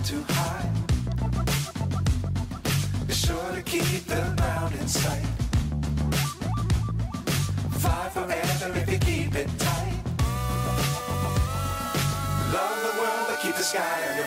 Fly 0.00 0.16
too 0.16 0.24
high. 0.28 0.70
Be 3.06 3.12
sure 3.12 3.52
to 3.54 3.62
keep 3.62 4.04
the 4.06 4.34
ground 4.36 4.74
in 4.74 4.88
sight. 4.88 5.26
Fly 7.72 8.08
forever 8.08 8.78
if 8.78 8.90
you 8.90 8.98
keep 8.98 9.34
it 9.34 9.48
tight. 9.58 10.00
Love 12.52 12.82
the 12.82 13.00
world, 13.00 13.26
but 13.28 13.40
keep 13.40 13.54
the 13.56 13.62
sky 13.62 14.19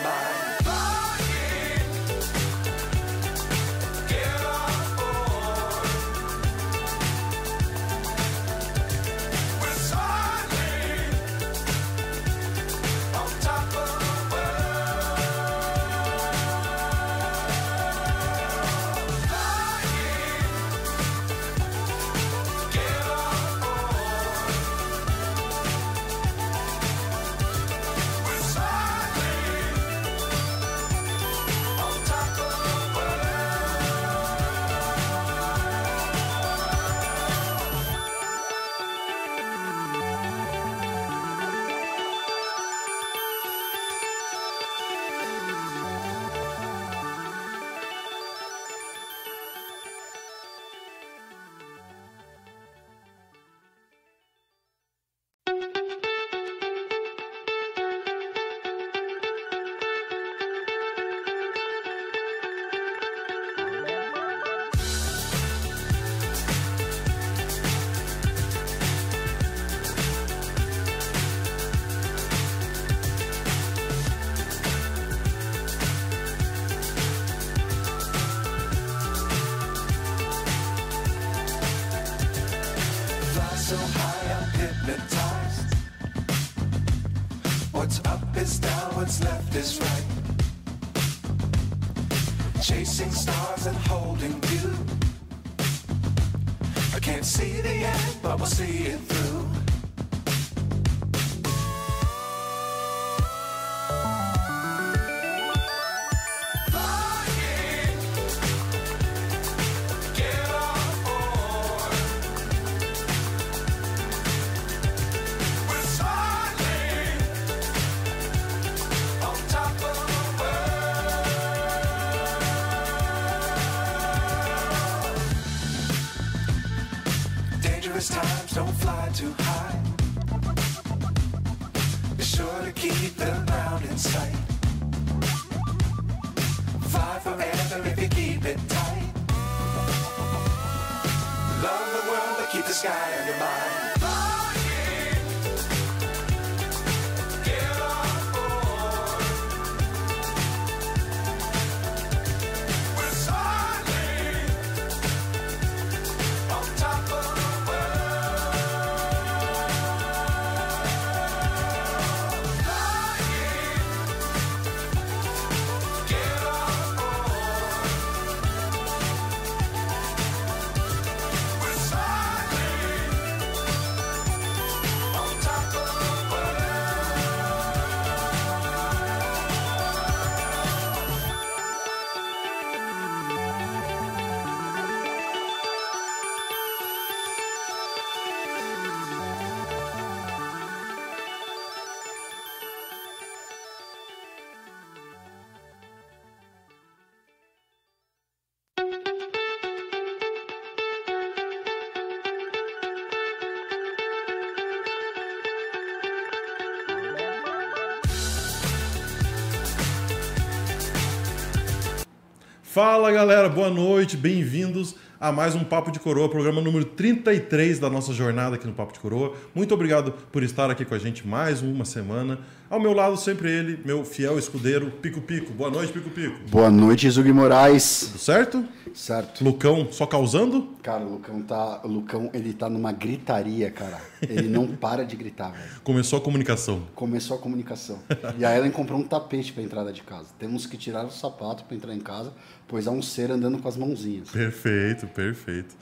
Fala 212.74 213.12
galera, 213.12 213.48
boa 213.48 213.70
noite, 213.70 214.16
bem-vindos 214.16 214.96
a 215.20 215.30
mais 215.30 215.54
um 215.54 215.62
Papo 215.62 215.92
de 215.92 216.00
Coroa, 216.00 216.28
programa 216.28 216.60
número 216.60 216.84
33 216.84 217.78
da 217.78 217.88
nossa 217.88 218.12
jornada 218.12 218.56
aqui 218.56 218.66
no 218.66 218.72
Papo 218.72 218.92
de 218.92 218.98
Coroa. 218.98 219.32
Muito 219.54 219.72
obrigado 219.72 220.12
por 220.32 220.42
estar 220.42 220.68
aqui 220.68 220.84
com 220.84 220.92
a 220.92 220.98
gente 220.98 221.24
mais 221.24 221.62
uma 221.62 221.84
semana. 221.84 222.40
Ao 222.68 222.80
meu 222.80 222.92
lado, 222.92 223.16
sempre 223.16 223.50
ele, 223.50 223.78
meu 223.84 224.04
fiel 224.04 224.38
escudeiro, 224.38 224.90
Pico 224.90 225.20
Pico. 225.20 225.52
Boa 225.52 225.70
noite, 225.70 225.92
Pico 225.92 226.10
Pico. 226.10 226.36
Boa 226.50 226.70
noite, 226.70 227.08
Zug 227.08 227.30
Moraes. 227.32 228.08
Tudo 228.08 228.18
certo? 228.18 228.64
Certo. 228.92 229.44
Lucão 229.44 229.88
só 229.92 230.06
causando? 230.06 230.68
Cara, 230.82 231.04
o 231.04 231.12
Lucão 231.12 231.40
tá, 231.42 231.80
o 231.84 231.88
Lucão, 231.88 232.30
ele 232.34 232.52
tá 232.52 232.68
numa 232.68 232.90
gritaria, 232.90 233.70
cara. 233.70 234.00
Ele 234.22 234.48
não 234.48 234.66
para 234.76 235.04
de 235.04 235.14
gritar, 235.14 235.52
velho. 235.52 235.80
Começou 235.82 236.18
a 236.18 236.22
comunicação. 236.22 236.82
Começou 236.94 237.36
a 237.36 237.40
comunicação. 237.40 237.98
E 238.38 238.44
a 238.44 238.56
Ellen 238.56 238.70
comprou 238.70 238.98
um 238.98 239.04
tapete 239.04 239.52
pra 239.52 239.62
entrada 239.62 239.92
de 239.92 240.02
casa. 240.02 240.28
Temos 240.38 240.66
que 240.66 240.76
tirar 240.76 241.04
o 241.04 241.10
sapato 241.10 241.64
pra 241.64 241.76
entrar 241.76 241.94
em 241.94 242.00
casa, 242.00 242.32
pois 242.68 242.86
há 242.86 242.90
um 242.90 243.02
ser 243.02 243.30
andando 243.30 243.58
com 243.58 243.68
as 243.68 243.76
mãozinhas. 243.76 244.30
Perfeito, 244.30 245.06
perfeito. 245.08 245.74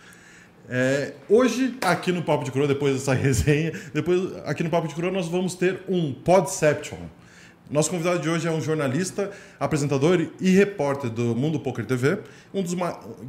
É, 0.68 1.14
hoje, 1.28 1.76
aqui 1.80 2.12
no 2.12 2.22
Papo 2.22 2.44
de 2.44 2.50
Coroa, 2.50 2.68
depois 2.68 2.94
dessa 2.94 3.12
resenha, 3.14 3.72
depois 3.92 4.20
aqui 4.44 4.62
no 4.62 4.70
Papo 4.70 4.88
de 4.88 4.94
Coroa 4.94 5.12
nós 5.12 5.28
vamos 5.28 5.54
ter 5.54 5.82
um 5.88 6.12
Podception. 6.12 6.98
Nosso 7.70 7.88
convidado 7.88 8.18
de 8.18 8.28
hoje 8.28 8.46
é 8.46 8.50
um 8.50 8.60
jornalista, 8.60 9.30
apresentador 9.58 10.28
e 10.38 10.50
repórter 10.50 11.08
do 11.08 11.34
Mundo 11.34 11.58
Poker 11.58 11.86
TV, 11.86 12.18
um 12.52 12.62
dos 12.62 12.76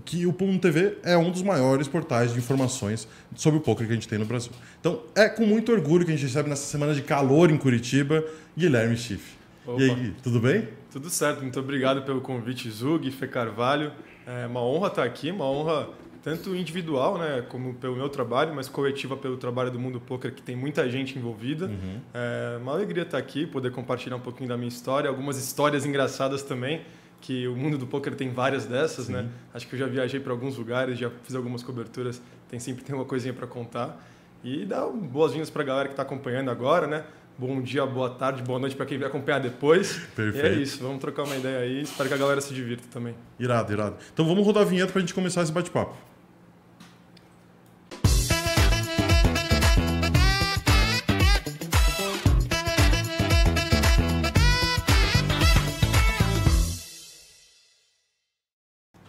que 0.04 0.26
o 0.26 0.36
Mundo 0.38 0.60
TV 0.60 0.98
é 1.02 1.16
um 1.16 1.32
dos 1.32 1.42
maiores 1.42 1.88
portais 1.88 2.34
de 2.34 2.40
informações 2.40 3.08
sobre 3.36 3.60
o 3.60 3.62
poker 3.62 3.88
que 3.88 3.94
a 3.94 3.96
gente 3.96 4.08
tem 4.08 4.20
no 4.20 4.26
Brasil. 4.26 4.52
Então, 4.82 5.02
é 5.16 5.30
com 5.30 5.46
muito 5.46 5.72
orgulho 5.72 6.06
que 6.06 6.12
a 6.12 6.16
gente 6.16 6.28
recebe 6.28 6.50
nessa 6.50 6.66
semana 6.66 6.94
de 6.94 7.02
calor 7.02 7.52
em 7.52 7.58
Curitiba, 7.58 8.22
Guilherme 8.58 8.98
Schiff. 8.98 9.43
Opa. 9.66 9.82
E 9.82 9.90
aí, 9.90 9.96
Gui, 9.96 10.16
tudo 10.22 10.40
bem? 10.40 10.68
Tudo 10.92 11.10
certo, 11.10 11.42
muito 11.42 11.60
obrigado 11.60 12.04
pelo 12.04 12.22
convite, 12.22 12.70
Zug, 12.70 13.10
Fê 13.12 13.28
Carvalho. 13.28 13.92
É 14.28 14.46
uma 14.46 14.62
honra 14.62 14.88
estar 14.88 15.04
aqui, 15.04 15.32
uma 15.32 15.46
honra 15.46 15.90
tanto 16.22 16.56
individual, 16.56 17.18
né, 17.18 17.44
como 17.50 17.74
pelo 17.74 17.98
meu 17.98 18.08
trabalho, 18.08 18.56
mas 18.56 18.70
coletiva 18.70 19.18
pelo 19.18 19.36
trabalho 19.36 19.70
do 19.70 19.78
Mundo 19.78 20.00
Poker, 20.00 20.34
que 20.34 20.42
tem 20.42 20.56
muita 20.56 20.90
gente 20.90 21.18
envolvida. 21.20 21.66
Uhum. 21.66 22.00
É 22.14 22.58
uma 22.62 22.72
alegria 22.72 23.04
estar 23.04 23.18
aqui, 23.18 23.46
poder 23.46 23.72
compartilhar 23.72 24.16
um 24.16 24.22
pouquinho 24.22 24.48
da 24.48 24.56
minha 24.56 24.70
história, 24.70 25.10
algumas 25.10 25.38
histórias 25.38 25.86
engraçadas 25.86 26.42
também, 26.42 26.82
que 27.20 27.46
o 27.48 27.56
mundo 27.56 27.78
do 27.78 27.88
poker 27.88 28.16
tem 28.16 28.32
várias 28.32 28.66
dessas, 28.66 29.10
né? 29.10 29.30
Acho 29.54 29.68
que 29.68 29.76
eu 29.76 29.80
já 29.80 29.86
viajei 29.86 30.20
para 30.20 30.32
alguns 30.32 30.58
lugares, 30.58 30.98
já 30.98 31.10
fiz 31.24 31.36
algumas 31.36 31.62
coberturas, 31.64 32.22
tem 32.50 32.60
sempre 32.60 32.84
tem 32.84 32.96
uma 32.96 33.06
coisinha 33.06 33.34
para 33.34 33.48
contar. 33.48 34.02
E 34.44 34.66
dá 34.66 34.86
boas-vindas 34.86 35.50
para 35.50 35.62
a 35.62 35.66
galera 35.66 35.88
que 35.88 35.94
está 35.94 36.04
acompanhando 36.04 36.52
agora, 36.52 36.86
né? 36.86 37.06
Bom 37.36 37.62
dia, 37.62 37.84
boa 37.86 38.12
tarde, 38.12 38.44
boa 38.44 38.60
noite 38.60 38.76
para 38.76 38.86
quem 38.86 38.98
vai 38.98 39.08
acompanhar 39.08 39.40
depois. 39.40 40.00
Perfeito. 40.16 40.46
E 40.46 40.50
é 40.50 40.54
isso, 40.54 40.84
vamos 40.84 41.00
trocar 41.00 41.24
uma 41.24 41.36
ideia 41.36 41.60
aí. 41.60 41.82
Espero 41.82 42.08
que 42.08 42.14
a 42.14 42.18
galera 42.18 42.40
se 42.40 42.54
divirta 42.54 42.84
também. 42.92 43.16
Irado, 43.40 43.74
irado. 43.74 43.96
Então 44.14 44.24
vamos 44.26 44.46
rodar 44.46 44.62
a 44.62 44.66
vinheta 44.66 44.92
pra 44.92 45.02
gente 45.02 45.16
começar 45.16 45.42
esse 45.42 45.52
bate-papo. 45.52 45.96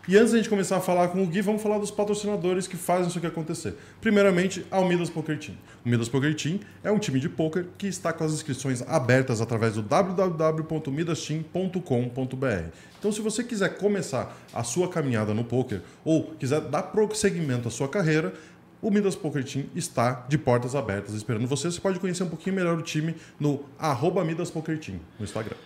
E 0.07 0.19
antes 0.19 0.33
da 0.33 0.37
gente 0.37 0.51
começar 0.51 0.77
a 0.77 0.83
falar 0.83 1.09
com 1.09 1.23
o 1.23 1.27
Gui, 1.27 1.41
vamos 1.41 1.63
falar 1.63 1.79
dos 1.79 1.91
patrocinadores 1.91 2.67
que 2.67 2.77
fazem 2.77 3.09
isso 3.09 3.17
aqui 3.17 3.27
acontecer. 3.27 3.75
Primeiramente, 4.03 4.63
a 4.71 4.79
Midas 4.83 5.09
Poker 5.09 5.39
Team. 5.39 5.57
O 5.83 5.89
Midas 5.89 6.11
Poker 6.11 6.37
Team 6.37 6.61
é 6.83 6.93
um 6.93 6.99
time 6.99 7.19
de 7.19 7.27
poker 7.27 7.69
que 7.79 7.87
está 7.87 8.13
com 8.13 8.23
as 8.23 8.35
inscrições 8.35 8.83
abertas 8.83 9.41
através 9.41 9.77
do 9.77 9.83
www.midasteam.com.br. 9.83 12.69
Então, 12.99 13.11
se 13.11 13.23
você 13.23 13.43
quiser 13.43 13.79
começar 13.79 14.37
a 14.53 14.63
sua 14.63 14.89
caminhada 14.89 15.33
no 15.33 15.43
poker 15.43 15.81
ou 16.05 16.35
quiser 16.39 16.61
dar 16.61 16.83
prosseguimento 16.83 17.69
à 17.69 17.71
sua 17.71 17.89
carreira, 17.89 18.35
o 18.83 18.91
Midas 18.91 19.17
Poker 19.17 19.43
Team 19.43 19.65
está 19.75 20.27
de 20.29 20.37
portas 20.37 20.75
abertas 20.75 21.15
esperando 21.15 21.47
você. 21.47 21.71
Você 21.71 21.81
pode 21.81 21.99
conhecer 21.99 22.25
um 22.25 22.29
pouquinho 22.29 22.57
melhor 22.57 22.79
o 22.79 22.83
time 22.83 23.17
no 23.41 23.65
arroba 23.79 24.23
Midas 24.23 24.51
Poker 24.51 24.79
Team 24.79 25.01
no 25.19 25.25
Instagram. 25.25 25.57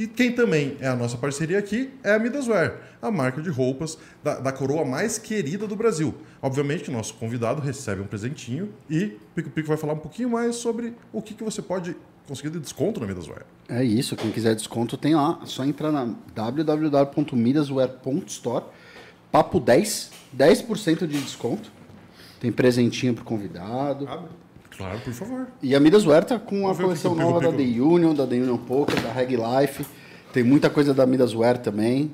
E 0.00 0.06
quem 0.06 0.32
também 0.32 0.78
é 0.80 0.88
a 0.88 0.96
nossa 0.96 1.18
parceria 1.18 1.58
aqui 1.58 1.90
é 2.02 2.14
a 2.14 2.18
Midaswear, 2.18 2.80
a 3.02 3.10
marca 3.10 3.42
de 3.42 3.50
roupas 3.50 3.98
da, 4.24 4.40
da 4.40 4.50
coroa 4.50 4.82
mais 4.82 5.18
querida 5.18 5.66
do 5.66 5.76
Brasil. 5.76 6.14
Obviamente 6.40 6.84
que 6.84 6.88
o 6.88 6.92
nosso 6.94 7.12
convidado 7.12 7.60
recebe 7.60 8.00
um 8.00 8.06
presentinho 8.06 8.72
e 8.88 9.18
Pico 9.34 9.50
Pico 9.50 9.68
vai 9.68 9.76
falar 9.76 9.92
um 9.92 9.98
pouquinho 9.98 10.30
mais 10.30 10.56
sobre 10.56 10.94
o 11.12 11.20
que, 11.20 11.34
que 11.34 11.44
você 11.44 11.60
pode 11.60 11.94
conseguir 12.26 12.48
de 12.48 12.60
desconto 12.60 12.98
na 12.98 13.06
Midaswear. 13.06 13.42
É 13.68 13.84
isso, 13.84 14.16
quem 14.16 14.32
quiser 14.32 14.54
desconto 14.54 14.96
tem 14.96 15.14
lá. 15.14 15.38
É 15.42 15.46
só 15.46 15.66
entrar 15.66 15.92
na 15.92 16.14
www.midaswear.store. 16.34 18.64
Papo 19.30 19.60
10, 19.60 20.12
10% 20.34 21.06
de 21.06 21.20
desconto. 21.20 21.70
Tem 22.40 22.50
presentinho 22.50 23.12
pro 23.12 23.22
convidado. 23.22 24.08
Abre. 24.08 24.30
Claro, 24.80 24.98
por 25.00 25.12
favor. 25.12 25.46
E 25.62 25.74
a 25.74 25.80
Midaswear 25.80 26.24
tá 26.24 26.38
com 26.38 26.66
a 26.66 26.72
o 26.72 26.76
coleção 26.76 27.12
o 27.12 27.14
nova 27.14 27.38
da 27.38 27.52
Pico 27.52 27.58
The 27.58 27.80
Union, 27.82 28.14
da 28.14 28.26
The 28.26 28.36
Union 28.36 28.56
Poker, 28.56 28.98
da 29.02 29.12
Reg 29.12 29.36
Life. 29.36 29.84
Tem 30.32 30.42
muita 30.42 30.70
coisa 30.70 30.94
da 30.94 31.04
Midaswear 31.06 31.58
também. 31.58 32.10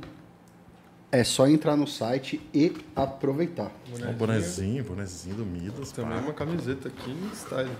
É 1.12 1.22
só 1.22 1.46
entrar 1.46 1.76
no 1.76 1.86
site 1.86 2.40
e 2.52 2.76
aproveitar. 2.96 3.70
Um 3.88 4.12
bonezinho, 4.14 4.82
bonezinho 4.82 5.36
do 5.36 5.46
Midas. 5.46 5.92
Também 5.92 6.18
pá. 6.18 6.24
uma 6.24 6.32
camiseta 6.32 6.88
aqui 6.88 7.12
em 7.12 7.30
style. 7.32 7.70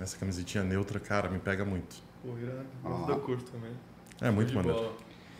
Essa 0.00 0.16
camisetinha 0.16 0.64
neutra, 0.64 0.98
cara, 0.98 1.30
me 1.30 1.38
pega 1.38 1.64
muito. 1.64 2.02
Pô, 2.24 2.36
irado. 2.38 2.66
Gosto 2.82 3.06
da 3.06 3.16
cor 3.20 3.40
também. 3.40 3.70
É 4.20 4.32
muito 4.32 4.52
maneiro. 4.52 4.92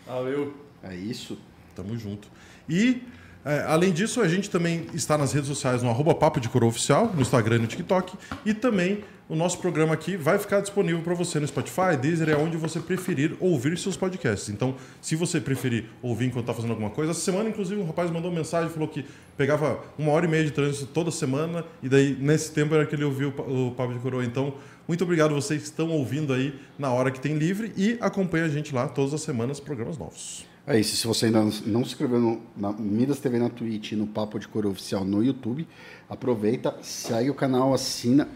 Valeu. 0.06 0.54
É 0.84 0.94
isso. 0.94 1.36
Tamo 1.74 1.96
junto. 1.96 2.28
E, 2.68 3.02
é, 3.44 3.64
além 3.66 3.92
disso, 3.92 4.20
a 4.20 4.28
gente 4.28 4.50
também 4.50 4.86
está 4.92 5.16
nas 5.16 5.32
redes 5.32 5.48
sociais 5.48 5.82
no 5.82 5.88
arroba 5.88 6.14
Papo 6.14 6.40
de 6.40 6.48
Coroa 6.48 6.68
Oficial, 6.68 7.10
no 7.14 7.22
Instagram 7.22 7.56
e 7.56 7.58
no 7.60 7.66
TikTok. 7.66 8.16
E 8.44 8.52
também 8.52 9.02
o 9.28 9.36
nosso 9.36 9.58
programa 9.58 9.94
aqui 9.94 10.16
vai 10.16 10.38
ficar 10.38 10.60
disponível 10.60 11.00
para 11.02 11.14
você 11.14 11.38
no 11.38 11.46
Spotify, 11.46 11.96
Deezer, 12.00 12.28
é 12.28 12.36
onde 12.36 12.56
você 12.56 12.80
preferir 12.80 13.36
ouvir 13.38 13.78
seus 13.78 13.96
podcasts. 13.96 14.48
Então, 14.48 14.74
se 15.00 15.14
você 15.14 15.40
preferir 15.40 15.84
ouvir 16.02 16.26
enquanto 16.26 16.42
está 16.42 16.54
fazendo 16.54 16.72
alguma 16.72 16.90
coisa, 16.90 17.12
essa 17.12 17.20
semana, 17.20 17.48
inclusive, 17.48 17.80
um 17.80 17.86
rapaz 17.86 18.10
mandou 18.10 18.30
mensagem, 18.32 18.68
falou 18.68 18.88
que 18.88 19.04
pegava 19.36 19.80
uma 19.96 20.10
hora 20.10 20.26
e 20.26 20.28
meia 20.28 20.44
de 20.44 20.50
trânsito 20.50 20.86
toda 20.86 21.10
semana, 21.12 21.64
e 21.82 21.88
daí, 21.88 22.16
nesse 22.20 22.50
tempo, 22.52 22.74
era 22.74 22.84
que 22.84 22.94
ele 22.94 23.04
ouviu 23.04 23.28
o 23.28 23.32
Pa- 23.32 23.42
o 23.44 23.70
Papo 23.70 23.92
de 23.94 24.00
Coroa. 24.00 24.24
Então, 24.24 24.54
muito 24.88 25.04
obrigado 25.04 25.32
vocês 25.32 25.62
que 25.62 25.68
estão 25.68 25.90
ouvindo 25.90 26.32
aí 26.32 26.52
na 26.76 26.90
hora 26.92 27.12
que 27.12 27.20
tem 27.20 27.38
livre 27.38 27.72
e 27.76 27.96
acompanha 28.00 28.46
a 28.46 28.48
gente 28.48 28.74
lá 28.74 28.88
todas 28.88 29.14
as 29.14 29.22
semanas, 29.22 29.60
programas 29.60 29.96
novos. 29.96 30.49
É 30.66 30.78
isso. 30.78 30.96
Se 30.96 31.06
você 31.06 31.26
ainda 31.26 31.42
não 31.42 31.50
se 31.50 31.90
inscreveu 31.90 32.20
no, 32.20 32.42
na 32.56 32.72
Midas 32.72 33.18
TV 33.18 33.38
na 33.38 33.48
Twitch 33.48 33.92
e 33.92 33.96
no 33.96 34.06
Papo 34.06 34.38
de 34.38 34.46
Coroa 34.46 34.72
Oficial 34.72 35.04
no 35.04 35.22
YouTube, 35.22 35.66
aproveita, 36.08 36.76
segue 36.82 37.30
o 37.30 37.34
canal, 37.34 37.72
assina, 37.72 38.28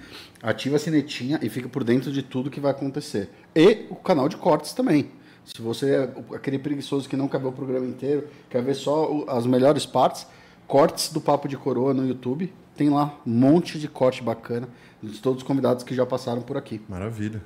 ativa 0.42 0.76
a 0.76 0.78
sinetinha 0.78 1.38
e 1.42 1.48
fica 1.48 1.68
por 1.68 1.84
dentro 1.84 2.10
de 2.10 2.22
tudo 2.22 2.50
que 2.50 2.60
vai 2.60 2.70
acontecer. 2.70 3.30
E 3.54 3.86
o 3.90 3.96
canal 3.96 4.28
de 4.28 4.36
cortes 4.36 4.72
também. 4.72 5.10
Se 5.44 5.60
você 5.60 5.90
é 5.90 6.34
aquele 6.34 6.58
preguiçoso 6.58 7.08
que 7.08 7.16
não 7.16 7.28
quer 7.28 7.38
ver 7.38 7.48
o 7.48 7.52
programa 7.52 7.86
inteiro, 7.86 8.28
quer 8.48 8.62
ver 8.62 8.74
só 8.74 9.24
as 9.28 9.46
melhores 9.46 9.84
partes, 9.84 10.26
cortes 10.66 11.12
do 11.12 11.20
Papo 11.20 11.46
de 11.46 11.56
Coroa 11.56 11.92
no 11.92 12.06
YouTube. 12.06 12.52
Tem 12.74 12.88
lá 12.88 13.20
um 13.26 13.30
monte 13.30 13.78
de 13.78 13.86
corte 13.86 14.22
bacana 14.22 14.68
de 15.02 15.20
todos 15.20 15.42
os 15.42 15.46
convidados 15.46 15.84
que 15.84 15.94
já 15.94 16.06
passaram 16.06 16.40
por 16.40 16.56
aqui. 16.56 16.80
Maravilha. 16.88 17.42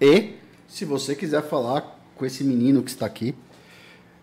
E 0.00 0.34
se 0.68 0.84
você 0.84 1.14
quiser 1.14 1.42
falar 1.42 1.98
com 2.14 2.26
esse 2.26 2.44
menino 2.44 2.82
que 2.82 2.90
está 2.90 3.06
aqui, 3.06 3.34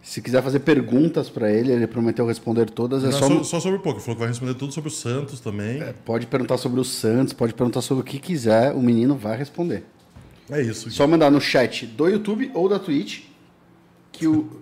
se 0.08 0.22
quiser 0.22 0.42
fazer 0.42 0.62
perguntas 0.62 1.30
para 1.30 1.52
ele, 1.52 1.70
ele 1.70 1.86
prometeu 1.86 2.26
responder 2.26 2.70
todas, 2.70 3.04
é 3.04 3.08
Não, 3.08 3.12
só, 3.12 3.28
só, 3.28 3.44
só 3.44 3.60
sobre 3.60 3.78
o 3.78 3.82
poker. 3.82 4.00
Falou 4.00 4.16
que 4.16 4.20
vai 4.22 4.30
responder 4.30 4.54
tudo 4.54 4.72
sobre 4.72 4.88
o 4.88 4.92
Santos 4.92 5.42
também. 5.42 5.82
É, 5.82 5.92
pode 5.92 6.26
perguntar 6.28 6.58
sobre 6.58 6.80
o 6.80 6.84
Santos, 6.86 7.34
pode 7.34 7.54
perguntar 7.54 7.82
sobre 7.82 8.04
o 8.04 8.06
que 8.06 8.18
quiser, 8.18 8.72
o 8.72 8.82
menino 8.82 9.18
vai 9.18 9.38
responder. 9.38 9.84
isso. 10.66 10.90
Só 10.92 11.06
mandar 11.06 11.30
no 11.30 11.42
chat 11.42 11.86
do 11.86 12.08
YouTube 12.08 12.50
ou 12.54 12.70
da 12.70 12.80
Twitch 12.80 13.24
que 14.14 14.26
o 14.26 14.62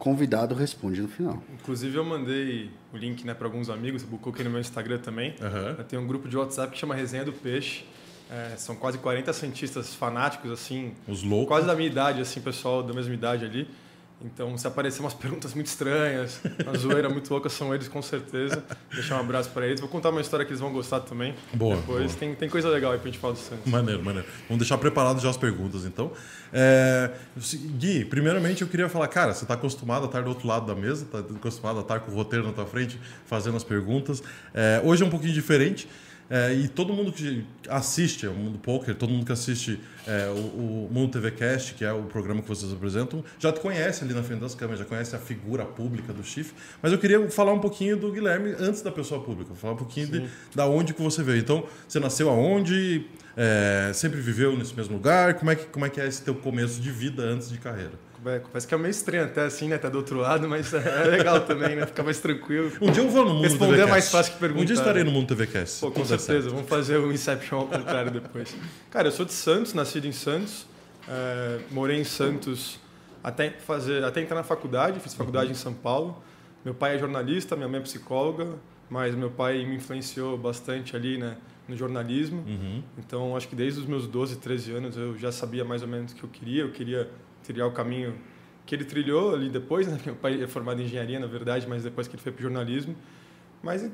convidado 0.00 0.52
responde 0.52 1.00
no 1.00 1.06
final. 1.06 1.40
Inclusive 1.54 1.96
eu 1.96 2.04
mandei 2.04 2.68
o 2.92 2.96
link 2.96 3.24
né, 3.24 3.34
para 3.34 3.46
alguns 3.46 3.70
amigos, 3.70 4.02
eu 4.02 4.18
coloquei 4.18 4.44
no 4.44 4.50
meu 4.50 4.60
Instagram 4.60 4.98
também. 4.98 5.36
Aham. 5.40 5.76
Eu 5.78 5.84
tenho 5.84 6.02
um 6.02 6.08
grupo 6.08 6.28
de 6.28 6.36
WhatsApp 6.36 6.72
que 6.72 6.78
chama 6.78 6.96
Resenha 6.96 7.24
do 7.24 7.32
Peixe. 7.32 7.84
É, 8.28 8.56
são 8.56 8.74
quase 8.74 8.98
40 8.98 9.32
cientistas 9.32 9.94
fanáticos, 9.94 10.50
assim, 10.50 10.92
Os 11.06 11.22
loucos. 11.22 11.46
quase 11.46 11.68
da 11.68 11.74
minha 11.76 11.88
idade, 11.88 12.20
assim, 12.20 12.40
pessoal 12.40 12.82
da 12.82 12.92
mesma 12.92 13.14
idade 13.14 13.44
ali. 13.44 13.68
Então, 14.24 14.56
se 14.56 14.66
aparecer 14.66 15.00
umas 15.00 15.14
perguntas 15.14 15.54
muito 15.54 15.66
estranhas, 15.66 16.40
uma 16.64 16.76
zoeira 16.76 17.08
muito 17.08 17.30
louca, 17.30 17.48
são 17.48 17.74
eles 17.74 17.88
com 17.88 18.02
certeza. 18.02 18.62
Deixar 18.92 19.16
um 19.16 19.20
abraço 19.20 19.50
para 19.50 19.66
eles. 19.66 19.80
Vou 19.80 19.88
contar 19.88 20.10
uma 20.10 20.20
história 20.20 20.44
que 20.44 20.52
eles 20.52 20.60
vão 20.60 20.72
gostar 20.72 21.00
também. 21.00 21.34
Boa, 21.52 21.76
Depois 21.76 22.06
boa. 22.06 22.18
Tem, 22.18 22.34
tem 22.34 22.48
coisa 22.48 22.68
legal 22.68 22.92
aí 22.92 22.98
pra 22.98 23.06
gente 23.10 23.18
falar 23.18 23.34
do 23.34 23.38
Santos. 23.38 23.70
Maneiro, 23.70 24.04
maneiro. 24.04 24.26
Vamos 24.48 24.58
deixar 24.58 24.78
preparado 24.78 25.20
já 25.20 25.30
as 25.30 25.36
perguntas, 25.36 25.84
então. 25.84 26.12
É, 26.52 27.10
Gui, 27.78 28.04
primeiramente 28.04 28.62
eu 28.62 28.68
queria 28.68 28.88
falar, 28.88 29.08
cara, 29.08 29.32
você 29.32 29.44
está 29.44 29.54
acostumado 29.54 30.02
a 30.02 30.06
estar 30.06 30.22
do 30.22 30.28
outro 30.28 30.46
lado 30.46 30.66
da 30.66 30.74
mesa, 30.74 31.04
está 31.04 31.18
acostumado 31.18 31.78
a 31.78 31.82
estar 31.82 32.00
com 32.00 32.12
o 32.12 32.14
roteiro 32.14 32.44
na 32.44 32.52
tua 32.52 32.66
frente, 32.66 33.00
fazendo 33.26 33.56
as 33.56 33.64
perguntas. 33.64 34.22
É, 34.54 34.80
hoje 34.84 35.02
é 35.02 35.06
um 35.06 35.10
pouquinho 35.10 35.32
diferente. 35.32 35.88
É, 36.34 36.54
e 36.54 36.66
todo 36.66 36.94
mundo 36.94 37.12
que 37.12 37.44
assiste 37.68 38.26
ao 38.26 38.32
Mundo 38.32 38.58
Poker, 38.58 38.94
todo 38.94 39.10
mundo 39.10 39.26
que 39.26 39.32
assiste 39.32 39.78
é, 40.06 40.28
o, 40.28 40.86
o 40.86 40.88
Mundo 40.90 41.12
TV 41.12 41.30
Cast, 41.32 41.74
que 41.74 41.84
é 41.84 41.92
o 41.92 42.04
programa 42.04 42.40
que 42.40 42.48
vocês 42.48 42.72
apresentam, 42.72 43.22
já 43.38 43.52
te 43.52 43.60
conhece 43.60 44.02
ali 44.02 44.14
na 44.14 44.22
frente 44.22 44.40
das 44.40 44.54
câmeras, 44.54 44.78
já 44.78 44.86
conhece 44.86 45.14
a 45.14 45.18
figura 45.18 45.66
pública 45.66 46.10
do 46.10 46.24
Chifre. 46.24 46.54
Mas 46.80 46.90
eu 46.90 46.98
queria 46.98 47.30
falar 47.30 47.52
um 47.52 47.58
pouquinho 47.58 47.98
do 47.98 48.10
Guilherme 48.10 48.54
antes 48.58 48.80
da 48.80 48.90
pessoa 48.90 49.22
pública, 49.22 49.54
falar 49.54 49.74
um 49.74 49.76
pouquinho 49.76 50.06
de, 50.06 50.26
da 50.54 50.66
onde 50.66 50.94
que 50.94 51.02
você 51.02 51.22
veio. 51.22 51.38
Então, 51.38 51.66
você 51.86 52.00
nasceu 52.00 52.30
aonde? 52.30 53.04
É, 53.36 53.90
sempre 53.92 54.18
viveu 54.18 54.56
nesse 54.56 54.74
mesmo 54.74 54.94
lugar? 54.94 55.34
Como 55.34 55.50
é, 55.50 55.54
que, 55.54 55.66
como 55.66 55.84
é 55.84 55.90
que 55.90 56.00
é 56.00 56.06
esse 56.06 56.22
teu 56.22 56.34
começo 56.34 56.80
de 56.80 56.90
vida 56.90 57.22
antes 57.24 57.50
de 57.50 57.58
carreira? 57.58 57.92
É, 58.24 58.38
Parece 58.38 58.66
que 58.66 58.74
é 58.74 58.78
meio 58.78 58.90
estranho 58.90 59.24
até 59.24 59.42
assim, 59.42 59.68
né? 59.68 59.78
Tá 59.78 59.88
do 59.88 59.98
outro 59.98 60.18
lado, 60.18 60.48
mas 60.48 60.72
é 60.74 61.04
legal 61.04 61.40
também, 61.40 61.76
né? 61.76 61.86
Ficar 61.86 62.02
mais 62.02 62.20
tranquilo. 62.20 62.70
Um 62.80 62.90
dia 62.90 63.02
eu 63.02 63.08
vou 63.08 63.24
no 63.24 63.34
Mundo 63.34 63.42
Responder 63.42 63.80
é 63.80 63.86
mais 63.86 64.10
fácil 64.10 64.34
que 64.34 64.38
perguntar, 64.38 64.62
Um 64.62 64.64
dia 64.64 64.74
estarei 64.74 65.02
né? 65.02 65.10
no 65.10 65.14
Mundo 65.14 65.28
TV 65.28 65.46
Cast. 65.46 65.80
Pô, 65.80 65.90
com 65.90 66.04
certeza, 66.04 66.48
vamos 66.50 66.68
fazer 66.68 66.98
o 66.98 67.12
Inception 67.12 67.58
ao 67.58 67.66
contrário 67.66 68.10
depois. 68.10 68.54
Cara, 68.90 69.08
eu 69.08 69.12
sou 69.12 69.26
de 69.26 69.32
Santos, 69.32 69.74
nascido 69.74 70.06
em 70.06 70.12
Santos, 70.12 70.66
é, 71.08 71.58
morei 71.70 72.00
em 72.00 72.04
Santos 72.04 72.78
até, 73.22 73.50
fazer, 73.50 74.04
até 74.04 74.20
entrar 74.20 74.36
na 74.36 74.42
faculdade, 74.42 75.00
fiz 75.00 75.14
faculdade 75.14 75.50
em 75.50 75.54
São 75.54 75.72
Paulo. 75.72 76.22
Meu 76.64 76.74
pai 76.74 76.96
é 76.96 76.98
jornalista, 76.98 77.56
minha 77.56 77.68
mãe 77.68 77.80
é 77.80 77.82
psicóloga, 77.82 78.54
mas 78.88 79.14
meu 79.14 79.30
pai 79.30 79.64
me 79.64 79.76
influenciou 79.76 80.36
bastante 80.36 80.94
ali 80.94 81.18
né, 81.18 81.36
no 81.68 81.76
jornalismo. 81.76 82.44
Uhum. 82.46 82.82
Então, 82.98 83.36
acho 83.36 83.48
que 83.48 83.56
desde 83.56 83.80
os 83.80 83.86
meus 83.86 84.06
12, 84.06 84.36
13 84.36 84.72
anos 84.72 84.96
eu 84.96 85.18
já 85.18 85.32
sabia 85.32 85.64
mais 85.64 85.82
ou 85.82 85.88
menos 85.88 86.12
o 86.12 86.14
que 86.14 86.24
eu 86.24 86.28
queria. 86.28 86.62
Eu 86.62 86.70
queria 86.70 87.08
trilhar 87.42 87.68
o 87.68 87.72
caminho 87.72 88.14
que 88.64 88.74
ele 88.74 88.84
trilhou 88.84 89.34
ali 89.34 89.48
depois. 89.48 89.86
Né? 89.86 89.98
Meu 90.06 90.14
pai 90.14 90.42
é 90.42 90.46
formado 90.46 90.80
em 90.80 90.84
engenharia, 90.84 91.18
na 91.18 91.26
verdade, 91.26 91.66
mas 91.68 91.82
depois 91.82 92.08
que 92.08 92.14
ele 92.14 92.22
foi 92.22 92.32
para 92.32 92.42
jornalismo. 92.42 92.96
Mas 93.62 93.88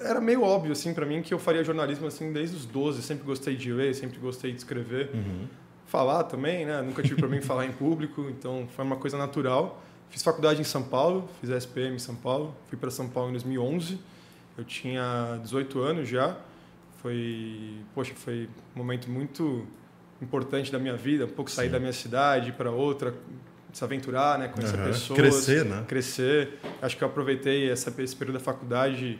era 0.00 0.20
meio 0.20 0.42
óbvio 0.42 0.72
assim 0.72 0.92
para 0.92 1.06
mim 1.06 1.22
que 1.22 1.32
eu 1.32 1.38
faria 1.38 1.62
jornalismo 1.62 2.06
assim 2.06 2.32
desde 2.32 2.56
os 2.56 2.66
12. 2.66 3.02
Sempre 3.02 3.24
gostei 3.24 3.56
de 3.56 3.72
ler, 3.72 3.94
sempre 3.94 4.18
gostei 4.18 4.50
de 4.50 4.58
escrever. 4.58 5.10
Uhum. 5.14 5.46
Falar 5.86 6.24
também, 6.24 6.64
né? 6.64 6.80
Nunca 6.82 7.02
tive 7.02 7.16
problema 7.16 7.42
em 7.42 7.46
falar 7.46 7.66
em 7.66 7.72
público, 7.72 8.26
então 8.30 8.66
foi 8.74 8.84
uma 8.84 8.96
coisa 8.96 9.18
natural. 9.18 9.82
Fiz 10.08 10.22
faculdade 10.22 10.60
em 10.60 10.64
São 10.64 10.82
Paulo, 10.82 11.28
fiz 11.40 11.50
a 11.50 11.56
SPM 11.56 11.96
em 11.96 11.98
São 11.98 12.14
Paulo. 12.14 12.54
Fui 12.68 12.78
para 12.78 12.90
São 12.90 13.08
Paulo 13.08 13.30
em 13.30 13.32
2011. 13.32 13.98
Eu 14.56 14.64
tinha 14.64 15.38
18 15.42 15.80
anos 15.80 16.08
já. 16.08 16.36
Foi, 16.98 17.78
poxa, 17.94 18.14
foi 18.14 18.48
um 18.74 18.78
momento 18.78 19.10
muito 19.10 19.66
importante 20.22 20.70
da 20.70 20.78
minha 20.78 20.96
vida, 20.96 21.24
um 21.24 21.28
pouco 21.28 21.50
sair 21.50 21.68
da 21.68 21.78
minha 21.80 21.92
cidade 21.92 22.52
para 22.52 22.70
outra, 22.70 23.12
se 23.72 23.82
aventurar, 23.82 24.38
né, 24.38 24.48
conhecer 24.48 24.76
Aham. 24.76 24.84
pessoas, 24.90 25.18
Crescer, 25.18 25.64
né? 25.64 25.84
crescer. 25.88 26.58
Acho 26.80 26.96
que 26.96 27.02
eu 27.04 27.08
aproveitei 27.08 27.70
essa, 27.70 27.92
esse 28.02 28.14
período 28.14 28.38
da 28.38 28.44
faculdade. 28.44 29.18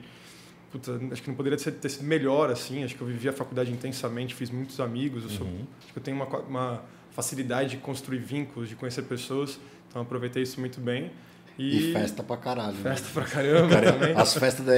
puta, 0.70 0.98
acho 1.10 1.22
que 1.22 1.28
não 1.28 1.34
poderia 1.34 1.58
ter, 1.58 1.72
ter 1.72 1.88
sido 1.88 2.04
melhor 2.04 2.50
assim. 2.50 2.84
Acho 2.84 2.94
que 2.94 3.00
eu 3.02 3.06
vivi 3.06 3.28
a 3.28 3.32
faculdade 3.32 3.70
intensamente, 3.72 4.34
fiz 4.34 4.50
muitos 4.50 4.78
amigos. 4.80 5.24
Eu 5.24 5.30
sou, 5.30 5.46
Uhum. 5.46 5.66
acho 5.82 5.92
que 5.92 5.98
eu 5.98 6.02
tenho 6.02 6.16
uma, 6.16 6.26
uma 6.40 6.82
facilidade 7.10 7.70
de 7.70 7.76
construir 7.78 8.18
vínculos, 8.18 8.68
de 8.68 8.76
conhecer 8.76 9.02
pessoas. 9.02 9.58
Então 9.88 10.00
aproveitei 10.02 10.42
isso 10.42 10.60
muito 10.60 10.80
bem. 10.80 11.10
E, 11.58 11.90
E 11.90 11.92
festa 11.92 12.22
pra 12.22 12.36
caralho. 12.38 12.72
né? 12.72 12.80
festa 12.82 13.08
pra 13.12 13.24
caramba 13.24 13.76
também. 13.80 14.14
As 14.16 14.34
festas 14.34 14.64
da 14.64 14.72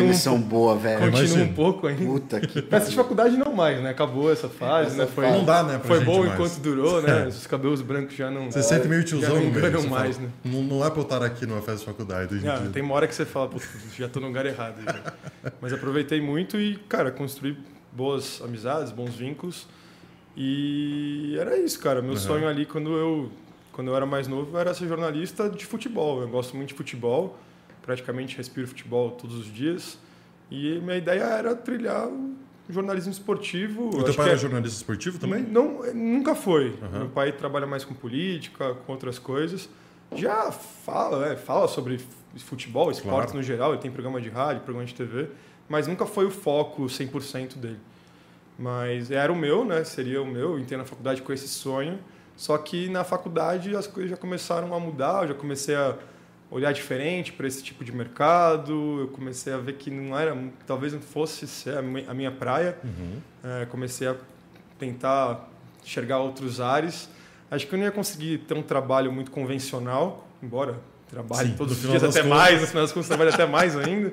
um 0.00 0.14
são 0.14 0.40
boas, 0.40 0.80
velho. 0.80 1.00
Continua 1.00 1.20
imagino. 1.24 1.44
um 1.44 1.52
pouco 1.54 1.86
ainda. 1.88 2.04
Puta 2.04 2.40
que 2.40 2.62
Festa 2.62 2.88
de 2.90 2.96
faculdade 2.96 3.36
não 3.36 3.52
mais, 3.52 3.82
né? 3.82 3.90
Acabou 3.90 4.30
essa 4.32 4.48
fase, 4.48 4.88
Essa 4.92 4.96
né? 5.04 5.06
Foi. 5.12 5.28
Não 5.28 5.44
dá, 5.44 5.62
né, 5.64 5.78
pra 5.78 5.88
Foi 5.88 5.96
gente 5.98 6.06
bom 6.06 6.20
mais. 6.20 6.32
enquanto 6.34 6.58
durou, 6.60 7.02
né? 7.02 7.24
É. 7.24 7.26
Os 7.26 7.46
cabelos 7.46 7.82
brancos 7.82 8.14
já 8.14 8.30
não. 8.30 8.50
Você 8.50 8.62
sente 8.62 8.86
meio 8.86 9.02
tiozão 9.04 9.34
não 9.34 9.42
enganam 9.42 9.82
mais, 9.88 10.16
fala, 10.16 10.28
né? 10.28 10.32
Não, 10.44 10.62
não 10.62 10.84
é 10.86 10.88
pra 10.90 11.00
eu 11.00 11.02
estar 11.02 11.22
aqui 11.22 11.46
numa 11.46 11.60
festa 11.62 11.80
de 11.80 11.84
faculdade 11.86 12.34
em 12.36 12.48
Ah, 12.48 12.62
tem 12.72 12.82
uma 12.82 12.94
hora 12.94 13.08
que 13.08 13.14
você 13.14 13.24
fala, 13.26 13.48
putz, 13.48 13.68
já 13.98 14.08
tô 14.08 14.20
no 14.20 14.28
lugar 14.28 14.46
errado. 14.46 14.76
Mas 15.60 15.72
aproveitei 15.72 16.20
muito 16.20 16.58
e, 16.58 16.76
cara, 16.88 17.10
construí 17.10 17.56
boas 17.92 18.40
amizades, 18.42 18.92
bons 18.92 19.14
vínculos. 19.16 19.66
E 20.36 21.36
era 21.38 21.58
isso, 21.58 21.78
cara. 21.80 22.00
Meu 22.00 22.12
Uhum. 22.12 22.16
sonho 22.16 22.48
ali 22.48 22.64
quando 22.64 22.92
eu, 22.96 23.30
quando 23.80 23.88
eu 23.88 23.96
era 23.96 24.04
mais 24.04 24.28
novo 24.28 24.58
era 24.58 24.74
ser 24.74 24.86
jornalista 24.86 25.48
de 25.48 25.64
futebol. 25.64 26.20
Eu 26.20 26.28
gosto 26.28 26.54
muito 26.54 26.68
de 26.68 26.74
futebol, 26.74 27.38
praticamente 27.80 28.36
respiro 28.36 28.68
futebol 28.68 29.12
todos 29.12 29.34
os 29.38 29.46
dias. 29.46 29.98
E 30.50 30.78
minha 30.80 30.96
ideia 30.98 31.22
era 31.22 31.54
trilhar 31.56 32.06
o 32.06 32.34
jornalismo 32.68 33.10
esportivo. 33.10 33.88
O 33.88 34.04
teu 34.04 34.12
pai 34.12 34.26
era 34.26 34.34
é- 34.34 34.38
jornalista 34.38 34.76
esportivo 34.76 35.18
também? 35.18 35.42
Não, 35.42 35.82
nunca 35.94 36.34
foi. 36.34 36.78
Aham. 36.82 36.98
Meu 36.98 37.08
pai 37.08 37.32
trabalha 37.32 37.66
mais 37.66 37.82
com 37.82 37.94
política, 37.94 38.74
com 38.74 38.92
outras 38.92 39.18
coisas. 39.18 39.66
Já 40.14 40.52
fala, 40.52 41.30
né, 41.30 41.36
fala 41.36 41.66
sobre 41.66 42.00
futebol, 42.36 42.90
esporte 42.90 43.28
Claro. 43.28 43.36
no 43.38 43.42
geral. 43.42 43.72
Ele 43.72 43.80
tem 43.80 43.90
programa 43.90 44.20
de 44.20 44.28
rádio, 44.28 44.60
programa 44.62 44.84
de 44.86 44.94
TV, 44.94 45.28
mas 45.70 45.86
nunca 45.86 46.04
foi 46.04 46.26
o 46.26 46.30
foco 46.30 46.86
100% 46.86 47.56
dele. 47.56 47.78
Mas 48.58 49.10
era 49.10 49.32
o 49.32 49.36
meu, 49.36 49.64
né? 49.64 49.84
Seria 49.84 50.20
o 50.20 50.26
meu. 50.26 50.50
Eu 50.50 50.58
entrei 50.58 50.76
na 50.76 50.84
faculdade 50.84 51.22
com 51.22 51.32
esse 51.32 51.48
sonho. 51.48 51.98
Só 52.40 52.56
que 52.56 52.88
na 52.88 53.04
faculdade 53.04 53.76
as 53.76 53.86
coisas 53.86 54.10
já 54.12 54.16
começaram 54.16 54.72
a 54.74 54.80
mudar. 54.80 55.24
Eu 55.24 55.28
já 55.28 55.34
comecei 55.34 55.74
a 55.74 55.94
olhar 56.50 56.72
diferente 56.72 57.34
para 57.34 57.46
esse 57.46 57.62
tipo 57.62 57.84
de 57.84 57.92
mercado. 57.92 59.00
Eu 59.00 59.08
comecei 59.08 59.52
a 59.52 59.58
ver 59.58 59.74
que 59.74 59.90
não 59.90 60.18
era, 60.18 60.34
talvez 60.66 60.94
não 60.94 61.02
fosse 61.02 61.46
ser 61.46 61.76
a 61.76 61.82
mi- 61.82 62.06
a 62.08 62.14
minha 62.14 62.30
praia. 62.32 62.78
Uhum. 62.82 63.18
É, 63.44 63.66
comecei 63.66 64.08
a 64.08 64.16
tentar 64.78 65.50
enxergar 65.84 66.20
outros 66.20 66.62
ares. 66.62 67.10
Acho 67.50 67.66
que 67.66 67.74
eu 67.74 67.78
não 67.78 67.84
ia 67.84 67.92
conseguir 67.92 68.38
ter 68.38 68.54
um 68.54 68.62
trabalho 68.62 69.12
muito 69.12 69.30
convencional, 69.30 70.26
embora 70.42 70.76
trabalhe 71.10 71.50
Sim, 71.50 71.56
todos 71.56 71.84
os 71.84 71.90
dias 71.90 72.02
até 72.02 72.22
contas. 72.22 72.38
mais, 72.38 72.60
no 72.62 72.66
final 72.68 72.84
das 72.84 72.92
contas 72.92 73.08
trabalho 73.08 73.34
até 73.34 73.44
mais 73.44 73.76
ainda. 73.76 74.12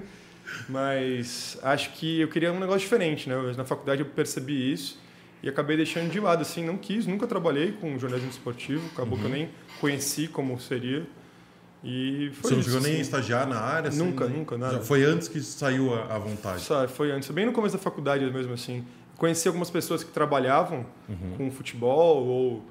Mas 0.68 1.58
acho 1.64 1.94
que 1.94 2.20
eu 2.20 2.28
queria 2.28 2.52
um 2.52 2.60
negócio 2.60 2.82
diferente, 2.82 3.30
né? 3.30 3.36
Na 3.56 3.64
faculdade 3.64 4.02
eu 4.02 4.06
percebi 4.06 4.74
isso 4.74 5.00
e 5.44 5.50
acabei 5.50 5.78
deixando 5.78 6.10
de 6.12 6.20
lado, 6.20 6.42
assim, 6.42 6.66
não 6.66 6.78
quis, 6.78 7.06
nunca 7.06 7.28
trabalhei 7.28 7.72
com 7.72 7.98
jornalismo 7.98 8.32
esportivo, 8.32 8.86
acabou 8.94 9.18
que 9.18 9.26
eu 9.26 9.30
nem 9.30 9.50
conheci 9.80 10.28
como 10.28 10.60
seria. 10.60 11.06
E 11.84 12.32
foi 12.34 12.50
Você 12.52 12.56
não 12.56 12.64
chegou 12.64 12.82
nem 12.82 12.92
a 12.92 12.94
assim. 12.96 13.02
estagiar 13.02 13.48
na 13.48 13.60
área? 13.60 13.90
assim, 13.90 14.00
Nunca, 14.04 14.26
nem- 14.28 14.38
nunca, 14.40 14.58
nada. 14.58 14.74
Já 14.74 14.82
foi 14.82 15.04
antes 15.04 15.28
que 15.28 15.40
saiu 15.42 15.94
a, 15.94 16.16
a 16.16 16.18
vontade. 16.18 16.62
Sabe, 16.62 16.92
foi 16.92 17.12
antes, 17.12 17.30
bem 17.30 17.46
no 17.46 17.52
começo 17.52 17.78
da 17.78 17.82
faculdade 17.82 18.26
mesmo 18.32 18.54
assim. 18.54 18.84
Conheci 19.16 19.48
algumas 19.48 19.70
pessoas 19.70 20.04
que 20.04 20.12
trabalhavam 20.12 20.86
Uhum. 21.08 21.34
com 21.38 21.52
futebol 21.52 22.26
ou 22.26 22.66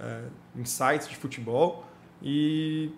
é, 0.00 0.22
em 0.56 0.64
sites 0.64 1.08
de 1.08 1.16
futebol 1.16 1.86
e 2.22 2.90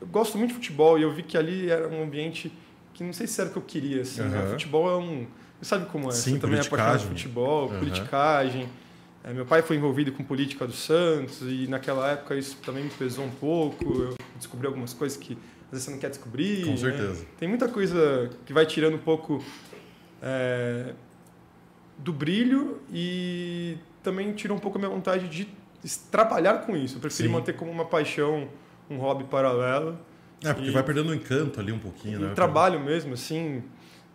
eu 0.00 0.06
gosto 0.06 0.38
muito 0.38 0.50
de 0.50 0.54
futebol 0.54 0.98
e 0.98 1.02
eu 1.02 1.10
vi 1.12 1.22
que 1.24 1.36
ali 1.36 1.68
era 1.68 1.88
um 1.88 2.02
ambiente 2.02 2.52
que 2.94 3.02
não 3.04 3.12
sei 3.12 3.26
se 3.26 3.40
era 3.40 3.50
o 3.50 3.52
que 3.52 3.58
eu 3.58 3.62
queria. 3.62 4.02
Assim, 4.02 4.22
né? 4.22 4.38
Aham. 4.38 4.50
Futebol 4.50 4.88
é 4.90 4.96
um... 4.96 5.26
Sabe 5.62 5.86
como 5.86 6.08
é? 6.08 6.12
Sim, 6.12 6.32
Você 6.34 6.38
também 6.38 6.58
é 6.58 6.62
apaixonado 6.62 7.00
por 7.00 7.08
futebol, 7.08 7.68
Aham. 7.70 7.78
politicagem. 7.78 8.68
É, 9.24 9.32
meu 9.32 9.44
pai 9.44 9.60
foi 9.62 9.76
envolvido 9.76 10.12
com 10.12 10.22
política 10.22 10.66
do 10.66 10.72
Santos 10.72 11.42
e 11.42 11.66
naquela 11.68 12.10
época 12.12 12.36
isso 12.36 12.56
também 12.64 12.84
me 12.84 12.90
pesou 12.90 13.24
um 13.24 13.30
pouco. 13.30 13.84
Eu 14.02 14.14
descobri 14.36 14.66
algumas 14.66 14.92
coisas 14.94 15.18
que 15.18 15.32
às 15.66 15.70
vezes 15.72 15.84
você 15.84 15.90
não 15.90 15.98
quer 15.98 16.10
descobrir. 16.10 16.64
Com 16.64 16.70
né? 16.70 16.76
certeza. 16.76 17.26
Tem 17.38 17.48
muita 17.48 17.68
coisa 17.68 18.30
que 18.46 18.52
vai 18.52 18.64
tirando 18.64 18.94
um 18.94 18.98
pouco 19.00 19.42
é, 20.22 20.94
do 21.98 22.12
brilho 22.12 22.80
e 22.92 23.76
também 24.02 24.32
tira 24.32 24.54
um 24.54 24.58
pouco 24.58 24.78
a 24.78 24.80
minha 24.80 24.90
vontade 24.90 25.28
de 25.28 25.48
trabalhar 26.10 26.58
com 26.64 26.76
isso. 26.76 26.96
Eu 26.96 27.00
preferi 27.00 27.28
Sim. 27.28 27.34
manter 27.34 27.54
como 27.56 27.70
uma 27.70 27.84
paixão, 27.84 28.48
um 28.88 28.96
hobby 28.96 29.24
paralelo. 29.24 29.98
É, 30.44 30.54
porque 30.54 30.68
E- 30.70 30.72
vai 30.72 30.84
perdendo 30.84 31.10
o 31.10 31.14
encanto 31.14 31.58
ali 31.58 31.72
um 31.72 31.78
pouquinho, 31.80 32.20
né? 32.20 32.30
o 32.30 32.34
trabalho 32.34 32.78
mesmo, 32.78 33.14
assim, 33.14 33.62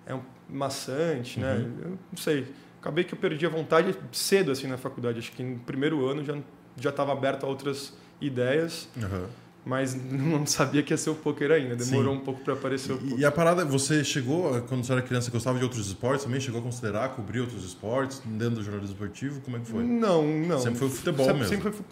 é 0.05 0.13
um 0.15 0.21
maçante, 0.49 1.39
né? 1.39 1.53
Uhum. 1.55 1.73
Eu 1.83 1.89
não 1.89 2.17
sei. 2.17 2.47
Acabei 2.81 3.03
que 3.03 3.13
eu 3.13 3.17
perdi 3.17 3.45
a 3.45 3.49
vontade 3.49 3.95
cedo, 4.11 4.51
assim, 4.51 4.67
na 4.67 4.77
faculdade. 4.77 5.19
Acho 5.19 5.31
que 5.31 5.41
no 5.43 5.59
primeiro 5.59 6.05
ano 6.07 6.23
já 6.23 6.37
já 6.75 6.89
estava 6.89 7.11
aberto 7.13 7.43
a 7.45 7.47
outras 7.47 7.93
ideias, 8.19 8.89
Aham. 8.97 9.25
mas 9.63 9.93
não 10.11 10.43
sabia 10.43 10.81
que 10.81 10.91
ia 10.91 10.97
ser 10.97 11.11
o 11.11 11.15
poker 11.15 11.51
ainda. 11.51 11.75
Demorou 11.75 12.15
Sim. 12.15 12.19
um 12.19 12.23
pouco 12.23 12.41
para 12.41 12.53
aparecer 12.53 12.93
o 12.93 12.97
poker. 12.97 13.19
e 13.19 13.23
a 13.23 13.31
parada, 13.31 13.63
você 13.63 14.03
chegou, 14.03 14.59
quando 14.63 14.83
você 14.83 14.91
era 14.91 15.01
criança, 15.03 15.29
gostava 15.29 15.59
de 15.59 15.63
outros 15.63 15.85
esportes 15.87 16.25
também? 16.25 16.39
Chegou 16.41 16.59
a 16.61 16.63
considerar 16.63 17.09
cobrir 17.09 17.41
outros 17.41 17.63
esportes 17.63 18.23
dentro 18.25 18.55
do 18.55 18.63
jornalismo 18.63 18.95
esportivo? 18.95 19.39
Como 19.41 19.57
é 19.57 19.59
que 19.59 19.67
foi? 19.67 19.83
Não, 19.83 20.23
não. 20.27 20.59
Sempre 20.59 20.79
foi 20.79 20.87
o 20.87 20.91
futebol 20.91 21.25
sempre, 21.27 21.39
mesmo. 21.41 21.49
sempre 21.55 21.71
foi 21.71 21.85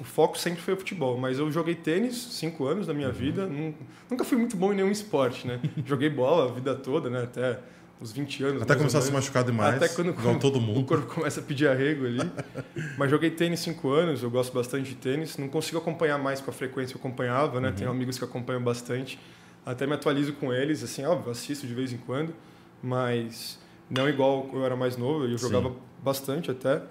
o 0.00 0.04
foco 0.04 0.38
sempre 0.38 0.60
foi 0.60 0.74
o 0.74 0.76
futebol, 0.76 1.16
mas 1.18 1.38
eu 1.38 1.50
joguei 1.50 1.74
tênis 1.74 2.14
cinco 2.32 2.66
anos 2.66 2.86
da 2.86 2.92
minha 2.92 3.08
Uhum. 3.08 3.14
vida. 3.14 3.46
nun- 3.46 3.72
Nunca 4.10 4.22
fui 4.22 4.36
muito 4.36 4.54
bom 4.56 4.72
em 4.72 4.76
nenhum 4.76 4.90
esporte, 4.90 5.46
né? 5.46 5.58
joguei 5.86 6.10
bola 6.10 6.50
a 6.50 6.54
vida 6.54 6.74
toda, 6.74 7.08
né? 7.08 7.22
Até 7.22 7.58
os 8.00 8.12
20 8.12 8.44
anos. 8.44 8.62
Até 8.62 8.74
começar 8.76 8.98
a 8.98 9.02
se 9.02 9.10
machucar 9.10 9.42
demais, 9.44 9.76
Até 9.76 9.88
quando, 9.88 10.38
todo 10.38 10.56
o 10.58 10.60
mundo. 10.60 10.86
corpo 10.86 11.06
começa 11.14 11.40
a 11.40 11.42
pedir 11.42 11.66
arrego 11.68 12.04
ali. 12.06 12.30
Mas 12.98 13.10
joguei 13.10 13.30
tênis 13.30 13.60
cinco 13.60 13.90
anos, 13.90 14.22
eu 14.22 14.30
gosto 14.30 14.52
bastante 14.52 14.90
de 14.90 14.96
tênis. 14.96 15.36
Não 15.38 15.48
consigo 15.48 15.78
acompanhar 15.78 16.18
mais 16.18 16.40
com 16.40 16.50
a 16.50 16.54
frequência 16.54 16.92
que 16.92 16.98
eu 17.04 17.08
acompanhava, 17.08 17.60
né? 17.60 17.68
Uhum. 17.68 17.74
Tenho 17.74 17.90
amigos 17.90 18.18
que 18.18 18.24
acompanham 18.24 18.62
bastante. 18.62 19.18
Até 19.64 19.86
me 19.86 19.94
atualizo 19.94 20.32
com 20.34 20.52
eles, 20.52 20.82
assim, 20.84 21.04
óbvio, 21.04 21.32
assisto 21.32 21.66
de 21.66 21.74
vez 21.74 21.92
em 21.92 21.96
quando. 21.96 22.34
Mas 22.82 23.58
não 23.90 24.08
igual 24.08 24.48
eu 24.52 24.64
era 24.64 24.76
mais 24.76 24.96
novo, 24.96 25.24
eu 25.24 25.38
Sim. 25.38 25.48
jogava 25.48 25.74
bastante 26.02 26.50
até. 26.50 26.82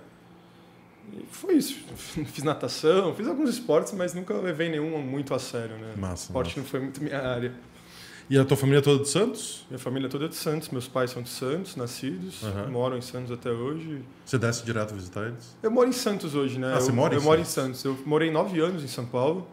E 1.13 1.23
foi 1.29 1.53
isso. 1.55 1.77
Fiz 2.25 2.43
natação, 2.43 3.13
fiz 3.13 3.27
alguns 3.27 3.49
esportes, 3.51 3.93
mas 3.93 4.13
nunca 4.15 4.33
levei 4.33 4.69
nenhum 4.69 4.97
muito 5.01 5.33
a 5.35 5.39
sério, 5.39 5.77
né? 5.77 5.93
Massa, 5.95 6.25
Esporte 6.25 6.47
massa. 6.49 6.59
não 6.61 6.65
foi 6.67 6.79
muito 6.79 7.03
minha 7.03 7.21
área. 7.21 7.53
E 8.29 8.37
a 8.39 8.43
tua 8.45 8.57
família 8.57 8.81
toda 8.81 9.03
de 9.03 9.09
Santos? 9.09 9.65
Minha 9.69 9.77
família 9.79 10.09
toda 10.09 10.25
é 10.25 10.27
de 10.27 10.35
Santos, 10.35 10.69
meus 10.69 10.87
pais 10.87 11.11
são 11.11 11.21
de 11.21 11.29
Santos, 11.29 11.75
nascidos, 11.75 12.43
Aham. 12.43 12.69
moram 12.71 12.97
em 12.97 13.01
Santos 13.01 13.31
até 13.31 13.51
hoje. 13.51 14.01
Você 14.25 14.37
desce 14.39 14.65
direto 14.65 14.95
visitar 14.95 15.27
eles? 15.27 15.55
Eu 15.61 15.69
moro 15.69 15.87
em 15.87 15.93
Santos 15.93 16.33
hoje, 16.33 16.57
né? 16.57 16.73
Ah, 16.73 16.81
você 16.81 16.89
eu, 16.89 16.95
mora 16.95 17.13
em 17.13 17.17
eu 17.17 17.23
moro 17.23 17.39
em 17.39 17.45
Santos? 17.45 17.81
Santos. 17.81 17.99
Eu 18.01 18.07
morei 18.07 18.31
nove 18.31 18.59
anos 18.59 18.83
em 18.83 18.87
São 18.87 19.05
Paulo. 19.05 19.47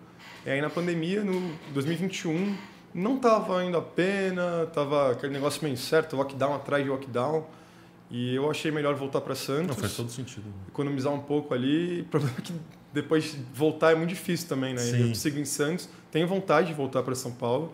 E 0.47 0.51
aí 0.51 0.61
na 0.61 0.71
pandemia, 0.71 1.23
no 1.23 1.53
2021, 1.75 2.57
não 2.95 3.19
tava 3.19 3.63
indo 3.63 3.77
a 3.77 3.83
pena, 3.83 4.67
tava 4.73 5.13
aquele 5.13 5.33
negócio 5.35 5.63
meio 5.63 5.75
incerto, 5.75 6.17
lockdown 6.17 6.55
atrás 6.55 6.83
de 6.83 6.89
lockdown. 6.91 7.47
E 8.11 8.35
eu 8.35 8.51
achei 8.51 8.71
melhor 8.71 8.95
voltar 8.95 9.21
para 9.21 9.31
Não, 9.31 9.37
Santos, 9.37 9.77
faz 9.77 9.95
todo 9.95 10.11
sentido. 10.11 10.45
economizar 10.69 11.13
um 11.13 11.21
pouco 11.21 11.53
ali. 11.55 12.01
O 12.03 12.05
problema 12.07 12.35
é 12.39 12.41
que 12.43 12.53
depois 12.93 13.25
de 13.33 13.39
voltar 13.55 13.93
é 13.93 13.95
muito 13.95 14.11
difícil 14.11 14.49
também, 14.49 14.75
né? 14.75 14.81
Sim. 14.81 15.09
Eu 15.09 15.15
sigo 15.15 15.39
em 15.39 15.45
Santos, 15.45 15.89
tenho 16.11 16.27
vontade 16.27 16.69
de 16.69 16.75
voltar 16.75 17.03
para 17.03 17.15
São 17.15 17.33
Paulo, 17.33 17.73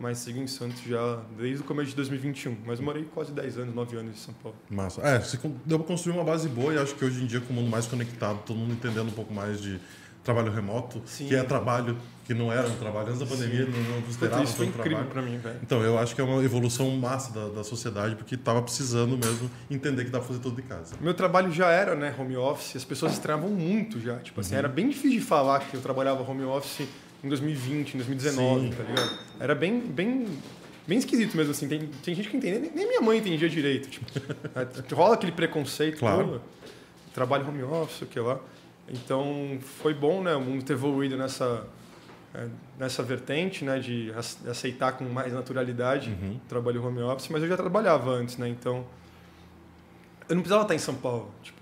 mas 0.00 0.18
sigo 0.18 0.40
em 0.40 0.46
Santos 0.46 0.82
já 0.82 1.20
desde 1.38 1.62
o 1.62 1.64
começo 1.64 1.90
de 1.90 1.96
2021. 1.96 2.56
Mas 2.64 2.80
morei 2.80 3.04
quase 3.04 3.32
10 3.32 3.58
anos, 3.58 3.74
9 3.74 3.96
anos 3.98 4.16
em 4.16 4.18
São 4.18 4.34
Paulo. 4.42 4.56
Massa. 4.70 5.02
É, 5.02 5.20
você 5.20 5.38
deu 5.66 5.78
pra 5.78 5.86
construir 5.86 6.14
uma 6.14 6.24
base 6.24 6.48
boa 6.48 6.72
e 6.72 6.78
acho 6.78 6.94
que 6.94 7.04
hoje 7.04 7.22
em 7.22 7.26
dia, 7.26 7.40
com 7.40 7.52
o 7.52 7.56
mundo 7.56 7.68
mais 7.68 7.86
conectado, 7.86 8.40
todo 8.46 8.56
mundo 8.56 8.72
entendendo 8.72 9.08
um 9.08 9.12
pouco 9.12 9.32
mais 9.32 9.60
de 9.60 9.78
trabalho 10.24 10.50
remoto, 10.50 11.02
Sim. 11.06 11.28
que 11.28 11.34
é 11.34 11.42
trabalho 11.42 11.96
que 12.24 12.34
não 12.34 12.52
era 12.52 12.66
um 12.66 12.76
trabalho. 12.76 13.08
Antes 13.08 13.20
da 13.20 13.26
pandemia, 13.26 13.66
não, 13.66 13.96
não 13.96 14.02
considerava 14.02 14.42
Isso 14.42 14.54
foi 14.54 14.66
um 14.66 14.68
incrível 14.68 15.04
para 15.04 15.20
mim, 15.20 15.38
velho. 15.38 15.58
Então, 15.62 15.82
eu 15.82 15.98
acho 15.98 16.14
que 16.14 16.20
é 16.20 16.24
uma 16.24 16.42
evolução 16.42 16.90
massa 16.92 17.32
da, 17.32 17.48
da 17.48 17.64
sociedade, 17.64 18.14
porque 18.14 18.36
estava 18.36 18.62
precisando 18.62 19.16
mesmo 19.16 19.50
entender 19.70 20.04
que 20.04 20.10
dá 20.10 20.18
pra 20.18 20.28
fazer 20.28 20.40
tudo 20.40 20.56
de 20.56 20.62
casa. 20.62 20.94
Meu 21.00 21.12
trabalho 21.12 21.50
já 21.52 21.70
era, 21.70 21.94
né, 21.94 22.14
home 22.18 22.36
office, 22.36 22.76
as 22.76 22.84
pessoas 22.84 23.12
estranhavam 23.12 23.50
muito 23.50 24.00
já. 24.00 24.16
Tipo 24.18 24.40
assim, 24.40 24.54
era 24.54 24.68
bem 24.68 24.88
difícil 24.88 25.18
de 25.18 25.24
falar 25.24 25.60
que 25.60 25.74
eu 25.74 25.80
trabalhava 25.80 26.22
home 26.22 26.44
office 26.44 26.86
em 27.22 27.28
2020, 27.28 27.94
em 27.94 27.96
2019, 27.98 28.60
Sim. 28.68 28.70
tá 28.76 28.82
ligado? 28.82 29.18
Era 29.38 29.54
bem, 29.54 29.80
bem, 29.80 30.26
bem 30.86 30.98
esquisito 30.98 31.36
mesmo, 31.36 31.52
assim. 31.52 31.68
Tem, 31.68 31.86
tem 32.02 32.14
gente 32.14 32.28
que 32.28 32.36
entende, 32.36 32.58
nem- 32.60 32.70
nem 32.74 32.86
minha 32.88 33.00
mãe 33.00 33.18
entendia 33.18 33.48
direito. 33.48 33.88
Tipo, 33.90 34.06
rola 34.94 35.14
aquele 35.14 35.32
preconceito, 35.32 35.98
Claro. 35.98 36.40
trabalho 37.14 37.46
home 37.48 37.62
office, 37.62 38.02
o 38.02 38.06
que 38.06 38.18
lá. 38.20 38.38
Então, 38.88 39.58
foi 39.82 39.94
bom, 39.94 40.22
né, 40.22 40.34
o 40.34 40.40
mundo 40.40 40.64
ter 40.64 40.72
evoluído 40.72 41.16
nessa, 41.16 41.64
é, 42.34 42.48
nessa 42.78 43.02
vertente, 43.02 43.64
né, 43.64 43.78
de 43.78 44.10
ace- 44.18 44.48
aceitar 44.48 44.92
com 44.92 45.04
mais 45.04 45.32
naturalidade 45.32 46.10
Uhum. 46.10 46.36
o 46.36 46.48
trabalho 46.48 46.84
home 46.84 47.00
office, 47.02 47.28
mas 47.28 47.42
eu 47.42 47.48
já 47.48 47.56
trabalhava 47.56 48.10
antes, 48.10 48.36
né? 48.36 48.48
Então 48.48 48.84
eu 50.28 50.34
não 50.34 50.42
precisava 50.42 50.62
estar 50.62 50.74
em 50.74 50.78
São 50.78 50.94
Paulo, 50.94 51.30
tipo, 51.42 51.58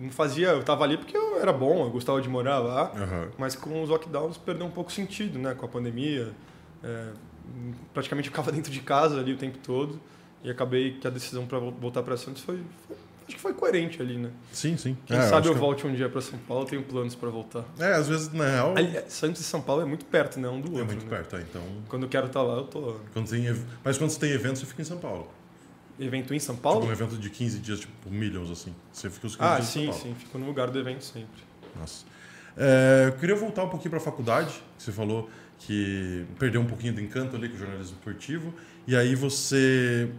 não 0.00 0.10
fazia, 0.10 0.48
eu 0.48 0.60
estava 0.60 0.84
ali 0.84 0.96
porque 0.96 1.16
eu 1.16 1.38
era 1.40 1.52
bom, 1.52 1.84
eu 1.84 1.90
gostava 1.90 2.20
de 2.20 2.28
morar 2.28 2.58
lá, 2.58 2.92
Aham. 2.96 3.28
mas 3.38 3.54
com 3.54 3.82
os 3.82 3.88
lockdowns 3.90 4.36
perdeu 4.38 4.66
um 4.66 4.70
pouco 4.70 4.90
o 4.90 4.92
sentido, 4.92 5.38
né? 5.38 5.54
Com 5.54 5.66
a 5.66 5.68
pandemia, 5.68 6.32
é, 6.82 7.08
praticamente 7.92 8.28
eu 8.28 8.32
ficava 8.32 8.50
dentro 8.52 8.70
de 8.72 8.80
casa 8.80 9.18
ali 9.20 9.32
o 9.32 9.36
tempo 9.36 9.58
todo 9.58 10.00
e 10.42 10.50
acabei 10.50 10.92
que 10.98 11.06
a 11.06 11.10
decisão 11.10 11.46
para 11.46 11.58
voltar 11.58 12.02
para 12.02 12.16
Santos 12.16 12.42
foi, 12.42 12.62
foi- 12.86 12.96
acho 13.26 13.36
que 13.36 13.40
foi 13.42 13.52
coerente 13.54 14.00
ali, 14.02 14.16
né? 14.16 14.30
Sim, 14.52 14.76
sim. 14.76 14.96
Quem 15.06 15.16
É, 15.18 15.22
sabe 15.22 15.46
eu 15.46 15.52
que- 15.52 15.58
volte 15.60 15.86
um 15.86 15.94
dia 15.94 16.08
para 16.08 16.20
São 16.20 16.38
Paulo, 16.38 16.64
tenho 16.64 16.82
planos 16.82 17.14
para 17.14 17.28
voltar. 17.28 17.64
É, 17.78 17.92
às 17.94 18.08
vezes, 18.08 18.32
na 18.32 18.44
real, 18.48 18.74
Ali, 18.76 18.96
é, 18.96 19.04
Santos 19.08 19.40
e 19.40 19.44
São 19.44 19.60
Paulo 19.60 19.82
é 19.82 19.84
muito 19.84 20.04
perto, 20.06 20.40
né? 20.40 20.48
Um 20.48 20.60
do 20.60 20.68
é 20.68 20.80
outro. 20.80 20.86
muito 20.86 21.04
né? 21.04 21.10
perto, 21.10 21.36
é, 21.36 21.40
então... 21.42 21.62
Quando 21.88 22.04
eu 22.04 22.08
quero 22.08 22.26
estar 22.26 22.42
lá, 22.42 22.54
eu 22.56 22.64
tô 22.64 22.80
lá. 22.80 22.96
Quando 23.12 23.28
tem, 23.28 23.44
mas 23.84 23.98
quando 23.98 24.10
você 24.10 24.18
tem 24.18 24.30
evento, 24.32 24.58
você 24.58 24.66
fica 24.66 24.82
em 24.82 24.84
São 24.84 24.98
Paulo. 24.98 25.28
Evento 26.00 26.32
em 26.34 26.38
São 26.38 26.54
Tipo, 26.54 26.62
Paulo? 26.62 26.86
um 26.86 26.92
evento 26.92 27.16
de 27.16 27.28
15 27.30 27.58
dias, 27.58 27.80
tipo, 27.80 28.10
Millions, 28.10 28.50
assim. 28.50 28.74
Você 28.92 29.10
fica 29.10 29.26
os 29.26 29.36
15 29.36 29.48
ah, 29.48 29.54
dias 29.56 29.68
em 29.68 29.70
sim, 29.72 29.84
São 29.86 29.92
Paulo. 29.92 30.02
sim. 30.08 30.14
Fico 30.18 30.38
no 30.38 30.46
lugar 30.46 30.70
do 30.70 30.78
evento 30.78 31.04
sempre. 31.04 31.42
Nossa. 31.78 32.04
É, 32.56 33.04
eu 33.08 33.12
queria 33.12 33.36
voltar 33.36 33.64
um 33.64 33.68
pouquinho 33.68 33.90
para 33.90 33.98
a 33.98 34.02
faculdade, 34.02 34.50
que 34.76 34.82
você 34.82 34.90
falou 34.92 35.28
que 35.58 36.24
perdeu 36.38 36.60
um 36.60 36.64
pouquinho 36.66 36.94
do 36.94 37.00
encanto 37.02 37.36
ali 37.36 37.46
com 37.48 37.54
o 37.54 37.58
jornalismo 37.58 37.94
esportivo, 37.98 38.52
e 38.86 38.96
aí 38.96 39.14
você 39.14 40.10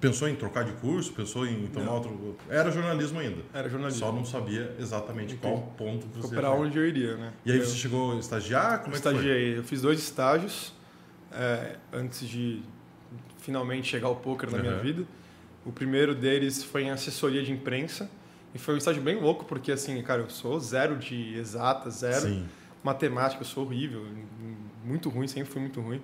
pensou 0.00 0.26
em 0.26 0.34
trocar 0.34 0.64
de 0.64 0.72
curso, 0.72 1.12
pensou 1.12 1.46
em 1.46 1.66
tomar 1.66 1.84
Não. 1.86 1.94
outro... 1.96 2.36
Era 2.48 2.70
jornalismo 2.70 3.18
ainda, 3.20 3.42
Era 3.52 3.68
jornalismo. 3.68 4.00
só 4.00 4.10
não 4.10 4.24
sabia 4.24 4.74
exatamente 4.80 5.34
Entendi. 5.34 5.42
qual 5.54 5.62
ponto 5.76 6.06
você 6.14 6.34
Para 6.34 6.50
onde 6.50 6.78
eu 6.78 6.86
iria, 6.88 7.14
né? 7.18 7.32
E 7.44 7.52
aí 7.52 7.58
eu 7.58 7.64
você 7.66 7.76
chegou 7.76 8.16
a 8.16 8.18
estagiar? 8.18 8.80
Como 8.82 8.94
é 8.96 8.98
que 8.98 9.02
foi? 9.02 9.12
estagiei. 9.12 9.58
Eu 9.58 9.64
fiz 9.64 9.82
dois 9.82 9.98
estágios 9.98 10.72
é, 11.30 11.76
antes 11.92 12.26
de 12.26 12.62
finalmente 13.38 13.86
chegar 13.88 14.06
ao 14.08 14.16
poker 14.16 14.50
na 14.50 14.58
minha 14.58 14.76
Uhum. 14.76 14.80
vida. 14.82 15.04
O 15.66 15.72
primeiro 15.72 16.14
deles 16.14 16.62
foi 16.62 16.84
em 16.84 16.90
assessoria 16.90 17.42
de 17.42 17.52
imprensa. 17.52 18.08
E 18.54 18.58
foi 18.58 18.74
um 18.74 18.78
estágio 18.78 19.02
bem 19.02 19.20
louco, 19.20 19.44
porque 19.44 19.70
assim, 19.72 20.00
cara, 20.02 20.22
eu 20.22 20.30
sou 20.30 20.58
zero 20.60 20.96
de 20.96 21.36
exata, 21.36 21.90
zero. 21.90 22.22
Sim. 22.22 22.46
Matemática, 22.82 23.42
eu 23.42 23.46
sou 23.46 23.64
horrível. 23.64 24.06
Muito 24.84 25.08
ruim, 25.10 25.26
sempre 25.28 25.50
fui 25.52 25.60
muito 25.60 25.80
ruim. 25.80 26.00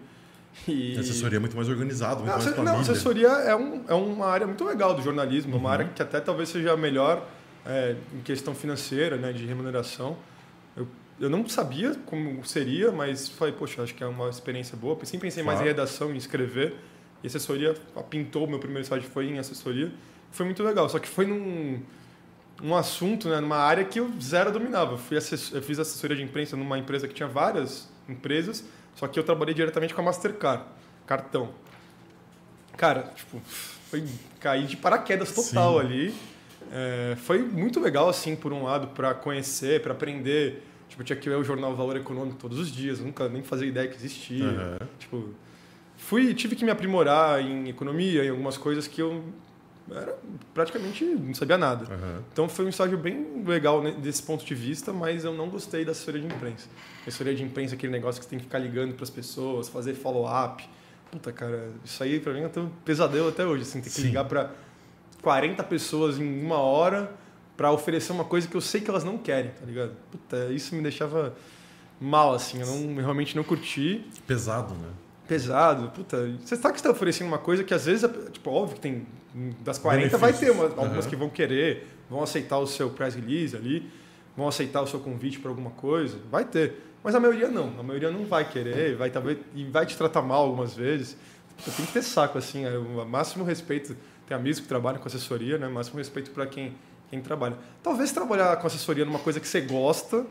E... 0.68 0.94
E 0.94 0.98
assessoria 0.98 1.36
é 1.36 1.40
muito 1.40 1.56
mais 1.56 1.68
organizada, 1.68 2.16
muito 2.16 2.26
Não, 2.26 2.34
mais 2.34 2.44
família. 2.44 2.72
não, 2.72 2.80
assessoria 2.80 3.28
é, 3.28 3.56
um, 3.56 3.84
é 3.88 3.94
uma 3.94 4.26
área 4.26 4.46
muito 4.46 4.62
legal 4.64 4.92
do 4.94 5.00
jornalismo, 5.00 5.54
é 5.54 5.56
uma 5.56 5.68
Uhum. 5.68 5.72
área 5.72 5.88
que 5.94 6.02
até 6.02 6.20
talvez 6.20 6.50
seja 6.50 6.72
a 6.72 6.76
melhor 6.76 7.26
é, 7.64 7.96
em 8.12 8.20
questão 8.20 8.54
financeira, 8.54 9.16
né, 9.16 9.32
de 9.32 9.46
remuneração. 9.46 10.16
Eu, 10.76 10.86
eu 11.20 11.30
não 11.30 11.48
sabia 11.48 11.94
como 12.04 12.44
seria, 12.44 12.90
mas 12.92 13.28
falei, 13.30 13.54
poxa, 13.54 13.82
acho 13.82 13.94
que 13.94 14.02
é 14.04 14.06
uma 14.06 14.28
experiência 14.28 14.76
boa. 14.76 14.98
Sempre 15.04 15.28
pensei 15.28 15.42
mais 15.42 15.60
em 15.60 15.62
Claro. 15.62 15.76
redação, 15.78 16.12
em 16.12 16.16
escrever. 16.18 16.74
E 17.22 17.26
assessoria 17.26 17.74
pintou, 18.10 18.46
meu 18.46 18.58
primeiro 18.58 18.82
estágio 18.82 19.08
foi 19.08 19.26
em 19.28 19.38
assessoria. 19.38 19.92
Foi 20.30 20.44
muito 20.46 20.62
legal, 20.62 20.88
só 20.88 20.98
que 20.98 21.08
foi 21.08 21.26
num 21.26 21.80
um 22.62 22.76
assunto, 22.76 23.28
né, 23.28 23.40
numa 23.40 23.56
área 23.56 23.84
que 23.84 23.98
eu 23.98 24.10
zero 24.20 24.52
dominava. 24.52 24.92
Eu, 24.92 24.98
fui 24.98 25.16
assess- 25.16 25.52
eu 25.52 25.60
fiz 25.62 25.78
assessoria 25.78 26.16
de 26.16 26.22
imprensa 26.22 26.56
numa 26.56 26.78
empresa 26.78 27.08
que 27.08 27.14
tinha 27.14 27.28
várias 27.28 27.88
empresas, 28.08 28.64
só 28.94 29.08
que 29.08 29.18
eu 29.18 29.24
trabalhei 29.24 29.54
diretamente 29.54 29.92
com 29.94 30.00
a 30.00 30.04
Mastercard, 30.04 30.64
cartão. 31.06 31.50
Cara, 32.76 33.12
tipo, 33.14 33.40
foi 33.90 34.04
cair 34.40 34.66
de 34.66 34.76
paraquedas 34.76 35.32
total 35.32 35.74
Sim. 35.74 35.86
ali. 35.86 36.14
É, 36.70 37.16
foi 37.16 37.42
muito 37.42 37.80
legal, 37.80 38.08
assim, 38.08 38.34
por 38.36 38.52
um 38.52 38.62
lado, 38.62 38.88
para 38.88 39.12
conhecer, 39.14 39.82
para 39.82 39.92
aprender. 39.92 40.62
Tipo, 40.88 41.02
eu 41.02 41.06
tinha 41.06 41.16
que 41.16 41.28
ler 41.28 41.36
o 41.36 41.44
jornal 41.44 41.74
Valor 41.74 41.96
Econômico 41.96 42.38
todos 42.38 42.58
os 42.58 42.70
dias, 42.70 43.00
nunca 43.00 43.28
nem 43.28 43.42
fazia 43.42 43.66
ideia 43.66 43.88
que 43.88 43.96
existia. 43.96 44.44
Aham. 44.44 44.78
Tipo, 44.98 45.34
fui, 46.02 46.34
tive 46.34 46.56
que 46.56 46.64
me 46.64 46.70
aprimorar 46.70 47.40
em 47.40 47.68
economia, 47.68 48.24
em 48.24 48.30
algumas 48.30 48.56
coisas 48.56 48.86
que 48.86 49.00
eu 49.00 49.24
era 49.90 50.16
praticamente 50.54 51.04
não 51.04 51.34
sabia 51.34 51.58
nada. 51.58 51.92
Aham. 51.92 52.22
Então 52.32 52.48
foi 52.48 52.64
um 52.64 52.68
estágio 52.68 52.96
bem 52.96 53.42
legal 53.44 53.82
né, 53.82 53.90
desse 53.92 54.22
ponto 54.22 54.44
de 54.44 54.54
vista, 54.54 54.92
mas 54.92 55.24
eu 55.24 55.32
não 55.32 55.48
gostei 55.48 55.84
da 55.84 55.92
assessoria 55.92 56.20
de 56.20 56.26
imprensa. 56.26 56.68
A 57.04 57.08
assessoria 57.08 57.34
de 57.34 57.42
imprensa 57.42 57.74
é 57.74 57.76
aquele 57.76 57.92
negócio 57.92 58.20
que 58.20 58.24
você 58.24 58.30
tem 58.30 58.38
que 58.38 58.44
ficar 58.44 58.58
ligando 58.58 58.94
para 58.94 59.04
as 59.04 59.10
pessoas, 59.10 59.68
fazer 59.68 59.94
follow-up. 59.94 60.68
Puta, 61.10 61.32
cara, 61.32 61.70
isso 61.84 62.02
aí 62.02 62.20
pra 62.20 62.32
mim 62.32 62.40
é 62.40 62.60
um 62.60 62.68
pesadelo 62.84 63.28
até 63.28 63.44
hoje, 63.44 63.62
assim, 63.62 63.80
ter 63.80 63.90
que 63.90 63.96
Sim. 63.96 64.02
ligar 64.08 64.24
para 64.24 64.50
40 65.20 65.62
pessoas 65.64 66.18
em 66.18 66.42
uma 66.44 66.58
hora 66.58 67.12
para 67.56 67.70
oferecer 67.70 68.12
uma 68.12 68.24
coisa 68.24 68.48
que 68.48 68.56
eu 68.56 68.60
sei 68.60 68.80
que 68.80 68.88
elas 68.88 69.04
não 69.04 69.18
querem, 69.18 69.50
tá 69.50 69.66
ligado? 69.66 69.92
Puta, 70.10 70.46
isso 70.52 70.74
me 70.74 70.82
deixava 70.82 71.34
mal, 72.00 72.34
assim, 72.34 72.60
eu 72.60 72.66
não, 72.66 72.90
eu 72.92 73.02
realmente 73.02 73.36
não 73.36 73.44
curti 73.44 74.06
Pesado, 74.26 74.74
né? 74.74 74.88
Pesado. 75.26 75.90
Puta, 75.90 76.16
você 76.40 76.56
sabe 76.56 76.74
que 76.74 76.80
você 76.80 76.86
está 76.86 76.90
oferecendo 76.90 77.28
uma 77.28 77.38
coisa 77.38 77.64
que 77.64 77.72
às 77.72 77.86
vezes, 77.86 78.04
é, 78.04 78.08
tipo, 78.30 78.50
óbvio 78.50 78.76
que 78.76 78.80
tem 78.80 79.06
das 79.60 79.78
40 79.78 80.18
vai 80.18 80.32
ter 80.32 80.46
Benefícios. 80.46 80.56
uma, 80.56 80.82
algumas 80.82 81.04
Aham. 81.04 81.10
que 81.10 81.16
vão 81.16 81.30
querer, 81.30 81.88
vão 82.10 82.22
aceitar 82.22 82.58
o 82.58 82.66
seu 82.66 82.90
press 82.90 83.14
release 83.14 83.56
ali, 83.56 83.90
vão 84.36 84.46
aceitar 84.46 84.82
o 84.82 84.86
seu 84.86 85.00
convite 85.00 85.38
para 85.38 85.50
alguma 85.50 85.70
coisa, 85.70 86.18
vai 86.30 86.44
ter. 86.44 86.74
Mas 87.02 87.14
a 87.14 87.20
maioria 87.20 87.48
não, 87.48 87.72
a 87.78 87.82
maioria 87.82 88.10
não 88.10 88.24
vai 88.24 88.48
querer, 88.48 88.94
vai 88.96 89.10
talvez 89.10 89.38
e 89.54 89.64
vai 89.64 89.86
te 89.86 89.96
tratar 89.96 90.22
mal 90.22 90.44
algumas 90.44 90.74
vezes. 90.74 91.16
Puta, 91.56 91.70
tem 91.72 91.86
que 91.86 91.92
ter 91.92 92.02
saco 92.02 92.38
assim, 92.38 92.64
é 92.64 92.76
o 92.76 93.04
máximo 93.06 93.44
respeito. 93.44 93.96
Tem 94.26 94.36
amigos 94.36 94.60
que 94.60 94.68
trabalham 94.68 95.00
com 95.00 95.08
assessoria, 95.08 95.58
né? 95.58 95.68
Máximo 95.68 95.98
respeito 95.98 96.30
para 96.30 96.46
quem 96.46 96.74
quem 97.12 97.20
trabalha. 97.20 97.58
Talvez 97.82 98.10
trabalhar 98.10 98.56
com 98.56 98.66
assessoria 98.66 99.04
numa 99.04 99.18
coisa 99.18 99.38
que 99.38 99.46
você 99.46 99.60
gosta 99.60 100.24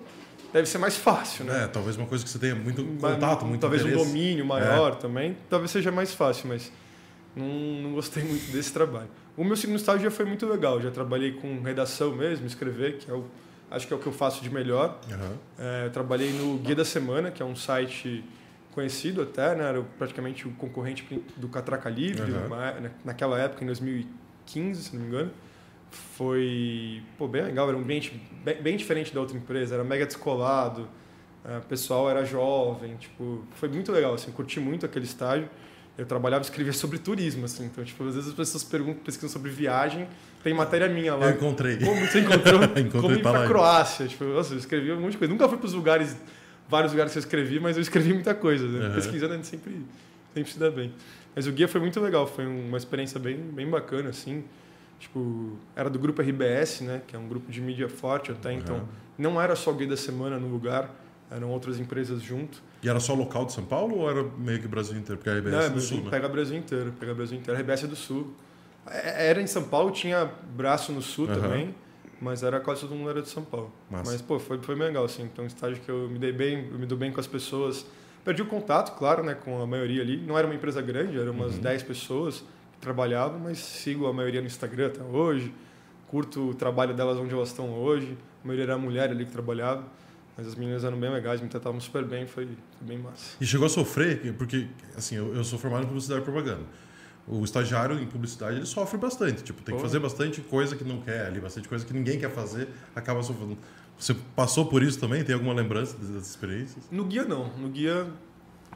deve 0.53 0.67
ser 0.67 0.77
mais 0.77 0.97
fácil, 0.97 1.45
né? 1.45 1.63
É, 1.63 1.67
talvez 1.67 1.95
uma 1.97 2.05
coisa 2.07 2.23
que 2.23 2.29
você 2.29 2.39
tenha 2.39 2.55
muito 2.55 2.83
contato, 2.99 3.45
muito 3.45 3.61
talvez 3.61 3.81
interesse. 3.83 4.01
um 4.03 4.05
domínio 4.07 4.45
maior 4.45 4.95
também, 4.95 5.37
talvez 5.49 5.71
seja 5.71 5.91
mais 5.91 6.13
fácil, 6.13 6.47
mas 6.49 6.71
não, 7.35 7.45
não 7.45 7.93
gostei 7.93 8.23
muito 8.23 8.51
desse 8.51 8.71
trabalho. 8.73 9.07
O 9.37 9.43
meu 9.43 9.55
segundo 9.55 9.77
estágio 9.77 10.03
já 10.03 10.11
foi 10.11 10.25
muito 10.25 10.45
legal, 10.45 10.81
já 10.81 10.91
trabalhei 10.91 11.31
com 11.33 11.61
redação 11.61 12.13
mesmo, 12.15 12.45
escrever, 12.45 12.97
que 12.97 13.09
é 13.09 13.13
o, 13.13 13.25
acho 13.69 13.87
que 13.87 13.93
é 13.93 13.95
o 13.95 13.99
que 13.99 14.07
eu 14.07 14.11
faço 14.11 14.43
de 14.43 14.49
melhor. 14.49 14.99
Aham. 15.09 15.33
É, 15.57 15.89
trabalhei 15.89 16.31
no 16.33 16.57
Guia 16.57 16.75
da 16.75 16.85
Semana, 16.85 17.31
que 17.31 17.41
é 17.41 17.45
um 17.45 17.55
site 17.55 18.23
conhecido 18.73 19.21
até, 19.21 19.55
né? 19.55 19.63
era 19.67 19.81
praticamente 19.97 20.47
o 20.47 20.51
concorrente 20.51 21.05
do 21.37 21.47
Catraca 21.49 21.89
Livre, 21.89 22.31
Uhum. 22.31 22.89
naquela 23.03 23.37
época, 23.39 23.63
em 23.63 23.67
2015, 23.67 24.83
se 24.83 24.95
não 24.95 25.01
me 25.01 25.07
engano. 25.07 25.31
Foi 25.91 27.03
pô, 27.17 27.27
bem 27.27 27.43
legal, 27.43 27.67
era 27.67 27.77
um 27.77 27.81
ambiente 27.81 28.19
bem, 28.43 28.61
bem 28.61 28.77
diferente 28.77 29.13
da 29.13 29.19
outra 29.19 29.37
empresa, 29.37 29.75
era 29.75 29.83
mega 29.83 30.05
descolado, 30.05 30.87
é, 31.43 31.57
o 31.57 31.61
pessoal 31.61 32.09
era 32.09 32.23
jovem, 32.23 32.95
tipo, 32.95 33.43
foi 33.55 33.67
muito 33.67 33.91
legal, 33.91 34.13
assim, 34.13 34.31
curti 34.31 34.59
muito 34.59 34.85
aquele 34.85 35.05
estágio. 35.05 35.49
Eu 35.97 36.05
trabalhava 36.05 36.41
e 36.41 36.45
escrevia 36.45 36.71
sobre 36.71 36.97
turismo, 36.97 37.45
assim, 37.45 37.65
então, 37.65 37.83
tipo, 37.83 38.07
às 38.07 38.15
vezes 38.15 38.29
as 38.29 38.35
pessoas 38.35 38.63
perguntam, 38.63 39.03
pesquisam 39.03 39.29
sobre 39.29 39.51
viagem, 39.51 40.07
tem 40.43 40.53
matéria 40.53 40.87
minha 40.87 41.15
lá. 41.15 41.27
Eu 41.27 41.35
encontrei. 41.35 41.77
Como 41.77 41.99
você 41.99 42.19
encontrou? 42.21 42.63
Encontrei, 42.77 42.89
como 42.89 43.11
ir 43.13 43.21
pra. 43.21 43.47
Croácia. 43.47 44.07
Tipo, 44.07 44.23
nossa, 44.25 44.53
eu 44.53 44.57
escrevi 44.57 44.91
um 44.91 44.99
monte 44.99 45.11
de 45.11 45.17
coisa. 45.17 45.31
Nunca 45.31 45.47
fui 45.47 45.57
pros 45.57 45.73
lugares, 45.73 46.15
vários 46.67 46.93
lugares 46.93 47.11
que 47.11 47.19
eu 47.19 47.21
escrevi, 47.21 47.59
mas 47.59 47.75
eu 47.75 47.81
escrevi 47.81 48.13
muita 48.13 48.33
coisa. 48.33 48.65
Né? 48.67 48.87
Uhum. 48.87 48.93
Pesquisando 48.95 49.33
a 49.33 49.35
gente 49.35 49.47
sempre, 49.47 49.85
sempre 50.33 50.51
se 50.51 50.57
dá 50.57 50.71
bem. 50.71 50.93
Mas 51.35 51.45
o 51.45 51.51
guia 51.51 51.67
foi 51.67 51.79
muito 51.79 51.99
legal, 51.99 52.25
foi 52.25 52.45
uma 52.45 52.77
experiência 52.77 53.19
bem, 53.19 53.37
bem 53.37 53.69
bacana, 53.69 54.09
assim. 54.09 54.43
Tipo, 55.01 55.57
era 55.75 55.89
do 55.89 55.97
grupo 55.97 56.21
RBS, 56.21 56.81
né? 56.81 57.01
Que 57.07 57.15
é 57.15 57.19
um 57.19 57.27
grupo 57.27 57.51
de 57.51 57.59
mídia 57.59 57.89
forte 57.89 58.31
até, 58.31 58.53
então 58.53 58.75
Uhum. 58.75 58.85
não 59.17 59.41
era 59.41 59.55
só 59.55 59.71
o 59.71 59.73
guia 59.73 59.87
da 59.87 59.97
semana 59.97 60.37
no 60.37 60.47
lugar, 60.47 60.93
eram 61.31 61.49
outras 61.49 61.79
empresas 61.79 62.21
junto. 62.21 62.61
E 62.83 62.87
era 62.87 62.99
só 62.99 63.15
local 63.15 63.45
de 63.45 63.53
São 63.53 63.65
Paulo 63.65 63.97
ou 63.97 64.09
era 64.09 64.23
meio 64.37 64.59
que 64.61 64.67
Brasil 64.67 64.95
inteiro? 64.95 65.17
Porque 65.17 65.29
a 65.31 65.33
RBS 65.33 65.51
Não, 65.53 65.59
é 65.59 65.65
é 65.65 65.69
do 65.69 65.71
Brasil- 65.73 65.95
Sul, 65.97 66.03
né? 66.05 66.09
Pega 66.11 66.29
Brasil 66.29 66.57
inteiro, 66.57 66.93
pega 66.99 67.13
Brasil 67.15 67.37
inteiro. 67.39 67.57
A 67.59 67.61
RBS 67.63 67.83
é 67.83 67.87
do 67.87 67.95
Sul. 67.95 68.31
É- 68.87 69.29
Era 69.29 69.41
em 69.41 69.47
São 69.47 69.63
Paulo, 69.63 69.89
tinha 69.89 70.29
braço 70.55 70.91
no 70.91 71.01
Sul 71.01 71.25
Aham. 71.27 71.41
também, 71.41 71.75
mas 72.21 72.43
era 72.43 72.59
quase 72.59 72.81
todo 72.81 72.93
mundo 72.93 73.09
era 73.09 73.23
de 73.23 73.29
São 73.29 73.43
Paulo. 73.43 73.71
Massa. 73.89 74.11
Mas, 74.11 74.21
pô, 74.21 74.37
foi, 74.39 74.59
foi 74.59 74.75
bem 74.75 74.85
legal, 74.87 75.03
assim. 75.05 75.23
Então, 75.23 75.43
um 75.43 75.47
estágio 75.47 75.81
que 75.81 75.89
eu 75.89 76.07
me 76.09 76.19
dei 76.19 76.31
bem, 76.31 76.67
eu 76.71 76.77
me 76.77 76.85
dou 76.85 76.97
bem 76.97 77.11
com 77.11 77.19
as 77.19 77.25
pessoas. 77.27 77.87
Perdi 78.23 78.43
o 78.43 78.45
contato, 78.45 78.95
claro, 78.99 79.23
né, 79.23 79.33
com 79.33 79.59
a 79.61 79.65
maioria 79.65 80.03
ali. 80.03 80.17
Não 80.17 80.37
era 80.37 80.45
uma 80.45 80.53
empresa 80.55 80.79
grande, 80.79 81.17
eram 81.19 81.31
umas 81.31 81.55
Uhum. 81.55 81.61
10 81.61 81.81
pessoas 81.81 82.43
que 82.81 82.85
trabalhavam, 82.87 83.39
mas 83.39 83.59
sigo 83.59 84.07
a 84.07 84.13
maioria 84.13 84.41
no 84.41 84.47
Instagram 84.47 84.87
até 84.87 85.03
hoje. 85.03 85.53
Curto 86.07 86.49
o 86.49 86.53
trabalho 86.53 86.93
delas 86.93 87.17
onde 87.17 87.33
elas 87.33 87.49
estão 87.49 87.71
hoje. 87.71 88.17
A 88.43 88.47
maioria 88.47 88.65
era 88.65 88.77
mulher 88.77 89.11
ali 89.11 89.25
que 89.25 89.31
trabalhava. 89.31 89.85
Mas 90.35 90.47
as 90.47 90.55
meninas 90.55 90.83
eram 90.83 90.99
bem 90.99 91.11
legais, 91.11 91.39
me 91.39 91.47
tratavam 91.47 91.79
super 91.79 92.03
bem, 92.03 92.25
foi, 92.25 92.45
foi 92.45 92.87
bem 92.87 92.97
massa. 92.97 93.35
E 93.39 93.45
chegou 93.45 93.67
a 93.67 93.69
sofrer, 93.69 94.33
porque, 94.33 94.67
assim, 94.97 95.15
eu, 95.15 95.35
eu 95.35 95.43
sou 95.43 95.59
formado 95.59 95.83
em 95.83 95.87
publicidade 95.87 96.21
e 96.21 96.23
propaganda. 96.23 96.63
O 97.27 97.43
estagiário 97.43 97.99
em 97.99 98.07
publicidade, 98.07 98.55
ele 98.55 98.65
sofre 98.65 98.97
bastante. 98.97 99.43
Tipo, 99.43 99.61
tem 99.61 99.75
que 99.75 99.81
Pô. 99.81 99.87
fazer 99.87 99.99
bastante 99.99 100.41
coisa 100.41 100.75
que 100.75 100.83
não 100.83 101.01
quer 101.01 101.27
ali, 101.27 101.39
bastante 101.39 101.67
coisa 101.67 101.85
que 101.85 101.93
ninguém 101.93 102.17
quer 102.17 102.31
fazer, 102.31 102.69
acaba 102.95 103.21
sofrendo. 103.21 103.57
Você 103.99 104.15
passou 104.35 104.65
por 104.65 104.81
isso 104.81 104.99
também? 104.99 105.23
Tem 105.23 105.35
alguma 105.35 105.53
lembrança 105.53 105.95
dessas 105.97 106.29
experiências? 106.29 106.85
No 106.89 107.05
guia 107.05 107.25
não. 107.25 107.55
No 107.57 107.69
guia 107.69 108.07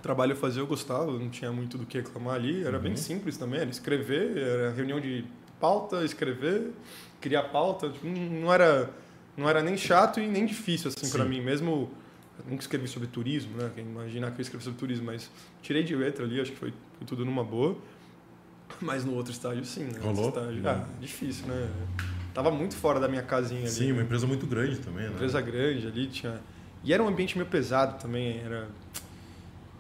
trabalho 0.06 0.36
fazia, 0.36 0.62
eu 0.62 0.68
gostava, 0.68 1.12
não 1.12 1.30
tinha 1.30 1.52
muito 1.52 1.80
do 1.80 1.86
que 1.86 1.98
reclamar 1.98 2.36
ali. 2.36 2.64
Era 2.64 2.78
bem 2.78 2.92
Uhum. 2.92 2.98
simples 2.98 3.38
também, 3.38 3.60
era 3.60 3.70
escrever, 3.72 4.38
era 4.38 4.72
reunião 4.72 5.00
de 5.00 5.26
pauta, 5.60 6.06
escrever, 6.06 6.72
criar 7.20 7.44
pauta. 7.46 7.90
Tipo, 7.90 8.06
não 8.06 8.54
era, 8.54 8.92
não 9.36 9.50
era 9.50 9.64
nem 9.64 9.76
chato 9.76 10.20
e 10.20 10.28
nem 10.28 10.46
difícil 10.46 10.92
assim 10.96 11.10
para 11.10 11.26
mim. 11.26 11.42
Mesmo 11.42 11.90
nunca 12.48 12.62
escrevi 12.62 12.88
sobre 12.88 13.08
turismo, 13.08 13.58
né? 13.58 13.72
Quem 13.74 13.84
imaginar 13.84 14.30
que 14.30 14.40
eu 14.40 14.44
escrevi 14.44 14.64
sobre 14.64 14.78
turismo, 14.78 15.08
mas 15.08 15.32
tirei 15.64 15.84
de 15.84 15.96
letra 15.96 16.24
ali, 16.24 16.40
acho 16.40 16.52
que 16.52 16.58
foi, 16.58 16.72
foi 17.00 17.08
tudo 17.08 17.26
numa 17.26 17.44
boa. 17.44 17.76
Mas 18.80 19.04
no 19.04 19.16
outro 19.16 19.32
estágio, 19.32 19.66
sim, 19.66 19.86
né? 19.86 20.00
Rolou? 20.04 20.30
Estágio, 20.30 20.70
ah, 20.70 20.86
difícil, 21.00 21.48
né? 21.48 21.68
Tava 22.32 22.52
muito 22.52 22.76
fora 22.76 23.00
da 23.00 23.08
minha 23.08 23.24
casinha 23.24 23.62
ali. 23.62 23.70
Sim, 23.72 23.88
né? 23.88 23.94
uma 23.94 24.02
empresa 24.04 24.28
muito 24.28 24.46
grande 24.46 24.78
também, 24.80 25.06
né? 25.08 25.14
empresa 25.14 25.42
grande 25.42 25.88
ali, 25.88 26.08
tinha... 26.08 26.40
E 26.84 26.94
era 26.94 27.02
um 27.02 27.08
ambiente 27.08 27.36
meio 27.38 27.50
pesado 27.50 28.00
também, 28.00 28.40
era... 28.42 28.68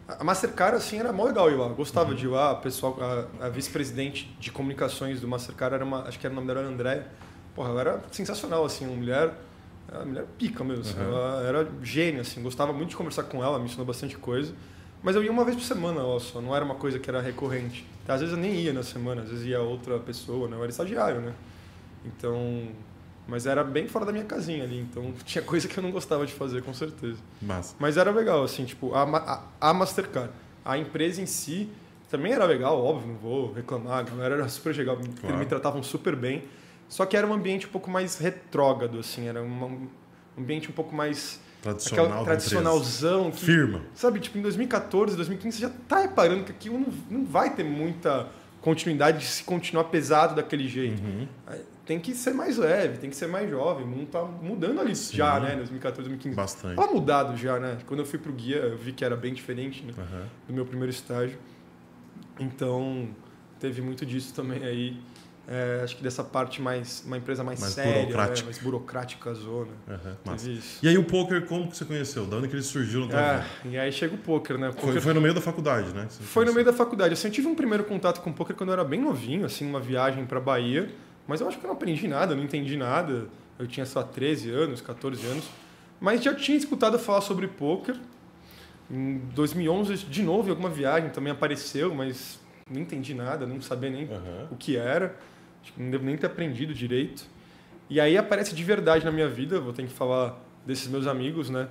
A 0.07 0.23
Mastercard, 0.23 0.77
assim, 0.77 0.99
era 0.99 1.11
mó 1.11 1.23
legal 1.25 1.49
ir 1.49 1.55
lá. 1.55 1.67
Gostava 1.69 2.09
Uhum. 2.11 2.15
de 2.15 2.25
ir 2.25 2.29
lá. 2.29 2.51
A, 2.51 2.55
pessoal, 2.55 2.95
a, 3.41 3.45
a 3.45 3.49
vice-presidente 3.49 4.35
de 4.39 4.51
comunicações 4.51 5.19
do 5.19 5.27
Mastercard 5.27 5.75
era 5.75 5.83
uma... 5.85 6.03
Acho 6.03 6.19
que 6.19 6.27
era 6.27 6.31
o 6.33 6.35
nome 6.35 6.47
dela 6.47 6.59
era 6.59 6.69
André. 6.69 7.07
Porra, 7.55 7.69
ela 7.69 7.81
era 7.81 8.01
sensacional, 8.11 8.63
assim, 8.65 8.85
uma 8.85 8.95
mulher... 8.95 9.33
Uma 9.91 10.05
mulher 10.05 10.25
pica 10.37 10.63
mesmo. 10.63 10.81
assim, 10.83 10.99
Uhum. 10.99 11.07
Ela 11.07 11.41
era 11.43 11.67
gênia, 11.81 12.21
assim. 12.21 12.41
Gostava 12.43 12.71
muito 12.73 12.89
de 12.89 12.95
conversar 12.95 13.23
com 13.23 13.43
ela, 13.43 13.57
me 13.57 13.65
ensinou 13.65 13.85
bastante 13.85 14.15
coisa. 14.17 14.53
Mas 15.01 15.15
eu 15.15 15.23
ia 15.23 15.31
uma 15.31 15.43
vez 15.43 15.55
por 15.57 15.63
semana 15.63 16.01
só. 16.19 16.39
Não 16.41 16.55
era 16.55 16.63
uma 16.65 16.75
coisa 16.75 16.99
que 16.99 17.09
era 17.09 17.21
recorrente. 17.21 17.85
Às 18.07 18.21
vezes 18.21 18.35
eu 18.35 18.41
nem 18.41 18.53
ia 18.55 18.73
na 18.73 18.83
semana. 18.83 19.21
Às 19.23 19.29
vezes 19.29 19.45
ia 19.47 19.59
outra 19.61 19.97
pessoa, 19.99 20.47
né? 20.47 20.55
Eu 20.55 20.61
era 20.61 20.69
estagiário, 20.69 21.21
né? 21.21 21.33
Então... 22.05 22.67
Mas 23.27 23.45
era 23.47 23.63
bem 23.63 23.87
fora 23.87 24.05
da 24.05 24.11
minha 24.11 24.25
casinha 24.25 24.63
ali. 24.63 24.79
Então 24.79 25.13
tinha 25.25 25.41
coisa 25.43 25.67
que 25.67 25.77
eu 25.77 25.83
não 25.83 25.91
gostava 25.91 26.25
de 26.25 26.33
fazer, 26.33 26.61
com 26.63 26.73
certeza. 26.73 27.17
Massa. 27.41 27.75
Mas 27.79 27.97
era 27.97 28.11
legal, 28.11 28.43
assim, 28.43 28.65
tipo, 28.65 28.93
a, 28.93 29.03
a, 29.03 29.69
a 29.69 29.73
Mastercard. 29.73 30.31
A 30.63 30.77
empresa 30.77 31.21
em 31.21 31.25
si 31.25 31.69
também 32.09 32.31
era 32.33 32.45
legal, 32.45 32.83
óbvio, 32.83 33.07
não 33.09 33.15
vou 33.15 33.51
reclamar, 33.53 33.99
a 33.99 34.03
galera 34.03 34.35
era 34.35 34.47
super 34.47 34.75
legal, 34.75 34.97
me- 34.97 35.07
Claro. 35.19 35.37
me 35.37 35.45
tratavam 35.45 35.81
super 35.83 36.15
bem. 36.15 36.43
Só 36.87 37.05
que 37.05 37.17
era 37.17 37.25
um 37.25 37.33
ambiente 37.33 37.65
um 37.65 37.69
pouco 37.69 37.89
mais 37.89 38.17
retrógrado, 38.19 38.99
assim, 38.99 39.27
era 39.27 39.41
um 39.41 39.87
ambiente 40.37 40.69
um 40.69 40.73
pouco 40.73 40.95
mais. 40.95 41.39
Tradicional 41.63 42.05
aquela 42.05 42.23
tradicionalzão. 42.25 43.31
Que, 43.31 43.37
Firma. 43.43 43.81
Sabe, 43.95 44.19
tipo, 44.19 44.37
em 44.37 44.41
2014, 44.43 45.15
2015, 45.15 45.57
você 45.57 45.61
já 45.63 45.71
tá 45.87 46.01
reparando 46.01 46.43
que 46.43 46.51
aquilo 46.51 46.77
não, 46.79 46.87
não 47.19 47.25
vai 47.25 47.55
ter 47.55 47.63
muita 47.63 48.27
continuidade 48.61 49.17
de 49.19 49.25
se 49.25 49.43
continuar 49.43 49.85
pesado 49.85 50.35
daquele 50.35 50.67
jeito. 50.67 51.01
Uhum. 51.03 51.27
Tem 51.85 51.99
que 51.99 52.15
ser 52.15 52.33
mais 52.33 52.57
leve, 52.57 52.97
tem 52.97 53.09
que 53.11 53.15
ser 53.15 53.27
mais 53.27 53.47
jovem. 53.49 53.85
O 53.85 53.87
mundo 53.87 54.07
tá 54.07 54.23
mudando 54.23 54.81
ali 54.81 54.95
Sim. 54.95 55.17
já, 55.17 55.39
né? 55.39 55.55
2014, 55.55 56.09
2015. 56.09 56.35
Bastante. 56.35 56.75
Tava 56.75 56.91
mudado 56.91 57.37
já, 57.37 57.59
né? 57.59 57.77
Quando 57.85 57.99
eu 57.99 58.05
fui 58.05 58.17
pro 58.17 58.33
guia, 58.33 58.57
eu 58.57 58.77
vi 58.77 58.91
que 58.91 59.05
era 59.05 59.15
bem 59.15 59.33
diferente 59.33 59.83
né? 59.83 59.93
Aham. 59.97 60.23
do 60.47 60.53
meu 60.53 60.65
primeiro 60.65 60.89
estágio. 60.91 61.37
Então, 62.39 63.07
teve 63.59 63.81
muito 63.81 64.05
disso 64.05 64.33
também 64.33 64.63
aí. 64.65 64.97
É, 65.47 65.81
acho 65.83 65.95
que 65.95 66.01
dessa 66.01 66.23
parte 66.23 66.59
mais... 66.59 67.03
Uma 67.05 67.19
empresa 67.19 67.43
mais, 67.43 67.61
Mais 67.61 67.73
séria, 67.73 68.01
burocrática. 68.01 68.39
né? 68.39 68.45
mais 68.45 68.57
burocrática, 68.57 69.33
zona. 69.35 69.71
Isso. 70.43 70.79
E 70.83 70.87
aí 70.87 70.97
o 70.97 71.03
poker, 71.03 71.45
como 71.45 71.67
que 71.69 71.77
você 71.77 71.85
conheceu? 71.85 72.25
Da 72.25 72.37
onde 72.37 72.47
que 72.47 72.55
ele 72.55 72.63
surgiu 72.63 73.01
na 73.01 73.07
tua 73.07 73.19
É, 73.19 73.45
e 73.65 73.77
aí 73.77 73.91
chega 73.91 74.15
o 74.15 74.17
poker, 74.17 74.57
né? 74.57 74.69
O 74.69 74.73
Foi, 74.73 74.81
poker 74.81 75.01
foi 75.01 75.13
no 75.13 75.21
meio 75.21 75.35
da 75.35 75.41
faculdade, 75.41 75.93
né? 75.93 76.07
você 76.09 76.23
Foi 76.23 76.45
no 76.45 76.51
meio 76.51 76.65
da 76.65 76.73
faculdade. 76.73 77.13
Assim, 77.13 77.27
eu 77.27 77.31
tive 77.31 77.47
um 77.47 77.53
primeiro 77.53 77.83
contato 77.83 78.21
com 78.21 78.33
poker 78.33 78.55
quando 78.55 78.69
eu 78.69 78.73
era 78.73 78.83
bem 78.83 78.99
novinho, 78.99 79.45
assim, 79.45 79.65
numa 79.65 79.79
viagem 79.79 80.25
para 80.25 80.39
Bahia. 80.39 80.89
Mas 81.27 81.41
eu 81.41 81.47
acho 81.47 81.57
que 81.57 81.65
eu 81.65 81.67
não 81.69 81.75
aprendi 81.75 82.07
nada, 82.07 82.35
não 82.35 82.43
entendi 82.43 82.77
nada. 82.77 83.27
Eu 83.57 83.67
tinha 83.67 83.85
só 83.85 84.03
13 84.03 84.49
anos, 84.51 84.81
14 84.81 85.25
anos. 85.25 85.45
Mas 85.99 86.23
já 86.23 86.33
tinha 86.33 86.57
escutado 86.57 86.99
falar 86.99 87.21
sobre 87.21 87.47
poker. 87.47 87.95
Em 88.89 89.17
2011, 89.33 90.05
de 90.05 90.21
novo, 90.21 90.47
em 90.47 90.51
alguma 90.51 90.69
viagem 90.69 91.09
também 91.09 91.31
apareceu, 91.31 91.93
mas 91.95 92.39
não 92.69 92.81
entendi 92.81 93.13
nada, 93.13 93.45
não 93.47 93.61
sabia 93.61 93.89
nem 93.89 94.03
Aham. 94.05 94.47
o 94.51 94.55
que 94.55 94.77
era. 94.77 95.15
Acho 95.63 95.73
que 95.73 95.81
não 95.81 95.89
devo 95.89 96.05
nem 96.05 96.15
ter 96.17 96.27
aprendido 96.27 96.73
direito. 96.73 97.25
E 97.89 97.99
aí 97.99 98.17
aparece 98.17 98.53
de 98.53 98.63
verdade 98.63 99.05
na 99.05 99.11
minha 99.11 99.27
vida, 99.27 99.59
vou 99.59 99.73
ter 99.73 99.83
que 99.83 99.93
falar 99.93 100.39
desses 100.65 100.87
meus 100.87 101.07
amigos, 101.07 101.49
né? 101.49 101.67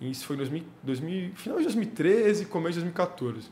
E 0.00 0.10
isso 0.10 0.24
foi 0.26 0.36
em 0.36 0.38
2000, 0.38 0.64
2000, 0.82 1.30
final 1.34 1.58
de 1.58 1.64
2013, 1.64 2.46
começo 2.46 2.74
de 2.74 2.84
2014. 2.84 3.48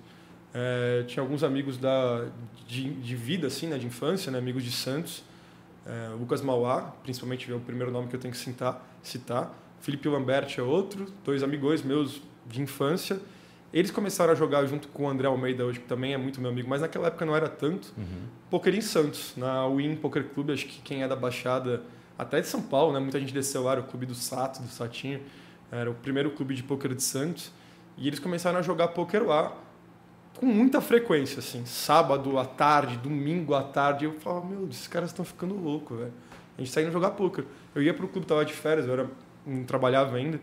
É, 0.53 1.05
tinha 1.07 1.23
alguns 1.23 1.43
amigos 1.43 1.77
da, 1.79 2.27
de, 2.67 2.95
de 2.95 3.17
vida, 3.17 3.47
assim, 3.47 3.67
né? 3.67 3.79
De 3.79 3.87
infância, 3.87 4.31
né? 4.31 4.39
Amigos 4.39 4.63
de 4.63 4.71
Santos. 4.71 5.25
É, 5.87 6.15
Lucas 6.19 6.41
Mauá, 6.41 6.95
principalmente 7.03 7.51
é 7.51 7.55
o 7.55 7.61
primeiro 7.61 7.93
nome 7.93 8.09
que 8.09 8.17
eu 8.17 8.21
tenho 8.21 8.33
que 8.33 8.39
citar. 8.39 8.85
citar. 9.03 9.55
Felipe 9.81 10.09
Lambert 10.09 10.55
é 10.57 10.63
outro, 10.63 11.07
dois 11.25 11.43
amigos 11.43 11.83
meus 11.83 12.23
de 12.47 12.63
infância. 12.63 13.21
Eles 13.73 13.91
começaram 13.91 14.33
a 14.33 14.37
jogar 14.37 14.65
junto 14.67 14.89
com 14.89 15.05
o 15.05 15.09
André 15.09 15.27
Almeida 15.27 15.65
hoje, 15.65 15.81
que 15.81 15.87
também 15.87 16.15
é 16.15 16.17
muito 16.17 16.41
meu 16.41 16.51
amigo, 16.51 16.69
mas 16.69 16.81
naquela 16.81 17.09
época 17.09 17.27
não 17.27 17.35
era 17.35 17.49
tanto. 17.49 17.93
Uhum. 17.99 18.29
Poker 18.49 18.75
em 18.75 18.81
Santos, 18.81 19.35
na 19.37 19.67
Win 19.69 19.97
Poker 19.97 20.25
Club, 20.29 20.51
acho 20.51 20.67
que 20.67 20.81
quem 20.81 21.03
é 21.03 21.09
da 21.09 21.17
Baixada, 21.17 21.83
até 22.17 22.41
de 22.41 22.47
São 22.47 22.63
Paulo, 22.63 22.93
né? 22.93 23.01
Muita 23.01 23.19
gente 23.19 23.35
desceu 23.35 23.65
lá, 23.65 23.73
era 23.73 23.81
o 23.81 23.85
clube 23.85 24.07
do 24.07 24.15
Sato, 24.15 24.63
do 24.63 24.69
Satinho. 24.69 25.21
Era 25.73 25.91
o 25.91 25.95
primeiro 25.95 26.31
clube 26.31 26.55
de 26.55 26.63
poker 26.63 26.95
de 26.95 27.03
Santos. 27.03 27.51
E 27.99 28.07
eles 28.07 28.21
começaram 28.21 28.61
a 28.61 28.63
jogar 28.63 28.89
poker 28.89 29.25
lá 29.25 29.53
com 30.39 30.47
muita 30.47 30.81
frequência, 30.81 31.39
assim. 31.39 31.65
Sábado 31.65 32.39
à 32.39 32.45
tarde, 32.45 32.97
domingo 32.99 33.55
à 33.55 33.63
tarde. 33.63 34.05
Eu 34.05 34.13
falava, 34.21 34.47
meu, 34.47 34.69
esses 34.69 34.87
caras 34.87 35.11
estão 35.11 35.25
ficando 35.25 35.55
loucos, 35.55 35.99
velho. 35.99 36.13
A 36.57 36.61
gente 36.61 36.71
saindo 36.73 36.93
jogar 36.93 37.11
poker. 37.11 37.45
Eu 37.75 37.83
ia 37.83 37.93
pro 37.95 38.07
clube, 38.09 38.27
tava 38.27 38.45
de 38.45 38.53
férias, 38.53 38.87
eu 38.87 38.93
era, 38.93 39.11
não 39.47 39.65
trabalhava 39.65 40.17
ainda. 40.17 40.41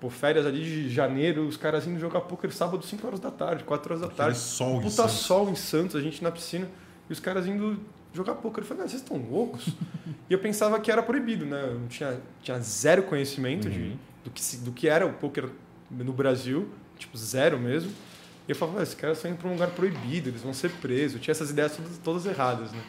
Pô, 0.00 0.10
férias 0.10 0.44
ali 0.44 0.62
de 0.62 0.88
janeiro, 0.90 1.46
os 1.46 1.56
caras 1.56 1.86
indo 1.86 1.98
jogar 2.00 2.20
poker 2.22 2.52
sábado, 2.52 2.84
5 2.84 3.06
horas 3.06 3.20
da 3.20 3.30
tarde, 3.30 3.62
4 3.64 3.92
horas 3.92 4.00
da 4.00 4.06
Aquele 4.06 4.18
tarde. 4.18 4.38
sol 4.38 4.76
em 4.78 4.82
Puta 4.82 4.90
Santos. 4.90 5.12
sol 5.14 5.48
em 5.50 5.54
Santos, 5.54 5.96
a 5.96 6.00
gente 6.00 6.22
na 6.22 6.30
piscina, 6.32 6.68
e 7.08 7.12
os 7.12 7.20
caras 7.20 7.46
indo 7.46 7.78
jogar 8.12 8.34
poker. 8.34 8.62
Eu 8.62 8.68
falei, 8.68 8.82
ah, 8.84 8.88
vocês 8.88 9.00
estão 9.00 9.16
loucos? 9.16 9.68
e 10.28 10.32
eu 10.32 10.38
pensava 10.40 10.78
que 10.80 10.90
era 10.90 11.02
proibido, 11.02 11.46
né? 11.46 11.62
Eu 11.68 11.78
não 11.78 11.86
tinha, 11.88 12.18
tinha 12.42 12.58
zero 12.58 13.04
conhecimento 13.04 13.70
de, 13.70 13.78
Uhum. 13.80 13.96
do, 14.24 14.30
que, 14.30 14.56
do 14.56 14.72
que 14.72 14.88
era 14.88 15.06
o 15.06 15.12
poker 15.14 15.48
no 15.90 16.12
Brasil, 16.12 16.68
tipo, 16.98 17.16
zero 17.16 17.58
mesmo. 17.58 17.92
E 18.46 18.52
eu 18.52 18.56
falava, 18.56 18.80
ah, 18.80 18.82
esses 18.82 18.94
caras 18.94 19.18
estão 19.18 19.30
indo 19.30 19.38
para 19.38 19.48
um 19.48 19.52
lugar 19.52 19.70
proibido, 19.70 20.28
eles 20.28 20.42
vão 20.42 20.52
ser 20.52 20.70
presos. 20.70 21.16
Eu 21.16 21.20
tinha 21.22 21.32
essas 21.32 21.50
ideias 21.50 21.76
todas, 21.76 21.98
todas 21.98 22.26
erradas, 22.26 22.72
né? 22.72 22.82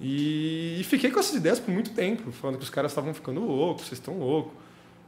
E, 0.00 0.78
e 0.80 0.84
fiquei 0.84 1.10
com 1.10 1.20
essas 1.20 1.34
ideias 1.36 1.58
por 1.58 1.70
muito 1.70 1.90
tempo, 1.90 2.30
falando 2.32 2.58
que 2.58 2.64
os 2.64 2.70
caras 2.70 2.90
estavam 2.90 3.14
ficando 3.14 3.40
loucos, 3.40 3.86
vocês 3.86 3.98
estão 3.98 4.18
loucos. 4.18 4.52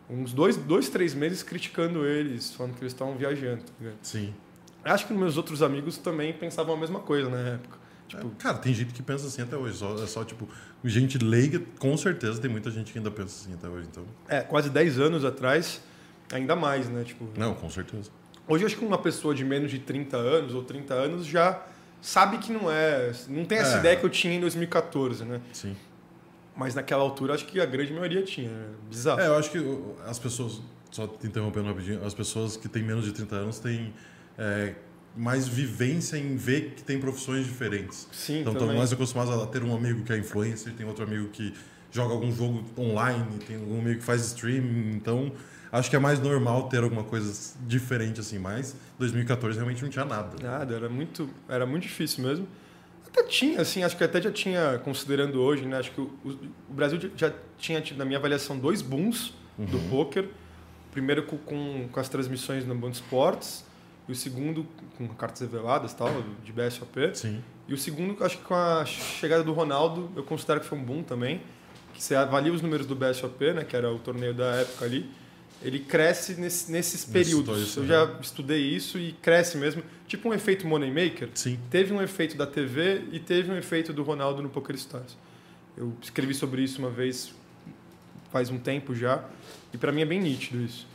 Uns 0.08 0.32
dois, 0.32 0.56
dois, 0.56 0.88
três 0.88 1.14
meses 1.14 1.42
criticando 1.42 2.06
eles, 2.06 2.54
falando 2.54 2.74
que 2.74 2.82
eles 2.82 2.92
estavam 2.92 3.16
viajando. 3.16 3.62
tá? 3.64 3.90
Sim. 4.02 4.32
Acho 4.84 5.06
que 5.06 5.12
meus 5.12 5.36
outros 5.36 5.62
amigos 5.62 5.98
também 5.98 6.32
pensavam 6.32 6.74
a 6.74 6.78
mesma 6.78 7.00
coisa 7.00 7.28
na 7.28 7.38
época. 7.38 7.76
Tipo, 8.06 8.26
É, 8.28 8.30
Cara, 8.38 8.58
tem 8.58 8.72
gente 8.72 8.94
que 8.94 9.02
pensa 9.02 9.26
assim 9.26 9.42
até 9.42 9.56
hoje. 9.56 9.76
Só, 9.76 9.94
é 10.00 10.06
só, 10.06 10.24
tipo, 10.24 10.48
gente 10.84 11.18
leiga, 11.18 11.60
com 11.78 11.96
certeza 11.96 12.40
tem 12.40 12.48
muita 12.48 12.70
gente 12.70 12.92
que 12.92 12.98
ainda 12.98 13.10
pensa 13.10 13.34
assim 13.42 13.54
até 13.54 13.68
hoje. 13.68 13.88
Então, 13.90 14.04
é, 14.28 14.42
quase 14.42 14.70
10 14.70 15.00
anos 15.00 15.24
atrás, 15.24 15.80
ainda 16.32 16.54
mais, 16.54 16.88
né? 16.88 17.02
Tipo, 17.02 17.28
não, 17.36 17.54
com 17.54 17.68
certeza. 17.68 18.10
Hoje 18.48 18.64
acho 18.64 18.76
que 18.76 18.84
uma 18.84 18.98
pessoa 18.98 19.34
de 19.34 19.44
menos 19.44 19.70
de 19.70 19.78
30 19.78 20.16
anos 20.16 20.54
ou 20.54 20.62
30 20.62 20.94
anos 20.94 21.26
já 21.26 21.62
sabe 22.00 22.38
que 22.38 22.52
não 22.52 22.70
é. 22.70 23.12
Não 23.28 23.44
tem 23.44 23.58
essa 23.58 23.76
É. 23.76 23.80
ideia 23.80 23.96
que 23.96 24.04
eu 24.04 24.10
tinha 24.10 24.34
em 24.34 24.40
2014, 24.40 25.24
né? 25.24 25.40
Sim. 25.52 25.74
Mas 26.56 26.74
naquela 26.74 27.02
altura 27.02 27.34
acho 27.34 27.46
que 27.46 27.60
a 27.60 27.66
grande 27.66 27.92
maioria 27.92 28.22
tinha. 28.22 28.50
né? 28.50 28.66
Bizarro. 28.88 29.20
É, 29.20 29.26
eu 29.26 29.36
acho 29.36 29.50
que 29.50 29.58
as 30.06 30.18
pessoas, 30.18 30.60
só 30.90 31.06
te 31.06 31.26
interrompendo 31.26 31.66
rapidinho, 31.68 32.04
as 32.04 32.14
pessoas 32.14 32.56
que 32.56 32.68
têm 32.68 32.82
menos 32.82 33.04
de 33.04 33.12
30 33.12 33.34
anos 33.36 33.58
têm 33.58 33.92
é, 34.38 34.74
mais 35.16 35.46
vivência 35.48 36.16
em 36.16 36.36
ver 36.36 36.72
que 36.76 36.82
tem 36.82 36.98
profissões 36.98 37.44
diferentes. 37.46 38.08
Sim, 38.12 38.40
Então 38.40 38.54
também. 38.54 38.76
mais 38.76 38.92
acostumados 38.92 39.32
a 39.34 39.46
ter 39.46 39.62
um 39.62 39.74
amigo 39.74 40.02
que 40.02 40.12
é 40.12 40.18
influencer, 40.18 40.72
tem 40.74 40.86
outro 40.86 41.04
amigo 41.04 41.28
que 41.28 41.52
joga 41.90 42.12
algum 42.14 42.30
jogo 42.32 42.62
online, 42.78 43.38
tem 43.46 43.56
um 43.56 43.78
amigo 43.80 43.98
que 44.00 44.04
faz 44.04 44.22
streaming. 44.26 44.92
Então 44.94 45.32
acho 45.72 45.88
que 45.90 45.96
é 45.96 45.98
mais 45.98 46.20
normal 46.20 46.68
ter 46.68 46.82
alguma 46.82 47.04
coisa 47.04 47.54
diferente 47.66 48.20
assim. 48.20 48.38
Mas 48.38 48.76
2014 48.98 49.56
realmente 49.56 49.82
não 49.82 49.90
tinha 49.90 50.04
nada. 50.04 50.36
Nada, 50.42 50.74
era 50.74 50.88
muito, 50.88 51.28
era 51.48 51.66
muito 51.66 51.82
difícil 51.84 52.24
mesmo. 52.24 52.46
Até 53.06 53.22
tinha, 53.24 53.60
assim, 53.60 53.82
acho 53.82 53.96
que 53.96 54.04
até 54.04 54.20
já 54.20 54.30
tinha, 54.30 54.78
considerando 54.84 55.40
hoje, 55.40 55.64
né? 55.64 55.78
Acho 55.78 55.90
que 55.92 56.00
o, 56.00 56.10
o- 56.24 56.38
Brasil 56.68 56.98
já 57.16 57.32
tinha 57.56 57.80
tido, 57.80 57.96
na 57.96 58.04
minha 58.04 58.18
avaliação, 58.18 58.58
dois 58.58 58.82
booms 58.82 59.32
do 59.56 59.78
poker. 59.88 60.28
Primeiro 60.92 61.22
com, 61.24 61.36
com, 61.38 61.88
com 61.90 62.00
as 62.00 62.08
transmissões 62.08 62.64
no 62.66 62.74
Band 62.74 62.90
Esportes, 62.90 63.64
e 64.08 64.12
o 64.12 64.14
segundo 64.14 64.66
com 64.96 65.06
cartas 65.08 65.40
reveladas 65.42 65.92
tal, 65.92 66.10
de 66.44 66.52
BSOP. 66.52 67.10
Sim. 67.14 67.42
E 67.68 67.74
o 67.74 67.76
segundo, 67.78 68.22
acho 68.24 68.38
que 68.38 68.44
com 68.44 68.54
a 68.54 68.84
chegada 68.84 69.42
do 69.42 69.52
Ronaldo, 69.52 70.10
eu 70.14 70.22
considero 70.22 70.60
que 70.60 70.66
foi 70.66 70.78
um 70.78 70.84
boom 70.84 71.02
também. 71.02 71.40
Que 71.92 72.02
você 72.02 72.14
avalia 72.14 72.52
os 72.52 72.62
números 72.62 72.86
do 72.86 72.94
BSOP, 72.94 73.52
né, 73.52 73.64
que 73.64 73.74
era 73.74 73.90
o 73.92 73.98
torneio 73.98 74.32
da 74.34 74.44
época 74.56 74.84
ali, 74.84 75.10
ele 75.62 75.78
cresce 75.80 76.34
nesse- 76.34 76.70
nesses 76.70 77.04
períodos. 77.04 77.60
isso, 77.60 77.80
eu 77.80 77.84
né? 77.84 77.88
já 77.88 78.18
estudei 78.20 78.60
isso 78.62 78.98
e 78.98 79.12
cresce 79.12 79.56
mesmo. 79.56 79.82
Tipo 80.06 80.28
um 80.28 80.34
efeito 80.34 80.66
Moneymaker. 80.66 81.28
Sim. 81.34 81.58
Teve 81.70 81.92
um 81.92 82.00
efeito 82.02 82.36
da 82.36 82.46
TV 82.46 83.02
e 83.10 83.18
teve 83.18 83.50
um 83.50 83.56
efeito 83.56 83.92
do 83.92 84.02
Ronaldo 84.02 84.42
no 84.42 84.48
Poker 84.48 84.76
Stars. 84.76 85.16
Eu 85.76 85.92
escrevi 86.00 86.34
sobre 86.34 86.62
isso 86.62 86.78
uma 86.78 86.90
vez 86.90 87.34
faz 88.32 88.50
um 88.50 88.58
tempo 88.58 88.94
já, 88.94 89.24
e 89.72 89.78
para 89.78 89.90
mim 89.92 90.02
é 90.02 90.04
bem 90.04 90.20
nítido 90.20 90.62
isso. 90.62 90.86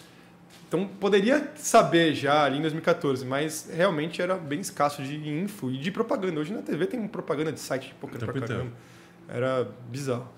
Então 0.67 0.87
poderia 0.87 1.51
saber 1.55 2.13
já 2.13 2.43
ali 2.45 2.57
em 2.57 2.61
2014, 2.61 3.25
mas 3.25 3.69
realmente 3.73 4.21
era 4.21 4.35
bem 4.37 4.59
escasso 4.61 5.01
de 5.03 5.17
info 5.27 5.69
e 5.69 5.77
de 5.77 5.91
propaganda. 5.91 6.39
Hoje 6.39 6.53
na 6.53 6.61
TV 6.61 6.87
tem 6.87 7.05
propaganda 7.07 7.51
de 7.51 7.59
site 7.59 7.87
de 7.89 7.93
poker 7.95 8.19
pra 8.19 8.33
caramba. 8.39 8.71
Era 9.27 9.67
bizarro. 9.89 10.29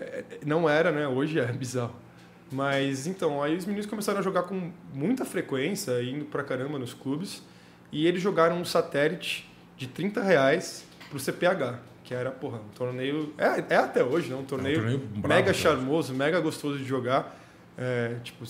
É, 0.00 0.24
Não 0.44 0.68
era, 0.68 0.90
né? 0.90 1.06
Hoje 1.06 1.38
é 1.38 1.46
bizarro. 1.52 1.94
Mas 2.52 3.06
então, 3.06 3.42
aí 3.42 3.56
os 3.56 3.64
meninos 3.64 3.86
começaram 3.86 4.18
a 4.18 4.22
jogar 4.22 4.42
com 4.44 4.72
muita 4.92 5.24
frequência, 5.24 6.02
indo 6.02 6.24
pra 6.24 6.42
caramba 6.42 6.78
nos 6.78 6.92
clubes. 6.92 7.42
E 7.92 8.06
eles 8.06 8.20
jogaram 8.22 8.56
um 8.56 8.64
satélite 8.64 9.48
de 9.76 9.86
30 9.86 10.22
reais 10.22 10.84
pro 11.08 11.18
CPH, 11.18 11.78
que 12.04 12.12
era, 12.14 12.30
porra, 12.30 12.58
um 12.58 12.68
torneio. 12.76 13.32
É, 13.38 13.74
é 13.74 13.76
até 13.76 14.02
hoje, 14.02 14.28
né? 14.30 14.36
Um 14.36 14.44
torneio, 14.44 14.76
torneio 14.78 14.98
brabo, 14.98 15.28
mega 15.28 15.52
charmoso, 15.54 16.12
mega 16.14 16.40
gostoso 16.40 16.78
de 16.78 16.84
jogar. 16.84 17.36
É, 17.78 18.16
tipo, 18.24 18.44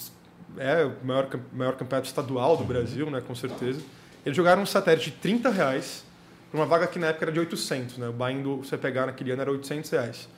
é 0.59 0.85
o 0.85 0.95
maior, 1.07 1.29
maior 1.53 1.77
campeonato 1.77 2.09
estadual 2.09 2.53
Uhum. 2.53 2.57
do 2.59 2.65
Brasil, 2.65 3.11
né? 3.11 3.21
Com 3.21 3.35
certeza. 3.35 3.81
Eles 4.25 4.37
jogaram 4.37 4.63
um 4.63 4.67
satélite 4.67 5.11
de 5.11 5.17
30 5.19 5.51
reais 5.51 6.05
pra 6.51 6.61
uma 6.61 6.67
vaga 6.67 6.87
que 6.87 6.99
na 6.99 7.09
época 7.09 7.27
era 7.27 7.33
de 7.33 7.39
800, 7.41 7.99
né? 7.99 8.09
O 8.09 8.13
buy-in 8.13 8.43
do 8.43 8.65
CPH 8.65 9.07
naquele 9.07 9.31
ano 9.33 9.43
era 9.43 9.51
800 9.53 9.91
reais. 9.91 10.29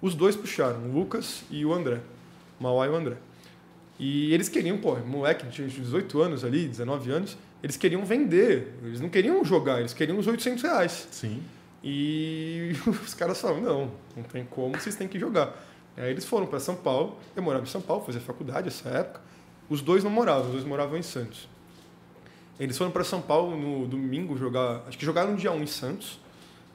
Os 0.00 0.14
dois 0.14 0.34
puxaram, 0.36 0.80
o 0.88 0.92
Lucas 0.92 1.44
e 1.50 1.64
o 1.64 1.72
André. 1.72 2.00
Mauá 2.62 2.86
e 2.86 2.90
o 2.90 2.94
André. 2.94 3.16
E 3.98 4.32
eles 4.32 4.48
queriam, 4.48 4.78
pô, 4.78 4.96
moleque 4.96 5.46
de 5.46 5.66
18 5.66 6.20
anos 6.20 6.44
ali, 6.44 6.66
19 6.66 7.10
anos, 7.10 7.36
eles 7.62 7.76
queriam 7.76 8.04
vender. 8.04 8.74
Eles 8.82 9.00
não 9.00 9.08
queriam 9.08 9.44
jogar, 9.44 9.80
eles 9.80 9.92
queriam 9.92 10.18
os 10.18 10.26
800 10.26 10.62
reais. 10.62 11.08
Sim. 11.10 11.42
E 11.84 12.72
os 12.86 13.14
caras 13.14 13.40
falaram, 13.40 13.60
não, 13.60 13.90
não 14.16 14.22
tem 14.22 14.44
como, 14.44 14.78
vocês 14.78 14.94
têm 14.94 15.08
que 15.08 15.18
jogar. 15.18 15.54
Aí 15.96 16.10
eles 16.10 16.24
foram 16.24 16.46
para 16.46 16.58
São 16.58 16.74
Paulo, 16.74 17.18
eu 17.36 17.42
morava 17.42 17.64
em 17.64 17.68
São 17.68 17.80
Paulo, 17.80 18.04
fazia 18.04 18.20
faculdade 18.20 18.64
nessa 18.64 18.88
época. 18.88 19.20
Os 19.68 19.80
dois 19.82 20.02
não 20.02 20.10
moravam, 20.10 20.46
os 20.46 20.52
dois 20.52 20.64
moravam 20.64 20.96
em 20.96 21.02
Santos. 21.02 21.48
Eles 22.58 22.76
foram 22.76 22.90
para 22.90 23.04
São 23.04 23.20
Paulo 23.20 23.56
no 23.56 23.86
domingo 23.86 24.36
jogar, 24.36 24.84
acho 24.86 24.96
que 24.96 25.04
jogaram 25.04 25.32
no 25.32 25.36
dia 25.36 25.52
1 25.52 25.62
em 25.62 25.66
Santos. 25.66 26.20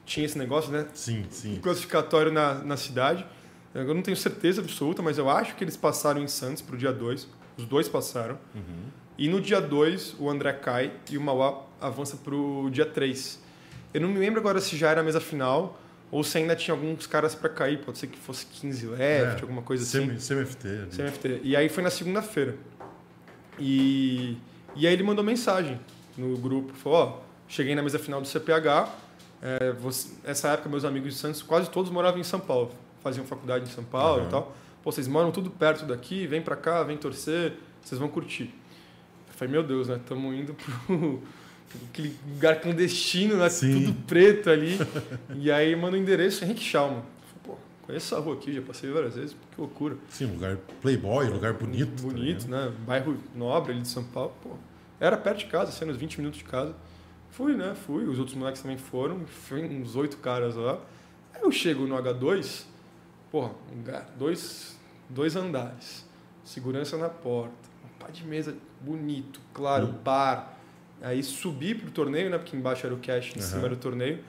Tinha 0.04 0.24
esse 0.24 0.38
negócio, 0.38 0.72
né? 0.72 0.86
Sim, 0.94 1.24
sim. 1.30 1.58
classificatório 1.60 2.32
na, 2.32 2.54
na 2.54 2.76
cidade. 2.76 3.26
Eu 3.74 3.94
não 3.94 4.02
tenho 4.02 4.16
certeza 4.16 4.60
absoluta, 4.60 5.02
mas 5.02 5.18
eu 5.18 5.28
acho 5.30 5.54
que 5.54 5.62
eles 5.64 5.76
passaram 5.76 6.22
em 6.22 6.28
Santos 6.28 6.62
pro 6.62 6.76
dia 6.76 6.92
2. 6.92 7.28
Os 7.56 7.64
dois 7.66 7.88
passaram. 7.88 8.38
E 9.16 9.28
no 9.28 9.40
dia 9.40 9.60
2, 9.60 10.16
o 10.18 10.28
André 10.30 10.52
cai 10.54 10.92
e 11.10 11.18
o 11.18 11.20
Mauá 11.20 11.62
avança 11.80 12.16
pro 12.16 12.68
dia 12.70 12.86
3. 12.86 13.40
Eu 13.92 14.00
não 14.00 14.08
me 14.08 14.18
lembro 14.18 14.40
agora 14.40 14.60
se 14.60 14.76
já 14.76 14.90
era 14.90 15.00
a 15.00 15.04
mesa 15.04 15.20
final 15.20 15.80
ou 16.10 16.22
se 16.24 16.38
ainda 16.38 16.54
tinha 16.56 16.74
alguns 16.74 17.06
caras 17.06 17.34
para 17.34 17.48
cair. 17.48 17.78
Pode 17.84 17.98
ser 17.98 18.06
que 18.06 18.18
fosse 18.18 18.46
15 18.46 18.86
left, 18.86 19.02
É, 19.38 19.42
alguma 19.42 19.62
coisa 19.62 19.82
assim. 19.84 20.06
CMFT. 20.16 20.68
ali. 20.68 20.90
CMFT. 20.90 21.40
E 21.42 21.56
aí 21.56 21.68
foi 21.68 21.82
na 21.82 21.90
segunda-feira. 21.90 22.56
E, 23.58 24.36
e 24.76 24.86
aí 24.86 24.92
ele 24.92 25.02
mandou 25.02 25.24
mensagem 25.24 25.78
no 26.16 26.36
grupo, 26.36 26.72
falou, 26.74 26.98
ó, 26.98 27.18
cheguei 27.48 27.74
na 27.74 27.82
mesa 27.82 27.98
final 27.98 28.20
do 28.20 28.26
CPH, 28.28 28.88
é, 29.42 29.72
você- 29.72 30.08
essa 30.24 30.48
época 30.48 30.68
meus 30.68 30.84
amigos 30.84 31.14
de 31.14 31.18
Santos, 31.18 31.42
quase 31.42 31.68
todos 31.70 31.90
moravam 31.90 32.20
em 32.20 32.24
São 32.24 32.40
Paulo, 32.40 32.70
faziam 33.02 33.24
faculdade 33.26 33.64
em 33.64 33.72
São 33.72 33.84
Paulo 33.84 34.22
Uhum. 34.22 34.28
e 34.28 34.30
tal. 34.30 34.56
Pô, 34.82 34.92
vocês 34.92 35.06
moram 35.08 35.30
tudo 35.30 35.50
perto 35.50 35.84
daqui, 35.86 36.26
vem 36.26 36.40
pra 36.42 36.56
cá, 36.56 36.82
vem 36.82 36.96
torcer, 36.96 37.54
vocês 37.82 37.98
vão 37.98 38.08
curtir. 38.08 38.44
Eu 39.28 39.34
falei, 39.34 39.52
meu 39.52 39.62
Deus, 39.62 39.88
né, 39.88 39.96
estamos 39.96 40.34
indo 40.34 40.54
pro 40.54 41.22
aquele 41.90 42.16
lugar 42.32 42.60
clandestino, 42.60 43.36
né, 43.36 43.48
Sim. 43.48 43.72
tudo 43.84 43.94
preto 44.06 44.50
ali. 44.50 44.78
e 45.36 45.50
aí 45.50 45.74
manda 45.76 45.96
o 45.96 46.00
endereço, 46.00 46.44
Henrique 46.44 46.60
Schalman. 46.62 47.02
Pô, 47.44 47.56
conheço 47.82 48.14
essa 48.14 48.22
rua 48.22 48.34
aqui, 48.34 48.52
já 48.54 48.62
passei 48.62 48.90
várias 48.90 49.14
vezes, 49.16 49.32
que 49.54 49.60
loucura 49.60 49.96
Sim, 50.08 50.26
lugar 50.26 50.56
playboy, 50.80 51.28
lugar 51.28 51.52
bonito. 51.54 52.02
bonito, 52.02 52.46
ligado? 52.46 52.70
né? 52.70 52.72
Bairro 52.86 53.16
nobre 53.34 53.72
ali 53.72 53.82
de 53.82 53.88
São 53.88 54.04
Paulo, 54.04 54.32
pô. 54.42 54.50
Era 55.00 55.16
perto 55.16 55.38
de 55.38 55.46
casa, 55.46 55.70
sendo 55.70 55.92
uns 55.92 55.96
20 55.98 56.18
minutos 56.18 56.38
de 56.38 56.44
casa. 56.44 56.74
Fui, 57.30 57.54
né? 57.54 57.74
Fui. 57.86 58.04
Os 58.04 58.18
outros 58.18 58.36
moleques 58.36 58.60
também 58.62 58.76
foram. 58.78 59.20
Foi 59.26 59.62
uns 59.62 59.94
oito 59.94 60.16
caras 60.16 60.56
lá. 60.56 60.76
Aí 61.32 61.42
eu 61.42 61.52
chego 61.52 61.86
no 61.86 61.94
H2, 61.94 62.64
porra, 63.30 63.52
um 63.72 63.82
dois, 64.18 64.76
dois 65.08 65.36
andares. 65.36 66.06
Segurança 66.44 66.96
na 66.96 67.08
porta. 67.08 67.52
Um 67.84 67.98
pá 67.98 68.10
de 68.10 68.24
mesa 68.26 68.54
bonito, 68.80 69.40
claro, 69.52 69.86
Hum. 69.88 69.94
bar. 70.04 70.56
Aí 71.02 71.22
subi 71.22 71.74
pro 71.74 71.90
torneio, 71.90 72.30
né? 72.30 72.38
Porque 72.38 72.56
embaixo 72.56 72.84
era 72.86 72.94
o 72.94 72.98
cash, 72.98 73.32
em 73.36 73.38
Aham. 73.40 73.48
cima 73.48 73.64
era 73.66 73.74
o 73.74 73.76
torneio. 73.76 74.20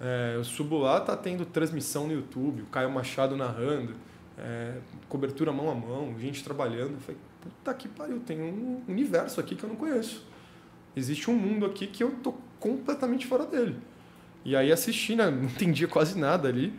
É, 0.00 0.32
eu 0.36 0.44
subo 0.44 0.78
lá, 0.78 1.00
tá 1.00 1.16
tendo 1.16 1.44
transmissão 1.44 2.06
no 2.06 2.12
YouTube, 2.12 2.62
o 2.62 2.66
Caio 2.66 2.90
Machado 2.90 3.36
narrando, 3.36 3.94
é, 4.38 4.78
cobertura 5.08 5.52
mão 5.52 5.68
a 5.70 5.74
mão, 5.74 6.14
gente 6.18 6.42
trabalhando. 6.42 6.92
Eu 6.94 7.00
falei, 7.00 7.20
puta 7.40 7.74
que 7.74 7.88
pariu, 7.88 8.20
tem 8.20 8.40
um 8.40 8.82
universo 8.88 9.40
aqui 9.40 9.54
que 9.56 9.64
eu 9.64 9.68
não 9.68 9.76
conheço. 9.76 10.24
Existe 10.96 11.30
um 11.30 11.34
mundo 11.34 11.66
aqui 11.66 11.86
que 11.86 12.02
eu 12.02 12.12
tô 12.22 12.34
completamente 12.58 13.26
fora 13.26 13.44
dele. 13.44 13.76
E 14.44 14.56
aí 14.56 14.72
assisti, 14.72 15.14
né? 15.16 15.28
Não 15.30 15.44
entendia 15.44 15.86
quase 15.88 16.18
nada 16.18 16.48
ali, 16.48 16.72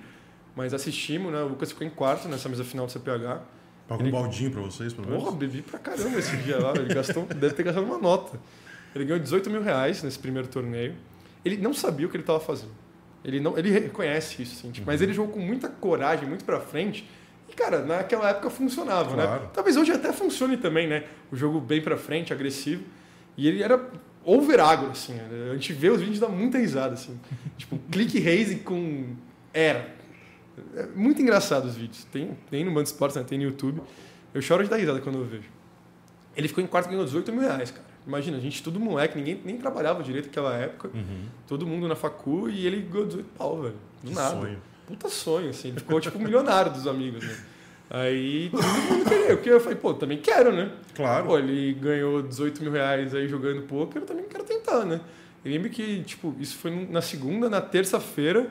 mas 0.55 0.73
assistimos, 0.73 1.31
né? 1.31 1.41
O 1.41 1.47
Lucas 1.49 1.69
ficou 1.71 1.85
em 1.85 1.89
quarto 1.89 2.27
nessa 2.27 2.47
mesa 2.49 2.63
final 2.63 2.85
do 2.85 2.91
CPH. 2.91 3.41
Pagou 3.87 4.05
Ele- 4.05 4.15
um 4.15 4.21
baldinho 4.21 4.51
pra 4.51 4.61
vocês, 4.61 4.93
pelo 4.93 5.07
menos? 5.07 5.23
Porra, 5.23 5.35
bebi 5.35 5.61
pra 5.61 5.79
caramba 5.79 6.19
esse 6.19 6.35
dia 6.37 6.59
lá. 6.59 6.73
Ele 6.75 6.93
gastou, 6.93 7.25
deve 7.33 7.53
ter 7.53 7.63
gastado 7.63 7.85
uma 7.85 7.97
nota. 7.97 8.39
Ele 8.93 9.05
ganhou 9.05 9.19
18 9.19 9.49
mil 9.49 9.61
reais 9.61 10.03
nesse 10.03 10.19
primeiro 10.19 10.47
torneio. 10.47 10.95
Ele 11.43 11.57
não 11.57 11.73
sabia 11.73 12.05
o 12.05 12.09
que 12.09 12.15
ele 12.17 12.23
estava 12.23 12.39
fazendo. 12.39 12.71
Ele 13.23 13.39
não, 13.39 13.57
ele 13.57 13.69
reconhece 13.69 14.41
isso, 14.41 14.55
assim, 14.59 14.71
tipo, 14.71 14.87
mas 14.87 15.01
ele 15.01 15.11
jogou 15.13 15.33
com 15.33 15.39
muita 15.39 15.67
coragem, 15.69 16.27
muito 16.27 16.45
pra 16.45 16.59
frente. 16.59 17.07
E, 17.49 17.53
cara, 17.53 17.79
naquela 17.83 18.29
época 18.29 18.49
funcionava, 18.49 19.13
Claro. 19.13 19.41
né? 19.43 19.49
Talvez 19.53 19.75
hoje 19.75 19.91
até 19.91 20.13
funcione 20.13 20.55
também, 20.57 20.87
né? 20.87 21.03
O 21.31 21.35
jogo 21.35 21.59
bem 21.59 21.81
pra 21.81 21.97
frente, 21.97 22.31
agressivo. 22.31 22.83
E 23.35 23.47
ele 23.47 23.61
era 23.63 23.83
over 24.23 24.59
agro, 24.59 24.91
assim. 24.91 25.13
né? 25.13 25.49
A 25.51 25.53
gente 25.53 25.73
vê 25.73 25.89
os 25.89 25.99
vídeos 25.99 26.17
e 26.17 26.21
dá 26.21 26.29
muita 26.29 26.57
risada, 26.57 26.93
assim. 26.93 27.19
tipo, 27.57 27.77
clique 27.91 28.19
raise 28.19 28.57
com 28.57 29.15
era. 29.53 29.97
É 30.75 30.85
muito 30.95 31.21
engraçado 31.21 31.65
os 31.65 31.75
vídeos. 31.75 32.03
Tem, 32.05 32.37
tem 32.49 32.63
no 32.65 32.71
Band 32.71 32.83
Esportes, 32.83 33.17
né? 33.17 33.23
tem 33.23 33.37
no 33.37 33.45
YouTube. 33.45 33.81
Eu 34.33 34.41
choro 34.41 34.63
de 34.63 34.69
dar 34.69 34.77
risada 34.77 34.99
quando 34.99 35.17
eu 35.19 35.25
vejo. 35.25 35.49
Ele 36.35 36.47
ficou 36.47 36.63
em 36.63 36.67
quarto 36.67 36.87
e 36.87 36.89
ganhou 36.91 37.05
18 37.05 37.31
mil 37.31 37.41
reais, 37.41 37.71
cara. 37.71 37.85
Imagina, 38.07 38.37
a 38.37 38.39
gente 38.39 38.63
tudo 38.63 38.79
moleque, 38.79 39.17
ninguém 39.17 39.41
nem 39.43 39.57
trabalhava 39.57 40.01
direito 40.01 40.27
naquela 40.27 40.55
época. 40.55 40.89
Uhum. 40.93 41.25
Todo 41.47 41.65
mundo 41.67 41.87
na 41.87 41.95
facu 41.95 42.49
e 42.49 42.65
ele 42.65 42.81
ganhou 42.81 43.05
18 43.07 43.29
pau, 43.37 43.61
velho. 43.61 43.75
Do 44.03 44.09
Que 44.09 44.15
nada. 44.15 44.39
sonho. 44.39 44.57
Puta 44.87 45.09
sonho, 45.09 45.49
assim. 45.49 45.69
Ele 45.69 45.79
ficou 45.79 45.99
tipo 45.99 46.17
um 46.17 46.21
milionário 46.21 46.71
dos 46.71 46.87
amigos, 46.87 47.23
né? 47.23 47.37
Aí 47.89 48.49
todo 48.51 48.63
mundo 48.63 49.09
queria. 49.09 49.35
Porque 49.35 49.49
eu 49.49 49.59
falei, 49.59 49.77
pô, 49.77 49.93
também 49.93 50.17
quero, 50.19 50.51
né? 50.51 50.71
Claro. 50.95 51.25
Pô, 51.25 51.37
ele 51.37 51.73
ganhou 51.73 52.21
18 52.21 52.61
mil 52.61 52.71
reais 52.71 53.13
aí 53.13 53.27
jogando 53.27 53.63
poker, 53.63 54.01
eu 54.01 54.05
também 54.05 54.25
quero 54.25 54.43
tentar, 54.43 54.85
né? 54.85 55.01
Eu 55.43 55.51
lembro 55.51 55.69
que, 55.69 56.03
tipo, 56.03 56.35
isso 56.39 56.57
foi 56.57 56.71
na 56.89 57.01
segunda, 57.01 57.49
na 57.49 57.61
terça-feira, 57.61 58.47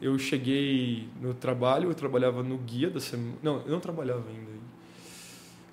eu 0.00 0.18
cheguei 0.18 1.08
no 1.20 1.34
trabalho, 1.34 1.90
eu 1.90 1.94
trabalhava 1.94 2.42
no 2.42 2.58
guia 2.58 2.90
da 2.90 3.00
semana. 3.00 3.36
Não, 3.42 3.62
eu 3.62 3.70
não 3.70 3.80
trabalhava 3.80 4.24
ainda. 4.28 4.50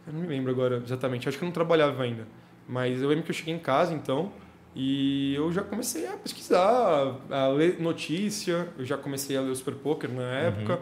Eu 0.08 0.14
não 0.14 0.22
me 0.22 0.28
lembro 0.28 0.52
agora 0.52 0.82
exatamente, 0.84 1.28
acho 1.28 1.38
que 1.38 1.44
eu 1.44 1.48
não 1.48 1.54
trabalhava 1.54 2.04
ainda. 2.04 2.28
Mas 2.68 3.02
eu 3.02 3.10
lembro 3.10 3.24
que 3.24 3.32
eu 3.32 3.36
cheguei 3.36 3.54
em 3.54 3.60
casa, 3.60 3.94
então, 3.94 4.32
e 4.76 5.36
eu 5.36 5.52
já 5.52 5.62
comecei 5.62 6.08
a 6.08 6.14
pesquisar, 6.14 7.18
a 7.30 7.48
ler 7.50 7.80
notícia, 7.80 8.70
eu 8.78 8.86
já 8.86 8.98
comecei 8.98 9.36
a 9.36 9.42
ler 9.42 9.50
o 9.50 9.56
Super 9.56 9.76
Poker 9.76 10.10
na 10.10 10.24
época. 10.24 10.80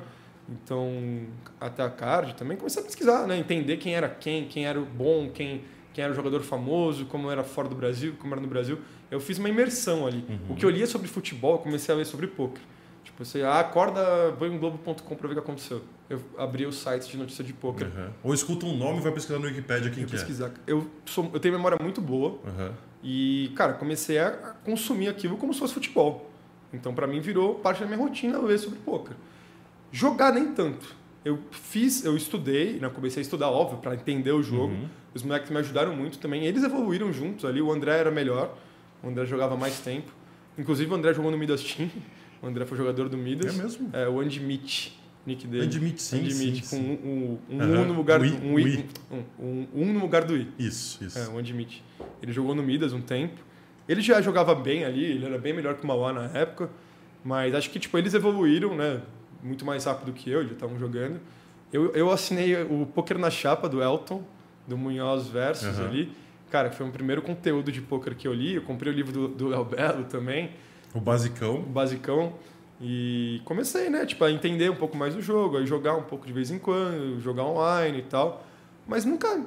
Então, 0.48 1.28
até 1.60 1.84
a 1.84 1.90
card 1.90 2.36
também 2.36 2.58
comecei 2.58 2.82
a 2.82 2.86
pesquisar, 2.86 3.28
né? 3.28 3.38
Entender 3.38 3.78
quem 3.78 3.96
era 3.96 4.10
quem, 4.10 4.48
quem 4.48 4.66
era 4.66 4.80
o 4.80 4.86
bom, 4.86 5.30
quem, 5.30 5.64
quem 5.94 6.04
era 6.04 6.12
o 6.12 6.16
jogador 6.16 6.42
famoso, 6.42 7.06
como 7.06 7.30
era 7.30 7.44
fora 7.44 7.68
do 7.68 7.76
Brasil, 7.76 8.16
como 8.20 8.34
era 8.34 8.42
no 8.42 8.48
Brasil. 8.48 8.80
Eu 9.12 9.20
fiz 9.20 9.38
uma 9.38 9.50
imersão 9.50 10.06
ali. 10.08 10.24
O 10.50 10.56
que 10.56 10.66
eu 10.66 10.70
lia 10.70 10.88
sobre 10.88 11.08
futebol, 11.08 11.54
eu 11.54 11.60
comecei 11.60 11.94
a 11.94 11.98
ler 11.98 12.06
sobre 12.06 12.28
poker. 12.28 12.62
Tipo, 13.20 13.26
você 13.26 13.44
ah, 13.44 13.60
acorda, 13.60 14.32
vai 14.32 14.48
em 14.48 14.58
globo.com 14.58 15.16
pra 15.16 15.28
ver 15.28 15.34
o 15.34 15.36
que 15.36 15.40
aconteceu. 15.44 15.82
Eu 16.10 16.22
abri 16.38 16.66
os 16.66 16.78
sites 16.78 17.08
de 17.10 17.18
notícia 17.18 17.44
de 17.44 17.52
poker. 17.52 17.88
Uhum. 17.88 18.10
Ou 18.24 18.34
escuta 18.34 18.66
um 18.66 18.76
nome 18.76 19.00
e 19.00 19.02
vai 19.02 19.12
pesquisar 19.12 19.40
no 19.40 19.46
Wikipedia 19.46 19.92
quem 19.92 20.04
Eu 20.04 20.08
que 20.10 20.16
é. 20.16 20.18
pesquisar. 20.18 20.52
Eu, 20.66 20.90
sou, 21.06 21.30
eu 21.34 21.40
tenho 21.40 21.54
memória 21.54 21.78
muito 21.82 22.00
boa 22.00 22.40
Uhum. 22.46 22.72
e, 23.04 23.52
cara, 23.56 23.74
comecei 23.74 24.18
a 24.20 24.32
consumir 24.64 25.10
aquilo 25.10 25.36
como 25.38 25.54
se 25.54 25.60
fosse 25.60 25.74
futebol. 25.74 26.30
Então, 26.74 26.94
pra 26.94 27.06
mim, 27.08 27.20
virou 27.20 27.56
parte 27.56 27.82
da 27.82 27.86
minha 27.86 27.98
rotina 27.98 28.40
ler 28.40 28.58
sobre 28.58 28.80
poker. 28.80 29.16
Jogar 29.92 30.32
nem 30.32 30.54
tanto. 30.54 30.96
Eu 31.26 31.40
fiz, 31.52 32.06
eu 32.06 32.16
estudei, 32.16 32.80
né? 32.80 32.88
comecei 32.90 33.20
a 33.20 33.24
estudar, 33.24 33.50
óbvio, 33.50 33.80
para 33.80 33.96
entender 33.96 34.32
o 34.32 34.42
jogo. 34.42 34.74
Uhum. 34.74 34.88
Os 35.14 35.24
moleques 35.24 35.50
me 35.50 35.58
ajudaram 35.58 35.94
muito 35.94 36.20
também. 36.20 36.46
Eles 36.46 36.64
evoluíram 36.64 37.12
juntos 37.12 37.44
ali. 37.44 37.62
O 37.62 37.72
André 37.72 37.98
era 37.98 38.12
melhor. 38.12 38.56
O 39.04 39.10
André 39.10 39.26
jogava 39.26 39.58
mais 39.58 39.80
tempo. 39.80 40.12
Inclusive, 40.58 40.90
o 40.90 40.96
André 40.96 41.14
jogou 41.14 41.32
no 41.32 41.38
Midas 41.38 41.62
Team. 41.64 41.90
O 42.42 42.48
André 42.48 42.66
foi 42.66 42.78
jogador 42.78 43.10
do 43.10 43.18
Midas. 43.18 43.58
É 43.58 43.62
mesmo? 43.64 43.90
É, 43.94 44.08
o 44.08 44.20
Andy 44.20 44.40
Mitch, 44.40 44.92
nick 45.26 45.46
dele. 45.48 45.66
Andy 45.66 45.80
Mitch, 45.80 46.00
sim, 46.00 46.20
Andy 46.20 46.34
sim, 46.34 46.46
Mitch, 46.52 46.62
com 46.62 46.76
sim. 46.78 47.00
um, 47.04 47.38
um, 47.52 47.56
um 47.58 47.62
Aham. 47.62 47.82
U 47.82 47.86
no 47.86 47.94
lugar 47.94 48.24
I- 48.26 48.30
do 48.32 48.46
um, 48.48 48.60
I- 48.60 48.76
I. 48.76 48.86
um, 49.12 49.24
um, 49.46 49.68
um 49.76 49.94
no 49.94 50.00
lugar 50.00 50.24
do 50.24 50.36
I. 50.38 50.48
Isso, 50.58 51.04
isso. 51.04 51.18
É, 51.20 51.28
o 51.28 51.38
Andy 51.38 51.54
Mitch. 51.54 51.80
Ele 52.22 52.32
jogou 52.32 52.56
no 52.56 52.64
Midas 52.64 52.94
um 52.94 53.02
tempo. 53.02 53.36
Ele 53.88 54.02
já 54.02 54.22
jogava 54.22 54.54
bem 54.56 54.86
ali, 54.86 55.04
ele 55.04 55.26
era 55.26 55.38
bem 55.38 55.52
melhor 55.54 55.76
que 55.76 55.84
o 55.84 55.88
Mauá 55.88 56.14
na 56.14 56.26
época. 56.38 56.70
Mas 57.24 57.54
acho 57.54 57.70
que 57.70 57.80
tipo, 57.80 57.98
eles 57.98 58.14
evoluíram, 58.14 58.76
né? 58.76 59.02
Muito 59.44 59.66
mais 59.66 59.84
rápido 59.86 60.14
que 60.14 60.30
eu, 60.30 60.44
já 60.46 60.54
estavam 60.54 60.78
jogando. 60.80 61.20
Eu, 61.74 61.92
eu 61.94 62.10
assinei 62.12 62.56
o 62.64 62.86
Poker 62.86 63.18
na 63.18 63.30
Chapa 63.30 63.68
do 63.68 63.82
Elton, 63.84 64.24
do 64.68 64.78
Munhoz 64.78 65.28
Versus 65.28 65.78
Aham. 65.80 65.88
ali. 65.88 66.12
Cara, 66.50 66.72
foi 66.72 66.88
o 66.88 66.92
primeiro 66.92 67.22
conteúdo 67.22 67.72
de 67.72 67.80
poker 67.82 68.16
que 68.16 68.28
eu 68.28 68.34
li. 68.34 68.56
Eu 68.56 68.62
comprei 68.64 68.92
o 68.92 68.96
livro 68.96 69.12
do, 69.12 69.28
do 69.28 69.54
El 69.54 69.66
Belo 69.66 70.06
também, 70.06 70.52
O 70.94 71.00
basicão. 71.00 71.56
o 71.56 71.64
basicão. 71.64 72.34
E 72.82 73.42
comecei, 73.44 73.90
né? 73.90 74.06
Tipo, 74.06 74.24
a 74.24 74.32
entender 74.32 74.70
um 74.72 74.76
pouco 74.76 74.96
mais 74.96 75.14
do 75.14 75.22
jogo, 75.22 75.58
aí 75.58 75.66
jogar 75.66 75.96
um 75.96 76.04
pouco 76.04 76.26
de 76.26 76.32
vez 76.32 76.50
em 76.50 76.58
quando, 76.58 77.20
jogar 77.20 77.44
online 77.44 78.00
e 78.00 78.04
tal. 78.04 78.44
mas 78.88 79.06
nunca 79.06 79.44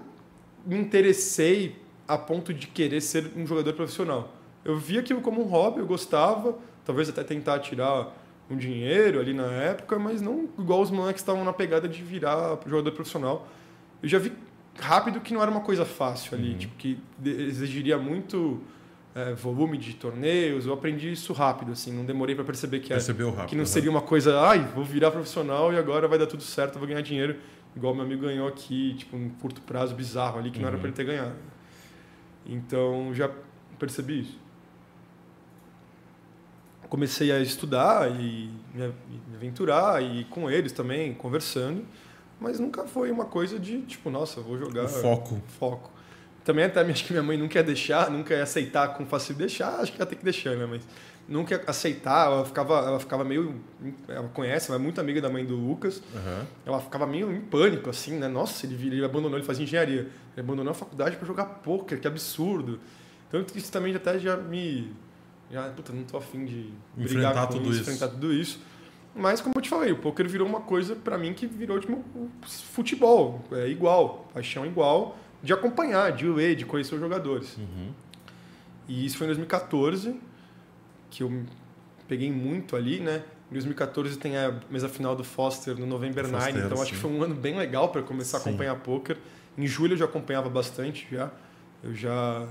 me 0.64 0.76
interessei 0.78 1.76
a 2.06 2.16
ponto 2.18 2.52
de 2.52 2.66
querer 2.66 3.00
ser 3.00 3.32
um 3.36 3.46
jogador 3.46 3.72
profissional. 3.72 4.32
Eu 4.64 4.78
via 4.78 5.00
aquilo 5.00 5.20
como 5.20 5.40
um 5.42 5.44
hobby, 5.44 5.80
eu 5.80 5.86
gostava, 5.86 6.56
talvez 6.84 7.08
até 7.08 7.24
tentar 7.24 7.58
tirar 7.58 8.14
um 8.50 8.56
dinheiro 8.56 9.18
ali 9.18 9.32
na 9.32 9.46
época, 9.46 9.98
mas 9.98 10.20
não 10.20 10.48
igual 10.58 10.80
os 10.80 10.90
moleques 10.90 11.22
estavam 11.22 11.44
na 11.44 11.52
pegada 11.52 11.88
de 11.88 12.02
virar 12.02 12.58
jogador 12.66 12.92
profissional. 12.92 13.48
Eu 14.02 14.08
já 14.08 14.18
vi 14.18 14.32
rápido 14.78 15.20
que 15.20 15.32
não 15.32 15.42
era 15.42 15.50
uma 15.50 15.60
coisa 15.60 15.84
fácil 15.84 16.36
ali, 16.36 16.54
tipo, 16.54 16.74
que 16.76 16.98
exigiria 17.24 17.98
muito 17.98 18.60
é, 19.14 19.34
volume 19.34 19.76
de 19.78 19.94
torneios. 19.94 20.66
Eu 20.66 20.72
aprendi 20.72 21.12
isso 21.12 21.32
rápido, 21.32 21.72
assim, 21.72 21.92
não 21.92 22.04
demorei 22.04 22.34
para 22.34 22.44
perceber 22.44 22.80
que, 22.80 22.92
era, 22.92 23.00
Percebeu 23.00 23.30
rápido. 23.30 23.48
que 23.50 23.54
não 23.56 23.62
né? 23.62 23.66
seria 23.66 23.90
uma 23.90 24.00
coisa, 24.02 24.40
ai, 24.40 24.60
vou 24.74 24.84
virar 24.84 25.10
profissional 25.10 25.72
e 25.72 25.76
agora 25.78 26.08
vai 26.08 26.18
dar 26.18 26.26
tudo 26.26 26.42
certo, 26.42 26.78
vou 26.78 26.88
ganhar 26.88 27.02
dinheiro, 27.02 27.36
igual 27.76 27.94
meu 27.94 28.04
amigo 28.04 28.22
ganhou 28.22 28.48
aqui, 28.48 28.94
tipo, 28.94 29.16
um 29.16 29.28
curto 29.28 29.60
prazo 29.62 29.94
bizarro 29.94 30.38
ali 30.38 30.50
que 30.50 30.60
não 30.60 30.68
era 30.68 30.76
para 30.78 30.86
ele 30.88 30.96
ter 30.96 31.04
ganhado. 31.04 31.34
Então, 32.46 33.12
já 33.14 33.30
percebi 33.78 34.20
isso. 34.22 34.38
Comecei 36.88 37.32
a 37.32 37.40
estudar 37.40 38.10
e 38.10 38.50
me 38.74 38.92
me 39.28 39.36
aventurar 39.36 40.02
e 40.02 40.24
com 40.24 40.50
eles 40.50 40.72
também, 40.72 41.14
conversando, 41.14 41.84
mas 42.38 42.58
nunca 42.60 42.84
foi 42.86 43.10
uma 43.10 43.24
coisa 43.24 43.58
de, 43.58 43.80
tipo, 43.82 44.10
nossa, 44.10 44.40
vou 44.42 44.58
jogar 44.58 44.84
O 44.84 44.88
foco. 44.88 45.40
foco. 45.58 45.90
Também 46.44 46.64
até 46.64 46.80
acho 46.80 47.04
que 47.04 47.12
minha 47.12 47.22
mãe 47.22 47.36
nunca 47.36 47.58
ia 47.58 47.62
deixar, 47.62 48.10
nunca 48.10 48.34
ia 48.34 48.42
aceitar 48.42 48.88
com 48.88 49.06
facilidade. 49.06 49.48
Deixar, 49.48 49.80
acho 49.80 49.92
que 49.92 50.00
ia 50.00 50.06
ter 50.06 50.16
que 50.16 50.24
deixar, 50.24 50.56
né? 50.56 50.66
Mas 50.68 50.82
nunca 51.28 51.54
ia 51.54 51.62
aceitar, 51.66 52.26
ela 52.26 52.44
ficava, 52.44 52.78
ela 52.78 52.98
ficava 52.98 53.24
meio... 53.24 53.54
Ela 54.08 54.28
conhece, 54.28 54.70
ela 54.70 54.80
é 54.80 54.82
muito 54.82 55.00
amiga 55.00 55.20
da 55.20 55.28
mãe 55.28 55.44
do 55.44 55.54
Lucas. 55.54 56.02
Aham. 56.14 56.46
Ela 56.66 56.80
ficava 56.80 57.06
meio 57.06 57.32
em 57.32 57.40
pânico, 57.40 57.88
assim, 57.88 58.18
né? 58.18 58.26
Nossa, 58.26 58.66
ele, 58.66 58.74
ele 58.74 59.04
abandonou, 59.04 59.38
ele 59.38 59.46
fazia 59.46 59.62
engenharia. 59.64 60.00
Ele 60.00 60.40
abandonou 60.40 60.72
a 60.72 60.74
faculdade 60.74 61.16
para 61.16 61.26
jogar 61.26 61.44
pôquer, 61.44 62.00
que 62.00 62.08
absurdo. 62.08 62.80
Então 63.28 63.44
isso 63.54 63.70
também 63.70 63.94
até 63.94 64.18
já 64.18 64.36
me... 64.36 64.92
Já, 65.50 65.68
puta, 65.68 65.92
não 65.92 66.02
tô 66.02 66.16
afim 66.16 66.44
de 66.44 66.72
Enfrentar 66.96 67.46
tudo 67.46 67.70
isso, 67.70 67.72
isso. 67.72 67.80
enfrentar 67.82 68.08
tudo 68.08 68.32
isso. 68.32 68.60
Mas, 69.14 69.40
como 69.40 69.52
eu 69.56 69.60
te 69.60 69.68
falei, 69.68 69.92
o 69.92 69.98
poker 69.98 70.26
virou 70.26 70.48
uma 70.48 70.62
coisa 70.62 70.96
para 70.96 71.18
mim 71.18 71.34
que 71.34 71.46
virou 71.46 71.78
tipo 71.78 72.02
futebol. 72.72 73.44
É 73.52 73.68
igual, 73.68 74.26
paixão 74.32 74.64
igual, 74.64 75.18
de 75.42 75.52
acompanhar, 75.52 76.12
de 76.12 76.26
ler, 76.26 76.54
de 76.54 76.64
conhecer 76.64 76.94
os 76.94 77.00
jogadores. 77.00 77.56
Uhum. 77.56 77.92
E 78.88 79.04
isso 79.04 79.18
foi 79.18 79.26
em 79.26 79.28
2014, 79.28 80.20
que 81.10 81.22
eu 81.22 81.44
peguei 82.06 82.30
muito 82.30 82.76
ali, 82.76 83.00
né? 83.00 83.22
Em 83.50 83.54
2014 83.54 84.18
tem 84.18 84.36
a 84.36 84.60
mesa 84.70 84.88
final 84.88 85.14
do 85.14 85.24
Foster 85.24 85.78
no 85.78 85.86
November 85.86 86.24
Foster, 86.24 86.54
9, 86.54 86.66
então 86.66 86.80
acho 86.80 86.90
sim. 86.90 86.96
que 86.96 87.02
foi 87.02 87.10
um 87.10 87.22
ano 87.22 87.34
bem 87.34 87.56
legal 87.56 87.90
para 87.90 88.02
começar 88.02 88.38
Sim. 88.38 88.48
a 88.48 88.52
acompanhar 88.52 88.76
poker. 88.76 89.18
Em 89.58 89.66
julho 89.66 89.92
eu 89.92 89.98
já 89.98 90.06
acompanhava 90.06 90.48
bastante 90.48 91.06
já. 91.10 91.30
Eu 91.82 91.94
já 91.94 92.48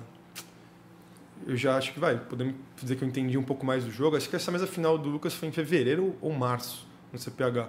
eu 1.48 1.56
já 1.56 1.76
acho 1.76 1.94
que 1.94 2.00
vai, 2.00 2.18
podemos 2.18 2.54
dizer 2.80 2.96
que 2.96 3.04
eu 3.04 3.08
entendi 3.08 3.38
um 3.38 3.44
pouco 3.44 3.66
mais 3.66 3.84
do 3.84 3.92
jogo. 3.92 4.16
Acho 4.16 4.30
que 4.30 4.36
essa 4.36 4.52
mesa 4.52 4.68
final 4.68 4.98
do 4.98 5.10
Lucas 5.10 5.34
foi 5.34 5.48
em 5.48 5.52
fevereiro 5.52 6.16
ou 6.22 6.32
março 6.32 6.88
no 7.12 7.18
CPH. 7.18 7.68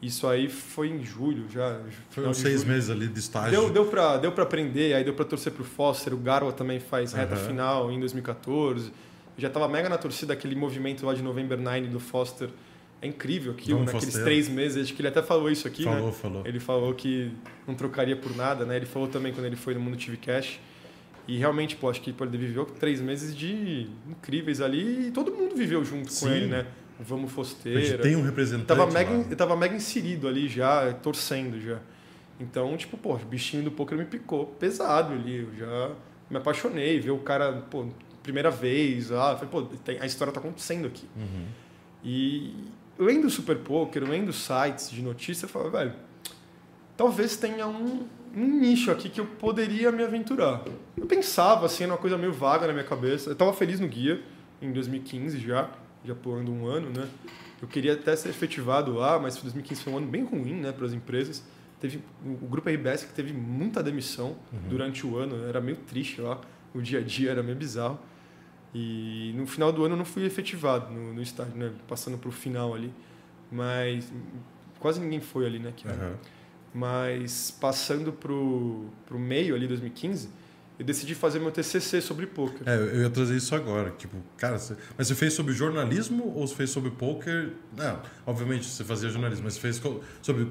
Isso 0.00 0.26
aí 0.26 0.48
foi 0.48 0.88
em 0.88 1.02
julho 1.04 1.46
já. 1.50 1.80
Foi 2.10 2.26
uns 2.28 2.36
de 2.36 2.42
seis 2.42 2.60
julho. 2.60 2.72
meses 2.74 2.90
ali 2.90 3.08
de 3.08 3.18
estágio. 3.18 3.50
Deu, 3.50 3.70
deu, 3.70 3.86
pra, 3.86 4.18
deu 4.18 4.30
pra 4.30 4.42
aprender, 4.44 4.94
aí 4.94 5.02
deu 5.02 5.14
pra 5.14 5.24
torcer 5.24 5.52
pro 5.52 5.64
Foster. 5.64 6.12
O 6.12 6.18
Garwa 6.18 6.52
também 6.52 6.78
faz 6.78 7.12
reta 7.14 7.34
Aham. 7.34 7.46
final 7.46 7.90
em 7.90 7.98
2014. 7.98 8.88
Eu 8.88 8.92
já 9.38 9.48
tava 9.50 9.66
mega 9.68 9.88
na 9.88 9.96
torcida, 9.98 10.32
aquele 10.34 10.54
movimento 10.54 11.04
lá 11.06 11.14
de 11.14 11.22
November 11.22 11.58
9 11.58 11.88
do 11.88 11.98
Foster. 11.98 12.50
É 13.00 13.06
incrível 13.06 13.52
aquilo, 13.52 13.78
Vamos, 13.78 13.92
naqueles 13.92 14.14
Foster. 14.14 14.24
três 14.24 14.48
meses. 14.48 14.84
Acho 14.84 14.94
que 14.94 15.00
ele 15.00 15.08
até 15.08 15.22
falou 15.22 15.50
isso 15.50 15.66
aqui, 15.66 15.84
Falou, 15.84 16.06
né? 16.06 16.12
falou. 16.12 16.42
Ele 16.46 16.60
falou 16.60 16.94
que 16.94 17.32
não 17.66 17.74
trocaria 17.74 18.16
por 18.16 18.34
nada, 18.36 18.64
né? 18.64 18.76
Ele 18.76 18.86
falou 18.86 19.08
também 19.08 19.32
quando 19.32 19.46
ele 19.46 19.56
foi 19.56 19.74
no 19.74 19.80
Mundo 19.80 19.96
TV 19.96 20.16
Cash. 20.18 20.60
E 21.28 21.36
realmente, 21.38 21.74
pô, 21.74 21.90
acho 21.90 22.00
que 22.00 22.14
ele 22.20 22.38
viveu 22.38 22.64
três 22.66 23.00
meses 23.00 23.34
de 23.36 23.88
incríveis 24.08 24.60
ali 24.60 25.08
e 25.08 25.10
todo 25.10 25.32
mundo 25.32 25.56
viveu 25.56 25.84
junto 25.84 26.04
com 26.04 26.10
Sim. 26.14 26.30
ele, 26.30 26.46
né? 26.46 26.66
Vamos 26.98 27.30
A 27.30 27.34
Fosteira. 27.34 27.80
gente 27.80 27.98
tem 28.00 28.16
um 28.16 28.20
Eu 28.20 28.24
representante 28.24 28.66
tava, 28.66 28.86
mega, 28.86 29.10
lá. 29.10 29.24
eu 29.30 29.36
tava 29.36 29.56
mega 29.56 29.74
inserido 29.76 30.26
ali 30.26 30.48
já, 30.48 30.92
torcendo 30.94 31.60
já. 31.60 31.78
Então, 32.40 32.76
tipo, 32.76 32.96
pô, 32.96 33.14
o 33.14 33.18
bichinho 33.18 33.62
do 33.62 33.70
poker 33.70 33.96
me 33.98 34.04
picou 34.04 34.46
pesado 34.46 35.12
ali. 35.12 35.38
Eu 35.38 35.54
já 35.54 35.90
me 36.30 36.36
apaixonei, 36.38 36.98
ver 37.00 37.10
o 37.10 37.18
cara, 37.18 37.52
pô, 37.70 37.86
primeira 38.22 38.50
vez. 38.50 39.12
Ah, 39.12 39.34
falei, 39.36 39.48
pô, 39.50 39.62
tem- 39.62 40.00
a 40.00 40.06
história 40.06 40.32
tá 40.32 40.40
acontecendo 40.40 40.86
aqui. 40.86 41.06
Uhum. 41.16 41.44
E 42.04 42.54
lendo 42.98 43.28
Super 43.30 43.56
Poker, 43.58 44.02
lendo 44.08 44.32
sites 44.32 44.90
de 44.90 45.02
notícia, 45.02 45.44
eu 45.44 45.48
falava, 45.48 45.78
velho, 45.78 45.92
talvez 46.96 47.36
tenha 47.36 47.66
um, 47.66 48.06
um 48.34 48.46
nicho 48.60 48.90
aqui 48.90 49.08
que 49.08 49.20
eu 49.20 49.26
poderia 49.26 49.90
me 49.92 50.02
aventurar. 50.02 50.62
Eu 50.96 51.06
pensava, 51.06 51.66
assim, 51.66 51.84
era 51.84 51.92
uma 51.92 51.98
coisa 51.98 52.16
meio 52.16 52.32
vaga 52.32 52.66
na 52.66 52.72
minha 52.72 52.84
cabeça. 52.84 53.30
Eu 53.30 53.36
tava 53.36 53.52
feliz 53.52 53.80
no 53.80 53.88
guia, 53.88 54.20
em 54.60 54.72
2015 54.72 55.38
já, 55.38 55.68
já 56.06 56.14
pulando 56.14 56.52
um 56.52 56.66
ano, 56.66 56.90
né? 56.90 57.08
Eu 57.60 57.68
queria 57.68 57.94
até 57.94 58.14
ser 58.14 58.28
efetivado 58.28 58.94
lá, 58.94 59.18
mas 59.18 59.36
2015 59.36 59.82
foi 59.82 59.92
um 59.92 59.96
ano 59.98 60.06
bem 60.06 60.24
ruim, 60.24 60.54
né, 60.54 60.72
para 60.72 60.86
as 60.86 60.92
empresas. 60.92 61.42
Teve 61.80 62.02
o 62.24 62.46
grupo 62.46 62.68
RBS 62.68 63.04
que 63.04 63.12
teve 63.12 63.32
muita 63.32 63.82
demissão 63.82 64.36
durante 64.68 65.06
o 65.06 65.16
ano, 65.16 65.44
era 65.46 65.60
meio 65.60 65.76
triste 65.78 66.20
lá, 66.20 66.40
o 66.74 66.80
dia 66.80 67.00
a 67.00 67.02
dia 67.02 67.30
era 67.30 67.42
meio 67.42 67.56
bizarro. 67.56 67.98
E 68.74 69.32
no 69.34 69.46
final 69.46 69.72
do 69.72 69.84
ano 69.84 69.94
eu 69.94 69.98
não 69.98 70.04
fui 70.04 70.24
efetivado 70.24 70.92
no, 70.92 71.14
no 71.14 71.22
estágio, 71.22 71.56
né, 71.56 71.72
passando 71.88 72.18
para 72.18 72.28
o 72.28 72.32
final 72.32 72.74
ali. 72.74 72.92
Mas 73.50 74.12
quase 74.78 75.00
ninguém 75.00 75.20
foi 75.20 75.46
ali, 75.46 75.58
né, 75.58 75.72
que. 75.74 75.88
Aham. 75.88 76.14
Mas 76.74 77.50
passando 77.50 78.12
pro, 78.12 78.90
pro 79.06 79.18
meio 79.18 79.54
ali, 79.54 79.66
2015, 79.66 80.28
eu 80.78 80.84
decidi 80.84 81.14
fazer 81.14 81.38
meu 81.38 81.50
TCC 81.50 82.00
sobre 82.00 82.26
poker. 82.26 82.60
É, 82.66 82.76
eu 82.76 83.02
ia 83.02 83.10
trazer 83.10 83.36
isso 83.36 83.54
agora. 83.54 83.90
Tipo, 83.96 84.16
cara, 84.36 84.58
você- 84.58 84.76
mas 84.96 85.06
você 85.08 85.14
fez 85.14 85.32
sobre 85.32 85.52
jornalismo 85.54 86.32
ou 86.34 86.46
você 86.46 86.54
fez 86.54 86.70
sobre 86.70 86.90
poker? 86.90 87.52
Não, 87.76 88.00
obviamente 88.26 88.66
você 88.66 88.84
fazia 88.84 89.08
jornalismo, 89.08 89.44
mas 89.44 89.54
você 89.54 89.60
fez 89.60 89.80
sobre 90.22 90.48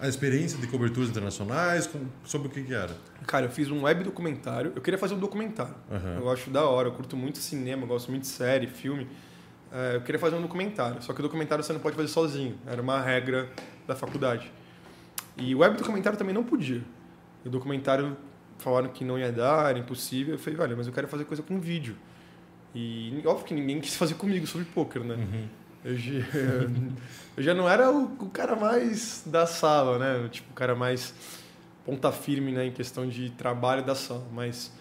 a 0.00 0.08
experiência 0.08 0.58
de 0.58 0.66
coberturas 0.66 1.08
internacionais, 1.08 1.86
com- 1.86 2.06
sobre 2.24 2.48
o 2.48 2.50
que 2.50 2.62
que 2.64 2.74
era? 2.74 2.96
Cara, 3.26 3.46
eu 3.46 3.50
fiz 3.50 3.70
um 3.70 3.82
web 3.84 4.02
documentário. 4.02 4.72
Eu 4.74 4.82
queria 4.82 4.98
fazer 4.98 5.14
um 5.14 5.18
documentário. 5.20 5.74
Aham. 5.90 6.16
Eu 6.18 6.30
acho 6.30 6.50
da 6.50 6.64
hora, 6.64 6.88
eu 6.88 6.92
curto 6.92 7.16
muito 7.16 7.38
cinema, 7.38 7.86
gosto 7.86 8.10
muito 8.10 8.22
de 8.22 8.28
série, 8.28 8.66
filme. 8.66 9.06
É, 9.70 9.94
eu 9.96 10.00
queria 10.02 10.18
fazer 10.18 10.34
um 10.34 10.42
documentário, 10.42 11.00
só 11.00 11.12
que 11.12 11.20
o 11.20 11.22
documentário 11.22 11.62
você 11.62 11.72
não 11.72 11.80
pode 11.80 11.94
fazer 11.94 12.08
sozinho. 12.08 12.58
Era 12.66 12.82
uma 12.82 13.00
regra 13.00 13.48
da 13.86 13.94
faculdade. 13.94 14.52
E 15.36 15.54
o 15.54 15.58
web 15.60 15.76
documentário 15.78 16.18
também 16.18 16.34
não 16.34 16.42
podia. 16.44 16.82
O 17.44 17.48
documentário 17.48 18.16
falaram 18.62 18.88
que 18.88 19.04
não 19.04 19.18
ia 19.18 19.32
dar, 19.32 19.70
era 19.70 19.78
impossível. 19.78 20.34
Eu 20.34 20.38
falei, 20.38 20.56
velho, 20.56 20.76
mas 20.76 20.86
eu 20.86 20.92
quero 20.92 21.08
fazer 21.08 21.24
coisa 21.24 21.42
com 21.42 21.58
vídeo. 21.58 21.96
E 22.74 23.22
óbvio 23.26 23.46
que 23.46 23.54
ninguém 23.54 23.80
quis 23.80 23.96
fazer 23.96 24.14
comigo 24.14 24.46
sobre 24.46 24.66
poker, 24.66 25.02
né? 25.04 25.14
Uhum. 25.14 25.48
Eu, 25.84 25.96
já, 25.96 26.12
eu 27.36 27.42
já 27.42 27.54
não 27.54 27.68
era 27.68 27.90
o, 27.90 28.04
o 28.04 28.30
cara 28.30 28.56
mais 28.56 29.22
da 29.26 29.46
sala, 29.46 29.98
né? 29.98 30.28
Tipo, 30.28 30.50
o 30.50 30.54
cara 30.54 30.74
mais 30.74 31.14
ponta 31.84 32.12
firme 32.12 32.52
né, 32.52 32.66
em 32.66 32.72
questão 32.72 33.06
de 33.06 33.30
trabalho 33.30 33.84
da 33.84 33.94
sala. 33.94 34.26
Mas 34.32 34.72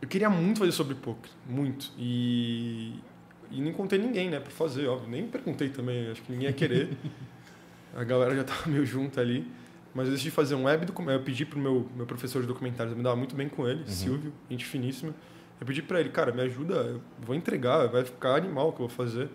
eu 0.00 0.08
queria 0.08 0.30
muito 0.30 0.60
fazer 0.60 0.72
sobre 0.72 0.94
poker, 0.94 1.30
muito. 1.46 1.92
E, 1.98 2.94
e 3.50 3.60
não 3.60 3.68
encontrei 3.68 4.00
ninguém, 4.00 4.30
né, 4.30 4.40
pra 4.40 4.50
fazer, 4.50 4.86
óbvio. 4.86 5.10
Nem 5.10 5.26
perguntei 5.26 5.68
também, 5.68 6.10
acho 6.10 6.22
que 6.22 6.32
ninguém 6.32 6.48
ia 6.48 6.54
querer. 6.54 6.96
A 7.94 8.04
galera 8.04 8.36
já 8.36 8.44
tava 8.44 8.70
meio 8.70 8.86
junto 8.86 9.18
ali. 9.18 9.46
Mas 9.94 10.06
eu 10.06 10.12
decidi 10.12 10.30
fazer 10.30 10.54
um 10.54 10.64
web 10.64 10.86
documentário. 10.86 11.20
Eu 11.20 11.24
pedi 11.24 11.44
pro 11.44 11.58
meu, 11.58 11.88
meu 11.96 12.06
professor 12.06 12.40
de 12.40 12.48
documentários, 12.48 12.92
eu 12.92 12.96
me 12.96 13.02
dava 13.02 13.16
muito 13.16 13.34
bem 13.34 13.48
com 13.48 13.66
ele, 13.66 13.82
Silvio, 13.86 14.32
gente 14.48 14.64
finíssima. 14.64 15.14
Eu 15.60 15.66
pedi 15.66 15.82
pra 15.82 16.00
ele, 16.00 16.08
cara, 16.08 16.32
me 16.32 16.40
ajuda, 16.42 16.74
eu 16.74 17.00
vou 17.20 17.34
entregar, 17.34 17.86
vai 17.88 18.04
ficar 18.04 18.36
animal 18.36 18.68
o 18.68 18.72
que 18.72 18.80
eu 18.80 18.88
vou 18.88 18.96
fazer. 18.96 19.28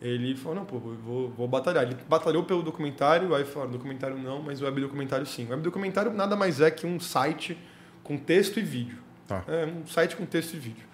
Ele 0.00 0.36
falou, 0.36 0.56
não, 0.56 0.64
pô, 0.64 0.76
eu 0.76 0.96
vou, 1.02 1.30
vou 1.30 1.48
batalhar. 1.48 1.84
Ele 1.84 1.96
batalhou 2.08 2.44
pelo 2.44 2.62
documentário, 2.62 3.34
aí 3.34 3.44
falou, 3.44 3.70
documentário 3.70 4.18
não, 4.18 4.42
mas 4.42 4.60
web 4.60 4.80
documentário 4.80 5.24
sim. 5.24 5.48
Web 5.48 5.62
documentário 5.62 6.12
nada 6.12 6.36
mais 6.36 6.60
é 6.60 6.70
que 6.70 6.86
um 6.86 7.00
site 7.00 7.58
com 8.02 8.18
texto 8.18 8.60
e 8.60 8.62
vídeo. 8.62 8.98
Tá. 9.26 9.42
É 9.48 9.64
um 9.64 9.86
site 9.86 10.14
com 10.14 10.26
texto 10.26 10.54
e 10.54 10.58
vídeo. 10.58 10.86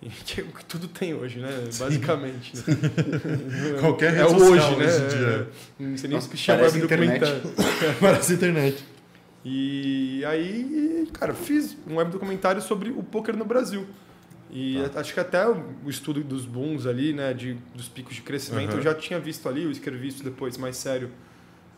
Que 0.24 0.40
é 0.40 0.44
o 0.44 0.46
que 0.48 0.64
tudo 0.64 0.88
tem 0.88 1.14
hoje, 1.14 1.38
né? 1.38 1.68
Basicamente. 1.78 2.56
né? 2.56 2.62
Qualquer 3.80 4.14
é 4.14 4.22
rede 4.22 4.34
o 4.34 4.38
social 4.38 4.50
hoje, 4.50 4.76
né? 4.76 4.86
hoje 4.86 5.16
dia. 5.16 5.28
É, 5.28 5.82
Não 5.82 5.96
sei 5.96 6.08
nem 6.08 6.16
Nossa, 6.16 6.28
que 6.30 6.36
chama 6.36 6.58
parece 6.60 6.78
internet. 6.78 7.24
Parece 8.00 8.32
internet. 8.32 8.84
E 9.44 10.24
aí, 10.24 11.08
cara, 11.12 11.34
fiz 11.34 11.76
um 11.86 11.96
web 11.96 12.10
documentário 12.10 12.60
sobre 12.60 12.90
o 12.90 13.02
poker 13.02 13.36
no 13.36 13.44
Brasil. 13.44 13.86
E 14.50 14.78
acho 14.96 15.14
que 15.14 15.20
até 15.20 15.46
o 15.48 15.88
estudo 15.88 16.24
dos 16.24 16.44
booms 16.44 16.84
ali, 16.86 17.12
né, 17.12 17.32
de, 17.32 17.56
dos 17.74 17.88
picos 17.88 18.16
de 18.16 18.22
crescimento, 18.22 18.70
Aham. 18.70 18.78
eu 18.78 18.82
já 18.82 18.94
tinha 18.94 19.20
visto 19.20 19.48
ali, 19.48 19.62
eu 19.62 19.70
escrevi 19.70 20.08
isso 20.08 20.24
depois 20.24 20.56
mais 20.56 20.76
sério, 20.76 21.10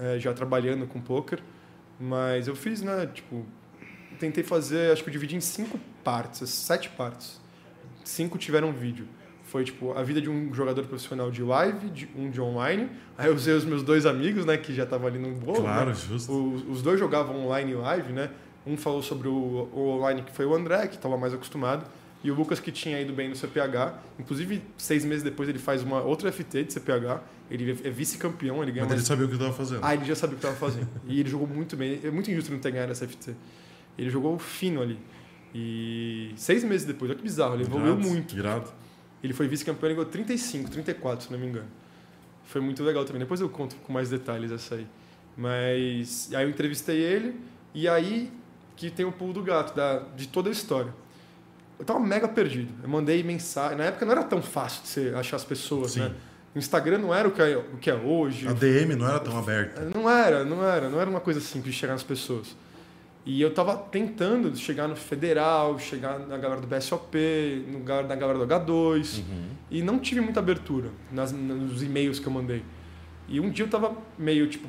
eh, 0.01 0.18
já 0.18 0.33
trabalhando 0.33 0.87
com 0.87 0.99
poker. 1.01 1.39
Mas 2.01 2.49
eu 2.49 2.57
fiz, 2.57 2.81
né, 2.81 3.07
tipo, 3.12 3.45
tentei 4.18 4.43
fazer, 4.43 4.91
acho 4.91 5.03
que 5.05 5.11
eu 5.11 5.12
dividi 5.12 5.37
em 5.37 5.41
cinco 5.41 5.79
partes, 6.03 6.49
sete 6.49 6.89
partes. 6.89 7.41
Cinco 8.05 8.39
tiveram 8.39 8.73
vídeo. 8.73 9.07
foi 9.45 9.65
tipo 9.65 9.93
a 9.93 10.03
vida 10.03 10.21
de 10.21 10.31
um 10.31 10.53
jogador 10.55 10.85
profissional 10.87 11.31
de 11.31 11.43
live, 11.43 11.91
de 11.91 12.09
um 12.17 12.31
de 12.31 12.41
online. 12.41 12.89
Aí 13.19 13.27
eu 13.29 13.35
usei 13.35 13.55
os 13.55 13.65
meus 13.65 13.83
dois 13.83 14.07
amigos, 14.07 14.47
né, 14.47 14.57
que 14.57 14.73
já 14.75 14.85
estavam 14.85 15.07
ali 15.07 15.19
no 15.19 15.35
bolo. 15.35 15.61
Claro, 15.63 15.91
né? 15.91 15.95
justo. 15.95 16.33
Os, 16.33 16.65
os 16.69 16.83
dois 16.83 16.99
jogavam 16.99 17.45
online 17.45 17.73
e 17.73 17.75
live, 17.75 18.13
né? 18.13 18.31
Um 18.67 18.77
falou 18.77 19.03
sobre 19.03 19.29
o, 19.29 19.69
o 19.73 19.89
online 19.97 20.23
que 20.23 20.33
foi 20.33 20.47
o 20.47 20.55
André, 20.55 20.87
que 20.87 20.95
estava 20.97 21.19
mais 21.19 21.35
acostumado, 21.35 21.85
e 22.25 22.31
o 22.31 22.35
Lucas 22.35 22.61
que 22.61 22.71
tinha 22.71 23.01
ido 23.01 23.13
bem 23.13 23.29
no 23.29 23.35
CPH. 23.37 23.99
Inclusive, 24.19 24.63
seis 24.79 25.05
meses 25.05 25.23
depois 25.23 25.49
ele 25.49 25.59
faz 25.59 25.83
uma 25.83 26.01
outra 26.01 26.31
FT 26.31 26.65
de 26.65 26.73
CPH. 26.73 27.21
Ele 27.51 27.73
é 27.85 27.91
vice-campeão, 27.91 28.63
ele 28.63 28.73
ganha 28.73 28.85
Mas 28.85 28.93
ele 28.93 29.01
mais 29.01 29.07
sabia 29.07 29.27
o 29.27 29.29
que 29.29 29.35
estava 29.35 29.53
fazendo. 29.53 29.81
ah, 29.83 29.95
ele 29.95 30.05
já 30.05 30.15
sabia 30.15 30.37
o 30.37 30.39
que 30.39 30.47
estava 30.47 30.59
fazendo. 30.59 30.89
e 31.07 31.21
ele 31.21 31.29
jogou 31.29 31.47
muito 31.47 31.77
bem. 31.77 32.01
É 32.03 32.11
muito 32.11 32.31
injusto 32.31 32.53
não 32.53 32.59
ter 32.61 32.71
ganhado 32.71 32.93
essa 32.93 33.07
FT. 33.07 33.35
Ele 33.99 34.09
jogou 34.09 34.39
fino 34.39 34.81
ali. 34.81 34.99
E 35.55 36.33
seis 36.37 36.65
meses 36.65 36.87
depois, 36.87 37.11
olha 37.11 37.19
que 37.19 37.23
bizarro, 37.23 37.55
ele 37.55 37.65
evoluiu 37.65 37.93
Irado, 37.95 38.09
muito. 38.09 38.37
Irado. 38.37 38.73
Ele 39.23 39.33
foi 39.33 39.47
vice-campeão, 39.47 39.89
ele 39.89 39.97
ganhou 39.97 40.11
35, 40.11 40.71
34, 40.71 41.27
se 41.27 41.33
não 41.33 41.39
me 41.39 41.47
engano. 41.47 41.69
Foi 42.45 42.61
muito 42.61 42.83
legal 42.83 43.05
também. 43.05 43.21
Depois 43.21 43.41
eu 43.41 43.49
conto 43.49 43.77
com 43.77 43.93
mais 43.93 44.11
detalhes 44.11 44.51
essa 44.51 44.75
aí. 44.75 44.87
Mas 45.37 46.31
aí 46.35 46.45
eu 46.45 46.51
entrevistei 46.51 46.99
ele 46.99 47.41
e 47.75 47.89
aí 47.89 48.31
que 48.77 48.91
tem 48.91 49.07
o 49.07 49.13
pulo 49.13 49.33
do 49.33 49.43
gato 49.43 49.75
da, 49.75 50.01
de 50.17 50.27
toda 50.29 50.49
a 50.49 50.53
história. 50.53 50.93
Eu 51.79 51.85
tava 51.85 52.01
mega 52.01 52.29
perdido. 52.29 52.73
Eu 52.83 52.89
mandei 52.89 53.23
mensagem. 53.23 53.79
Na 53.79 53.85
época 53.85 54.05
não 54.05 54.13
era 54.13 54.25
tão 54.25 54.43
fácil 54.43 54.83
de 54.83 54.89
você 54.89 55.15
achar 55.17 55.37
as 55.37 55.45
pessoas, 55.45 55.93
Sim. 55.93 56.01
né? 56.01 56.15
O 56.55 56.59
Instagram 56.59 56.99
não 56.99 57.15
era 57.15 57.27
o 57.27 57.31
que 57.31 57.41
é, 57.41 57.57
o 57.57 57.77
que 57.79 57.91
é 57.91 57.95
hoje. 57.95 58.47
A 58.47 58.53
DM 58.53 58.95
não 58.95 59.09
era 59.09 59.19
tão 59.21 59.39
aberta. 59.39 59.81
Não 59.95 60.09
era, 60.09 60.45
não 60.45 60.63
era, 60.65 60.91
não 60.91 61.01
era 61.01 61.09
uma 61.09 61.21
coisa 61.21 61.41
simples 61.41 61.75
de 61.75 61.81
chegar 61.81 61.95
nas 61.95 62.03
pessoas. 62.03 62.55
E 63.25 63.41
eu 63.41 63.55
tava 63.55 63.77
tentando 63.77 64.55
chegar 64.57 64.89
no 64.89 64.97
federal, 64.97 65.79
chegar 65.79 66.18
na 66.18 66.37
galera 66.37 66.61
do 66.61 66.66
BSOP, 66.66 67.16
no, 67.68 67.79
na 67.85 68.16
galera 68.16 68.39
do 68.39 68.47
H2, 68.47 69.23
e 69.70 69.81
não 69.81 69.99
tive 70.01 70.20
muita 70.20 70.41
abertura 70.41 70.91
nas, 71.11 71.31
nos 71.33 71.83
e-mails 71.85 72.18
que 72.18 72.27
eu 72.27 72.33
mandei. 72.33 72.64
E 73.29 73.39
um 73.39 73.49
dia 73.49 73.64
eu 73.64 73.70
tava 73.70 73.97
meio, 74.18 74.49
tipo, 74.49 74.66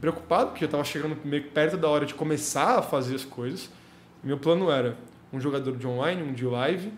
preocupado, 0.00 0.50
porque 0.50 0.64
eu 0.64 0.68
tava 0.68 0.82
chegando 0.82 1.16
meio 1.24 1.44
perto 1.50 1.76
da 1.76 1.88
hora 1.88 2.04
de 2.04 2.14
começar 2.14 2.78
a 2.78 2.82
fazer 2.82 3.14
as 3.14 3.24
coisas. 3.24 3.70
E 4.24 4.26
meu 4.26 4.38
plano 4.38 4.70
era 4.70 4.96
um 5.32 5.38
jogador 5.40 5.76
de 5.76 5.86
online, 5.86 6.20
um 6.22 6.32
de 6.32 6.44
live, 6.44 6.92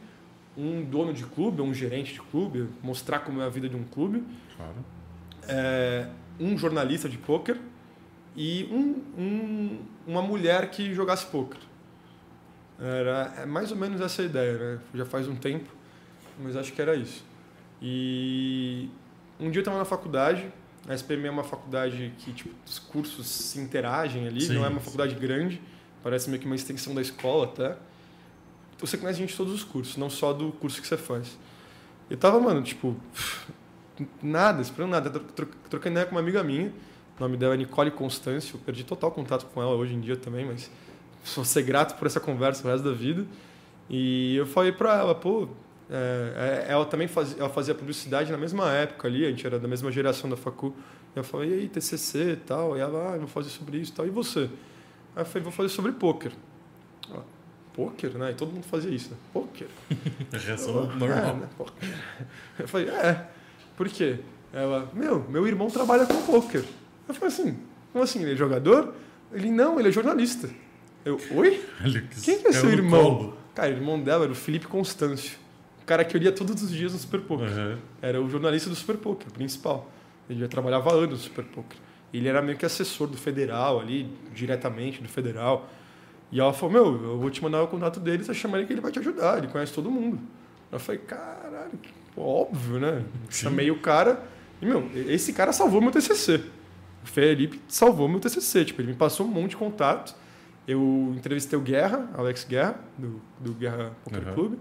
um 0.56 0.82
dono 0.82 1.12
de 1.12 1.24
clube, 1.24 1.60
um 1.60 1.74
gerente 1.74 2.14
de 2.14 2.20
clube, 2.22 2.68
mostrar 2.82 3.18
como 3.20 3.42
é 3.42 3.44
a 3.44 3.48
vida 3.50 3.68
de 3.68 3.76
um 3.76 3.84
clube, 3.84 4.24
Claro. 4.56 4.74
é, 5.46 6.06
um 6.38 6.56
jornalista 6.56 7.06
de 7.08 7.18
pôquer 7.18 7.58
e 8.36 8.68
um, 8.70 9.02
um- 9.20 9.78
uma 10.06 10.22
mulher 10.22 10.70
que 10.70 10.92
jogasse 10.94 11.26
pôquer. 11.26 11.58
Era 12.78 13.34
é 13.38 13.46
mais 13.46 13.70
ou 13.70 13.76
menos 13.76 14.00
essa 14.00 14.22
a 14.22 14.24
ideia, 14.24 14.56
né? 14.58 14.78
Já 14.94 15.04
faz 15.04 15.28
um 15.28 15.36
tempo, 15.36 15.68
mas 16.38 16.56
acho 16.56 16.72
que 16.72 16.80
era 16.80 16.94
isso. 16.96 17.22
E 17.82 18.88
um 19.38 19.50
dia 19.50 19.58
eu 19.58 19.62
estava 19.62 19.78
na 19.78 19.84
faculdade, 19.84 20.46
a 20.88 20.94
SPM 20.94 21.26
é 21.26 21.30
uma 21.30 21.44
faculdade 21.44 22.12
que 22.18 22.32
tipo, 22.32 22.54
os 22.66 22.78
cursos 22.78 23.26
se 23.26 23.58
interagem 23.58 24.26
ali, 24.26 24.40
Sim. 24.42 24.54
não 24.54 24.64
é 24.64 24.68
uma 24.68 24.80
faculdade 24.80 25.14
grande, 25.14 25.60
parece 26.02 26.28
meio 26.30 26.40
que 26.40 26.46
uma 26.46 26.54
extensão 26.54 26.94
da 26.94 27.02
escola 27.02 27.44
até. 27.44 27.76
Então 28.76 28.86
você 28.86 28.96
conhece 28.96 29.18
gente 29.18 29.30
de 29.30 29.36
todos 29.36 29.52
os 29.52 29.62
cursos, 29.64 29.96
não 29.98 30.08
só 30.08 30.32
do 30.32 30.52
curso 30.52 30.80
que 30.80 30.86
você 30.88 30.96
faz. 30.96 31.36
Eu 32.08 32.16
tava, 32.16 32.40
mano, 32.40 32.62
tipo, 32.62 32.96
nada, 34.22 34.62
esperando 34.62 34.90
nada, 34.92 35.10
tro- 35.10 35.20
tro- 35.20 35.48
trocando 35.68 35.92
ideia 35.94 36.06
com 36.06 36.12
uma 36.12 36.20
amiga 36.20 36.42
minha, 36.42 36.72
o 37.20 37.22
nome 37.22 37.36
dela 37.36 37.54
é 37.54 37.56
Nicole 37.58 37.90
Constâncio, 37.90 38.56
eu 38.56 38.60
perdi 38.60 38.82
total 38.82 39.10
contato 39.10 39.44
com 39.46 39.60
ela 39.62 39.72
hoje 39.74 39.94
em 39.94 40.00
dia 40.00 40.16
também, 40.16 40.46
mas 40.46 40.70
sou 41.22 41.44
ser 41.44 41.62
grato 41.62 41.96
por 41.98 42.06
essa 42.06 42.18
conversa 42.18 42.66
o 42.66 42.70
resto 42.70 42.82
da 42.88 42.94
vida. 42.94 43.26
E 43.90 44.36
eu 44.36 44.46
falei 44.46 44.72
pra 44.72 44.98
ela, 44.98 45.14
pô, 45.14 45.48
é, 45.90 46.64
é, 46.68 46.72
ela 46.72 46.86
também 46.86 47.06
fazia, 47.08 47.38
ela 47.38 47.50
fazia 47.50 47.74
publicidade 47.74 48.32
na 48.32 48.38
mesma 48.38 48.70
época 48.72 49.06
ali, 49.06 49.26
a 49.26 49.28
gente 49.28 49.46
era 49.46 49.58
da 49.58 49.68
mesma 49.68 49.92
geração 49.92 50.30
da 50.30 50.36
facu. 50.36 50.74
Eu 51.14 51.22
falei, 51.24 51.50
e 51.50 51.54
aí, 51.54 51.68
TCC 51.68 52.32
e 52.32 52.36
tal? 52.36 52.76
E 52.76 52.80
ela, 52.80 53.10
ah, 53.10 53.14
eu 53.16 53.20
vou 53.20 53.28
fazer 53.28 53.50
sobre 53.50 53.78
isso 53.78 53.92
e 53.92 53.94
tal. 53.94 54.06
E 54.06 54.10
você? 54.10 54.48
Aí 55.14 55.22
eu 55.22 55.26
falei, 55.26 55.42
vou 55.42 55.52
fazer 55.52 55.68
sobre 55.68 55.92
pôquer. 55.92 56.32
Ela, 57.10 57.24
Pôquer, 57.74 58.10
né? 58.16 58.30
E 58.30 58.34
todo 58.34 58.52
mundo 58.52 58.64
fazia 58.64 58.90
isso, 58.90 59.10
né? 59.10 59.16
Pôquer. 59.32 59.68
Reação 60.32 60.90
É, 60.90 60.96
normal. 60.96 61.36
né? 61.36 61.48
Pôquer. 61.56 61.88
Eu 62.58 62.68
falei, 62.68 62.88
é. 62.88 63.28
Por 63.76 63.88
quê? 63.88 64.20
Ela, 64.52 64.88
meu, 64.92 65.24
meu 65.28 65.46
irmão 65.46 65.68
trabalha 65.68 66.06
com 66.06 66.20
pôquer. 66.22 66.64
Eu 67.10 67.14
falei 67.14 67.34
assim, 67.34 67.58
como 67.92 68.04
assim? 68.04 68.22
Ele 68.22 68.32
é 68.32 68.36
jogador? 68.36 68.94
Ele, 69.32 69.50
não, 69.50 69.78
ele 69.78 69.88
é 69.88 69.92
jornalista. 69.92 70.48
Eu, 71.04 71.20
oi? 71.34 71.60
Quem 72.22 72.40
que 72.40 72.48
é 72.48 72.52
seu 72.52 72.70
irmão? 72.70 73.34
Cara, 73.54 73.70
o 73.70 73.76
irmão 73.76 74.00
dela 74.00 74.24
era 74.24 74.32
o 74.32 74.34
Felipe 74.34 74.66
Constâncio. 74.68 75.38
O 75.82 75.84
cara 75.84 76.04
que 76.04 76.16
eu 76.16 76.20
lia 76.20 76.30
todos 76.30 76.62
os 76.62 76.70
dias 76.70 76.92
no 76.92 76.98
Super 76.98 77.20
Poker. 77.20 77.48
Uhum. 77.48 77.78
Era 78.00 78.22
o 78.22 78.30
jornalista 78.30 78.70
do 78.70 78.76
Super 78.76 78.96
Poker, 78.96 79.26
o 79.28 79.32
principal. 79.32 79.90
Ele 80.28 80.38
já 80.38 80.46
trabalhava 80.46 80.92
anos 80.92 81.10
no 81.10 81.16
Super 81.16 81.44
Poker. 81.44 81.76
Ele 82.14 82.28
era 82.28 82.40
meio 82.40 82.56
que 82.56 82.64
assessor 82.64 83.08
do 83.08 83.16
federal 83.16 83.80
ali, 83.80 84.08
diretamente 84.32 85.02
do 85.02 85.08
federal. 85.08 85.68
E 86.30 86.38
ela 86.38 86.52
falou, 86.52 86.72
meu, 86.72 87.10
eu 87.10 87.18
vou 87.18 87.28
te 87.28 87.42
mandar 87.42 87.60
o 87.62 87.66
contato 87.66 87.98
dele, 87.98 88.22
você 88.22 88.32
chama 88.32 88.56
ele 88.56 88.66
que 88.66 88.72
ele 88.72 88.80
vai 88.80 88.92
te 88.92 89.00
ajudar, 89.00 89.38
ele 89.38 89.48
conhece 89.48 89.72
todo 89.72 89.90
mundo. 89.90 90.20
Eu 90.70 90.78
falei, 90.78 91.00
caralho, 91.00 91.72
óbvio, 92.16 92.78
né? 92.78 93.04
Sim. 93.28 93.44
Chamei 93.44 93.68
o 93.72 93.80
cara 93.80 94.22
e, 94.62 94.66
meu, 94.66 94.88
esse 94.94 95.32
cara 95.32 95.52
salvou 95.52 95.80
meu 95.80 95.90
TCC. 95.90 96.40
O 97.02 97.06
Felipe 97.06 97.60
salvou 97.68 98.08
meu 98.08 98.20
TCC, 98.20 98.64
tipo, 98.64 98.80
ele 98.80 98.88
me 98.88 98.94
passou 98.96 99.26
um 99.26 99.30
monte 99.30 99.50
de 99.50 99.56
contato. 99.56 100.14
Eu 100.68 101.12
entrevistei 101.16 101.58
o 101.58 101.62
Guerra, 101.62 102.08
Alex 102.14 102.44
Guerra, 102.44 102.78
do, 102.98 103.20
do 103.40 103.52
Guerra 103.54 103.92
Poker 104.04 104.28
Uhum. 104.28 104.34
Clube. 104.34 104.58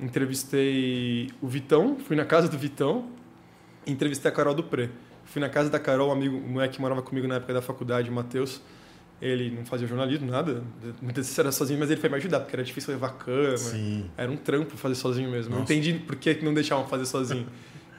Entrevistei 0.00 1.30
o 1.40 1.46
Vitão, 1.46 1.96
fui 1.98 2.16
na 2.16 2.24
casa 2.24 2.48
do 2.48 2.56
Vitão. 2.58 3.08
Entrevistei 3.86 4.30
a 4.30 4.34
Carol 4.34 4.54
Dupré. 4.54 4.88
Fui 5.24 5.40
na 5.40 5.48
casa 5.48 5.68
da 5.68 5.78
Carol, 5.78 6.08
um 6.08 6.12
amigo, 6.12 6.36
um 6.36 6.48
moleque 6.52 6.74
que 6.76 6.80
morava 6.80 7.02
comigo 7.02 7.26
na 7.28 7.36
época 7.36 7.52
da 7.52 7.60
faculdade, 7.62 8.08
o 8.08 8.12
Matheus. 8.12 8.60
Ele 9.20 9.50
não 9.50 9.64
fazia 9.66 9.86
jornalismo, 9.86 10.30
nada. 10.30 10.62
Muitas 11.02 11.26
vezes 11.26 11.38
era 11.38 11.52
sozinho, 11.52 11.78
mas 11.78 11.90
ele 11.90 12.00
foi 12.00 12.08
me 12.08 12.16
ajudar, 12.16 12.40
porque 12.40 12.56
era 12.56 12.62
difícil 12.64 12.92
levar 12.94 13.10
câmera. 13.10 13.56
Sim. 13.58 14.08
Era 14.16 14.30
um 14.30 14.36
trampo 14.36 14.76
fazer 14.76 14.94
sozinho 14.94 15.30
mesmo. 15.30 15.50
Não 15.52 15.60
Nossa. 15.60 15.72
entendi 15.72 15.94
por 15.98 16.16
que 16.16 16.34
que 16.36 16.44
não 16.44 16.54
deixavam 16.54 16.86
fazer 16.86 17.04
sozinho. 17.04 17.46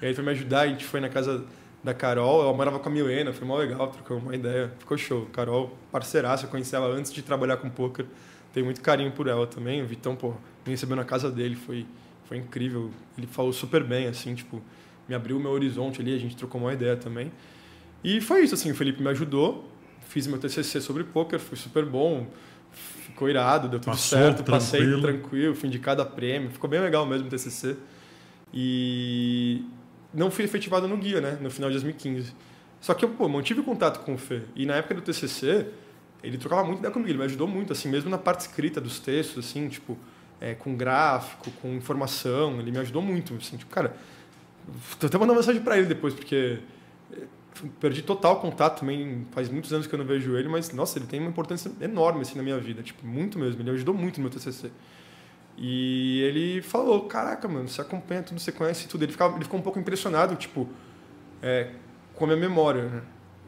e 0.02 0.04
aí 0.06 0.08
ele 0.10 0.14
foi 0.16 0.24
me 0.24 0.32
ajudar, 0.32 0.62
a 0.62 0.68
gente 0.68 0.86
foi 0.86 1.00
na 1.00 1.10
casa 1.10 1.44
da 1.84 1.94
Carol, 1.94 2.42
ela 2.44 2.54
morava 2.54 2.80
com 2.80 2.90
a 2.90 2.92
Milena, 2.92 3.32
foi 3.32 3.48
mó 3.48 3.58
legal, 3.58 3.88
trocamos 3.88 4.24
uma 4.24 4.36
ideia, 4.36 4.74
ficou 4.80 4.98
show. 4.98 5.28
Carol, 5.32 5.78
parceiraça, 5.92 6.46
eu 6.46 6.50
conheci 6.50 6.76
ela 6.76 6.88
antes 6.88 7.12
de 7.14 7.22
trabalhar 7.22 7.58
com 7.58 7.70
poker. 7.70 8.06
Tenho 8.54 8.66
muito 8.66 8.82
carinho 8.82 9.12
por 9.12 9.28
ela 9.28 9.48
também. 9.48 9.82
O 9.82 9.86
Vitão, 9.86 10.16
pô, 10.16 10.30
me 10.66 10.72
recebeu 10.72 10.96
na 10.96 11.06
casa 11.06 11.32
dele, 11.32 11.56
foi, 11.56 11.86
foi 12.26 12.38
incrível. 12.38 12.92
Ele 13.18 13.28
falou 13.28 13.54
super 13.54 13.84
bem, 13.84 14.08
assim, 14.08 14.36
tipo, 14.36 14.62
me 15.08 15.16
abriu 15.16 15.38
o 15.38 15.40
meu 15.40 15.52
horizonte 15.52 16.02
ali, 16.02 16.14
a 16.14 16.18
gente 16.18 16.36
trocou 16.36 16.60
uma 16.60 16.74
ideia 16.74 16.98
também. 16.98 17.32
E 18.04 18.20
foi 18.20 18.44
isso, 18.44 18.56
assim, 18.56 18.72
o 18.72 18.76
Felipe 18.76 19.02
me 19.02 19.10
ajudou, 19.10 19.70
fiz 20.08 20.28
meu 20.28 20.38
TCC 20.38 20.82
sobre 20.82 21.04
poker, 21.04 21.40
foi 21.40 21.58
super 21.58 21.86
bom, 21.86 22.28
ficou 22.72 23.30
irado, 23.30 23.68
deu 23.70 23.80
tudo 23.80 23.92
Passou 23.92 24.18
certo, 24.20 24.44
passei 24.44 24.80
tranquilo. 24.82 25.02
tranquilo, 25.02 25.56
fui 25.56 25.68
indicado 25.68 26.02
a 26.02 26.06
prêmio, 26.06 26.50
ficou 26.50 26.70
bem 26.70 26.80
legal 26.80 27.06
mesmo 27.06 27.28
o 27.28 27.30
TCC. 27.30 27.78
E 28.54 29.64
não 30.14 30.32
fui 30.32 30.46
efetivado 30.46 30.88
no 30.88 30.98
guia, 30.98 31.22
né, 31.22 31.38
no 31.42 31.50
final 31.50 31.70
de 31.70 31.76
2015. 31.76 32.34
Só 32.82 32.94
que 32.94 33.04
eu, 33.04 33.10
pô, 33.10 33.28
mantive 33.28 33.62
contato 33.62 34.00
com 34.04 34.14
o 34.14 34.18
Fê. 34.18 34.42
E 34.56 34.66
na 34.66 34.76
época 34.76 34.96
do 34.96 35.02
TCC, 35.02 35.68
ele 36.24 36.38
trocava 36.38 36.64
muito 36.64 36.80
ideia 36.80 36.92
comigo, 36.92 37.12
ele 37.12 37.18
me 37.18 37.26
ajudou 37.26 37.48
muito, 37.48 37.74
assim, 37.74 37.90
mesmo 37.90 38.10
na 38.10 38.18
parte 38.18 38.42
escrita 38.42 38.80
dos 38.80 39.00
textos, 39.00 39.46
assim, 39.46 39.68
tipo, 39.68 39.98
é, 40.40 40.54
com 40.54 40.76
gráfico, 40.76 41.52
com 41.62 41.74
informação, 41.74 42.60
ele 42.60 42.72
me 42.72 42.78
ajudou 42.80 43.02
muito, 43.02 43.34
assim, 43.36 43.58
tipo, 43.58 43.72
cara, 43.72 43.96
tô 45.00 45.08
até 45.08 45.18
mandando 45.18 45.38
mensagem 45.38 45.62
pra 45.62 45.78
ele 45.78 45.88
depois, 45.88 46.14
porque 46.14 46.60
é, 47.14 47.18
perdi 47.80 48.02
total 48.02 48.40
contato 48.40 48.80
também, 48.80 49.28
faz 49.32 49.50
muitos 49.50 49.72
anos 49.74 49.88
que 49.88 49.94
eu 49.94 50.00
não 50.00 50.06
vejo 50.06 50.36
ele, 50.36 50.48
mas, 50.48 50.72
nossa, 50.72 50.98
ele 50.98 51.06
tem 51.06 51.20
uma 51.20 51.30
importância 51.30 51.72
enorme, 51.82 52.22
assim, 52.22 52.36
na 52.36 52.44
minha 52.44 52.58
vida, 52.58 52.82
tipo, 52.82 53.06
muito 53.06 53.38
mesmo, 53.38 53.62
ele 53.62 53.72
ajudou 53.72 53.94
muito 53.94 54.18
no 54.18 54.30
meu 54.30 54.32
TCC. 54.32 54.72
E 55.62 56.22
ele 56.22 56.62
falou, 56.62 57.02
caraca, 57.04 57.46
mano, 57.48 57.68
você 57.68 57.82
acompanha 57.82 58.24
tudo, 58.24 58.40
você 58.40 58.52
conhece 58.52 58.88
tudo. 58.88 59.04
Ele, 59.04 59.12
ficava, 59.12 59.36
ele 59.36 59.44
ficou 59.44 59.60
um 59.60 59.64
pouco 59.64 59.78
impressionado, 59.78 60.36
tipo, 60.36 60.70
é, 61.42 61.72
com 62.16 62.24
a 62.24 62.28
minha 62.28 62.40
memória, 62.40 62.84
né? 62.86 63.02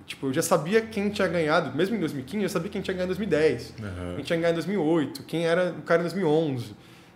Tipo, 0.06 0.28
eu 0.28 0.34
já 0.34 0.42
sabia 0.42 0.82
quem 0.82 1.10
tinha 1.10 1.28
ganhado, 1.28 1.74
mesmo 1.78 1.96
em 1.96 2.00
2015, 2.00 2.44
eu 2.44 2.50
sabia 2.50 2.70
quem 2.70 2.82
tinha 2.82 2.94
ganhado 2.94 3.14
em 3.14 3.16
2010, 3.16 3.76
Uhum. 3.80 4.16
quem 4.16 4.24
tinha 4.26 4.38
ganhado 4.38 4.54
em 4.60 4.62
2008, 4.64 5.24
quem 5.24 5.46
era 5.46 5.72
o 5.72 5.82
cara 5.84 6.02
em 6.02 6.04
2011. 6.04 6.76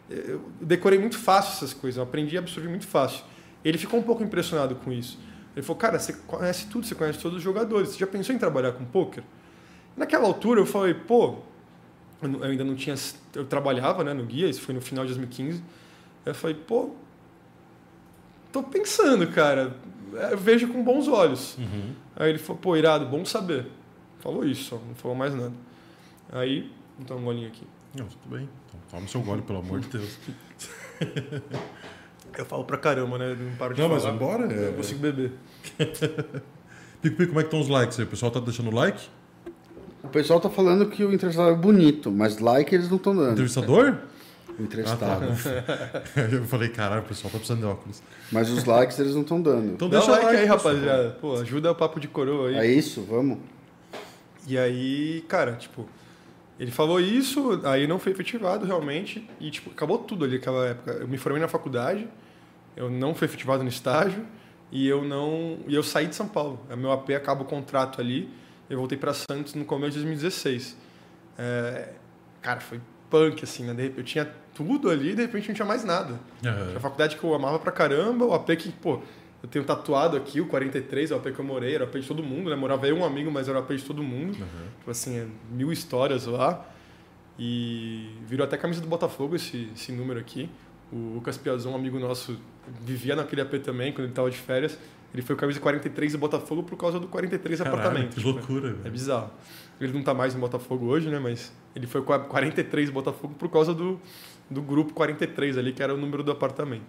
Eu 0.09 0.49
decorei 0.61 0.97
muito 0.97 1.17
fácil 1.17 1.55
essas 1.55 1.73
coisas, 1.73 1.97
eu 1.97 2.03
aprendi 2.03 2.37
a 2.37 2.39
absorver 2.39 2.69
muito 2.69 2.87
fácil. 2.87 3.25
Ele 3.65 3.77
ficou 3.77 3.99
um 3.99 4.03
pouco 4.03 4.23
impressionado 4.23 4.75
com 4.75 4.93
isso. 4.93 5.19
Ele 5.55 5.65
falou, 5.65 5.77
cara, 5.79 5.99
você 5.99 6.13
conhece 6.13 6.67
tudo, 6.67 6.85
você 6.85 6.95
conhece 6.95 7.19
todos 7.19 7.39
os 7.39 7.43
jogadores, 7.43 7.89
você 7.89 7.97
já 7.97 8.07
pensou 8.07 8.33
em 8.33 8.37
trabalhar 8.37 8.71
com 8.73 8.85
poker? 8.85 9.23
Naquela 9.97 10.25
altura 10.25 10.61
eu 10.61 10.65
falei, 10.65 10.93
pô, 10.93 11.39
eu 12.21 12.43
ainda 12.43 12.63
não 12.63 12.75
tinha. 12.75 12.95
Eu 13.33 13.45
trabalhava 13.45 14.03
né, 14.03 14.13
no 14.13 14.25
guia, 14.25 14.47
isso 14.49 14.61
foi 14.61 14.73
no 14.73 14.81
final 14.81 15.05
de 15.05 15.13
2015. 15.13 15.63
Eu 16.25 16.33
falei, 16.33 16.55
pô, 16.55 16.91
tô 18.51 18.63
pensando, 18.63 19.27
cara. 19.27 19.75
Eu 20.31 20.37
vejo 20.37 20.67
com 20.69 20.83
bons 20.83 21.07
olhos. 21.07 21.57
Uhum. 21.57 21.93
Aí 22.15 22.29
ele 22.29 22.39
falou, 22.39 22.61
pô, 22.61 22.75
irado, 22.77 23.05
bom 23.05 23.25
saber. 23.25 23.67
Falou 24.19 24.45
isso, 24.45 24.79
não 24.87 24.95
falou 24.95 25.15
mais 25.15 25.35
nada. 25.35 25.53
Aí, 26.31 26.71
então 26.99 27.17
um 27.17 27.23
golinho 27.25 27.47
aqui. 27.47 27.63
Não, 27.97 28.05
tudo 28.07 28.35
bem. 28.35 28.49
Então, 28.67 28.79
toma 28.89 29.07
seu 29.07 29.21
gole, 29.21 29.41
pelo 29.41 29.59
amor 29.59 29.79
de 29.81 29.87
Deus. 29.89 30.17
Eu 32.37 32.45
falo 32.45 32.65
pra 32.65 32.77
caramba, 32.77 33.17
né? 33.17 33.35
Não 33.39 33.55
paro 33.55 33.73
de 33.73 33.81
Não, 33.81 33.87
mas 33.87 34.03
falar. 34.03 34.13
vambora, 34.17 34.51
Eu 34.51 34.69
é- 34.69 34.73
consigo 34.73 34.99
beber. 34.99 35.31
Pico, 37.01 37.17
pico, 37.17 37.27
como 37.27 37.39
é 37.39 37.43
que 37.43 37.47
estão 37.47 37.59
os 37.61 37.67
likes 37.67 37.99
aí? 37.99 38.05
O 38.05 38.07
pessoal 38.09 38.31
tá 38.31 38.39
deixando 38.39 38.73
like? 38.73 39.07
O 40.05 40.09
pessoal 40.09 40.39
tá 40.39 40.49
falando 40.49 40.85
que 40.87 41.03
o 41.03 41.13
entrevistado 41.13 41.51
é 41.51 41.55
bonito, 41.55 42.11
mas 42.11 42.39
like 42.39 42.73
eles 42.73 42.89
não 42.89 42.97
estão 42.97 43.15
dando. 43.15 43.31
Entrevistador? 43.33 43.97
O 44.57 44.61
entrevistado. 44.63 45.25
Eu 46.31 46.45
falei, 46.45 46.69
caralho, 46.69 47.01
o 47.01 47.05
pessoal 47.05 47.31
tá 47.31 47.37
precisando 47.37 47.59
de 47.59 47.65
óculos. 47.65 48.01
Mas 48.31 48.49
os 48.49 48.63
likes 48.63 48.97
eles 48.99 49.13
não 49.13 49.21
estão 49.21 49.41
dando. 49.41 49.73
Então 49.73 49.89
Dá 49.89 49.97
deixa 49.97 50.11
um 50.11 50.15
like 50.15 50.27
aí, 50.27 50.37
pessoal. 50.47 50.57
rapaziada. 50.57 51.09
Pô, 51.19 51.35
ajuda 51.35 51.71
o 51.71 51.75
papo 51.75 51.99
de 51.99 52.07
coroa 52.07 52.49
aí. 52.49 52.55
É 52.55 52.65
isso, 52.65 53.01
vamos. 53.01 53.39
E 54.47 54.57
aí, 54.57 55.25
cara, 55.27 55.53
tipo, 55.53 55.87
ele 56.59 56.71
falou 56.71 56.99
isso, 57.01 57.59
aí 57.65 57.87
não 57.87 57.99
foi 57.99 58.11
efetivado 58.11 58.65
realmente, 58.65 59.27
e 59.39 59.49
tipo, 59.49 59.71
acabou 59.71 59.97
tudo 59.97 60.23
ali 60.23 60.35
naquela 60.35 60.67
época. 60.67 60.91
Eu 60.91 61.07
me 61.07 61.17
formei 61.17 61.41
na 61.41 61.47
faculdade, 61.47 62.07
eu 62.77 62.89
não 62.89 63.13
fui 63.13 63.25
efetivado 63.25 63.63
no 63.63 63.69
estágio, 63.69 64.23
e 64.71 64.87
eu 64.87 65.03
não. 65.03 65.57
E 65.67 65.75
eu 65.75 65.83
saí 65.83 66.07
de 66.07 66.15
São 66.15 66.27
Paulo. 66.27 66.59
A 66.69 66.75
meu 66.75 66.91
AP 66.91 67.09
acaba 67.11 67.41
o 67.41 67.45
contrato 67.45 67.99
ali, 67.99 68.29
eu 68.69 68.77
voltei 68.77 68.97
para 68.97 69.13
Santos 69.13 69.53
no 69.53 69.65
começo 69.65 69.91
de 69.91 70.03
2016. 70.03 70.75
É, 71.37 71.89
cara, 72.41 72.59
foi 72.59 72.79
punk, 73.09 73.43
assim, 73.43 73.63
né? 73.63 73.73
De 73.73 73.81
repente, 73.83 73.99
Eu 73.99 74.03
tinha 74.03 74.25
tudo 74.53 74.89
ali 74.89 75.11
e 75.11 75.15
de 75.15 75.21
repente 75.21 75.47
não 75.49 75.55
tinha 75.55 75.65
mais 75.65 75.83
nada. 75.83 76.19
Aham. 76.45 76.73
A 76.75 76.79
faculdade 76.79 77.17
que 77.17 77.23
eu 77.23 77.33
amava 77.33 77.59
pra 77.59 77.71
caramba, 77.71 78.25
o 78.25 78.33
AP 78.33 78.55
que, 78.57 78.71
pô, 78.71 79.01
eu 79.43 79.49
tenho 79.49 79.63
tatuado 79.65 80.17
aqui, 80.17 80.41
o 80.41 80.47
43, 80.47 81.11
é 81.11 81.13
o 81.13 81.17
AP 81.17 81.31
que 81.33 81.39
eu 81.39 81.45
morei, 81.45 81.75
era 81.75 81.83
o 81.83 81.87
AP 81.87 81.95
de 81.99 82.07
todo 82.07 82.23
mundo, 82.23 82.49
né? 82.49 82.55
Morava 82.55 82.87
eu 82.87 82.95
um 82.97 83.05
amigo, 83.05 83.29
mas 83.31 83.47
era 83.47 83.59
o 83.59 83.61
AP 83.61 83.71
de 83.75 83.83
todo 83.83 84.01
mundo. 84.01 84.33
Tipo 84.79 84.91
assim, 84.91 85.17
é 85.17 85.27
mil 85.51 85.71
histórias 85.71 86.25
lá. 86.25 86.65
E 87.37 88.15
virou 88.25 88.45
até 88.45 88.57
camisa 88.57 88.81
do 88.81 88.87
Botafogo 88.87 89.35
esse, 89.35 89.69
esse 89.75 89.91
número 89.91 90.19
aqui. 90.19 90.49
O 90.91 91.15
Lucas 91.15 91.37
Piazon, 91.37 91.71
um 91.71 91.75
amigo 91.75 91.99
nosso, 91.99 92.39
vivia 92.81 93.15
naquele 93.15 93.41
AP 93.41 93.55
também, 93.55 93.91
quando 93.91 94.05
ele 94.05 94.13
tava 94.13 94.31
de 94.31 94.37
férias. 94.37 94.79
Ele 95.13 95.21
foi 95.21 95.35
camisa 95.35 95.59
43 95.59 96.11
do 96.13 96.17
Botafogo 96.17 96.63
por 96.63 96.77
causa 96.77 96.99
do 96.99 97.07
43 97.07 97.59
Caralho, 97.59 97.77
apartamento. 97.77 98.09
que 98.09 98.15
Tipo, 98.17 98.29
loucura, 98.31 98.69
é 98.69 98.73
velho. 98.73 98.91
bizarro. 98.91 99.31
Ele 99.79 99.93
não 99.93 100.03
tá 100.03 100.13
mais 100.13 100.33
no 100.33 100.39
Botafogo 100.41 100.85
hoje, 100.87 101.09
né? 101.09 101.19
Mas 101.19 101.51
ele 101.75 101.87
foi 101.87 102.01
com 102.01 102.13
a 102.13 102.19
43 102.19 102.89
Botafogo 102.89 103.33
por 103.37 103.49
causa 103.49 103.73
do, 103.73 103.99
do 104.49 104.61
grupo 104.61 104.93
43 104.93 105.57
ali, 105.57 105.71
que 105.73 105.81
era 105.83 105.93
o 105.93 105.97
número 105.97 106.23
do 106.23 106.31
apartamento. 106.31 106.83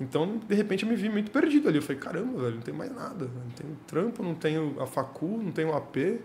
Então, 0.00 0.40
de 0.48 0.54
repente, 0.54 0.84
eu 0.84 0.88
me 0.88 0.96
vi 0.96 1.08
muito 1.08 1.30
perdido 1.30 1.68
ali. 1.68 1.78
Eu 1.78 1.82
falei, 1.82 2.00
caramba, 2.00 2.40
velho, 2.42 2.54
não 2.54 2.62
tem 2.62 2.72
mais 2.74 2.90
nada. 2.94 3.26
Não 3.26 3.50
tenho 3.54 3.76
trampo, 3.86 4.22
não 4.22 4.34
tenho 4.34 4.76
a 4.80 4.86
facu, 4.86 5.26
não 5.42 5.52
tenho 5.52 5.74
AP. 5.76 6.20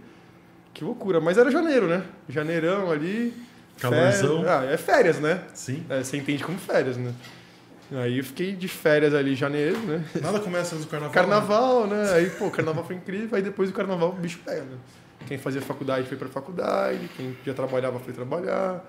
Que 0.74 0.84
loucura. 0.84 1.20
Mas 1.20 1.38
era 1.38 1.52
janeiro, 1.52 1.88
né? 1.88 2.04
Janeirão 2.30 2.90
ali. 2.92 3.34
Calorzão. 3.80 4.44
férias. 4.44 4.48
Ah, 4.48 4.66
é 4.66 4.78
férias, 4.78 5.20
né? 5.20 5.44
Sim. 5.54 5.84
É, 5.90 6.02
você 6.04 6.16
entende 6.18 6.44
como 6.44 6.58
férias, 6.58 6.96
né? 6.98 7.14
Aí 7.92 8.18
eu 8.18 8.24
fiquei 8.24 8.54
de 8.56 8.68
férias 8.68 9.14
ali 9.14 9.34
em 9.34 9.36
janeiro, 9.36 9.78
né? 9.80 10.04
Nada 10.22 10.40
começa 10.40 10.74
antes 10.76 10.86
do 10.86 10.90
carnaval. 10.90 11.14
Carnaval, 11.14 11.88
né? 11.88 12.14
Aí, 12.14 12.30
pô, 12.32 12.50
carnaval 12.50 12.84
foi 12.84 12.96
incrível, 12.96 13.36
aí 13.36 13.42
depois 13.44 13.70
do 13.70 13.76
carnaval 13.76 14.10
o 14.10 14.14
bicho 14.14 14.40
pega. 14.44 14.64
né? 14.64 14.78
Quem 15.28 15.38
fazia 15.38 15.62
faculdade 15.62 16.08
foi 16.08 16.18
pra 16.18 16.28
faculdade, 16.28 17.08
quem 17.16 17.36
já 17.46 17.54
trabalhava 17.54 18.00
foi 18.00 18.14
trabalhar. 18.14 18.84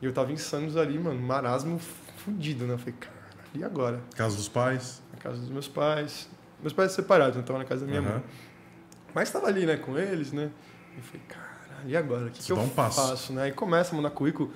E 0.00 0.06
eu 0.06 0.12
tava 0.12 0.30
em 0.32 0.36
Santos 0.36 0.76
ali, 0.76 0.96
mano, 0.98 1.20
marasmo 1.20 1.80
fudido, 2.24 2.64
né? 2.64 2.74
Eu 2.74 2.78
falei, 2.78 2.94
cara, 2.98 3.14
e 3.54 3.64
agora? 3.64 3.96
Né? 3.96 4.02
Casa 4.16 4.36
dos 4.36 4.48
pais. 4.48 5.02
Na 5.12 5.18
casa 5.18 5.38
dos 5.38 5.50
meus 5.50 5.66
pais. 5.66 6.28
Meus 6.60 6.72
pais 6.72 6.92
separados, 6.92 7.36
então 7.38 7.58
na 7.58 7.64
casa 7.64 7.84
da 7.84 7.88
minha 7.90 8.00
Aham. 8.00 8.10
mãe. 8.14 8.22
Mas 9.14 9.30
tava 9.30 9.46
ali, 9.48 9.66
né, 9.66 9.76
com 9.76 9.98
eles, 9.98 10.32
né? 10.32 10.50
E 10.96 11.00
falei, 11.00 11.22
caralho, 11.26 11.88
e 11.88 11.96
agora? 11.96 12.26
O 12.26 12.30
que, 12.30 12.42
Você 12.42 12.46
que 12.46 12.52
eu 12.52 12.62
um 12.62 12.68
passo. 12.68 13.00
faço, 13.08 13.32
né? 13.32 13.42
Aí 13.44 13.52
começa 13.52 13.92
a 13.92 13.96
mandar 13.96 14.10
currículo. 14.10 14.52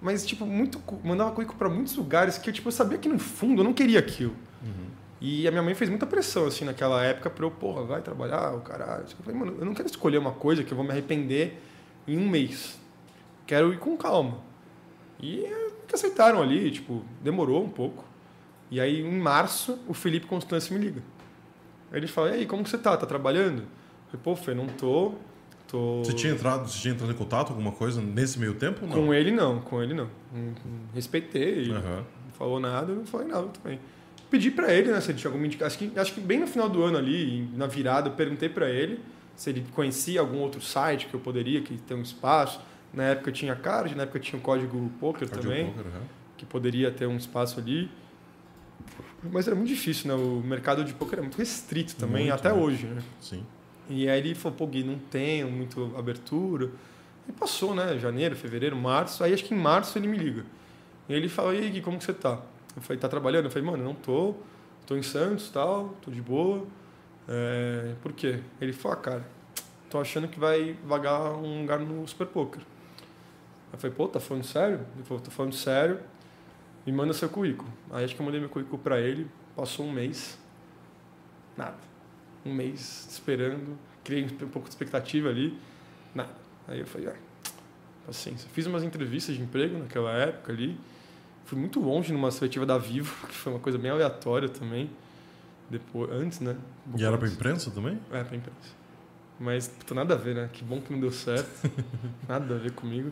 Mas, 0.00 0.26
tipo, 0.26 0.46
muito, 0.46 0.80
mandava 1.04 1.30
currículo 1.32 1.58
pra 1.58 1.68
muitos 1.68 1.94
lugares 1.96 2.38
que 2.38 2.48
eu, 2.48 2.54
tipo, 2.54 2.68
eu 2.68 2.72
sabia 2.72 2.96
que 2.96 3.08
no 3.08 3.18
fundo 3.18 3.60
eu 3.60 3.64
não 3.64 3.74
queria 3.74 3.98
aquilo. 3.98 4.34
Uhum. 4.62 4.86
E 5.20 5.46
a 5.46 5.50
minha 5.50 5.62
mãe 5.62 5.74
fez 5.74 5.90
muita 5.90 6.06
pressão, 6.06 6.46
assim, 6.46 6.64
naquela 6.64 7.04
época 7.04 7.28
pra 7.28 7.44
eu, 7.44 7.50
porra, 7.50 7.84
vai 7.84 8.00
trabalhar, 8.00 8.54
o 8.54 8.60
caralho. 8.62 9.02
Eu 9.02 9.24
falei, 9.24 9.38
mano, 9.38 9.56
eu 9.58 9.66
não 9.66 9.74
quero 9.74 9.86
escolher 9.86 10.16
uma 10.16 10.32
coisa 10.32 10.64
que 10.64 10.72
eu 10.72 10.76
vou 10.76 10.84
me 10.84 10.90
arrepender 10.90 11.60
em 12.08 12.16
um 12.16 12.26
mês. 12.26 12.80
Quero 13.46 13.72
ir 13.74 13.78
com 13.78 13.96
calma. 13.98 14.38
E 15.20 15.44
eh, 15.44 15.70
que 15.86 15.94
aceitaram 15.94 16.40
ali, 16.40 16.70
tipo, 16.70 17.04
demorou 17.22 17.62
um 17.62 17.68
pouco. 17.68 18.02
E 18.70 18.80
aí, 18.80 19.02
em 19.02 19.18
março, 19.18 19.78
o 19.86 19.92
Felipe 19.92 20.26
Constâncio 20.26 20.72
me 20.72 20.82
liga. 20.82 21.02
Aí 21.92 21.98
ele 21.98 22.06
fala, 22.06 22.30
e 22.30 22.40
aí, 22.40 22.46
como 22.46 22.64
que 22.64 22.70
você 22.70 22.78
tá? 22.78 22.96
Tá 22.96 23.04
trabalhando? 23.04 23.62
Eu 24.12 24.18
falei, 24.18 24.22
pô, 24.22 24.36
Fê, 24.36 24.54
não 24.54 24.66
tô. 24.66 25.14
Tô... 25.70 26.02
Você 26.04 26.12
tinha 26.12 26.32
entrado, 26.32 26.68
você 26.68 26.78
tinha 26.78 26.94
entrado 26.94 27.12
em 27.12 27.16
contato 27.16 27.50
alguma 27.50 27.72
coisa 27.72 28.00
nesse 28.00 28.38
meio 28.38 28.54
tempo? 28.54 28.86
Não. 28.86 28.92
Com 28.92 29.14
ele, 29.14 29.30
não. 29.30 29.60
Com 29.60 29.82
ele, 29.82 29.94
não. 29.94 30.08
Respeitei. 30.94 31.70
Aham. 31.70 32.04
Não 32.26 32.32
falou 32.32 32.58
nada, 32.60 32.92
não 32.94 33.04
falei 33.06 33.28
nada 33.28 33.46
também. 33.48 33.78
Pedi 34.30 34.50
pra 34.50 34.72
ele, 34.72 34.90
né, 34.92 35.00
se 35.00 35.10
ele 35.10 35.18
tinha 35.18 35.28
alguma 35.28 35.44
indicação. 35.46 35.66
Acho 35.66 35.78
que, 35.92 35.98
acho 35.98 36.14
que 36.14 36.20
bem 36.20 36.38
no 36.38 36.46
final 36.46 36.68
do 36.68 36.82
ano 36.82 36.96
ali, 36.96 37.48
na 37.54 37.66
virada, 37.66 38.08
eu 38.08 38.12
perguntei 38.14 38.48
pra 38.48 38.70
ele 38.70 39.00
se 39.34 39.50
ele 39.50 39.64
conhecia 39.74 40.20
algum 40.20 40.38
outro 40.38 40.60
site 40.60 41.06
que 41.06 41.14
eu 41.14 41.20
poderia, 41.20 41.60
que 41.62 41.76
tem 41.78 41.96
um 41.96 42.02
espaço. 42.02 42.60
Na 42.92 43.04
época 43.04 43.32
tinha 43.32 43.54
card, 43.56 43.94
na 43.94 44.02
época 44.04 44.20
tinha 44.20 44.38
o 44.38 44.42
código 44.42 44.90
poker 45.00 45.28
Cardio 45.28 45.48
também, 45.50 45.66
poker, 45.66 45.86
aham. 45.86 46.02
que 46.36 46.44
poderia 46.46 46.90
ter 46.90 47.06
um 47.06 47.16
espaço 47.16 47.58
ali. 47.58 47.90
Mas 49.32 49.46
era 49.46 49.54
muito 49.56 49.68
difícil, 49.68 50.08
né? 50.08 50.14
O 50.14 50.42
mercado 50.44 50.84
de 50.84 50.92
poker 50.94 51.18
é 51.18 51.22
muito 51.22 51.36
restrito 51.36 51.96
também, 51.96 52.26
Muito, 52.28 52.34
até 52.34 52.52
né? 52.52 52.58
hoje, 52.58 52.86
né? 52.86 53.02
Sim. 53.20 53.44
E 53.90 54.08
aí 54.08 54.20
ele 54.20 54.36
falou, 54.36 54.56
pô, 54.56 54.66
Gui, 54.68 54.84
não 54.84 54.96
tenho 54.96 55.50
muito 55.50 55.92
abertura. 55.98 56.70
E 57.28 57.32
passou, 57.32 57.74
né? 57.74 57.98
Janeiro, 57.98 58.36
fevereiro, 58.36 58.76
março. 58.76 59.24
Aí 59.24 59.34
acho 59.34 59.44
que 59.44 59.52
em 59.52 59.58
março 59.58 59.98
ele 59.98 60.06
me 60.06 60.16
liga. 60.16 60.46
E 61.08 61.12
ele 61.12 61.28
fala, 61.28 61.52
e 61.56 61.58
aí, 61.58 61.70
Gui, 61.70 61.80
como 61.80 61.98
que 61.98 62.04
você 62.04 62.14
tá? 62.14 62.40
Eu 62.76 62.80
falei, 62.82 63.00
tá 63.00 63.08
trabalhando? 63.08 63.46
Eu 63.46 63.50
falei, 63.50 63.68
mano, 63.68 63.82
não 63.82 63.94
tô. 63.94 64.36
Tô 64.86 64.96
em 64.96 65.02
Santos 65.02 65.50
tal, 65.50 65.96
tô 66.02 66.10
de 66.10 66.22
boa. 66.22 66.64
É, 67.28 67.94
por 68.00 68.12
quê? 68.12 68.40
Ele 68.60 68.72
falou, 68.72 68.96
ah, 68.96 69.00
cara, 69.00 69.26
tô 69.90 70.00
achando 70.00 70.28
que 70.28 70.38
vai 70.38 70.76
vagar 70.84 71.32
um 71.32 71.62
lugar 71.62 71.80
no 71.80 72.06
Super 72.06 72.28
Poker. 72.28 72.62
Eu 73.72 73.78
falei, 73.78 73.96
pô, 73.96 74.06
tá 74.06 74.20
falando 74.20 74.44
sério? 74.44 74.86
Ele 74.94 75.04
falou, 75.04 75.20
tô 75.20 75.32
falando 75.32 75.54
sério. 75.54 75.98
Me 76.86 76.92
manda 76.92 77.12
seu 77.12 77.28
currículo. 77.28 77.68
Aí 77.90 78.04
acho 78.04 78.14
que 78.14 78.22
eu 78.22 78.24
mandei 78.24 78.40
meu 78.40 78.48
currículo 78.48 78.78
pra 78.78 79.00
ele. 79.00 79.28
Passou 79.56 79.84
um 79.84 79.92
mês. 79.92 80.38
Nada 81.56 81.89
um 82.44 82.52
mês 82.54 83.06
esperando, 83.10 83.76
criei 84.04 84.24
um 84.24 84.48
pouco 84.48 84.62
de 84.68 84.70
expectativa 84.74 85.28
ali, 85.28 85.58
nada. 86.14 86.30
Aí 86.68 86.80
eu 86.80 86.86
falei, 86.86 87.08
ah, 87.08 87.14
paciência. 88.06 88.48
Fiz 88.52 88.66
umas 88.66 88.82
entrevistas 88.82 89.34
de 89.36 89.42
emprego 89.42 89.78
naquela 89.78 90.12
época 90.12 90.52
ali, 90.52 90.78
fui 91.44 91.58
muito 91.58 91.80
longe 91.80 92.12
numa 92.12 92.30
seletiva 92.30 92.64
da 92.64 92.78
Vivo, 92.78 93.14
que 93.28 93.34
foi 93.34 93.52
uma 93.52 93.58
coisa 93.60 93.78
bem 93.78 93.90
aleatória 93.90 94.48
também, 94.48 94.90
depois, 95.68 96.10
antes, 96.10 96.40
né? 96.40 96.56
Um 96.92 96.98
E 96.98 97.04
era 97.04 97.16
pra 97.16 97.26
antes. 97.26 97.36
imprensa 97.36 97.70
também? 97.70 97.98
É, 98.12 98.24
pra 98.24 98.36
imprensa. 98.36 98.80
Mas 99.38 99.68
puta, 99.68 99.94
nada 99.94 100.14
a 100.14 100.16
ver, 100.16 100.34
né? 100.34 100.50
Que 100.52 100.62
bom 100.64 100.80
que 100.80 100.92
não 100.92 101.00
deu 101.00 101.10
certo. 101.10 101.70
nada 102.28 102.54
a 102.54 102.58
ver 102.58 102.72
comigo. 102.72 103.10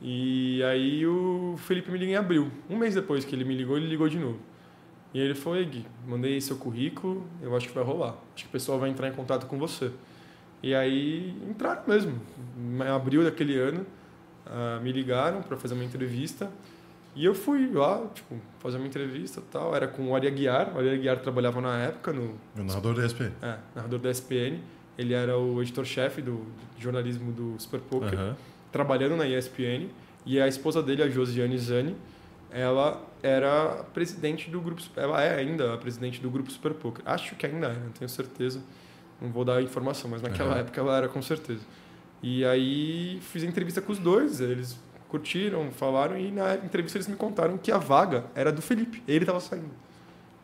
E 0.00 0.62
aí 0.62 1.04
o 1.06 1.56
Felipe 1.58 1.90
me 1.90 1.98
liga 1.98 2.12
em 2.12 2.16
abril. 2.16 2.50
Um 2.70 2.76
mês 2.78 2.94
depois 2.94 3.24
que 3.24 3.34
ele 3.34 3.44
me 3.44 3.54
ligou, 3.54 3.76
ele 3.76 3.86
ligou 3.88 4.08
de 4.08 4.18
novo. 4.18 4.38
E 5.14 5.18
ele 5.20 5.34
falou, 5.34 5.58
"Ei, 5.58 5.64
Gui, 5.64 5.86
mandei 6.06 6.40
seu 6.40 6.56
currículo, 6.56 7.26
eu 7.42 7.56
acho 7.56 7.68
que 7.68 7.74
vai 7.74 7.82
rolar. 7.84 8.14
Acho 8.34 8.44
que 8.44 8.48
o 8.48 8.52
pessoal 8.52 8.78
vai 8.78 8.90
entrar 8.90 9.08
em 9.08 9.12
contato 9.12 9.46
com 9.46 9.58
você. 9.58 9.90
E 10.62 10.74
aí 10.74 11.34
entraram 11.48 11.82
mesmo. 11.86 12.20
Em 12.58 12.82
abril 12.88 13.22
daquele 13.24 13.56
ano, 13.58 13.86
ah, 14.46 14.80
me 14.82 14.92
ligaram 14.92 15.40
para 15.42 15.56
fazer 15.56 15.74
uma 15.74 15.84
entrevista. 15.84 16.50
E 17.16 17.24
eu 17.24 17.34
fui 17.34 17.70
lá, 17.72 18.06
tipo, 18.14 18.36
fazer 18.60 18.76
uma 18.76 18.86
entrevista 18.86 19.42
tal. 19.50 19.74
Era 19.74 19.88
com 19.88 20.10
o 20.10 20.14
Ari 20.14 20.26
Aguiar. 20.26 20.72
O 20.74 20.78
Ari 20.78 20.90
Aguiar 20.90 21.18
trabalhava 21.20 21.60
na 21.60 21.78
época 21.78 22.12
no, 22.12 22.34
O 22.56 22.62
narrador 22.62 22.94
da 22.94 23.04
ESPN. 23.06 23.32
é, 23.42 23.56
narrador 23.74 23.98
da 23.98 24.10
ESPN. 24.10 24.58
Ele 24.96 25.14
era 25.14 25.38
o 25.38 25.62
editor-chefe 25.62 26.20
do, 26.20 26.32
do 26.36 26.80
jornalismo 26.80 27.32
do 27.32 27.54
Super 27.58 27.80
Poker, 27.80 28.14
Aham. 28.14 28.36
trabalhando 28.70 29.16
na 29.16 29.26
ESPN. 29.26 29.88
E 30.26 30.40
a 30.40 30.46
esposa 30.48 30.82
dele, 30.82 31.02
a 31.02 31.08
Josiane 31.08 31.56
Zani, 31.56 31.96
ela 32.50 33.02
era 33.22 33.84
presidente 33.94 34.48
do 34.50 34.60
grupo. 34.60 34.82
Ela 34.96 35.22
é 35.22 35.36
ainda 35.38 35.74
a 35.74 35.76
presidente 35.76 36.20
do 36.20 36.30
grupo 36.30 36.50
Super 36.50 36.72
Poker. 36.74 37.02
Acho 37.06 37.34
que 37.36 37.46
ainda 37.46 37.68
é, 37.68 37.74
não 37.74 37.90
tenho 37.90 38.08
certeza. 38.08 38.62
Não 39.20 39.30
vou 39.30 39.44
dar 39.44 39.56
a 39.56 39.62
informação, 39.62 40.10
mas 40.10 40.22
naquela 40.22 40.52
Aham. 40.52 40.60
época 40.60 40.80
ela 40.80 40.96
era 40.96 41.08
com 41.08 41.20
certeza. 41.20 41.62
E 42.22 42.44
aí 42.44 43.18
fiz 43.22 43.42
a 43.42 43.46
entrevista 43.46 43.80
com 43.80 43.92
os 43.92 43.98
dois, 43.98 44.40
eles 44.40 44.78
curtiram, 45.08 45.70
falaram 45.72 46.18
e 46.18 46.30
na 46.30 46.54
entrevista 46.56 46.98
eles 46.98 47.08
me 47.08 47.16
contaram 47.16 47.56
que 47.58 47.72
a 47.72 47.78
vaga 47.78 48.24
era 48.34 48.52
do 48.52 48.60
Felipe. 48.62 49.02
Ele 49.08 49.20
estava 49.24 49.40
saindo. 49.40 49.70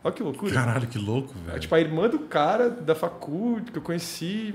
Olha 0.02 0.14
que 0.14 0.22
loucura. 0.22 0.52
Caralho, 0.52 0.86
que 0.86 0.98
louco, 0.98 1.32
É, 1.46 1.50
velho. 1.50 1.60
tipo, 1.60 1.74
a 1.74 1.80
irmã 1.80 2.08
do 2.08 2.18
cara 2.20 2.68
da 2.68 2.94
facul 2.94 3.60
que 3.60 3.78
eu 3.78 3.82
conheci, 3.82 4.54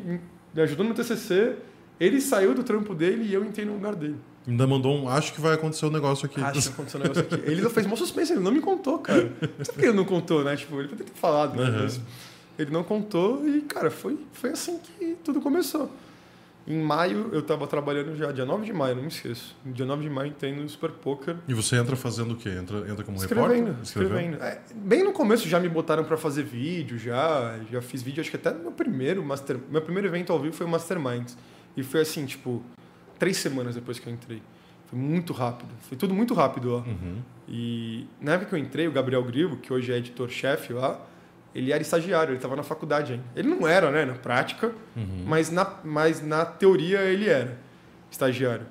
me 0.54 0.62
ajudou 0.62 0.86
no 0.86 0.93
TCC, 0.93 1.56
ele 2.00 2.22
saiu 2.22 2.54
do 2.54 2.64
trampo 2.64 2.93
dele 2.93 3.24
e 3.26 3.34
eu 3.34 3.43
entrei 3.43 3.66
no 3.66 3.74
lugar 3.74 3.95
dele. 3.95 4.16
Ainda 4.48 4.66
mandou 4.66 4.96
um. 4.96 5.08
Acho 5.10 5.34
que 5.34 5.42
vai 5.42 5.54
acontecer 5.54 5.86
um 5.86 5.92
negócio 5.92 6.26
aqui. 6.26 6.42
Acho 6.42 6.62
que 6.62 6.70
aconteceu 6.70 7.00
um 7.00 7.04
negócio 7.04 7.24
aqui. 7.24 7.36
Ele 7.46 7.62
não 7.62 7.70
fez 7.70 7.86
uma 7.86 7.96
suspense, 7.96 8.34
ele 8.34 8.42
não 8.42 8.52
me 8.52 8.62
contou, 8.62 9.00
cara. 9.00 9.32
Não 9.42 9.66
sei 9.66 9.74
por 9.74 9.80
que 9.80 9.86
ele 9.86 9.98
não 9.98 10.06
contou, 10.06 10.44
né? 10.44 10.56
Tipo, 10.56 10.80
ele 10.80 10.88
poderia 10.88 11.12
ter 11.12 11.20
falado? 11.20 11.62
Aham. 11.62 11.84
Mas 11.84 12.02
ele 12.58 12.72
não 12.72 12.84
contou 12.84 13.48
e, 13.48 13.62
cara, 13.62 13.90
foi, 13.90 14.18
foi 14.34 14.52
assim 14.52 14.80
que 14.80 15.16
tudo 15.24 15.40
começou. 15.40 15.90
Em 16.68 16.78
maio 16.78 17.30
eu 17.32 17.42
tava 17.42 17.66
trabalhando 17.66 18.16
já, 18.16 18.32
dia 18.32 18.46
9 18.46 18.66
de 18.66 18.74
maio, 18.74 18.96
não 18.96 19.02
me 19.02 19.08
esqueço. 19.08 19.56
Dia 19.66 19.86
9 19.86 20.04
de 20.04 20.10
maio 20.10 20.30
entrei 20.30 20.54
no 20.54 20.68
Super 20.70 20.92
Poker. 20.92 21.36
E 21.48 21.54
você 21.54 21.78
entra 21.78 21.96
fazendo 21.96 22.34
o 22.34 22.36
quê? 22.36 22.50
Entra, 22.50 22.80
entra 22.90 23.04
como 23.04 23.18
Escrevendo, 23.18 23.50
repórter? 23.50 23.82
escrevendo. 23.82 24.44
É, 24.44 24.62
bem 24.76 25.04
no 25.04 25.12
começo 25.12 25.48
já 25.48 25.60
me 25.60 25.70
botaram 25.70 26.04
para 26.04 26.18
fazer 26.18 26.44
vídeo, 26.44 26.98
já, 27.00 27.58
já 27.72 27.82
fiz 27.82 28.04
vídeo, 28.04 28.22
acho 28.22 28.30
que 28.30 28.36
até 28.36 28.54
meu 28.54 28.72
primeiro 28.72 29.24
master, 29.24 29.58
meu 29.70 29.82
primeiro 29.82 30.08
evento 30.10 30.32
ao 30.32 30.40
vivo 30.40 30.54
foi 30.56 30.66
o 30.66 30.70
Masterminds. 30.70 31.38
E 31.76 31.82
foi 31.82 32.02
assim, 32.02 32.26
tipo, 32.26 32.62
três 33.20 33.38
semanas 33.38 33.76
depois 33.76 34.00
que 34.00 34.08
eu 34.08 34.14
entrei. 34.14 34.42
Foi 34.88 34.98
muito 34.98 35.34
rápido, 35.34 35.70
foi 35.82 35.96
tudo 35.98 36.14
muito 36.16 36.34
rápido 36.34 36.72
lá. 36.72 36.80
Uhum. 36.80 37.18
E 37.48 38.08
na 38.20 38.34
época 38.34 38.50
que 38.50 38.56
eu 38.56 38.60
entrei, 38.60 38.88
o 38.88 38.92
Gabriel 38.92 39.24
Grivo, 39.24 39.58
que 39.58 39.72
hoje 39.72 39.92
é 39.92 39.98
editor-chefe 39.98 40.74
lá, 40.74 41.00
ele 41.54 41.72
era 41.72 41.82
estagiário, 41.82 42.30
ele 42.32 42.38
estava 42.38 42.56
na 42.56 42.64
faculdade 42.64 43.14
ainda. 43.14 43.26
Ele 43.36 43.48
não 43.50 43.68
era, 43.68 43.92
né, 43.92 44.06
na 44.06 44.14
prática, 44.14 44.72
Uhum. 44.96 45.26
mas, 45.28 45.52
na, 45.52 45.68
mas 45.84 46.26
na 46.26 46.44
teoria 46.46 47.02
ele 47.02 47.28
era 47.30 47.58
estagiário. 48.10 48.66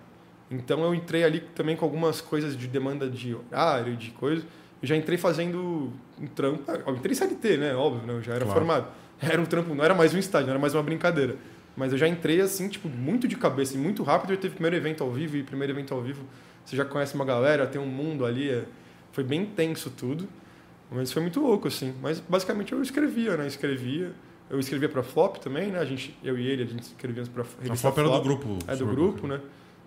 Então 0.51 0.83
eu 0.83 0.95
entrei 0.95 1.23
ali 1.25 1.41
também 1.41 1.77
com 1.77 1.85
algumas 1.85 2.21
coisas 2.21 2.57
de 2.57 2.67
demanda 2.67 3.09
de 3.09 3.35
horário, 3.35 3.97
de 3.97 4.11
coisa. 4.13 4.45
Eu 4.81 4.89
já 4.89 4.97
entrei 4.97 5.19
fazendo 5.19 5.93
um 6.21 6.27
trampo. 6.27 6.63
Eu 6.87 6.95
entrei 6.97 7.15
CLT, 7.15 7.57
né? 7.59 7.75
Óbvio, 7.75 8.07
né? 8.07 8.15
Eu 8.15 8.23
já 8.23 8.33
era 8.35 8.45
Claro. 8.45 8.59
formado. 8.61 8.87
Era 9.21 9.41
um 9.41 9.45
trampo, 9.45 9.75
não 9.75 9.85
era 9.85 9.95
mais 9.95 10.15
um 10.15 10.19
estágio, 10.19 10.47
não 10.47 10.53
era 10.55 10.61
mais 10.61 10.75
uma 10.75 10.83
brincadeira. 10.83 11.37
Mas 11.79 11.93
eu 11.93 11.99
já 11.99 12.09
entrei 12.09 12.41
assim, 12.41 12.68
tipo, 12.68 12.89
muito 12.89 13.29
de 13.29 13.37
cabeça 13.37 13.74
e 13.76 13.79
muito 13.79 14.03
rápido. 14.03 14.33
Eu 14.33 14.37
teve 14.37 14.55
primeiro 14.55 14.74
evento 14.76 15.03
ao 15.05 15.11
vivo 15.12 15.37
e 15.37 15.43
primeiro 15.45 15.72
evento 15.72 15.95
ao 15.95 16.03
vivo. 16.03 16.24
Você 16.64 16.76
já 16.76 16.85
conhece 16.85 17.14
uma 17.14 17.24
galera, 17.24 17.66
tem 17.66 17.81
um 17.81 17.87
mundo 17.87 18.26
ali. 18.26 18.51
é- 18.51 18.64
Foi 19.12 19.22
bem 19.24 19.43
intenso 19.43 19.89
tudo. 19.91 20.29
Mas 20.91 21.12
foi 21.12 21.22
muito 21.22 21.41
louco, 21.41 21.68
assim. 21.68 21.95
Mas 22.03 22.18
basicamente 22.20 22.72
eu 22.72 22.83
escrevia, 22.83 23.37
né? 23.37 23.47
Escrevia. 23.47 24.12
Eu 24.51 24.59
escrevia 24.59 24.89
pra 24.89 25.03
Flop 25.03 25.37
também, 25.37 25.70
né? 25.70 25.79
A 25.79 25.85
gente, 25.85 26.16
eu 26.24 26.39
e 26.39 26.47
ele, 26.47 26.62
a 26.62 26.66
gente 26.66 26.83
escrevia 26.83 27.22
pra 27.33 27.43
A 27.43 27.62
revista 27.62 27.89
FOP 27.89 28.01
era 28.01 28.09
do 28.09 28.20
grupo. 28.22 28.59
é 28.66 28.74
do 28.76 28.87
grupo, 28.87 29.26
né? 29.26 29.41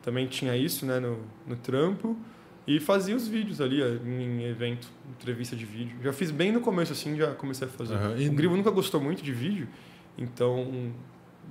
Também 0.04 0.28
tinha 0.28 0.56
isso, 0.56 0.86
né, 0.86 1.00
no, 1.00 1.18
no 1.48 1.56
trampo. 1.56 2.16
E 2.68 2.80
fazia 2.80 3.16
os 3.16 3.28
vídeos 3.28 3.60
ali 3.60 3.82
é, 3.82 3.98
em 4.06 4.44
evento, 4.46 4.88
entrevista 5.20 5.56
de 5.56 5.66
vídeo. 5.66 5.98
Já 6.04 6.14
fiz 6.14 6.30
bem 6.32 6.52
no 6.52 6.62
começo, 6.62 6.94
assim, 6.94 7.18
já 7.18 7.34
comecei 7.34 7.68
a 7.68 7.70
fazer. 7.72 7.96
E- 8.20 8.30
O 8.30 8.34
Grilo 8.34 8.56
nunca 8.56 8.70
gostou 8.70 9.02
muito 9.02 9.24
de 9.24 9.32
vídeo, 9.34 9.68
então 10.18 10.92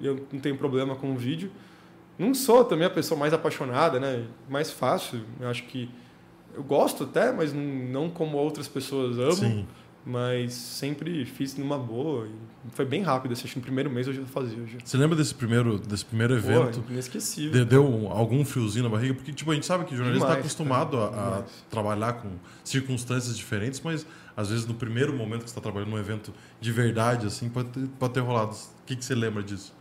eu 0.02 0.26
não 0.32 0.40
tenho 0.40 0.56
problema 0.56 0.94
com 0.94 1.12
o 1.12 1.16
vídeo. 1.16 1.50
Não 2.18 2.34
sou 2.34 2.64
também 2.64 2.86
a 2.86 2.90
pessoa 2.90 3.18
mais 3.18 3.32
apaixonada, 3.32 3.98
né? 3.98 4.24
Mais 4.48 4.70
fácil. 4.70 5.20
Eu 5.40 5.48
acho 5.48 5.64
que 5.64 5.90
eu 6.54 6.62
gosto 6.62 7.04
até, 7.04 7.32
mas 7.32 7.52
não, 7.52 7.62
não 7.62 8.10
como 8.10 8.36
outras 8.36 8.68
pessoas 8.68 9.18
amam. 9.18 9.34
Sim. 9.34 9.66
Mas 10.04 10.54
sempre 10.54 11.26
fiz 11.26 11.54
numa 11.56 11.78
boa. 11.78 12.26
foi 12.72 12.86
bem 12.86 13.02
rápido, 13.02 13.32
assim, 13.32 13.44
acho 13.44 13.52
que 13.52 13.58
no 13.58 13.62
primeiro 13.64 13.90
mês 13.90 14.06
eu 14.06 14.14
já 14.14 14.24
fazia. 14.24 14.66
Já. 14.66 14.78
Você 14.82 14.96
lembra 14.96 15.14
desse 15.14 15.34
primeiro, 15.34 15.78
desse 15.78 16.06
primeiro 16.06 16.34
evento? 16.34 16.80
Pô, 16.80 16.90
inesquecível. 16.92 17.52
De- 17.52 17.64
Deu 17.66 17.86
um- 17.86 18.10
algum 18.10 18.42
friozinho 18.44 18.84
na 18.84 18.88
barriga? 18.90 19.12
Porque, 19.14 19.30
tipo, 19.30 19.50
a 19.50 19.54
gente 19.54 19.66
sabe 19.66 19.84
que 19.84 19.92
o 19.92 19.96
jornalista 19.96 20.26
está 20.26 20.38
acostumado 20.40 20.96
a, 20.98 21.06
a 21.40 21.42
trabalhar 21.68 22.14
com 22.14 22.30
circunstâncias 22.64 23.36
diferentes, 23.36 23.80
mas 23.84 24.06
às 24.34 24.48
vezes 24.48 24.64
no 24.66 24.72
primeiro 24.74 25.12
momento 25.12 25.40
que 25.44 25.50
você 25.50 25.58
está 25.58 25.60
trabalhando 25.60 25.90
num 25.90 25.98
evento 25.98 26.32
de 26.58 26.72
verdade, 26.72 27.26
assim, 27.26 27.50
pode 27.50 27.68
ter, 27.68 27.86
pode 27.98 28.14
ter 28.14 28.20
rolado. 28.20 28.52
O 28.54 28.86
que, 28.86 28.96
que 28.96 29.04
você 29.04 29.14
lembra 29.14 29.42
disso? 29.42 29.74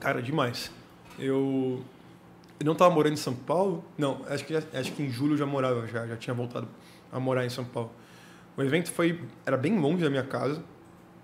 Cara, 0.00 0.22
demais. 0.22 0.70
Eu, 1.18 1.82
eu 2.60 2.64
não 2.66 2.72
estava 2.72 2.92
morando 2.94 3.14
em 3.14 3.16
São 3.16 3.34
Paulo. 3.34 3.84
Não, 3.96 4.20
acho 4.28 4.44
que, 4.44 4.54
acho 4.54 4.92
que 4.92 5.02
em 5.02 5.10
julho 5.10 5.34
eu 5.34 5.38
já 5.38 5.46
morava, 5.46 5.86
já, 5.86 6.06
já 6.06 6.16
tinha 6.16 6.34
voltado 6.34 6.68
a 7.12 7.18
morar 7.18 7.44
em 7.44 7.50
São 7.50 7.64
Paulo. 7.64 7.90
O 8.56 8.62
evento 8.62 8.90
foi 8.90 9.20
era 9.44 9.56
bem 9.56 9.78
longe 9.78 10.02
da 10.02 10.10
minha 10.10 10.24
casa. 10.24 10.62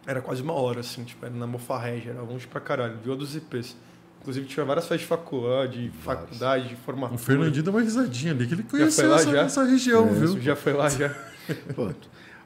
Era 0.06 0.20
quase 0.20 0.42
uma 0.42 0.52
hora, 0.52 0.80
assim, 0.80 1.04
tipo, 1.04 1.24
era 1.24 1.34
na 1.34 1.46
Mofarrege, 1.46 2.08
era 2.08 2.20
longe 2.22 2.46
pra 2.46 2.60
caralho, 2.60 2.98
viu 3.02 3.14
dos 3.14 3.36
IPs. 3.36 3.76
Inclusive 4.20 4.46
tinha 4.46 4.64
várias 4.64 4.84
festas 4.84 5.00
de 5.00 5.06
faculdade, 5.06 5.84
de 5.84 5.90
faculdade, 5.98 6.68
de 6.68 6.76
formatura. 6.76 7.16
O 7.16 7.18
Fernandinho 7.18 7.62
deu 7.62 7.72
uma 7.72 7.80
risadinha 7.82 8.32
ali, 8.32 8.46
que 8.46 8.54
ele 8.54 8.62
foi 8.62 8.80
conheceu 8.80 9.08
lá 9.08 9.16
essa, 9.16 9.30
já? 9.30 9.40
essa 9.42 9.64
região, 9.64 10.08
É, 10.08 10.12
viu? 10.12 10.40
Já 10.40 10.56
foi 10.56 10.72
lá, 10.72 10.88
já. 10.88 11.08
Pô, 11.74 11.90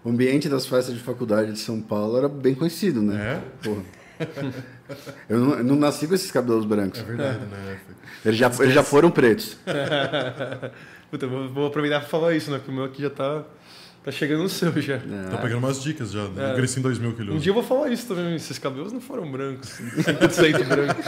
o 0.04 0.10
ambiente 0.10 0.48
das 0.48 0.66
festas 0.66 0.94
de 0.94 1.00
faculdade 1.02 1.52
de 1.52 1.58
São 1.58 1.80
Paulo 1.80 2.16
era 2.16 2.28
bem 2.28 2.54
conhecido, 2.54 3.02
né? 3.02 3.42
É? 3.42 3.64
Porra. 3.68 3.82
Eu 5.28 5.38
não, 5.40 5.58
eu 5.58 5.64
não 5.64 5.76
nasci 5.76 6.06
com 6.06 6.14
esses 6.14 6.30
cabelos 6.30 6.64
brancos. 6.64 7.00
É 7.00 7.04
verdade, 7.04 7.38
né? 7.46 7.80
Eles 8.24 8.38
já, 8.38 8.50
eles 8.60 8.74
já 8.74 8.82
foram 8.82 9.10
pretos. 9.10 9.56
Puta, 11.10 11.26
vou, 11.26 11.48
vou 11.48 11.66
aproveitar 11.66 12.00
pra 12.00 12.08
falar 12.08 12.34
isso, 12.34 12.50
né? 12.50 12.58
Porque 12.58 12.70
o 12.70 12.74
meu 12.74 12.84
aqui 12.84 13.02
já 13.02 13.10
tá, 13.10 13.44
tá 14.04 14.10
chegando 14.12 14.42
no 14.42 14.48
seu 14.48 14.72
já. 14.80 14.98
Tô 15.30 15.38
pegando 15.38 15.58
umas 15.58 15.82
dicas 15.82 16.10
já, 16.12 16.22
É. 16.22 16.50
do 16.50 16.56
Grecinho 16.56 16.82
2000 16.82 17.12
que 17.14 17.22
ele 17.22 17.30
Um 17.32 17.38
dia 17.38 17.50
eu 17.50 17.54
vou 17.54 17.62
falar 17.62 17.88
isso 17.90 18.06
também, 18.08 18.34
esses 18.36 18.58
cabelos 18.58 18.92
não 18.92 19.00
foram 19.00 19.30
brancos, 19.30 19.70
100% 19.70 20.64
brancos. 20.66 21.06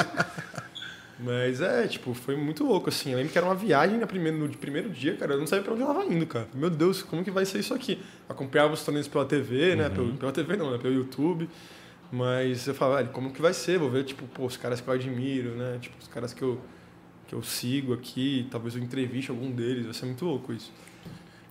Mas 1.20 1.60
é, 1.60 1.86
tipo, 1.88 2.14
foi 2.14 2.36
muito 2.36 2.64
louco, 2.64 2.88
assim. 2.88 3.10
Eu 3.10 3.16
lembro 3.18 3.32
que 3.32 3.36
era 3.38 3.44
uma 3.46 3.54
viagem 3.54 3.98
na 3.98 4.06
primeira, 4.06 4.36
no 4.38 4.48
primeiro 4.50 4.88
dia, 4.88 5.16
cara. 5.16 5.34
Eu 5.34 5.40
não 5.40 5.48
sabia 5.48 5.64
pra 5.64 5.74
onde 5.74 5.82
ela 5.82 5.92
tava 5.92 6.06
indo, 6.06 6.24
cara. 6.26 6.46
Meu 6.54 6.70
Deus, 6.70 7.02
como 7.02 7.24
que 7.24 7.30
vai 7.30 7.44
ser 7.44 7.58
isso 7.58 7.74
aqui? 7.74 8.00
Acompanhava 8.28 8.72
os 8.74 8.84
torneios 8.84 9.08
pela 9.08 9.24
TV, 9.24 9.74
né? 9.74 9.88
Pelo, 9.88 10.12
pela 10.14 10.30
TV 10.30 10.56
não, 10.56 10.70
né? 10.70 10.78
Pelo 10.78 10.94
YouTube. 10.94 11.48
Mas 12.10 12.66
eu 12.66 12.74
velho, 12.74 13.08
como 13.10 13.32
que 13.32 13.42
vai 13.42 13.52
ser? 13.52 13.78
Vou 13.78 13.90
ver, 13.90 14.04
tipo, 14.04 14.26
pô, 14.28 14.46
os 14.46 14.56
caras 14.56 14.80
que 14.80 14.88
eu 14.88 14.94
admiro, 14.94 15.50
né? 15.56 15.78
Tipo, 15.80 15.96
os 16.00 16.08
caras 16.08 16.32
que 16.32 16.42
eu, 16.42 16.60
que 17.26 17.34
eu 17.34 17.42
sigo 17.42 17.92
aqui. 17.92 18.46
Talvez 18.50 18.74
eu 18.74 18.82
entreviste 18.82 19.30
algum 19.30 19.50
deles. 19.50 19.84
Vai 19.84 19.94
ser 19.94 20.06
muito 20.06 20.24
louco 20.24 20.52
isso. 20.52 20.72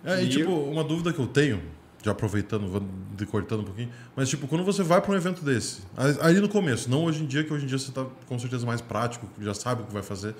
É, 0.03 0.22
e 0.22 0.26
E 0.26 0.30
tipo, 0.30 0.51
uma 0.51 0.84
dúvida 0.84 1.14
que 1.14 1.20
eu 1.20 1.28
tenho, 1.28 1.62
já 2.03 2.12
aproveitando, 2.12 2.68
vou 2.68 2.82
decortando 3.16 3.64
um 3.64 3.66
pouquinho, 3.66 3.91
mas 4.16 4.30
tipo, 4.30 4.47
quando 4.47 4.64
você 4.64 4.84
vai 4.84 5.01
para 5.01 5.12
um 5.12 5.16
evento 5.16 5.43
desse, 5.43 5.82
aí 6.22 6.39
no 6.39 6.47
começo, 6.47 6.89
não 6.89 7.05
hoje 7.05 7.24
em 7.24 7.26
dia, 7.26 7.43
que 7.43 7.51
hoje 7.51 7.66
em 7.66 7.68
dia 7.68 7.78
você 7.78 7.89
está 7.89 8.05
com 8.26 8.39
certeza 8.39 8.66
mais 8.66 8.80
prático, 8.80 9.28
já 9.41 9.53
sabe 9.53 9.82
o 9.82 9.86
que 9.86 9.93
vai 9.93 10.03
fazer, 10.03 10.36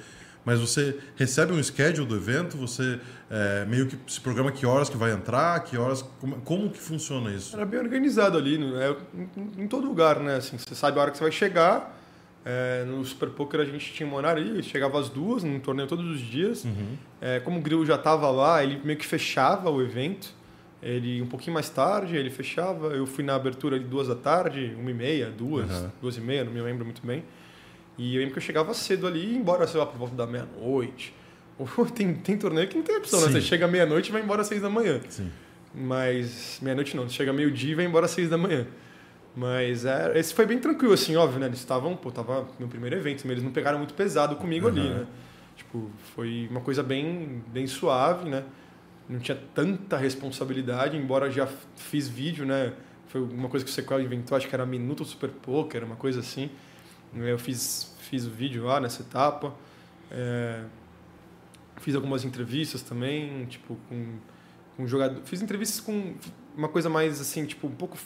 mas 0.46 0.60
você 0.60 0.98
recebe 1.16 1.52
um 1.54 1.62
schedule 1.62 2.08
do 2.08 2.16
evento, 2.16 2.56
você 2.58 3.00
é, 3.30 3.66
meio 3.66 3.88
que 3.88 3.98
se 4.08 4.22
programa 4.22 4.52
que 4.52 4.66
horas 4.66 4.90
que 4.90 4.96
vai 4.98 5.12
entrar, 5.12 5.60
que 5.64 5.78
horas, 5.78 6.02
como, 6.20 6.38
como 6.42 6.70
que 6.70 6.80
funciona 6.80 7.32
isso? 7.32 7.56
Era 7.56 7.66
bem 7.66 7.80
organizado 7.80 8.38
ali, 8.38 8.58
né? 8.58 8.96
em, 9.58 9.64
em 9.64 9.68
todo 9.68 9.86
lugar, 9.88 10.20
né? 10.20 10.38
Assim, 10.38 10.58
você 10.58 10.74
sabe 10.76 10.98
a 10.98 11.02
hora 11.02 11.12
que 11.12 11.18
você 11.18 11.24
vai 11.24 11.32
chegar. 11.32 11.96
É, 12.46 12.86
no 12.86 13.04
Super 13.04 13.30
Poker 13.30 13.60
a 13.60 13.66
gente 13.66 13.92
tinha 13.92 14.08
um 14.08 14.14
horário 14.14 14.42
ali, 14.42 14.64
chegava 14.64 14.98
às 14.98 15.10
duas, 15.10 15.44
num 15.44 15.60
torneio 15.60 15.86
todos 15.88 16.06
os 16.10 16.22
dias. 16.22 16.64
Uhum. 16.64 16.96
É, 17.20 17.42
como 17.42 17.60
o 17.60 17.62
Grilo 17.62 17.86
já 17.86 17.96
estava 17.96 18.30
lá, 18.32 18.64
ele 18.64 18.80
meio 18.86 18.98
que 18.98 19.06
fechava 19.06 19.70
o 19.70 19.82
evento. 19.82 20.34
Ele 20.82 21.22
um 21.22 21.28
pouquinho 21.28 21.56
mais 21.56 21.68
tarde, 21.68 22.16
ele 22.16 22.30
fechava. 22.30 22.88
Eu 22.88 23.06
fui 23.06 23.22
na 23.24 23.36
abertura 23.36 23.76
ali 23.76 23.84
duas 23.84 24.08
da 24.08 24.16
tarde, 24.16 24.74
uma 24.80 24.90
e 24.90 24.94
meia, 24.94 25.30
duas, 25.30 25.70
Uhum. 25.70 25.90
duas 26.02 26.16
e 26.16 26.22
meia, 26.22 26.46
não 26.46 26.54
me 26.54 26.62
lembro 26.62 26.86
muito 26.86 27.06
bem. 27.06 27.26
E 27.98 28.16
eu 28.16 28.20
lembro 28.20 28.34
que 28.34 28.39
eu 28.39 28.43
chegava 28.43 28.74
cedo 28.74 29.08
ali, 29.08 29.34
e 29.34 29.36
embora, 29.38 29.66
sei 29.68 29.80
lá, 29.80 29.86
por 29.86 29.98
volta 29.98 30.16
da 30.16 30.28
meia-noite. 30.28 31.14
Tem, 31.95 32.14
tem 32.14 32.38
torneio 32.38 32.68
que 32.68 32.76
não 32.78 32.84
tem 32.84 32.95
opção, 32.98 33.20
né? 33.22 33.32
Você 33.32 33.41
chega 33.41 33.68
meia-noite 33.68 34.10
e 34.10 34.12
vai 34.12 34.22
embora 34.22 34.41
às 34.41 34.48
seis 34.48 34.62
da 34.62 34.70
manhã. 34.70 35.02
Sim. 35.10 35.32
Mas 35.74 36.60
meia-noite 36.62 36.95
não, 36.95 37.10
chega 37.10 37.34
meio-dia 37.34 37.72
e 37.72 37.76
vai 37.76 37.86
embora 37.86 38.06
às 38.06 38.12
seis 38.12 38.30
da 38.30 38.38
manhã. 38.38 38.68
Mas 39.36 39.86
é, 39.86 40.18
esse 40.20 40.34
foi 40.34 40.45
bem 40.45 40.60
tranquilo, 40.60 40.93
assim, 40.93 41.16
óbvio, 41.16 41.39
né? 41.39 41.48
Eles 41.48 41.60
estavam, 41.60 41.95
pô, 41.95 42.12
tava 42.12 42.48
no 42.60 42.68
primeiro 42.68 42.95
evento, 42.95 43.22
mas 43.24 43.32
eles 43.32 43.43
não 43.43 43.52
pegaram 43.52 43.78
muito 43.80 43.93
pesado 43.93 44.36
comigo 44.36 44.68
ali, 44.68 44.82
Uhum. 44.82 44.93
né? 45.00 45.08
Tipo, 45.56 45.89
foi 46.16 46.48
uma 46.52 46.62
coisa 46.62 46.84
bem, 46.84 47.43
bem 47.48 47.66
suave, 47.68 48.30
né? 48.30 48.43
Não 49.10 49.20
tinha 49.20 49.38
tanta 49.56 49.98
responsabilidade, 49.98 50.95
embora 50.98 51.30
já 51.32 51.48
fiz 51.76 52.08
vídeo, 52.08 52.45
né? 52.45 52.74
Foi 53.08 53.22
uma 53.22 53.50
coisa 53.50 53.66
que 53.66 53.72
o 53.72 53.74
Sequel 53.74 54.02
inventou, 54.02 54.36
acho 54.38 54.48
que 54.48 54.54
era 54.54 54.66
Minuto 54.66 55.04
Super 55.06 55.30
Poker, 55.30 55.84
uma 55.84 55.95
coisa 55.95 56.20
assim. 56.20 56.50
Eu 57.24 57.38
fiz, 57.39 57.95
fiz 57.99 58.26
o 58.26 58.30
vídeo 58.30 58.65
lá 58.65 58.80
nessa 58.80 59.01
etapa. 59.01 59.53
É, 60.11 60.63
fiz 61.78 61.95
algumas 61.95 62.24
entrevistas 62.24 62.82
também, 62.82 63.45
tipo, 63.45 63.78
com, 63.88 64.18
com 64.76 64.88
jogador. 64.88 65.22
Fiz 65.26 65.41
entrevistas 65.41 65.80
com 65.80 66.15
uma 66.55 66.68
coisa 66.68 66.89
mais 66.89 67.20
assim, 67.22 67.45
tipo, 67.45 67.68
um 67.68 67.72
pouco. 67.72 67.97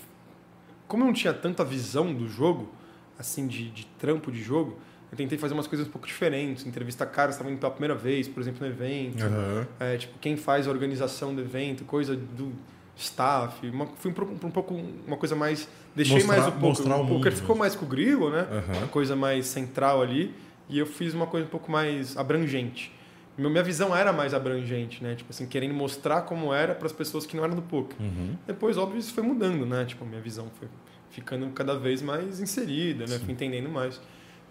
Como 0.87 1.03
eu 1.03 1.07
não 1.07 1.13
tinha 1.13 1.33
tanta 1.33 1.63
visão 1.63 2.13
do 2.13 2.27
jogo, 2.27 2.69
assim, 3.17 3.47
de, 3.47 3.69
de 3.71 3.85
trampo 3.97 4.31
de 4.31 4.41
jogo, 4.41 4.77
eu 5.11 5.17
tentei 5.17 5.37
fazer 5.37 5.53
umas 5.53 5.67
coisas 5.67 5.87
um 5.87 5.91
pouco 5.91 6.07
diferentes. 6.07 6.65
Entrevistar 6.65 7.05
caras 7.05 7.35
estavam 7.35 7.51
indo 7.51 7.59
pela 7.59 7.71
primeira 7.71 7.95
vez, 7.95 8.27
por 8.27 8.41
exemplo, 8.41 8.65
no 8.65 8.73
evento. 8.73 9.23
Aham. 9.23 9.67
É, 9.79 9.97
tipo, 9.97 10.17
quem 10.19 10.37
faz 10.37 10.67
a 10.67 10.69
organização 10.69 11.35
do 11.35 11.41
evento, 11.41 11.83
coisa 11.83 12.15
do 12.15 12.53
staff. 12.95 13.67
Uma, 13.67 13.87
fui 13.87 14.11
um, 14.11 14.45
um 14.47 14.51
pouco 14.51 14.73
uma 14.73 15.17
coisa 15.17 15.35
mais. 15.35 15.67
Deixei 15.95 16.15
Mostrar- 16.17 16.33
mais 16.37 16.47
o 16.47 16.51
poker. 16.51 16.67
mostrar 16.69 16.97
o 16.97 17.03
o 17.03 17.07
poker 17.07 17.31
ficou 17.33 17.47
mesmo. 17.49 17.59
mais 17.59 17.75
com 17.75 17.85
o 17.85 17.87
grilo, 17.87 18.29
né? 18.29 18.47
Aham. 18.51 18.77
Uma 18.79 18.87
coisa 18.87 19.15
mais 19.15 19.45
central 19.47 20.01
ali. 20.01 20.33
E 20.69 20.79
eu 20.79 20.85
fiz 20.85 21.13
uma 21.13 21.27
coisa 21.27 21.45
um 21.45 21.49
pouco 21.49 21.69
mais 21.71 22.15
abrangente. 22.15 22.93
Minha 23.37 23.63
visão 23.63 23.95
era 23.95 24.13
mais 24.13 24.33
abrangente, 24.33 25.03
né? 25.03 25.15
Tipo 25.15 25.31
assim, 25.31 25.45
querendo 25.47 25.73
mostrar 25.73 26.21
como 26.21 26.53
era 26.53 26.75
para 26.75 26.85
as 26.85 26.91
pessoas 26.93 27.25
que 27.25 27.35
não 27.35 27.43
eram 27.43 27.55
do 27.55 27.61
poker. 27.61 27.95
Uhum. 27.99 28.35
Depois, 28.47 28.77
óbvio, 28.77 28.99
isso 28.99 29.13
foi 29.13 29.23
mudando, 29.23 29.65
né? 29.65 29.83
Tipo, 29.85 30.03
a 30.05 30.07
minha 30.07 30.21
visão 30.21 30.47
foi 30.59 30.67
ficando 31.09 31.47
cada 31.49 31.77
vez 31.77 32.01
mais 32.01 32.39
inserida, 32.39 33.05
né? 33.07 33.19
Fui 33.19 33.33
entendendo 33.33 33.67
mais. 33.67 33.99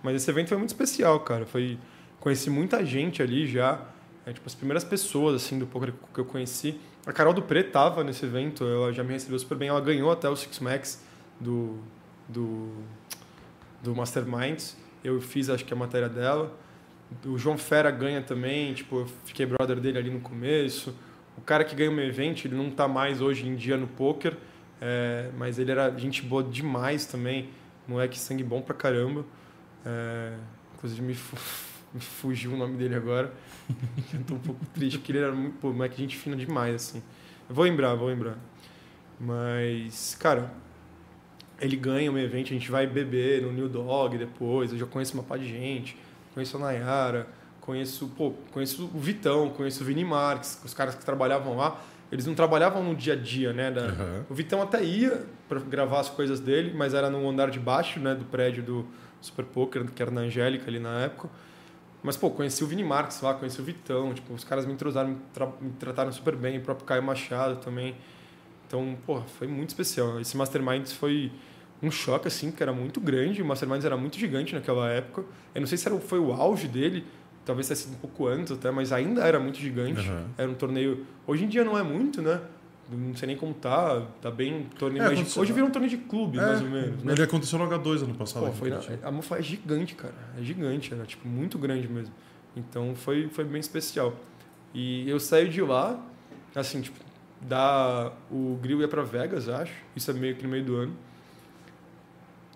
Mas 0.03 0.17
esse 0.17 0.31
evento 0.31 0.49
foi 0.49 0.59
muito 0.59 0.71
especial, 0.71 1.21
cara. 1.21 1.47
Foi 1.47 1.79
conheci 2.19 2.51
muita 2.51 2.85
gente 2.85 3.23
ali 3.23 3.47
já. 3.47 3.81
É, 4.27 4.33
tipo, 4.33 4.47
as 4.47 4.55
primeiras 4.55 4.85
pessoas 4.85 5.37
assim 5.43 5.59
do 5.59 5.67
poker 5.67 5.95
que 6.13 6.21
eu 6.21 6.25
conheci. 6.25 6.79
A 7.07 7.13
Carol 7.13 7.33
do 7.33 7.41
Pre 7.43 7.63
tava 7.65 8.05
nesse 8.05 8.27
evento, 8.27 8.65
ela 8.65 8.93
já 8.93 9.03
me 9.03 9.13
recebeu 9.15 9.39
super 9.39 9.57
bem. 9.57 9.69
Ela 9.69 9.81
ganhou 9.81 10.11
até 10.11 10.29
o 10.29 10.37
Six 10.37 10.59
Max 10.59 11.03
do 11.41 11.79
do 12.29 12.71
do 13.83 13.95
Masterminds. 13.95 14.77
Eu 15.03 15.21
fiz, 15.21 15.49
acho 15.49 15.65
que 15.65 15.73
a 15.73 15.77
matéria 15.77 16.09
dela. 16.09 16.55
O 17.27 17.37
João 17.39 17.59
Fera 17.59 17.91
ganha 17.91 18.23
também, 18.23 18.73
tipo, 18.75 19.01
eu 19.01 19.07
fiquei 19.25 19.45
brother 19.47 19.81
dele 19.81 19.99
ali 19.99 20.11
no 20.11 20.21
começo. 20.21 20.95
O 21.37 21.41
cara 21.41 21.65
que 21.65 21.75
ganha 21.75 21.91
o 21.91 21.95
meu 21.95 22.05
evento, 22.07 22.45
ele 22.47 22.55
não 22.55 22.71
tá 22.71 22.87
mais 22.87 23.21
hoje 23.21 23.49
em 23.49 23.57
dia 23.57 23.77
no 23.77 23.87
poker, 23.89 24.37
é, 24.81 25.31
mas 25.37 25.59
ele 25.59 25.71
era 25.73 25.91
gente 25.99 26.23
boa 26.23 26.43
demais 26.45 27.07
também, 27.07 27.49
moleque 27.89 28.19
sangue 28.19 28.45
bom 28.45 28.61
pra 28.61 28.75
caramba. 28.75 29.25
É, 29.85 30.35
inclusive 30.75 31.01
me, 31.03 31.15
fu- 31.15 31.37
me 31.95 32.01
fugiu 32.01 32.53
o 32.53 32.57
nome 32.57 32.77
dele 32.77 32.95
agora. 32.95 33.33
eu 34.15 34.23
tô 34.25 34.35
um 34.35 34.39
pouco 34.39 34.65
triste, 34.67 34.99
porque 34.99 35.11
ele 35.13 35.19
era 35.21 35.33
muito, 35.33 35.57
pô, 35.59 35.73
moleque 35.73 35.97
gente 35.97 36.17
fina 36.17 36.37
demais, 36.37 36.75
assim. 36.75 37.03
Eu 37.49 37.55
vou 37.55 37.65
lembrar, 37.65 37.95
vou 37.95 38.07
lembrar. 38.09 38.37
Mas, 39.19 40.15
cara, 40.21 40.53
ele 41.61 41.77
ganha 41.77 42.11
meu 42.11 42.23
evento, 42.23 42.47
a 42.47 42.53
gente 42.55 42.71
vai 42.71 42.87
beber 42.87 43.43
no 43.43 43.53
New 43.53 43.69
Dog 43.69 44.17
depois, 44.17 44.73
eu 44.73 44.79
já 44.79 44.87
conheço 44.87 45.15
uma 45.15 45.23
pá 45.23 45.37
de 45.37 45.49
gente, 45.49 45.97
conheço 46.35 46.57
a 46.57 46.61
Nayara, 46.61 47.27
conheço, 47.61 48.09
pô, 48.17 48.33
conheço 48.53 48.91
o 48.95 48.99
Vitão, 48.99 49.51
conheço 49.51 49.83
o 49.83 49.87
Vini 49.87 50.05
Marques, 50.05 50.61
os 50.65 50.73
caras 50.75 50.95
que 50.95 51.05
trabalhavam 51.05 51.57
lá, 51.57 51.81
eles 52.11 52.27
não 52.27 52.35
trabalhavam 52.35 52.83
no 52.83 52.95
dia 52.95 53.13
a 53.13 53.17
dia, 53.17 53.53
né? 53.53 53.71
da- 53.71 53.83
Aham. 53.87 54.25
O 54.29 54.35
Vitão 54.35 54.61
até 54.63 54.83
ia 54.83 55.25
para 55.49 55.61
gravar 55.61 56.01
as 56.01 56.09
coisas 56.09 56.41
dele, 56.41 56.73
mas 56.75 56.93
era 56.95 57.09
no 57.11 57.29
andar 57.29 57.51
de 57.51 57.61
baixo, 57.61 58.01
né, 58.01 58.15
do 58.15 58.25
prédio 58.25 58.63
do 58.63 58.87
Super 59.21 59.45
Poker, 59.45 59.85
que 59.85 60.03
era 60.03 60.11
na 60.11 60.23
Angélica 60.23 60.65
ali 60.69 60.81
na 60.81 61.01
época. 61.03 61.29
Mas, 62.03 62.17
pô, 62.17 62.31
conheci 62.31 62.65
o 62.65 62.67
Vini 62.67 62.83
Marques 62.83 63.21
lá, 63.21 63.35
conheci 63.35 63.61
o 63.61 63.65
Vitão, 63.65 64.15
tipo, 64.15 64.33
os 64.33 64.43
caras 64.43 64.65
me 64.65 64.73
entrosaram, 64.73 65.11
me, 65.11 65.17
tra- 65.35 65.53
me 65.61 65.71
trataram 65.79 66.11
super 66.11 66.35
bem, 66.35 66.57
o 66.59 66.63
próprio 66.63 66.87
Caio 66.87 67.03
Machado 67.03 67.57
também. 67.57 67.95
Então, 68.67 68.97
pô, 69.07 69.21
foi 69.39 69.47
muito 69.47 69.69
especial. 69.69 70.19
Esse 70.19 70.37
Masterminds 70.37 70.93
foi 70.93 71.31
um 71.83 71.91
choque, 71.91 72.29
assim, 72.29 72.51
que 72.51 72.63
era 72.63 72.73
muito 72.73 73.01
grande. 73.01 73.41
O 73.43 73.45
Masterminds 73.45 73.85
era 73.85 73.97
muito 73.97 74.19
gigante 74.19 74.55
naquela 74.55 74.89
época. 74.91 75.25
Eu 75.55 75.61
não 75.61 75.67
sei 75.69 75.79
se 75.79 75.87
era, 75.89 75.99
foi 75.99 76.19
o 76.19 76.33
auge 76.33 76.69
dele, 76.69 77.05
talvez 77.45 77.67
tenha 77.69 77.77
sido 77.77 77.93
um 77.93 77.99
pouco 77.99 78.27
antes 78.27 78.53
até, 78.53 78.71
mas 78.71 78.93
ainda 78.93 79.23
era 79.23 79.41
muito 79.41 79.59
gigante. 79.59 80.01
Aham. 80.09 80.27
Era 80.37 80.51
um 80.51 80.55
torneio... 80.55 81.07
Hoje 81.27 81.45
em 81.45 81.49
dia 81.49 81.65
não 81.65 81.79
é 81.79 81.83
muito, 81.83 82.21
né? 82.21 82.41
Não 82.93 83.15
sei 83.15 83.29
nem 83.29 83.37
como 83.37 83.55
tá, 83.55 84.05
tá 84.21 84.31
bem 84.33 84.67
torneio 84.77 85.03
É, 85.05 85.07
mais 85.15 85.33
de- 85.33 85.39
Hoje 85.39 85.53
virou 85.53 85.69
um 85.69 85.73
torneio 85.73 85.91
de 85.91 85.97
clube, 85.99 86.39
É, 86.39 86.43
mais 86.43 86.61
ou 86.61 86.69
menos. 86.69 87.03
Né? 87.05 87.13
Ele 87.13 87.23
aconteceu 87.23 87.57
no 87.59 87.65
H2 87.69 88.03
ano 88.03 88.15
passado. 88.15 88.47
Pô, 88.47 88.53
foi 88.53 88.69
na, 88.71 88.77
Curitiba. 88.79 89.07
a 89.09 89.13
Mofa 89.13 89.39
é 89.39 89.43
gigante, 89.43 89.95
cara. 89.95 90.15
É 90.37 90.43
gigante, 90.43 90.93
era 90.93 91.05
tipo 91.05 91.29
muito 91.29 91.57
grande 91.57 91.87
mesmo. 91.89 92.13
Então 92.57 92.95
foi, 92.97 93.29
foi 93.29 93.45
bem 93.45 93.61
especial. 93.61 94.17
E 94.75 95.09
eu 95.09 95.21
saí 95.21 95.49
de 95.49 95.63
lá, 95.63 96.05
assim, 96.53 96.81
tipo, 96.81 96.99
da, 97.41 98.13
o 98.31 98.59
grill 98.61 98.81
ia 98.81 98.89
pra 98.89 99.03
Vegas, 99.03 99.49
acho. 99.49 99.73
Isso 99.95 100.11
é 100.11 100.15
meio 100.15 100.35
que 100.35 100.43
no 100.43 100.49
meio 100.49 100.65
do 100.65 100.75
ano. 100.77 100.93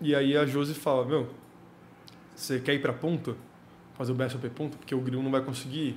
E 0.04 0.14
aí 0.14 0.36
a 0.36 0.44
Josi 0.46 0.74
fala: 0.74 1.04
Meu, 1.06 1.28
você 2.36 2.60
quer 2.60 2.74
ir 2.74 2.82
pra 2.82 2.92
ponta? 2.92 3.34
Fazer 3.96 4.12
o 4.12 4.14
BSOP 4.14 4.48
ponta? 4.50 4.76
Porque 4.76 4.94
o 4.94 5.00
grill 5.00 5.22
não 5.22 5.30
vai 5.30 5.40
conseguir. 5.40 5.96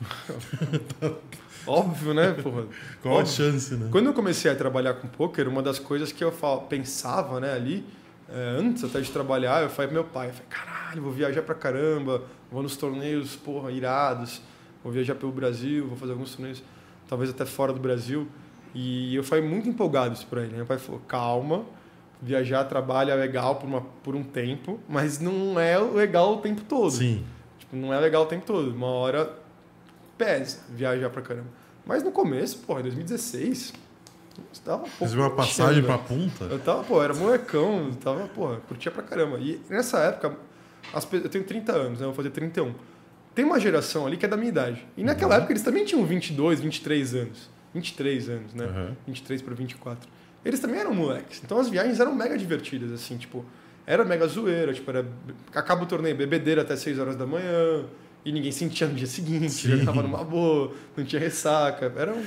Óbvio, 1.66 2.12
né, 2.14 2.32
porra? 2.32 2.66
Qual 3.02 3.14
a 3.16 3.18
Óbvio. 3.20 3.32
chance, 3.32 3.74
né? 3.74 3.88
Quando 3.90 4.06
eu 4.06 4.14
comecei 4.14 4.50
a 4.50 4.54
trabalhar 4.54 4.94
com 4.94 5.06
poker, 5.08 5.48
uma 5.48 5.62
das 5.62 5.78
coisas 5.78 6.10
que 6.12 6.22
eu 6.22 6.32
fal- 6.32 6.62
pensava, 6.62 7.38
né, 7.40 7.52
ali, 7.54 7.84
é, 8.28 8.56
antes 8.58 8.82
até 8.84 9.00
de 9.00 9.10
trabalhar, 9.10 9.62
eu 9.62 9.70
falei 9.70 9.86
pro 9.88 9.94
meu 9.94 10.04
pai, 10.04 10.28
eu 10.28 10.32
falei, 10.32 10.48
caralho, 10.48 11.02
vou 11.02 11.12
viajar 11.12 11.42
pra 11.42 11.54
caramba, 11.54 12.22
vou 12.50 12.62
nos 12.62 12.76
torneios, 12.76 13.36
porra, 13.36 13.70
irados, 13.70 14.42
vou 14.82 14.92
viajar 14.92 15.14
pelo 15.14 15.30
Brasil, 15.30 15.86
vou 15.86 15.96
fazer 15.96 16.12
alguns 16.12 16.34
torneios, 16.34 16.62
talvez 17.08 17.30
até 17.30 17.44
fora 17.44 17.72
do 17.72 17.78
Brasil. 17.80 18.26
E 18.74 19.14
eu 19.14 19.22
falei 19.22 19.46
muito 19.46 19.68
empolgado 19.68 20.14
isso 20.14 20.26
pra 20.26 20.40
ele. 20.40 20.50
né? 20.50 20.56
Meu 20.58 20.66
pai 20.66 20.78
falou, 20.78 21.00
calma, 21.06 21.64
viajar, 22.22 22.64
trabalho 22.64 23.10
é 23.10 23.14
legal 23.16 23.56
por, 23.56 23.66
uma, 23.66 23.80
por 23.80 24.14
um 24.14 24.22
tempo, 24.22 24.78
mas 24.88 25.18
não 25.18 25.58
é 25.58 25.76
legal 25.78 26.34
o 26.34 26.36
tempo 26.38 26.62
todo. 26.62 26.90
Sim. 26.92 27.24
Tipo, 27.58 27.74
não 27.76 27.92
é 27.92 27.98
legal 27.98 28.22
o 28.22 28.26
tempo 28.26 28.46
todo. 28.46 28.70
Uma 28.70 28.86
hora 28.86 29.30
pesa 30.16 30.60
viajar 30.70 31.10
pra 31.10 31.20
caramba. 31.20 31.48
Mas 31.84 32.02
no 32.02 32.12
começo, 32.12 32.58
porra, 32.58 32.78
em 32.80 32.84
2016, 32.84 33.72
eu 34.38 34.44
tava 34.64 34.78
pouco 34.84 34.98
Fiz 34.98 35.14
uma 35.14 35.30
passagem 35.30 35.82
pra 35.82 35.96
né? 35.96 36.04
punta. 36.06 36.44
Eu 36.44 36.58
tava, 36.60 36.84
pô, 36.84 37.02
era 37.02 37.12
molecão, 37.12 37.88
eu 37.88 37.94
tava, 37.96 38.28
porra, 38.28 38.56
curtia 38.68 38.90
pra 38.92 39.02
caramba. 39.02 39.38
E 39.40 39.60
nessa 39.68 39.98
época, 39.98 40.36
as 40.94 41.06
eu 41.12 41.28
tenho 41.28 41.44
30 41.44 41.72
anos, 41.72 41.98
né? 41.98 42.04
Eu 42.04 42.10
vou 42.10 42.14
fazer 42.14 42.30
31. 42.30 42.72
Tem 43.34 43.44
uma 43.44 43.58
geração 43.58 44.06
ali 44.06 44.16
que 44.16 44.24
é 44.24 44.28
da 44.28 44.36
minha 44.36 44.50
idade. 44.50 44.86
E 44.96 45.02
naquela 45.02 45.32
Uhum. 45.34 45.38
época 45.38 45.52
eles 45.52 45.62
também 45.62 45.84
tinham 45.84 46.04
22, 46.04 46.60
23 46.60 47.14
anos. 47.14 47.50
23 47.74 48.28
anos, 48.28 48.54
né? 48.54 48.64
Aham. 48.66 48.96
23 49.06 49.42
para 49.42 49.54
24. 49.54 50.08
Eles 50.44 50.60
também 50.60 50.80
eram 50.80 50.94
moleques. 50.94 51.40
Então 51.44 51.58
as 51.58 51.68
viagens 51.68 52.00
eram 52.00 52.14
mega 52.14 52.36
divertidas, 52.36 52.92
assim, 52.92 53.16
tipo, 53.16 53.44
era 53.86 54.04
mega 54.04 54.26
zoeira, 54.26 54.72
tipo, 54.72 54.90
era 54.90 55.06
acaba 55.54 55.84
o 55.84 55.86
torneio, 55.86 56.16
bebedeira 56.16 56.62
até 56.62 56.76
6 56.76 56.98
horas 56.98 57.16
da 57.16 57.26
manhã, 57.26 57.84
e 58.24 58.32
ninguém 58.32 58.52
sentia 58.52 58.86
no 58.86 58.94
dia 58.94 59.06
seguinte, 59.06 59.76
já 59.76 59.84
tava 59.84 60.02
numa 60.02 60.22
boa, 60.22 60.72
não 60.96 61.04
tinha 61.04 61.20
ressaca. 61.20 61.92
Eram 61.96 62.22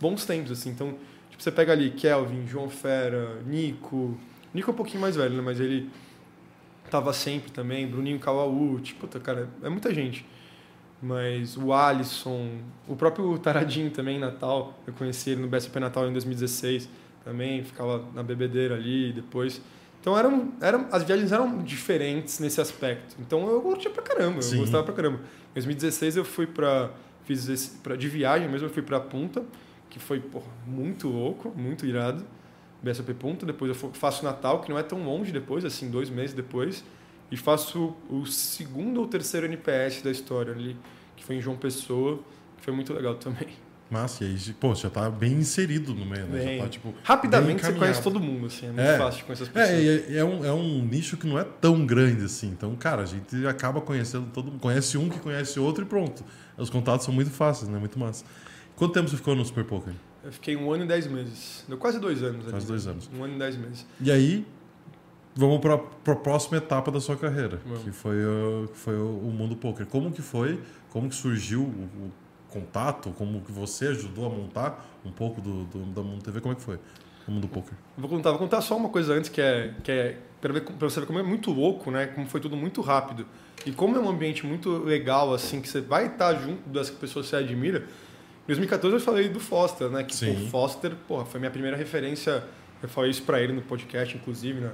bons 0.00 0.26
tempos, 0.26 0.52
assim. 0.52 0.70
Então, 0.70 0.94
tipo, 1.30 1.42
você 1.42 1.50
pega 1.50 1.72
ali 1.72 1.90
Kelvin, 1.90 2.46
João 2.46 2.68
Fera, 2.68 3.40
Nico. 3.46 4.18
Nico 4.52 4.70
é 4.70 4.72
um 4.74 4.76
pouquinho 4.76 5.00
mais 5.00 5.16
velho, 5.16 5.34
né? 5.34 5.42
Mas 5.42 5.58
ele 5.58 5.88
tava 6.90 7.12
sempre 7.12 7.50
também, 7.50 7.86
Bruninho 7.86 8.18
Kawauchi, 8.18 8.82
tipo, 8.82 9.00
puta, 9.00 9.20
cara, 9.20 9.48
é 9.62 9.68
muita 9.68 9.92
gente. 9.94 10.26
Mas 11.00 11.56
o 11.56 11.72
Alisson, 11.72 12.58
o 12.86 12.96
próprio 12.96 13.38
Taradinho 13.38 13.90
também 13.90 14.18
Natal, 14.18 14.78
eu 14.86 14.92
conheci 14.92 15.30
ele 15.30 15.42
no 15.42 15.48
BSP 15.48 15.78
Natal 15.78 16.08
em 16.08 16.12
2016 16.12 16.88
também, 17.28 17.62
ficava 17.62 18.02
na 18.14 18.22
bebedeira 18.22 18.74
ali 18.74 19.12
depois. 19.12 19.60
Então 20.00 20.16
eram, 20.16 20.52
eram, 20.62 20.88
as 20.90 21.02
viagens 21.02 21.30
eram 21.30 21.58
diferentes 21.62 22.40
nesse 22.40 22.58
aspecto. 22.58 23.16
Então 23.20 23.46
eu 23.50 23.60
curtia 23.60 23.90
pra 23.90 24.02
caramba, 24.02 24.40
Sim. 24.40 24.56
eu 24.56 24.60
gostava 24.62 24.82
pra 24.84 24.94
caramba. 24.94 25.18
Em 25.50 25.54
2016 25.54 26.16
eu 26.16 26.24
fui 26.24 26.46
pra. 26.46 26.90
Fiz 27.24 27.46
esse, 27.46 27.76
pra, 27.80 27.94
de 27.94 28.08
viagem 28.08 28.48
mesmo, 28.48 28.68
eu 28.68 28.72
fui 28.72 28.82
pra 28.82 28.98
Punta, 28.98 29.44
que 29.90 29.98
foi 29.98 30.18
porra, 30.18 30.50
muito 30.66 31.08
louco, 31.08 31.52
muito 31.54 31.84
irado. 31.84 32.24
BSP 32.82 33.12
Punta, 33.12 33.44
depois 33.44 33.68
eu 33.70 33.92
faço 33.92 34.24
Natal, 34.24 34.62
que 34.62 34.70
não 34.70 34.78
é 34.78 34.82
tão 34.82 35.04
longe 35.04 35.30
depois, 35.30 35.62
assim, 35.64 35.90
dois 35.90 36.08
meses 36.08 36.34
depois. 36.34 36.82
E 37.30 37.36
faço 37.36 37.94
o 38.08 38.24
segundo 38.24 39.00
ou 39.00 39.06
terceiro 39.06 39.44
NPS 39.44 40.00
da 40.00 40.10
história 40.10 40.54
ali, 40.54 40.74
que 41.14 41.22
foi 41.22 41.36
em 41.36 41.40
João 41.42 41.58
Pessoa, 41.58 42.20
que 42.56 42.64
foi 42.64 42.72
muito 42.72 42.94
legal 42.94 43.16
também. 43.16 43.48
Massa, 43.90 44.22
e 44.22 44.26
aí, 44.26 44.38
pô, 44.60 44.74
já 44.74 44.90
tá 44.90 45.08
bem 45.08 45.32
inserido 45.32 45.94
no 45.94 46.04
meio, 46.04 46.26
né? 46.26 46.38
Bem, 46.44 46.58
Já 46.58 46.64
tá, 46.64 46.68
tipo, 46.68 46.94
rapidamente 47.02 47.64
você 47.64 47.72
conhece 47.72 48.02
todo 48.02 48.20
mundo, 48.20 48.46
assim, 48.46 48.66
é 48.66 48.68
muito 48.68 48.80
É. 48.82 48.98
fácil 48.98 49.20
de 49.20 49.24
conhecer 49.24 49.42
as 49.44 49.48
pessoas. 49.48 49.70
É, 49.78 50.12
é, 50.14 50.16
é 50.18 50.24
um, 50.24 50.44
é 50.44 50.52
um 50.52 50.84
nicho 50.84 51.16
que 51.16 51.26
não 51.26 51.38
é 51.38 51.44
tão 51.44 51.86
grande 51.86 52.24
assim. 52.24 52.48
Então, 52.48 52.76
cara, 52.76 53.02
a 53.02 53.06
gente 53.06 53.46
acaba 53.46 53.80
conhecendo 53.80 54.26
todo 54.32 54.50
mundo. 54.50 54.60
Conhece 54.60 54.98
um 54.98 55.08
que 55.08 55.18
conhece 55.18 55.58
outro 55.58 55.84
e 55.84 55.86
pronto. 55.86 56.22
Os 56.58 56.68
contatos 56.68 57.06
são 57.06 57.14
muito 57.14 57.30
fáceis, 57.30 57.70
né? 57.70 57.78
Muito 57.78 57.98
massa. 57.98 58.24
Quanto 58.76 58.92
tempo 58.92 59.08
você 59.08 59.16
ficou 59.16 59.34
no 59.34 59.42
Super 59.44 59.64
Poker? 59.64 59.94
Eu 60.22 60.32
fiquei 60.32 60.54
um 60.54 60.70
ano 60.70 60.84
e 60.84 60.86
dez 60.86 61.06
meses. 61.06 61.64
Deu 61.66 61.78
quase 61.78 61.98
dois 61.98 62.22
anos. 62.22 62.42
ali. 62.42 62.50
Quase 62.50 62.66
dois 62.66 62.86
anos. 62.86 63.08
Um 63.18 63.24
ano 63.24 63.36
e 63.36 63.38
dez 63.38 63.56
meses. 63.56 63.86
E 64.02 64.10
aí, 64.10 64.46
vamos 65.34 65.60
para 65.60 65.74
a 65.76 66.16
próxima 66.16 66.58
etapa 66.58 66.90
da 66.90 67.00
sua 67.00 67.16
carreira, 67.16 67.58
Vamos. 67.64 67.84
que 67.84 67.90
foi, 67.90 68.22
o, 68.24 68.68
foi 68.74 68.96
o, 68.98 69.18
o 69.18 69.32
mundo 69.32 69.56
poker. 69.56 69.86
Como 69.86 70.10
que 70.12 70.20
foi? 70.20 70.60
Como 70.90 71.08
que 71.08 71.14
surgiu 71.14 71.62
o, 71.62 71.64
o 71.64 72.12
contato? 72.50 73.10
Como 73.16 73.40
que 73.40 73.52
você 73.52 73.88
ajudou 73.88 74.26
a 74.26 74.28
montar 74.28 74.86
um 75.04 75.10
pouco 75.10 75.40
do, 75.40 75.64
do 75.64 75.78
da 75.86 76.02
Mundo 76.02 76.22
TV? 76.22 76.40
Como 76.40 76.52
é 76.52 76.56
que 76.56 76.62
foi 76.62 76.78
o 77.26 77.30
mundo 77.30 77.48
poker? 77.48 77.74
Vou 77.96 78.08
contar, 78.08 78.30
vou 78.30 78.38
contar 78.38 78.60
só 78.60 78.76
uma 78.76 78.88
coisa 78.88 79.14
antes 79.14 79.30
que 79.30 79.40
é, 79.40 79.74
que 79.82 79.92
é 79.92 80.18
para 80.40 80.52
você 80.80 81.00
ver 81.00 81.06
como 81.06 81.18
é 81.18 81.22
muito 81.22 81.50
louco, 81.50 81.90
né? 81.90 82.06
Como 82.06 82.26
foi 82.26 82.40
tudo 82.40 82.56
muito 82.56 82.80
rápido 82.80 83.26
e 83.66 83.72
como 83.72 83.96
é 83.96 84.00
um 84.00 84.08
ambiente 84.08 84.46
muito 84.46 84.78
legal 84.78 85.34
assim 85.34 85.60
que 85.60 85.68
você 85.68 85.80
vai 85.80 86.06
estar 86.06 86.34
junto 86.34 86.68
das 86.68 86.90
pessoas 86.90 87.26
que 87.26 87.30
você 87.30 87.36
admira. 87.36 87.80
Em 88.44 88.48
2014 88.48 88.96
eu 88.96 89.00
falei 89.00 89.28
do 89.28 89.40
Foster, 89.40 89.90
né? 89.90 90.04
Que 90.04 90.14
Sim. 90.14 90.46
o 90.46 90.48
Foster, 90.48 90.92
porra, 91.06 91.24
foi 91.24 91.38
minha 91.38 91.50
primeira 91.50 91.76
referência. 91.76 92.44
Eu 92.82 92.88
falei 92.88 93.10
isso 93.10 93.22
para 93.22 93.40
ele 93.42 93.52
no 93.52 93.60
podcast, 93.62 94.16
inclusive, 94.16 94.60
na 94.60 94.70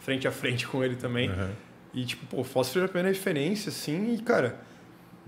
frente 0.00 0.26
a 0.26 0.32
frente 0.32 0.66
com 0.68 0.82
ele 0.82 0.96
também. 0.96 1.28
Aham. 1.30 1.50
E, 1.94 2.04
tipo, 2.06 2.24
pô, 2.26 2.40
o 2.40 2.44
Foster 2.44 2.74
foi 2.74 2.84
a 2.84 2.88
primeira 2.88 3.08
referência, 3.10 3.68
assim, 3.68 4.14
e, 4.14 4.22
cara, 4.22 4.58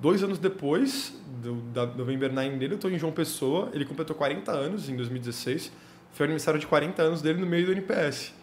dois 0.04 0.22
anos 0.22 0.38
depois 0.38 1.14
do, 1.42 1.54
da 1.72 1.86
November 1.86 2.30
9 2.30 2.50
dele, 2.56 2.74
eu 2.74 2.78
tô 2.78 2.90
em 2.90 2.98
João 2.98 3.10
Pessoa, 3.10 3.70
ele 3.72 3.86
completou 3.86 4.14
40 4.14 4.52
anos 4.52 4.86
em 4.90 4.96
2016, 4.96 5.72
foi 6.12 6.24
o 6.24 6.28
aniversário 6.28 6.60
de 6.60 6.66
40 6.66 7.00
anos 7.02 7.22
dele 7.22 7.40
no 7.40 7.46
meio 7.46 7.64
do 7.64 7.72
NPS. 7.72 8.34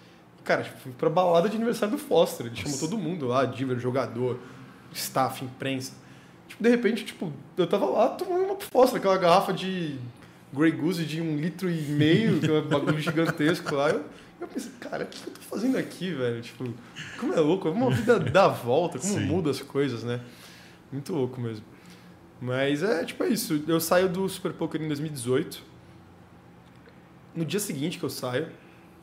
Cara, 0.43 0.64
tipo, 0.64 0.80
fui 0.80 0.91
pra 0.93 1.07
balada 1.07 1.47
de 1.47 1.55
aniversário 1.55 1.95
do 1.95 2.01
Foster, 2.01 2.47
ele 2.47 2.55
chamou 2.55 2.80
todo 2.80 2.97
mundo 2.97 3.28
lá, 3.28 3.45
diver, 3.45 3.78
jogador, 3.80 4.39
staff, 4.91 5.45
imprensa. 5.45 5.93
Tipo, 6.47 6.64
de 6.64 6.70
repente, 6.72 7.05
tipo, 7.05 7.32
eu 7.55 7.68
tava 7.68 7.86
lá 7.86 8.09
tomando 8.09 8.43
uma 8.43 8.57
Foster, 8.59 8.97
aquela 8.97 9.20
garrafa 9.20 9.53
de 9.53 9.97
Grey 10.51 10.72
Goose 10.72 11.05
de 11.05 11.22
um 11.22 11.38
litro 11.38 11.70
e 11.70 11.80
meio, 11.80 12.38
aquele 12.38 12.62
bagulho 12.62 12.97
gigantesco 12.99 13.76
lá, 13.76 13.91
eu, 13.91 14.03
eu 14.39 14.47
pensei, 14.47 14.72
cara, 14.80 15.03
o 15.03 15.07
que 15.07 15.28
eu 15.28 15.32
tô 15.32 15.41
fazendo 15.41 15.78
aqui, 15.78 16.12
velho? 16.12 16.41
Tipo, 16.41 16.74
como 17.20 17.36
é 17.36 17.39
louco, 17.39 17.70
como 17.70 17.88
a 17.88 17.93
vida 17.93 18.20
dá 18.20 18.45
a 18.45 18.47
volta, 18.47 18.97
como 18.97 19.14
Sim. 19.14 19.26
muda 19.28 19.51
as 19.51 19.62
coisas, 19.62 20.03
né? 20.03 20.22
Muito 20.91 21.13
louco 21.13 21.39
mesmo. 21.39 21.65
Mas 22.39 22.81
é, 22.81 23.05
tipo, 23.05 23.23
é 23.23 23.29
isso. 23.29 23.63
Eu 23.67 23.79
saio 23.79 24.09
do 24.09 24.27
Super 24.27 24.51
Poker 24.53 24.81
em 24.81 24.87
2018. 24.87 25.63
No 27.35 27.45
dia 27.45 27.59
seguinte 27.59 27.99
que 27.99 28.03
eu 28.03 28.09
saio, 28.09 28.47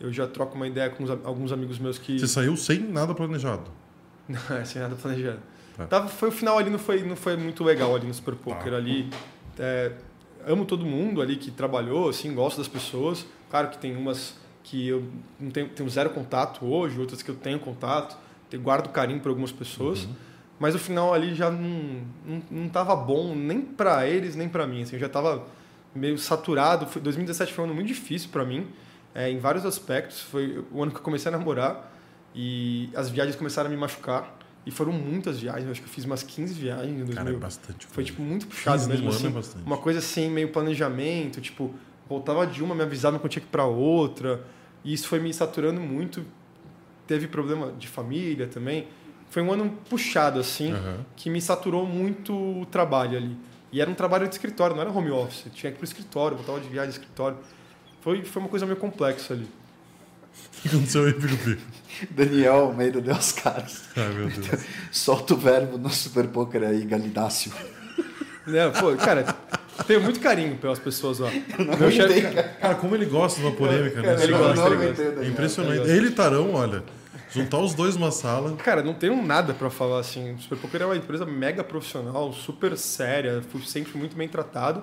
eu 0.00 0.12
já 0.12 0.26
troco 0.26 0.54
uma 0.54 0.66
ideia 0.66 0.90
com 0.90 1.04
alguns 1.24 1.52
amigos 1.52 1.78
meus 1.78 1.98
que. 1.98 2.18
Você 2.18 2.26
saiu 2.26 2.56
sem 2.56 2.80
nada 2.80 3.14
planejado. 3.14 3.70
Não, 4.28 4.64
sem 4.64 4.82
nada 4.82 4.96
planejado. 4.96 5.40
Tá. 5.76 5.86
Tava, 5.86 6.08
foi 6.08 6.28
o 6.28 6.32
final 6.32 6.58
ali, 6.58 6.70
não 6.70 6.78
foi, 6.78 7.04
não 7.04 7.14
foi 7.14 7.36
muito 7.36 7.62
legal 7.62 7.94
ali 7.94 8.06
no 8.06 8.12
Super 8.12 8.34
Poker 8.34 8.74
ali. 8.74 9.08
É, 9.56 9.92
amo 10.44 10.64
todo 10.64 10.84
mundo 10.84 11.22
ali 11.22 11.36
que 11.36 11.52
trabalhou, 11.52 12.08
assim, 12.08 12.34
gosto 12.34 12.58
das 12.58 12.66
pessoas. 12.66 13.24
Claro 13.48 13.68
que 13.68 13.78
tem 13.78 13.96
umas 13.96 14.34
que 14.64 14.88
eu 14.88 15.04
não 15.38 15.50
tenho, 15.50 15.68
tenho 15.68 15.88
zero 15.88 16.10
contato 16.10 16.66
hoje, 16.66 16.98
outras 16.98 17.22
que 17.22 17.30
eu 17.30 17.36
tenho 17.36 17.60
contato, 17.60 18.18
eu 18.50 18.60
guardo 18.60 18.88
carinho 18.88 19.20
por 19.20 19.28
algumas 19.28 19.52
pessoas. 19.52 20.06
Mas 20.58 20.74
o 20.74 20.78
final 20.78 21.14
ali 21.14 21.34
já 21.34 21.50
não, 21.50 22.02
não, 22.26 22.42
não 22.50 22.68
tava 22.68 22.94
bom 22.96 23.34
nem 23.34 23.60
para 23.60 24.06
eles, 24.06 24.34
nem 24.34 24.48
para 24.48 24.66
mim. 24.66 24.82
Assim, 24.82 24.96
eu 24.96 25.00
já 25.00 25.08
tava 25.08 25.46
meio 25.94 26.18
saturado. 26.18 26.86
Foi, 26.86 27.00
2017 27.00 27.52
foi 27.52 27.64
um 27.64 27.66
ano 27.68 27.74
muito 27.74 27.88
difícil 27.88 28.30
para 28.30 28.44
mim, 28.44 28.66
é, 29.14 29.30
em 29.30 29.38
vários 29.38 29.64
aspectos. 29.64 30.20
Foi 30.20 30.64
o 30.72 30.82
ano 30.82 30.90
que 30.90 30.98
eu 30.98 31.02
comecei 31.02 31.32
a 31.32 31.36
namorar 31.38 31.92
e 32.34 32.90
as 32.94 33.08
viagens 33.08 33.36
começaram 33.36 33.68
a 33.68 33.70
me 33.70 33.76
machucar. 33.76 34.36
E 34.66 34.70
foram 34.70 34.92
muitas 34.92 35.40
viagens, 35.40 35.64
eu 35.64 35.70
acho 35.70 35.80
que 35.80 35.86
eu 35.86 35.92
fiz 35.92 36.04
umas 36.04 36.22
15 36.22 36.52
viagens 36.52 36.92
em 36.92 37.04
2000. 37.04 37.16
Cara, 37.16 37.30
é 37.30 37.38
bastante 37.38 37.86
Foi 37.86 38.04
tipo 38.04 38.20
muito 38.20 38.46
puxado 38.46 38.76
15 38.76 38.88
mesmo 38.90 39.08
assim. 39.38 39.58
é. 39.58 39.66
Uma 39.66 39.78
coisa 39.78 39.98
assim, 40.00 40.28
meio 40.28 40.50
planejamento, 40.50 41.40
tipo, 41.40 41.74
voltava 42.06 42.46
de 42.46 42.62
uma, 42.62 42.74
me 42.74 42.82
avisava 42.82 43.18
quando 43.18 43.30
tinha 43.30 43.40
que 43.40 43.48
ir 43.48 43.50
pra 43.50 43.64
outra. 43.64 44.44
E 44.84 44.92
isso 44.92 45.08
foi 45.08 45.20
me 45.20 45.32
saturando 45.32 45.80
muito. 45.80 46.22
Teve 47.06 47.28
problema 47.28 47.72
de 47.78 47.88
família 47.88 48.46
também. 48.46 48.88
Foi 49.30 49.42
um 49.42 49.52
ano 49.52 49.70
puxado, 49.90 50.40
assim, 50.40 50.72
Aham. 50.72 51.04
que 51.16 51.28
me 51.28 51.40
saturou 51.40 51.86
muito 51.86 52.32
o 52.32 52.66
trabalho 52.66 53.16
ali. 53.16 53.36
E 53.70 53.80
era 53.80 53.90
um 53.90 53.94
trabalho 53.94 54.26
de 54.26 54.34
escritório, 54.34 54.74
não 54.74 54.82
era 54.82 54.90
home 54.90 55.10
office. 55.10 55.44
Eu 55.46 55.52
tinha 55.52 55.70
que 55.70 55.76
ir 55.76 55.78
pro 55.78 55.84
escritório, 55.84 56.36
voltava 56.36 56.60
de 56.60 56.68
viagem 56.68 56.90
de 56.90 56.96
escritório. 56.98 57.36
Foi, 58.00 58.24
foi 58.24 58.40
uma 58.40 58.48
coisa 58.48 58.64
meio 58.64 58.78
complexa 58.78 59.34
ali. 59.34 59.46
O 60.58 60.60
que 60.60 60.68
aconteceu 60.68 61.04
aí, 61.04 61.12
Pico? 61.12 61.60
Daniel 62.10 62.54
Almeida 62.54 63.00
deu 63.00 63.14
os 63.14 63.32
caras. 63.32 63.84
Ai, 63.96 64.08
meu 64.08 64.28
Deus. 64.28 64.62
Solta 64.90 65.34
o 65.34 65.36
verbo 65.36 65.78
no 65.78 65.90
Super 65.90 66.26
Poker 66.28 66.62
aí, 66.62 66.84
Galidácio. 66.84 67.52
Né? 68.46 68.68
Pô, 68.70 68.94
cara, 68.96 69.24
tenho 69.86 70.00
muito 70.00 70.20
carinho 70.20 70.56
pelas 70.56 70.78
pessoas 70.78 71.18
lá. 71.18 71.30
Não 71.58 71.76
Meu 71.76 71.90
chefe, 71.90 72.22
cara. 72.22 72.42
Cara, 72.60 72.74
como 72.76 72.94
ele 72.94 73.06
gosta 73.06 73.40
de 73.40 73.46
uma 73.46 73.54
polêmica, 73.54 74.00
né? 74.02 74.08
Cara, 74.08 74.22
ele 74.24 74.32
Eu 74.32 74.38
gosta, 74.38 74.54
não 74.56 74.66
ele 74.72 74.86
gosta. 74.88 75.02
É 75.02 75.28
impressionante. 75.28 75.80
Ele 75.80 75.92
Ele 75.92 76.06
e 76.08 76.10
Tarão, 76.12 76.54
olha, 76.54 76.82
juntar 77.30 77.58
os 77.58 77.74
dois 77.74 77.96
numa 77.96 78.10
sala. 78.10 78.56
Cara, 78.56 78.82
não 78.82 78.94
tenho 78.94 79.20
nada 79.24 79.52
pra 79.54 79.70
falar 79.70 80.00
assim. 80.00 80.34
O 80.34 80.38
Super 80.40 80.58
Poker 80.58 80.82
é 80.82 80.86
uma 80.86 80.96
empresa 80.96 81.24
mega 81.26 81.62
profissional, 81.64 82.32
super 82.32 82.76
séria, 82.76 83.42
fui 83.50 83.60
sempre 83.62 83.96
muito 83.98 84.16
bem 84.16 84.28
tratado. 84.28 84.82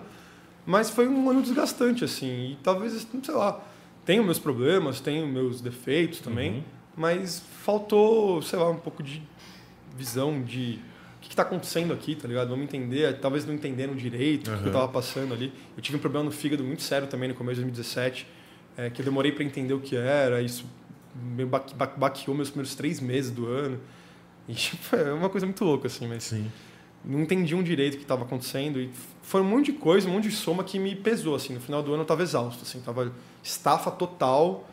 Mas 0.66 0.90
foi 0.90 1.08
um 1.08 1.30
ano 1.30 1.42
desgastante, 1.42 2.04
assim. 2.04 2.52
E 2.54 2.58
talvez, 2.64 3.08
sei 3.24 3.34
lá, 3.36 3.62
tenho 4.04 4.24
meus 4.24 4.40
problemas, 4.40 5.00
tenho 5.00 5.28
meus 5.28 5.62
defeitos 5.62 6.20
também. 6.20 6.54
Uhum. 6.56 6.64
Mas 6.98 7.44
faltou, 7.64 8.42
sei 8.42 8.58
lá, 8.58 8.70
um 8.70 8.78
pouco 8.78 9.04
de 9.04 9.22
visão 9.96 10.42
de 10.42 10.80
o 11.18 11.22
que 11.22 11.30
está 11.34 11.42
acontecendo 11.44 11.92
aqui, 11.94 12.16
tá 12.16 12.28
ligado? 12.28 12.50
Vamos 12.50 12.64
entender, 12.66 13.20
talvez 13.20 13.46
não 13.46 13.54
entendendo 13.54 13.96
direito 13.96 14.48
o 14.50 14.54
que 14.54 14.60
Uhum. 14.60 14.64
eu 14.66 14.68
estava 14.68 14.88
passando 14.88 15.34
ali. 15.34 15.52
Eu 15.76 15.82
tive 15.82 15.98
um 15.98 16.00
problema 16.00 16.26
no 16.26 16.32
fígado 16.32 16.64
muito 16.64 16.84
sério 16.84 17.08
também 17.08 17.28
no 17.30 17.36
começo 17.36 17.56
de 17.56 17.62
2017, 17.64 18.28
é, 18.78 18.90
que 18.90 19.02
eu 19.02 19.06
demorei 19.06 19.32
para 19.32 19.44
entender 19.44 19.74
o 19.74 19.80
que 19.80 19.96
era, 19.96 20.42
isso 20.42 20.66
meio 21.16 21.48
baque- 21.48 21.74
baque- 21.74 22.00
baqueou 22.00 22.36
meus 22.36 22.50
primeiros 22.50 22.76
três 22.76 23.00
meses 23.00 23.32
do 23.32 23.48
ano. 23.48 23.80
E 24.48 24.54
tipo, 24.54 24.96
é 24.96 25.14
uma 25.14 25.30
coisa 25.30 25.46
muito 25.46 25.64
louca, 25.64 25.88
assim, 25.88 26.08
mas 26.08 26.24
Sim. 26.26 26.52
não 27.04 27.22
entendiam 27.22 27.64
direito 27.64 27.96
o 27.96 27.98
que 27.98 28.04
estava 28.04 28.24
acontecendo 28.24 28.80
e 28.80 28.90
foi 29.24 29.42
um 29.42 29.46
monte 29.46 29.72
de 29.72 29.78
coisa, 29.80 30.08
um 30.08 30.12
monte 30.12 30.30
de 30.30 30.36
soma 30.36 30.64
que 30.64 30.78
me 30.78 30.96
pesou 30.96 31.36
assim. 31.36 31.54
No 31.54 31.60
final 31.60 31.82
do 31.82 31.92
ano 31.92 32.02
eu 32.02 32.04
estava 32.04 32.22
exausto, 32.22 32.64
assim, 32.64 32.80
tava 32.82 33.12
estafa 33.44 33.90
total 33.90 34.70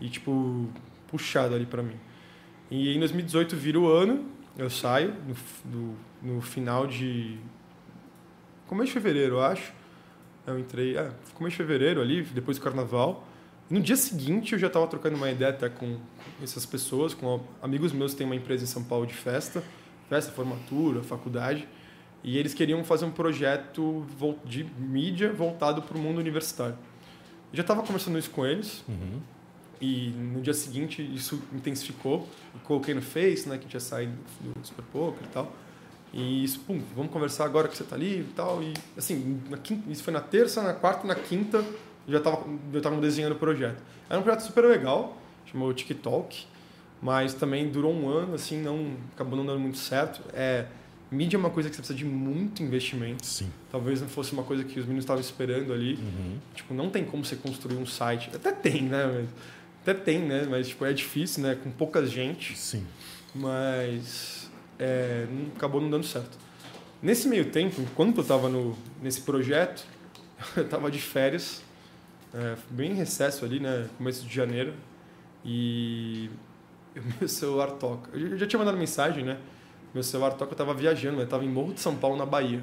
e 0.00 0.08
tipo 0.08 0.68
puxado 1.08 1.54
ali 1.54 1.66
para 1.66 1.82
mim. 1.82 1.96
E 2.70 2.94
em 2.94 2.98
2018 2.98 3.56
vira 3.56 3.78
o 3.80 3.88
ano, 3.88 4.26
eu 4.58 4.68
saio 4.70 5.14
no, 5.26 5.96
no, 6.22 6.34
no 6.34 6.40
final 6.40 6.86
de 6.86 7.38
começo 8.66 8.88
de 8.88 8.92
fevereiro, 8.94 9.36
eu 9.36 9.42
acho. 9.42 9.72
Eu 10.46 10.58
entrei, 10.58 10.96
é, 10.96 11.10
começo 11.34 11.56
de 11.56 11.62
fevereiro 11.64 12.00
ali, 12.00 12.22
depois 12.22 12.58
do 12.58 12.62
carnaval. 12.62 13.26
No 13.68 13.80
dia 13.80 13.96
seguinte 13.96 14.52
eu 14.52 14.58
já 14.58 14.68
estava 14.68 14.86
trocando 14.86 15.16
uma 15.16 15.30
ideia 15.30 15.50
até 15.50 15.68
com 15.68 15.96
essas 16.42 16.64
pessoas, 16.64 17.14
com 17.14 17.40
amigos 17.60 17.92
meus 17.92 18.12
que 18.12 18.18
têm 18.18 18.26
uma 18.26 18.36
empresa 18.36 18.62
em 18.64 18.66
São 18.66 18.84
Paulo 18.84 19.06
de 19.06 19.14
festa, 19.14 19.62
festa, 20.08 20.30
formatura, 20.30 21.02
faculdade, 21.02 21.66
e 22.22 22.38
eles 22.38 22.54
queriam 22.54 22.82
fazer 22.84 23.04
um 23.04 23.10
projeto 23.10 24.06
de 24.44 24.64
mídia 24.78 25.32
voltado 25.32 25.82
para 25.82 25.96
o 25.96 26.00
mundo 26.00 26.18
universitário. 26.18 26.74
Eu 27.52 27.56
já 27.56 27.62
estava 27.62 27.82
conversando 27.82 28.18
isso 28.18 28.30
com 28.30 28.46
eles, 28.46 28.84
Uhum. 28.88 29.20
e 29.80 30.10
no 30.10 30.40
dia 30.40 30.54
seguinte 30.54 31.02
isso 31.02 31.42
intensificou. 31.52 32.28
Eu 32.54 32.60
coloquei 32.64 32.94
no 32.94 33.02
Face, 33.02 33.48
né, 33.48 33.58
que 33.58 33.66
tinha 33.66 33.80
saído 33.80 34.12
do 34.40 34.64
Super 34.66 34.84
Poker 34.92 35.24
e 35.24 35.28
tal. 35.32 35.52
E 36.12 36.44
isso, 36.44 36.60
pum, 36.60 36.80
vamos 36.94 37.12
conversar 37.12 37.44
agora 37.44 37.66
que 37.68 37.76
você 37.76 37.84
tá 37.84 37.96
livre 37.96 38.28
e 38.30 38.34
tal. 38.34 38.62
E 38.62 38.72
assim, 38.96 39.40
na 39.50 39.58
quinta, 39.58 39.90
isso 39.90 40.02
foi 40.04 40.12
na 40.12 40.20
terça, 40.20 40.62
na 40.62 40.72
quarta 40.72 41.06
na 41.06 41.14
quinta 41.16 41.64
já 42.08 42.20
tava, 42.20 42.44
eu 42.72 42.80
tava 42.80 43.00
desenhando 43.00 43.32
o 43.32 43.38
projeto. 43.38 43.82
Era 44.08 44.18
um 44.18 44.22
projeto 44.22 44.42
super 44.42 44.64
legal, 44.64 45.16
chamou 45.44 45.72
TikTok, 45.72 46.46
mas 47.00 47.34
também 47.34 47.68
durou 47.68 47.92
um 47.92 48.08
ano, 48.08 48.34
assim, 48.34 48.60
não 48.60 48.96
acabou 49.14 49.36
não 49.36 49.44
dando 49.44 49.60
muito 49.60 49.78
certo. 49.78 50.22
É, 50.32 50.66
mídia 51.10 51.36
é 51.36 51.38
uma 51.38 51.50
coisa 51.50 51.68
que 51.68 51.76
você 51.76 51.82
precisa 51.82 51.98
de 51.98 52.04
muito 52.04 52.62
investimento. 52.62 53.24
Sim. 53.24 53.50
Talvez 53.70 54.00
não 54.00 54.08
fosse 54.08 54.32
uma 54.32 54.42
coisa 54.42 54.64
que 54.64 54.78
os 54.78 54.86
meninos 54.86 55.04
estavam 55.04 55.20
esperando 55.20 55.72
ali. 55.72 55.94
Uhum. 55.94 56.38
Tipo, 56.54 56.74
não 56.74 56.90
tem 56.90 57.04
como 57.04 57.24
você 57.24 57.36
construir 57.36 57.76
um 57.76 57.86
site. 57.86 58.30
Até 58.34 58.52
tem, 58.52 58.82
né? 58.82 59.06
Mas, 59.06 59.28
até 59.82 59.94
tem, 59.94 60.20
né? 60.20 60.46
Mas 60.48 60.68
tipo, 60.68 60.84
é 60.84 60.92
difícil, 60.92 61.42
né? 61.42 61.56
Com 61.62 61.70
pouca 61.70 62.04
gente. 62.06 62.56
Sim. 62.56 62.86
Mas 63.34 64.50
é, 64.78 65.26
acabou 65.54 65.80
não 65.80 65.90
dando 65.90 66.06
certo. 66.06 66.38
Nesse 67.02 67.28
meio 67.28 67.50
tempo, 67.50 67.80
enquanto 67.80 68.16
eu 68.16 68.22
estava 68.22 68.50
nesse 69.02 69.20
projeto, 69.20 69.84
eu 70.56 70.64
estava 70.64 70.90
de 70.90 70.98
férias, 70.98 71.62
é, 72.36 72.56
bem 72.70 72.92
em 72.92 72.94
recesso 72.94 73.44
ali, 73.44 73.58
né? 73.60 73.88
Começo 73.98 74.24
de 74.26 74.34
janeiro. 74.34 74.74
E 75.44 76.28
meu 77.20 77.28
celular 77.28 77.72
toca. 77.72 78.10
Eu 78.16 78.36
já- 78.36 78.46
tinha 78.46 78.58
mandado 78.58 78.76
mensagem, 78.76 79.24
né? 79.24 79.38
Meu 79.94 80.02
celular 80.02 80.32
toca, 80.32 80.50
eu 80.50 80.54
estava 80.54 80.74
viajando, 80.74 81.18
eu 81.18 81.24
estava 81.24 81.44
em 81.44 81.48
Morro 81.48 81.72
de 81.72 81.80
São 81.80 81.94
Paulo, 81.96 82.16
na 82.16 82.26
Bahia, 82.26 82.60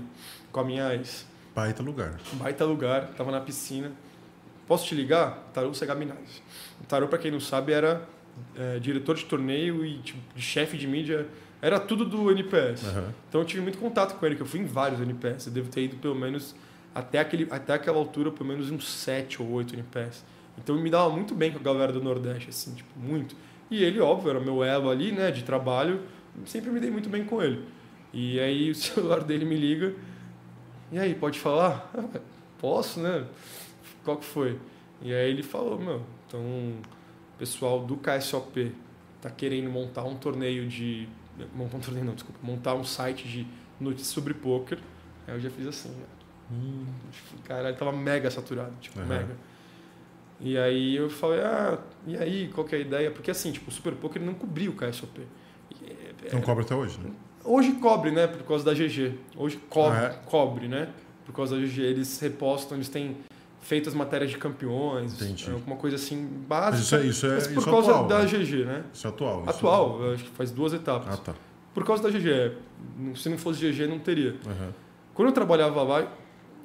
com 0.51 0.59
a 0.59 0.63
minha 0.63 0.93
ex. 0.93 1.25
Baita 1.55 1.81
lugar. 1.81 2.19
Baita 2.33 2.65
lugar, 2.65 3.07
tava 3.17 3.31
na 3.31 3.39
piscina. 3.41 3.91
Posso 4.67 4.85
te 4.85 4.95
ligar? 4.95 5.49
Tarô 5.53 5.73
Segabinazzi. 5.73 6.41
O 6.81 6.85
Tarô, 6.85 7.07
para 7.07 7.17
quem 7.17 7.31
não 7.31 7.39
sabe, 7.39 7.73
era 7.73 8.07
é, 8.55 8.79
diretor 8.79 9.15
de 9.15 9.25
torneio 9.25 9.85
e 9.85 9.97
tipo, 9.99 10.19
de 10.35 10.41
chefe 10.41 10.77
de 10.77 10.87
mídia. 10.87 11.27
Era 11.61 11.79
tudo 11.79 12.05
do 12.05 12.29
NPS. 12.31 12.85
Aham. 12.85 13.13
Então 13.29 13.41
eu 13.41 13.45
tive 13.45 13.61
muito 13.61 13.77
contato 13.77 14.17
com 14.19 14.25
ele, 14.25 14.35
que 14.35 14.41
eu 14.41 14.45
fui 14.45 14.59
em 14.59 14.65
vários 14.65 14.99
NPS. 15.01 15.47
Eu 15.47 15.53
devo 15.53 15.69
ter 15.69 15.83
ido 15.85 15.95
pelo 15.97 16.15
menos, 16.15 16.55
até, 16.93 17.19
aquele, 17.19 17.47
até 17.49 17.73
aquela 17.73 17.97
altura, 17.97 18.31
pelo 18.31 18.47
menos 18.49 18.69
uns 18.71 18.87
7 18.89 19.41
ou 19.41 19.49
8 19.51 19.73
NPS. 19.73 20.23
Então 20.57 20.77
me 20.77 20.89
dava 20.89 21.09
muito 21.09 21.33
bem 21.33 21.51
com 21.51 21.57
a 21.59 21.61
galera 21.61 21.91
do 21.91 22.01
Nordeste, 22.01 22.49
assim, 22.49 22.73
tipo, 22.75 22.99
muito. 22.99 23.35
E 23.71 23.83
ele, 23.83 23.99
óbvio, 23.99 24.29
era 24.29 24.39
meu 24.39 24.63
elo 24.63 24.89
ali, 24.89 25.11
né, 25.11 25.31
de 25.31 25.43
trabalho. 25.43 26.01
Sempre 26.45 26.69
me 26.69 26.79
dei 26.79 26.91
muito 26.91 27.09
bem 27.09 27.25
com 27.25 27.41
ele. 27.41 27.65
E 28.13 28.39
aí 28.39 28.69
o 28.69 28.75
celular 28.75 29.23
dele 29.23 29.45
me 29.45 29.55
liga. 29.55 29.95
E 30.91 30.99
aí, 30.99 31.15
pode 31.15 31.39
falar? 31.39 31.89
"Ah, 31.97 32.19
Posso, 32.59 32.99
né? 32.99 33.25
Qual 34.05 34.17
que 34.17 34.25
foi? 34.25 34.57
E 35.01 35.13
aí 35.13 35.29
ele 35.29 35.43
falou, 35.43 35.77
meu, 35.77 36.01
então 36.27 36.39
o 36.39 36.81
pessoal 37.37 37.83
do 37.85 37.97
KSOP 37.97 38.71
tá 39.21 39.29
querendo 39.29 39.69
montar 39.69 40.05
um 40.05 40.15
torneio 40.15 40.67
de... 40.67 41.09
Montar 41.53 41.77
um 41.77 41.79
torneio 41.81 42.05
não, 42.05 42.13
desculpa. 42.13 42.39
Montar 42.41 42.75
um 42.75 42.83
site 42.83 43.27
de 43.27 43.45
notícias 43.81 44.07
sobre 44.09 44.33
poker. 44.33 44.77
Aí 45.27 45.33
eu 45.33 45.39
já 45.39 45.49
fiz 45.49 45.67
assim, 45.67 45.89
né? 45.89 46.05
Hum. 46.51 46.85
Tipo, 47.11 47.41
Caralho, 47.43 47.75
tava 47.75 47.91
mega 47.91 48.29
saturado, 48.31 48.73
tipo, 48.81 48.99
Aham. 48.99 49.07
mega. 49.07 49.35
E 50.39 50.57
aí 50.57 50.95
eu 50.95 51.09
falei, 51.09 51.39
ah, 51.41 51.77
e 52.05 52.17
aí, 52.17 52.49
qual 52.53 52.65
que 52.67 52.75
é 52.75 52.79
a 52.79 52.81
ideia? 52.81 53.11
Porque 53.11 53.31
assim, 53.31 53.51
tipo, 53.51 53.69
o 53.69 53.73
Super 53.73 53.93
Poker 53.93 54.21
não 54.21 54.33
cobria 54.33 54.69
o 54.69 54.73
KSOP. 54.73 55.21
E, 55.71 55.85
é- 56.25 56.33
Não 56.33 56.41
cobra 56.41 56.63
até 56.63 56.75
hoje, 56.75 56.99
né? 56.99 57.11
Hoje 57.45 57.73
cobre, 57.73 58.11
né? 58.11 58.27
Por 58.27 58.43
causa 58.43 58.63
da 58.65 58.73
GG. 58.73 59.15
Hoje 59.37 59.57
cobre, 59.69 59.97
Ah, 59.99 60.03
é? 60.05 60.19
cobre, 60.29 60.67
né? 60.67 60.89
Por 61.25 61.33
causa 61.33 61.55
da 61.55 61.61
GG. 61.61 61.81
Eles 61.81 62.19
repostam, 62.19 62.77
eles 62.77 62.89
têm 62.89 63.17
feito 63.61 63.87
as 63.89 63.95
matérias 63.95 64.31
de 64.31 64.37
campeões. 64.37 65.13
Entendi. 65.21 65.49
é 65.49 65.53
Alguma 65.53 65.75
coisa 65.77 65.95
assim 65.95 66.21
Mas 66.21 66.47
básica. 66.47 66.81
isso 66.83 66.95
é, 66.95 67.05
isso 67.05 67.25
é, 67.25 67.29
mas 67.35 67.47
por 67.47 67.57
isso 67.59 67.69
é 67.69 67.71
causa 67.71 67.91
atual. 67.91 68.07
da 68.07 68.19
né? 68.19 68.25
GG, 68.25 68.65
né? 68.65 68.83
Isso 68.93 69.07
é 69.07 69.09
atual. 69.09 69.41
isso 69.41 69.49
Atual, 69.49 70.01
eu 70.01 70.13
acho 70.13 70.23
que 70.23 70.29
faz 70.31 70.51
duas 70.51 70.73
é- 70.73 70.77
etapas. 70.77 71.13
Ah, 71.13 71.17
tá. 71.21 71.35
Por 71.73 71.85
causa 71.85 72.03
da 72.03 72.09
GG. 72.09 72.55
Se 73.15 73.29
não 73.29 73.37
fosse 73.37 73.59
GG, 73.59 73.87
não 73.87 73.99
teria. 73.99 74.35
Aham. 74.45 74.73
Quando 75.13 75.27
eu 75.29 75.33
trabalhava 75.33 75.81
lá, 75.83 76.07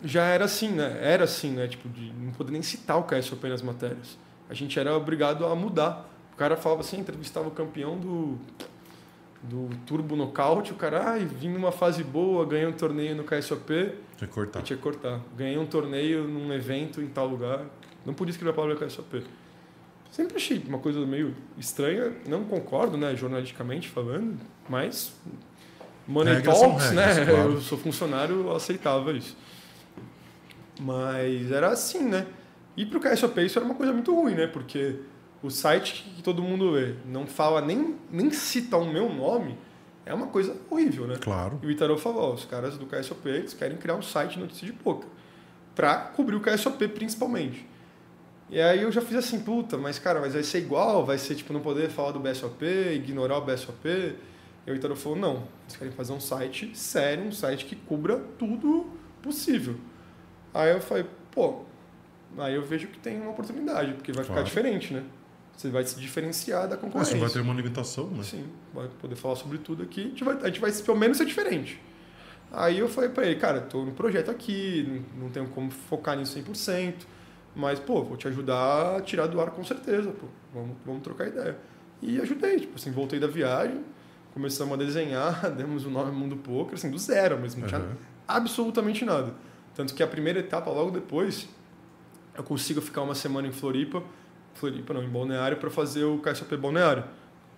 já 0.05 0.25
era 0.25 0.45
assim, 0.45 0.71
né? 0.71 0.99
Era 1.01 1.25
assim, 1.25 1.51
né? 1.53 1.67
Tipo, 1.67 1.89
de 1.89 2.13
não 2.13 2.33
poder 2.33 2.53
nem 2.53 2.63
citar 2.63 2.99
o 2.99 3.05
KSOP 3.05 3.49
nas 3.49 3.63
matérias. 3.63 4.19
A 4.49 4.55
gente 4.55 4.79
era 4.79 4.97
obrigado 4.97 5.45
a 5.47 5.55
mudar. 5.55 6.09
O 6.33 6.37
cara 6.37 6.57
falava 6.57 6.81
assim, 6.83 6.99
entrevistava 7.01 7.49
o 7.49 7.51
campeão 7.51 7.99
do, 7.99 8.39
do 9.43 9.69
Turbo 9.87 10.15
Knockout, 10.17 10.73
o 10.73 10.77
cara, 10.77 11.11
ai, 11.11 11.25
vim 11.25 11.49
numa 11.49 11.73
fase 11.73 12.05
boa, 12.05 12.47
ganhei 12.47 12.67
um 12.67 12.73
torneio 12.73 13.17
no 13.17 13.25
KSOP, 13.25 13.67
Tinha 14.17 14.29
que 14.29 14.35
cortar. 14.35 14.63
tinha 14.63 14.77
que 14.77 14.83
cortar. 14.83 15.21
Ganhei 15.37 15.59
um 15.59 15.67
torneio 15.67 16.25
num 16.29 16.53
evento 16.53 17.01
em 17.01 17.09
tal 17.09 17.27
lugar, 17.27 17.65
não 18.07 18.15
podia 18.15 18.31
escrever 18.31 18.53
a 18.53 18.55
palavra 18.55 18.77
KSOP. 18.87 19.25
Sempre 20.13 20.37
achei 20.37 20.63
uma 20.67 20.79
coisa 20.79 21.05
meio 21.05 21.35
estranha, 21.59 22.13
não 22.27 22.45
concordo, 22.45 22.97
né, 22.97 23.15
jornalisticamente 23.17 23.89
falando, 23.89 24.39
mas 24.69 25.13
Money 26.07 26.35
Regras 26.35 26.57
são 26.57 26.71
Talks, 26.71 26.91
regras, 26.91 27.17
né? 27.19 27.25
claro. 27.27 27.53
Eu 27.55 27.61
sou 27.61 27.77
funcionário, 27.77 28.41
eu 28.47 28.57
aceitava 28.57 29.13
isso. 29.13 29.37
Mas 30.79 31.51
era 31.51 31.69
assim, 31.69 32.05
né? 32.09 32.27
E 32.77 32.87
pro 32.87 33.01
KSOP 33.01 33.45
isso 33.45 33.59
era 33.59 33.67
uma 33.67 33.75
coisa 33.75 33.93
muito 33.93 34.15
ruim, 34.15 34.35
né? 34.35 34.47
Porque 34.47 34.97
o 35.43 35.51
site 35.51 36.05
que 36.17 36.23
todo 36.23 36.43
mundo 36.43 36.73
vê 36.73 36.95
não 37.05 37.27
fala 37.27 37.61
nem, 37.61 37.97
nem 38.11 38.31
cita 38.31 38.77
o 38.77 38.91
meu 38.91 39.13
nome, 39.13 39.59
é 40.07 40.15
uma 40.15 40.29
coisa 40.29 40.57
horrível, 40.71 41.07
né? 41.07 41.17
Claro. 41.21 41.61
E 41.63 41.67
o 41.67 41.71
Itarô 41.71 41.99
falou, 41.99 42.31
ó, 42.31 42.35
os 42.35 42.45
caras 42.45 42.79
do 42.79 42.87
KSOP, 42.87 43.29
eles 43.29 43.53
querem 43.53 43.77
criar 43.77 43.95
um 43.95 44.03
site 44.03 44.35
de 44.35 44.41
notícia 44.41 44.67
de 44.67 44.73
poker. 44.73 45.09
Pra 45.75 45.97
cobrir 45.97 46.37
o 46.37 46.41
KSOP 46.41 46.89
principalmente. 46.89 47.67
E 48.51 48.61
aí 48.61 48.83
eu 48.83 48.91
já 48.91 49.03
fiz 49.03 49.17
assim, 49.17 49.41
puta, 49.41 49.77
mas 49.77 49.99
cara, 49.99 50.21
mas 50.21 50.33
vai 50.33 50.43
ser 50.43 50.59
igual, 50.59 51.05
vai 51.05 51.19
ser 51.19 51.35
tipo 51.35 51.53
não 51.53 51.61
poder 51.61 51.91
falar 51.91 52.13
do 52.13 52.21
BSOP, 52.21 52.65
ignorar 52.95 53.39
o 53.39 53.43
BSOP. 53.43 54.17
E 54.67 54.71
o 54.71 54.75
Itarô 54.75 54.97
falou, 54.97 55.19
não, 55.19 55.49
eles 55.65 55.77
querem 55.77 55.93
fazer 55.93 56.13
um 56.13 56.21
site 56.21 56.71
sério, 56.75 57.25
um 57.25 57.33
site 57.33 57.67
que 57.67 57.77
cubra 57.77 58.19
tudo 58.39 58.87
possível. 59.23 59.77
Aí 60.53 60.71
eu 60.71 60.81
falei, 60.81 61.07
pô, 61.31 61.63
aí 62.39 62.55
eu 62.55 62.63
vejo 62.65 62.89
que 62.89 62.99
tem 62.99 63.21
uma 63.21 63.31
oportunidade, 63.31 63.93
porque 63.95 64.13
vai 64.13 64.25
Claro. 64.25 64.41
ficar 64.41 64.43
diferente, 64.43 64.93
né? 64.93 65.05
Você 65.57 65.71
vai 65.71 65.85
se 65.85 65.99
diferenciar 65.99 66.69
da 66.69 66.77
concorrência. 66.77 67.15
Você 67.15 67.21
vai 67.21 67.31
ter 67.31 67.41
uma 67.41 67.55
limitação, 67.55 68.09
né? 68.11 68.23
Sim, 68.23 68.47
vai 68.73 68.89
poder 69.01 69.17
falar 69.17 69.35
sobre 69.35 69.59
tudo 69.59 69.83
aqui. 69.83 70.03
A 70.03 70.05
gente 70.05 70.25
vai, 70.25 70.37
a 70.37 70.47
gente 70.47 70.61
vai 70.61 70.71
pelo 70.73 70.97
menos 70.97 71.17
ser 71.17 71.25
diferente. 71.27 71.81
Aí 72.53 72.79
eu 72.79 72.89
falei 72.89 73.11
pra 73.11 73.27
ele, 73.27 73.39
cara, 73.39 73.61
tô 73.61 73.85
no 73.85 73.93
projeto 73.93 74.31
aqui, 74.31 75.03
não, 75.17 75.29
tenho 75.29 75.49
como 75.49 75.71
focar 75.71 76.17
nisso 76.17 76.39
100%, 76.39 77.07
mas, 77.55 77.79
pô, 77.79 78.03
vou 78.05 78.17
te 78.17 78.27
ajudar 78.29 78.97
a 78.97 79.01
tirar 79.01 79.27
do 79.27 79.41
ar 79.41 79.51
com 79.51 79.63
certeza, 79.65 80.11
pô. 80.13 80.27
Vamos, 80.55 80.77
vamos 80.87 81.03
trocar 81.03 81.27
ideia. 81.27 81.59
E 82.01 82.21
ajudei, 82.21 82.61
tipo 82.61 82.77
assim, 82.77 82.91
voltei 82.93 83.19
da 83.19 83.27
viagem, 83.27 83.85
começamos 84.33 84.73
a 84.75 84.77
desenhar, 84.77 85.51
demos 85.53 85.85
o 85.85 85.91
nome 85.91 86.13
Mundo 86.13 86.37
Poker, 86.37 86.75
assim, 86.75 86.91
do 86.91 86.99
zero 86.99 87.39
mesmo, 87.39 87.63
não 87.63 87.69
tinha 87.69 87.81
Aham. 87.81 87.97
absolutamente 88.27 89.05
nada. 89.05 89.35
Tanto 89.79 89.95
que 89.95 90.03
a 90.03 90.09
primeira 90.09 90.41
etapa, 90.41 90.73
logo 90.73 90.91
depois, 90.91 91.49
eu 92.35 92.43
consigo 92.43 92.81
ficar 92.81 93.01
uma 93.01 93.15
semana 93.15 93.47
em 93.47 93.53
Floripa, 93.53 94.03
Floripa 94.53 94.93
não, 94.93 95.05
em 95.05 95.09
Balneário, 95.09 95.57
para 95.57 95.71
fazer 95.71 96.03
o 96.03 96.19
KSOP 96.19 96.57
Balneário. 96.57 97.05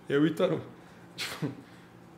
Eu 0.07 0.23
e 0.27 0.29
Itaru. 0.29 0.61
Tipo, 1.17 1.51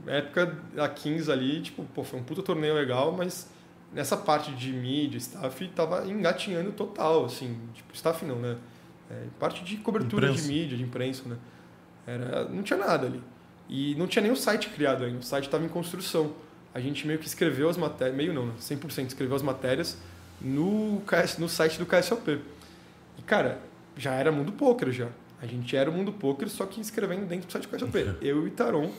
na 0.05 0.11
época 0.11 0.57
da 0.75 0.89
15 0.89 1.31
ali, 1.31 1.61
tipo, 1.61 1.85
pô, 1.85 2.03
foi 2.03 2.19
um 2.19 2.23
puta 2.23 2.43
torneio 2.43 2.73
legal, 2.75 3.13
mas 3.13 3.49
nessa 3.93 4.17
parte 4.17 4.51
de 4.51 4.73
mídia, 4.73 5.17
staff, 5.17 5.67
tava 5.69 6.05
engatinhando 6.05 6.73
total, 6.73 7.23
assim, 7.23 7.57
tipo, 7.73 7.93
staff 7.95 8.25
não, 8.25 8.35
né? 8.35 8.57
É, 9.09 9.23
parte 9.39 9.63
de 9.63 9.77
cobertura 9.77 10.27
Imprensa. 10.27 10.43
de 10.43 10.53
mídia, 10.53 10.77
de 10.77 10.83
imprensa, 10.83 11.23
né? 11.29 11.37
Era, 12.05 12.49
não 12.49 12.61
tinha 12.61 12.77
nada 12.77 13.07
ali. 13.07 13.23
E 13.69 13.95
não 13.95 14.05
tinha 14.05 14.21
nem 14.21 14.33
o 14.33 14.35
site 14.35 14.69
criado 14.69 15.05
ainda, 15.05 15.19
o 15.19 15.23
site 15.23 15.45
estava 15.45 15.63
em 15.63 15.69
construção. 15.69 16.35
A 16.73 16.79
gente 16.79 17.05
meio 17.05 17.19
que 17.19 17.27
escreveu 17.27 17.69
as 17.69 17.77
matérias, 17.77 18.15
meio 18.15 18.33
não, 18.33 18.47
né? 18.47 18.53
100% 18.59 19.07
escreveu 19.07 19.35
as 19.35 19.41
matérias 19.41 19.97
no, 20.41 21.01
KS, 21.05 21.37
no 21.37 21.47
site 21.47 21.77
do 21.77 21.85
KSOP. 21.85 22.39
E, 23.17 23.21
cara, 23.21 23.59
já 23.95 24.13
era 24.13 24.31
mundo 24.31 24.51
poker 24.51 24.91
já. 24.91 25.09
A 25.41 25.45
gente 25.45 25.75
era 25.75 25.89
o 25.89 25.93
mundo 25.93 26.11
poker, 26.11 26.49
só 26.49 26.65
que 26.65 26.81
escrevendo 26.81 27.27
dentro 27.27 27.47
do 27.47 27.51
site 27.51 27.67
do 27.67 27.77
KSOP. 27.77 28.15
Eu 28.21 28.37
e 28.37 28.39
o 28.41 28.47
Itaron 28.47 28.91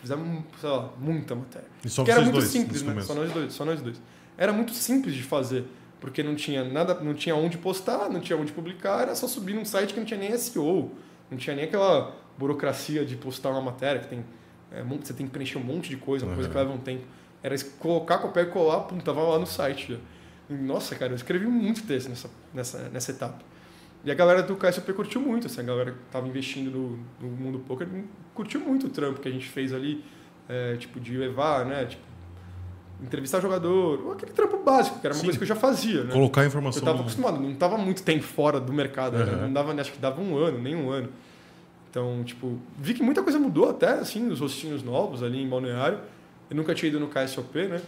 fizemos, 0.00 0.44
sei 0.60 0.68
lá, 0.68 0.90
muita 0.98 1.34
matéria. 1.34 1.68
E 1.84 1.88
só 1.88 2.04
que 2.04 2.10
era 2.10 2.20
muito 2.20 2.34
dois, 2.34 2.46
simples, 2.46 2.82
né? 2.82 3.00
Só 3.02 3.14
nós 3.14 3.32
dois, 3.32 3.52
só 3.52 3.64
nós 3.64 3.80
dois. 3.80 4.00
Era 4.36 4.52
muito 4.52 4.72
simples 4.72 5.14
de 5.14 5.22
fazer, 5.22 5.64
porque 6.00 6.22
não 6.22 6.34
tinha 6.34 6.64
nada, 6.64 6.94
não 6.94 7.14
tinha 7.14 7.36
onde 7.36 7.58
postar, 7.58 8.08
não 8.08 8.20
tinha 8.20 8.38
onde 8.38 8.52
publicar, 8.52 9.02
era 9.02 9.14
só 9.14 9.28
subir 9.28 9.54
num 9.54 9.64
site 9.64 9.92
que 9.92 10.00
não 10.00 10.06
tinha 10.06 10.18
nem 10.18 10.36
SEO, 10.36 10.90
não 11.30 11.36
tinha 11.36 11.54
nem 11.54 11.66
aquela 11.66 12.16
burocracia 12.38 13.04
de 13.04 13.16
postar 13.16 13.50
uma 13.50 13.60
matéria 13.60 14.00
que 14.00 14.08
tem 14.08 14.24
é, 14.72 14.82
você 14.82 15.12
tem 15.14 15.26
que 15.26 15.32
preencher 15.32 15.58
um 15.58 15.64
monte 15.64 15.88
de 15.88 15.96
coisa, 15.96 16.24
uma 16.26 16.34
coisa 16.34 16.48
que 16.48 16.54
Uhum. 16.56 16.62
leva 16.62 16.74
um 16.74 16.78
tempo. 16.78 17.04
Era 17.42 17.54
colocar, 17.78 18.18
copiar 18.18 18.46
e 18.46 18.50
colar, 18.50 18.80
pum, 18.80 18.98
tava 18.98 19.22
lá 19.22 19.38
no 19.38 19.46
site. 19.46 19.98
E, 20.48 20.52
nossa, 20.54 20.94
cara, 20.94 21.12
eu 21.12 21.16
escrevi 21.16 21.46
muito 21.46 21.82
texto 21.84 22.08
nessa, 22.08 22.30
nessa, 22.52 22.78
nessa 22.90 23.10
etapa. 23.12 23.38
E 24.04 24.10
a 24.10 24.14
galera 24.14 24.42
do 24.42 24.56
KSOP 24.56 24.92
curtiu 24.92 25.20
muito, 25.20 25.46
assim, 25.46 25.60
a 25.60 25.64
galera 25.64 25.92
que 25.92 25.98
tava 26.10 26.26
investindo 26.28 26.70
no, 27.20 27.28
no 27.28 27.36
mundo 27.36 27.58
poker 27.60 27.86
curtiu 28.34 28.60
muito 28.60 28.86
o 28.86 28.90
trampo 28.90 29.20
que 29.20 29.28
a 29.28 29.30
gente 29.30 29.46
fez 29.48 29.72
ali, 29.72 30.02
é, 30.48 30.76
tipo, 30.76 30.98
de 31.00 31.16
levar, 31.16 31.64
né, 31.66 31.84
tipo, 31.86 32.02
entrevistar 33.02 33.40
jogador, 33.40 34.12
aquele 34.12 34.32
trampo 34.32 34.58
básico, 34.62 34.98
que 35.00 35.06
era 35.06 35.14
uma 35.14 35.20
Sim. 35.20 35.26
coisa 35.26 35.38
que 35.38 35.44
eu 35.44 35.48
já 35.48 35.56
fazia, 35.56 36.04
né? 36.04 36.12
Colocar 36.12 36.42
Eu 36.42 36.48
informação. 36.48 36.78
estava 36.80 36.96
no- 36.98 37.02
acostumado, 37.02 37.40
não 37.40 37.50
estava 37.52 37.78
muito 37.78 38.02
tempo 38.02 38.22
fora 38.24 38.60
do 38.60 38.72
mercado, 38.72 39.16
né? 39.18 39.32
Uhum. 39.32 39.40
não 39.42 39.52
dava, 39.52 39.72
acho 39.80 39.92
que 39.92 39.98
dava 39.98 40.20
um 40.20 40.36
ano, 40.36 40.58
nem 40.58 40.74
um 40.76 40.90
ano. 40.90 41.08
Então, 41.90 42.22
tipo, 42.22 42.56
vi 42.78 42.94
que 42.94 43.02
muita 43.02 43.20
coisa 43.22 43.38
mudou 43.38 43.68
até, 43.68 43.90
assim, 43.98 44.22
nos 44.22 44.38
rostinhos 44.38 44.82
novos 44.82 45.24
ali 45.24 45.42
em 45.42 45.48
Balneário. 45.48 45.98
Eu 46.48 46.56
nunca 46.56 46.72
tinha 46.72 46.88
ido 46.88 47.00
no 47.00 47.08
KSOP, 47.08 47.66
né? 47.66 47.82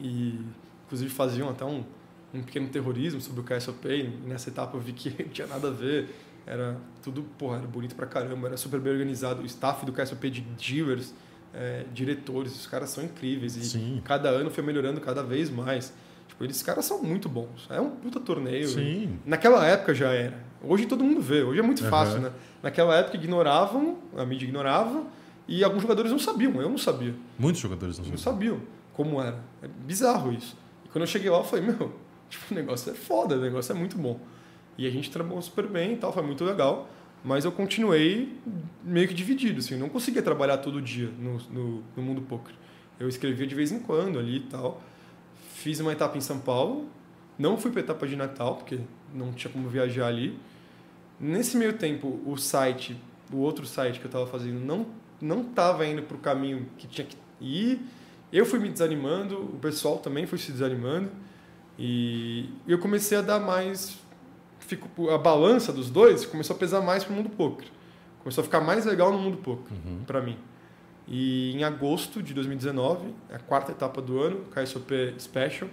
E, 0.00 0.40
inclusive, 0.86 1.10
faziam 1.10 1.50
até 1.50 1.66
um, 1.66 1.84
um 2.32 2.42
pequeno 2.42 2.66
terrorismo 2.68 3.20
sobre 3.20 3.40
o 3.40 3.44
KSOP. 3.44 3.86
E 3.88 4.08
nessa 4.26 4.48
etapa 4.48 4.76
eu 4.76 4.80
vi 4.80 4.92
que 4.92 5.10
não 5.22 5.28
tinha 5.28 5.46
nada 5.46 5.68
a 5.68 5.70
ver. 5.70 6.08
Era 6.46 6.78
tudo, 7.02 7.22
porra, 7.38 7.58
era 7.58 7.66
bonito 7.66 7.94
pra 7.94 8.06
caramba, 8.06 8.48
era 8.48 8.56
super 8.56 8.80
bem 8.80 8.92
organizado. 8.92 9.42
O 9.42 9.46
staff 9.46 9.84
do 9.84 9.92
KSOP 9.92 10.30
de 10.30 10.40
dealers, 10.40 11.14
é, 11.52 11.84
diretores, 11.92 12.54
os 12.54 12.66
caras 12.66 12.88
são 12.88 13.04
incríveis. 13.04 13.54
E 13.56 13.64
Sim. 13.64 14.02
cada 14.02 14.30
ano 14.30 14.50
foi 14.50 14.64
melhorando 14.64 15.00
cada 15.00 15.22
vez 15.22 15.50
mais. 15.50 15.92
Tipo, 16.28 16.44
eles 16.44 16.62
caras 16.62 16.84
são 16.84 17.02
muito 17.02 17.28
bons. 17.28 17.66
É 17.70 17.80
um 17.80 17.90
puta 17.90 18.18
torneio. 18.20 18.68
Sim. 18.68 19.18
Naquela 19.24 19.66
época 19.66 19.94
já 19.94 20.10
era. 20.12 20.42
Hoje 20.62 20.86
todo 20.86 21.04
mundo 21.04 21.20
vê, 21.20 21.42
hoje 21.42 21.60
é 21.60 21.62
muito 21.62 21.84
fácil, 21.84 22.20
né? 22.20 22.32
Naquela 22.62 22.96
época 22.96 23.16
ignoravam, 23.16 23.98
a 24.16 24.24
mídia 24.24 24.46
ignorava, 24.46 25.04
e 25.46 25.62
alguns 25.62 25.82
jogadores 25.82 26.10
não 26.10 26.18
sabiam, 26.18 26.58
eu 26.60 26.70
não 26.70 26.78
sabia. 26.78 27.14
Muitos 27.38 27.60
jogadores 27.60 27.98
não 27.98 28.06
Não 28.06 28.16
sabem. 28.16 28.48
sabiam 28.48 28.60
como 28.94 29.20
era. 29.20 29.38
É 29.62 29.68
bizarro 29.68 30.32
isso. 30.32 30.56
E 30.84 30.88
quando 30.88 31.02
eu 31.02 31.06
cheguei 31.06 31.28
lá, 31.28 31.36
eu 31.38 31.44
falei, 31.44 31.66
meu, 31.66 31.92
tipo, 32.30 32.44
o 32.50 32.54
negócio 32.54 32.90
é 32.90 32.94
foda, 32.94 33.36
o 33.36 33.40
negócio 33.40 33.72
é 33.72 33.74
muito 33.78 33.98
bom. 33.98 34.18
E 34.78 34.86
a 34.86 34.90
gente 34.90 35.10
trabalhou 35.10 35.42
super 35.42 35.66
bem 35.66 35.92
e 35.92 35.96
tal, 35.98 36.12
foi 36.12 36.22
muito 36.22 36.42
legal. 36.44 36.88
Mas 37.22 37.44
eu 37.44 37.52
continuei 37.52 38.38
meio 38.82 39.06
que 39.08 39.14
dividido, 39.14 39.58
assim, 39.60 39.74
eu 39.74 39.80
não 39.80 39.88
conseguia 39.90 40.22
trabalhar 40.22 40.58
todo 40.58 40.80
dia 40.80 41.10
no, 41.18 41.38
no, 41.50 41.82
no 41.96 42.02
mundo 42.02 42.22
poker. 42.22 42.54
Eu 42.98 43.08
escrevia 43.08 43.46
de 43.46 43.54
vez 43.54 43.70
em 43.72 43.78
quando 43.80 44.18
ali 44.18 44.36
e 44.36 44.40
tal. 44.40 44.82
Fiz 45.64 45.80
uma 45.80 45.92
etapa 45.92 46.18
em 46.18 46.20
São 46.20 46.38
Paulo, 46.38 46.86
não 47.38 47.56
fui 47.56 47.70
para 47.70 47.80
etapa 47.80 48.06
de 48.06 48.14
Natal, 48.16 48.56
porque 48.56 48.80
não 49.14 49.32
tinha 49.32 49.50
como 49.50 49.66
viajar 49.66 50.08
ali. 50.08 50.38
Nesse 51.18 51.56
meio 51.56 51.72
tempo, 51.78 52.20
o 52.26 52.36
site, 52.36 52.94
o 53.32 53.38
outro 53.38 53.64
site 53.64 53.98
que 53.98 54.04
eu 54.04 54.08
estava 54.08 54.26
fazendo, 54.26 54.60
não 54.60 54.86
não 55.22 55.40
estava 55.40 55.86
indo 55.86 56.02
para 56.02 56.18
o 56.18 56.20
caminho 56.20 56.66
que 56.76 56.86
tinha 56.86 57.06
que 57.06 57.16
ir. 57.40 57.80
Eu 58.30 58.44
fui 58.44 58.58
me 58.58 58.68
desanimando, 58.68 59.38
o 59.40 59.58
pessoal 59.58 59.96
também 59.96 60.26
foi 60.26 60.36
se 60.36 60.52
desanimando. 60.52 61.08
E 61.78 62.50
eu 62.68 62.78
comecei 62.78 63.16
a 63.16 63.22
dar 63.22 63.40
mais. 63.40 63.96
Fico, 64.58 65.08
a 65.08 65.16
balança 65.16 65.72
dos 65.72 65.88
dois 65.88 66.26
começou 66.26 66.54
a 66.56 66.58
pesar 66.58 66.82
mais 66.82 67.04
para 67.04 67.14
o 67.14 67.16
mundo 67.16 67.30
poker. 67.30 67.68
Começou 68.18 68.42
a 68.42 68.44
ficar 68.44 68.60
mais 68.60 68.84
legal 68.84 69.10
no 69.10 69.18
mundo 69.18 69.38
poker, 69.38 69.72
Uhum. 69.86 70.00
para 70.06 70.20
mim. 70.20 70.36
E 71.06 71.52
em 71.52 71.64
agosto 71.64 72.22
de 72.22 72.32
2019, 72.32 73.14
a 73.32 73.38
quarta 73.38 73.72
etapa 73.72 74.00
do 74.00 74.18
ano, 74.18 74.44
KSOP 74.50 75.14
Special, 75.18 75.68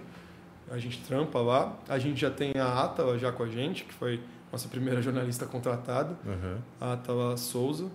a 0.70 0.78
gente 0.78 0.98
trampa 1.02 1.40
lá. 1.40 1.78
A 1.88 1.98
gente 1.98 2.20
já 2.20 2.30
tem 2.30 2.52
a 2.58 2.84
Atala 2.84 3.18
já 3.18 3.32
com 3.32 3.42
a 3.42 3.48
gente, 3.48 3.84
que 3.84 3.94
foi 3.94 4.20
nossa 4.50 4.68
primeira 4.68 5.00
jornalista 5.00 5.46
contratada, 5.46 6.16
Aham. 6.26 6.58
a 6.80 6.92
Atala 6.92 7.36
Souza, 7.38 7.90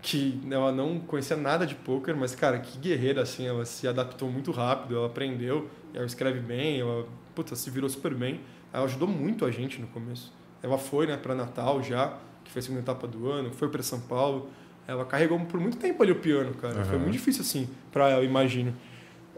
que 0.00 0.40
ela 0.50 0.72
não 0.72 0.98
conhecia 0.98 1.36
nada 1.36 1.64
de 1.64 1.76
poker, 1.76 2.16
mas 2.16 2.34
cara, 2.34 2.58
que 2.58 2.76
guerreira 2.78 3.22
assim, 3.22 3.46
ela 3.46 3.64
se 3.64 3.86
adaptou 3.86 4.28
muito 4.28 4.50
rápido, 4.50 4.96
ela 4.96 5.06
aprendeu, 5.06 5.70
ela 5.94 6.04
escreve 6.04 6.40
bem, 6.40 6.80
ela 6.80 7.06
puta, 7.34 7.54
se 7.54 7.70
virou 7.70 7.88
super 7.88 8.14
bem. 8.14 8.40
Ela 8.72 8.84
ajudou 8.84 9.08
muito 9.08 9.44
a 9.44 9.50
gente 9.50 9.80
no 9.80 9.86
começo. 9.88 10.32
Ela 10.62 10.78
foi, 10.78 11.06
né, 11.06 11.16
para 11.16 11.34
Natal 11.34 11.82
já, 11.82 12.18
que 12.44 12.50
foi 12.50 12.60
a 12.60 12.62
segunda 12.62 12.80
etapa 12.82 13.06
do 13.06 13.30
ano, 13.30 13.52
foi 13.52 13.68
para 13.68 13.82
São 13.82 14.00
Paulo. 14.00 14.50
Ela 14.86 15.04
carregou 15.04 15.38
por 15.40 15.60
muito 15.60 15.76
tempo 15.76 16.02
ali 16.02 16.12
o 16.12 16.16
piano, 16.16 16.54
cara. 16.54 16.84
Foi 16.84 16.96
Aham. 16.96 16.98
muito 16.98 17.12
difícil 17.12 17.42
assim 17.42 17.68
para 17.90 18.08
ela, 18.08 18.24
imagino. 18.24 18.74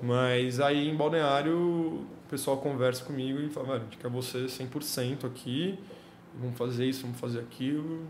Mas 0.03 0.61
aí 0.61 0.89
em 0.89 0.97
Balneário, 0.97 1.57
o 1.57 2.07
pessoal 2.29 2.57
conversa 2.59 3.05
comigo 3.05 3.39
e 3.41 3.49
fala, 3.49 3.67
velho, 3.67 3.81
a 3.81 3.85
gente 3.85 3.99
quer 3.99 4.11
você 4.11 4.47
100% 4.47 5.25
aqui, 5.25 5.79
vamos 6.39 6.57
fazer 6.57 6.87
isso, 6.87 7.03
vamos 7.03 7.19
fazer 7.19 7.41
aquilo. 7.41 8.07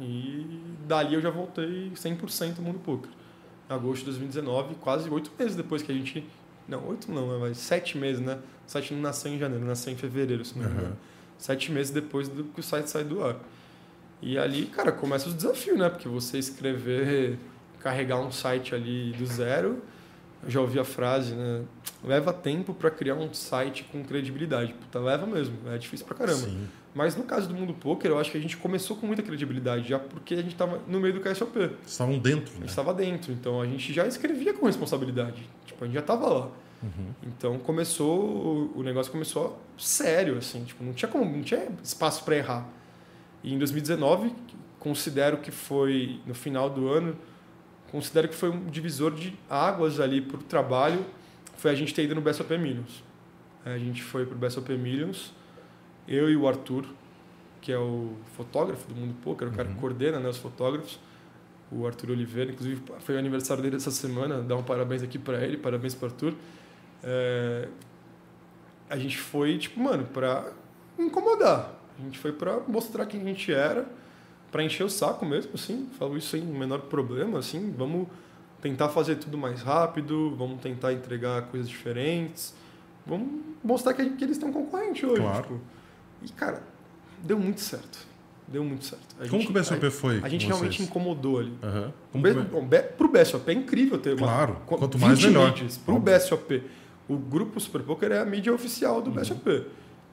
E 0.00 0.60
dali 0.86 1.14
eu 1.14 1.20
já 1.20 1.30
voltei 1.30 1.90
100% 1.94 2.58
no 2.58 2.64
mundo 2.64 2.78
poker. 2.80 3.10
Em 3.70 3.74
agosto 3.74 4.00
de 4.00 4.06
2019, 4.06 4.74
quase 4.76 5.08
oito 5.08 5.30
meses 5.38 5.56
depois 5.56 5.82
que 5.82 5.92
a 5.92 5.94
gente... 5.94 6.24
Não, 6.66 6.86
oito 6.88 7.10
não, 7.10 7.34
é 7.34 7.38
mais 7.38 7.56
sete 7.56 7.96
meses, 7.96 8.20
né? 8.20 8.38
O 8.66 8.70
site 8.70 8.92
não 8.92 9.00
nasceu 9.00 9.32
em 9.32 9.38
janeiro, 9.38 9.64
nasceu 9.64 9.92
em 9.92 9.96
fevereiro, 9.96 10.44
se 10.44 10.58
não 10.58 10.68
me 10.68 10.74
engano. 10.74 10.96
Sete 11.38 11.72
meses 11.72 11.90
depois 11.90 12.28
do 12.28 12.44
que 12.44 12.60
o 12.60 12.62
site 12.62 12.90
sai 12.90 13.04
do 13.04 13.24
ar. 13.24 13.36
E 14.20 14.36
ali, 14.38 14.66
cara, 14.66 14.90
começa 14.92 15.28
os 15.28 15.34
desafios, 15.34 15.78
né? 15.78 15.88
Porque 15.88 16.08
você 16.08 16.38
escrever, 16.38 17.38
carregar 17.80 18.18
um 18.20 18.30
site 18.32 18.74
ali 18.74 19.12
do 19.12 19.26
zero 19.26 19.80
eu 20.42 20.50
já 20.50 20.60
ouvi 20.60 20.78
a 20.78 20.84
frase, 20.84 21.34
né? 21.34 21.62
Leva 22.04 22.32
tempo 22.32 22.72
para 22.72 22.90
criar 22.92 23.16
um 23.16 23.32
site 23.34 23.82
com 23.90 24.04
credibilidade. 24.04 24.72
Puta, 24.72 25.00
leva 25.00 25.26
mesmo. 25.26 25.56
É 25.66 25.76
difícil 25.78 26.06
pra 26.06 26.14
caramba. 26.14 26.38
Sim. 26.38 26.68
Mas 26.94 27.16
no 27.16 27.24
caso 27.24 27.48
do 27.48 27.54
mundo 27.54 27.74
poker, 27.74 28.10
eu 28.12 28.18
acho 28.20 28.30
que 28.30 28.38
a 28.38 28.40
gente 28.40 28.56
começou 28.56 28.96
com 28.96 29.04
muita 29.04 29.20
credibilidade, 29.22 29.88
já 29.88 29.98
porque 29.98 30.34
a 30.34 30.36
gente 30.38 30.52
estava 30.52 30.80
no 30.86 31.00
meio 31.00 31.14
do 31.14 31.20
KSOP. 31.20 31.70
Estavam 31.84 32.18
dentro, 32.20 32.56
né? 32.60 32.66
estava 32.66 32.94
dentro, 32.94 33.32
então 33.32 33.60
a 33.60 33.66
gente 33.66 33.92
já 33.92 34.06
escrevia 34.06 34.54
com 34.54 34.66
responsabilidade. 34.66 35.42
Tipo, 35.66 35.82
a 35.82 35.86
gente 35.88 35.94
já 35.94 36.00
estava 36.00 36.28
lá. 36.28 36.46
Uhum. 36.84 37.06
Então 37.26 37.58
começou, 37.58 38.20
o- 38.76 38.78
o 38.78 38.82
negócio 38.84 39.10
começou 39.10 39.60
sério, 39.76 40.38
assim, 40.38 40.62
tipo, 40.64 40.82
não 40.84 40.92
tinha 40.92 41.08
como, 41.10 41.24
não 41.24 41.42
tinha 41.42 41.66
espaço 41.82 42.22
para 42.24 42.36
errar. 42.36 42.68
E 43.42 43.54
em 43.54 43.58
2019, 43.58 44.32
considero 44.78 45.38
que 45.38 45.50
foi 45.50 46.20
no 46.26 46.34
final 46.34 46.68
do 46.68 46.88
ano, 46.88 47.16
considero 47.90 48.28
que 48.28 48.34
foi 48.34 48.50
um 48.50 48.66
divisor 48.66 49.12
de 49.12 49.38
águas 49.48 50.00
ali 50.00 50.20
para 50.20 50.36
o 50.36 50.42
trabalho, 50.42 51.04
foi 51.56 51.70
a 51.70 51.74
gente 51.74 51.92
ter 51.94 52.04
ido 52.04 52.14
no 52.14 52.20
BSOP 52.20 52.56
Millions. 52.58 53.02
A 53.64 53.76
gente 53.78 54.02
foi 54.02 54.24
para 54.24 54.34
o 54.34 54.38
BSOP 54.38 54.70
Millions, 54.76 55.32
eu 56.06 56.30
e 56.30 56.36
o 56.36 56.46
Arthur, 56.46 56.86
que 57.60 57.72
é 57.72 57.78
o 57.78 58.12
fotógrafo 58.36 58.88
do 58.88 58.94
Mundo 58.94 59.14
Poker, 59.22 59.48
o 59.48 59.52
cara 59.52 59.68
que 59.68 59.74
coordena 59.74 60.18
né, 60.20 60.28
os 60.28 60.38
fotógrafos, 60.38 60.98
o 61.70 61.86
Arthur 61.86 62.10
Oliveira, 62.10 62.50
inclusive 62.50 62.80
foi 63.00 63.14
o 63.14 63.18
aniversário 63.18 63.62
dele 63.62 63.76
essa 63.76 63.90
semana, 63.90 64.40
dá 64.40 64.56
um 64.56 64.62
parabéns 64.62 65.02
aqui 65.02 65.18
para 65.18 65.44
ele, 65.44 65.56
parabéns 65.56 65.94
para 65.94 66.08
Arthur. 66.08 66.34
É, 67.02 67.68
a 68.88 68.96
gente 68.96 69.18
foi, 69.18 69.58
tipo, 69.58 69.78
mano, 69.80 70.04
pra 70.06 70.50
incomodar. 70.98 71.77
A 71.98 72.02
gente 72.02 72.18
foi 72.18 72.32
pra 72.32 72.60
mostrar 72.66 73.06
quem 73.06 73.20
a 73.20 73.24
gente 73.24 73.52
era, 73.52 73.86
pra 74.52 74.62
encher 74.62 74.84
o 74.84 74.88
saco 74.90 75.26
mesmo, 75.26 75.52
assim. 75.54 75.88
Falo 75.98 76.16
isso 76.16 76.28
sem 76.30 76.42
o 76.42 76.54
menor 76.54 76.80
problema, 76.82 77.38
assim. 77.38 77.74
Vamos 77.76 78.06
tentar 78.62 78.88
fazer 78.88 79.16
tudo 79.16 79.36
mais 79.36 79.62
rápido, 79.62 80.34
vamos 80.36 80.60
tentar 80.60 80.92
entregar 80.92 81.42
coisas 81.48 81.68
diferentes. 81.68 82.54
Vamos 83.06 83.28
mostrar 83.64 83.94
que, 83.94 84.02
gente- 84.04 84.16
que 84.16 84.24
eles 84.24 84.38
têm 84.38 84.48
um 84.48 84.52
concorrente 84.52 85.04
hoje. 85.04 85.20
Claro. 85.20 85.42
tipo. 85.42 85.60
E, 86.22 86.28
cara, 86.32 86.62
deu 87.22 87.38
muito 87.38 87.60
certo. 87.60 88.06
Deu 88.46 88.64
muito 88.64 88.84
certo. 88.84 89.02
A 89.16 89.28
Como 89.28 89.42
gente- 89.42 89.44
que 89.46 89.50
o 89.50 89.54
BSOP 89.54 89.90
foi 89.90 90.20
A 90.22 90.28
gente 90.28 90.46
realmente 90.46 90.82
incomodou 90.82 91.38
ali. 91.38 91.52
O 91.52 91.92
Como 92.12 92.22
B- 92.24 92.34
que- 92.34 92.40
bom, 92.42 92.64
B- 92.66 92.82
pro 92.82 93.08
BSOP 93.08 93.48
é 93.50 93.52
incrível 93.52 93.98
ter 93.98 94.10
uma. 94.14 94.26
Claro, 94.26 94.56
qu- 94.66 94.78
quanto 94.78 94.98
mais 94.98 95.18
20 95.18 95.26
melhor. 95.28 95.50
mídias. 95.50 95.76
Pro 95.76 95.96
Óbvio. 95.96 96.14
BSOP, 96.14 96.62
o 97.08 97.16
grupo 97.16 97.60
Super 97.60 97.82
Poker 97.82 98.10
é 98.12 98.18
a 98.20 98.24
mídia 98.24 98.52
oficial 98.52 98.96
Uhum. 98.96 99.02
do 99.02 99.10
BSOP. 99.10 99.66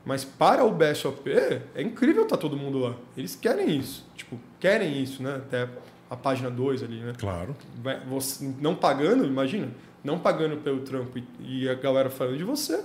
Mas 0.06 0.24
para 0.24 0.64
o 0.64 0.72
BSOP, 0.72 1.32
é 1.32 1.82
incrível 1.82 2.24
estar 2.24 2.38
todo 2.38 2.56
mundo 2.56 2.78
lá. 2.78 2.96
Eles 3.18 3.36
querem 3.36 3.76
isso. 3.76 4.06
Tipo, 4.16 4.40
querem 4.60 5.02
isso, 5.02 5.24
né? 5.24 5.38
Até 5.38 5.68
a 6.10 6.16
página 6.16 6.50
2 6.50 6.84
ali, 6.84 7.00
né? 7.00 7.14
Claro. 7.18 7.56
Você, 8.08 8.54
não 8.60 8.76
pagando, 8.76 9.26
imagina, 9.26 9.70
não 10.04 10.20
pagando 10.20 10.58
pelo 10.58 10.82
trampo 10.82 11.18
e, 11.18 11.64
e 11.64 11.70
a 11.70 11.74
galera 11.74 12.12
falando 12.12 12.38
de 12.38 12.44
você, 12.44 12.76
é 12.76 12.84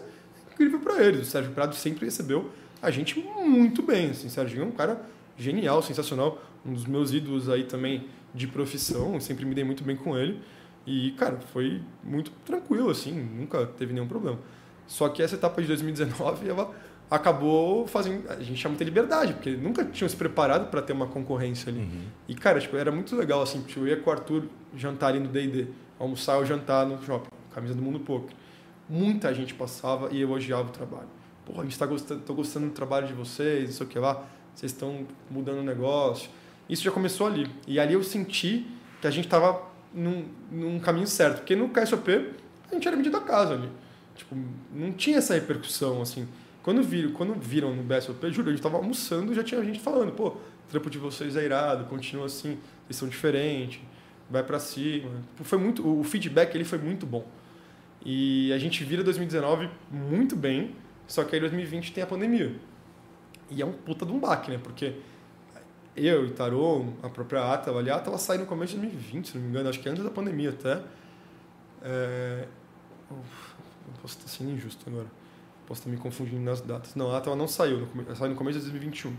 incrível 0.54 0.80
para 0.80 1.02
eles. 1.02 1.28
O 1.28 1.30
Sérgio 1.30 1.52
Prado 1.52 1.74
sempre 1.74 2.06
recebeu 2.06 2.50
a 2.80 2.90
gente 2.90 3.18
muito 3.20 3.82
bem. 3.82 4.10
Assim, 4.10 4.26
o 4.26 4.30
Sérgio 4.30 4.62
é 4.62 4.64
um 4.64 4.70
cara 4.70 5.00
genial, 5.36 5.82
sensacional, 5.82 6.42
um 6.64 6.72
dos 6.72 6.86
meus 6.86 7.12
ídolos 7.12 7.48
aí 7.50 7.64
também 7.64 8.06
de 8.34 8.46
profissão, 8.46 9.14
eu 9.14 9.20
sempre 9.20 9.44
me 9.44 9.54
dei 9.54 9.64
muito 9.64 9.84
bem 9.84 9.96
com 9.96 10.16
ele. 10.16 10.40
E, 10.86 11.10
cara, 11.12 11.38
foi 11.52 11.82
muito 12.02 12.30
tranquilo, 12.44 12.90
assim, 12.90 13.12
nunca 13.12 13.66
teve 13.66 13.92
nenhum 13.92 14.08
problema. 14.08 14.38
Só 14.86 15.08
que 15.08 15.22
essa 15.22 15.34
etapa 15.34 15.60
de 15.60 15.68
2019, 15.68 16.48
ela 16.48 16.74
acabou 17.10 17.86
fazendo. 17.86 18.30
A 18.30 18.40
gente 18.40 18.60
tinha 18.60 18.68
muita 18.68 18.84
liberdade, 18.84 19.34
porque 19.34 19.50
nunca 19.50 19.84
tinham 19.84 20.08
se 20.08 20.16
preparado 20.16 20.70
para 20.70 20.80
ter 20.80 20.92
uma 20.92 21.06
concorrência 21.06 21.70
ali. 21.70 21.80
E, 22.28 22.34
cara, 22.34 22.60
tipo, 22.60 22.76
era 22.76 22.92
muito 22.92 23.14
legal, 23.16 23.42
assim, 23.42 23.62
tipo, 23.62 23.80
eu 23.80 23.88
ia 23.88 23.96
com 23.96 24.08
o 24.08 24.12
Arthur 24.12 24.44
jantar 24.76 25.08
ali 25.08 25.18
no 25.18 25.28
D&D, 25.28 25.66
almoçar 25.98 26.36
ou 26.36 26.46
jantar 26.46 26.86
no 26.86 27.02
shopping, 27.04 27.28
camisa 27.52 27.74
do 27.74 27.82
Mundo 27.82 27.98
Poker. 28.00 28.34
Muita 28.88 29.34
gente 29.34 29.54
passava 29.54 30.08
e 30.12 30.22
elogiava 30.22 30.68
o 30.68 30.72
trabalho. 30.72 31.08
Pô, 31.44 31.60
a 31.60 31.64
gente 31.64 31.78
tá 31.78 31.86
gostando, 31.86 32.20
tô 32.22 32.34
gostando 32.34 32.66
do 32.66 32.72
trabalho 32.72 33.06
de 33.06 33.12
vocês, 33.12 33.70
não 33.70 33.72
sei 33.72 33.86
o 33.86 33.88
que 33.88 33.98
lá, 33.98 34.24
vocês 34.54 34.72
estão 34.72 35.06
mudando 35.30 35.58
o 35.58 35.64
negócio. 35.64 36.30
Isso 36.68 36.82
já 36.84 36.90
começou 36.90 37.26
ali. 37.26 37.50
E 37.66 37.80
ali 37.80 37.94
eu 37.94 38.02
senti 38.04 38.66
que 39.00 39.06
a 39.06 39.10
gente 39.10 39.26
tava 39.26 39.62
num, 39.92 40.26
num 40.50 40.78
caminho 40.78 41.06
certo, 41.06 41.38
porque 41.38 41.56
no 41.56 41.68
KSOP 41.70 42.30
a 42.70 42.74
gente 42.74 42.86
era 42.86 42.96
medido 42.96 43.16
a 43.16 43.20
casa 43.20 43.54
ali. 43.54 43.68
Tipo, 44.14 44.36
não 44.72 44.92
tinha 44.92 45.18
essa 45.18 45.34
repercussão, 45.34 46.02
assim. 46.02 46.28
Quando 46.62 46.82
viram, 46.82 47.12
quando 47.12 47.34
viram 47.40 47.74
no 47.74 47.82
BSOP, 47.82 48.30
juro, 48.30 48.48
a 48.48 48.52
gente 48.52 48.62
tava 48.62 48.76
almoçando 48.76 49.34
já 49.34 49.42
tinha 49.42 49.64
gente 49.64 49.80
falando, 49.80 50.12
pô, 50.12 50.28
o 50.28 50.40
trampo 50.68 50.90
de 50.90 50.98
vocês 50.98 51.36
é 51.36 51.44
irado, 51.44 51.84
continua 51.84 52.26
assim, 52.26 52.58
vocês 52.84 52.96
são 52.96 53.08
diferentes, 53.08 53.80
vai 54.28 54.42
pra 54.42 54.58
cima. 54.58 55.10
Tipo, 55.30 55.44
Foi 55.44 55.58
muito, 55.58 55.86
o 55.86 56.04
feedback 56.04 56.54
ele 56.54 56.64
foi 56.64 56.78
muito 56.78 57.06
bom. 57.06 57.26
E 58.04 58.52
a 58.52 58.58
gente 58.58 58.84
vira 58.84 59.02
2019 59.02 59.68
muito 59.90 60.36
bem, 60.36 60.74
só 61.06 61.24
que 61.24 61.34
aí 61.34 61.40
2020 61.40 61.92
tem 61.92 62.04
a 62.04 62.06
pandemia. 62.06 62.54
E 63.50 63.60
é 63.60 63.66
um 63.66 63.72
puta 63.72 64.06
de 64.06 64.12
um 64.12 64.18
baque, 64.18 64.50
né? 64.50 64.60
Porque 64.62 64.94
eu 65.96 66.26
e 66.26 66.30
Tarô, 66.30 66.86
a 67.02 67.08
própria 67.08 67.52
Ata, 67.52 67.70
a 67.70 67.96
Ata 67.96 68.10
ela 68.10 68.38
no 68.38 68.46
começo 68.46 68.74
de 68.74 68.80
2020, 68.80 69.28
se 69.28 69.34
não 69.36 69.42
me 69.42 69.50
engano, 69.50 69.68
acho 69.68 69.80
que 69.80 69.88
antes 69.88 70.02
da 70.04 70.10
pandemia 70.10 70.50
até. 70.50 70.80
É... 71.82 72.46
Uf, 73.10 73.54
eu 73.88 73.94
posso 74.00 74.18
estar 74.18 74.28
sendo 74.28 74.50
injusto 74.50 74.88
agora. 74.88 75.19
Posso 75.70 75.82
estar 75.82 75.90
me 75.92 75.96
confundindo 75.98 76.40
nas 76.40 76.60
datas. 76.60 76.96
Não, 76.96 77.12
a 77.12 77.18
Ata 77.18 77.28
ela 77.28 77.36
não 77.36 77.46
saiu, 77.46 77.86
no 77.94 78.16
saiu 78.16 78.30
no 78.30 78.36
começo 78.36 78.58
de 78.58 78.64
2021. 78.64 79.14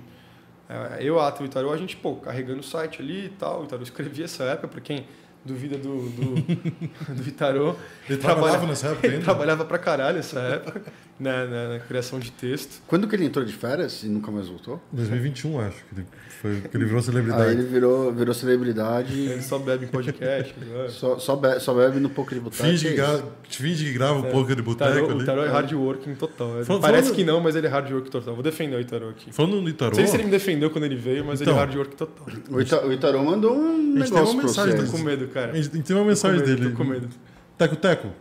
É, 0.68 0.97
eu, 0.99 1.18
a 1.18 1.34
e 1.39 1.43
o 1.43 1.45
Itarô, 1.45 1.72
a 1.72 1.78
gente, 1.78 1.95
pô, 1.95 2.18
carregando 2.18 2.60
o 2.60 2.64
site 2.64 3.02
ali 3.02 3.28
e 3.28 3.30
tal. 3.30 3.62
O 3.62 3.64
Itarô 3.64 3.82
escrevia 3.84 4.26
essa 4.26 4.43
época, 4.43 4.68
para 4.68 4.82
quem 4.82 5.08
duvida 5.46 5.78
do, 5.78 6.10
do, 6.10 6.36
do 7.16 7.28
Itarô. 7.28 7.76
Ele 8.10 8.18
trabalhava 8.20 8.66
nessa 8.68 8.88
época 8.88 9.06
Ele 9.08 9.16
ainda? 9.16 9.26
trabalhava 9.26 9.66
pra 9.66 9.78
caralho 9.78 10.18
nessa 10.18 10.39
época, 10.39 10.82
né, 11.20 11.46
na, 11.46 11.70
na 11.74 11.80
criação 11.80 12.20
de 12.20 12.32
texto. 12.32 12.82
Quando 12.88 13.08
que 13.08 13.16
ele 13.16 13.26
entrou 13.26 13.44
de 13.46 13.54
férias 13.54 14.04
e 14.04 14.08
nunca 14.08 14.32
mais 14.32 14.48
voltou? 14.48 14.82
2021, 14.92 15.60
acho 15.62 15.78
que 15.78 15.84
ele, 15.96 16.08
foi, 16.42 16.62
que 16.70 16.78
ele 16.78 16.86
virou 16.86 17.00
Aí 17.00 17.04
celebridade. 17.06 17.52
ele 17.52 17.64
virou, 17.64 18.12
virou 18.14 18.34
celebridade. 18.34 19.20
Ele 19.20 19.42
só 19.42 19.58
bebe 19.60 19.86
em 19.86 19.88
podcast. 19.88 20.54
né? 20.60 20.88
Só, 20.89 21.18
só, 21.20 21.36
be- 21.36 21.60
só 21.60 21.74
bebe 21.74 22.00
no 22.00 22.10
poker 22.10 22.36
de 22.38 22.44
boteco. 22.44 22.64
Finge 22.64 22.88
é 23.00 23.24
finge 23.50 23.86
que 23.86 23.94
grava 23.94 24.20
o 24.20 24.24
poker 24.32 24.56
de 24.56 24.62
boteco 24.62 24.92
ali. 25.12 25.24
o 25.24 25.26
Tarô 25.26 25.44
é 25.44 25.50
hard 25.50 25.72
working 25.74 26.16
total. 26.16 26.56
Ele 26.58 26.66
Falando- 26.66 26.82
Parece 26.82 27.04
falando- 27.04 27.16
que 27.18 27.24
não, 27.24 27.39
mas 27.42 27.56
ele 27.56 27.68
é 27.68 27.70
hard 27.70 27.92
work 27.92 28.10
total. 28.10 28.34
Vou 28.34 28.44
defender 28.44 28.76
o 28.76 28.80
Itarô 28.80 29.10
aqui. 29.10 29.32
Falando 29.32 29.62
no 29.62 29.70
Itarô, 29.70 29.89
Não 29.92 29.96
sei 29.96 30.08
se 30.08 30.16
ele 30.16 30.24
me 30.26 30.32
defendeu 30.32 30.70
quando 30.70 30.84
ele 30.86 30.96
veio, 30.96 31.24
mas 31.26 31.42
Então. 31.42 31.54
ele 31.54 31.60
é 31.62 31.64
hard 31.66 31.76
work 31.78 31.96
total. 31.96 32.26
O, 32.50 32.60
Ita, 32.62 32.86
o 32.86 32.92
Itarô 32.94 33.24
mandou 33.24 33.56
um 33.56 33.94
negócio 33.94 34.16
uma 34.16 34.34
pra 34.36 34.44
mensagem 34.44 34.76
vocês. 34.76 34.92
Tô 34.92 34.98
com 34.98 35.04
medo, 35.04 35.28
cara. 35.32 35.51
a 35.51 35.55
gente 35.55 35.82
tem 35.82 35.95
uma 35.95 36.05
mensagem 36.05 36.39
medo, 36.39 36.55
dele. 36.55 36.71
tô 36.71 36.77
com 36.77 36.84
medo. 36.84 37.09
Teco, 37.57 37.75
Teco. 37.75 38.11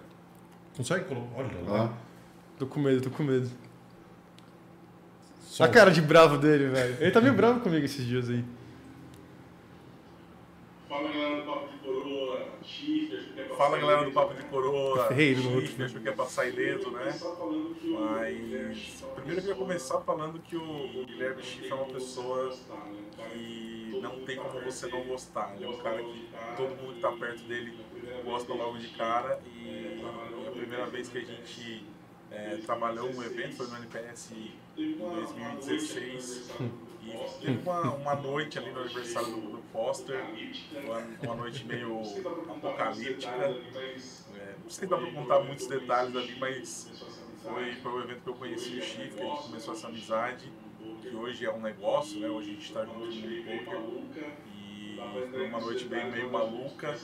Consegue 0.76 1.04
colocar? 1.04 1.36
Olha 1.40 1.50
lá. 1.70 1.92
Tô 2.58 2.66
com 2.66 2.80
medo, 2.80 3.00
tô 3.02 3.10
com 3.10 3.22
medo. 3.22 3.50
Só- 5.40 5.64
A 5.64 5.68
cara 5.68 5.90
de 5.90 6.00
bravo 6.00 6.38
dele, 6.38 6.68
velho. 6.68 6.96
Ele 7.00 7.10
tá 7.10 7.20
meio 7.20 7.34
bravo 7.34 7.60
comigo 7.60 7.84
esses 7.84 8.04
dias 8.06 8.28
aí. 8.30 8.44
Fala 10.88 11.08
galera 11.08 11.36
do 11.36 11.42
Papo 11.46 11.68
de 11.68 11.78
Coroa, 11.78 12.46
chifre, 12.64 13.16
acho 13.16 13.32
que 13.32 13.40
é 13.40 13.44
Fala 13.44 13.78
galera 13.78 14.04
do 14.04 14.10
Papo 14.10 14.34
de 14.34 14.42
Coroa, 14.44 15.06
Ferreiro 15.08 15.42
no 15.42 15.60
chifre, 15.60 15.82
outro, 15.82 15.84
acho 15.84 16.00
que 16.00 16.08
é 16.08 16.12
pra 16.12 16.24
sair 16.26 16.52
ileso, 16.52 16.90
né? 16.90 17.12
Que 17.12 17.88
Mas 17.90 19.04
primeiro 19.14 19.38
eu 19.38 19.42
queria 19.42 19.54
pessoa 19.54 19.54
começar 19.54 20.00
falando 20.00 20.40
que 20.40 20.56
o, 20.56 20.62
o 20.62 21.06
Guilherme 21.06 21.42
Chifre 21.42 21.70
é 21.70 21.74
uma 21.74 21.84
que 21.86 21.92
pessoa 21.94 22.46
gostar, 22.46 22.74
né? 22.86 22.98
Um 23.12 23.16
cara 23.16 23.34
não 24.00 24.20
tem 24.24 24.36
como 24.36 24.60
você 24.60 24.86
não 24.88 25.02
gostar. 25.04 25.54
Ele 25.56 25.64
é 25.64 25.68
um 25.68 25.78
cara 25.78 26.02
que 26.02 26.28
todo 26.56 26.76
mundo 26.76 26.94
que 26.94 27.00
tá 27.00 27.12
perto 27.12 27.42
dele 27.44 27.78
gosta 28.24 28.52
logo 28.52 28.78
de 28.78 28.88
cara 28.88 29.40
e 29.46 30.02
a 30.46 30.50
primeira 30.50 30.86
vez 30.86 31.08
que 31.08 31.18
a 31.18 31.24
gente 31.24 31.86
é, 32.30 32.56
trabalhou 32.64 33.08
um 33.10 33.22
evento 33.22 33.56
foi 33.56 33.66
no 33.66 33.76
NPS 33.76 34.32
em 34.32 34.96
2016 34.96 36.50
e 37.02 37.40
teve 37.40 37.58
uma, 37.62 37.94
uma 37.94 38.14
noite 38.14 38.58
ali 38.58 38.70
no 38.72 38.80
aniversário 38.80 39.32
do, 39.32 39.40
do 39.40 39.62
Foster, 39.72 40.22
uma, 41.22 41.34
noite 41.34 41.64
meio 41.64 42.02
apocalíptica. 42.48 43.32
É, 43.32 44.54
não 44.62 44.70
sei 44.70 44.84
se 44.84 44.86
dá 44.86 44.96
pra 44.96 45.10
contar 45.12 45.40
muitos 45.40 45.66
detalhes 45.66 46.14
ali, 46.14 46.38
mas 46.38 46.90
foi, 47.42 47.74
foi 47.76 47.92
o 47.92 48.00
evento 48.02 48.22
que 48.22 48.28
eu 48.28 48.34
conheci 48.34 48.78
o 48.78 48.82
Chifre, 48.82 49.10
que 49.10 49.22
a 49.22 49.26
gente 49.26 49.42
começou 49.44 49.74
essa 49.74 49.88
amizade, 49.88 50.52
que 51.00 51.14
hoje 51.14 51.44
é 51.44 51.52
um 51.52 51.60
negócio, 51.60 52.20
né? 52.20 52.28
Hoje 52.28 52.50
a 52.50 52.52
gente 52.52 52.66
está 52.66 52.84
junto 52.84 53.06
no 53.06 53.44
poker. 53.44 53.78
E 54.54 55.00
foi 55.30 55.46
uma 55.46 55.60
noite 55.60 55.84
bem 55.86 56.10
meio 56.10 56.30
maluca. 56.30 56.96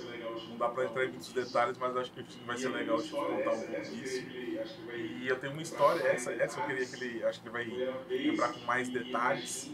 Não 0.49 0.57
dá 0.57 0.69
pra 0.69 0.85
entrar 0.85 1.05
em 1.05 1.09
muitos 1.09 1.33
detalhes, 1.33 1.79
mas 1.79 1.97
acho 1.97 2.13
que 2.13 2.23
vai 2.45 2.57
ser 2.57 2.69
legal 2.69 3.03
te 3.03 3.11
contar 3.11 3.53
um 3.53 3.61
pouco 3.61 3.83
disso. 3.83 4.27
E 4.29 5.27
eu 5.27 5.39
tenho 5.39 5.53
uma 5.53 5.63
história, 5.63 6.03
essa, 6.09 6.33
essa 6.33 6.61
eu 6.61 6.67
queria 6.67 6.87
que 6.87 7.05
ele, 7.05 7.25
acho 7.25 7.41
que 7.41 7.49
ele 7.49 7.53
vai 7.53 7.99
lembrar 8.09 8.53
com 8.53 8.61
mais 8.61 8.89
detalhes. 8.89 9.71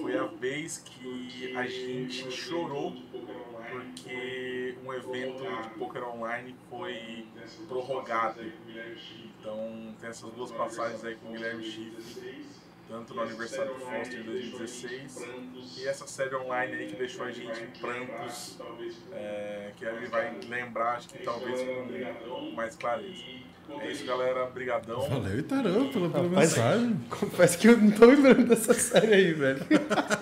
Foi 0.00 0.16
a 0.16 0.24
vez 0.24 0.78
que 0.78 1.56
a 1.56 1.66
gente 1.66 2.30
chorou 2.30 2.92
porque 3.70 4.76
um 4.84 4.92
evento 4.92 5.62
de 5.62 5.70
poker 5.78 6.04
online 6.08 6.54
foi 6.68 7.26
prorrogado. 7.66 8.40
Então 9.40 9.94
tem 10.00 10.10
essas 10.10 10.30
duas 10.32 10.52
passagens 10.52 11.04
aí 11.04 11.16
com 11.16 11.28
o 11.28 11.32
Guilherme 11.32 11.64
Chifre. 11.64 12.44
Tanto 12.92 13.14
no 13.14 13.22
aniversário 13.22 13.72
do 13.72 13.80
Foster 13.80 14.20
em 14.20 14.24
2016 14.24 15.18
e 15.78 15.88
essa 15.88 16.06
série 16.06 16.34
online 16.36 16.74
aí 16.74 16.86
que 16.88 16.96
deixou 16.96 17.24
a 17.24 17.30
gente 17.32 17.58
em 17.58 17.80
prantos, 17.80 18.58
é, 19.12 19.70
que 19.74 19.84
ele 19.86 20.06
vai 20.08 20.36
lembrar, 20.46 20.96
acho 20.96 21.08
que 21.08 21.24
talvez 21.24 21.58
com 22.28 22.50
mais 22.54 22.76
clareza. 22.76 23.22
É 23.80 23.90
isso, 23.90 24.04
galera. 24.04 24.44
Brigadão. 24.46 25.08
Valeu, 25.08 25.38
Itarão, 25.38 25.90
pela, 25.90 26.10
pela 26.10 26.28
Rapaz, 26.28 26.50
mensagem. 26.52 27.00
Confesso 27.08 27.58
que 27.58 27.68
eu 27.68 27.78
não 27.78 27.90
tô 27.92 28.04
lembrando 28.04 28.46
dessa 28.48 28.74
série 28.74 29.14
aí, 29.14 29.32
velho. 29.32 29.64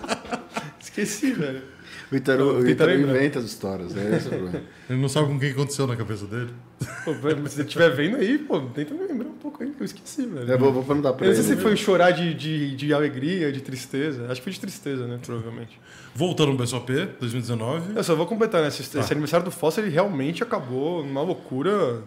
Esqueci, 0.79 1.33
velho. 1.33 1.63
O 2.09 2.15
Itaru, 2.15 2.49
o 2.51 2.57
Tenta 2.59 2.71
Itaru 2.71 2.91
lembrar. 2.91 3.15
inventa 3.17 3.39
as 3.39 3.45
histórias, 3.45 3.97
é 3.97 4.15
esse 4.15 4.27
o 4.27 4.29
problema. 4.29 4.63
Ele 4.89 5.01
não 5.01 5.09
sabe 5.09 5.27
com 5.27 5.35
o 5.35 5.39
que 5.39 5.49
aconteceu 5.49 5.87
na 5.87 5.97
cabeça 5.97 6.25
dele. 6.25 6.53
Pô, 7.05 7.13
se 7.13 7.35
você 7.55 7.61
estiver 7.61 7.89
vendo 7.95 8.17
aí, 8.17 8.37
pô, 8.37 8.59
tenta 8.61 8.93
me 8.93 9.05
lembrar 9.05 9.27
um 9.29 9.33
pouco 9.33 9.63
aí, 9.63 9.69
que 9.71 9.81
eu 9.81 9.85
esqueci, 9.85 10.25
velho. 10.25 10.49
Eu 10.51 10.57
vou, 10.59 10.71
vou 10.73 10.83
perguntar 10.83 11.13
pra 11.13 11.25
Eu 11.25 11.29
não 11.33 11.35
sei 11.41 11.45
ele. 11.51 11.55
se 11.57 11.61
foi 11.61 11.75
chorar 11.75 12.11
de, 12.11 12.33
de, 12.33 12.75
de 12.75 12.93
alegria, 12.93 13.51
de 13.51 13.61
tristeza. 13.61 14.25
Acho 14.29 14.35
que 14.35 14.43
foi 14.43 14.53
de 14.53 14.59
tristeza, 14.59 15.05
né? 15.07 15.19
Provavelmente. 15.25 15.79
Voltando 16.15 16.51
no 16.53 16.57
BSOP, 16.57 16.91
2019. 17.19 17.95
Eu 17.95 18.03
só 18.03 18.15
vou 18.15 18.25
completar, 18.25 18.61
né? 18.61 18.67
Esse, 18.69 18.89
Tá. 18.89 18.99
esse 18.99 19.11
aniversário 19.11 19.43
do 19.45 19.51
Foster, 19.51 19.83
ele 19.83 19.93
realmente 19.93 20.43
acabou 20.43 21.03
numa 21.03 21.21
loucura 21.21 22.01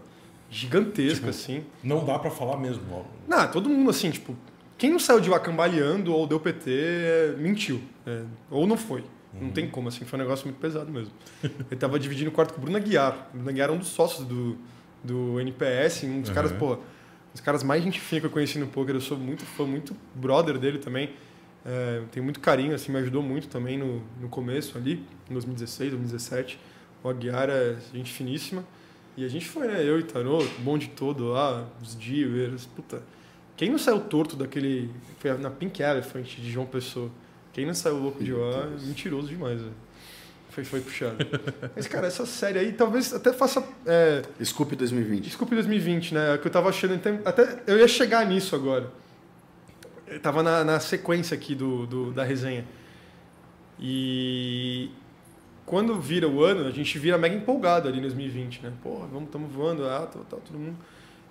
gigantesca, 0.51 1.15
Tipo, 1.17 1.31
assim. 1.31 1.65
Não 1.83 2.05
dá 2.05 2.19
pra 2.19 2.31
falar 2.31 2.57
mesmo. 2.57 2.83
ó. 2.93 3.03
Não, 3.29 3.47
todo 3.51 3.69
mundo 3.69 3.91
assim, 3.91 4.11
tipo, 4.11 4.37
quem 4.79 4.91
não 4.91 4.99
saiu 4.99 5.21
de 5.21 5.29
lá 5.29 5.39
cambaleando 5.41 6.13
ou 6.13 6.27
deu 6.27 6.39
PT, 6.39 6.71
é, 6.71 7.35
mentiu. 7.39 7.81
é, 8.07 8.23
ou 8.51 8.67
não 8.67 8.77
foi. 8.77 9.03
Não 9.41 9.51
tem 9.51 9.69
como, 9.69 9.89
assim, 9.89 10.05
foi 10.05 10.19
um 10.19 10.23
negócio 10.23 10.47
muito 10.47 10.59
pesado 10.61 10.91
mesmo. 10.91 11.13
Ele 11.43 11.77
tava 11.79 11.99
dividindo 11.99 12.31
o 12.31 12.33
quarto 12.33 12.55
com 12.55 12.59
o 12.61 12.63
Bruno 12.63 12.77
Aguiar. 12.77 13.29
O 13.33 13.37
Bruno 13.37 13.51
Aguiar 13.51 13.69
é 13.69 13.73
um 13.73 13.79
dos 13.79 13.89
sócios 13.89 14.27
do, 14.27 14.57
do 15.03 15.41
NPS, 15.41 16.05
um 16.05 16.21
dos 16.21 16.29
Uhum. 16.29 16.35
caras, 16.35 16.53
pô, 16.53 16.79
os 17.35 17.41
caras 17.41 17.63
mais 17.63 17.83
gente 17.83 18.01
fina 18.01 18.21
que 18.21 18.27
eu 18.27 18.31
conheci 18.31 18.59
no 18.59 18.67
poker. 18.69 18.95
Eu 18.95 19.01
sou 19.01 19.19
muito 19.19 19.45
fã, 19.45 19.65
muito 19.67 19.95
brother 20.15 20.59
dele 20.59 20.79
também. 20.79 21.11
É, 21.67 22.03
tenho 22.13 22.23
muito 22.23 22.41
carinho, 22.41 22.75
assim, 22.75 22.93
me 22.93 22.99
ajudou 22.99 23.23
muito 23.23 23.49
também 23.49 23.79
no, 23.79 24.03
no 24.21 24.29
começo 24.29 24.77
ali, 24.79 25.03
em 25.29 25.33
2016, 25.33 25.91
2017. 25.93 26.59
O 27.03 27.09
Aguiar 27.09 27.49
é 27.51 27.77
gente 27.93 28.13
finíssima. 28.13 28.65
E 29.17 29.25
a 29.25 29.29
gente 29.29 29.47
foi, 29.49 29.67
né? 29.69 29.83
Eu 29.83 29.99
e 29.99 30.03
Tarô, 30.03 30.45
bonde 30.59 30.89
todo 30.89 31.29
lá, 31.29 31.67
os 31.83 31.97
divers, 31.99 32.67
puta. 32.67 33.03
Quem 33.57 33.71
não 33.71 33.79
saiu 33.79 34.01
torto 34.01 34.35
daquele. 34.37 34.91
Foi 35.19 35.33
na 35.39 35.51
Pink 35.51 35.81
Elephant 35.81 36.25
de 36.27 36.51
João 36.51 36.67
Pessoa. 36.67 37.09
Quem 37.55 37.65
não 37.65 37.73
saiu 37.73 37.97
louco 37.99 38.23
de 38.23 38.33
lá 38.35 38.65
é 38.67 38.87
mentiroso 38.87 39.29
demais, 39.29 39.59
velho. 39.61 39.73
Foi, 40.51 40.63
foi 40.65 40.81
puxado. 40.81 41.17
Mas, 41.75 41.87
cara, 41.89 42.07
essa 42.07 42.27
série 42.27 42.59
aí 42.59 42.73
talvez 42.73 43.13
até 43.15 43.33
faça. 43.33 43.65
É, 43.87 44.23
Scoop 44.45 44.77
2020. 44.77 45.25
Desculpe 45.25 45.55
2020, 45.55 46.15
né? 46.15 46.39
Que 46.39 46.47
eu 46.47 46.53
tava 46.53 46.69
achando. 46.69 46.95
então, 46.95 47.19
Até 47.25 47.63
eu 47.67 47.79
ia 47.79 47.89
chegar 47.89 48.25
nisso 48.27 48.55
agora. 48.55 48.91
Eu 50.07 50.21
tava 50.21 50.43
na, 50.43 50.63
na 50.63 50.79
sequência 50.79 51.35
aqui 51.35 51.55
do, 51.55 51.87
do- 51.87 52.13
da 52.13 52.23
resenha. 52.23 52.65
E 53.81 54.91
quando 55.67 55.99
vira 56.01 56.29
o 56.29 56.43
ano, 56.45 56.67
a 56.67 56.71
gente 56.71 56.99
vira 56.99 57.19
mega 57.19 57.35
empolgado 57.35 57.89
ali 57.89 57.99
em 57.99 58.03
2020, 58.03 58.63
né? 58.63 58.73
Porra, 58.83 59.07
vamos, 59.07 59.25
estamos 59.25 59.51
voando, 59.53 59.85
ah, 59.87 60.01
tá, 60.07 60.21
tá, 60.31 60.37
todo 60.37 60.59
mundo. 60.59 60.77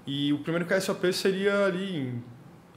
E 0.06 0.34
o 0.34 0.40
primeiro 0.40 0.66
KSOP 0.66 1.14
seria 1.14 1.66
ali 1.66 1.96
em, 1.98 2.24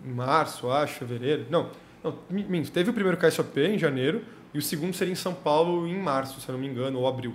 em 0.05 0.13
março, 0.13 0.71
acho, 0.71 0.95
fevereiro. 1.01 1.47
Não, 1.51 1.71
não, 2.11 2.19
mi- 2.31 2.45
minto. 2.45 2.71
Teve 2.71 2.91
o 2.91 2.93
primeiro 2.93 3.17
KSOP 3.19 3.59
em 3.61 3.79
janeiro 3.79 4.23
e 4.55 4.59
o 4.59 4.63
segundo 4.63 4.95
seria 4.95 5.13
em 5.13 5.17
São 5.17 5.35
Paulo 5.35 5.87
em 5.87 5.99
março, 5.99 6.41
se 6.41 6.49
eu 6.49 6.53
não 6.55 6.61
me 6.61 6.67
engano, 6.67 6.99
ou 6.99 7.07
abril. 7.07 7.35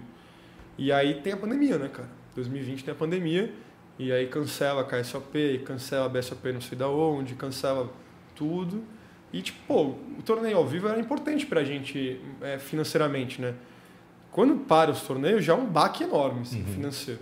E 0.78 0.92
aí 0.92 1.16
tem 1.22 1.34
a 1.34 1.38
pandemia, 1.38 1.78
né, 1.78 1.88
cara? 1.88 2.10
2020 2.36 2.84
tem 2.86 2.92
a 2.94 2.96
pandemia, 2.96 3.54
e 4.00 4.12
aí 4.12 4.26
cancela 4.28 4.82
a 4.82 4.84
KSOP, 4.86 5.60
cancela 5.66 6.06
a 6.06 6.10
BSOP 6.10 6.52
não 6.54 6.62
sei 6.62 6.78
da 6.78 6.88
onde, 6.90 7.36
cancela 7.36 7.92
tudo. 8.36 8.84
E, 9.34 9.42
tipo, 9.42 9.60
pô, 9.68 9.82
o 10.18 10.22
torneio 10.26 10.58
ao 10.58 10.66
vivo 10.68 10.88
era 10.88 11.00
importante 11.00 11.46
pra 11.46 11.64
gente 11.64 12.20
é, 12.42 12.58
financeiramente, 12.58 13.40
né? 13.42 13.54
Quando 14.32 14.56
para 14.66 14.92
os 14.92 15.02
torneios, 15.02 15.44
já 15.44 15.54
é 15.54 15.56
um 15.56 15.66
baque 15.66 16.04
enorme, 16.04 16.42
assim, 16.42 16.64
financeiro. 16.66 17.20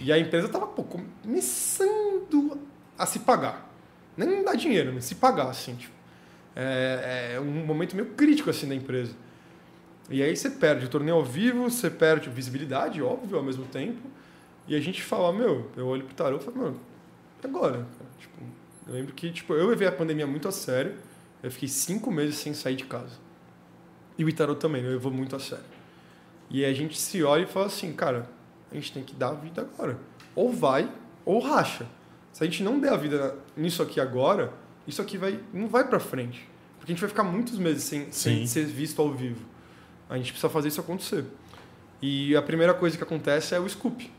E 0.00 0.12
a 0.12 0.18
empresa 0.18 0.48
tava, 0.48 0.66
pô, 0.68 0.84
começando 0.84 2.58
a 2.96 3.06
se 3.06 3.20
pagar. 3.20 3.68
Nem 4.16 4.42
dar 4.44 4.54
dinheiro, 4.56 4.92
mas 4.94 5.04
se 5.04 5.14
pagar, 5.16 5.48
assim, 5.48 5.74
tipo. 5.74 5.92
É, 6.60 7.34
é 7.36 7.40
um 7.40 7.64
momento 7.64 7.94
meio 7.94 8.08
crítico, 8.10 8.50
assim, 8.50 8.68
da 8.68 8.74
empresa. 8.74 9.14
E 10.10 10.22
aí 10.22 10.36
você 10.36 10.50
perde 10.50 10.86
o 10.86 10.88
torneio 10.88 11.16
ao 11.16 11.24
vivo, 11.24 11.70
você 11.70 11.88
perde 11.88 12.28
visibilidade, 12.28 13.00
óbvio, 13.00 13.38
ao 13.38 13.44
mesmo 13.44 13.64
tempo. 13.66 14.00
E 14.66 14.74
a 14.74 14.80
gente 14.80 15.00
fala, 15.02 15.32
meu, 15.32 15.70
eu 15.76 15.86
olho 15.86 16.04
pro 16.04 16.14
tarô 16.14 16.38
e 16.38 16.40
falo, 16.40 16.58
mano, 16.58 16.80
agora? 17.44 17.86
Tipo, 18.18 18.34
eu 18.88 18.94
lembro 18.94 19.14
que 19.14 19.30
tipo, 19.30 19.54
eu 19.54 19.68
levei 19.68 19.86
a 19.86 19.92
pandemia 19.92 20.26
muito 20.26 20.48
a 20.48 20.52
sério. 20.52 20.96
Eu 21.42 21.50
fiquei 21.50 21.68
cinco 21.68 22.10
meses 22.10 22.36
sem 22.36 22.52
sair 22.52 22.74
de 22.74 22.84
casa. 22.84 23.16
E 24.18 24.24
o 24.24 24.28
Itarô 24.28 24.56
também, 24.56 24.82
eu 24.82 24.90
levou 24.90 25.12
muito 25.12 25.36
a 25.36 25.38
sério. 25.38 25.64
E 26.50 26.64
a 26.64 26.72
gente 26.72 26.98
se 26.98 27.22
olha 27.22 27.44
e 27.44 27.46
fala 27.46 27.66
assim, 27.66 27.92
cara, 27.92 28.28
a 28.72 28.74
gente 28.74 28.92
tem 28.92 29.04
que 29.04 29.14
dar 29.14 29.28
a 29.28 29.34
vida 29.34 29.60
agora. 29.60 29.98
Ou 30.34 30.50
vai, 30.50 30.90
ou 31.24 31.38
racha. 31.38 31.86
Se 32.32 32.42
a 32.42 32.46
gente 32.46 32.62
não 32.62 32.80
der 32.80 32.92
a 32.92 32.96
vida 32.96 33.36
nisso 33.56 33.82
aqui 33.82 34.00
agora, 34.00 34.52
isso 34.88 35.02
aqui 35.02 35.18
vai, 35.18 35.38
não 35.52 35.68
vai 35.68 35.86
pra 35.86 36.00
frente. 36.00 36.48
Porque 36.78 36.92
a 36.92 36.94
gente 36.94 37.00
vai 37.00 37.10
ficar 37.10 37.22
muitos 37.22 37.58
meses 37.58 37.84
sem, 37.84 38.10
sem 38.10 38.46
ser 38.46 38.64
visto 38.64 39.00
ao 39.00 39.12
vivo. 39.12 39.44
A 40.08 40.16
gente 40.16 40.32
precisa 40.32 40.48
fazer 40.48 40.68
isso 40.68 40.80
acontecer. 40.80 41.26
E 42.00 42.34
a 42.34 42.40
primeira 42.40 42.72
coisa 42.72 42.96
que 42.96 43.02
acontece 43.02 43.54
é 43.54 43.60
o 43.60 43.68
scoop. 43.68 44.10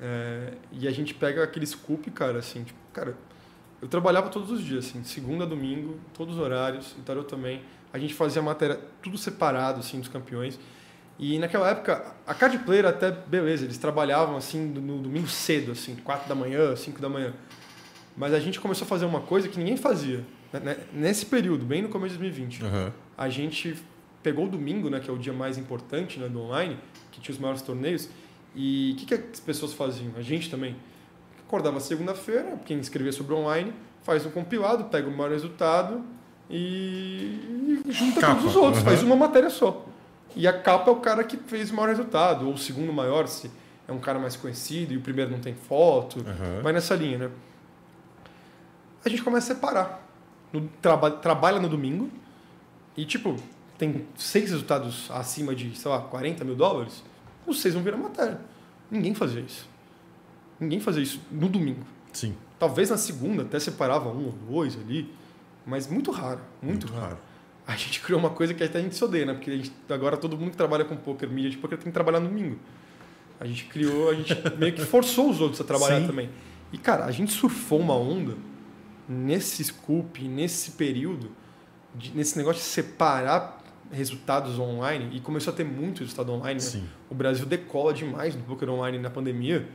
É, 0.00 0.54
e 0.72 0.88
a 0.88 0.90
gente 0.90 1.12
pega 1.12 1.44
aquele 1.44 1.66
scoop, 1.66 2.10
cara, 2.10 2.38
assim, 2.38 2.64
tipo, 2.64 2.78
cara, 2.92 3.14
eu 3.80 3.88
trabalhava 3.88 4.30
todos 4.30 4.50
os 4.50 4.64
dias, 4.64 4.86
assim, 4.86 5.04
segunda 5.04 5.44
a 5.44 5.46
domingo, 5.46 6.00
todos 6.14 6.36
os 6.36 6.40
horários, 6.40 6.92
o 6.92 7.02
Tarot 7.02 7.28
também. 7.28 7.62
A 7.92 7.98
gente 7.98 8.14
fazia 8.14 8.40
matéria 8.40 8.80
tudo 9.02 9.18
separado, 9.18 9.80
assim, 9.80 10.00
dos 10.00 10.08
campeões. 10.08 10.58
E 11.18 11.38
naquela 11.38 11.68
época, 11.68 12.14
a 12.26 12.34
card 12.34 12.58
player 12.60 12.86
até, 12.86 13.10
beleza, 13.10 13.64
eles 13.64 13.76
trabalhavam, 13.76 14.36
assim, 14.36 14.64
no 14.64 14.98
domingo 14.98 15.28
cedo, 15.28 15.72
assim, 15.72 15.96
4 15.96 16.28
da 16.28 16.34
manhã, 16.34 16.74
5 16.74 17.00
da 17.00 17.08
manhã. 17.08 17.34
Mas 18.16 18.34
a 18.34 18.40
gente 18.40 18.60
começou 18.60 18.84
a 18.84 18.88
fazer 18.88 19.04
uma 19.06 19.20
coisa 19.20 19.48
que 19.48 19.58
ninguém 19.58 19.76
fazia. 19.76 20.20
né, 20.52 20.76
Nesse 20.92 21.26
período, 21.26 21.64
bem 21.64 21.82
no 21.82 21.88
começo 21.88 22.14
de 22.14 22.18
2020 22.20 22.64
Aham. 22.64 22.92
a 23.16 23.28
gente 23.28 23.76
pegou 24.22 24.46
o 24.46 24.48
domingo, 24.48 24.88
né, 24.90 25.00
que 25.00 25.10
é 25.10 25.12
o 25.12 25.18
dia 25.18 25.32
mais 25.32 25.58
importante 25.58 26.18
né, 26.20 26.28
do 26.28 26.40
online, 26.42 26.76
que 27.10 27.20
tinha 27.20 27.34
os 27.34 27.40
maiores 27.40 27.62
torneios, 27.62 28.08
e 28.54 28.92
o 28.92 28.96
que, 29.00 29.06
que 29.06 29.14
as 29.14 29.40
pessoas 29.40 29.72
faziam? 29.72 30.12
A 30.16 30.22
gente 30.22 30.50
também. 30.50 30.76
Acordava 31.46 31.80
segunda-feira, 31.80 32.58
quem 32.64 32.78
escrevia 32.78 33.12
sobre 33.12 33.34
online, 33.34 33.72
faz 34.02 34.24
um 34.24 34.30
compilado, 34.30 34.84
pega 34.84 35.06
o 35.08 35.14
maior 35.14 35.30
resultado 35.32 36.02
e 36.50 37.80
e 37.86 37.92
junta 37.92 38.20
Capa, 38.20 38.34
todos 38.36 38.50
os 38.50 38.56
outros, 38.56 38.78
aham. 38.82 38.90
faz 38.90 39.02
uma 39.02 39.16
matéria 39.16 39.50
só. 39.50 39.84
E 40.36 40.46
a 40.46 40.52
capa 40.52 40.90
é 40.90 40.94
o 40.94 40.96
cara 40.96 41.24
que 41.24 41.36
fez 41.36 41.70
o 41.70 41.74
maior 41.74 41.88
resultado, 41.88 42.46
ou 42.46 42.54
o 42.54 42.58
segundo 42.58 42.92
maior, 42.92 43.26
se 43.26 43.50
é 43.88 43.92
um 43.92 43.98
cara 43.98 44.18
mais 44.18 44.34
conhecido 44.36 44.92
e 44.94 44.96
o 44.96 45.00
primeiro 45.00 45.30
não 45.30 45.40
tem 45.40 45.54
foto. 45.54 46.24
Aham. 46.26 46.62
Vai 46.62 46.72
nessa 46.72 46.94
linha, 46.94 47.18
né? 47.18 47.30
A 49.04 49.08
gente 49.08 49.22
começa 49.22 49.52
a 49.52 49.56
separar. 49.56 50.08
No, 50.52 50.68
traba, 50.80 51.10
trabalha 51.10 51.58
no 51.58 51.68
domingo 51.68 52.10
e, 52.96 53.04
tipo, 53.06 53.36
tem 53.78 54.06
seis 54.16 54.50
resultados 54.50 55.10
acima 55.10 55.54
de, 55.54 55.74
sei 55.76 55.90
lá, 55.90 56.00
40 56.00 56.44
mil 56.44 56.54
dólares, 56.54 57.02
os 57.46 57.60
seis 57.60 57.74
vão 57.74 57.82
virar 57.82 57.96
matéria. 57.96 58.38
Ninguém 58.90 59.14
fazia 59.14 59.40
isso. 59.40 59.66
Ninguém 60.60 60.78
fazia 60.78 61.02
isso 61.02 61.20
no 61.30 61.48
domingo. 61.48 61.80
Sim. 62.12 62.34
Talvez 62.58 62.90
na 62.90 62.98
segunda 62.98 63.42
até 63.42 63.58
separava 63.58 64.08
um 64.10 64.26
ou 64.26 64.32
dois 64.32 64.76
ali, 64.76 65.12
mas 65.66 65.86
muito 65.88 66.10
raro, 66.10 66.40
muito, 66.62 66.86
Muito 66.86 66.92
raro. 66.92 67.06
raro. 67.14 67.18
A 67.66 67.74
gente 67.76 68.00
criou 68.00 68.20
uma 68.20 68.30
coisa 68.30 68.52
que 68.52 68.62
até 68.62 68.78
a 68.78 68.82
gente 68.82 68.94
se 68.94 69.02
odeia, 69.04 69.24
né? 69.24 69.34
Porque 69.34 69.56
gente- 69.56 69.72
agora 69.88 70.16
todo 70.16 70.36
mundo 70.36 70.50
que 70.50 70.56
trabalha 70.56 70.84
com 70.84 70.96
poker, 70.96 71.28
mídia 71.30 71.50
de 71.50 71.56
poker, 71.56 71.78
tem 71.78 71.86
que 71.86 71.92
trabalhar 71.92 72.20
no 72.20 72.28
domingo. 72.28 72.58
A 73.40 73.46
gente 73.46 73.64
criou, 73.64 74.10
a 74.10 74.14
gente 74.14 74.34
meio 74.58 74.72
que 74.74 74.82
forçou 74.84 75.30
os 75.30 75.40
outros 75.40 75.60
a 75.60 75.64
trabalhar 75.64 76.00
Sim. 76.00 76.06
também. 76.06 76.28
E, 76.72 76.78
cara, 76.78 77.04
a 77.06 77.10
gente 77.10 77.32
surfou 77.32 77.80
uma 77.80 77.94
onda 77.96 78.36
nesse 79.08 79.62
scoop, 79.64 80.22
nesse 80.26 80.72
período, 80.72 81.30
de- 81.94 82.10
nesse 82.12 82.36
negócio 82.38 82.60
de 82.62 82.68
separar 82.68 83.60
resultados 83.90 84.58
online, 84.58 85.14
e 85.16 85.20
começou 85.20 85.52
a 85.52 85.56
ter 85.56 85.64
muito 85.64 86.00
resultado 86.00 86.32
online. 86.32 86.54
né? 86.54 86.66
O 87.10 87.14
Brasil 87.14 87.44
decola 87.44 87.92
demais 87.92 88.34
no 88.34 88.42
poker 88.42 88.70
online 88.70 88.98
na 88.98 89.10
pandemia. 89.10 89.68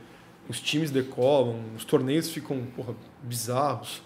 Os 0.48 0.60
times 0.60 0.90
decolam, 0.90 1.60
os 1.76 1.84
torneios 1.84 2.28
ficam 2.30 2.64
porra, 2.74 2.94
bizarros. 3.22 4.02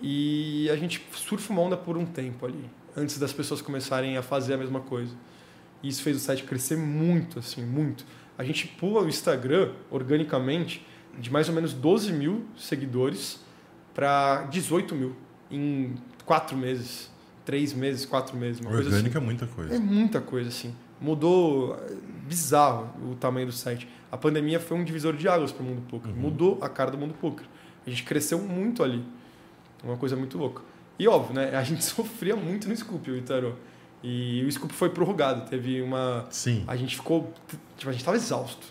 E 0.00 0.70
a 0.70 0.76
gente 0.76 1.04
surfa 1.12 1.52
uma 1.52 1.60
onda 1.62 1.76
por 1.76 1.96
um 1.98 2.06
tempo 2.06 2.46
ali, 2.46 2.64
antes 2.96 3.18
das 3.18 3.32
pessoas 3.32 3.60
começarem 3.60 4.16
a 4.16 4.22
fazer 4.22 4.54
a 4.54 4.56
mesma 4.56 4.80
coisa. 4.80 5.14
E 5.82 5.88
isso 5.88 6.02
fez 6.02 6.16
o 6.16 6.20
site 6.20 6.44
crescer 6.44 6.76
muito, 6.76 7.38
assim, 7.38 7.64
muito. 7.64 8.06
A 8.38 8.44
gente 8.44 8.66
pula 8.66 9.02
o 9.02 9.08
Instagram 9.08 9.72
organicamente 9.90 10.86
de 11.18 11.30
mais 11.30 11.48
ou 11.48 11.54
menos 11.54 11.74
12 11.74 12.12
mil 12.12 12.46
seguidores 12.56 13.40
para 13.94 14.42
18 14.50 14.94
mil 14.94 15.16
em 15.50 15.94
quatro 16.24 16.56
meses, 16.56 17.10
três 17.44 17.72
meses, 17.72 18.04
quatro 18.06 18.36
meses, 18.36 18.60
uma 18.60 18.70
coisa 18.70 18.88
assim. 18.88 18.96
Orgânica 18.96 19.18
é 19.18 19.20
muita 19.20 19.44
É 19.44 19.48
coisa. 19.48 19.80
muita 19.80 20.20
coisa, 20.20 20.48
assim. 20.48 20.74
Mudou 21.00 21.74
é, 21.76 21.94
bizarro 22.28 22.88
o 23.10 23.14
tamanho 23.14 23.46
do 23.46 23.52
site. 23.52 23.88
A 24.12 24.16
pandemia 24.16 24.60
foi 24.60 24.76
um 24.76 24.84
divisor 24.84 25.16
de 25.16 25.28
águas 25.28 25.50
para 25.52 25.62
o 25.62 25.66
mundo 25.66 25.82
poker. 25.88 26.12
Mudou 26.14 26.58
a 26.60 26.68
cara 26.68 26.90
do 26.90 26.98
mundo 26.98 27.14
poker. 27.14 27.46
A 27.86 27.90
gente 27.90 28.02
cresceu 28.04 28.38
muito 28.38 28.82
ali. 28.82 29.02
Uma 29.82 29.96
coisa 29.96 30.14
muito 30.16 30.36
louca. 30.36 30.62
E 30.98 31.08
óbvio, 31.08 31.34
né? 31.34 31.56
A 31.56 31.62
gente 31.62 31.82
sofria 31.84 32.36
muito 32.36 32.68
no 32.68 32.76
Scoop, 32.76 33.10
o 33.10 33.16
Itarô. 33.16 33.52
E 34.02 34.44
o 34.46 34.52
Scoop 34.52 34.72
foi 34.74 34.90
prorrogado. 34.90 35.48
Teve 35.48 35.80
uma. 35.80 36.26
Sim. 36.30 36.64
A 36.66 36.76
gente 36.76 36.96
ficou. 36.96 37.32
Tipo, 37.76 37.88
a 37.90 37.92
gente 37.92 38.04
tava 38.04 38.16
exausto. 38.16 38.66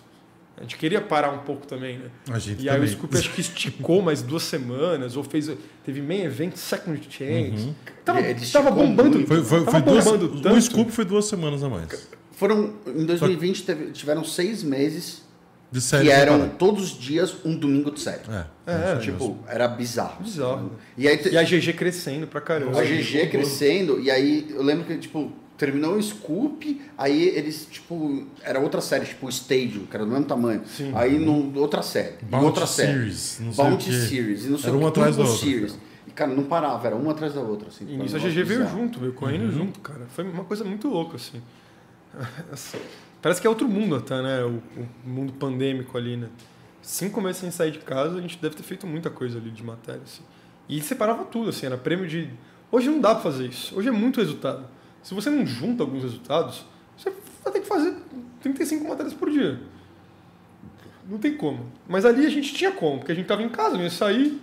A 0.60 0.64
gente 0.64 0.76
queria 0.78 1.00
parar 1.00 1.32
um 1.32 1.40
pouco 1.40 1.66
também, 1.66 1.98
né? 2.00 2.06
A 2.30 2.38
gente 2.38 2.62
E 2.62 2.70
aí 2.70 2.76
o 2.76 2.82
também. 2.82 2.94
Scoop 2.96 3.18
acho 3.18 3.32
que 3.34 3.40
esticou 3.40 4.02
mais 4.02 4.22
duas 4.22 4.44
semanas, 4.44 5.16
ou 5.16 5.24
fez. 5.24 5.50
Teve 5.86 6.02
main 6.02 6.24
event, 6.24 6.56
second 6.58 7.00
chance. 7.10 7.66
Uhum. 7.66 7.74
Tava, 8.04 8.20
tava 8.52 8.72
bombando. 8.72 9.12
muito. 9.20 9.28
Foi, 9.28 9.42
foi, 9.44 9.60
tava 9.64 9.72
foi 9.72 9.82
duas, 9.82 10.04
bombando 10.06 10.26
o 10.26 10.42
tanto. 10.42 10.62
Scoop 10.62 10.92
foi 10.92 11.06
duas 11.06 11.26
semanas 11.26 11.64
a 11.64 11.70
mais. 11.70 12.08
Foram, 12.34 12.74
em 12.88 13.06
2020, 13.06 13.64
teve- 13.64 13.92
tiveram 13.92 14.24
seis 14.24 14.62
meses 14.64 15.24
De 15.72 15.80
série 15.82 16.06
que 16.06 16.12
eram 16.12 16.50
todos 16.50 16.92
os 16.94 17.00
dias 17.00 17.36
um 17.46 17.56
domingo 17.56 17.92
de 17.92 18.00
série. 18.02 18.22
É, 18.30 18.46
É, 18.94 18.96
Tipo, 18.98 19.38
era 19.48 19.68
bizarro. 19.68 20.22
Bizarro. 20.24 20.72
E 20.98 21.08
aí 21.08 21.20
E 21.32 21.38
a 21.38 21.44
GG 21.44 21.74
crescendo 21.74 22.28
pra 22.28 22.42
caramba. 22.42 22.80
a 22.80 22.84
GG 22.84 23.28
crescendo, 23.30 24.00
e 24.00 24.12
aí 24.12 24.48
eu 24.50 24.62
lembro 24.64 24.86
que, 24.86 24.98
tipo, 24.98 25.32
terminou 25.60 25.96
o 25.96 26.02
Scoop, 26.02 26.82
aí 26.98 27.22
eles, 27.22 27.68
tipo, 27.70 28.26
era 28.42 28.60
outra 28.60 28.80
série, 28.82 29.06
tipo 29.06 29.28
o 29.28 29.30
Stadium, 29.30 29.86
que 29.86 29.96
era 29.96 30.04
do 30.06 30.10
mesmo 30.12 30.26
tamanho. 30.26 30.64
Sim. 30.66 30.92
Aí 30.96 31.20
no, 31.20 31.56
outra 31.60 31.84
série, 31.84 32.16
Bounty 32.24 32.46
outra 32.46 32.66
série. 32.66 32.94
Series, 32.94 33.40
não 33.42 33.54
sei 33.54 33.64
Bounty. 33.66 33.94
Series, 33.94 34.46
e 34.46 34.50
não 34.50 34.58
sei 34.58 34.68
Era 34.70 34.76
o 34.78 34.80
que, 34.80 34.84
uma 34.86 34.90
atrás 34.90 35.16
da 35.18 35.24
outra. 35.24 35.38
Series. 35.38 35.78
E, 36.08 36.12
cara, 36.12 36.34
não 36.34 36.46
parava, 36.46 36.88
era 36.88 36.96
uma 36.96 37.12
atrás 37.12 37.34
da 37.34 37.42
outra, 37.42 37.68
assim. 37.68 37.86
E 37.88 37.98
nisso 37.98 38.16
a 38.16 38.20
GG 38.20 38.44
veio 38.44 38.68
junto, 38.68 39.00
veio 39.00 39.14
correndo 39.14 39.44
Uhum. 39.44 39.52
junto, 39.52 39.80
cara. 39.82 40.08
Foi 40.16 40.24
uma 40.24 40.46
coisa 40.46 40.64
muito 40.64 40.88
louca, 40.88 41.18
assim. 41.18 41.42
Parece 43.22 43.42
que 43.42 43.46
é 43.48 43.50
outro 43.50 43.68
mundo 43.68 43.96
até, 43.96 44.22
né? 44.22 44.44
O, 44.44 44.62
o 44.80 44.88
mundo 45.10 45.34
pandêmico 45.34 45.98
ali, 45.98 46.16
né? 46.16 46.30
Cinco 46.82 47.20
meses 47.22 47.42
sem 47.42 47.52
sair 47.52 47.72
de 47.72 47.80
casa, 47.80 48.18
a 48.18 48.22
gente 48.22 48.38
deve 48.42 48.56
ter 48.56 48.64
feito 48.64 48.88
muita 48.88 49.10
coisa 49.10 49.38
ali 49.38 49.52
de 49.52 49.62
matéria, 49.64 50.02
assim. 50.04 50.24
E 50.70 50.82
separava 50.82 51.26
tudo, 51.26 51.50
assim, 51.50 51.66
era 51.66 51.78
prêmio 51.78 52.08
de... 52.08 52.30
Hoje 52.72 52.90
não 52.90 53.02
dá 53.02 53.14
pra 53.16 53.24
fazer 53.24 53.48
isso. 53.48 53.78
Hoje 53.78 53.90
é 53.90 53.92
muito 53.92 54.20
resultado. 54.22 54.64
Se 55.10 55.16
você 55.16 55.32
não 55.32 55.44
junta 55.44 55.82
alguns 55.82 56.04
resultados, 56.04 56.64
você 56.96 57.12
vai 57.44 57.52
ter 57.52 57.62
que 57.62 57.68
fazer 57.68 57.96
35 58.42 58.88
matérias 58.88 59.12
por 59.12 59.32
dia. 59.32 59.60
Não 61.10 61.18
tem 61.18 61.36
como. 61.36 61.66
Mas 61.88 62.06
ali 62.06 62.28
a 62.28 62.30
gente 62.30 62.54
tinha 62.54 62.72
como, 62.72 63.00
porque 63.00 63.12
a 63.12 63.16
gente 63.16 63.26
tava 63.26 63.42
em 63.42 63.50
casa, 63.50 63.76
não 63.76 63.82
ia 63.82 63.90
sair, 63.90 64.40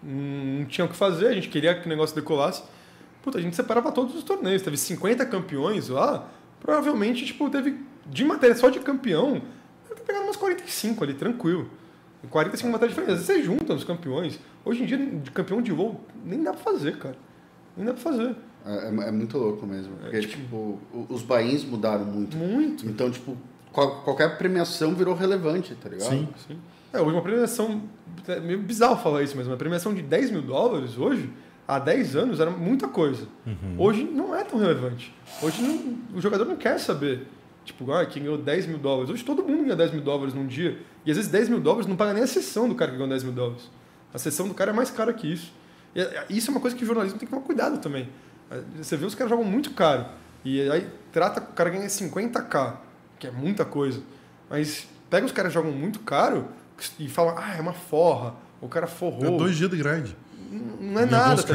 não 0.00 0.64
tinha 0.66 0.84
o 0.84 0.88
que 0.88 0.94
fazer, 0.94 1.26
a 1.26 1.32
gente 1.32 1.48
queria 1.48 1.74
que 1.74 1.84
o 1.84 1.88
negócio 1.88 2.14
decolasse. 2.14 2.62
Puta, 3.24 3.38
a 3.38 3.40
gente 3.40 3.56
separava 3.56 3.90
todos 3.90 4.14
os 4.14 4.22
torneios. 4.22 4.62
Teve 4.62 4.76
50 4.76 5.26
campeões 5.26 5.88
lá, 5.88 6.28
provavelmente, 6.60 7.26
tipo, 7.26 7.50
teve 7.50 7.76
de 8.06 8.24
matéria 8.24 8.54
só 8.54 8.70
de 8.70 8.78
campeão, 8.78 9.42
deve 9.88 9.96
ter 9.96 10.02
pegado 10.06 10.26
umas 10.26 10.36
45 10.36 11.02
ali, 11.02 11.14
tranquilo. 11.14 11.68
45 12.30 12.70
matérias 12.70 12.96
diferentes. 12.96 13.20
Às 13.20 13.26
vezes 13.26 13.42
você 13.42 13.44
junta 13.44 13.74
os 13.74 13.82
campeões. 13.82 14.38
Hoje 14.64 14.84
em 14.84 14.86
dia, 14.86 14.96
de 14.96 15.32
campeão 15.32 15.60
de 15.60 15.72
voo, 15.72 16.00
nem 16.24 16.40
dá 16.40 16.52
pra 16.52 16.62
fazer, 16.62 16.98
cara. 16.98 17.16
Nem 17.76 17.84
dá 17.84 17.92
pra 17.92 18.00
fazer. 18.00 18.36
É, 18.64 18.86
é- 18.88 19.08
é 19.08 19.10
muito 19.12 19.36
louco 19.36 19.66
mesmo. 19.66 19.96
Porque, 19.96 20.20
tipo- 20.20 20.32
tipo, 20.42 20.56
o- 20.92 21.06
os 21.10 21.22
bains 21.22 21.64
mudaram 21.64 22.04
muito. 22.04 22.36
Muito. 22.36 22.86
Então, 22.86 23.10
tipo, 23.10 23.36
qual- 23.72 24.02
qualquer 24.02 24.38
premiação 24.38 24.94
virou 24.94 25.14
relevante, 25.14 25.74
tá 25.74 25.88
ligado? 25.88 26.08
Sim. 26.08 26.28
Sim. 26.48 26.56
É, 26.92 27.00
hoje 27.00 27.12
uma 27.12 27.22
premiação. 27.22 27.82
É 28.26 28.40
meio 28.40 28.60
bizarro 28.60 28.96
falar 28.96 29.22
isso, 29.22 29.36
mas 29.36 29.46
uma 29.46 29.56
premiação 29.56 29.92
de 29.92 30.00
10 30.00 30.30
mil 30.30 30.40
dólares 30.40 30.96
hoje, 30.96 31.28
há 31.68 31.78
10 31.78 32.16
anos, 32.16 32.40
era 32.40 32.50
muita 32.50 32.88
coisa. 32.88 33.26
Hoje 33.76 34.04
não 34.04 34.34
é 34.34 34.42
tão 34.44 34.58
relevante. 34.58 35.14
Hoje 35.42 35.60
não- 35.60 36.16
o 36.16 36.20
jogador 36.20 36.44
não 36.46 36.56
quer 36.56 36.78
saber. 36.78 37.26
Tipo, 37.64 37.90
ah, 37.92 38.04
quem 38.06 38.22
ganhou 38.22 38.38
10 38.38 38.66
mil 38.66 38.78
dólares. 38.78 39.10
Hoje 39.10 39.24
todo 39.24 39.42
mundo 39.42 39.62
ganha 39.64 39.74
10 39.76 39.90
mil 39.90 40.02
dólares 40.02 40.34
num 40.34 40.46
dia. 40.46 40.78
E 41.04 41.10
às 41.10 41.16
vezes 41.16 41.30
10 41.30 41.48
mil 41.48 41.60
dólares 41.60 41.86
não 41.86 41.96
paga 41.96 42.12
nem 42.14 42.22
a 42.22 42.26
sessão 42.26 42.68
do 42.68 42.74
cara 42.74 42.90
que 42.90 42.96
ganhou 42.96 43.08
10 43.10 43.24
mil 43.24 43.32
dólares. 43.32 43.70
A 44.12 44.18
sessão 44.18 44.46
do 44.48 44.54
cara 44.54 44.70
é 44.70 44.74
mais 44.74 44.90
cara 44.90 45.12
que 45.12 45.30
isso. 45.32 45.52
E 45.94 46.00
é- 46.00 46.26
isso 46.30 46.50
é 46.50 46.54
uma 46.54 46.60
coisa 46.60 46.76
que 46.76 46.84
o 46.84 46.86
jornalismo 46.86 47.18
tem 47.18 47.26
que 47.26 47.34
tomar 47.34 47.44
cuidado 47.44 47.78
também. 47.78 48.08
É, 48.54 48.82
Você 48.82 48.96
vê 48.96 49.04
os 49.06 49.14
caras 49.14 49.30
jogam 49.30 49.44
muito 49.44 49.70
caro. 49.72 50.06
E 50.44 50.68
aí 50.70 50.88
trata, 51.12 51.40
o 51.40 51.52
cara 51.54 51.70
ganha 51.70 51.86
50k, 51.86 52.74
que 53.18 53.26
é 53.26 53.30
muita 53.30 53.64
coisa. 53.64 54.00
Mas 54.50 54.86
pega 55.10 55.24
os 55.26 55.32
caras 55.32 55.50
que 55.52 55.54
jogam 55.54 55.72
muito 55.72 56.00
caro 56.00 56.48
e 56.98 57.08
fala, 57.08 57.34
ah, 57.38 57.56
é 57.56 57.60
uma 57.60 57.72
forra. 57.72 58.34
O 58.60 58.68
cara 58.68 58.86
É 58.86 58.88
forrou. 58.88 59.38
dois 59.38 59.56
dias 59.56 59.70
de 59.70 59.76
grind. 59.76 60.10
Não 60.80 61.00
é 61.00 61.04
Em 61.04 61.10
nada, 61.10 61.42
tá 61.42 61.54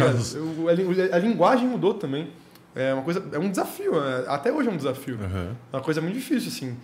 A, 1.12 1.16
a 1.16 1.20
linguagem 1.20 1.68
mudou 1.68 1.94
também. 1.94 2.32
É 2.76 2.94
uma 2.94 3.04
coisa, 3.04 3.24
é 3.32 3.40
um 3.40 3.50
desafio. 3.50 3.94
é- 4.04 4.26
até 4.28 4.52
hoje 4.52 4.70
é 4.70 4.72
um 4.72 4.78
desafio. 4.78 5.18
Aham. 5.22 5.56
É 5.72 5.76
uma 5.76 5.82
coisa 5.84 6.02
muito 6.02 6.16
difícil, 6.16 6.50
assim. 6.50 6.78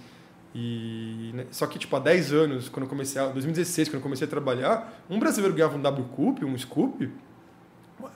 E, 0.54 1.32
né, 1.34 1.46
só 1.52 1.68
que, 1.68 1.78
tipo, 1.78 1.94
há 1.96 2.00
10 2.00 2.32
anos, 2.32 2.70
quando 2.70 2.84
eu 2.84 2.90
comecei, 2.90 3.22
a, 3.22 3.26
2016, 3.28 3.90
quando 3.90 3.96
eu 3.96 4.02
comecei 4.02 4.26
a 4.26 4.30
trabalhar, 4.30 5.04
um 5.10 5.20
brasileiro 5.20 5.54
ganhava 5.54 5.76
um 5.78 5.82
W 5.82 6.06
Cup, 6.16 6.44
um 6.44 6.58
Scoop, 6.58 7.10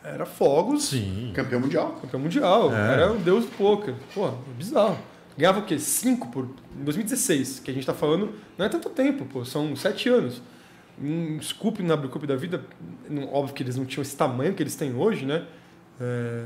era 0.04 0.26
fogos, 0.26 0.86
Sim. 0.86 1.32
Campeão 1.36 1.60
mundial. 1.62 1.94
campeão 2.02 2.20
mundial, 2.20 2.74
É. 2.74 2.94
era 2.94 3.12
o 3.14 3.18
deus 3.18 3.46
do 3.46 3.52
poker. 3.52 3.94
Pô, 4.14 4.30
bizarro. 4.58 4.98
Ganhava 5.38 5.60
o 5.60 5.64
quê? 5.66 5.80
5 5.80 6.28
por... 6.30 6.50
Em 6.80 6.84
2016, 6.84 7.60
que 7.60 7.72
a 7.72 7.74
gente 7.74 7.86
tá 7.86 7.94
falando, 7.94 8.34
não 8.58 8.66
é 8.66 8.70
tanto 8.70 8.90
tempo, 8.90 9.26
pô, 9.26 9.46
são 9.46 9.74
7 9.76 10.10
anos. 10.10 10.42
Um 11.02 11.42
Scoop 11.42 11.82
na 11.82 11.96
Cup 11.98 12.26
da 12.26 12.36
vida, 12.36 12.62
não- 13.10 13.34
óbvio 13.34 13.56
que 13.56 13.64
eles 13.64 13.78
não 13.78 13.86
tinham 13.86 14.02
esse 14.02 14.18
tamanho 14.18 14.54
que 14.54 14.62
eles 14.62 14.76
têm 14.76 14.94
hoje, 14.94 15.26
né? 15.26 15.46
É, 16.02 16.44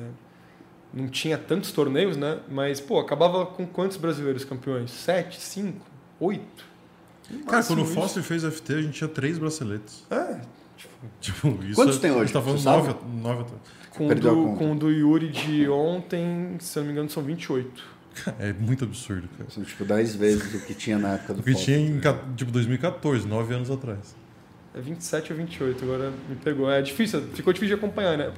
não 0.93 1.07
tinha 1.07 1.39
tantos 1.39 1.71
torneios, 1.71 2.15
né? 2.15 2.37
Mas, 2.47 2.79
pô, 2.79 2.99
acabava 2.99 3.47
com 3.47 3.65
quantos 3.65 3.97
brasileiros 3.97 4.45
campeões? 4.45 4.91
Sete, 4.91 5.39
cinco, 5.41 5.83
oito? 6.19 6.65
Cara, 7.47 7.63
quando 7.63 7.81
o. 7.81 7.85
Foster 7.85 8.21
fez 8.21 8.43
FT, 8.43 8.73
a 8.75 8.81
gente 8.83 8.93
tinha 8.93 9.07
três 9.07 9.39
braceletes. 9.39 10.05
É, 10.11 10.39
tipo, 11.21 11.47
isso 11.65 11.75
Quantos 11.75 11.97
é- 11.97 11.99
tem 11.99 12.11
hoje? 12.11 12.19
A 12.21 12.23
gente 12.25 12.33
tá 12.33 12.41
falando 12.41 12.63
nove, 12.63 12.95
nove 13.21 13.45
com, 13.91 14.07
do, 14.07 14.55
com 14.57 14.71
o 14.71 14.75
do 14.75 14.89
Yuri 14.89 15.29
de 15.29 15.67
ontem, 15.69 16.55
se 16.59 16.77
eu 16.77 16.81
não 16.81 16.87
me 16.87 16.93
engano, 16.93 17.09
são 17.09 17.21
28. 17.23 17.93
É 18.39 18.53
muito 18.53 18.83
absurdo, 18.83 19.27
cara. 19.37 19.49
São, 19.49 19.63
tipo, 19.63 19.83
10 19.85 20.15
vezes 20.15 20.53
o 20.53 20.65
que 20.65 20.73
tinha 20.75 20.97
na 20.99 21.13
época 21.13 21.33
do 21.35 21.39
O 21.39 21.43
que 21.43 21.51
Foster. 21.53 21.75
tinha 21.77 21.89
em 21.89 21.99
ca- 21.99 22.19
tipo 22.35 22.51
2014, 22.51 23.27
nove 23.27 23.53
anos 23.55 23.71
atrás. 23.71 24.15
É 24.75 24.81
27 24.81 25.31
ou 25.33 25.37
28, 25.37 25.83
agora 25.83 26.11
me 26.29 26.35
pegou. 26.35 26.69
É 26.71 26.81
difícil, 26.81 27.21
ficou 27.33 27.51
difícil 27.53 27.75
de 27.75 27.83
acompanhar, 27.83 28.17
né? 28.17 28.31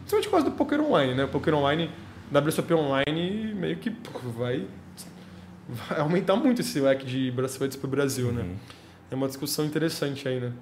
Principalmente 0.00 0.24
por 0.26 0.30
causa 0.30 0.44
do 0.50 0.52
Poker 0.56 0.80
Online, 0.80 1.14
né? 1.14 1.24
O 1.24 1.28
Poker 1.28 1.54
Online, 1.54 1.90
WSOP 2.32 2.72
Online, 2.74 3.54
meio 3.54 3.76
que 3.76 3.90
pô, 3.90 4.18
vai, 4.30 4.66
vai 5.68 6.00
aumentar 6.00 6.36
muito 6.36 6.60
esse 6.62 6.80
leque 6.80 7.04
de 7.06 7.30
braceletes 7.30 7.76
pro 7.76 7.88
Brasil, 7.88 8.32
né? 8.32 8.42
Uhum. 8.42 8.54
É 9.10 9.14
uma 9.14 9.26
discussão 9.28 9.64
interessante 9.64 10.26
aí, 10.28 10.40
né? 10.40 10.52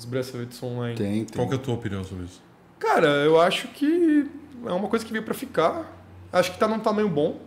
Os 0.00 0.06
braceletes 0.06 0.62
online. 0.62 0.96
Tem, 0.96 1.24
tem. 1.26 1.36
Qual 1.36 1.46
que 1.46 1.52
é 1.52 1.56
a 1.56 1.60
tua 1.60 1.74
opinião 1.74 2.02
sobre 2.02 2.24
isso? 2.24 2.40
Cara, 2.78 3.06
eu 3.06 3.38
acho 3.38 3.68
que 3.68 4.26
é 4.64 4.72
uma 4.72 4.88
coisa 4.88 5.04
que 5.04 5.12
veio 5.12 5.22
pra 5.24 5.34
ficar. 5.34 5.94
Acho 6.32 6.52
que 6.52 6.58
tá 6.58 6.66
num 6.66 6.78
tamanho 6.78 7.08
bom. 7.08 7.38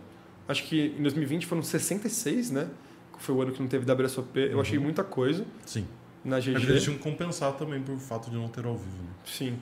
Acho 0.46 0.62
que 0.62 0.94
em 0.96 1.02
2020 1.02 1.46
foram 1.46 1.62
66, 1.64 2.52
né? 2.52 2.68
Que 3.16 3.20
foi 3.24 3.34
o 3.34 3.42
ano 3.42 3.50
que 3.50 3.60
não 3.60 3.66
teve 3.68 3.90
WSOP. 3.90 4.38
Eu 4.38 4.60
achei 4.60 4.78
muita 4.78 5.02
coisa 5.02 5.44
Sim. 5.66 5.84
na 6.24 6.36
É 6.38 6.40
porque 6.42 6.50
eles 6.56 6.64
GG. 6.66 6.80
tinham 6.84 6.96
que 6.96 7.02
compensar 7.02 7.52
também 7.54 7.82
por 7.82 7.96
fato 7.98 8.30
de 8.30 8.36
não 8.36 8.46
ter 8.46 8.64
ao 8.64 8.76
vivo. 8.76 9.02
Né? 9.02 9.08
Sim. 9.24 9.58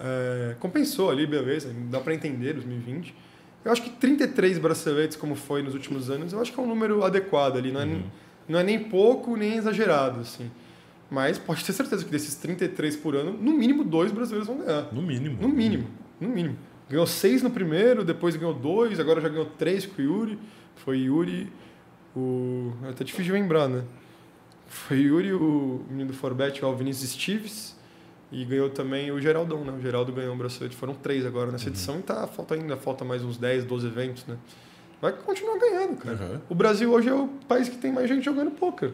É, 0.00 0.56
compensou 0.58 1.10
ali, 1.10 1.26
beleza. 1.28 1.72
Dá 1.90 2.00
pra 2.00 2.12
entender 2.12 2.54
2020. 2.54 3.14
Eu 3.64 3.70
acho 3.70 3.82
que 3.82 3.90
33 3.90 4.58
braceletes, 4.58 5.16
como 5.16 5.36
foi 5.36 5.62
nos 5.62 5.74
últimos 5.74 6.10
anos, 6.10 6.32
eu 6.32 6.40
acho 6.40 6.52
que 6.52 6.58
é 6.58 6.62
um 6.62 6.66
número 6.66 7.04
adequado 7.04 7.56
ali. 7.56 7.70
Não 7.70 7.80
é, 7.80 7.84
Uhum. 7.84 8.02
não 8.48 8.58
é 8.58 8.62
nem 8.64 8.82
pouco, 8.82 9.36
nem 9.36 9.54
exagerado, 9.56 10.20
assim. 10.20 10.50
Mas 11.10 11.38
pode 11.38 11.64
ter 11.64 11.72
certeza 11.72 12.04
que 12.04 12.10
desses 12.10 12.34
33 12.34 12.96
por 12.96 13.14
ano, 13.14 13.32
no 13.32 13.52
mínimo 13.52 13.84
dois 13.84 14.10
brasileiros 14.10 14.48
vão 14.48 14.58
ganhar. 14.58 14.92
No 14.92 15.02
mínimo. 15.02 15.38
No 15.40 15.48
mínimo, 15.48 15.86
no 16.20 16.28
mínimo. 16.28 16.56
Ganhou 16.88 17.06
seis 17.06 17.42
no 17.42 17.50
primeiro, 17.50 18.04
depois 18.04 18.36
ganhou 18.36 18.54
dois, 18.54 18.98
agora 19.00 19.20
já 19.20 19.28
ganhou 19.28 19.46
três 19.46 19.86
com 19.86 20.00
o 20.00 20.04
Yuri. 20.04 20.38
Foi 20.76 20.98
Yuri, 20.98 21.52
o. 22.14 22.72
É 22.84 22.90
até 22.90 23.04
difícil 23.04 23.26
de 23.26 23.32
lembrar, 23.32 23.68
né? 23.68 23.84
Foi 24.66 24.98
Yuri, 24.98 25.32
o 25.32 25.84
menino 25.88 26.10
do 26.10 26.16
Forbet, 26.16 26.64
o 26.64 26.76
Vinícius 26.76 27.10
Stives. 27.10 27.76
E 28.30 28.44
ganhou 28.44 28.68
também 28.68 29.10
o 29.12 29.20
Geraldão, 29.20 29.64
né? 29.64 29.72
O 29.72 29.80
Geraldo 29.80 30.12
ganhou 30.12 30.34
um 30.34 30.38
bracelete. 30.38 30.74
Foram 30.74 30.94
três 30.94 31.24
agora 31.24 31.52
nessa 31.52 31.68
edição 31.68 32.00
e 32.00 32.02
tá, 32.02 32.26
falta 32.26 32.54
ainda, 32.54 32.76
falta 32.76 33.04
mais 33.04 33.22
uns 33.22 33.36
10, 33.36 33.64
12 33.64 33.86
eventos, 33.86 34.26
né? 34.26 34.36
Vai 35.00 35.12
continuar 35.12 35.58
ganhando, 35.58 35.96
cara. 35.96 36.16
Aham. 36.16 36.42
O 36.48 36.54
Brasil 36.54 36.90
hoje 36.90 37.08
é 37.08 37.14
o 37.14 37.28
país 37.46 37.68
que 37.68 37.76
tem 37.76 37.92
mais 37.92 38.08
gente 38.08 38.24
jogando 38.24 38.50
poker. 38.50 38.92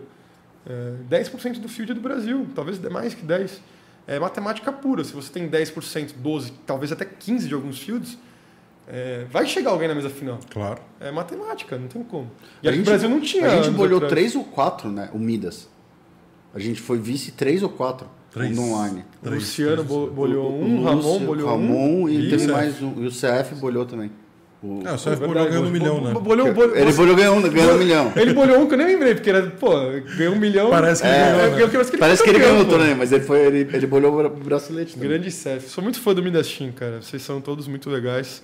É, 0.67 0.95
10% 1.11 1.59
do 1.61 1.69
field 1.69 1.93
é 1.93 1.95
do 1.95 2.01
Brasil, 2.01 2.47
talvez 2.55 2.79
mais 2.79 3.15
que 3.15 3.25
10%. 3.27 3.59
É 4.07 4.19
matemática 4.19 4.73
pura. 4.73 5.05
Se 5.05 5.13
você 5.13 5.33
tem 5.33 5.49
10%, 5.49 6.13
12%, 6.23 6.53
talvez 6.67 6.91
até 6.93 7.05
15% 7.05 7.47
de 7.47 7.55
alguns 7.55 7.79
fields, 7.79 8.19
é, 8.89 9.25
vai 9.31 9.47
chegar 9.47 9.71
alguém 9.71 9.87
na 9.89 9.95
mesa 9.95 10.11
final. 10.11 10.41
Claro. 10.51 10.81
É 11.01 11.11
matemática, 11.13 11.77
não 11.79 11.87
tem 11.87 12.03
como. 12.03 12.29
E 12.63 12.67
A 12.69 12.71
aqui 12.71 12.81
no 12.81 12.85
Brasil 12.85 13.09
não 13.09 13.21
tinha. 13.21 13.47
A 13.49 13.63
gente 13.63 13.71
bolhou 13.77 13.99
atrás. 13.99 14.13
três 14.13 14.35
ou 14.35 14.43
quatro, 14.45 14.91
né? 14.91 15.09
O 15.13 15.19
Midas. 15.19 15.69
A 16.53 16.59
gente 16.59 16.81
foi 16.81 16.99
vice 16.99 17.31
três 17.33 17.63
ou 17.63 17.69
quatro 17.69 18.09
Três. 18.31 18.55
no 18.57 18.63
online. 18.73 19.05
O 19.23 19.25
Três, 19.27 19.43
Luciano 19.43 19.73
três, 19.77 19.89
bo- 19.89 20.01
três. 20.03 20.15
bolhou 20.15 20.51
O- 20.51 20.55
o 20.61 20.65
um, 20.65 20.81
o 20.81 20.85
Ramon 20.85 21.19
bolhou 21.21 21.49
Ramon 21.49 22.03
um. 22.03 22.09
e 22.09 22.29
teve 22.29 22.45
é. 22.45 22.49
mais 22.53 22.83
um. 22.83 23.03
E 23.03 23.07
o 23.07 23.11
CF 23.11 23.55
bolhou 23.61 23.87
também. 23.87 24.11
O- 24.63 24.81
Ah, 24.87 24.95
o 24.95 24.99
Sérgio 24.99 25.19
Verdade, 25.27 25.27
Bolhão 25.27 25.49
ganhou 25.51 25.65
um 25.65 25.71
milhão, 25.71 26.01
né? 26.01 26.13
bolhou- 26.13 26.55
bolhou- 26.55 26.77
Ele 26.77 26.93
bolhou 26.93 27.17
ganhou, 27.17 27.37
um- 27.37 27.43
ganhou 27.43 27.75
um 27.75 27.79
milhão. 27.79 28.13
Ele 28.15 28.33
bolhou 28.33 28.61
um 28.61 28.67
que 28.69 28.75
eu 28.75 28.79
nem 28.79 28.87
lembrei, 28.87 29.15
porque 29.15 29.29
era, 29.31 29.51
pô, 29.51 29.71
ganhou 30.17 30.35
um 30.35 30.39
milhão. 30.39 30.71
Parece 30.71 31.03
que 31.03 31.09
ele 31.09 31.17
É, 31.17 31.21
ganhou, 31.25 31.41
É, 31.41 31.51
né? 31.51 31.55
eu- 31.63 31.69
eu- 31.69 31.81
eu- 31.83 31.99
Parece 31.99 32.23
que 32.23 32.31
ele 32.31 32.39
ganhou 32.39 32.65
torneio, 32.65 32.97
mas 32.97 33.11
ele, 33.11 33.25
foi, 33.25 33.41
ele, 33.45 33.59
ele 33.75 33.87
bolhou 33.89 34.13
o 34.13 34.17
bra- 34.19 34.29
bracelete. 34.29 34.95
também. 34.95 35.09
Grande 35.09 35.31
Cef. 35.33 35.69
Sou 35.69 35.83
muito 35.83 36.01
fã 36.01 36.15
do 36.15 36.23
Midas 36.23 36.49
Team, 36.57 36.71
cara. 36.71 37.03
Vocês 37.03 37.23
são 37.23 37.41
todos 37.41 37.67
muito 37.67 37.91
legais. 37.91 38.41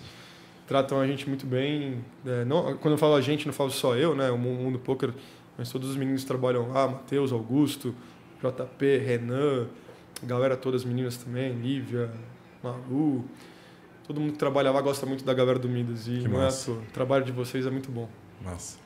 Tratam 0.66 1.00
a 1.00 1.06
gente 1.06 1.26
muito 1.28 1.46
bem. 1.46 1.98
É, 2.26 2.44
não, 2.44 2.76
quando 2.78 2.94
eu 2.94 2.98
falo 2.98 3.14
a 3.14 3.20
gente, 3.20 3.46
não 3.46 3.52
falo 3.54 3.70
só 3.70 3.94
eu, 3.96 4.14
né? 4.16 4.28
O 4.30 4.36
Mu- 4.36 4.54
Mundo 4.54 4.78
Poker, 4.78 5.10
mas 5.56 5.70
todos 5.70 5.88
os 5.88 5.96
meninos 5.96 6.24
trabalham 6.24 6.68
lá. 6.72 6.88
Matheus, 6.88 7.32
Augusto, 7.32 7.94
JP, 8.42 8.98
Renan, 8.98 9.66
galera 10.24 10.56
toda, 10.56 10.76
as 10.76 10.84
meninas 10.84 11.16
também, 11.16 11.52
Lívia, 11.52 12.10
Malu. 12.62 13.24
Todo 14.08 14.20
mundo 14.20 14.32
que 14.32 14.38
trabalha 14.38 14.70
lá 14.72 14.80
gosta 14.80 15.04
muito 15.06 15.24
da 15.24 15.32
galera 15.34 15.58
do 15.58 15.68
Midas. 15.68 16.08
E 16.08 16.18
Que 16.22 16.28
não 16.28 16.38
é 16.38 16.40
à 16.40 16.44
massa. 16.46 16.72
toa. 16.72 16.78
O 16.80 16.92
trabalho 16.92 17.24
de 17.24 17.30
vocês 17.30 17.64
é 17.66 17.70
muito 17.70 17.90
bom. 17.92 18.08
Massa. 18.44 18.76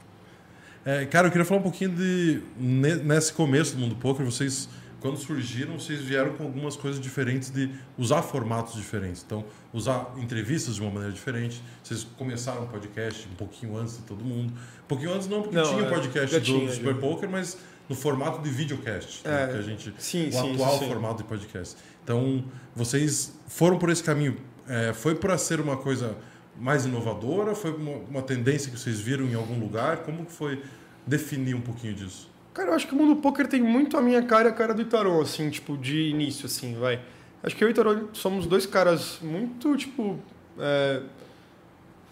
É, 0.85 1.07
cara, 1.07 1.29
eu 1.29 1.31
queria 1.31 1.45
falar 1.45 1.61
um 1.61 1.63
pouquinho 1.63 1.91
de. 1.95 2.43
ne- 2.59 2.97
Nesse 2.97 3.33
começo 3.33 3.75
do 3.77 3.81
mundo 3.81 3.95
poker, 3.95 4.27
vocês, 4.27 4.69
quando 5.01 5.17
surgiram, 5.17 5.79
vocês 5.79 6.01
vieram 6.01 6.33
com 6.35 6.43
algumas 6.43 6.75
coisas 6.75 7.01
diferentes 7.01 7.51
de 7.51 7.71
usar 7.97 8.21
formatos 8.23 8.75
diferentes. 8.75 9.23
Então, 9.25 9.45
usar 9.73 10.13
entrevistas 10.19 10.75
de 10.75 10.81
uma 10.81 10.91
maneira 10.91 11.15
diferente. 11.15 11.63
Vocês 11.85 12.03
começaram 12.19 12.65
o 12.65 12.67
podcast 12.67 13.29
um 13.33 13.37
pouquinho 13.37 13.77
antes 13.77 13.99
de 13.99 14.03
todo 14.03 14.25
mundo. 14.25 14.53
Um 14.53 14.87
pouquinho 14.89 15.15
antes, 15.15 15.29
não, 15.29 15.41
porque 15.43 15.55
Não, 15.57 15.65
tinha 15.73 15.87
é, 15.87 15.89
podcast 15.89 16.37
do, 16.41 16.45
tinha, 16.45 16.67
do 16.67 16.73
Super 16.75 16.95
já. 16.95 17.01
Poker, 17.01 17.31
mas 17.31 17.57
no 17.89 17.95
formato 17.95 18.43
de 18.43 18.51
videocast. 18.51 19.25
né, 19.25 19.45
É, 19.45 19.47
que 19.53 19.59
a 19.59 19.63
gente, 19.63 19.95
sim, 19.99 20.29
o 20.29 20.33
sim, 20.33 20.53
atual 20.55 20.79
sim. 20.81 20.89
formato 20.89 21.19
de 21.23 21.29
podcast. 21.29 21.77
Então, 22.03 22.45
vocês 22.75 23.33
foram 23.47 23.79
por 23.79 23.89
esse 23.89 24.03
caminho. 24.03 24.37
É, 24.73 24.95
foi 24.95 25.15
para 25.15 25.37
ser 25.37 25.61
uma 25.61 25.77
coisa 25.77 26.17
mais 26.59 26.87
inovadora? 26.87 27.55
Foi 27.55 27.75
uma, 27.75 27.99
uma 28.09 28.23
tendência 28.23 28.73
que 28.73 28.79
vocês 28.79 28.99
viram 28.99 29.27
em 29.27 29.35
algum 29.35 29.61
lugar? 29.61 29.99
Como 29.99 30.25
que 30.25 30.33
foi 30.33 30.63
definir 31.07 31.55
um 31.55 31.61
pouquinho 31.61 31.93
disso? 31.93 32.31
Cara, 32.55 32.71
eu 32.71 32.75
acho 32.75 32.89
que 32.89 32.95
o 32.95 32.97
mundo 32.97 33.17
poker 33.17 33.47
tem 33.47 33.61
muito 33.61 33.99
a 33.99 34.01
minha 34.01 34.23
cara 34.23 34.49
e 34.49 34.51
a 34.51 34.55
cara 34.55 34.73
do 34.73 34.81
Itarô, 34.81 35.21
assim, 35.21 35.51
tipo, 35.51 35.77
de 35.77 36.09
início, 36.09 36.47
assim, 36.47 36.75
vai. 36.75 37.03
Acho 37.43 37.55
que 37.55 37.63
eu 37.63 37.69
e 37.69 37.71
o 37.71 37.73
Itarô 37.73 38.09
somos 38.15 38.47
dois 38.47 38.65
caras 38.65 39.19
muito, 39.21 39.77
tipo, 39.77 40.19
é, 40.59 41.03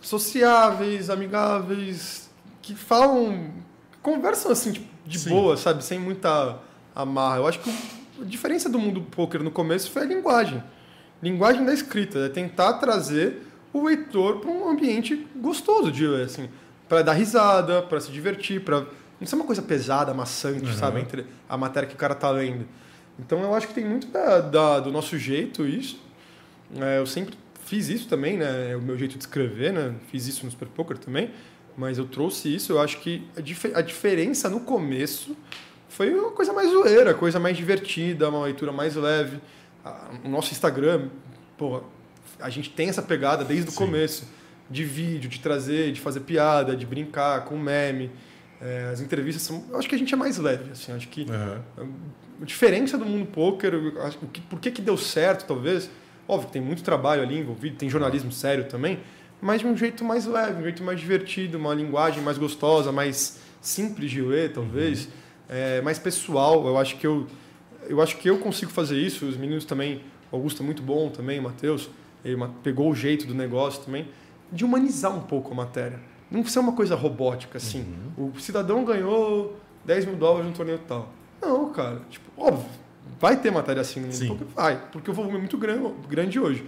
sociáveis, 0.03 1.09
amigáveis, 1.09 2.29
que 2.61 2.75
falam, 2.75 3.55
conversam, 4.03 4.53
assim, 4.53 4.73
tipo, 4.73 4.87
de 5.07 5.19
Sim. 5.19 5.31
boa, 5.31 5.57
sabe? 5.57 5.83
Sem 5.83 5.99
muita 5.99 6.59
amarra. 6.95 7.39
Eu 7.39 7.47
acho 7.47 7.61
que 7.61 7.71
a 8.21 8.25
diferença 8.25 8.69
do 8.69 8.79
mundo 8.79 9.01
poker 9.01 9.43
no 9.43 9.51
começo 9.51 9.91
foi 9.91 10.03
a 10.03 10.05
linguagem. 10.05 10.63
Linguagem 11.23 11.65
da 11.65 11.73
escrita, 11.75 12.19
é 12.21 12.29
tentar 12.29 12.75
trazer 12.75 13.43
o 13.73 13.85
leitor 13.85 14.41
para 14.41 14.51
um 14.51 14.69
ambiente 14.69 15.27
gostoso 15.37 15.93
de 15.93 16.07
ler, 16.07 16.25
assim, 16.25 16.49
para 16.89 17.03
dar 17.03 17.13
risada, 17.13 17.83
para 17.83 18.01
se 18.01 18.11
divertir, 18.11 18.63
para 18.63 18.87
não 19.21 19.27
ser 19.27 19.37
uma 19.37 19.45
coisa 19.45 19.63
pesada, 19.63 20.13
maçante, 20.15 20.65
Uhum. 20.67 20.73
sabe, 20.73 21.01
entre 21.01 21.27
a 21.49 21.57
matéria 21.57 21.89
que 21.89 21.95
o 21.95 21.99
cara 21.99 22.15
tá 22.15 22.31
lendo. 22.31 22.67
Então 23.19 23.43
eu 23.43 23.55
acho 23.55 23.69
que 23.69 23.75
tem 23.75 23.85
muito 23.85 24.07
da, 24.09 24.41
da- 24.41 24.81
do 24.81 24.91
nosso 24.91 25.19
jeito 25.19 25.67
isso. 25.67 26.01
É, 26.81 26.99
eu 26.99 27.07
sempre 27.07 27.35
fiz 27.67 27.89
isso 27.89 28.09
também, 28.09 28.39
né? 28.39 28.71
É 28.73 28.77
o 28.77 28.81
meu 28.81 28.97
jeito 28.97 29.13
de 29.19 29.19
escrever, 29.23 29.73
né? 29.73 29.95
Fiz 30.11 30.27
isso 30.27 30.45
no 30.45 30.51
Super 30.51 30.69
Poker 30.69 30.97
também, 30.97 31.31
mas 31.77 31.99
eu 31.99 32.07
trouxe 32.07 32.53
isso. 32.55 32.73
Eu 32.73 32.81
acho 32.81 32.99
que 33.01 33.27
a, 33.37 33.41
dif- 33.43 33.73
a 33.75 33.83
diferença 33.83 34.49
no 34.49 34.61
começo 34.61 35.37
foi 35.89 36.13
uma 36.15 36.31
coisa 36.31 36.53
mais 36.53 36.71
zoeira, 36.71 37.13
coisa 37.13 37.39
mais 37.39 37.57
divertida, 37.57 38.29
uma 38.31 38.45
leitura 38.45 38.73
mais 38.73 38.97
leve. 38.97 39.39
O 40.25 40.29
nosso 40.29 40.53
Instagram, 40.53 41.09
pô, 41.57 41.83
a 42.39 42.51
gente 42.51 42.71
tem 42.71 42.89
essa 42.89 43.03
pegada 43.03 43.45
desde 43.45 43.71
o 43.71 43.73
começo 43.73 44.25
de 44.71 44.85
vídeo, 44.85 45.29
de 45.29 45.41
trazer, 45.41 45.93
de 45.93 46.01
fazer 46.01 46.21
piada, 46.21 46.77
de 46.77 46.87
brincar 46.87 47.45
com 47.45 47.57
meme. 47.59 48.11
É, 48.61 48.91
as 48.93 49.01
entrevistas 49.01 49.43
são, 49.43 49.65
eu 49.71 49.79
acho 49.79 49.89
que 49.89 49.95
a 49.95 49.99
gente 49.99 50.13
é 50.13 50.17
mais 50.17 50.37
leve, 50.37 50.71
assim, 50.73 50.93
acho 50.93 51.09
que 51.09 51.25
Aham. 51.31 51.63
a 52.43 52.45
diferença 52.45 52.99
do 52.99 53.07
mundo 53.07 53.25
poker, 53.27 53.73
acho 54.03 54.19
que- 54.19 54.41
por 54.43 54.61
que, 54.61 54.71
que 54.71 54.83
deu 54.83 54.99
certo, 54.99 55.47
talvez? 55.47 55.91
Óbvio 56.29 56.49
que 56.49 56.53
tem 56.53 56.61
muito 56.63 56.83
trabalho 56.83 57.23
ali 57.23 57.39
envolvido, 57.39 57.77
tem 57.77 57.89
jornalismo 57.89 58.31
sério 58.31 58.65
também, 58.65 59.01
mas 59.41 59.63
de 59.63 59.67
um 59.67 59.75
jeito 59.75 60.05
mais 60.05 60.27
leve, 60.27 60.61
um 60.61 60.63
jeito 60.63 60.83
mais 60.85 61.01
divertido, 61.01 61.57
uma 61.57 61.73
linguagem 61.73 62.23
mais 62.23 62.37
gostosa, 62.37 62.93
mais 62.93 63.41
simples 63.63 64.11
de 64.11 64.21
ler, 64.21 64.53
talvez, 64.53 65.09
é, 65.49 65.81
mais 65.81 65.99
pessoal. 65.99 66.67
Eu 66.67 66.77
acho 66.77 66.97
que 66.99 67.07
eu, 67.07 67.27
eu 67.91 68.01
acho 68.01 68.17
que 68.19 68.31
eu 68.31 68.39
consigo 68.39 68.71
fazer 68.71 68.97
isso. 68.97 69.27
Os 69.27 69.37
meninos 69.37 69.65
também, 69.65 70.03
o 70.31 70.37
Augusto 70.37 70.63
é 70.63 70.67
muito 70.67 70.81
bom 70.81 71.11
também, 71.11 71.41
o 71.41 71.43
Matheus, 71.43 71.91
ele 72.25 72.37
pegou 72.63 72.89
o 72.89 72.95
jeito 72.95 73.27
do 73.27 73.35
negócio 73.35 73.83
também, 73.83 74.09
de 74.53 74.65
humanizar 74.65 75.15
um 75.15 75.23
pouco 75.23 75.51
a 75.51 75.55
matéria. 75.55 75.99
Não 76.31 76.45
ser 76.47 76.61
uma 76.61 76.73
coisa 76.73 76.95
robótica, 76.95 77.59
assim. 77.59 77.85
O 78.17 78.33
cidadão 78.39 78.85
ganhou 78.85 79.57
10 79.85 80.05
mil 80.07 80.17
dólares 80.17 80.47
no 80.47 80.53
torneio 80.53 80.79
tal. 80.87 81.09
Não, 81.43 81.71
cara. 81.71 82.03
Tipo, 82.09 82.31
óbvio, 82.41 82.67
vai 83.19 83.37
ter 83.37 83.51
matéria 83.51 83.81
assim 83.81 83.99
no 83.99 84.07
mundo 84.07 84.17
Sim. 84.17 84.29
poker? 84.29 84.47
Vai, 84.55 84.81
porque 84.93 85.11
o 85.11 85.15
volume 85.15 85.35
é 85.35 85.39
muito 85.39 85.59
grande, 85.59 86.39
hoje. 86.39 86.65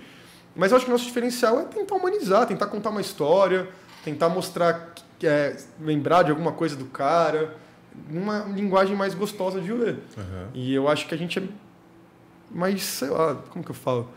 Mas 0.57 0.73
eu 0.73 0.77
acho 0.77 0.87
que 0.87 0.91
o 0.91 0.95
nosso 0.95 1.05
diferencial 1.05 1.61
é 1.61 1.65
tentar 1.65 1.95
humanizar, 1.95 2.47
tentar 2.47 2.67
contar 2.67 2.91
uma 2.91 3.01
história, 3.01 3.69
tentar 4.05 4.29
mostrar, 4.29 4.93
é, 5.23 5.57
lembrar 5.81 6.25
de 6.25 6.31
alguma 6.33 6.51
coisa 6.51 6.75
do 6.75 6.87
cara, 6.87 7.57
numa 8.11 8.41
linguagem 8.45 8.97
mais 8.97 9.15
gostosa 9.15 9.61
de 9.61 9.73
ler. 9.73 9.99
Aham. 10.17 10.49
E 10.55 10.75
eu 10.75 10.89
acho 10.89 11.07
que 11.07 11.15
a 11.15 11.19
gente 11.19 11.39
é 11.39 11.43
mais, 12.51 12.83
sei 12.83 13.09
lá, 13.09 13.35
como 13.51 13.65
que 13.65 13.71
eu 13.71 13.75
falo? 13.75 14.09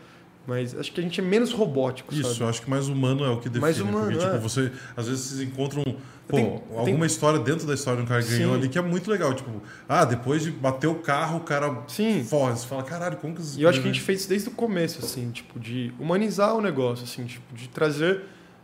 Mas 0.46 0.78
acho 0.78 0.92
que 0.92 1.00
a 1.00 1.02
gente 1.02 1.20
é 1.20 1.24
menos 1.24 1.52
robótico, 1.52 2.14
Isso, 2.14 2.30
sabe? 2.30 2.40
eu 2.42 2.48
acho 2.48 2.62
que 2.62 2.70
mais 2.70 2.88
humano 2.88 3.24
é 3.24 3.30
o 3.30 3.38
que 3.38 3.48
define. 3.48 3.60
Mais 3.62 3.80
humano, 3.80 4.12
porque, 4.12 4.24
é. 4.24 4.30
tipo, 4.30 4.38
você, 4.40 4.70
às 4.96 5.08
vezes 5.08 5.24
vocês 5.24 5.40
encontram 5.40 5.82
pô, 6.28 6.36
Tem- 6.36 6.62
alguma 6.76 7.04
história 7.04 7.40
dentro 7.40 7.66
da 7.66 7.74
história 7.74 7.98
de 7.98 8.04
um 8.04 8.08
cara 8.08 8.22
que 8.22 8.30
ganhou 8.30 8.54
ali 8.54 8.68
que 8.68 8.78
é 8.78 8.82
muito 8.82 9.10
legal. 9.10 9.34
Tipo, 9.34 9.50
ah, 9.88 10.04
depois 10.04 10.42
de 10.44 10.52
bater 10.52 10.86
o 10.86 10.94
carro, 10.96 11.38
o 11.38 11.40
cara 11.40 11.82
Sim. 11.88 12.22
foge. 12.22 12.60
Você 12.60 12.66
fala, 12.68 12.84
caralho, 12.84 13.16
como 13.16 13.34
que 13.34 13.42
E 13.58 13.62
eu 13.62 13.68
acho 13.68 13.80
que 13.80 13.88
a 13.88 13.92
gente 13.92 14.02
fez 14.02 14.20
isso 14.20 14.28
desde 14.28 14.48
o 14.48 14.52
começo, 14.52 15.04
assim, 15.04 15.30
tipo, 15.32 15.58
de 15.58 15.92
humanizar 15.98 16.54
o 16.54 16.60
negócio, 16.60 17.02
assim, 17.04 17.24
tipo, 17.24 17.52
de 17.52 17.68
trazer 17.68 18.22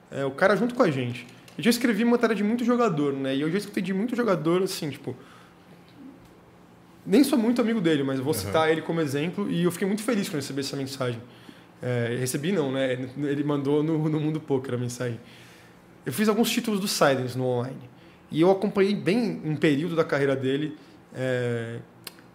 é, 0.09 0.25
o 0.25 0.31
cara 0.31 0.55
junto 0.55 0.77
com 0.77 0.85
a 0.85 0.91
gente. 0.91 1.27
Eu 1.57 1.65
já 1.65 1.71
escrevi 1.71 2.05
matéria 2.05 2.35
de 2.35 2.43
muito 2.43 2.65
jogador, 2.65 3.13
né? 3.13 3.37
E 3.37 3.41
eu 3.41 3.51
já 3.51 3.59
escutei 3.59 3.83
de 3.83 3.93
muito 3.93 4.17
jogador, 4.17 4.63
assim, 4.63 4.91
tipo. 4.91 5.15
Nem 7.05 7.25
sou 7.25 7.39
muito 7.39 7.61
amigo 7.61 7.81
dele, 7.81 8.03
mas 8.03 8.21
vou 8.21 8.33
citar 8.33 8.71
ele 8.71 8.81
como 8.81 9.01
exemplo 9.01 9.51
e 9.51 9.65
eu 9.65 9.73
fiquei 9.73 9.89
muito 9.89 10.03
feliz 10.05 10.29
quando 10.29 10.37
recebi 10.37 10.61
essa 10.61 10.77
mensagem. 10.77 11.21
É, 11.83 12.17
recebi 12.19 12.53
não, 12.53 12.71
né? 12.71 12.93
Ele 13.17 13.43
mandou 13.43 13.83
no, 13.83 14.09
no 14.09 14.21
Mundo 14.21 14.41
Poker 14.41 14.75
a 14.75 14.79
mensagem. 14.79 15.19
Eu 16.07 16.13
fiz 16.13 16.29
alguns 16.29 16.49
títulos 16.49 16.79
do 16.79 16.87
Silence 16.87 17.37
no 17.37 17.45
online. 17.45 17.91
E 18.31 18.41
eu 18.41 18.51
acompanhei 18.51 18.95
bem 18.95 19.41
um 19.45 19.57
período 19.57 19.97
da 19.97 20.05
carreira 20.05 20.37
dele 20.37 20.77
é, 21.13 21.79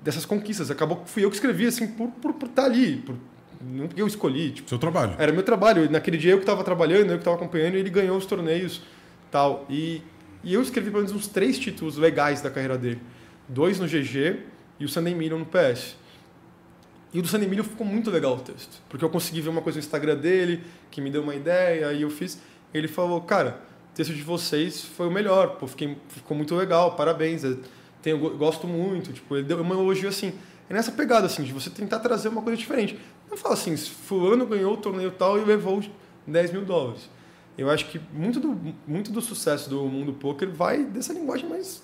dessas 0.02 0.26
conquistas. 0.26 0.70
Acabou 0.70 0.98
que 0.98 1.10
fui 1.10 1.24
eu 1.24 1.30
que 1.30 1.36
escrevi, 1.36 1.66
assim, 1.66 1.88
por, 1.88 2.10
por, 2.10 2.34
por 2.34 2.50
estar 2.50 2.66
ali. 2.66 2.98
Por, 2.98 3.16
não 3.62 3.88
porque 3.88 4.02
eu 4.02 4.08
escolhi. 4.08 4.52
Tipo, 4.52 4.70
Seu 4.70 4.78
trabalho. 4.78 5.16
era 5.18 5.32
meu 5.32 5.44
trabalho. 5.44 5.90
Naquele 5.90 6.18
dia 6.18 6.34
eu 6.34 6.38
que 6.38 6.44
estava 6.44 6.64
trabalhando, 6.64 7.10
eu 7.10 7.18
que 7.18 7.22
estava 7.22 7.38
acompanhando, 7.38 7.76
e 7.76 7.80
ele 7.80 7.90
ganhou 7.90 8.18
os 8.18 8.26
torneios 8.26 8.82
tal. 9.32 9.66
E, 9.70 10.02
e 10.44 10.54
eu 10.54 10.62
escrevi 10.62 10.90
pelo 10.90 11.04
menos 11.04 11.16
uns 11.16 11.28
três 11.28 11.58
títulos 11.58 11.98
legais 11.98 12.42
da 12.42 12.50
carreira 12.50 12.78
dele. 12.78 13.02
Dois 13.48 13.80
no 13.80 13.88
GG 13.88 14.40
e 14.80 14.86
o 14.86 14.90
Sunday 14.90 15.14
Million 15.14 15.40
no 15.40 15.46
PS. 15.46 15.96
E 17.14 17.20
o 17.20 17.22
do 17.22 17.28
Sunday 17.28 17.48
Million 17.48 17.64
ficou 17.64 17.88
muito 17.88 18.12
legal 18.12 18.36
o 18.36 18.40
texto. 18.40 18.82
Porque 18.90 19.04
eu 19.04 19.10
consegui 19.10 19.42
ver 19.42 19.50
uma 19.50 19.62
coisa 19.62 19.78
no 19.78 19.84
Instagram 19.84 20.18
dele, 20.18 20.64
que 20.92 21.00
me 21.00 21.10
deu 21.10 21.24
uma 21.24 21.36
ideia, 21.36 21.94
e 21.94 22.02
eu 22.02 22.10
fiz. 22.10 22.40
Ele 22.74 22.88
falou, 22.88 23.22
cara, 23.22 23.62
o 23.92 23.96
texto 23.96 24.14
de 24.14 24.22
vocês 24.22 24.84
foi 24.84 25.08
o 25.08 25.12
melhor. 25.12 25.58
Pô, 25.58 25.68
fiquei, 25.68 25.98
ficou 26.10 26.36
muito 26.36 26.54
legal, 26.56 26.96
parabéns. 26.96 27.44
Eu 27.44 27.60
tenho, 28.02 28.24
eu 28.24 28.38
gosto 28.38 28.68
muito. 28.68 29.14
Tipo, 29.14 29.38
ele 29.38 29.46
deu 29.46 29.62
um 29.62 29.72
elogio 29.72 30.10
assim. 30.10 30.34
É 30.70 30.74
nessa 30.74 30.92
pegada, 30.92 31.26
assim, 31.26 31.44
de 31.44 31.54
você 31.54 31.70
tentar 31.70 32.00
trazer 32.00 32.28
uma 32.28 32.42
coisa 32.42 32.58
diferente. 32.58 33.00
Não 33.30 33.38
fala 33.38 33.54
assim, 33.54 33.76
fulano 33.78 34.46
ganhou 34.46 34.74
o 34.74 34.78
torneio 34.78 35.12
tal 35.12 35.40
e 35.40 35.46
levou 35.46 35.78
os 35.78 35.90
10 36.26 36.52
mil 36.52 36.66
dólares. 36.66 37.10
Eu 37.58 37.70
acho 37.70 37.86
que 37.86 38.00
muito 38.14 38.40
do, 38.40 38.76
muito 38.88 39.12
do 39.12 39.22
sucesso 39.22 39.70
do 39.70 39.84
mundo 39.86 40.14
poker 40.14 40.50
vai 40.50 40.84
dessa 40.84 41.12
linguagem 41.12 41.50
mais 41.50 41.82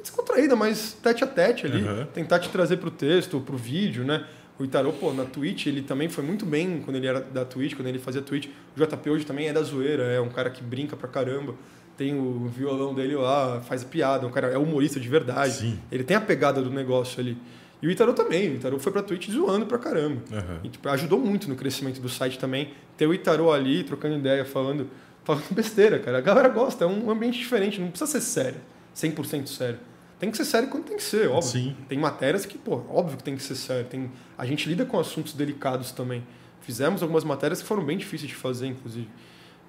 descontraída, 0.00 0.54
mais 0.54 0.92
tete 1.02 1.24
a 1.24 1.26
tete 1.26 1.66
ali. 1.66 1.82
Uhum. 1.82 2.06
Tentar 2.06 2.38
te 2.38 2.48
trazer 2.48 2.76
pro 2.76 2.90
texto, 2.90 3.40
pro 3.40 3.56
vídeo, 3.56 4.04
né? 4.04 4.24
O 4.58 4.64
Itarô, 4.64 4.92
pô, 4.92 5.12
na 5.12 5.24
Twitch, 5.24 5.66
ele 5.66 5.82
também 5.82 6.08
foi 6.08 6.22
muito 6.22 6.44
bem 6.44 6.80
quando 6.84 6.96
ele 6.96 7.06
era 7.06 7.20
da 7.20 7.44
Twitch, 7.44 7.74
quando 7.74 7.88
ele 7.88 7.98
fazia 7.98 8.20
Twitch. 8.20 8.48
O 8.76 8.80
JP 8.80 9.10
hoje 9.10 9.24
também 9.24 9.48
é 9.48 9.52
da 9.52 9.62
zoeira, 9.62 10.04
é 10.04 10.20
um 10.20 10.28
cara 10.28 10.50
que 10.50 10.62
brinca 10.62 10.96
pra 10.96 11.08
caramba. 11.08 11.54
Tem 11.96 12.18
o 12.18 12.48
violão 12.48 12.94
dele 12.94 13.16
lá, 13.16 13.60
faz 13.60 13.82
piada, 13.82 14.26
um 14.26 14.30
cara 14.30 14.48
é 14.48 14.58
humorista 14.58 15.00
de 15.00 15.08
verdade. 15.08 15.52
Sim. 15.52 15.78
Ele 15.90 16.04
tem 16.04 16.16
a 16.16 16.20
pegada 16.20 16.62
do 16.62 16.70
negócio 16.70 17.20
ali. 17.20 17.36
E 17.82 17.86
o 17.88 17.90
Itarô 17.90 18.12
também, 18.14 18.52
o 18.52 18.54
Itarô 18.54 18.78
foi 18.78 18.92
pra 18.92 19.02
Twitch 19.02 19.28
zoando 19.28 19.66
pra 19.66 19.76
caramba. 19.76 20.22
Aham. 20.32 20.60
E 20.62 20.68
tipo, 20.68 20.88
ajudou 20.88 21.18
muito 21.18 21.48
no 21.48 21.56
crescimento 21.56 22.00
do 22.00 22.08
site 22.08 22.38
também. 22.38 22.72
Ter 22.96 23.08
o 23.08 23.12
Itarô 23.12 23.52
ali, 23.52 23.82
trocando 23.82 24.14
ideia, 24.14 24.44
falando, 24.44 24.88
falando 25.24 25.44
besteira, 25.50 25.98
cara. 25.98 26.18
A 26.18 26.20
galera 26.20 26.48
gosta, 26.48 26.84
é 26.84 26.86
um 26.86 27.10
ambiente 27.10 27.38
diferente, 27.38 27.80
não 27.80 27.88
precisa 27.88 28.08
ser 28.08 28.20
sério, 28.20 28.60
100% 28.94 29.48
sério. 29.48 29.78
Tem 30.20 30.30
que 30.30 30.36
ser 30.36 30.44
sério 30.44 30.68
quando 30.68 30.84
tem 30.84 30.96
que 30.96 31.02
ser, 31.02 31.28
óbvio. 31.28 31.42
Sim. 31.42 31.76
Tem 31.88 31.98
matérias 31.98 32.46
que, 32.46 32.56
pô, 32.56 32.84
óbvio 32.88 33.16
que 33.16 33.24
tem 33.24 33.34
que 33.34 33.42
ser 33.42 33.56
sério. 33.56 33.86
Tem... 33.86 34.08
A 34.38 34.46
gente 34.46 34.68
lida 34.68 34.84
com 34.84 34.96
assuntos 35.00 35.32
delicados 35.32 35.90
também. 35.90 36.22
Fizemos 36.60 37.02
algumas 37.02 37.24
matérias 37.24 37.60
que 37.60 37.66
foram 37.66 37.84
bem 37.84 37.98
difíceis 37.98 38.28
de 38.28 38.36
fazer, 38.36 38.68
inclusive. 38.68 39.08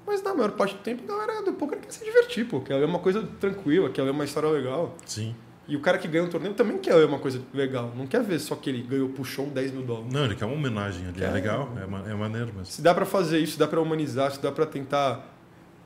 Mas 0.05 0.21
na 0.21 0.31
maior 0.35 0.51
parte 0.51 0.75
do 0.75 0.81
tempo, 0.81 1.11
a 1.11 1.25
galera 1.25 1.41
do 1.41 1.53
poker 1.53 1.79
quer 1.79 1.91
se 1.91 2.05
divertir, 2.05 2.45
pô. 2.45 2.61
Quer 2.61 2.75
ler 2.75 2.85
uma 2.85 2.99
coisa 2.99 3.23
tranquila, 3.39 3.89
quer 3.89 4.03
ler 4.03 4.11
uma 4.11 4.25
história 4.25 4.47
legal. 4.49 4.95
Sim. 5.07 5.33
E 5.67 5.77
o 5.77 5.79
cara 5.79 5.97
que 5.97 6.07
ganha 6.09 6.25
um 6.25 6.29
torneio 6.29 6.53
também 6.53 6.77
quer 6.77 6.93
uma 7.05 7.19
coisa 7.19 7.41
legal. 7.53 7.93
Não 7.95 8.05
quer 8.05 8.21
ver 8.21 8.37
só 8.39 8.53
que 8.55 8.69
ele 8.69 8.81
ganhou, 8.83 9.07
puxou 9.09 9.45
um 9.45 9.49
10 9.49 9.71
mil 9.71 9.83
dólares. 9.83 10.11
Não, 10.13 10.25
ele 10.25 10.35
quer 10.35 10.43
uma 10.45 10.55
homenagem 10.55 11.07
ali. 11.07 11.17
É, 11.23 11.27
Quer. 11.27 11.31
legal, 11.33 11.71
é, 11.77 12.11
é 12.11 12.13
maneiro, 12.15 12.51
mas. 12.55 12.67
Se 12.69 12.81
dá 12.81 12.93
pra 12.93 13.05
fazer 13.05 13.39
isso, 13.39 13.53
se 13.53 13.59
dá 13.59 13.65
pra 13.67 13.79
humanizar, 13.79 14.31
se 14.31 14.41
dá 14.41 14.51
pra 14.51 14.65
tentar 14.65 15.25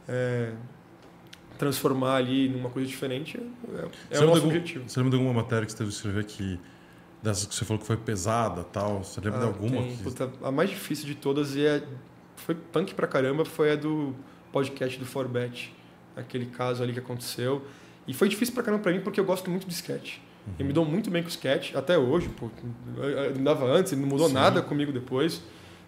é, 0.07 0.53
transformar 1.57 2.15
ali 2.15 2.49
numa 2.49 2.69
coisa 2.69 2.87
diferente, 2.87 3.37
é, 4.11 4.17
é 4.17 4.19
o 4.19 4.25
nosso 4.25 4.39
de 4.41 4.45
algum- 4.45 4.47
objetivo. 4.47 4.87
Você 4.89 4.99
lembra 4.99 5.11
de 5.17 5.23
alguma 5.23 5.41
matéria 5.43 5.65
que 5.65 5.71
você 5.71 5.77
teve 5.77 5.89
que 5.89 5.95
escrever 5.95 6.23
que. 6.25 6.59
Dessas 7.21 7.45
que 7.47 7.55
você 7.55 7.65
falou 7.65 7.79
que 7.81 7.87
foi 7.87 7.97
pesada 7.97 8.63
tal? 8.63 9.03
Você 9.03 9.19
lembra 9.19 9.39
de 9.39 9.45
Ah, 9.45 9.47
alguma? 9.47 9.71
tem. 9.81 9.97
que- 9.97 10.03
Puta, 10.03 10.31
a 10.43 10.51
mais 10.51 10.69
difícil 10.69 11.05
de 11.07 11.15
todas 11.15 11.55
e 11.55 11.65
é, 11.65 11.83
foi 12.35 12.53
punk 12.53 12.93
pra 12.93 13.07
caramba 13.07 13.43
foi 13.43 13.71
a 13.71 13.75
do 13.75 14.15
podcast 14.51 14.99
do 14.99 15.05
Forbet. 15.05 15.73
Aquele 16.15 16.45
caso 16.45 16.83
ali 16.83 16.93
que 16.93 16.99
aconteceu. 16.99 17.63
E 18.07 18.13
foi 18.13 18.29
difícil 18.29 18.53
pra 18.53 18.63
caramba 18.63 18.81
pra 18.83 18.91
mim 18.91 19.01
porque 19.01 19.19
eu 19.19 19.25
gosto 19.25 19.49
muito 19.51 19.67
de 19.67 19.73
sketch. 19.73 20.17
Eu 20.57 20.61
Uhum. 20.61 20.67
me 20.67 20.73
dou 20.73 20.85
muito 20.85 21.11
bem 21.11 21.21
com 21.21 21.27
sketch, 21.29 21.75
até 21.75 21.97
hoje. 21.97 22.29
Pô, 22.29 22.49
eu- 22.97 23.03
eu 23.03 23.35
não 23.35 23.43
dava 23.43 23.65
antes, 23.65 23.91
ele 23.91 24.01
não 24.01 24.07
mudou 24.07 24.27
Sim. 24.27 24.33
nada 24.33 24.61
comigo 24.61 24.91
depois. 24.93 25.41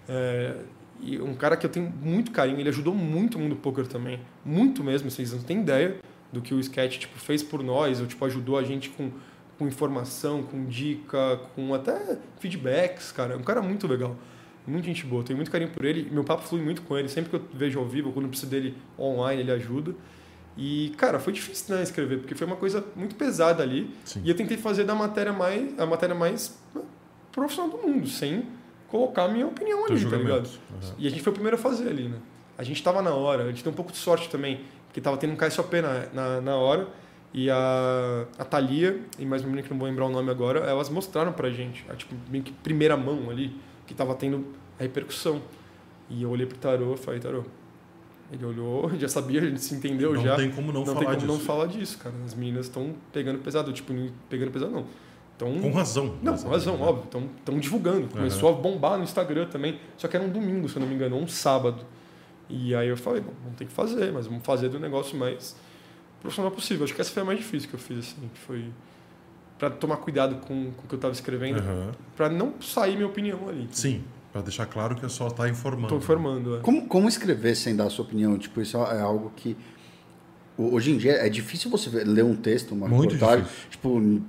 É, 0.07 0.55
e 1.01 1.19
um 1.21 1.33
cara 1.33 1.55
que 1.55 1.65
eu 1.65 1.69
tenho 1.69 1.89
muito 2.01 2.31
carinho, 2.31 2.59
ele 2.59 2.67
ajudou 2.69 2.93
muito 2.93 3.37
o 3.37 3.41
mundo 3.41 3.51
do 3.51 3.61
poker 3.61 3.87
também. 3.87 4.19
Muito 4.43 4.83
mesmo, 4.83 5.09
vocês 5.09 5.31
não 5.31 5.41
têm 5.41 5.61
ideia 5.61 5.97
do 6.33 6.41
que 6.41 6.53
o 6.53 6.59
sketch 6.59 6.97
tipo, 6.99 7.17
fez 7.17 7.41
por 7.41 7.63
nós, 7.63 8.01
ou 8.01 8.05
tipo, 8.07 8.23
ajudou 8.25 8.57
a 8.57 8.63
gente 8.63 8.89
com, 8.89 9.11
com 9.57 9.65
informação, 9.67 10.43
com 10.43 10.65
dica, 10.65 11.39
com 11.55 11.73
até 11.73 12.17
feedbacks, 12.39 13.11
cara. 13.13 13.33
É 13.35 13.37
um 13.37 13.43
cara 13.43 13.61
muito 13.61 13.87
legal. 13.87 14.15
Muito 14.67 14.85
gente 14.85 15.05
boa, 15.05 15.23
tenho 15.23 15.37
muito 15.37 15.49
carinho 15.49 15.71
por 15.71 15.83
ele. 15.85 16.09
Meu 16.11 16.23
papo 16.23 16.43
flui 16.43 16.61
muito 16.61 16.81
com 16.83 16.97
ele. 16.97 17.07
Sempre 17.07 17.29
que 17.29 17.35
eu 17.37 17.41
vejo 17.53 17.79
ao 17.79 17.85
vivo, 17.87 18.11
quando 18.11 18.25
eu 18.25 18.29
preciso 18.29 18.51
dele 18.51 18.75
online, 18.99 19.41
ele 19.41 19.51
ajuda. 19.51 19.95
E, 20.61 20.89
cara, 20.97 21.19
foi 21.19 21.31
difícil 21.31 21.73
né, 21.73 21.81
escrever, 21.81 22.17
porque 22.17 22.35
foi 22.35 22.45
uma 22.45 22.57
coisa 22.57 22.83
muito 22.93 23.15
pesada 23.15 23.63
ali. 23.63 23.89
Sim. 24.03 24.21
E 24.25 24.29
eu 24.29 24.35
tentei 24.35 24.57
fazer 24.57 24.83
da 24.83 24.93
matéria 24.93 25.31
mais, 25.31 25.79
a 25.79 25.85
matéria 25.85 26.13
mais 26.13 26.59
profissional 27.31 27.71
do 27.71 27.87
mundo, 27.87 28.05
sem 28.09 28.43
colocar 28.89 29.23
a 29.23 29.27
minha 29.29 29.47
opinião 29.47 29.85
Teu 29.85 29.95
ali, 29.95 30.03
tá 30.03 30.09
julgamento. 30.09 30.27
ligado? 30.27 30.49
Uhum. 30.83 30.93
E 30.97 31.07
a 31.07 31.09
gente 31.09 31.21
foi 31.21 31.31
o 31.31 31.33
primeiro 31.33 31.55
a 31.55 31.59
fazer 31.59 31.87
ali, 31.87 32.09
né? 32.09 32.17
A 32.57 32.63
gente 32.63 32.83
tava 32.83 33.01
na 33.01 33.13
hora, 33.13 33.43
a 33.43 33.47
gente 33.47 33.63
deu 33.63 33.71
um 33.71 33.75
pouco 33.75 33.93
de 33.93 33.97
sorte 33.97 34.27
também, 34.27 34.59
porque 34.87 34.99
tava 34.99 35.15
tendo 35.15 35.31
um 35.31 35.37
KSOP 35.37 35.81
na, 35.81 36.07
na, 36.11 36.41
na 36.41 36.55
hora. 36.57 36.89
E 37.33 37.49
a, 37.49 38.25
a 38.37 38.43
Thalia 38.43 38.99
e 39.17 39.25
mais 39.25 39.43
uma 39.43 39.49
menina 39.49 39.65
que 39.65 39.71
não 39.71 39.79
vou 39.79 39.87
lembrar 39.87 40.07
o 40.07 40.09
nome 40.09 40.29
agora, 40.29 40.59
elas 40.61 40.89
mostraram 40.89 41.31
pra 41.31 41.49
gente, 41.49 41.85
a, 41.87 41.95
tipo, 41.95 42.13
meio 42.29 42.43
que 42.43 42.51
primeira 42.51 42.97
mão 42.97 43.29
ali, 43.29 43.55
que 43.87 43.93
tava 43.93 44.13
tendo 44.13 44.45
a 44.77 44.83
repercussão. 44.83 45.41
E 46.09 46.23
eu 46.23 46.29
olhei 46.29 46.45
pro 46.45 46.57
Tarô 46.57 46.95
e 46.95 46.97
falei, 46.97 47.21
Tarô. 47.21 47.45
Ele 48.31 48.45
olhou, 48.45 48.89
já 48.97 49.07
sabia, 49.07 49.41
a 49.41 49.45
gente 49.45 49.61
se 49.61 49.73
entendeu 49.75 50.13
Não 50.13 50.21
já. 50.23 50.35
tem 50.35 50.51
como 50.51 50.71
não, 50.71 50.81
não 50.81 50.85
falar 50.87 50.97
tem 50.99 51.05
como 51.07 51.17
disso. 51.19 51.27
não 51.33 51.39
falar 51.39 51.65
disso, 51.67 51.97
cara. 51.97 52.15
As 52.25 52.33
meninas 52.35 52.65
estão 52.67 52.93
pegando 53.11 53.39
pesado, 53.39 53.71
tipo, 53.73 53.91
não- 53.93 54.09
pegando 54.29 54.51
pesado 54.51 54.71
não. 54.71 54.85
Tão, 55.37 55.57
Com 55.59 55.71
razão. 55.71 56.15
não, 56.21 56.37
com 56.37 56.49
razão, 56.49 56.77
né? 56.77 56.83
óbvio. 56.83 57.23
Estão 57.37 57.57
divulgando. 57.59 58.07
Começou 58.09 58.49
a 58.49 58.51
bombar 58.51 58.97
no 58.97 59.03
Instagram 59.05 59.45
também. 59.47 59.79
Só 59.97 60.07
que 60.09 60.17
era 60.17 60.25
um 60.25 60.29
domingo, 60.29 60.67
se 60.67 60.75
eu 60.75 60.81
não 60.81 60.87
me 60.87 60.93
engano, 60.95 61.15
ou 61.15 61.21
um 61.23 61.27
sábado. 61.29 61.85
E 62.49 62.75
aí 62.75 62.89
eu 62.89 62.97
falei, 62.97 63.21
bom, 63.21 63.31
vamos 63.43 63.57
ter 63.57 63.65
que 63.65 63.71
fazer, 63.71 64.11
mas 64.11 64.27
vamos 64.27 64.43
fazer 64.43 64.67
do 64.67 64.77
negócio 64.79 65.17
mais 65.17 65.55
profissional 66.19 66.51
possível. 66.51 66.83
Acho 66.83 66.93
que 66.93 66.99
essa 66.99 67.11
foi 67.11 67.21
a 67.21 67.25
mais 67.25 67.39
difícil 67.39 67.69
que 67.69 67.75
eu 67.75 67.79
fiz, 67.79 67.99
assim. 67.99 68.29
Que 68.33 68.39
foi 68.41 68.65
para 69.57 69.69
tomar 69.69 69.97
cuidado 69.97 70.35
com, 70.45 70.71
com 70.71 70.83
o 70.83 70.87
que 70.87 70.93
eu 70.93 70.97
estava 70.97 71.13
escrevendo, 71.13 71.59
Aham. 71.59 71.91
para 72.17 72.27
não 72.29 72.61
sair 72.61 72.95
minha 72.95 73.07
opinião 73.07 73.47
ali. 73.47 73.67
Sim, 73.71 74.03
pra 74.39 74.43
deixar 74.43 74.65
claro 74.65 74.95
que 74.95 75.05
é 75.05 75.09
só 75.09 75.27
estar 75.27 75.49
informando. 75.49 75.85
Estou 75.85 75.97
informando. 75.97 76.57
É. 76.57 76.59
Como, 76.59 76.87
como 76.87 77.07
escrever 77.07 77.55
sem 77.55 77.75
dar 77.75 77.85
a 77.85 77.89
sua 77.89 78.05
opinião? 78.05 78.37
Tipo, 78.37 78.61
isso 78.61 78.77
é 78.77 78.99
algo 79.01 79.31
que. 79.35 79.55
ho- 80.57 80.73
Hoje 80.73 80.91
em 80.91 80.97
dia 80.97 81.13
é 81.13 81.29
difícil 81.29 81.69
você 81.69 81.89
ver- 81.89 82.05
ler 82.07 82.23
um 82.23 82.35
texto, 82.35 82.71
uma 82.73 82.87
Muito 82.87 83.13
reportagem. 83.13 83.43
difícil. 83.45 83.69
Tipo, 83.71 84.21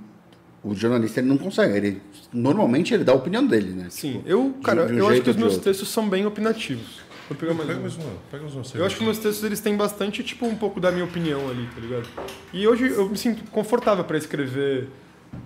o 0.63 0.75
jornalista 0.75 1.19
ele 1.19 1.27
não 1.27 1.37
consegue. 1.37 1.75
Ele, 1.77 2.01
normalmente 2.31 2.93
ele 2.93 3.03
dá 3.03 3.13
a 3.13 3.15
opinião 3.15 3.45
dele, 3.45 3.71
né? 3.73 3.87
Sim, 3.89 4.13
Tipo, 4.13 4.27
eu, 4.29 4.53
cara, 4.63 4.85
de 4.87 4.93
um 4.93 4.97
eu 4.97 5.07
acho 5.09 5.21
que 5.21 5.29
os 5.29 5.35
meus 5.35 5.53
outro. 5.53 5.63
textos 5.69 5.89
são 5.89 6.07
bem 6.09 6.25
opinativos. 6.25 6.99
Vou 7.29 7.37
pegar 7.37 7.53
mais 7.53 7.67
Pega 7.67 7.79
um. 7.79 7.81
mais 7.83 7.95
uma. 7.95 8.09
Pega 8.29 8.43
mais 8.43 8.55
uma 8.55 8.63
Eu 8.81 8.85
acho 8.85 8.97
que 8.97 9.03
meus 9.05 9.17
textos 9.17 9.43
eles 9.45 9.59
têm 9.61 9.77
bastante, 9.77 10.21
tipo, 10.21 10.45
um 10.45 10.55
pouco 10.55 10.79
da 10.81 10.91
minha 10.91 11.05
opinião 11.05 11.49
ali, 11.49 11.65
tá 11.73 11.79
ligado? 11.79 12.07
E 12.51 12.67
hoje 12.67 12.89
eu 12.89 13.07
me 13.09 13.17
sinto 13.17 13.49
confortável 13.51 14.03
para 14.03 14.17
escrever, 14.17 14.89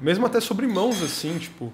mesmo 0.02 0.26
até 0.26 0.40
sobre 0.40 0.66
mãos, 0.66 1.02
assim, 1.04 1.38
tipo. 1.38 1.72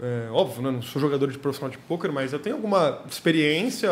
É, 0.00 0.28
óbvio, 0.30 0.62
né? 0.62 0.70
Não 0.70 0.82
sou 0.82 1.00
jogador 1.00 1.30
de 1.30 1.38
profissional 1.38 1.70
de 1.70 1.78
poker, 1.78 2.12
mas 2.12 2.32
eu 2.32 2.38
tenho 2.38 2.56
alguma 2.56 3.02
experiência, 3.08 3.90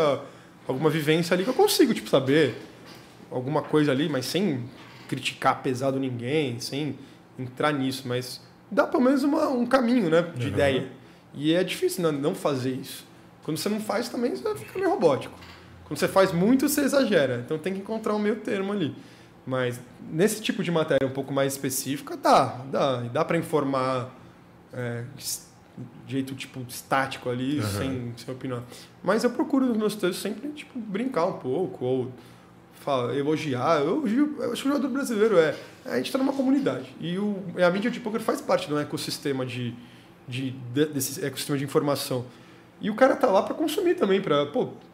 alguma 0.67 0.91
vivência 0.91 1.35
ali 1.35 1.45
que 1.45 1.51
eu 1.51 1.55
consigo, 1.55 1.93
tipo, 1.95 2.09
saber 2.09 2.55
alguma 3.31 3.63
coisa 3.63 3.93
ali, 3.93 4.09
mas 4.09 4.27
sem 4.27 4.65
criticar 5.09 5.63
pesado 5.63 5.99
ninguém, 5.99 6.59
sem 6.61 6.97
entrar 7.39 7.73
nisso, 7.73 8.05
mas 8.07 8.41
dá 8.71 8.87
pelo 8.87 9.03
menos 9.03 9.23
uma, 9.25 9.49
um 9.49 9.67
caminho, 9.67 10.09
né, 10.11 10.23
de 10.35 10.47
Uhum. 10.47 10.53
ideia. 10.53 10.89
E 11.35 11.55
é 11.55 11.63
difícil 11.65 12.03
né, 12.03 12.11
não 12.17 12.35
fazer 12.35 12.73
isso. 12.73 13.07
Quando 13.43 13.57
você 13.57 13.69
não 13.69 13.81
faz 13.81 14.09
também, 14.09 14.35
você 14.35 14.55
fica 14.57 14.79
meio 14.79 14.91
robótico. 14.91 15.39
Quando 15.85 15.99
você 15.99 16.07
faz 16.09 16.33
muito, 16.33 16.69
você 16.69 16.83
exagera. 16.83 17.43
Então 17.45 17.59
tem 17.59 17.73
que 17.73 17.81
encontrar 17.81 18.15
um 18.15 18.19
meio 18.19 18.37
termo 18.37 18.73
ali. 18.73 18.95
Mas 19.47 19.81
nesse 20.11 20.41
tipo 20.43 20.63
de 20.63 20.71
matéria 20.71 21.07
um 21.07 21.11
pouco 21.13 21.33
mais 21.33 21.53
específica, 21.55 22.17
dá, 22.17 22.45
dá. 22.71 23.03
E 23.05 23.09
dá 23.09 23.25
para 23.25 23.37
informar 23.39 24.15
é, 24.73 25.05
jeito 26.07 26.35
tipo 26.35 26.61
estático 26.69 27.28
ali, 27.31 27.59
Aham. 27.59 27.69
sem, 27.69 28.12
sem 28.16 28.35
opinar. 28.35 28.62
Mas 29.02 29.24
eu 29.24 29.31
procuro 29.31 29.66
nos 29.66 29.77
meus 29.77 29.94
textos 29.94 30.20
sempre 30.20 30.48
tipo, 30.51 30.78
brincar 30.78 31.27
um 31.27 31.35
pouco, 31.35 31.85
ou 31.85 32.12
fala, 32.74 33.15
elogiar. 33.16 33.81
Eu, 33.81 34.07
eu 34.07 34.52
acho 34.52 34.62
que 34.62 34.69
o 34.69 34.73
jogador 34.73 34.89
brasileiro 34.89 35.39
é. 35.39 35.55
A 35.85 35.97
gente 35.97 36.07
está 36.07 36.19
numa 36.19 36.32
comunidade. 36.32 36.94
E 37.01 37.19
o, 37.19 37.36
a 37.65 37.70
mídia 37.70 37.90
de 37.90 38.01
poker 38.01 38.20
faz 38.20 38.40
parte 38.40 38.66
de 38.69 38.74
um 38.74 38.78
ecossistema 38.78 39.44
de, 39.47 39.74
de, 40.28 40.51
de- 40.73 40.86
desse 40.86 41.24
ecossistema 41.24 41.59
de 41.59 41.65
informação. 41.65 42.24
E 42.81 42.89
o 42.90 42.94
cara 42.94 43.15
tá 43.15 43.27
lá 43.27 43.43
para 43.43 43.55
consumir 43.55 43.94
também, 43.94 44.20
para 44.23 44.47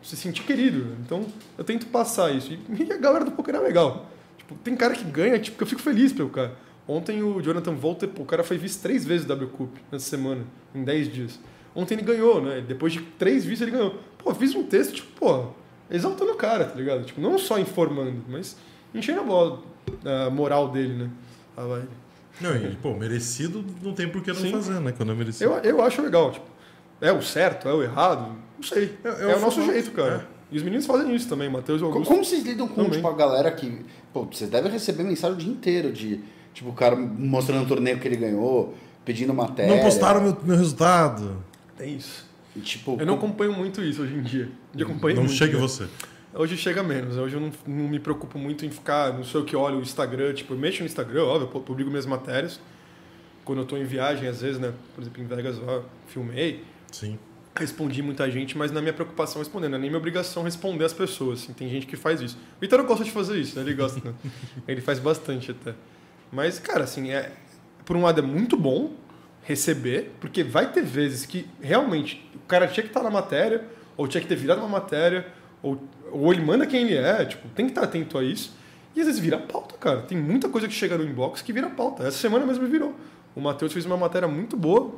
se 0.02 0.16
sentir 0.16 0.42
querido. 0.42 0.96
Então 1.04 1.24
eu 1.56 1.62
tento 1.64 1.86
passar 1.86 2.32
isso. 2.32 2.52
E, 2.52 2.84
e 2.84 2.92
a 2.92 2.96
galera 2.96 3.24
do 3.24 3.30
poker 3.30 3.54
é 3.54 3.58
legal. 3.60 4.06
Tipo, 4.38 4.54
tem 4.56 4.74
cara 4.76 4.94
que 4.94 5.04
ganha, 5.04 5.38
tipo, 5.38 5.56
que 5.56 5.62
eu 5.62 5.66
fico 5.66 5.80
feliz 5.80 6.12
pelo 6.12 6.28
cara. 6.30 6.56
Ontem 6.88 7.22
o 7.22 7.40
Jonathan 7.42 7.74
Volter, 7.74 8.08
pô, 8.08 8.22
o 8.22 8.26
cara 8.26 8.44
foi 8.44 8.56
vice 8.58 8.78
três 8.80 9.04
vezes 9.04 9.26
da 9.26 9.34
W 9.34 9.50
Cup 9.56 9.74
nessa 9.90 10.08
semana, 10.08 10.42
em 10.74 10.84
10 10.84 11.12
dias. 11.12 11.40
Ontem 11.74 11.94
ele 11.94 12.02
ganhou, 12.02 12.40
né? 12.40 12.64
Depois 12.66 12.92
de 12.92 13.00
três 13.00 13.44
vices 13.44 13.62
ele 13.62 13.72
ganhou. 13.72 13.96
Pô, 14.18 14.32
fiz 14.34 14.54
um 14.54 14.62
texto, 14.62 14.94
tipo, 14.94 15.08
pô, 15.18 15.46
exaltando 15.90 16.32
o 16.32 16.36
cara, 16.36 16.64
tá 16.64 16.74
ligado? 16.76 17.04
Tipo, 17.04 17.20
não 17.20 17.38
só 17.38 17.58
informando, 17.58 18.22
mas 18.28 18.56
enchendo 18.94 19.20
a 19.20 19.24
bola, 19.24 19.62
a 20.04 20.30
moral 20.30 20.68
dele, 20.68 20.94
né? 20.94 21.10
A 21.56 21.62
vibe. 21.62 21.88
Não, 22.40 22.54
e, 22.56 22.76
pô, 22.76 22.94
merecido 22.94 23.64
não 23.82 23.92
tem 23.94 24.08
por 24.08 24.22
que 24.22 24.30
não 24.32 24.40
Sim. 24.40 24.52
fazer, 24.52 24.78
né? 24.80 24.92
Quando 24.96 25.10
é 25.12 25.14
merecido. 25.14 25.50
Eu, 25.50 25.58
eu 25.76 25.82
acho 25.82 26.00
legal, 26.02 26.30
tipo, 26.30 26.46
é 27.00 27.10
o 27.12 27.20
certo, 27.20 27.68
é 27.68 27.72
o 27.74 27.82
errado? 27.82 28.30
Não 28.56 28.62
sei. 28.62 28.96
É- 29.04 29.08
É, 29.08 29.32
é 29.32 29.36
o 29.36 29.40
nosso 29.40 29.60
jeito, 29.64 29.90
cara. 29.90 30.26
E 30.52 30.56
os 30.56 30.62
meninos 30.62 30.86
fazem 30.86 31.12
isso 31.14 31.28
também, 31.28 31.50
Matheus 31.50 31.80
e 31.80 31.84
Augusto. 31.84 32.06
Como 32.08 32.24
vocês 32.24 32.44
lidam 32.44 32.68
com 32.68 32.76
Também. 32.76 32.92
tipo, 32.92 33.08
a 33.08 33.12
galera 33.12 33.50
que. 33.50 33.84
Pô, 34.12 34.24
vocês 34.24 34.48
devem 34.48 34.70
receber 34.70 35.02
mensagem 35.02 35.34
o 35.36 35.40
dia 35.40 35.52
inteiro 35.52 35.92
de. 35.92 36.20
Tipo, 36.56 36.70
o 36.70 36.72
cara 36.72 36.96
mostrando 36.96 37.64
o 37.64 37.68
torneio 37.68 38.00
que 38.00 38.08
ele 38.08 38.16
ganhou, 38.16 38.74
pedindo 39.04 39.34
matéria. 39.34 39.76
Não 39.76 39.82
postaram 39.82 40.22
meu, 40.22 40.38
meu 40.42 40.56
resultado. 40.56 41.44
É 41.78 41.84
isso. 41.84 42.24
E, 42.56 42.60
tipo, 42.60 42.96
Eu 42.98 43.04
não 43.04 43.16
acompanho 43.16 43.52
muito 43.52 43.82
isso 43.82 44.00
hoje 44.00 44.14
em 44.14 44.22
dia. 44.22 44.48
Eu 44.74 44.86
acompanho 44.86 45.16
não 45.16 45.24
muito, 45.24 45.36
chega 45.36 45.52
né? 45.52 45.60
você. 45.60 45.86
Hoje 46.32 46.56
chega 46.56 46.82
menos. 46.82 47.18
Hoje 47.18 47.36
eu 47.36 47.40
não, 47.42 47.52
não 47.66 47.86
me 47.86 48.00
preocupo 48.00 48.38
muito 48.38 48.64
em 48.64 48.70
ficar, 48.70 49.12
não 49.12 49.22
sei 49.22 49.42
o 49.42 49.44
que 49.44 49.54
olho 49.54 49.76
o 49.76 49.82
Instagram. 49.82 50.32
Tipo, 50.32 50.54
eu 50.54 50.58
mexo 50.58 50.80
no 50.80 50.86
Instagram, 50.86 51.24
óbvio, 51.24 51.50
eu 51.52 51.60
publico 51.60 51.90
minhas 51.90 52.06
matérias. 52.06 52.58
Quando 53.44 53.58
eu 53.58 53.66
tô 53.66 53.76
em 53.76 53.84
viagem, 53.84 54.26
às 54.26 54.40
vezes, 54.40 54.58
né? 54.58 54.72
Por 54.94 55.02
exemplo, 55.02 55.22
em 55.22 55.26
Vegas, 55.26 55.60
ó, 55.62 55.82
filmei. 56.06 56.64
Sim. 56.90 57.18
respondi 57.54 58.00
muita 58.00 58.30
gente, 58.30 58.56
mas 58.56 58.72
na 58.72 58.80
minha 58.80 58.94
preocupação 58.94 59.42
respondendo, 59.42 59.72
não 59.72 59.78
é 59.78 59.80
nem 59.82 59.90
minha 59.90 59.98
obrigação 59.98 60.42
responder 60.42 60.86
as 60.86 60.94
pessoas. 60.94 61.42
Assim, 61.42 61.52
tem 61.52 61.68
gente 61.68 61.86
que 61.86 61.96
faz 61.96 62.22
isso. 62.22 62.38
O 62.56 62.60
Vitor 62.62 62.82
gosta 62.84 63.04
de 63.04 63.10
fazer 63.10 63.38
isso, 63.38 63.56
né? 63.56 63.62
Ele 63.62 63.74
gosta, 63.74 64.00
né? 64.02 64.14
Ele 64.66 64.80
faz 64.80 64.98
bastante 64.98 65.50
até. 65.50 65.74
Mas, 66.30 66.58
cara, 66.58 66.84
assim, 66.84 67.10
é, 67.10 67.32
por 67.84 67.96
um 67.96 68.02
lado 68.02 68.20
é 68.20 68.22
muito 68.22 68.56
bom 68.56 68.92
receber, 69.42 70.12
porque 70.20 70.42
vai 70.42 70.70
ter 70.72 70.82
vezes 70.82 71.24
que 71.24 71.48
realmente 71.60 72.28
o 72.34 72.46
cara 72.48 72.66
tinha 72.66 72.82
que 72.82 72.90
estar 72.90 73.02
na 73.02 73.10
matéria, 73.10 73.64
ou 73.96 74.08
tinha 74.08 74.20
que 74.20 74.26
ter 74.26 74.34
virado 74.34 74.60
uma 74.60 74.68
matéria, 74.68 75.26
ou, 75.62 75.80
ou 76.10 76.32
ele 76.32 76.42
manda 76.42 76.66
quem 76.66 76.82
ele 76.82 76.96
é, 76.96 77.24
tipo, 77.24 77.48
tem 77.48 77.66
que 77.66 77.72
estar 77.72 77.84
atento 77.84 78.18
a 78.18 78.24
isso. 78.24 78.56
E 78.94 79.00
às 79.00 79.06
vezes 79.06 79.20
vira 79.20 79.38
pauta, 79.38 79.76
cara. 79.76 80.02
Tem 80.02 80.16
muita 80.16 80.48
coisa 80.48 80.66
que 80.66 80.74
chega 80.74 80.96
no 80.96 81.04
inbox 81.04 81.42
que 81.42 81.52
vira 81.52 81.68
pauta. 81.68 82.02
Essa 82.02 82.16
semana 82.16 82.46
mesmo 82.46 82.66
virou. 82.66 82.94
O 83.34 83.40
Matheus 83.40 83.72
fez 83.72 83.84
uma 83.84 83.96
matéria 83.96 84.26
muito 84.26 84.56
boa, 84.56 84.94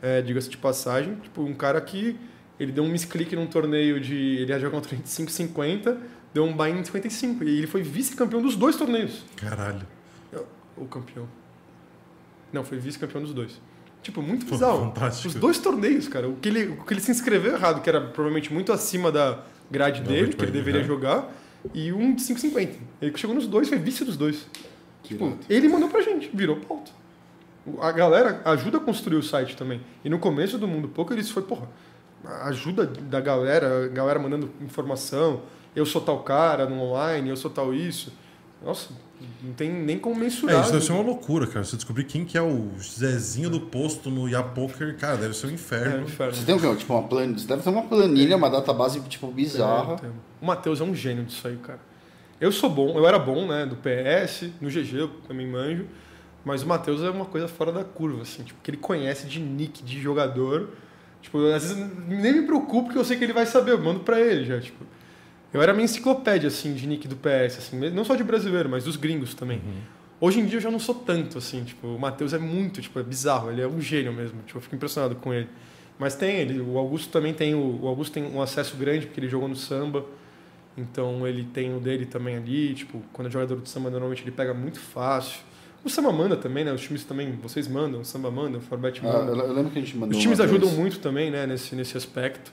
é, 0.00 0.22
diga-se 0.22 0.48
de 0.48 0.56
passagem, 0.56 1.16
tipo, 1.16 1.42
um 1.42 1.54
cara 1.54 1.80
que 1.80 2.16
ele 2.58 2.70
deu 2.70 2.84
um 2.84 2.88
misclick 2.88 3.34
num 3.34 3.46
torneio 3.46 4.00
de. 4.00 4.14
Ele 4.14 4.52
ia 4.52 4.58
jogar 4.60 4.78
um 4.78 4.80
torneio 4.80 5.02
de 5.02 5.10
5,50, 5.10 5.98
deu 6.32 6.44
um 6.44 6.56
buy-in 6.56 6.80
de 6.80 6.86
55. 6.86 7.44
E 7.44 7.58
ele 7.58 7.66
foi 7.66 7.82
vice-campeão 7.82 8.40
dos 8.40 8.56
dois 8.56 8.76
torneios. 8.76 9.24
Caralho. 9.36 9.86
Ou 10.76 10.86
campeão. 10.86 11.26
Não, 12.52 12.64
foi 12.64 12.78
vice-campeão 12.78 13.22
dos 13.22 13.32
dois. 13.34 13.60
Tipo, 14.02 14.20
muito 14.22 14.44
bizarro. 14.46 14.80
fantástico. 14.86 15.28
Os 15.28 15.34
dois 15.34 15.58
torneios, 15.58 16.08
cara. 16.08 16.28
O 16.28 16.36
que, 16.36 16.48
ele, 16.48 16.66
o 16.68 16.84
que 16.84 16.92
ele 16.92 17.00
se 17.00 17.10
inscreveu 17.10 17.54
errado, 17.54 17.80
que 17.82 17.88
era 17.88 18.00
provavelmente 18.00 18.52
muito 18.52 18.72
acima 18.72 19.10
da 19.10 19.40
grade 19.70 20.02
Da 20.02 20.08
dele, 20.08 20.34
que 20.34 20.44
ele 20.44 20.52
deveria 20.52 20.82
né? 20.82 20.86
jogar, 20.86 21.32
e 21.72 21.92
um 21.92 22.14
de 22.14 22.22
5,50. 22.22 22.74
Ele 23.00 23.16
chegou 23.16 23.34
nos 23.34 23.46
dois, 23.46 23.68
foi 23.68 23.78
vice 23.78 24.04
dos 24.04 24.16
dois. 24.16 24.46
Que 25.02 25.08
Tipo, 25.14 25.26
irado. 25.26 25.40
ele 25.48 25.68
mandou 25.68 25.88
pra 25.88 26.00
gente, 26.02 26.30
virou 26.34 26.56
pauta. 26.56 26.90
A 27.80 27.90
galera 27.92 28.42
ajuda 28.44 28.76
a 28.76 28.80
construir 28.80 29.16
o 29.16 29.22
site 29.22 29.56
também. 29.56 29.80
E 30.04 30.10
no 30.10 30.18
começo 30.18 30.58
do 30.58 30.68
Mundo 30.68 30.86
Poker 30.88 31.18
isso 31.18 31.32
foi, 31.32 31.42
porra, 31.42 31.66
ajuda 32.42 32.86
da 32.86 33.20
galera, 33.20 33.86
a 33.86 33.88
galera 33.88 34.18
mandando 34.18 34.50
informação, 34.60 35.42
eu 35.74 35.86
sou 35.86 36.00
tal 36.02 36.22
cara 36.22 36.66
no 36.66 36.78
online, 36.80 37.30
eu 37.30 37.36
sou 37.36 37.50
tal 37.50 37.72
isso. 37.72 38.12
Nossa, 38.64 38.88
não 39.42 39.52
tem 39.52 39.70
nem 39.70 39.98
como 39.98 40.16
mensurar. 40.16 40.56
É, 40.56 40.60
isso 40.60 40.72
deve 40.72 40.84
ser 40.84 40.92
uma 40.92 41.02
loucura, 41.02 41.46
cara. 41.46 41.64
Você 41.64 41.76
descobrir 41.76 42.04
quem 42.04 42.24
que 42.24 42.36
é 42.38 42.42
o 42.42 42.70
Zezinho 42.80 43.50
do 43.50 43.60
posto 43.60 44.10
no 44.10 44.28
Yapoker, 44.28 44.96
cara, 44.96 45.16
deve 45.16 45.34
ser 45.34 45.46
um 45.46 45.50
É, 45.50 45.52
inferno. 45.52 45.98
um 45.98 46.02
inferno. 46.04 46.34
Você 46.34 46.44
tem 46.44 46.54
o 46.54 46.60
quê? 46.60 46.74
Tipo, 46.76 46.94
uma 46.94 47.02
planilha. 47.08 47.38
Você 47.38 47.46
deve 47.46 47.62
ter 47.62 47.68
uma 47.70 47.82
planilha, 47.82 48.36
uma 48.36 48.48
database, 48.50 49.00
tipo, 49.02 49.26
bizarra. 49.28 49.96
É, 50.02 50.06
O 50.40 50.46
Matheus 50.46 50.80
é 50.80 50.84
um 50.84 50.94
gênio 50.94 51.24
disso 51.24 51.46
aí, 51.46 51.56
cara. 51.56 51.78
Eu 52.40 52.50
sou 52.50 52.68
bom, 52.68 52.96
eu 52.98 53.06
era 53.06 53.18
bom, 53.18 53.46
né, 53.46 53.64
do 53.64 53.76
PS, 53.76 54.50
no 54.60 54.68
GG 54.68 54.96
eu 54.98 55.08
também 55.28 55.46
manjo, 55.46 55.86
mas 56.44 56.62
o 56.62 56.66
Matheus 56.66 57.00
é 57.02 57.08
uma 57.08 57.24
coisa 57.24 57.46
fora 57.48 57.70
da 57.72 57.84
curva, 57.84 58.22
assim, 58.22 58.42
tipo, 58.42 58.60
que 58.62 58.70
ele 58.70 58.76
conhece 58.76 59.26
de 59.26 59.38
nick, 59.40 59.82
de 59.82 60.00
jogador. 60.00 60.70
Tipo, 61.22 61.38
às 61.52 61.62
vezes 61.62 61.76
nem 62.08 62.32
me 62.34 62.42
preocupo 62.42 62.84
porque 62.84 62.98
eu 62.98 63.04
sei 63.04 63.16
que 63.16 63.24
ele 63.24 63.32
vai 63.32 63.46
saber, 63.46 63.70
eu 63.72 63.78
mando 63.82 64.00
pra 64.00 64.20
ele 64.20 64.44
já, 64.44 64.60
tipo. 64.60 64.84
Eu 65.54 65.62
era 65.62 65.72
minha 65.72 65.84
enciclopédia, 65.84 66.48
assim, 66.48 66.74
de 66.74 66.84
nick 66.86 67.06
do 67.06 67.14
PS, 67.14 67.58
assim, 67.58 67.78
não 67.90 68.04
só 68.04 68.16
de 68.16 68.24
brasileiro, 68.24 68.68
mas 68.68 68.82
dos 68.84 68.96
gringos 68.96 69.34
também. 69.34 69.62
Hoje 70.20 70.40
em 70.40 70.46
dia 70.46 70.56
eu 70.58 70.60
já 70.60 70.70
não 70.70 70.80
sou 70.80 70.94
tanto, 70.96 71.38
assim, 71.38 71.62
tipo, 71.62 71.86
o 71.86 71.98
Matheus 71.98 72.32
é 72.32 72.38
muito, 72.38 72.82
tipo, 72.82 72.98
é 72.98 73.02
bizarro, 73.04 73.50
ele 73.52 73.62
é 73.62 73.66
um 73.68 73.80
gênio 73.80 74.12
mesmo, 74.12 74.42
tipo, 74.44 74.58
eu 74.58 74.62
fico 74.62 74.74
impressionado 74.74 75.14
com 75.14 75.32
ele. 75.32 75.48
Mas 75.98 76.16
tem 76.16 76.36
ele, 76.38 76.60
o 76.60 76.76
Augusto 76.76 77.08
também 77.10 77.32
tem, 77.32 77.54
o, 77.54 77.82
o 77.82 77.86
Augusto 77.86 78.12
tem 78.12 78.24
um 78.24 78.42
acesso 78.42 78.76
grande 78.76 79.06
porque 79.06 79.20
ele 79.20 79.28
jogou 79.28 79.48
no 79.48 79.54
samba, 79.54 80.04
então 80.76 81.24
ele 81.26 81.44
tem 81.44 81.72
o 81.76 81.78
dele 81.78 82.04
também 82.04 82.36
ali, 82.36 82.74
tipo, 82.74 83.00
quando 83.12 83.28
é 83.28 83.30
jogador 83.30 83.60
de 83.60 83.68
samba 83.70 83.90
normalmente 83.90 84.22
ele 84.24 84.32
pega 84.32 84.52
muito 84.52 84.80
fácil. 84.80 85.40
O 85.84 85.90
samba 85.90 86.10
manda 86.10 86.36
também, 86.36 86.64
né, 86.64 86.72
os 86.72 86.80
times 86.80 87.04
também, 87.04 87.30
vocês 87.42 87.68
mandam, 87.68 88.00
o 88.00 88.04
samba 88.04 88.30
manda, 88.30 88.58
o 88.58 88.60
Forbet 88.60 89.00
Ah, 89.04 89.06
manda. 89.20 89.32
eu, 89.32 89.36
eu 89.46 89.52
lembro 89.52 89.70
que 89.70 89.78
a 89.78 89.82
gente 89.82 89.96
mandou. 89.96 90.16
Os 90.16 90.22
times 90.22 90.40
ajudam 90.40 90.68
vez. 90.68 90.80
muito 90.80 90.98
também, 90.98 91.30
né, 91.30 91.46
nesse, 91.46 91.76
nesse 91.76 91.96
aspecto. 91.96 92.52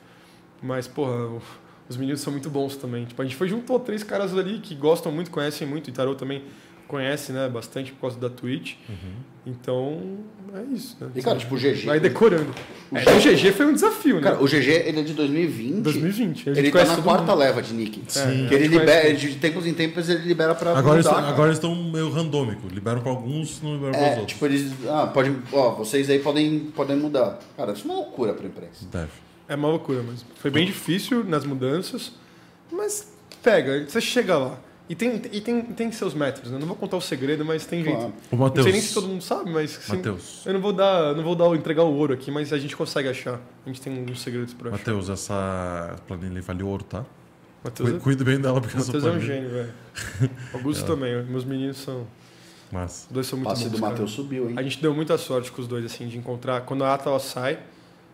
Mas, 0.61 0.87
porra, 0.87 1.15
o- 1.27 1.41
os 1.91 1.97
meninos 1.97 2.21
são 2.21 2.31
muito 2.31 2.49
bons 2.49 2.75
também. 2.75 3.05
Tipo, 3.05 3.21
a 3.21 3.25
gente 3.25 3.35
foi 3.35 3.47
juntou 3.47 3.79
três 3.79 4.03
caras 4.03 4.35
ali 4.37 4.59
que 4.59 4.73
gostam 4.75 5.11
muito, 5.11 5.29
conhecem 5.31 5.67
muito. 5.67 5.87
O 5.87 5.89
Itarô 5.89 6.15
também 6.15 6.43
conhece, 6.87 7.31
né, 7.31 7.47
bastante 7.47 7.91
por 7.93 8.01
causa 8.01 8.19
da 8.19 8.29
Twitch. 8.29 8.73
Então, 9.45 10.17
é 10.53 10.61
isso, 10.75 10.95
né? 11.01 11.09
E, 11.15 11.21
cara, 11.21 11.37
tipo, 11.37 11.55
o 11.55 11.57
GG. 11.57 11.85
Vai 11.85 11.99
decorando. 11.99 12.53
É, 12.93 13.01
o 13.11 13.19
GG 13.19 13.51
foi 13.53 13.65
um 13.65 13.73
desafio, 13.73 14.17
né? 14.17 14.21
Cara, 14.21 14.43
o 14.43 14.45
GG, 14.45 14.67
ele 14.85 14.99
é 14.99 15.03
de 15.03 15.13
2020. 15.13 15.81
2020. 15.81 16.49
A 16.49 16.53
gente 16.53 16.59
Ele 16.59 16.71
tá 16.71 16.85
na 16.85 16.97
quarta 17.01 17.23
mundo. 17.31 17.35
leva 17.39 17.61
de 17.61 17.73
nick. 17.73 18.01
Sim. 18.07 18.45
Que 18.47 18.53
ele 18.53 18.67
libera, 18.67 19.13
de 19.15 19.35
tempos 19.37 19.65
em 19.65 19.73
tempos 19.73 20.09
ele 20.09 20.27
libera 20.27 20.53
pra 20.53 20.77
Agora, 20.77 20.97
eles, 20.97 21.05
mudar, 21.07 21.21
cara. 21.21 21.27
agora 21.33 21.47
eles 21.47 21.57
estão 21.57 21.73
meio 21.73 22.09
randômico. 22.11 22.67
Liberam 22.71 23.01
pra 23.01 23.09
alguns, 23.09 23.59
não 23.63 23.73
liberam 23.73 23.93
para 23.93 24.01
os 24.01 24.05
É, 24.07 24.09
outros. 24.19 24.27
tipo, 24.33 24.45
eles. 24.45 24.71
Ah, 24.87 25.07
pode. 25.07 25.35
Ó, 25.51 25.71
vocês 25.71 26.07
aí 26.09 26.19
podem, 26.19 26.59
podem 26.75 26.97
mudar. 26.97 27.39
Cara, 27.57 27.71
isso 27.73 27.81
é 27.87 27.91
uma 27.91 27.95
loucura 28.01 28.33
pra 28.33 28.45
imprensa. 28.45 28.85
Deve. 28.91 29.09
É 29.47 29.55
uma 29.55 29.67
loucura, 29.67 30.01
mas 30.05 30.25
foi 30.35 30.49
bem 30.51 30.65
difícil 30.65 31.23
nas 31.23 31.45
mudanças. 31.45 32.11
Mas 32.71 33.11
pega, 33.43 33.85
você 33.87 33.99
chega 33.99 34.37
lá. 34.37 34.57
E 34.89 34.95
tem, 34.95 35.21
e 35.31 35.39
tem, 35.39 35.61
tem 35.61 35.91
seus 35.91 36.13
métodos, 36.13 36.51
né? 36.51 36.57
Não 36.59 36.67
vou 36.67 36.75
contar 36.75 36.97
o 36.97 37.01
segredo, 37.01 37.45
mas 37.45 37.65
tem 37.65 37.81
jeito. 37.83 37.97
Claro. 37.97 38.13
O 38.31 38.35
Não 38.35 38.39
Matheus. 38.43 38.63
sei 38.65 38.73
nem 38.73 38.81
se 38.81 38.93
todo 38.93 39.07
mundo 39.07 39.21
sabe, 39.23 39.49
mas 39.49 39.71
sim, 39.71 39.95
Matheus. 39.95 40.41
eu 40.45 40.53
não 40.53 40.59
vou 40.59 40.73
dar, 40.73 41.15
não 41.15 41.23
vou 41.23 41.33
dar, 41.35 41.47
entregar 41.55 41.83
o 41.83 41.93
ouro 41.93 42.13
aqui, 42.13 42.29
mas 42.29 42.51
a 42.51 42.57
gente 42.57 42.75
consegue 42.75 43.07
achar. 43.07 43.39
A 43.65 43.69
gente 43.69 43.79
tem 43.79 43.93
uns 44.09 44.21
segredos 44.21 44.53
pra 44.53 44.69
achar. 44.69 44.77
Matheus, 44.79 45.09
essa 45.09 45.95
planilha 46.07 46.41
vale 46.41 46.63
ouro, 46.63 46.83
tá? 46.83 47.05
Matheus 47.63 47.89
é, 47.89 47.93
Cu- 47.93 47.99
Cuide 47.99 48.23
bem 48.25 48.39
dela, 48.41 48.59
porque 48.59 48.75
essa 48.75 48.87
Matheus 48.87 49.05
é 49.05 49.11
um 49.17 49.21
gênio, 49.21 49.49
velho. 49.49 49.73
Augusto 50.53 50.85
também, 50.85 51.23
meus 51.23 51.45
meninos 51.45 51.77
são, 51.77 52.05
Massa. 52.69 53.05
os 53.07 53.13
dois 53.13 53.27
são 53.27 53.37
muito 53.39 53.47
passe 53.49 53.63
bons, 53.65 53.71
do. 53.71 53.79
Matheus 53.79 54.11
subiu, 54.11 54.49
hein? 54.49 54.55
A 54.57 54.63
gente 54.63 54.81
deu 54.81 54.93
muita 54.93 55.17
sorte 55.17 55.49
com 55.53 55.61
os 55.61 55.67
dois, 55.69 55.85
assim, 55.85 56.07
de 56.09 56.17
encontrar. 56.17 56.61
Quando 56.61 56.83
a 56.83 56.93
Atala 56.93 57.19
sai, 57.19 57.59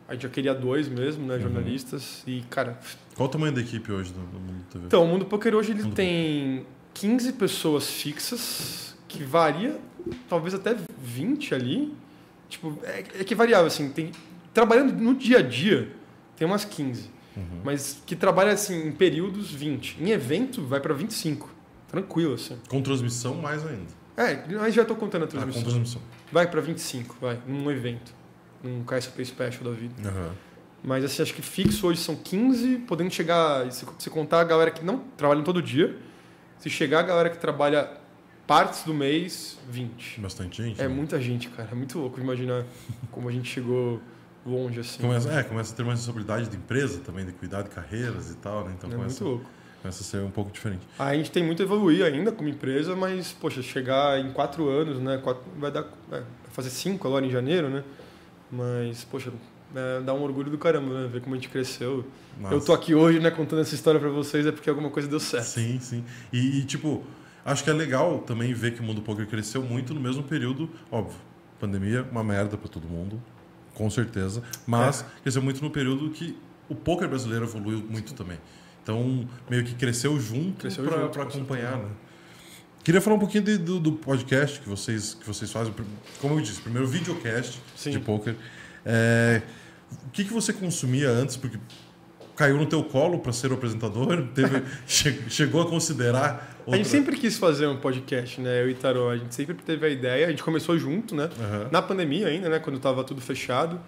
a 0.08 0.14
gente 0.14 0.24
já 0.24 0.30
queria 0.30 0.54
dois 0.54 0.88
mesmo, 0.88 1.22
Uhum. 1.24 1.28
né, 1.30 1.40
jornalistas. 1.40 2.24
E, 2.26 2.42
cara, 2.50 2.80
Qual 3.16 3.28
o 3.28 3.32
tamanho 3.32 3.54
da 3.54 3.62
equipe 3.62 3.92
hoje 3.92 4.12
do, 4.14 4.20
do 4.20 4.40
Mundo 4.40 4.64
TV? 4.72 4.86
Então, 4.86 5.04
o 5.04 5.08
Mundo 5.08 5.26
Poker 5.26 5.54
hoje 5.56 5.72
ele 5.72 5.84
Mundo 5.84 5.96
tem 5.96 6.66
15 6.94 7.34
pessoas 7.34 7.90
fixas, 7.90 8.96
que 9.08 9.24
varia 9.24 9.80
talvez 10.30 10.54
até 10.54 10.76
20 11.02 11.54
ali. 11.56 11.94
Tipo, 12.50 12.78
é, 12.84 13.00
é 13.20 13.24
que 13.24 13.36
variável, 13.36 13.68
assim, 13.68 13.90
tem, 13.90 14.12
trabalhando 14.54 14.94
no 14.94 15.14
dia 15.14 15.40
a 15.40 15.42
dia, 15.42 15.92
tem 16.36 16.48
umas 16.48 16.64
15. 16.64 17.10
Uhum. 17.36 17.44
Mas 17.64 18.02
que 18.06 18.16
trabalha, 18.16 18.52
assim, 18.54 18.88
em 18.88 18.92
períodos 18.92 19.52
20. 19.52 19.98
Em 20.02 20.10
evento, 20.12 20.64
vai 20.64 20.80
para 20.80 20.94
25. 20.94 21.54
Tranquilo, 21.88 22.34
assim. 22.34 22.58
Com 22.70 22.82
transmissão, 22.82 23.36
mais 23.36 23.66
ainda. 23.66 23.86
É, 24.18 24.44
mas 24.58 24.74
já 24.74 24.84
tô 24.84 24.96
contando 24.96 25.24
a 25.24 25.26
Ah, 25.26 25.28
com 25.28 25.34
transmissão. 25.38 25.64
transmissão. 25.64 26.02
vai 26.32 26.50
para 26.50 26.60
25, 26.62 27.16
vai, 27.22 27.40
num 27.48 27.70
evento. 27.70 28.14
Num 28.64 28.84
KSP 28.84 29.26
Special 29.26 29.64
da 29.64 29.72
vida. 29.72 29.94
Aham. 30.08 30.32
Mas 30.84 31.04
assim, 31.04 31.22
acho 31.22 31.34
que 31.34 31.42
fixo 31.42 31.88
hoje 31.88 32.00
são 32.00 32.16
15, 32.16 32.78
podendo 32.88 33.12
chegar, 33.12 33.70
se, 33.72 33.86
se 34.00 34.10
contar 34.10 34.42
a 34.42 34.44
galera 34.44 34.72
que 34.72 34.86
não 34.86 35.00
trabalha 35.18 35.42
todo 35.42 35.62
dia, 35.62 35.98
se 36.60 36.70
chegar 36.70 37.00
a 37.00 37.04
galera 37.04 37.30
que 37.30 37.38
trabalha 37.38 37.90
partes 38.48 38.84
do 38.84 38.94
mês, 38.94 39.58
20. 39.70 40.22
Bastante 40.22 40.64
gente. 40.64 40.80
É 40.80 40.88
né? 40.88 40.94
muita 40.94 41.20
gente, 41.20 41.50
cara. 41.50 41.70
É 41.72 41.76
muito 41.76 42.00
louco 42.00 42.20
imaginar 42.20 42.66
como 43.12 43.28
a 43.28 43.32
gente 43.32 43.50
chegou 43.50 44.00
longe 44.46 44.80
assim. 44.80 45.02
Começa, 45.02 45.30
é, 45.32 45.44
começa 45.44 45.74
a 45.74 45.76
ter 45.76 45.84
mais 45.84 46.00
responsabilidade 46.00 46.50
de 46.50 46.56
empresa 46.56 47.02
também, 47.02 47.26
de 47.26 47.34
cuidar 47.34 47.64
de 47.64 47.70
carreiras 47.70 48.32
e 48.32 48.36
tal, 48.36 48.66
né? 48.66 48.74
Então 48.78 48.90
é 48.90 48.96
começa, 48.96 49.24
muito 49.24 49.36
louco. 49.36 49.52
começa 49.82 50.02
a 50.02 50.06
ser 50.06 50.22
um 50.24 50.32
pouco 50.32 50.52
diferente. 50.52 50.88
A 50.98 51.14
gente 51.14 51.30
tem 51.30 51.44
muito 51.44 51.62
a 51.62 51.66
evoluir 51.66 52.06
ainda 52.06 52.32
como 52.32 52.48
empresa, 52.48 52.96
mas, 52.96 53.34
poxa, 53.34 53.62
chegar 53.62 54.18
em 54.20 54.32
quatro 54.32 54.70
anos, 54.70 55.00
né? 55.00 55.18
Quatro, 55.18 55.44
vai 55.58 55.70
dar. 55.70 55.82
É, 56.12 56.20
vai 56.20 56.24
fazer 56.52 56.70
cinco 56.70 57.08
agora 57.08 57.26
em 57.26 57.30
janeiro, 57.30 57.70
né? 57.70 57.84
Mas, 58.52 59.04
poxa, 59.04 59.32
é, 59.76 60.02
dá 60.02 60.14
um 60.14 60.22
orgulho 60.24 60.50
do 60.50 60.58
caramba, 60.58 61.02
né? 61.02 61.10
Ver 61.12 61.22
como 61.22 61.36
a 61.36 61.38
gente 61.38 61.50
cresceu. 61.50 62.06
Massa. 62.40 62.56
Eu 62.56 62.62
tô 62.62 62.74
aqui 62.74 62.94
hoje, 62.96 63.20
né, 63.20 63.30
contando 63.32 63.62
essa 63.62 63.76
história 63.76 64.00
pra 64.00 64.10
vocês, 64.10 64.46
é 64.46 64.52
porque 64.52 64.70
alguma 64.70 64.90
coisa 64.90 65.08
deu 65.08 65.20
certo. 65.20 65.46
Sim, 65.46 65.80
sim. 65.80 66.04
E, 66.32 66.60
e, 66.60 66.64
tipo, 66.66 67.04
acho 67.44 67.64
que 67.64 67.70
é 67.70 67.74
legal 67.74 68.20
também 68.20 68.54
ver 68.54 68.74
que 68.74 68.80
o 68.80 68.84
mundo 68.84 69.02
poker 69.02 69.28
cresceu 69.28 69.62
muito 69.62 69.94
no 69.94 70.00
mesmo 70.00 70.24
período, 70.24 70.70
óbvio. 70.92 71.18
Pandemia, 71.60 72.08
uma 72.12 72.24
merda 72.24 72.56
pra 72.56 72.70
todo 72.70 72.88
mundo, 72.88 73.22
com 73.74 73.90
certeza. 73.90 74.44
Mas 74.66 75.02
É. 75.02 75.06
cresceu 75.24 75.42
muito 75.42 75.62
no 75.64 75.72
período 75.72 76.10
que 76.12 76.38
o 76.70 76.76
poker 76.76 77.08
brasileiro 77.08 77.46
evoluiu 77.46 77.84
muito 77.90 78.14
também. 78.14 78.38
Então, 78.84 79.28
meio 79.50 79.66
que 79.66 79.74
cresceu 79.76 80.18
junto 80.20 80.68
com 80.70 81.22
acompanhar, 81.22 81.72
certeza. 81.72 81.78
né? 81.78 81.90
Queria 82.88 83.02
falar 83.02 83.18
um 83.18 83.20
pouquinho 83.20 83.44
de- 83.44 83.58
do, 83.58 83.82
do 83.82 83.92
podcast 83.92 84.62
que 84.62 84.70
vocês, 84.70 85.14
que 85.14 85.28
vocês 85.28 85.52
fazem. 85.52 85.74
Como 86.22 86.36
eu 86.36 86.42
disse, 86.42 86.62
primeiro 86.62 86.88
videocast 86.88 87.60
Sim. 87.76 87.92
de 87.92 88.00
poker. 88.00 88.34
É, 88.86 89.42
o 90.08 90.10
que, 90.12 90.24
que 90.24 90.32
você 90.32 90.54
consumia 90.54 91.10
antes? 91.10 91.36
Porque 91.36 91.60
caiu 92.34 92.56
no 92.56 92.66
teu 92.66 92.82
colo 92.86 93.20
para 93.20 93.34
ser 93.34 93.52
o 93.52 93.56
apresentador? 93.56 94.26
Teve, 94.34 94.64
che- 94.88 95.30
chegou 95.30 95.64
a 95.64 95.70
considerar 95.70 96.56
A 96.66 96.78
gente 96.78 96.88
sempre 96.88 97.18
quis 97.18 97.38
fazer 97.38 97.68
um 97.68 97.76
podcast, 97.76 98.40
né? 98.40 98.62
Eu 98.64 98.70
e 98.70 98.74
Tarô. 98.74 99.10
A 99.10 99.18
gente 99.18 99.36
sempre 99.36 99.56
teve 99.56 99.86
a 99.86 99.90
ideia. 99.90 100.26
A 100.26 100.30
gente 100.30 100.42
começou 100.42 100.80
junto, 100.80 101.14
né? 101.14 101.30
Aham. 101.38 101.68
Na 101.70 101.82
pandemia 101.82 102.28
ainda, 102.28 102.48
né? 102.48 102.58
Quando 102.58 102.80
tava 102.80 103.04
tudo 103.04 103.20
fechado. 103.20 103.82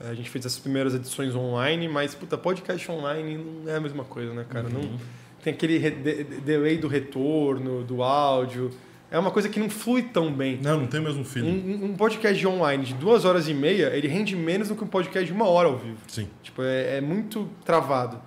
A 0.00 0.12
gente 0.12 0.28
fez 0.28 0.44
as 0.44 0.58
primeiras 0.58 0.92
edições 0.92 1.36
online, 1.36 1.86
mas, 1.86 2.16
puta, 2.16 2.36
podcast 2.36 2.90
online 2.90 3.38
não 3.64 3.70
é 3.72 3.76
a 3.76 3.80
mesma 3.80 4.02
coisa, 4.02 4.34
né, 4.34 4.44
cara? 4.48 4.68
Não, 4.68 4.98
tem 5.42 5.52
aquele 5.52 5.78
de- 5.78 5.90
de- 6.24 6.24
delay 6.40 6.78
do 6.78 6.88
retorno, 6.88 7.82
do 7.84 8.02
áudio. 8.02 8.70
É 9.10 9.18
uma 9.18 9.30
coisa 9.30 9.48
que 9.48 9.58
não 9.58 9.68
flui 9.68 10.02
tão 10.04 10.32
bem. 10.32 10.58
Não, 10.62 10.80
não 10.80 10.86
tem 10.86 11.00
o 11.00 11.02
mesmo 11.02 11.24
feeling. 11.24 11.48
um- 11.82 11.86
um 11.86 11.94
podcast 11.96 12.38
de 12.38 12.46
online 12.46 12.84
de 12.84 12.94
duas 12.94 13.24
horas 13.24 13.48
e 13.48 13.54
meia, 13.54 13.88
ele 13.94 14.06
rende 14.06 14.36
menos 14.36 14.68
do 14.68 14.76
que 14.76 14.84
um 14.84 14.86
podcast 14.86 15.26
de 15.26 15.32
uma 15.32 15.46
hora 15.48 15.68
ao 15.68 15.76
vivo. 15.78 15.96
Sim. 16.06 16.28
Tipo, 16.42 16.62
é, 16.62 16.98
é 16.98 17.00
muito 17.00 17.48
travado. 17.64 18.20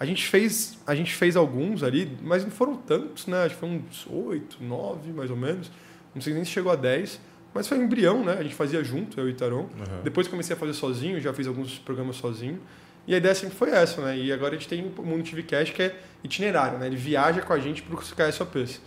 A 0.00 0.04
gente 0.04 0.26
fez, 0.26 0.76
a 0.86 0.94
gente 0.94 1.14
fez 1.14 1.36
alguns 1.36 1.84
ali, 1.84 2.10
mas 2.20 2.42
não 2.44 2.50
foram 2.50 2.74
tantos, 2.74 3.28
né? 3.28 3.44
Acho 3.44 3.54
que 3.54 3.60
foi 3.60 3.68
uns 3.68 4.06
oito, 4.10 4.56
nove, 4.60 5.12
mais 5.12 5.30
ou 5.30 5.36
menos. 5.36 5.70
Não 6.12 6.20
sei 6.20 6.34
nem 6.34 6.44
se 6.44 6.50
chegou 6.50 6.72
a 6.72 6.76
10. 6.76 7.20
Mas 7.54 7.68
foi 7.68 7.78
um 7.78 7.84
embrião, 7.84 8.24
né? 8.24 8.36
A 8.36 8.42
gente 8.42 8.56
fazia 8.56 8.82
junto, 8.82 9.20
eu 9.20 9.28
e 9.28 9.34
Taron. 9.34 9.68
Aham. 9.78 10.00
Depois 10.02 10.26
comecei 10.26 10.56
a 10.56 10.58
fazer 10.58 10.72
sozinho, 10.74 11.20
já 11.20 11.32
fiz 11.32 11.46
alguns 11.46 11.78
programas 11.78 12.16
sozinho. 12.16 12.58
E 13.06 13.14
a 13.14 13.18
ideia 13.18 13.34
sempre 13.36 13.54
foi 13.54 13.70
essa, 13.70 14.00
né? 14.02 14.18
E 14.18 14.32
agora 14.32 14.56
a 14.56 14.58
gente 14.58 14.66
tem 14.68 14.84
o 14.98 15.02
Mundo 15.02 15.22
TV 15.22 15.44
Cash, 15.44 15.70
que 15.70 15.82
é 15.82 15.94
itinerário, 16.24 16.78
né? 16.78 16.86
Ele 16.86 16.96
viaja 16.96 17.40
com 17.42 17.52
a 17.52 17.58
gente 17.58 17.82
para 17.82 17.94
os 17.96 18.12
KSOPs. 18.12 18.80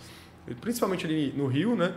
Principalmente 0.60 1.06
ali 1.06 1.32
no 1.36 1.46
Rio, 1.46 1.74
né? 1.76 1.94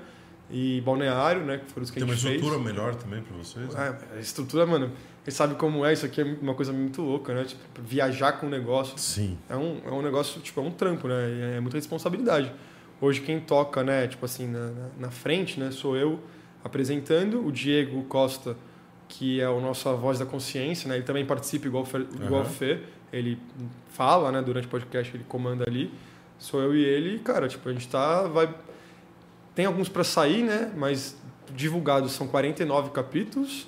E 0.50 0.82
Balneário, 0.82 1.44
né? 1.46 1.58
Que 1.60 1.72
foram 1.72 1.84
os 1.84 1.90
que 1.90 1.96
Tem 2.00 2.04
a 2.04 2.06
uma 2.06 2.14
gente 2.16 2.24
fez. 2.28 2.36
estrutura 2.36 2.62
melhor 2.64 2.96
também 2.96 3.22
para 3.22 3.36
vocês? 3.38 3.74
né? 3.74 3.98
É, 4.14 4.18
a 4.18 4.20
estrutura, 4.20 4.66
mano, 4.66 4.92
ele 5.26 5.32
sabe 5.36 5.56
como 5.56 5.86
é, 5.86 5.94
isso 5.94 6.06
aqui 6.06 6.20
é 6.22 6.24
uma 6.42 6.54
coisa 6.54 6.74
muito 6.74 7.02
louca, 7.02 7.34
né? 7.34 7.46
Tipo, 7.46 7.62
viajar 7.82 8.34
com 8.34 8.48
o 8.48 8.50
negócio 8.50 8.98
Sim. 8.98 9.38
é 9.50 9.56
um, 9.56 9.80
é 9.86 9.90
um 9.92 10.02
negócio, 10.02 10.42
tipo, 10.42 10.60
é 10.60 10.64
um 10.64 10.72
trampo, 10.72 11.08
né? 11.08 11.56
É 11.56 11.60
muita 11.62 11.78
responsabilidade. 11.78 12.52
Hoje 13.00 13.22
quem 13.22 13.40
toca, 13.40 13.82
né, 13.84 14.08
tipo 14.08 14.24
assim, 14.26 14.46
na, 14.48 14.72
na- 15.00 15.10
frente, 15.10 15.60
né, 15.60 15.72
sou 15.72 15.96
eu 15.98 16.20
apresentando, 16.64 17.44
o 17.44 17.52
Diego 17.52 18.04
Costa, 18.04 18.56
que 19.08 19.42
é 19.42 19.50
o 19.50 19.60
nosso 19.60 19.90
a 19.90 19.94
voz 19.94 20.20
da 20.20 20.26
consciência, 20.26 20.88
né? 20.88 20.96
Ele 20.98 21.04
também 21.04 21.26
participa 21.26 21.66
igual, 21.68 21.88
igual 22.24 22.42
Aham. 22.42 22.50
Fê, 22.50 22.80
ele 23.12 23.38
fala, 23.90 24.32
né, 24.32 24.42
durante 24.42 24.68
o 24.68 24.70
podcast, 24.70 25.16
ele 25.16 25.26
comanda 25.28 25.66
ali. 25.68 25.92
Sou 26.40 26.62
eu 26.62 26.76
e 26.76 26.84
ele, 26.84 27.16
e, 27.16 27.20
cara, 27.20 27.48
tipo, 27.48 27.68
a 27.68 27.74
gente 27.74 27.88
tá. 27.88 28.24
Vai... 28.24 28.54
Tem 29.54 29.66
alguns 29.66 29.90
pra 29.90 30.04
sair, 30.04 30.44
né? 30.44 30.72
Mas 30.76 31.16
divulgados 31.56 32.14
são 32.14 32.28
49 32.28 32.90
capítulos. 32.92 33.68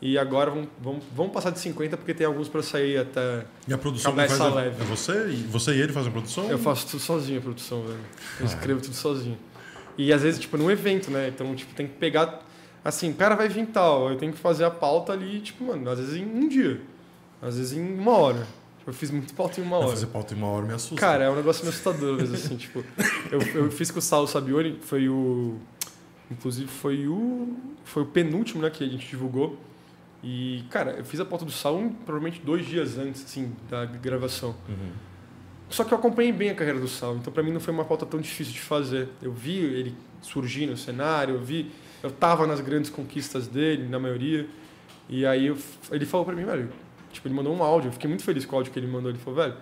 E 0.00 0.18
agora 0.18 0.50
vamos, 0.50 0.68
vamos, 0.82 1.04
vamos 1.14 1.32
passar 1.32 1.50
de 1.50 1.58
50 1.58 1.96
porque 1.96 2.12
tem 2.12 2.26
alguns 2.26 2.48
pra 2.48 2.62
sair 2.62 2.98
até. 2.98 3.44
E 3.66 3.72
a 3.72 3.78
produção 3.78 4.14
faz 4.14 4.38
é, 4.38 4.44
leve. 4.44 4.82
é 4.82 4.84
você? 4.84 5.30
E 5.30 5.36
você 5.44 5.72
e 5.72 5.80
ele 5.80 5.92
fazem 5.92 6.10
a 6.10 6.12
produção? 6.12 6.50
Eu 6.50 6.58
faço 6.58 6.86
tudo 6.86 7.00
sozinho 7.00 7.38
a 7.38 7.42
produção, 7.42 7.82
velho. 7.82 8.00
Eu 8.38 8.46
escrevo 8.46 8.80
tudo 8.80 8.94
sozinho. 8.94 9.38
E 9.96 10.12
às 10.12 10.22
vezes, 10.22 10.40
tipo, 10.40 10.58
num 10.58 10.70
evento, 10.70 11.10
né? 11.10 11.28
Então, 11.28 11.54
tipo, 11.54 11.74
tem 11.74 11.86
que 11.86 11.94
pegar. 11.94 12.42
Assim, 12.84 13.12
o 13.12 13.14
cara 13.14 13.34
vai 13.34 13.48
vir 13.48 13.66
tal, 13.66 14.10
eu 14.10 14.16
tenho 14.18 14.32
que 14.32 14.38
fazer 14.38 14.64
a 14.64 14.70
pauta 14.70 15.14
ali, 15.14 15.40
tipo, 15.40 15.64
mano, 15.64 15.88
às 15.88 15.98
vezes 15.98 16.16
em 16.16 16.24
um 16.26 16.48
dia. 16.48 16.82
Às 17.40 17.56
vezes 17.56 17.72
em 17.72 17.98
uma 17.98 18.12
hora. 18.12 18.46
Eu 18.86 18.92
fiz 18.92 19.10
muito 19.10 19.32
pauta 19.34 19.60
em 19.60 19.64
uma 19.64 19.78
hora. 19.78 19.88
fazer 19.88 20.06
pauta 20.06 20.34
em 20.34 20.36
uma 20.36 20.46
hora 20.48 20.66
me 20.66 20.74
assusta. 20.74 20.96
Cara, 20.96 21.24
é 21.24 21.30
um 21.30 21.36
negócio 21.36 21.62
meio 21.64 21.72
assustador, 21.72 22.20
às 22.20 22.28
vezes, 22.28 22.44
assim, 22.46 22.56
tipo. 22.56 22.84
Eu, 23.30 23.40
eu 23.64 23.70
fiz 23.70 23.90
com 23.90 23.98
o 23.98 24.02
Saulo 24.02 24.26
Sabioni, 24.28 24.78
foi 24.82 25.08
o. 25.08 25.56
Inclusive 26.30 26.68
foi 26.68 27.06
o. 27.08 27.56
Foi 27.84 28.02
o 28.02 28.06
penúltimo, 28.06 28.62
né, 28.62 28.70
que 28.70 28.84
a 28.84 28.86
gente 28.86 29.06
divulgou. 29.08 29.58
E, 30.22 30.64
cara, 30.70 30.92
eu 30.92 31.04
fiz 31.04 31.20
a 31.20 31.24
pauta 31.24 31.44
do 31.44 31.50
Saulo 31.52 31.90
provavelmente 32.04 32.40
dois 32.44 32.66
dias 32.66 32.96
antes, 32.98 33.24
assim, 33.24 33.52
da 33.70 33.84
gravação. 33.84 34.54
Uhum. 34.68 34.92
Só 35.68 35.82
que 35.84 35.92
eu 35.92 35.98
acompanhei 35.98 36.32
bem 36.32 36.50
a 36.50 36.54
carreira 36.54 36.78
do 36.78 36.86
Saulo, 36.88 37.18
então 37.18 37.32
pra 37.32 37.42
mim 37.42 37.50
não 37.52 37.60
foi 37.60 37.72
uma 37.74 37.84
pauta 37.84 38.06
tão 38.06 38.20
difícil 38.20 38.52
de 38.52 38.60
fazer. 38.60 39.08
Eu 39.20 39.32
vi 39.32 39.56
ele 39.58 39.94
surgir 40.22 40.66
no 40.66 40.76
cenário, 40.76 41.34
eu 41.36 41.40
vi. 41.42 41.70
Eu 42.02 42.10
tava 42.10 42.46
nas 42.46 42.60
grandes 42.60 42.90
conquistas 42.90 43.46
dele, 43.46 43.88
na 43.88 43.98
maioria. 43.98 44.46
E 45.08 45.24
aí 45.26 45.46
eu- 45.46 45.58
ele 45.90 46.06
falou 46.06 46.24
pra 46.24 46.34
mim, 46.34 46.44
velho. 46.44 46.70
Tipo, 47.14 47.28
ele 47.28 47.34
mandou 47.34 47.54
um 47.54 47.62
áudio, 47.62 47.88
eu 47.88 47.92
fiquei 47.92 48.08
muito 48.08 48.22
feliz 48.24 48.44
com 48.44 48.54
o 48.54 48.58
áudio 48.58 48.72
que 48.72 48.78
ele 48.78 48.86
mandou. 48.86 49.10
Ele 49.10 49.18
falou, 49.18 49.40
velho, 49.40 49.54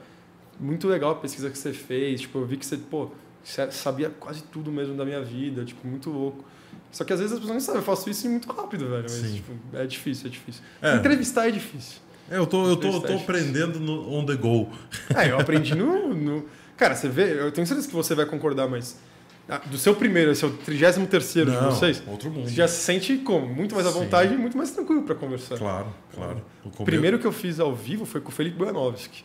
muito 0.59 0.89
legal 0.89 1.13
a 1.13 1.15
pesquisa 1.15 1.49
que 1.51 1.59
você 1.59 1.73
fez. 1.73 2.23
Tipo, 2.23 2.39
eu 2.41 2.47
vi 2.47 2.57
que 2.57 2.67
você, 2.67 2.77
pô, 2.77 3.11
você 3.45 3.71
sabia 3.71 4.11
quase 4.11 4.43
tudo 4.45 4.71
mesmo 4.73 4.97
da 4.97 5.05
minha 5.05 5.23
vida, 5.23 5.65
tipo, 5.65 5.87
muito 5.87 6.11
louco. 6.11 6.45
Só 6.91 7.05
que 7.05 7.13
às 7.13 7.19
vezes 7.21 7.33
as 7.35 7.39
pessoas 7.41 7.55
não 7.55 7.61
sabem, 7.61 7.81
eu 7.81 7.85
faço 7.85 8.09
isso 8.11 8.29
muito 8.29 8.51
rápido, 8.53 8.89
velho. 8.89 9.03
Mas, 9.05 9.13
Sim. 9.13 9.35
tipo, 9.35 9.53
é 9.73 9.87
difícil, 9.87 10.27
é 10.27 10.31
difícil. 10.31 10.63
É. 10.81 10.97
Entrevistar 10.97 11.49
é 11.49 11.51
difícil. 11.51 11.99
É, 12.31 12.37
eu 12.39 12.47
tô, 12.47 12.67
eu 12.69 12.77
tô, 12.77 12.87
eu 12.89 12.93
tô 12.93 12.99
Interessante. 12.99 13.23
aprendendo 13.25 13.81
no 13.81 14.13
on 14.15 14.25
the 14.27 14.37
go. 14.37 14.69
É, 15.17 15.31
eu 15.31 15.39
aprendi 15.39 15.75
no, 15.77 16.15
no- 16.15 16.45
Cara, 16.77 16.95
você 16.95 17.09
vê, 17.09 17.41
eu 17.41 17.51
tenho 17.53 17.67
certeza 17.67 17.87
que 17.89 17.95
você 17.95 18.15
vai 18.15 18.27
concordar, 18.27 18.69
mas. 18.69 18.99
Ah, 19.57 19.61
Do 19.67 19.77
seu 19.79 19.95
primeiro, 19.95 20.31
esse 20.31 20.45
é 20.45 20.49
o 20.49 20.53
33 20.53 21.33
de 21.33 21.45
Não, 21.45 21.71
vocês. 21.71 22.03
outro 22.07 22.31
mundo. 22.31 22.49
Você 22.49 22.55
já 22.55 22.67
se 22.69 22.81
sente 22.83 23.19
como? 23.19 23.47
Muito 23.47 23.75
mais 23.75 23.87
à 23.87 23.93
Sim. 23.93 23.99
vontade 24.01 24.35
e 24.35 24.37
muito 24.37 24.57
mais 24.57 24.71
tranquilo 24.71 25.03
pra 25.03 25.15
conversar. 25.15 25.59
Claro, 25.59 25.87
claro. 26.15 26.43
O 26.65 26.85
primeiro 26.85 27.19
que 27.19 27.27
eu 27.27 27.33
fiz 27.33 27.61
ao 27.61 27.75
vivo 27.75 28.05
foi 28.05 28.21
com 28.21 28.31
o 28.31 28.33
Felipe 28.33 28.57
Buanovski, 28.57 29.25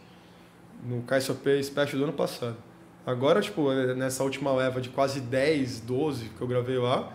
no 0.84 1.02
KSOP 1.04 1.64
Special 1.64 1.98
do 2.00 2.04
ano 2.06 2.14
passado. 2.14 2.58
Agora, 3.06 3.40
tipo, 3.40 3.72
nessa 3.96 4.24
última 4.24 4.54
leva 4.54 4.82
de 4.82 4.90
quase 4.90 5.22
10, 5.22 5.80
12 5.80 6.26
que 6.38 6.42
eu 6.42 6.48
gravei 6.48 6.78
lá, 6.78 7.14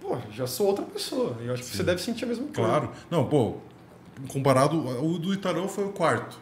pô, 0.00 0.16
já 0.30 0.46
sou 0.46 0.68
outra 0.68 0.84
pessoa. 0.84 1.36
E 1.42 1.46
eu 1.46 1.52
acho 1.52 1.64
que 1.64 1.68
Sim. 1.68 1.78
você 1.78 1.82
deve 1.82 2.00
sentir 2.00 2.24
a 2.24 2.28
mesma 2.28 2.44
coisa. 2.46 2.62
Claro. 2.70 2.90
Não, 3.10 3.26
pô, 3.26 3.56
comparado. 4.28 4.78
O 5.04 5.18
do 5.18 5.34
Itarão 5.34 5.66
foi 5.68 5.84
o 5.84 5.88
quarto. 5.88 6.38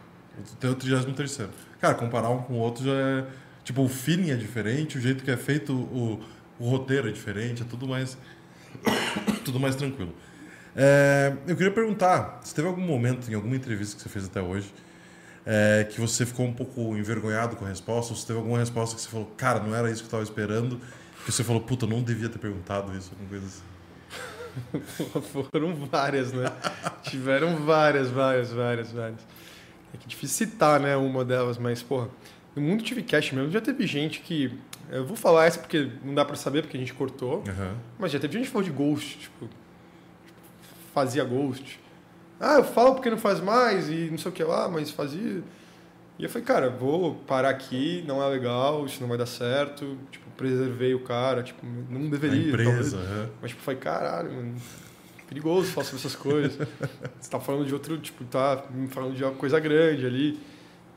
O 0.62 0.74
33. 0.74 1.48
Cara, 1.80 1.94
comparar 1.94 2.28
um 2.28 2.42
com 2.42 2.54
o 2.54 2.58
outro 2.58 2.84
já 2.84 2.92
é. 2.92 3.24
Tipo, 3.64 3.82
o 3.82 3.88
feeling 3.88 4.30
é 4.30 4.36
diferente, 4.36 4.98
o 4.98 5.00
jeito 5.00 5.24
que 5.24 5.30
é 5.30 5.36
feito, 5.36 5.72
o, 5.72 6.22
o 6.58 6.68
roteiro 6.68 7.08
é 7.08 7.12
diferente, 7.12 7.62
é 7.62 7.64
tudo 7.64 7.88
mais. 7.88 8.16
tudo 9.44 9.58
mais 9.58 9.74
tranquilo. 9.74 10.14
É, 10.76 11.32
eu 11.46 11.56
queria 11.56 11.72
perguntar: 11.72 12.40
se 12.42 12.54
teve 12.54 12.68
algum 12.68 12.82
momento, 12.82 13.30
em 13.30 13.34
alguma 13.34 13.56
entrevista 13.56 13.96
que 13.96 14.02
você 14.02 14.08
fez 14.08 14.26
até 14.26 14.42
hoje, 14.42 14.72
é, 15.46 15.86
que 15.90 16.00
você 16.00 16.26
ficou 16.26 16.46
um 16.46 16.52
pouco 16.52 16.96
envergonhado 16.96 17.56
com 17.56 17.64
a 17.64 17.68
resposta, 17.68 18.12
ou 18.12 18.18
se 18.18 18.26
teve 18.26 18.38
alguma 18.38 18.58
resposta 18.58 18.94
que 18.96 19.02
você 19.02 19.08
falou, 19.08 19.26
cara, 19.36 19.60
não 19.60 19.74
era 19.74 19.90
isso 19.90 20.02
que 20.02 20.04
eu 20.04 20.18
estava 20.18 20.22
esperando, 20.22 20.80
que 21.24 21.32
você 21.32 21.44
falou, 21.44 21.62
puta, 21.62 21.86
não 21.86 22.02
devia 22.02 22.28
ter 22.28 22.38
perguntado 22.38 22.96
isso, 22.96 23.10
alguma 23.12 23.28
coisa 23.30 23.46
assim. 23.46 23.62
Foram 25.50 25.74
várias, 25.74 26.32
né? 26.32 26.46
Tiveram 27.02 27.56
várias, 27.64 28.10
várias, 28.10 28.52
várias, 28.52 28.92
várias. 28.92 29.20
É 29.92 29.96
que 29.96 30.04
é 30.04 30.08
difícil 30.08 30.46
citar, 30.46 30.80
né, 30.80 30.96
uma 30.96 31.24
delas, 31.24 31.58
mas, 31.58 31.82
porra, 31.82 32.08
no 32.54 32.62
mundo 32.62 32.82
TVCast 32.84 33.34
mesmo 33.34 33.50
já 33.50 33.60
teve 33.60 33.86
gente 33.86 34.20
que. 34.20 34.52
Eu 34.90 35.04
vou 35.06 35.16
falar 35.16 35.46
essa 35.46 35.58
porque 35.58 35.88
não 36.04 36.14
dá 36.14 36.24
pra 36.24 36.36
saber, 36.36 36.62
porque 36.62 36.76
a 36.76 36.80
gente 36.80 36.92
cortou. 36.94 37.42
Aham. 37.48 37.74
Mas 37.98 38.12
já 38.12 38.18
teve 38.20 38.34
gente 38.34 38.46
que 38.46 38.50
falou 38.52 38.64
de 38.64 38.70
Ghost, 38.70 39.18
tipo, 39.18 39.48
fazia 40.92 41.24
Ghost. 41.24 41.80
Ah, 42.38 42.56
eu 42.56 42.64
falo 42.64 42.94
porque 42.94 43.08
não 43.10 43.16
faz 43.18 43.40
mais 43.40 43.88
e 43.88 44.08
não 44.10 44.18
sei 44.18 44.30
o 44.30 44.34
que 44.34 44.42
lá, 44.44 44.68
mas 44.68 44.90
fazia. 44.90 45.42
E 46.18 46.22
eu 46.22 46.28
falei, 46.28 46.44
cara, 46.46 46.70
vou 46.70 47.14
parar 47.26 47.48
aqui, 47.48 48.04
não 48.06 48.22
é 48.22 48.28
legal, 48.28 48.84
isso 48.86 49.00
não 49.00 49.08
vai 49.08 49.18
dar 49.18 49.26
certo. 49.26 49.96
Tipo, 50.12 50.30
preservei 50.36 50.94
o 50.94 51.00
cara, 51.00 51.42
tipo, 51.42 51.64
não 51.90 52.06
A 52.06 52.10
deveria. 52.10 52.48
empresa, 52.48 52.70
talvez. 52.70 52.94
aham. 52.94 53.28
Mas, 53.42 53.50
tipo, 53.50 53.62
falei, 53.62 53.80
caralho, 53.80 54.32
mano, 54.32 54.54
perigoso 55.28 55.72
falar 55.72 55.84
sobre 55.86 56.00
essas 56.00 56.14
coisas. 56.14 56.56
Você 57.20 57.30
tá 57.30 57.40
falando 57.40 57.66
de 57.66 57.72
outro, 57.74 57.98
tipo, 57.98 58.22
tá 58.24 58.62
falando 58.90 59.14
de 59.16 59.24
uma 59.24 59.32
coisa 59.32 59.58
grande 59.58 60.06
ali. 60.06 60.38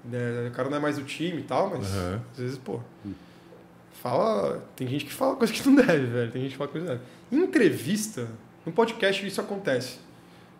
Né? 0.05 0.47
O 0.47 0.51
cara 0.51 0.69
não 0.69 0.77
é 0.77 0.79
mais 0.79 0.97
do 0.97 1.03
time 1.03 1.39
e 1.39 1.43
tal, 1.43 1.69
mas 1.69 1.87
Aham. 1.93 2.21
às 2.33 2.37
vezes, 2.39 2.57
pô, 2.57 2.79
fala. 4.01 4.63
Tem 4.75 4.87
gente 4.87 5.05
que 5.05 5.13
fala 5.13 5.35
coisa 5.35 5.51
que 5.53 5.67
não 5.67 5.75
deve, 5.85 6.05
velho. 6.05 6.31
Tem 6.31 6.41
gente 6.41 6.51
que 6.51 6.57
fala 6.57 6.69
coisa 6.69 6.85
que 6.87 6.93
não 6.93 6.99
deve. 6.99 7.09
Em 7.31 7.47
entrevista, 7.47 8.27
no 8.65 8.71
podcast 8.71 9.25
isso 9.25 9.41
acontece. 9.41 9.99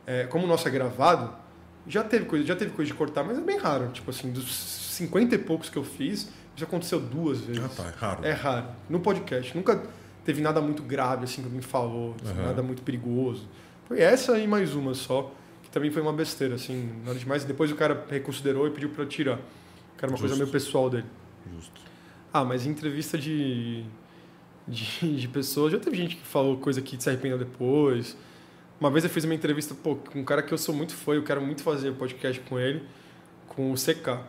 É, 0.06 0.26
como 0.26 0.46
o 0.46 0.48
nosso 0.48 0.68
é 0.68 0.72
gravado, 0.72 1.34
já 1.86 2.04
teve 2.04 2.26
coisa, 2.26 2.46
já 2.46 2.56
teve 2.56 2.72
coisa 2.72 2.90
de 2.92 2.98
cortar, 2.98 3.24
mas 3.24 3.38
é 3.38 3.42
bem 3.42 3.58
raro. 3.58 3.90
Tipo 3.90 4.10
assim, 4.10 4.32
dos 4.32 4.50
50 4.52 5.36
e 5.36 5.38
poucos 5.38 5.70
que 5.70 5.78
eu 5.78 5.84
fiz, 5.84 6.30
isso 6.56 6.64
aconteceu 6.64 7.00
duas 7.00 7.40
vezes. 7.42 7.64
Ah, 7.64 7.70
tá, 7.70 7.84
é 7.88 7.94
raro. 7.98 8.26
É 8.26 8.32
raro. 8.32 8.68
No 8.90 9.00
podcast. 9.00 9.56
Nunca 9.56 9.82
teve 10.26 10.42
nada 10.42 10.60
muito 10.62 10.82
grave, 10.84 11.26
assim, 11.26 11.42
que 11.42 11.48
alguém 11.48 11.62
falou. 11.62 12.16
Aham. 12.26 12.44
Nada 12.44 12.64
muito 12.64 12.82
perigoso. 12.82 13.48
Foi 13.88 14.02
essa 14.02 14.38
e 14.38 14.48
mais 14.48 14.74
uma 14.74 14.94
só, 14.94 15.32
também 15.78 15.92
foi 15.92 16.02
uma 16.02 16.12
besteira, 16.14 16.56
assim, 16.56 16.92
nada 17.06 17.20
demais. 17.20 17.44
Depois 17.44 17.72
o 17.72 17.76
cara 17.76 18.04
reconsiderou 18.10 18.68
e 18.68 18.72
pediu 18.72 18.90
pra 18.90 19.04
eu 19.04 19.08
tirar. 19.08 19.38
Que 19.96 20.04
era 20.04 20.12
uma 20.12 20.18
coisa 20.18 20.34
Justo. 20.34 20.38
meio 20.38 20.52
pessoal 20.52 20.90
dele. 20.90 21.06
Justo. 21.56 21.80
Ah, 22.34 22.44
mas 22.44 22.66
em 22.66 22.72
entrevista 22.72 23.16
de, 23.16 23.84
de, 24.68 25.16
de 25.22 25.28
pessoas, 25.28 25.72
já 25.72 25.80
teve 25.80 25.96
gente 25.96 26.16
que 26.16 26.26
falou 26.26 26.58
coisa 26.58 26.82
que 26.82 27.02
se 27.02 27.08
arrependeu 27.08 27.38
depois. 27.38 28.18
Uma 28.80 28.90
vez 28.90 29.04
eu 29.04 29.10
fiz 29.10 29.24
uma 29.24 29.36
entrevista 29.36 29.76
pô, 29.76 29.96
com 29.96 30.20
um 30.20 30.24
cara 30.24 30.42
que 30.42 30.52
eu 30.52 30.58
sou 30.58 30.74
muito 30.74 30.94
fã, 30.94 31.14
eu 31.14 31.24
quero 31.24 31.42
muito 31.42 31.62
fazer 31.62 31.92
podcast 31.94 32.42
com 32.42 32.60
ele, 32.60 32.82
com 33.48 33.72
o 33.72 33.76
CK. 33.76 34.20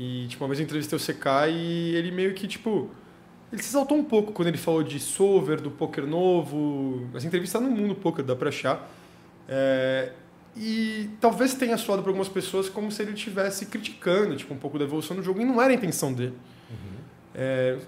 E, 0.00 0.26
tipo, 0.26 0.42
uma 0.42 0.48
vez 0.48 0.58
eu 0.58 0.64
entrevistei 0.64 0.98
o 0.98 1.00
CK 1.00 1.48
e 1.48 1.94
ele 1.94 2.10
meio 2.10 2.34
que, 2.34 2.48
tipo... 2.48 2.90
Ele 3.52 3.62
se 3.62 3.68
exaltou 3.68 3.96
um 3.98 4.04
pouco 4.04 4.32
quando 4.32 4.48
ele 4.48 4.56
falou 4.56 4.82
de 4.82 4.98
solver, 4.98 5.60
do 5.60 5.70
poker 5.70 6.06
novo. 6.06 7.06
As 7.14 7.22
entrevistas 7.22 7.60
no 7.60 7.70
mundo 7.70 7.94
poker, 7.94 8.24
dá 8.24 8.34
pra 8.34 8.48
achar. 8.48 8.90
É, 9.46 10.12
e 10.56 11.08
talvez 11.20 11.54
tenha 11.54 11.76
soado 11.78 12.02
para 12.02 12.10
algumas 12.10 12.28
pessoas 12.28 12.68
como 12.68 12.90
se 12.92 13.02
ele 13.02 13.12
estivesse 13.12 13.66
criticando, 13.66 14.36
tipo, 14.36 14.52
um 14.52 14.58
pouco 14.58 14.78
da 14.78 14.84
evolução 14.84 15.16
do 15.16 15.22
jogo. 15.22 15.40
E 15.40 15.44
não 15.44 15.60
era 15.60 15.72
a 15.72 15.74
intenção 15.74 16.12
dele. 16.12 16.34
É, 17.34 17.78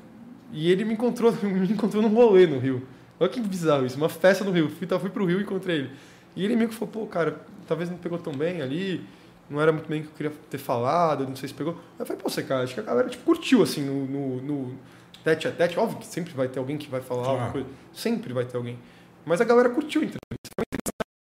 e 0.53 0.71
ele 0.71 0.85
me 0.85 0.95
encontrou, 0.95 1.33
me 1.43 1.71
encontrou 1.73 2.03
num 2.03 2.09
rolê 2.15 2.47
no 2.47 2.59
Rio. 2.59 2.87
Olha 3.21 3.29
que 3.29 3.41
bizarro 3.41 3.85
isso, 3.87 3.97
uma 3.97 4.09
festa 4.09 4.45
no 4.45 4.51
Rio. 4.51 4.71
Fui, 4.71 4.87
fui 4.99 5.11
pro 5.11 5.25
Rio 5.25 5.41
e 5.41 5.43
encontrei 5.43 5.77
ele. 5.79 5.91
E 6.35 6.45
ele 6.45 6.57
meio 6.57 6.69
que 6.69 6.75
falou, 6.75 6.93
pô, 6.93 7.07
cara, 7.07 7.41
talvez 7.69 7.89
não 7.91 7.97
pegou 7.97 8.19
tão 8.19 8.33
bem 8.33 8.61
ali, 8.61 9.05
não 9.49 9.61
era 9.61 9.71
muito 9.71 9.89
bem 9.89 10.01
o 10.01 10.05
que 10.05 10.09
eu 10.11 10.15
queria 10.15 10.33
ter 10.51 10.59
falado, 10.59 11.27
não 11.29 11.37
sei 11.37 11.49
se 11.49 11.55
pegou. 11.55 11.79
Eu 11.99 12.05
falei, 12.07 12.21
pô, 12.21 12.29
você, 12.29 12.43
cara, 12.43 12.65
acho 12.65 12.75
que 12.75 12.81
a 12.81 12.83
galera 12.83 13.09
tipo, 13.09 13.23
curtiu, 13.25 13.63
assim, 13.63 13.83
no, 13.85 14.07
no, 14.07 14.43
no 14.43 14.75
tete 15.23 15.47
a 15.47 15.53
tete. 15.53 15.79
Óbvio 15.79 15.99
que 15.99 16.07
sempre 16.07 16.33
vai 16.35 16.49
ter 16.49 16.59
alguém 16.59 16.77
que 16.77 16.89
vai 16.91 17.01
falar 17.01 17.23
Claro. 17.23 17.37
alguma 17.37 17.53
coisa. 17.53 17.69
Sempre 17.93 18.33
vai 18.33 18.45
ter 18.45 18.57
alguém. 18.57 18.79
Mas 19.25 19.41
a 19.41 19.45
galera 19.45 19.71
curtiu 19.71 20.01
a 20.01 20.05
entrevista. 20.05 20.25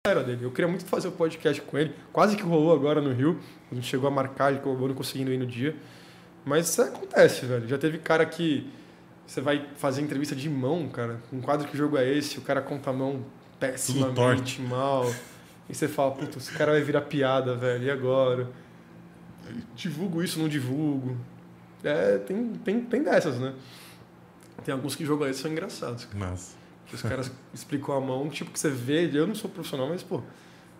Sincera 0.07 0.23
dele. 0.23 0.45
Eu 0.45 0.51
queria 0.51 0.69
muito 0.69 0.85
fazer 0.85 1.09
o 1.09 1.11
podcast 1.11 1.61
com 1.63 1.77
ele. 1.77 1.93
Quase 2.13 2.37
que 2.37 2.41
rolou 2.41 2.73
agora 2.73 3.01
no 3.01 3.11
Rio. 3.11 3.37
A 3.69 3.75
gente 3.75 3.85
chegou 3.85 4.07
a 4.07 4.11
marcar, 4.11 4.49
ele 4.49 4.59
acabou 4.59 4.87
não 4.87 4.95
conseguindo 4.95 5.29
ir 5.29 5.37
no 5.37 5.45
dia. 5.45 5.75
Mas 6.45 6.69
isso 6.69 6.81
acontece, 6.81 7.45
velho. 7.45 7.67
Já 7.67 7.77
teve 7.77 7.97
cara 7.97 8.25
que 8.25 8.65
você 9.27 9.41
vai 9.41 9.67
fazer 9.75 10.01
entrevista 10.01 10.33
de 10.33 10.49
mão, 10.49 10.87
cara. 10.87 11.21
Um 11.33 11.41
quadro 11.41 11.67
que 11.67 11.75
jogo 11.75 11.97
é 11.97 12.09
esse, 12.09 12.37
o 12.37 12.41
cara 12.41 12.61
conta 12.61 12.91
a 12.91 12.93
mão 12.93 13.25
pessimamente 13.59 14.61
mal. 14.61 15.13
E 15.67 15.75
você 15.75 15.89
fala, 15.89 16.11
puta, 16.11 16.37
esse 16.37 16.53
cara 16.53 16.71
vai 16.71 16.81
virar 16.81 17.01
piada, 17.01 17.53
velho. 17.55 17.83
E 17.83 17.91
agora? 17.91 18.49
Divulgo 19.75 20.23
isso, 20.23 20.39
não 20.39 20.47
divulgo. 20.47 21.17
É, 21.83 22.19
tem, 22.19 22.53
tem, 22.63 22.81
tem 22.85 23.03
dessas, 23.03 23.37
né? 23.37 23.53
Tem 24.63 24.73
alguns 24.73 24.95
que 24.95 25.03
jogam 25.03 25.27
esse 25.27 25.41
são 25.41 25.51
engraçados. 25.51 26.07
Mas. 26.15 26.57
Que 26.89 26.95
os 26.95 27.01
caras 27.01 27.31
explicam 27.53 27.95
a 27.95 28.01
mão, 28.01 28.27
tipo, 28.29 28.51
que 28.51 28.59
você 28.59 28.69
vê, 28.69 29.09
eu 29.13 29.27
não 29.27 29.35
sou 29.35 29.49
profissional, 29.49 29.87
mas, 29.89 30.01
pô, 30.03 30.21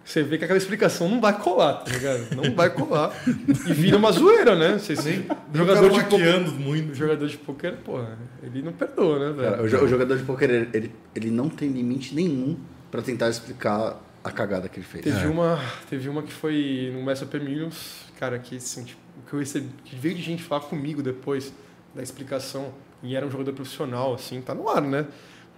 você 0.04 0.24
vê 0.24 0.38
que 0.40 0.44
aquela 0.44 0.58
explicação 0.58 1.08
não 1.08 1.22
vai 1.22 1.38
colar, 1.40 1.76
tá 1.76 1.92
ligado? 1.92 2.36
Não 2.36 2.56
vai 2.56 2.70
colar. 2.72 3.12
E 3.68 3.74
vira 3.74 3.96
uma 3.96 4.12
zoeira, 4.12 4.56
né? 4.56 4.80
Vocês, 4.80 5.00
jogador 5.54 5.90
de 5.92 6.04
poker, 6.06 6.52
muito. 6.54 6.96
jogador 6.96 7.28
de 7.28 7.38
poker, 7.38 7.78
pô, 7.86 8.00
ele 8.42 8.62
não 8.64 8.72
perdoa, 8.74 9.20
né, 9.20 9.32
velho? 9.34 9.52
Cara, 9.52 9.64
o, 9.64 9.70
jo- 9.70 9.84
o 9.84 9.88
jogador 9.88 10.18
de 10.18 10.24
poker, 10.24 10.50
ele, 10.50 10.70
ele, 10.74 10.92
ele 11.16 11.30
não 11.30 11.48
tem 11.48 11.70
limite 11.70 12.16
nenhum 12.16 12.58
pra 12.90 13.04
tentar 13.04 13.30
explicar 13.30 14.02
a 14.24 14.32
cagada 14.32 14.68
que 14.68 14.80
ele 14.80 14.86
fez. 14.86 15.04
Teve, 15.04 15.26
É. 15.26 15.28
uma, 15.30 15.60
teve 15.90 16.10
uma 16.10 16.24
que 16.24 16.34
foi 16.34 16.92
no 16.96 17.16
SOP 17.16 17.36
Millions, 17.40 18.06
cara, 18.20 18.40
que, 18.40 18.56
assim, 18.58 18.84
tipo, 18.86 19.00
que 19.28 19.34
eu 19.34 19.40
recebi, 19.40 19.70
que 19.86 19.96
veio 19.96 20.16
de 20.16 20.24
gente 20.24 20.42
falar 20.42 20.62
comigo 20.62 21.04
depois, 21.04 21.54
da 21.94 22.02
explicação. 22.02 22.74
E 23.04 23.16
era 23.16 23.26
um 23.26 23.32
jogador 23.32 23.54
profissional, 23.54 24.14
assim, 24.16 24.42
tá 24.42 24.54
no 24.54 24.68
ar, 24.68 24.82
né? 24.82 25.06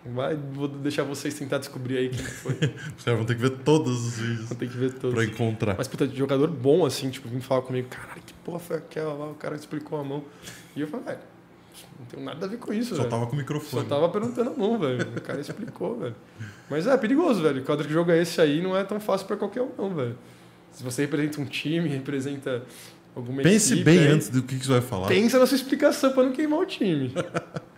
Vai, 0.03 0.35
vou 0.35 0.67
deixar 0.67 1.03
vocês 1.03 1.33
tentar 1.35 1.59
descobrir 1.59 1.97
aí 1.97 2.09
quem 2.09 2.25
foi. 2.25 2.55
Caras 3.05 3.17
vão 3.19 3.25
ter 3.25 3.35
que 3.35 3.41
ver 3.41 3.51
todos 3.59 4.07
os 4.07 4.17
vídeos 4.19 4.47
Vou 4.49 4.57
ter 4.57 4.67
que 4.67 4.75
ver 4.77 4.93
todos. 4.93 5.13
pra 5.13 5.23
encontrar. 5.23 5.75
Mas, 5.77 5.87
puta, 5.87 6.07
jogador 6.07 6.47
bom, 6.47 6.85
assim, 6.85 7.09
tipo, 7.11 7.29
vim 7.29 7.39
falar 7.39 7.61
comigo, 7.61 7.87
caralho, 7.87 8.21
que 8.25 8.33
porra 8.33 8.57
foi 8.57 8.77
aquela 8.77 9.13
lá? 9.13 9.27
O 9.29 9.35
cara 9.35 9.55
explicou 9.55 9.99
a 9.99 10.03
mão. 10.03 10.23
E 10.75 10.81
eu 10.81 10.87
falei, 10.87 11.05
velho, 11.05 11.19
não 11.99 12.05
tem 12.07 12.23
nada 12.23 12.45
a 12.45 12.49
ver 12.49 12.57
com 12.57 12.73
isso, 12.73 12.89
Só 12.95 13.03
velho. 13.03 13.09
tava 13.09 13.25
com 13.27 13.33
o 13.33 13.35
Só 13.35 13.41
microfone. 13.41 13.85
tava 13.87 14.09
perguntando 14.09 14.49
a 14.49 14.53
mão, 14.57 14.79
velho. 14.79 15.07
O 15.15 15.21
cara 15.21 15.39
explicou, 15.39 15.99
velho. 15.99 16.15
Mas 16.67 16.87
é 16.87 16.97
perigoso, 16.97 17.41
velho. 17.43 17.63
Quando 17.63 17.83
que 17.85 17.93
jogo 17.93 18.09
é 18.11 18.19
esse 18.21 18.41
aí, 18.41 18.59
não 18.59 18.75
é 18.75 18.83
tão 18.83 18.99
fácil 18.99 19.27
pra 19.27 19.37
qualquer 19.37 19.61
um, 19.61 19.69
não, 19.77 19.93
velho. 19.93 20.17
Se 20.71 20.83
você 20.83 21.03
representa 21.03 21.39
um 21.39 21.45
time, 21.45 21.87
representa 21.89 22.63
alguma 23.15 23.43
Pense 23.43 23.73
equipe, 23.73 23.85
bem 23.85 23.99
aí, 23.99 24.07
antes 24.07 24.29
do 24.29 24.41
que, 24.41 24.57
que 24.57 24.65
você 24.65 24.71
vai 24.71 24.81
falar. 24.81 25.07
Pensa 25.09 25.37
na 25.37 25.45
sua 25.45 25.55
explicação 25.57 26.11
pra 26.11 26.23
não 26.23 26.31
queimar 26.31 26.59
o 26.59 26.65
time. 26.65 27.13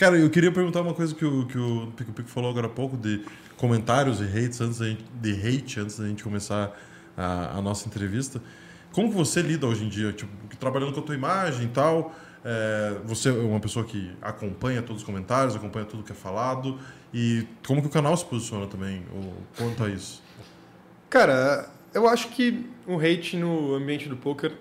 Cara, 0.00 0.16
eu 0.16 0.30
queria 0.30 0.50
perguntar 0.50 0.80
uma 0.80 0.94
coisa 0.94 1.14
que 1.14 1.26
o, 1.26 1.44
que 1.44 1.58
o 1.58 1.92
Pico 1.94 2.10
Pico 2.10 2.30
falou 2.30 2.48
agora 2.48 2.68
há 2.68 2.70
pouco 2.70 2.96
de 2.96 3.22
comentários 3.58 4.18
e 4.22 4.24
hates 4.24 4.58
antes 4.58 4.78
da 4.78 4.86
gente, 4.86 5.04
de 5.12 5.32
hate 5.32 5.78
antes 5.78 5.98
da 5.98 6.08
gente 6.08 6.24
começar 6.24 6.74
a, 7.14 7.58
a 7.58 7.60
nossa 7.60 7.86
entrevista. 7.86 8.40
Como 8.92 9.10
você 9.10 9.42
lida 9.42 9.66
hoje 9.66 9.84
em 9.84 9.90
dia? 9.90 10.10
Tipo, 10.10 10.32
trabalhando 10.56 10.94
com 10.94 11.00
a 11.00 11.02
tua 11.02 11.14
imagem 11.14 11.66
e 11.66 11.68
tal. 11.68 12.14
é, 12.42 12.96
você 13.04 13.28
é 13.28 13.32
uma 13.32 13.60
pessoa 13.60 13.84
que 13.84 14.10
acompanha 14.22 14.80
todos 14.80 15.02
os 15.02 15.06
comentários, 15.06 15.54
acompanha 15.54 15.84
tudo 15.84 16.02
que 16.02 16.12
é 16.12 16.14
falado. 16.14 16.78
E 17.12 17.46
como 17.66 17.82
que 17.82 17.88
o 17.88 17.90
canal 17.90 18.16
se 18.16 18.24
posiciona 18.24 18.66
também 18.66 19.04
quanto 19.58 19.84
a 19.84 19.90
isso? 19.90 20.22
Cara, 21.10 21.68
eu 21.92 22.08
acho 22.08 22.30
que 22.30 22.66
o 22.86 22.98
hate 22.98 23.36
no 23.36 23.74
ambiente 23.74 24.08
do 24.08 24.16
poker 24.16 24.54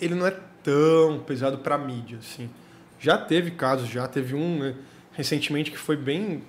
ele 0.00 0.14
não 0.14 0.28
é 0.28 0.36
tão 0.62 1.18
pesado 1.26 1.58
pra 1.58 1.76
mídia, 1.76 2.18
assim. 2.18 2.48
Já 3.02 3.18
teve 3.18 3.50
casos, 3.50 3.88
já 3.88 4.06
teve 4.06 4.34
um 4.34 4.60
né, 4.60 4.74
recentemente 5.12 5.70
que 5.72 5.76
foi 5.76 5.96
bem 5.96 6.42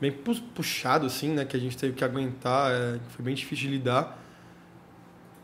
bem 0.00 0.10
pu- 0.10 0.40
puxado 0.54 1.04
assim, 1.06 1.30
né, 1.34 1.44
que 1.44 1.56
a 1.56 1.60
gente 1.60 1.76
teve 1.76 1.92
que 1.92 2.02
aguentar, 2.02 2.72
é, 2.72 2.98
foi 3.10 3.24
bem 3.24 3.34
difícil 3.34 3.68
de 3.68 3.74
lidar. 3.74 4.24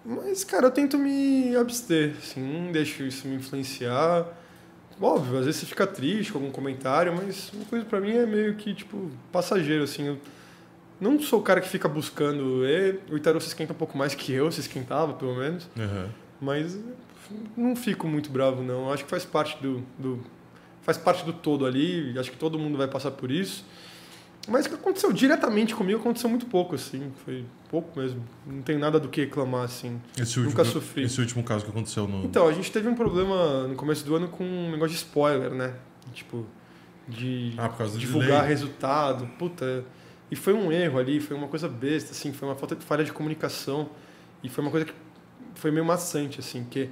Mas 0.05 0.43
cara, 0.45 0.67
eu 0.67 0.71
tento 0.71 0.97
me 0.97 1.55
abster, 1.57 2.15
assim, 2.19 2.41
não 2.41 2.73
deixo 2.73 3.03
isso 3.03 3.29
me 3.29 3.37
influenciar. 3.37 4.27
Óbvio, 5.01 5.39
às 5.41 5.45
vezes 5.45 5.61
você 5.61 5.67
fica 5.67 5.87
triste 5.87 6.33
com 6.33 6.39
algum 6.39 6.51
comentário, 6.51 7.15
mas 7.15 7.53
uma 7.53 7.65
coisa 7.67 7.85
pra 7.85 8.01
mim 8.01 8.13
é 8.13 8.25
meio 8.25 8.55
que 8.55 8.73
tipo 8.75 9.11
passageiro 9.31 9.83
assim, 9.85 10.07
eu 10.07 10.19
não 11.01 11.21
sou 11.21 11.41
o 11.41 11.43
cara 11.43 11.61
que 11.61 11.69
fica 11.69 11.89
buscando. 11.89 12.65
E, 12.67 12.99
o 13.11 13.17
Itaru 13.17 13.41
se 13.41 13.49
esquenta 13.49 13.73
um 13.73 13.77
pouco 13.77 13.99
mais 13.99 14.15
que 14.15 14.33
eu, 14.33 14.51
se 14.53 14.61
esquentava, 14.61 15.13
pelo 15.15 15.35
menos. 15.35 15.69
Uhum. 15.77 16.09
Mas 16.41 16.79
não 17.57 17.75
fico 17.77 18.07
muito 18.07 18.31
bravo, 18.31 18.63
não. 18.63 18.93
Acho 18.93 19.05
que 19.05 19.11
faz 19.11 19.25
parte 19.25 19.57
do, 19.63 19.83
do- 19.99 20.21
faz 20.83 20.97
parte 20.99 21.25
do 21.25 21.33
todo 21.33 21.65
ali. 21.67 22.17
Acho 22.19 22.31
que 22.31 22.37
todo 22.37 22.59
mundo 22.59 22.77
vai 22.79 22.89
passar 22.89 23.11
por 23.13 23.31
isso. 23.31 23.65
Mas 24.47 24.67
o 24.67 24.69
que 24.69 24.75
aconteceu 24.75 25.11
diretamente 25.13 25.75
comigo 25.75 25.99
aconteceu 26.01 26.29
muito 26.29 26.45
pouco, 26.47 26.75
assim. 26.75 27.11
Foi 27.25 27.45
pouco 27.71 27.99
mesmo. 27.99 28.23
Não 28.47 28.61
tem 28.61 28.77
nada 28.77 29.01
do 29.01 29.09
que 29.09 29.23
reclamar, 29.23 29.63
assim. 29.65 29.99
Esse 30.19 30.39
último, 30.39 30.51
Nunca 30.51 30.65
sofri. 30.65 31.05
Esse 31.05 31.19
último 31.21 31.43
caso 31.43 31.65
que 31.65 31.71
aconteceu 31.71 32.07
no. 32.07 32.25
Então, 32.27 32.47
a 32.47 32.53
gente 32.53 32.71
teve 32.71 32.87
um 32.87 32.95
problema 32.95 33.67
no 33.67 33.75
começo 33.75 34.05
do 34.05 34.15
ano 34.15 34.29
com 34.29 34.45
um 34.45 34.71
negócio 34.71 34.91
de 34.91 34.97
spoiler, 34.97 35.51
né? 35.51 35.75
Tipo, 36.13 36.45
de 37.09 37.55
Ah, 37.57 37.69
divulgar 37.97 38.29
delay. 38.43 38.49
resultado. 38.49 39.27
Puta. 39.39 39.83
E 40.31 40.37
foi 40.37 40.53
um 40.53 40.71
erro 40.71 40.99
ali, 40.99 41.21
foi 41.21 41.35
uma 41.37 41.49
coisa 41.49 41.67
besta, 41.69 42.11
assim, 42.13 42.33
foi 42.33 42.47
uma 42.47 42.55
falta 42.55 42.77
de 42.77 42.85
falha 42.85 43.03
de 43.05 43.13
comunicação. 43.13 43.89
E 44.43 44.49
foi 44.51 44.63
uma 44.63 44.71
coisa 44.71 44.85
que 44.85 44.93
foi 45.55 45.71
meio 45.71 45.87
maçante, 45.87 46.41
assim, 46.41 46.67
que 46.71 46.91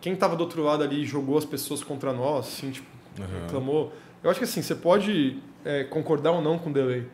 quem 0.00 0.16
tava 0.16 0.34
do 0.36 0.40
outro 0.42 0.62
lado 0.62 0.82
ali 0.82 1.04
jogou 1.04 1.36
as 1.38 1.44
pessoas 1.44 1.82
contra 1.84 2.12
nós, 2.12 2.46
assim, 2.48 2.70
tipo, 2.70 2.86
Uhum. 3.18 3.26
reclamou. 3.42 3.92
Eu 4.22 4.30
acho 4.30 4.38
que 4.38 4.44
assim, 4.44 4.62
você 4.62 4.74
pode 4.74 5.38
é, 5.64 5.84
concordar 5.84 6.30
ou 6.32 6.40
não 6.40 6.58
com 6.58 6.70
o 6.70 6.72
delay, 6.72 7.06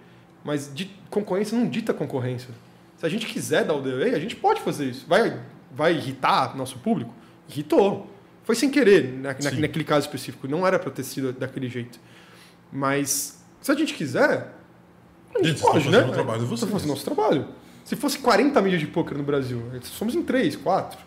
mas 0.44 0.70
de, 0.72 0.90
concorrência 1.10 1.58
não 1.58 1.68
dita 1.68 1.92
concorrência. 1.94 2.50
Se 2.98 3.04
a 3.04 3.08
gente 3.08 3.26
quiser 3.26 3.64
dar 3.64 3.74
o 3.74 3.80
delay, 3.82 4.14
a 4.14 4.18
gente 4.20 4.36
pode 4.36 4.60
fazer 4.60 4.86
isso. 4.86 5.04
Vai, 5.08 5.40
vai 5.72 5.94
irritar 5.94 6.56
nosso 6.56 6.78
público? 6.78 7.12
Irritou. 7.48 8.08
Foi 8.44 8.54
sem 8.54 8.70
querer, 8.70 9.12
na, 9.14 9.32
na- 9.32 9.40
Sim. 9.50 9.60
naquele 9.60 9.84
caso 9.84 10.06
específico. 10.06 10.46
Não 10.46 10.66
era 10.66 10.78
para 10.78 10.90
ter 10.90 11.02
sido 11.02 11.32
daquele 11.32 11.68
jeito. 11.68 11.98
Mas 12.72 13.42
se 13.60 13.70
a 13.72 13.74
gente 13.74 13.94
quiser, 13.94 14.54
a 15.34 15.38
gente 15.38 15.48
Gente, 15.58 15.60
pode, 15.62 15.88
né? 15.90 15.98
o 16.04 16.12
trabalho 16.12 16.40
de 16.40 16.46
vocês. 16.46 16.84
Nosso 16.86 17.04
trabalho. 17.04 17.48
Se 17.84 17.94
fosse 17.96 18.18
40 18.18 18.60
mídias 18.62 18.80
de 18.80 18.86
poker 18.86 19.16
no 19.16 19.24
Brasil, 19.24 19.62
somos 19.82 20.14
em 20.14 20.22
3, 20.22 20.56
4. 20.56 20.98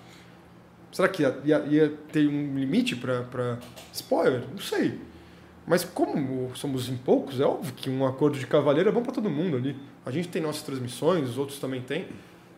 Será 0.92 1.08
que 1.08 1.22
ia, 1.24 1.38
ia- 1.46 1.66
ia 1.68 1.90
ter 2.12 2.28
um 2.28 2.58
limite 2.58 2.96
para 2.96 3.60
spoiler? 3.94 4.44
Não 4.52 4.58
sei. 4.60 5.00
Mas 5.68 5.84
como 5.84 6.52
somos 6.56 6.90
em 6.90 6.98
poucos, 6.98 7.40
é 7.40 7.46
óbvio 7.46 7.74
que 7.74 7.90
um 7.90 8.06
acordo 8.06 8.40
de 8.40 8.48
cavaleiro 8.48 8.90
é 8.90 8.92
bom 8.92 9.04
para 9.04 9.12
todo 9.12 9.30
mundo 9.30 9.56
ali. 9.58 9.76
A 10.06 10.10
gente 10.12 10.28
tem 10.28 10.42
nossas 10.42 10.64
transmissões, 10.64 11.30
os 11.30 11.38
outros 11.38 11.60
também 11.60 11.82
têm. 11.82 12.08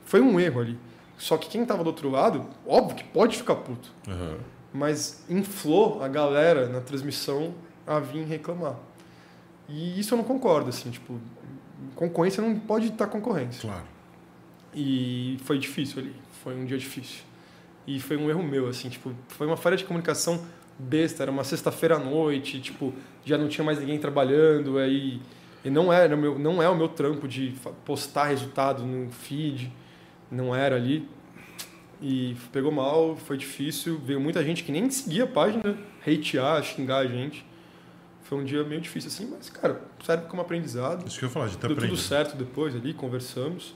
Foi 0.05 0.21
um 0.21 0.39
erro 0.39 0.61
ali. 0.61 0.77
Só 1.17 1.37
que 1.37 1.49
quem 1.49 1.63
estava 1.63 1.83
do 1.83 1.87
outro 1.87 2.09
lado, 2.09 2.45
óbvio 2.65 2.95
que 2.95 3.03
pode 3.03 3.37
ficar 3.37 3.55
puto. 3.55 3.91
Uhum. 4.07 4.37
Mas 4.73 5.25
inflou 5.29 6.01
a 6.01 6.07
galera 6.07 6.69
na 6.69 6.79
transmissão 6.79 7.53
a 7.85 7.99
vir 7.99 8.23
reclamar. 8.25 8.75
E 9.67 9.99
isso 9.99 10.13
eu 10.13 10.17
não 10.17 10.23
concordo, 10.23 10.69
assim, 10.69 10.89
tipo, 10.89 11.19
concorrência 11.95 12.41
não 12.41 12.57
pode 12.57 12.87
estar 12.87 13.07
concorrência. 13.07 13.61
Claro. 13.69 13.83
E 14.73 15.37
foi 15.43 15.59
difícil 15.59 15.99
ali, 15.99 16.15
foi 16.43 16.55
um 16.55 16.65
dia 16.65 16.77
difícil. 16.77 17.23
E 17.95 17.99
foi 17.99 18.17
um 18.17 18.29
erro 18.29 18.43
meu, 18.43 18.67
assim, 18.67 18.89
tipo, 18.89 19.13
foi 19.27 19.47
uma 19.47 19.57
falha 19.57 19.75
de 19.75 19.83
comunicação 19.83 20.45
besta, 20.77 21.23
era 21.23 21.31
uma 21.31 21.43
sexta-feira 21.43 21.95
à 21.95 21.99
noite, 21.99 22.59
tipo, 22.59 22.93
já 23.25 23.37
não 23.37 23.47
tinha 23.47 23.63
mais 23.65 23.79
ninguém 23.79 23.99
trabalhando, 23.99 24.77
aí 24.77 25.19
e 25.63 25.69
não 25.69 25.93
era 25.93 26.15
meu, 26.17 26.39
não 26.39 26.61
é 26.61 26.67
o 26.67 26.75
meu 26.75 26.87
trampo 26.87 27.27
de 27.27 27.53
postar 27.85 28.25
resultado 28.25 28.83
no 28.83 29.11
feed, 29.11 29.71
não 30.29 30.55
era 30.55 30.75
ali. 30.75 31.07
E 32.01 32.35
pegou 32.51 32.71
mal, 32.71 33.15
foi 33.15 33.37
difícil, 33.37 33.99
veio 33.99 34.19
muita 34.19 34.43
gente 34.43 34.63
que 34.63 34.71
nem 34.71 34.89
seguia 34.89 35.25
a 35.25 35.27
página, 35.27 35.77
hatear, 36.01 36.63
xingar 36.63 36.97
a 36.97 37.05
gente. 37.05 37.45
Foi 38.23 38.39
um 38.39 38.43
dia 38.43 38.63
meio 38.63 38.81
difícil 38.81 39.09
assim, 39.09 39.29
mas 39.29 39.51
cara, 39.51 39.81
serve 40.03 40.25
como 40.25 40.41
aprendizado. 40.41 41.05
Isso 41.05 41.19
que 41.19 41.25
eu 41.25 41.27
ia 41.27 41.33
falar, 41.33 41.45
a 41.45 41.47
gente 41.49 41.59
Deu 41.59 41.75
tudo 41.75 41.97
certo 41.97 42.35
depois 42.35 42.75
ali, 42.75 42.93
conversamos. 42.93 43.75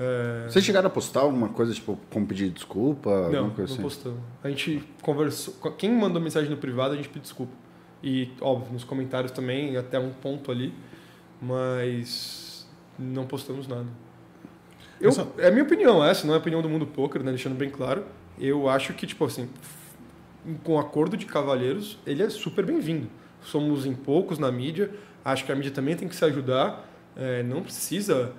É, 0.00 0.46
Vocês 0.48 0.64
chegaram 0.64 0.86
a 0.86 0.90
postar 0.90 1.20
alguma 1.20 1.48
coisa, 1.48 1.74
tipo, 1.74 1.98
como 2.08 2.24
pedir 2.24 2.50
desculpa? 2.50 3.10
Não, 3.10 3.24
alguma 3.24 3.42
não 3.42 3.50
coisa 3.50 3.72
assim? 3.72 3.82
postamos. 3.82 4.20
A 4.44 4.48
gente 4.48 4.84
conversou. 5.02 5.54
Quem 5.72 5.90
mandou 5.92 6.22
mensagem 6.22 6.48
no 6.48 6.56
privado, 6.56 6.92
a 6.94 6.96
gente 6.96 7.08
pediu 7.08 7.22
desculpa. 7.22 7.52
E, 8.00 8.30
óbvio, 8.40 8.72
nos 8.72 8.84
comentários 8.84 9.32
também, 9.32 9.76
até 9.76 9.98
um 9.98 10.10
ponto 10.10 10.52
ali. 10.52 10.72
Mas 11.42 12.66
não 12.98 13.26
postamos 13.26 13.66
nada. 13.66 13.86
Eu, 15.00 15.10
Essa- 15.10 15.26
É 15.38 15.48
a 15.48 15.50
minha 15.50 15.64
opinião, 15.64 16.04
essa 16.04 16.26
não 16.26 16.34
é 16.34 16.36
a 16.36 16.40
opinião 16.40 16.60
do 16.62 16.68
mundo 16.68 16.86
poker, 16.86 17.22
né? 17.22 17.30
Deixando 17.30 17.54
bem 17.56 17.70
claro. 17.70 18.04
Eu 18.38 18.68
acho 18.68 18.92
que, 18.94 19.06
tipo 19.06 19.24
assim, 19.24 19.48
com 20.62 20.74
o 20.74 20.78
acordo 20.78 21.16
de 21.16 21.26
cavalheiros, 21.26 21.98
ele 22.06 22.22
é 22.22 22.28
super 22.30 22.64
bem-vindo. 22.64 23.08
Somos 23.42 23.86
em 23.86 23.94
poucos 23.94 24.38
na 24.38 24.50
mídia, 24.50 24.90
acho 25.24 25.44
que 25.44 25.52
a 25.52 25.54
mídia 25.56 25.70
também 25.72 25.96
tem 25.96 26.06
que 26.08 26.14
se 26.16 26.24
ajudar. 26.24 26.88
É, 27.16 27.42
não 27.42 27.62
precisa. 27.62 28.32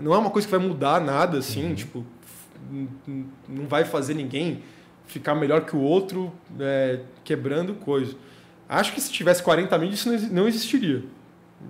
Não 0.00 0.14
é 0.14 0.18
uma 0.18 0.30
coisa 0.30 0.46
que 0.46 0.50
vai 0.56 0.64
mudar 0.66 1.00
nada, 1.00 1.38
assim, 1.38 1.74
tipo, 1.74 2.04
n- 2.70 2.88
n- 3.06 3.26
não 3.48 3.66
vai 3.66 3.84
fazer 3.84 4.14
ninguém 4.14 4.62
ficar 5.06 5.34
melhor 5.34 5.64
que 5.66 5.76
o 5.76 5.80
outro 5.80 6.32
é, 6.58 7.00
quebrando 7.24 7.74
coisa. 7.74 8.14
Acho 8.68 8.92
que 8.94 9.00
se 9.00 9.10
tivesse 9.12 9.42
40 9.42 9.76
mídias, 9.78 10.06
isso 10.06 10.32
não 10.32 10.46
existiria. 10.48 11.02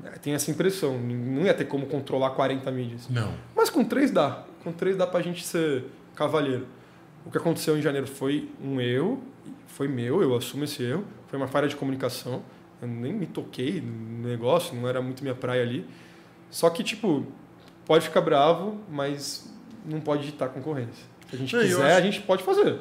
É, 0.05 0.11
Tem 0.19 0.35
essa 0.35 0.51
impressão. 0.51 0.99
Não 0.99 1.43
ia 1.43 1.55
ter 1.55 1.65
como 1.65 1.87
controlar 1.87 2.31
40 2.31 2.71
mídias. 2.71 3.09
Não. 3.09 3.33
Mas 3.57 3.71
com 3.71 3.83
três 3.85 4.11
dá. 4.11 4.45
Com 4.63 4.71
três 4.73 4.97
dá 4.97 5.07
pra 5.07 5.21
gente 5.23 5.45
ser 5.45 5.85
cavalheiro. 6.15 6.67
O 7.25 7.31
que 7.31 7.39
aconteceu 7.39 7.77
em 7.77 7.83
janeiro 7.83 8.07
foi 8.07 8.49
um 8.63 8.81
erro, 8.81 9.23
foi 9.67 9.89
meu, 9.89 10.23
eu 10.23 10.37
assumo 10.37 10.65
esse 10.65 10.83
erro. 10.83 11.05
Foi 11.29 11.39
uma 11.39 11.49
falha 11.49 11.67
de 11.69 11.75
comunicação. 11.77 12.43
Eu 12.81 12.87
nem 12.89 13.13
me 13.13 13.27
toquei 13.27 13.81
no 13.81 14.29
negócio, 14.29 14.75
não 14.77 14.87
era 14.89 15.01
muito 15.03 15.23
minha 15.23 15.35
praia 15.35 15.63
ali. 15.63 15.87
Só 16.51 16.69
que, 16.71 16.83
tipo, 16.85 17.27
pode 17.91 18.05
ficar 18.05 18.21
bravo, 18.21 18.77
mas 18.89 19.53
não 19.85 19.99
pode 20.01 20.25
ditar 20.27 20.49
concorrência. 20.51 21.05
Se 21.29 21.35
a 21.35 21.39
gente 21.39 21.57
Não, 21.57 21.61
quiser, 21.63 21.87
acho- 21.91 21.99
a 21.99 22.01
gente 22.01 22.21
pode 22.21 22.43
fazer. 22.45 22.79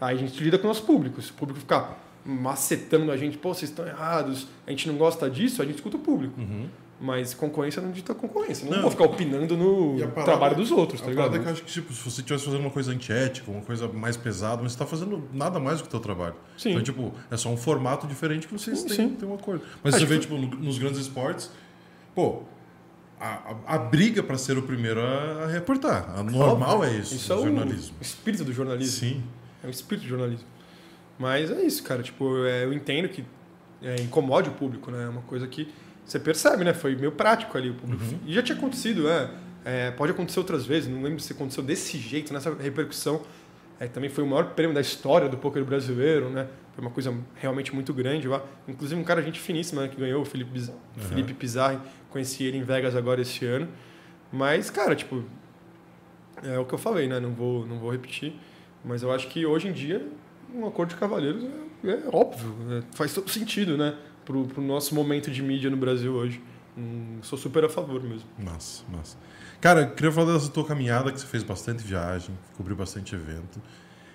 Aí 0.00 0.14
a 0.14 0.18
gente 0.18 0.40
lida 0.44 0.56
com 0.58 0.64
o 0.64 0.68
nosso 0.68 0.84
público. 0.84 1.20
Se 1.20 1.32
o 1.32 1.34
público 1.34 1.58
ficar 1.58 1.98
macetando 2.24 3.10
a 3.10 3.16
gente, 3.16 3.36
pô, 3.36 3.52
vocês 3.52 3.68
estão 3.70 3.84
errados, 3.84 4.46
a 4.64 4.70
gente 4.70 4.86
não 4.86 4.96
gosta 4.96 5.28
disso, 5.28 5.60
a 5.60 5.64
gente 5.64 5.74
escuta 5.74 5.96
o 5.96 6.00
público. 6.00 6.40
Uhum. 6.40 6.68
Mas 7.00 7.34
concorrência 7.34 7.82
não 7.82 7.90
dita 7.90 8.14
concorrência. 8.14 8.64
Não, 8.66 8.74
Não. 8.76 8.82
vou 8.82 8.90
ficar 8.92 9.04
opinando 9.06 9.56
no 9.56 9.96
a 9.96 10.06
parada- 10.06 10.24
trabalho 10.24 10.54
dos 10.56 10.70
outros, 10.70 11.00
tá 11.00 11.08
a 11.08 11.10
ligado? 11.10 11.24
parada 11.32 11.36
é 11.38 11.42
que 11.42 11.48
eu 11.48 11.52
acho 11.52 11.62
que, 11.64 11.72
tipo, 11.72 11.92
se 11.92 12.00
você 12.04 12.20
estivesse 12.20 12.44
fazendo 12.44 12.60
uma 12.60 12.70
coisa 12.70 12.92
antiética, 12.92 13.50
uma 13.50 13.60
coisa 13.62 13.88
mais 13.88 14.16
pesada, 14.16 14.62
mas 14.62 14.70
você 14.72 14.78
tá 14.78 14.86
fazendo 14.86 15.28
nada 15.32 15.58
mais 15.58 15.78
do 15.78 15.82
que 15.82 15.88
o 15.88 15.90
teu 15.90 15.98
trabalho. 16.00 16.36
Sim. 16.56 16.70
Então, 16.70 16.82
tipo, 16.84 17.12
é 17.28 17.36
só 17.36 17.48
um 17.48 17.56
formato 17.56 18.06
diferente 18.06 18.46
que 18.46 18.52
vocês 18.56 18.78
Sim, 18.78 18.86
têm, 18.86 18.96
sim. 18.96 19.08
têm 19.16 19.28
um 19.28 19.34
acordo. 19.34 19.64
Mas 19.82 19.94
Acho 19.94 20.06
você 20.06 20.08
vê, 20.08 20.14
que- 20.20 20.26
tipo, 20.28 20.38
no- 20.38 20.46
nos 20.64 20.78
grandes 20.78 21.00
esportes, 21.00 21.50
pô, 22.14 22.42
a, 23.20 23.54
a, 23.66 23.74
a 23.74 23.78
briga 23.78 24.22
pra 24.22 24.36
ser 24.36 24.58
o 24.58 24.62
primeiro 24.62 25.00
a, 25.00 25.46
reportar. 25.46 26.10
A 26.16 26.22
normal 26.22 26.78
Óbvio. 26.80 26.90
é 26.90 26.98
isso, 26.98 27.14
Isso 27.14 27.32
é 27.32 27.36
o 27.36 27.42
jornalismo. 27.42 27.96
espírito 28.00 28.44
do 28.44 28.52
jornalismo. 28.52 29.00
Sim. 29.00 29.22
É 29.62 29.66
o 29.66 29.70
espírito 29.70 30.04
do 30.04 30.08
jornalismo. 30.08 30.46
Mas 31.18 31.50
é 31.50 31.62
isso, 31.62 31.82
cara. 31.82 32.02
Tipo, 32.02 32.44
é, 32.44 32.64
eu 32.64 32.72
entendo 32.72 33.08
que 33.08 33.24
é, 33.82 33.96
incomode 34.02 34.48
o 34.50 34.52
público, 34.52 34.90
né? 34.90 35.04
É 35.04 35.08
uma 35.08 35.22
coisa 35.22 35.46
que 35.46 35.72
você 36.04 36.18
percebe, 36.18 36.64
né? 36.64 36.74
Foi 36.74 36.94
meio 36.96 37.12
prático 37.12 37.56
ali 37.56 37.70
o 37.70 37.74
público. 37.74 38.02
E 38.26 38.34
já 38.34 38.42
tinha 38.42 38.56
acontecido, 38.58 39.04
né? 39.04 39.30
É, 39.64 39.90
pode 39.92 40.12
acontecer 40.12 40.38
outras 40.38 40.66
vezes, 40.66 40.90
não 40.90 41.02
lembro 41.02 41.20
se 41.20 41.32
aconteceu 41.32 41.62
desse 41.62 41.96
jeito, 41.98 42.32
nessa 42.34 42.52
repercussão. 42.54 43.22
É, 43.80 43.86
também 43.88 44.08
foi 44.08 44.22
o 44.22 44.26
maior 44.26 44.50
prêmio 44.54 44.74
da 44.74 44.80
história 44.80 45.28
do 45.28 45.36
poker 45.36 45.64
brasileiro, 45.64 46.30
né? 46.30 46.46
Foi 46.74 46.82
uma 46.84 46.90
coisa 46.90 47.14
realmente 47.36 47.74
muito 47.74 47.92
grande 47.92 48.26
lá. 48.28 48.42
Inclusive 48.68 49.00
um 49.00 49.04
cara 49.04 49.20
gente 49.22 49.38
finíssima 49.40 49.82
né, 49.82 49.88
que 49.88 49.96
ganhou, 49.96 50.22
o 50.22 50.24
Felipe, 50.24 50.50
Biz- 50.50 50.72
Felipe 50.96 51.34
Pizarri. 51.34 51.78
Conheci 52.10 52.44
ele 52.44 52.58
em 52.58 52.62
Vegas 52.62 52.94
agora 52.96 53.20
esse 53.20 53.44
ano. 53.44 53.68
Mas, 54.32 54.70
cara, 54.70 54.94
tipo, 54.94 55.24
é 56.42 56.58
o 56.58 56.64
que 56.64 56.74
eu 56.74 56.78
falei, 56.78 57.06
né? 57.08 57.18
Não 57.20 57.30
vou, 57.32 57.66
não 57.66 57.78
vou 57.78 57.90
repetir. 57.90 58.34
Mas 58.84 59.02
eu 59.02 59.12
acho 59.12 59.28
que 59.28 59.46
hoje 59.46 59.68
em 59.68 59.72
dia 59.72 60.06
um 60.54 60.66
acordo 60.66 60.90
de 60.90 60.96
cavalheiros 60.96 61.42
é, 61.84 61.88
é 61.90 62.02
óbvio, 62.12 62.50
né? 62.68 62.82
faz 62.94 63.12
todo 63.14 63.28
sentido, 63.30 63.76
né? 63.76 63.96
Pro, 64.24 64.44
pro 64.46 64.62
nosso 64.62 64.94
momento 64.94 65.30
de 65.30 65.42
mídia 65.42 65.68
no 65.70 65.76
Brasil 65.76 66.12
hoje. 66.12 66.40
Hum, 66.76 67.18
sou 67.22 67.38
super 67.38 67.64
a 67.64 67.68
favor 67.68 68.02
mesmo. 68.02 68.28
Massa, 68.38 68.84
massa. 68.90 69.16
Cara, 69.64 69.86
queria 69.86 70.12
falar 70.12 70.34
dessa 70.34 70.50
tua 70.50 70.62
caminhada, 70.62 71.10
que 71.10 71.18
você 71.18 71.26
fez 71.26 71.42
bastante 71.42 71.82
viagem, 71.82 72.36
cobriu 72.54 72.76
bastante 72.76 73.14
evento. 73.14 73.62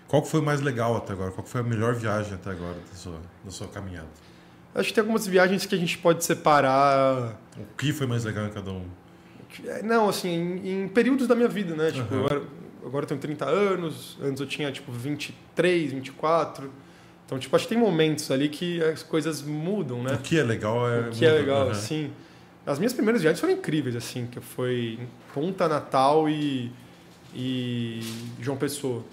Qual 0.08 0.22
que 0.22 0.28
foi 0.30 0.42
o 0.42 0.44
mais 0.44 0.62
legal 0.62 0.96
até 0.96 1.12
agora? 1.12 1.32
Qual 1.32 1.44
que 1.44 1.50
foi 1.50 1.62
a 1.62 1.64
melhor 1.64 1.96
viagem 1.96 2.36
até 2.36 2.52
agora 2.52 2.76
da 2.76 2.96
sua, 2.96 3.20
da 3.44 3.50
sua 3.50 3.68
caminhada? 3.68 4.06
Acho 4.76 4.90
que 4.90 4.94
tem 4.94 5.02
algumas 5.02 5.26
viagens 5.26 5.66
que 5.66 5.74
a 5.74 5.78
gente 5.80 5.98
pode 5.98 6.24
separar 6.24 7.36
O 7.58 7.66
que 7.76 7.92
foi 7.92 8.06
mais 8.06 8.26
legal 8.26 8.46
em 8.46 8.52
cada 8.52 8.70
um? 8.70 8.86
É, 9.66 9.82
Não, 9.82 10.08
assim, 10.08 10.30
em, 10.30 10.84
em 10.84 10.88
períodos 10.88 11.28
da 11.28 11.34
minha 11.34 11.50
vida, 11.50 11.76
né? 11.76 11.90
Tipo, 11.92 12.14
eu 12.14 12.26
era- 12.28 12.44
agora 12.86 13.06
eu 13.06 13.08
tenho 13.08 13.20
30 13.20 13.46
anos, 13.46 14.20
antes 14.22 14.40
eu 14.40 14.46
tinha, 14.46 14.72
tipo, 14.72 14.92
23, 14.92 15.92
24. 15.94 16.72
Então, 17.26 17.40
tipo, 17.40 17.56
acho 17.56 17.66
que 17.68 17.74
tem 17.74 17.82
momentos 17.84 18.30
ali 18.30 18.50
que 18.50 18.84
as 18.84 19.02
coisas 19.02 19.42
mudam, 19.42 20.04
né? 20.04 20.14
O 20.14 20.20
que 20.20 20.38
é 20.38 20.44
legal 20.44 20.88
é. 20.88 21.00
O 21.00 21.10
que 21.10 21.26
é 21.26 21.30
muito- 21.32 21.42
legal, 21.42 21.62
Aham. 21.64 21.72
assim. 21.72 22.12
As 22.70 22.78
minhas 22.78 22.94
primeiras 22.94 23.24
viagens 23.24 23.40
foram 23.40 23.54
incríveis, 23.54 23.96
assim, 23.96 24.28
que 24.28 24.40
foi 24.40 25.00
Ponta 25.34 25.68
Natal 25.68 26.30
e, 26.30 26.72
e 27.34 28.00
João 28.40 28.58
Pessoa. 28.58 29.04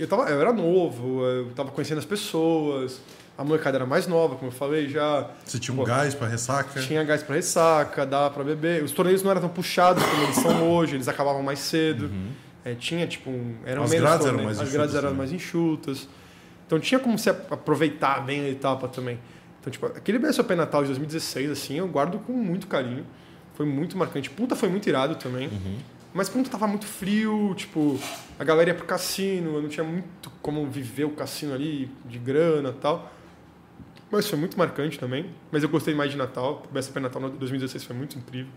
Eu, 0.00 0.08
tava, 0.08 0.30
eu 0.30 0.40
era 0.40 0.50
novo, 0.50 1.22
eu 1.26 1.50
tava 1.54 1.70
conhecendo 1.70 1.98
as 1.98 2.06
pessoas, 2.06 3.02
a 3.36 3.44
molecada 3.44 3.76
era 3.76 3.84
mais 3.84 4.06
nova, 4.06 4.36
como 4.36 4.48
eu 4.50 4.54
falei 4.54 4.88
já. 4.88 5.28
Você 5.44 5.58
tinha 5.58 5.74
um 5.74 5.76
Pô, 5.76 5.84
gás 5.84 6.14
pra 6.14 6.26
ressaca? 6.26 6.80
Tinha 6.80 7.04
gás 7.04 7.22
pra 7.22 7.36
ressaca, 7.36 8.06
dava 8.06 8.30
pra 8.30 8.42
beber. 8.42 8.82
Os 8.82 8.92
torneios 8.92 9.22
não 9.22 9.30
eram 9.30 9.42
tão 9.42 9.50
puxados 9.50 10.02
como 10.02 10.22
eles 10.22 10.36
são 10.36 10.70
hoje, 10.72 10.94
eles 10.96 11.06
acabavam 11.06 11.42
mais 11.42 11.58
cedo. 11.58 12.10
É, 12.64 12.74
tinha, 12.74 13.06
tipo, 13.06 13.28
um, 13.28 13.56
eram 13.66 13.82
Uhum. 13.82 13.84
As 13.84 13.90
menos 13.90 14.06
grades 14.08 14.26
eram 14.26 14.36
torneios, 14.38 14.56
mais 14.56 14.68
As 14.68 14.72
grades 14.72 14.94
enxutas 14.94 14.94
eram 14.94 15.08
também. 15.10 15.18
mais 15.18 15.32
enxutas. 15.32 16.08
Então 16.66 16.80
tinha 16.80 16.98
como 16.98 17.18
se 17.18 17.28
aproveitar 17.28 18.24
bem 18.24 18.40
a 18.40 18.48
etapa 18.48 18.88
também. 18.88 19.18
Então, 19.64 19.72
tipo, 19.72 19.86
aquele 19.86 20.18
BSOP 20.18 20.54
Natal 20.54 20.82
de 20.82 20.88
2016, 20.88 21.50
assim, 21.50 21.78
eu 21.78 21.88
guardo 21.88 22.18
com 22.18 22.34
muito 22.34 22.66
carinho. 22.66 23.06
Foi 23.54 23.64
muito 23.64 23.96
marcante. 23.96 24.28
Punta 24.28 24.54
foi 24.54 24.68
muito 24.68 24.86
irado 24.86 25.14
também. 25.14 25.48
Uhum. 25.48 25.78
Mas 26.12 26.28
Punta 26.28 26.50
tava 26.50 26.66
muito 26.66 26.86
frio, 26.86 27.54
tipo, 27.56 27.98
a 28.38 28.44
galera 28.44 28.70
ia 28.70 28.74
pro 28.74 28.84
cassino, 28.84 29.54
eu 29.54 29.62
não 29.62 29.68
tinha 29.70 29.82
muito 29.82 30.30
como 30.42 30.66
viver 30.66 31.04
o 31.04 31.10
cassino 31.12 31.54
ali, 31.54 31.90
de 32.04 32.18
grana 32.18 32.68
e 32.68 32.72
tal. 32.74 33.10
Mas 34.10 34.28
foi 34.28 34.38
muito 34.38 34.58
marcante 34.58 34.98
também. 34.98 35.30
Mas 35.50 35.62
eu 35.62 35.68
gostei 35.70 35.94
mais 35.94 36.10
de 36.10 36.18
Natal. 36.18 36.62
O 36.68 36.72
BSP 36.72 37.00
Natal 37.00 37.22
de 37.30 37.38
2016 37.38 37.84
foi 37.84 37.96
muito 37.96 38.18
incrível. 38.18 38.52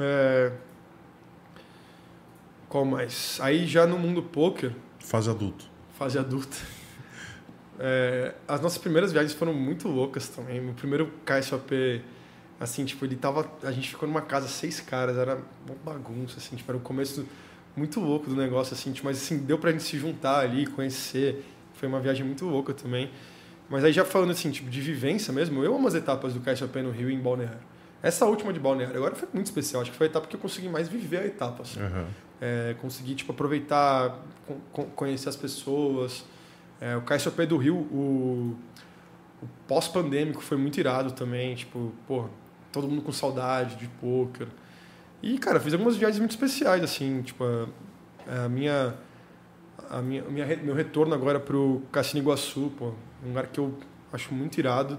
É... 0.00 0.50
Qual 2.70 2.86
mais? 2.86 3.38
Aí 3.42 3.66
já 3.66 3.86
no 3.86 3.98
mundo 3.98 4.22
poker, 4.22 4.72
Fase 4.98 5.28
adulto. 5.28 5.66
fase 5.98 6.18
adulta. 6.18 6.56
É, 7.84 8.32
as 8.46 8.60
nossas 8.60 8.78
primeiras 8.78 9.10
viagens 9.12 9.34
foram 9.34 9.52
muito 9.52 9.88
loucas 9.88 10.28
também. 10.28 10.60
Meu 10.60 10.72
primeiro 10.72 11.10
KSOP, 11.26 12.00
assim, 12.60 12.84
tipo, 12.84 13.04
ele 13.04 13.16
tava. 13.16 13.50
A 13.64 13.72
gente 13.72 13.88
ficou 13.88 14.08
numa 14.08 14.20
casa, 14.22 14.46
seis 14.46 14.78
caras, 14.80 15.16
era 15.18 15.34
uma 15.66 15.74
bagunça, 15.84 16.38
assim, 16.38 16.54
tipo, 16.54 16.70
era 16.70 16.78
o 16.78 16.80
começo 16.80 17.26
muito 17.74 17.98
louco 17.98 18.30
do 18.30 18.36
negócio, 18.36 18.72
assim, 18.74 18.92
tipo, 18.92 19.06
mas 19.08 19.16
assim, 19.20 19.38
deu 19.38 19.58
pra 19.58 19.72
gente 19.72 19.82
se 19.82 19.98
juntar 19.98 20.38
ali, 20.38 20.66
conhecer. 20.66 21.44
Foi 21.74 21.88
uma 21.88 21.98
viagem 21.98 22.24
muito 22.24 22.44
louca 22.46 22.72
também. 22.72 23.10
Mas 23.68 23.82
aí 23.82 23.92
já 23.92 24.04
falando 24.04 24.30
assim, 24.30 24.52
tipo, 24.52 24.70
de 24.70 24.80
vivência 24.80 25.32
mesmo, 25.32 25.64
eu 25.64 25.74
amo 25.74 25.88
as 25.88 25.94
etapas 25.96 26.34
do 26.34 26.40
KSOP 26.40 26.82
no 26.82 26.90
Rio 26.92 27.10
e 27.10 27.14
em 27.14 27.18
Balneário. 27.20 27.58
Essa 28.00 28.26
última 28.26 28.52
de 28.52 28.60
Balneário 28.60 28.96
agora 28.96 29.14
foi 29.16 29.28
muito 29.32 29.46
especial, 29.46 29.82
acho 29.82 29.90
que 29.90 29.96
foi 29.96 30.06
a 30.06 30.10
etapa 30.10 30.26
que 30.28 30.36
eu 30.36 30.40
consegui 30.40 30.68
mais 30.68 30.88
viver 30.88 31.18
a 31.18 31.26
etapa, 31.26 31.62
assim 31.62 31.80
Aham. 31.80 32.06
é, 32.40 32.74
conseguir 32.82 33.14
tipo 33.14 33.30
aproveitar 33.32 34.18
con- 34.46 34.58
con- 34.72 34.86
conhecer 34.94 35.28
as 35.28 35.36
pessoas 35.36 36.24
é, 36.82 36.96
o 36.96 37.02
KSOP 37.02 37.46
do 37.46 37.56
Rio 37.56 37.76
o, 37.76 38.56
o 39.40 39.48
pós-pandêmico 39.68 40.42
foi 40.42 40.56
muito 40.56 40.78
irado 40.80 41.12
também 41.12 41.54
tipo 41.54 41.92
pô 42.08 42.24
todo 42.72 42.88
mundo 42.88 43.02
com 43.02 43.12
saudade 43.12 43.76
de 43.76 43.86
poker 43.86 44.48
e 45.22 45.38
cara 45.38 45.60
fiz 45.60 45.72
algumas 45.72 45.96
viagens 45.96 46.18
muito 46.18 46.32
especiais 46.32 46.82
assim 46.82 47.22
tipo 47.22 47.44
a, 47.44 48.44
a 48.44 48.48
minha 48.48 48.94
a 49.88 50.02
minha, 50.02 50.22
minha 50.24 50.56
meu 50.56 50.74
retorno 50.74 51.14
agora 51.14 51.38
pro 51.38 51.82
Cassino 51.92 52.20
Iguaçu 52.20 52.72
pô 52.76 52.92
um 53.24 53.28
lugar 53.28 53.46
que 53.46 53.60
eu 53.60 53.78
acho 54.12 54.34
muito 54.34 54.58
irado 54.58 54.98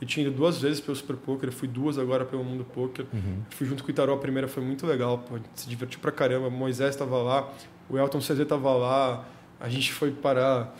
eu 0.00 0.06
tinha 0.06 0.26
ido 0.26 0.36
duas 0.36 0.60
vezes 0.60 0.80
pelo 0.80 0.94
Super 0.94 1.16
Poker, 1.16 1.50
fui 1.50 1.68
duas 1.68 1.98
agora 1.98 2.24
pelo 2.24 2.44
Mundo 2.44 2.64
Poker. 2.64 3.06
Fui 3.50 3.66
junto 3.66 3.82
com 3.82 3.88
o 3.88 3.90
Itaró, 3.90 4.14
a 4.14 4.18
primeira 4.18 4.46
foi 4.46 4.62
muito 4.62 4.86
legal, 4.86 5.18
pô, 5.18 5.36
a 5.36 5.38
gente 5.38 5.48
se 5.54 5.68
divertiu 5.68 6.00
pra 6.00 6.12
caramba. 6.12 6.48
O 6.48 6.50
Moisés 6.50 6.90
estava 6.90 7.22
lá, 7.22 7.50
o 7.88 7.96
Elton 7.96 8.18
CZ 8.18 8.40
estava 8.40 8.74
lá, 8.74 9.24
a 9.58 9.68
gente 9.68 9.92
foi 9.92 10.10
parar 10.10 10.76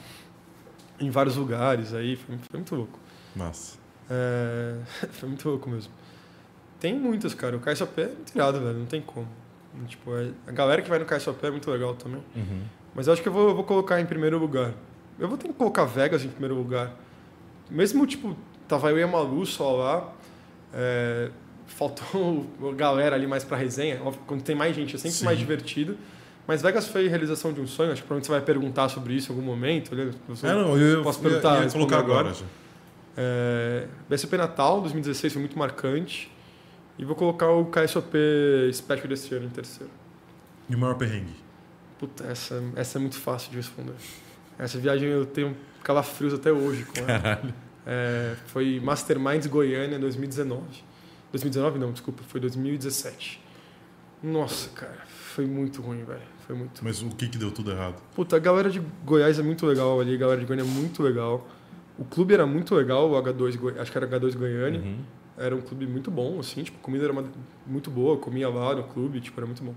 em 1.01 1.11
vários 1.11 1.37
lugares 1.37 1.93
aí, 1.95 2.17
foi, 2.17 2.37
foi 2.39 2.59
muito 2.59 2.75
louco. 2.75 2.99
Massa. 3.35 3.77
É, 4.11 4.77
foi 5.13 5.29
muito 5.29 5.49
louco 5.49 5.69
mesmo. 5.69 5.93
Tem 6.81 6.95
muitas, 6.99 7.35
cara. 7.35 7.57
O 7.57 7.61
KSOP 7.61 8.01
é 8.01 8.07
muito 8.07 8.35
irado, 8.35 8.61
velho, 8.61 8.79
não 8.79 8.87
tem 8.87 9.01
como. 9.01 9.27
Tipo, 9.89 10.15
é- 10.17 10.31
a 10.47 10.53
galera 10.53 10.83
que 10.83 10.89
vai 10.89 10.99
no 10.99 11.05
KSOP 11.05 11.45
é 11.47 11.51
muito 11.51 11.71
legal 11.71 11.95
também. 11.95 12.23
Uhum. 12.37 12.63
Mas 12.95 13.07
eu 13.07 13.13
acho 13.13 13.23
que 13.23 13.29
eu 13.29 13.33
vou, 13.33 13.49
eu 13.49 13.55
vou 13.55 13.65
colocar 13.65 14.01
em 14.01 14.07
primeiro 14.07 14.39
lugar. 14.39 14.73
Eu 15.19 15.29
vou 15.29 15.37
ter 15.39 15.49
que 15.49 15.55
colocar 15.55 15.85
Vegas 15.85 16.25
em 16.25 16.29
primeiro 16.29 16.55
lugar. 16.55 16.93
Mesmo, 17.71 18.07
tipo, 18.07 18.37
tava 18.69 18.91
eu 18.91 18.99
e 18.99 19.03
a 19.03 19.07
Malu 19.07 19.45
só 19.47 19.73
lá. 19.73 20.13
é, 20.73 21.31
faltou 21.67 22.47
a 22.71 22.75
galera 22.75 23.17
ali 23.17 23.27
mais 23.27 23.43
pra 23.43 23.57
resenha. 23.57 23.99
Quando 24.27 24.43
tem 24.43 24.55
mais 24.55 24.77
gente 24.77 24.95
é 24.95 24.99
sempre 24.99 25.17
Sim. 25.17 25.25
mais 25.25 25.39
divertido. 25.39 25.97
Mas 26.47 26.61
Vegas 26.63 26.87
foi 26.89 27.07
a 27.07 27.09
realização 27.11 27.53
de 27.53 27.61
um 27.61 27.67
sonho. 27.67 27.93
Acho 27.93 28.03
que 28.03 28.07
provavelmente 28.07 28.27
você 28.27 28.33
vai 28.33 28.41
perguntar 28.43 28.89
sobre 28.89 29.15
isso 29.15 29.33
em 29.33 29.35
algum 29.35 29.47
momento. 29.47 29.95
né? 29.95 30.11
Eu 30.29 30.37
sou- 30.37 30.49
É, 30.49 30.53
não, 30.55 30.77
eu, 30.79 30.99
eu 30.99 31.03
posso 31.03 31.21
perguntar, 31.21 31.55
ia, 31.57 31.63
responder 31.63 31.87
colocar 31.87 31.99
agora. 32.05 32.29
agora? 32.31 32.45
É, 33.17 33.87
BSP 34.09 34.37
Natal 34.37 34.81
2016 34.81 35.33
foi 35.33 35.41
muito 35.41 35.59
marcante. 35.59 36.31
E 36.99 37.05
vou 37.05 37.17
colocar 37.17 37.51
o 37.51 37.65
KSOP 37.67 38.17
Special 38.73 39.09
desse 39.09 39.35
ano 39.35 39.47
em 39.47 39.51
terceiro. 39.51 39.91
E 40.69 40.75
o 40.75 40.79
maior 40.79 40.95
perrengue? 40.97 41.35
Puta, 41.99 42.25
essa, 42.25 42.63
essa 42.77 42.99
é 42.99 43.01
muito 43.01 43.17
fácil 43.19 43.51
de 43.51 43.57
responder. 43.57 43.95
Essa 44.59 44.79
viagem 44.79 45.09
eu 45.09 45.27
tenho 45.27 45.57
calafrios 45.83 46.33
até 46.35 46.53
hoje 46.53 46.85
com 46.85 47.01
ela. 47.11 47.43
É, 47.87 48.35
foi 48.47 48.81
Masterminds 48.81 49.47
Goiânia 49.49 49.99
2019. 49.99 50.63
2019 51.33 51.79
não, 51.81 51.91
desculpa, 51.93 52.23
foi 52.29 52.41
2017. 52.41 53.41
Nossa, 54.23 54.69
cara, 54.71 55.03
foi 55.35 55.45
muito 55.47 55.83
ruim, 55.83 56.05
velho. 56.05 56.21
Foi 56.47 56.55
muito 56.55 56.85
Mas 56.85 57.01
o 57.03 57.09
que 57.09 57.29
que 57.29 57.39
deu 57.39 57.51
tudo 57.51 57.71
errado? 57.71 58.03
Puta, 58.15 58.37
a 58.37 58.39
galera 58.39 58.69
de 58.71 58.81
Goiás 59.05 59.39
é 59.39 59.43
muito 59.43 59.65
legal 59.67 60.01
ali, 60.01 60.15
a 60.15 60.19
galera 60.19 60.41
de 60.41 60.47
Goiânia 60.47 60.69
é 60.69 60.73
muito 60.73 61.03
legal. 61.03 61.47
O 61.99 62.05
clube 62.05 62.35
era 62.35 62.47
muito 62.47 62.75
legal, 62.75 63.11
o 63.11 63.15
H2, 63.23 63.57
Goi- 63.57 63.79
acho 63.79 63.91
que 63.91 63.97
era 63.99 64.07
H2 64.07 64.35
Goiânia. 64.37 64.81
Uhum. 64.81 64.99
Era 65.39 65.55
um 65.57 65.61
clube 65.61 65.87
muito 65.87 66.11
bom, 66.11 66.39
assim, 66.39 66.63
tipo, 66.63 66.79
a 66.79 66.83
comida 66.83 67.05
era 67.05 67.13
uma- 67.13 67.25
muito 67.67 67.91
boa, 67.91 68.15
eu 68.15 68.19
comia 68.19 68.49
lá 68.49 68.75
no 68.75 68.85
clube, 68.85 69.21
tipo, 69.21 69.39
era 69.41 69.47
muito 69.47 69.63
bom. 69.63 69.75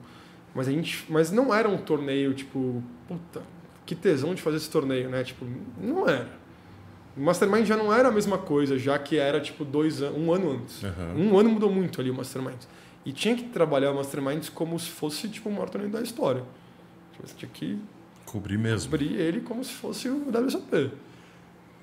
Mas 0.54 0.68
a 0.68 0.72
gente, 0.72 1.06
mas 1.10 1.32
não 1.32 1.54
era 1.54 1.70
um 1.70 1.78
torneio, 1.78 2.34
tipo, 2.34 2.84
puta, 3.08 3.42
que 3.86 3.96
tesão 3.96 4.34
de 4.36 4.42
fazer 4.42 4.58
esse 4.58 4.70
torneio, 4.70 5.10
né? 5.10 5.24
Tipo, 5.24 5.46
não 5.80 6.08
era. 6.08 6.28
O 7.16 7.22
Mastermind 7.22 7.66
já 7.66 7.76
não 7.78 7.92
era 7.94 8.10
a 8.10 8.12
mesma 8.12 8.38
coisa, 8.38 8.78
já 8.78 8.98
que 9.00 9.18
era, 9.18 9.40
tipo, 9.40 9.64
dois 9.66 10.02
an 10.02 10.12
um 10.12 10.32
ano 10.34 10.52
antes. 10.52 10.84
Aham. 10.84 11.14
Um 11.16 11.40
ano 11.40 11.50
mudou 11.50 11.72
muito 11.72 12.00
ali 12.02 12.10
o 12.12 12.14
Mastermind. 12.14 12.60
E 13.08 13.14
tinha 13.14 13.34
que 13.38 13.44
trabalhar 13.44 13.92
o 13.92 13.96
Mastermind 13.96 14.50
como 14.50 14.78
se 14.78 14.90
fosse, 14.90 15.30
tipo, 15.30 15.48
o 15.48 15.52
maior 15.54 15.70
torneio 15.70 15.90
da 15.90 16.02
história. 16.02 16.44
Tipo, 17.14 17.26
você 17.26 17.36
tinha 17.38 17.50
que 17.50 17.80
Cobri 18.26 18.58
mesmo. 18.58 18.94
abrir 18.94 19.14
ele 19.14 19.40
como 19.40 19.64
se 19.64 19.72
fosse 19.72 20.10
o 20.10 20.28
WSOP. 20.28 20.92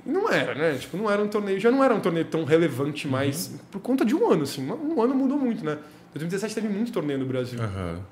E 0.05 0.11
não 0.11 0.29
era, 0.29 0.55
né? 0.55 0.77
Tipo, 0.77 0.99
não 0.99 1.11
era 1.11 1.25
um 1.25 1.29
torneio, 1.29 1.59
já 1.59 1.71
não 1.71 1.83
era 1.83 1.95
um 1.95 2.01
torneio 2.01 2.27
tão 2.27 2.45
relevante 2.45 3.09
mais 3.09 3.59
por 3.71 3.81
conta 3.81 4.05
de 4.05 4.15
um 4.15 4.31
ano, 4.31 4.43
assim. 4.43 4.71
Um 4.71 5.01
ano 5.01 5.15
mudou 5.15 5.39
muito, 5.39 5.65
né? 5.65 5.79
2017 6.13 6.55
teve 6.57 6.69
muito 6.69 6.93
torneio 6.93 7.19
no 7.19 7.25
Brasil. 7.25 7.59
Aham. 7.59 8.03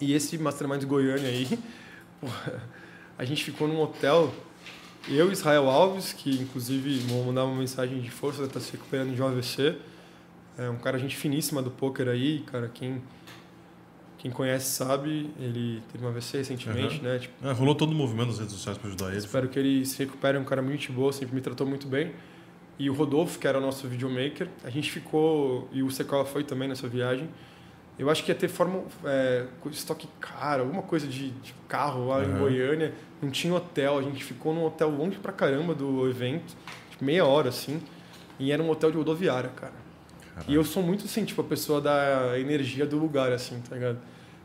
E 0.00 0.12
esse 0.12 0.38
Mastermind 0.38 0.84
Goiânia 0.84 1.30
aí, 1.30 1.58
a 3.18 3.24
gente 3.24 3.42
ficou 3.42 3.66
num 3.66 3.80
hotel, 3.80 4.32
eu 5.08 5.30
e 5.30 5.32
Israel 5.32 5.68
Alves, 5.68 6.12
que 6.12 6.30
inclusive 6.40 7.00
vou 7.08 7.24
mandar 7.24 7.44
uma 7.44 7.56
mensagem 7.56 8.00
de 8.00 8.10
força, 8.12 8.46
tá 8.46 8.60
se 8.60 8.70
recuperando 8.70 9.12
de 9.12 9.20
um 9.20 9.26
AVC. 9.26 9.74
É 10.66 10.70
um 10.70 10.76
cara 10.76 10.98
gente 10.98 11.16
finíssima 11.16 11.60
do 11.62 11.70
poker 11.70 12.08
aí, 12.08 12.40
cara, 12.40 12.68
quem 12.72 13.02
Quem 14.18 14.30
conhece 14.30 14.66
sabe, 14.70 15.28
ele 15.40 15.82
teve 15.90 16.04
uma 16.04 16.10
AVC 16.10 16.36
recentemente, 16.38 16.98
Uhum. 16.98 17.02
né? 17.02 17.18
Tipo, 17.18 17.44
É, 17.44 17.50
rolou 17.52 17.74
todo 17.74 17.90
o 17.90 17.94
movimento 17.94 18.28
nas 18.28 18.38
redes 18.38 18.54
sociais 18.54 18.78
pra 18.78 18.86
ajudar 18.86 19.08
ele. 19.08 19.16
Espero 19.18 19.48
que 19.48 19.58
ele 19.58 19.84
se 19.84 19.98
recupere, 19.98 20.38
é 20.38 20.40
um 20.40 20.44
cara 20.44 20.62
muito 20.62 20.92
boa, 20.92 21.12
sempre 21.12 21.34
me 21.34 21.40
tratou 21.40 21.66
muito 21.66 21.88
bem. 21.88 22.12
E 22.78 22.88
o 22.88 22.94
Rodolfo, 22.94 23.36
que 23.40 23.48
era 23.48 23.58
o 23.58 23.60
nosso 23.60 23.88
videomaker, 23.88 24.48
a 24.62 24.70
gente 24.70 24.92
ficou, 24.92 25.68
e 25.72 25.82
o 25.82 25.90
Secola 25.90 26.24
foi 26.24 26.44
também 26.44 26.68
nessa 26.68 26.86
viagem. 26.86 27.28
Eu 27.98 28.08
acho 28.08 28.22
que 28.24 28.30
ia 28.30 28.34
ter 28.36 28.46
forma, 28.46 28.84
é, 29.04 29.44
estoque 29.72 30.08
caro, 30.20 30.62
alguma 30.62 30.82
coisa 30.82 31.06
de, 31.08 31.30
de 31.30 31.52
carro 31.68 32.06
lá 32.06 32.22
em 32.24 32.28
Uhum. 32.28 32.38
Goiânia. 32.38 32.94
Não 33.20 33.28
tinha 33.28 33.52
hotel, 33.52 33.98
a 33.98 34.02
gente 34.02 34.22
ficou 34.22 34.54
num 34.54 34.64
hotel 34.64 34.88
longe 34.88 35.18
pra 35.18 35.32
caramba 35.32 35.74
do 35.74 36.08
evento, 36.08 36.54
tipo, 36.92 37.04
meia 37.04 37.24
hora 37.26 37.48
assim. 37.48 37.82
E 38.38 38.52
era 38.52 38.62
um 38.62 38.70
hotel 38.70 38.92
de 38.92 38.96
rodoviária, 38.98 39.50
cara. 39.50 39.81
E 40.48 40.54
eu 40.54 40.64
sou 40.64 40.82
muito 40.82 41.04
assim, 41.04 41.24
tipo, 41.24 41.40
a 41.40 41.44
pessoa 41.44 41.80
da 41.80 42.38
energia 42.38 42.86
do 42.86 42.98
lugar, 42.98 43.32
assim, 43.32 43.60
tá 43.68 43.74
ligado? 43.74 43.98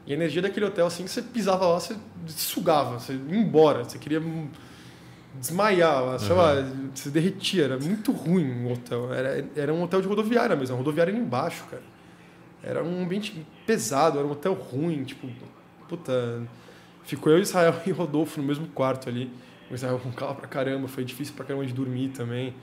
E 0.05 0.11
a 0.11 0.15
energia 0.15 0.41
daquele 0.41 0.65
hotel, 0.65 0.85
assim, 0.85 1.03
que 1.03 1.09
você 1.09 1.21
pisava 1.21 1.65
lá, 1.65 1.79
você 1.79 1.95
sugava, 2.27 2.99
você 2.99 3.13
ia 3.13 3.37
embora, 3.37 3.83
você 3.83 3.97
queria 3.97 4.21
desmaiar, 5.35 6.19
sei 6.19 6.35
lá, 6.35 6.53
você 6.93 7.09
derretia, 7.09 7.65
era 7.65 7.79
muito 7.79 8.11
ruim 8.11 8.65
o 8.65 8.73
hotel. 8.73 9.13
Era, 9.13 9.45
era 9.55 9.73
um 9.73 9.83
hotel 9.83 10.01
de 10.01 10.07
rodoviária 10.07 10.55
mesmo, 10.55 10.75
a 10.75 10.77
rodoviária 10.77 11.11
era 11.11 11.19
embaixo, 11.19 11.65
cara. 11.69 11.83
Era 12.63 12.83
um 12.83 13.03
ambiente 13.03 13.45
pesado, 13.65 14.17
era 14.17 14.27
um 14.27 14.31
hotel 14.31 14.53
ruim, 14.53 15.03
tipo, 15.03 15.27
puta. 15.87 16.43
Ficou 17.03 17.31
eu, 17.31 17.39
Israel 17.39 17.75
e 17.85 17.91
Rodolfo 17.91 18.41
no 18.41 18.47
mesmo 18.47 18.67
quarto 18.67 19.07
ali. 19.07 19.31
O 19.69 19.75
Israel 19.75 19.99
com 19.99 20.11
calma 20.11 20.35
pra 20.35 20.47
caramba, 20.47 20.87
foi 20.87 21.03
difícil 21.03 21.33
pra 21.33 21.45
caramba 21.45 21.65
de 21.65 21.73
dormir 21.73 22.09
também. 22.09 22.53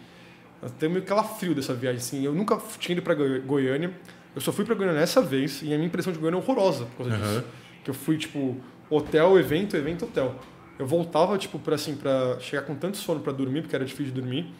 Até 0.64 0.88
meio 0.88 1.04
calafrio 1.04 1.54
dessa 1.54 1.74
viagem, 1.74 1.98
assim. 1.98 2.24
Eu 2.24 2.32
nunca 2.34 2.58
tinha 2.78 2.94
ido 2.96 3.02
pra 3.02 3.14
Goi- 3.14 3.40
Goiânia. 3.40 3.92
Eu 4.34 4.40
só 4.40 4.50
fui 4.52 4.64
pra 4.64 4.74
Goiânia 4.74 4.98
nessa 4.98 5.20
vez 5.22 5.60
e 5.62 5.66
a 5.72 5.76
minha 5.76 5.86
impressão 5.86 6.12
de 6.12 6.18
Goiânia 6.18 6.38
é 6.38 6.42
horrorosa 6.42 6.86
por 6.86 7.06
causa 7.06 7.10
disso. 7.16 7.44
Que 7.84 7.90
eu 7.90 7.94
fui, 7.94 8.16
tipo, 8.16 8.56
hotel, 8.90 9.38
evento, 9.38 9.76
evento, 9.76 10.06
hotel. 10.06 10.34
Eu 10.78 10.86
voltava, 10.86 11.36
tipo, 11.38 11.58
pra, 11.58 11.74
assim, 11.76 11.94
pra 11.94 12.38
chegar 12.40 12.62
com 12.62 12.74
tanto 12.74 12.96
sono 12.96 13.20
pra 13.20 13.32
dormir, 13.32 13.60
porque 13.62 13.76
era 13.76 13.84
difícil 13.84 14.06
de 14.12 14.20
dormir. 14.20 14.52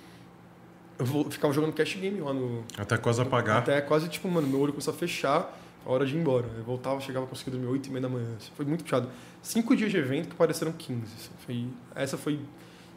Eu 0.98 1.06
ficava 1.30 1.52
jogando 1.52 1.72
cash 1.72 1.96
game 1.96 2.20
lá 2.20 2.32
no... 2.32 2.62
Até 2.78 2.96
quase 2.96 3.20
apagar. 3.20 3.58
Até 3.58 3.80
quase, 3.80 4.08
tipo, 4.08 4.28
mano, 4.28 4.46
meu 4.46 4.60
olho 4.60 4.72
começou 4.72 4.94
a 4.94 4.96
fechar, 4.96 5.58
a 5.84 5.90
hora 5.90 6.06
de 6.06 6.14
ir 6.16 6.20
embora. 6.20 6.46
Eu 6.56 6.62
voltava, 6.62 7.00
chegava, 7.00 7.26
conseguia 7.26 7.52
dormir 7.54 7.66
8 7.66 7.86
e 7.86 7.90
meia 7.90 8.02
da 8.02 8.08
manhã. 8.08 8.28
assim. 8.36 8.50
Foi 8.56 8.64
muito 8.64 8.84
puxado. 8.84 9.08
Cinco 9.42 9.74
dias 9.74 9.90
de 9.90 9.96
evento 9.96 10.28
que 10.28 10.34
pareceram 10.36 10.70
15. 10.72 11.00
assim. 11.02 11.30
Foi, 11.44 11.66
essa 12.00 12.16
foi 12.16 12.38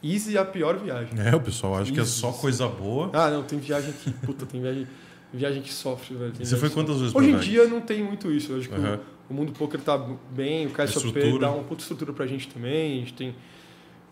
easy 0.04 0.38
a 0.38 0.46
pior 0.46 0.78
viagem. 0.78 1.14
É, 1.20 1.36
o 1.36 1.40
pessoal 1.42 1.78
acha 1.78 1.92
que 1.92 2.00
é 2.00 2.06
só 2.06 2.32
coisa 2.32 2.68
boa. 2.68 3.10
Ah, 3.14 3.30
não, 3.30 3.44
tem 3.44 3.60
viagem 3.60 3.92
que. 3.94 4.12
Puta, 4.12 4.46
tem 4.46 4.62
viagem, 4.62 4.88
viagem 5.34 5.62
que 5.62 5.74
sofre, 5.74 6.16
velho. 6.16 6.34
Você 6.40 6.58
foi 6.58 6.70
quantas 6.70 6.98
vezes 6.98 7.12
sofre. 7.14 7.28
Hoje 7.28 7.38
pra 7.38 7.46
em 7.46 7.50
dia 7.50 7.68
não 7.68 7.82
tem 7.82 8.04
muito 8.04 8.32
isso. 8.32 8.52
Eu 8.54 8.60
acho 8.60 8.70
que 8.70 8.76
o- 8.76 8.78
Aham. 8.78 9.00
o, 9.30 9.34
mundo 9.34 9.52
poker 9.54 9.80
tá 9.82 9.98
bem, 10.32 10.68
o 10.68 10.72
KSOP 10.72 11.40
dá 11.40 11.52
uma 11.52 11.64
puta 11.64 11.82
estrutura 11.82 12.14
pra 12.14 12.26
gente 12.28 12.48
também. 12.50 12.98
A 12.98 13.00
gente 13.02 13.14
tem. 13.14 13.36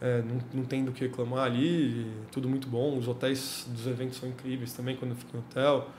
é, 0.01 0.21
não, 0.21 0.39
não 0.53 0.63
tem 0.65 0.83
do 0.83 0.91
que 0.91 1.01
reclamar 1.05 1.45
ali, 1.45 2.05
tudo 2.31 2.49
muito 2.49 2.67
bom. 2.67 2.97
Os 2.97 3.07
hotéis 3.07 3.65
dos 3.69 3.87
eventos 3.87 4.17
são 4.17 4.27
incríveis 4.29 4.73
também 4.73 4.95
quando 4.95 5.11
eu 5.11 5.17
fico 5.17 5.35
em 5.37 5.39
hotel. 5.39 5.89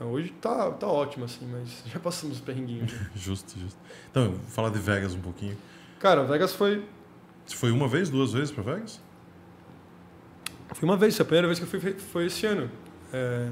É, 0.00 0.04
Hoje 0.04 0.32
tá, 0.40 0.70
tá 0.70 0.86
ótimo, 0.86 1.24
assim, 1.24 1.46
mas 1.50 1.82
já 1.92 1.98
passamos 1.98 2.36
os 2.36 2.42
perrenguinhos. 2.42 2.90
né? 2.92 3.10
Justo, 3.16 3.58
justo. 3.58 3.78
Então, 4.10 4.34
falar 4.48 4.70
de 4.70 4.78
Vegas 4.78 5.14
um 5.14 5.20
pouquinho. 5.20 5.56
Cara, 5.98 6.22
Vegas 6.24 6.54
foi. 6.54 6.82
Você 7.44 7.56
foi 7.56 7.70
uma 7.72 7.88
vez, 7.88 8.08
duas 8.08 8.32
vezes 8.32 8.50
pra 8.52 8.62
Vegas? 8.62 9.00
Fui 10.74 10.88
uma 10.88 10.96
vez, 10.96 11.20
a 11.20 11.24
primeira 11.24 11.46
vez 11.46 11.58
que 11.58 11.64
eu 11.64 11.68
fui 11.68 11.80
foi- 11.80 11.94
foi 11.94 12.26
esse 12.26 12.46
ano. 12.46 12.70
É, 13.12 13.48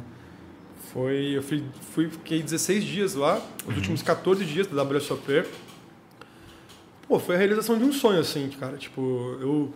foi, 0.92 1.36
eu 1.36 1.42
fui, 1.42 1.64
fui, 1.92 2.08
fiquei 2.08 2.42
16 2.42 2.84
dias 2.84 3.14
lá, 3.14 3.40
os 3.66 3.76
últimos 3.76 4.02
14 4.02 4.44
dias 4.44 4.66
da 4.66 4.82
WSOP. 4.82 5.44
Pô, 7.06 7.18
foi 7.18 7.34
a 7.34 7.38
realização 7.38 7.78
de 7.78 7.84
um 7.84 7.92
sonho, 7.92 8.20
assim, 8.20 8.48
cara. 8.58 8.76
Tipo, 8.76 9.00
eu. 9.40 9.72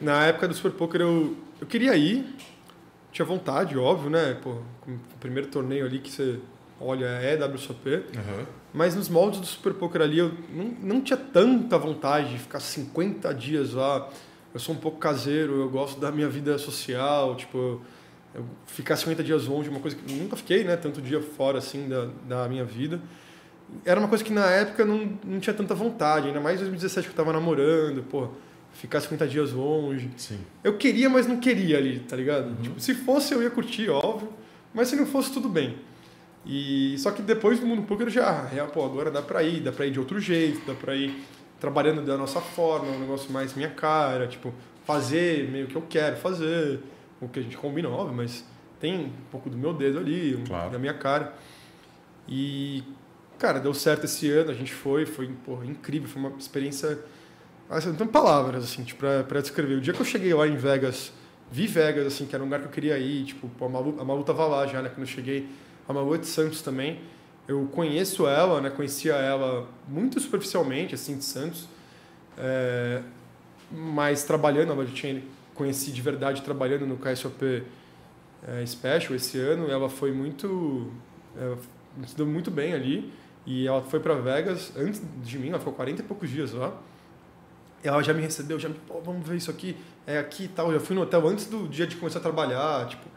Na 0.00 0.26
época 0.26 0.46
do 0.46 0.54
Super 0.54 0.70
Poker 0.72 1.00
eu, 1.00 1.36
eu 1.60 1.66
queria 1.66 1.96
ir, 1.96 2.24
tinha 3.10 3.26
vontade, 3.26 3.76
óbvio, 3.76 4.08
né? 4.08 4.34
Pô, 4.40 4.50
o 4.86 4.98
primeiro 5.18 5.48
torneio 5.48 5.84
ali 5.84 5.98
que 5.98 6.08
você 6.10 6.38
olha 6.80 7.06
é 7.06 7.36
WSOP. 7.36 8.04
Mas 8.72 8.94
nos 8.94 9.08
moldes 9.08 9.40
do 9.40 9.46
Super 9.46 9.74
Poker 9.74 10.02
ali 10.02 10.18
eu 10.18 10.32
não, 10.54 10.64
não 10.96 11.00
tinha 11.00 11.16
tanta 11.16 11.76
vontade 11.76 12.30
de 12.30 12.38
ficar 12.38 12.60
50 12.60 13.32
dias 13.34 13.72
lá. 13.74 14.08
Eu 14.58 14.60
sou 14.60 14.74
um 14.74 14.78
pouco 14.78 14.98
caseiro, 14.98 15.60
eu 15.60 15.70
gosto 15.70 16.00
da 16.00 16.10
minha 16.10 16.28
vida 16.28 16.58
social, 16.58 17.36
tipo, 17.36 17.80
eu 18.34 18.44
ficar 18.66 18.96
50 18.96 19.22
dias 19.22 19.46
longe, 19.46 19.68
uma 19.68 19.78
coisa 19.78 19.96
que 19.96 20.12
nunca 20.12 20.34
fiquei, 20.34 20.64
né, 20.64 20.74
tanto 20.74 21.00
dia 21.00 21.22
fora 21.22 21.58
assim 21.58 21.88
da, 21.88 22.08
da 22.26 22.48
minha 22.48 22.64
vida. 22.64 23.00
Era 23.84 24.00
uma 24.00 24.08
coisa 24.08 24.24
que 24.24 24.32
na 24.32 24.50
época 24.50 24.84
não, 24.84 25.16
não 25.24 25.38
tinha 25.38 25.54
tanta 25.54 25.76
vontade, 25.76 26.26
ainda 26.26 26.40
mais 26.40 26.56
em 26.56 26.64
2017 26.64 27.06
que 27.06 27.12
eu 27.12 27.16
tava 27.16 27.32
namorando, 27.32 28.02
pô, 28.10 28.30
ficar 28.72 29.00
50 29.00 29.28
dias 29.28 29.52
longe. 29.52 30.10
Sim. 30.16 30.40
Eu 30.64 30.76
queria, 30.76 31.08
mas 31.08 31.28
não 31.28 31.38
queria 31.38 31.78
ali, 31.78 32.00
tá 32.00 32.16
ligado? 32.16 32.60
Tipo, 32.60 32.80
se 32.80 32.96
fosse 32.96 33.32
eu 33.32 33.40
ia 33.40 33.50
curtir, 33.50 33.88
óbvio, 33.90 34.28
mas 34.74 34.88
se 34.88 34.96
não 34.96 35.06
fosse 35.06 35.32
tudo 35.32 35.48
bem. 35.48 35.76
E 36.44 36.96
só 36.98 37.12
que 37.12 37.22
depois 37.22 37.60
do 37.60 37.66
mundo 37.66 37.82
poker 37.82 38.10
já, 38.10 38.28
ah, 38.28 38.66
pô, 38.66 38.84
agora 38.84 39.08
dá 39.08 39.22
pra 39.22 39.40
ir, 39.44 39.60
dá 39.60 39.70
pra 39.70 39.86
ir 39.86 39.92
de 39.92 40.00
outro 40.00 40.18
jeito, 40.18 40.66
dá 40.66 40.74
pra 40.74 40.96
ir 40.96 41.14
trabalhando 41.60 42.02
da 42.04 42.16
nossa 42.16 42.40
forma, 42.40 42.90
um 42.90 43.00
negócio 43.00 43.30
mais 43.32 43.54
minha 43.54 43.70
cara, 43.70 44.26
tipo, 44.28 44.52
fazer 44.84 45.48
meio 45.50 45.66
que 45.66 45.76
eu 45.76 45.82
quero 45.88 46.16
fazer, 46.16 46.80
o 47.20 47.28
que 47.28 47.40
a 47.40 47.42
gente 47.42 47.56
combina, 47.56 47.88
óbvio, 47.88 48.14
mas 48.16 48.44
tem 48.80 48.94
um 49.06 49.10
pouco 49.30 49.50
do 49.50 49.56
meu 49.56 49.72
dedo 49.74 49.98
ali, 49.98 50.36
um- 50.36 50.44
Claro. 50.44 50.70
da 50.70 50.78
minha 50.78 50.94
cara. 50.94 51.34
E, 52.28 52.82
cara, 53.38 53.58
deu 53.58 53.72
certo 53.74 54.04
esse 54.04 54.30
ano, 54.30 54.50
a 54.50 54.54
gente 54.54 54.72
foi, 54.72 55.06
foi 55.06 55.28
porra, 55.44 55.66
incrível, 55.66 56.08
foi 56.08 56.20
uma 56.22 56.32
experiência. 56.38 56.98
Assim, 57.68 57.88
não 57.88 57.96
tem 57.96 58.06
palavras, 58.06 58.64
assim, 58.64 58.82
tipo, 58.84 59.00
pra, 59.00 59.24
pra 59.24 59.40
descrever. 59.40 59.74
O 59.74 59.80
dia 59.80 59.92
que 59.92 60.00
eu 60.00 60.04
cheguei 60.06 60.32
lá 60.32 60.46
em 60.46 60.56
Vegas, 60.56 61.12
vi 61.50 61.66
Vegas, 61.66 62.06
assim, 62.06 62.26
que 62.26 62.34
era 62.34 62.42
um 62.42 62.46
lugar 62.46 62.60
que 62.60 62.66
eu 62.66 62.70
queria 62.70 62.98
ir, 62.98 63.24
tipo, 63.24 63.50
a 63.64 63.68
Malu, 63.68 63.96
a 64.00 64.04
Malu 64.04 64.22
tava 64.24 64.46
lá 64.46 64.66
já, 64.66 64.80
né, 64.82 64.88
quando 64.88 65.00
eu 65.00 65.06
cheguei. 65.06 65.48
A 65.88 65.92
Malu 65.92 66.14
é 66.14 66.18
de 66.18 66.26
Santos 66.26 66.62
também. 66.62 67.00
Eu 67.48 67.66
conheço 67.72 68.28
ela, 68.28 68.60
né, 68.60 68.68
conhecia 68.68 69.14
ela 69.14 69.66
muito 69.88 70.20
superficialmente, 70.20 70.94
assim, 70.94 71.16
de 71.16 71.24
Santos. 71.24 71.66
É, 72.36 73.02
mas 73.72 74.22
trabalhando, 74.22 74.72
eu 74.80 74.86
tinha 74.86 75.22
conheci 75.58 75.90
de 75.90 76.00
verdade 76.00 76.42
trabalhando 76.42 76.86
no 76.86 76.96
KSOP 76.96 77.64
é, 78.46 78.64
Special 78.64 79.14
esse 79.16 79.38
ano. 79.38 79.68
Ela 79.68 79.88
foi 79.88 80.12
muito. 80.12 80.92
Ela 81.36 81.58
se 82.06 82.16
deu 82.16 82.26
muito 82.26 82.50
bem 82.50 82.72
ali. 82.72 83.12
E 83.44 83.66
ela 83.66 83.82
foi 83.82 83.98
para 83.98 84.14
Vegas 84.14 84.72
antes 84.76 85.02
de 85.24 85.38
mim, 85.38 85.48
ela 85.48 85.58
ficou 85.58 85.72
40 85.72 86.02
e 86.02 86.04
poucos 86.04 86.28
dias 86.28 86.52
lá. 86.52 86.72
Ela 87.82 88.02
já 88.02 88.12
me 88.12 88.20
recebeu, 88.20 88.58
já 88.58 88.68
me, 88.68 88.74
pô, 88.74 89.00
vamos 89.00 89.26
ver 89.26 89.36
isso 89.36 89.50
aqui, 89.50 89.74
é 90.06 90.18
aqui 90.18 90.44
e 90.44 90.48
tal. 90.48 90.66
Eu 90.66 90.78
já 90.78 90.84
fui 90.84 90.94
no 90.94 91.02
hotel 91.02 91.26
antes 91.26 91.46
do 91.46 91.66
dia 91.66 91.86
de 91.86 91.96
começar 91.96 92.18
a 92.18 92.22
trabalhar, 92.22 92.86
tipo, 92.88 93.08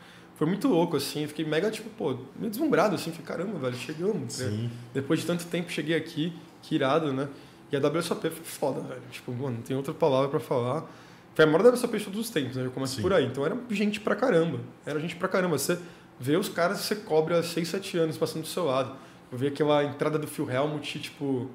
foi 0.41 0.47
muito 0.47 0.68
louco, 0.68 0.97
assim. 0.97 1.22
Eu 1.22 1.27
fiquei 1.27 1.45
mega, 1.45 1.69
tipo, 1.69 1.88
pô, 1.91 2.18
meio 2.35 2.49
deslumbrado, 2.49 2.95
assim. 2.95 3.11
Falei, 3.11 3.27
caramba, 3.27 3.59
velho, 3.59 3.76
chegamos. 3.76 4.39
né? 4.39 4.72
Depois 4.91 5.19
de 5.19 5.27
tanto 5.27 5.45
tempo, 5.45 5.72
cheguei 5.72 5.95
aqui, 5.95 6.34
que 6.63 6.73
irado, 6.73 7.13
né? 7.13 7.30
E 7.72 7.76
a 7.76 7.80
WSOP 7.80 8.27
foi 8.27 8.43
foda, 8.43 8.81
velho. 8.81 9.03
Tipo, 9.11 9.31
mano, 9.31 9.57
não 9.57 9.61
tem 9.61 9.77
outra 9.77 9.93
palavra 9.93 10.30
pra 10.30 10.39
falar. 10.39 10.89
Foi 11.35 11.45
a 11.45 11.47
maior 11.47 11.72
WSOP 11.72 11.95
de 11.95 12.05
todos 12.05 12.19
os 12.22 12.31
tempos, 12.31 12.55
né? 12.55 12.65
Eu 12.65 12.72
começo 12.72 12.95
Sim. 12.95 13.03
por 13.03 13.13
aí. 13.13 13.27
Então 13.27 13.45
era 13.45 13.55
gente 13.69 13.99
pra 13.99 14.15
caramba. 14.15 14.61
Era 14.84 14.99
gente 14.99 15.15
pra 15.15 15.27
caramba. 15.27 15.59
Você 15.59 15.77
vê 16.19 16.35
os 16.35 16.49
caras 16.49 16.80
que 16.81 16.85
você 16.88 16.95
cobre 16.95 17.35
há 17.35 17.43
6, 17.43 17.68
7 17.68 17.99
anos 17.99 18.18
passando 18.18 18.41
do 18.41 18.47
seu 18.47 18.65
lado. 18.65 18.95
Eu 19.31 19.38
vi 19.38 19.45
aquela 19.45 19.84
entrada 19.84 20.18
do 20.18 20.26
Phil 20.26 20.49
Helmut, 20.49 20.97
tipo, 20.97 21.51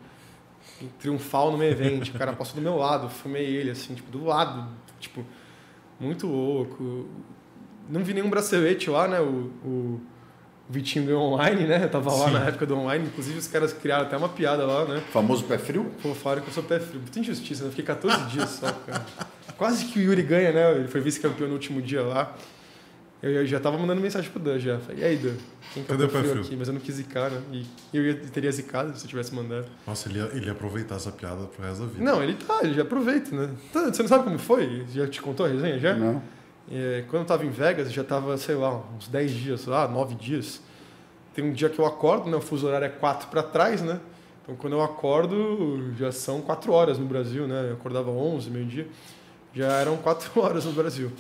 triunfal 1.01 1.51
no 1.51 1.59
meu 1.59 1.69
evento. 1.69 2.09
O 2.09 2.13
cara 2.17 2.33
passou 2.35 2.55
do 2.55 2.63
meu 2.63 2.77
lado, 2.77 3.07
eu 3.07 3.11
filmei 3.11 3.47
ele, 3.47 3.71
assim, 3.73 3.97
tipo, 3.97 4.13
do 4.13 4.27
lado. 4.27 4.69
Tipo, 5.01 5.27
muito 5.99 6.29
louco. 6.29 7.09
Não 7.89 8.03
vi 8.03 8.15
nenhum 8.15 8.31
bracelete 8.31 8.91
lá, 8.91 9.07
né? 9.09 9.21
O, 9.21 9.51
o 9.65 10.01
Vitinho 10.69 11.07
ganhou 11.07 11.23
online, 11.23 11.65
né? 11.67 11.85
Eu 11.85 11.89
tava 11.89 12.13
lá 12.13 12.27
Sim. 12.27 12.33
na 12.33 12.45
época 12.47 12.67
do 12.67 12.77
online. 12.77 13.07
Inclusive, 13.07 13.39
os 13.39 13.47
caras 13.47 13.73
criaram 13.73 14.05
até 14.07 14.17
uma 14.17 14.29
piada 14.29 14.67
lá, 14.67 14.85
né? 14.85 15.03
Famoso 15.13 15.45
pé 15.45 15.59
frio? 15.59 15.93
Pô, 16.03 16.15
falaram 16.15 16.43
que 16.43 16.49
eu 16.49 16.55
sou 16.55 16.63
pé 16.63 16.81
frio. 16.81 17.01
Muita 17.01 17.21
injustiça, 17.21 17.63
né? 17.63 17.69
Eu 17.69 17.71
fiquei 17.71 17.85
14 17.85 18.25
dias 18.31 18.49
só, 18.51 18.73
cara. 18.73 19.05
Quase 19.57 19.85
que 19.87 19.99
o 19.99 20.03
Yuri 20.03 20.23
ganha, 20.23 20.53
né? 20.53 20.73
Ele 20.77 20.89
foi 20.89 21.01
vice-campeão 21.01 21.47
no 21.49 21.55
último 21.55 21.81
dia 21.81 22.03
lá. 22.03 22.35
Eu, 23.23 23.31
eu 23.31 23.47
já 23.47 23.59
tava 23.59 23.79
mandando 23.79 24.01
mensagem 24.01 24.31
pro 24.31 24.39
Dan 24.41 24.59
já. 24.59 24.79
Falei, 24.79 25.01
e 25.01 25.05
aí, 25.05 25.17
Dan? 25.17 25.35
Quem 25.73 25.83
que 25.85 25.93
é 25.93 25.95
Cadê 25.97 26.05
o 26.05 26.09
pé 26.09 26.19
frio 26.19 26.31
frio? 26.33 26.43
aqui? 26.45 26.57
Mas 26.57 26.69
eu 26.69 26.75
não 26.75 26.81
quis 26.81 26.95
zicar, 26.97 27.31
né? 27.31 27.41
E 27.53 27.67
eu 27.97 28.03
ia, 28.05 28.15
teria 28.17 28.53
zicado 28.53 28.97
se 28.99 29.05
eu 29.05 29.09
tivesse 29.09 29.35
mandado. 29.35 29.67
Nossa, 29.87 30.09
ele 30.09 30.19
ia, 30.19 30.29
ele 30.35 30.47
ia 30.47 30.53
aproveitar 30.53 30.97
essa 30.97 31.11
piada 31.13 31.45
pro 31.45 31.65
resto 31.65 31.83
da 31.83 31.87
vida. 31.87 32.05
Não, 32.05 32.23
ele 32.23 32.35
tá, 32.35 32.59
ele 32.63 32.75
já 32.75 32.83
aproveita, 32.83 33.35
né? 33.35 33.51
Tá, 33.73 33.85
Você 33.85 34.03
não 34.03 34.09
sabe 34.09 34.25
como 34.25 34.39
foi? 34.39 34.85
Já 34.93 35.07
te 35.07 35.23
contou 35.23 35.47
a 35.47 35.49
resenha, 35.49 35.79
já? 35.79 35.95
Não. 35.95 36.21
É, 36.71 37.05
quando 37.09 37.23
eu 37.23 37.27
tava 37.27 37.47
em 37.47 37.51
Vegas, 37.51 37.93
já 37.93 38.03
tava, 38.03 38.37
sei 38.37 38.57
lá, 38.57 38.83
uns 38.97 39.07
10 39.09 39.31
dias 39.31 39.67
lá, 39.67 39.87
9 39.87 40.15
dias. 40.17 40.61
Tem 41.33 41.45
um 41.45 41.53
dia 41.53 41.69
que 41.69 41.79
eu 41.79 41.87
acordo, 41.87 42.29
né? 42.29 42.37
O 42.37 42.41
fuso 42.41 42.67
horário 42.67 42.87
é 42.87 42.91
4 42.91 43.29
para 43.29 43.43
trás, 43.43 43.83
né? 43.83 44.01
Então 44.43 44.57
quando 44.57 44.73
eu 44.73 44.83
acordo, 44.83 45.93
já 45.97 46.11
são 46.11 46.41
4 46.41 46.73
horas 46.73 46.99
no 46.99 47.07
Brasil, 47.07 47.47
né? 47.47 47.69
Eu 47.71 47.75
acordava 47.75 48.11
11, 48.11 48.51
meio-dia. 48.51 48.89
Já 49.55 49.73
eram 49.75 49.97
4 49.97 50.31
horas 50.41 50.65
no 50.65 50.73
Brasil. 50.73 51.13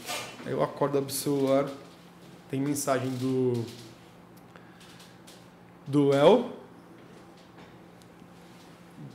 Aí 0.44 0.52
eu 0.52 0.62
acordo 0.62 0.98
abro 0.98 1.10
o 1.10 1.12
celular, 1.12 1.68
tem 2.50 2.60
mensagem 2.60 3.10
do. 3.10 3.64
do 5.86 6.12
El, 6.12 6.50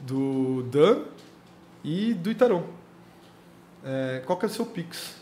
do 0.01 0.63
Dan 0.63 1.03
e 1.83 2.13
do 2.13 2.31
Itaron. 2.31 2.63
É, 3.83 4.21
qual 4.25 4.37
que 4.37 4.45
é 4.45 4.47
o 4.47 4.51
seu 4.51 4.65
Pix? 4.65 5.20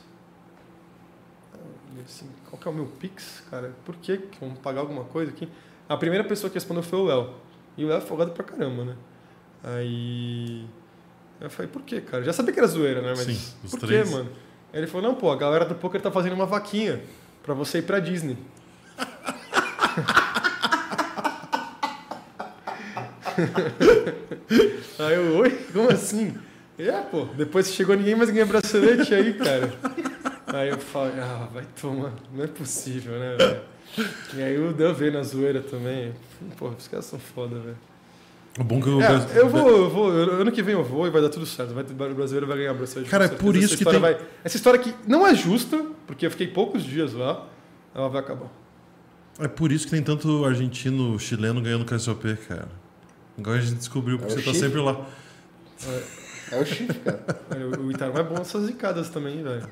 Assim, 2.06 2.30
qual 2.50 2.62
que 2.62 2.68
é 2.68 2.72
o 2.72 2.74
meu 2.74 2.86
Pix, 2.86 3.44
cara? 3.50 3.74
Por 3.86 3.96
que 3.96 4.20
vamos 4.40 4.60
pagar 4.60 4.82
alguma 4.82 5.04
coisa 5.04 5.32
aqui? 5.32 5.50
A 5.88 5.98
primeira 5.98 6.24
pessoa 6.24 6.50
que 6.50 6.56
respondeu 6.56 6.84
foi 6.84 7.00
o 7.00 7.06
Léo. 7.06 7.34
E 7.78 7.84
o 7.84 7.88
Léo 7.88 7.98
é 7.98 8.02
folgado 8.02 8.32
pra 8.32 8.44
caramba, 8.44 8.86
né? 8.86 8.96
Aí... 9.64 10.66
Eu 11.42 11.50
falei, 11.50 11.72
por 11.72 11.82
que, 11.84 12.02
cara? 12.02 12.24
Já 12.24 12.34
sabia 12.34 12.54
que 12.54 12.60
era 12.60 12.68
zoeira, 12.68 13.02
né? 13.02 13.10
Mas 13.16 13.20
Sim, 13.20 13.54
os 13.64 13.72
por 13.72 13.80
três. 13.82 14.08
que, 14.08 14.14
mano? 14.14 14.30
Aí 14.74 14.80
ele 14.80 14.88
falou, 14.88 15.10
não, 15.10 15.16
pô, 15.16 15.32
a 15.32 15.38
galera 15.38 15.66
do 15.66 15.76
poker 15.76 16.02
tá 16.02 16.12
fazendo 16.12 16.34
uma 16.34 16.46
vaquinha 16.46 17.02
pra 17.42 17.54
você 17.54 17.80
ir 17.80 17.84
pra 17.84 18.00
Disney. 18.00 18.38
Aí 25.00 25.16
eu, 25.16 25.38
oi? 25.38 25.52
Como 25.72 25.90
assim? 25.90 26.36
É, 26.78 26.92
pô, 27.02 27.26
depois 27.36 27.68
que 27.68 27.74
chegou 27.74 27.96
ninguém 27.96 28.16
mais 28.16 28.30
ganha 28.30 28.46
bracelete 28.46 29.14
aí, 29.14 29.34
cara. 29.34 29.74
Aí 30.54 30.70
eu 30.70 30.78
falei, 30.78 31.20
ah, 31.20 31.48
vai 31.54 31.64
tomar, 31.80 32.14
não 32.34 32.44
é 32.44 32.48
possível, 32.48 33.14
né, 33.20 33.36
velho? 33.38 33.62
E 34.36 34.42
aí 34.42 34.58
o 34.60 34.74
Dan 34.74 34.94
veio 34.94 35.12
na 35.14 35.24
zoeira 35.24 35.62
também. 35.62 36.14
Pô, 36.58 36.70
os 36.70 36.88
caras 36.88 37.06
são 37.06 37.20
foda, 37.20 37.60
velho. 37.60 37.78
O 38.60 38.64
bom 38.64 38.82
que 38.82 38.88
eu... 38.90 39.02
É, 39.02 39.40
eu 39.40 39.48
vou, 39.50 39.70
eu 39.70 39.90
vou, 39.90 40.14
eu- 40.14 40.42
ano 40.42 40.52
que 40.52 40.62
vem 40.62 40.74
eu 40.74 40.84
vou 40.84 41.08
e 41.08 41.10
vai 41.10 41.22
dar 41.22 41.30
tudo 41.30 41.46
certo. 41.46 41.74
Vai, 41.74 41.84
o 41.84 42.14
brasileiro 42.16 42.46
vai 42.48 42.58
ganhar 42.58 42.74
bracelete. 42.74 43.10
Cara, 43.10 43.30
com 43.30 43.36
é 43.36 43.38
por 43.38 43.56
isso 43.56 43.74
essa 43.74 43.78
que 43.78 43.86
tem- 43.90 44.00
vai- 44.00 44.18
essa 44.44 44.58
história 44.58 44.80
que 44.80 44.94
não 45.08 45.26
é 45.26 45.34
justa, 45.34 45.86
porque 46.06 46.26
eu 46.26 46.32
fiquei 46.32 46.48
poucos 46.48 46.84
dias 46.84 47.14
lá, 47.14 47.48
ela 47.96 48.10
vai 48.10 48.22
acabar. 48.22 48.48
É 49.40 49.48
por 49.48 49.72
isso 49.72 49.86
que 49.86 49.92
tem 49.92 50.02
tanto 50.04 50.44
argentino, 50.44 51.18
chileno 51.20 51.62
ganhando 51.62 51.86
KSOP, 51.86 52.36
cara. 52.48 52.68
Agora 53.38 53.58
a 53.58 53.62
gente 53.62 53.76
descobriu 53.76 54.18
porque 54.20 54.34
É 54.34 54.36
você 54.38 54.42
tá 54.44 54.54
sempre 54.54 54.82
lá. 54.82 55.06
É 55.88 56.04
o 56.58 56.66
chifre, 56.66 57.00
cara. 57.00 57.24
O 57.80 57.92
Itarão 57.92 58.16
é 58.18 58.24
bom 58.24 58.36
nessas 58.36 58.66
zicadas 58.66 59.10
também, 59.10 59.44
velho. 59.44 59.68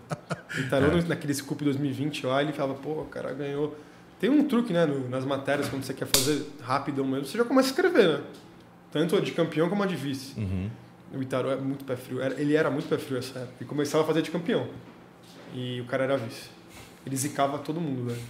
O 0.55 0.59
Itarão, 0.61 0.97
É. 0.97 1.01
naquele 1.03 1.33
Scoop 1.33 1.63
2020 1.63 2.25
lá, 2.25 2.41
ele 2.41 2.53
falava, 2.53 2.75
pô, 2.79 3.01
o 3.01 3.05
cara 3.05 3.33
ganhou. 3.33 3.75
Tem 4.19 4.29
um 4.29 4.47
truque, 4.47 4.73
né, 4.73 4.85
no- 4.85 5.07
nas 5.09 5.23
matérias, 5.25 5.69
quando 5.69 5.83
você 5.83 5.93
quer 5.93 6.07
fazer 6.07 6.43
rapidão 6.61 7.05
mesmo, 7.05 7.25
você 7.25 7.37
já 7.37 7.45
começa 7.45 7.69
a 7.69 7.71
escrever, 7.71 8.07
né? 8.07 8.23
Tanto 8.91 9.15
a 9.15 9.19
de 9.21 9.31
campeão 9.31 9.69
como 9.69 9.83
a 9.83 9.85
de 9.85 9.95
vice. 9.95 10.39
Uhum. 10.39 10.69
O 11.13 11.21
Itarão 11.21 11.51
é 11.51 11.55
muito 11.55 11.85
pé 11.85 11.95
frio. 11.95 12.21
Ele 12.21 12.55
era 12.55 12.69
muito 12.71 12.87
pé 12.89 12.97
frio 12.97 13.17
essa 13.17 13.39
época. 13.39 13.55
E 13.61 13.65
começava 13.65 14.03
a 14.03 14.07
fazer 14.07 14.21
de 14.21 14.31
campeão. 14.31 14.67
E 15.53 15.79
o 15.81 15.85
cara 15.85 16.03
era 16.03 16.17
vice. 16.17 16.49
Ele 17.05 17.15
zicava 17.15 17.57
todo 17.59 17.79
mundo, 17.79 18.07
velho. 18.09 18.21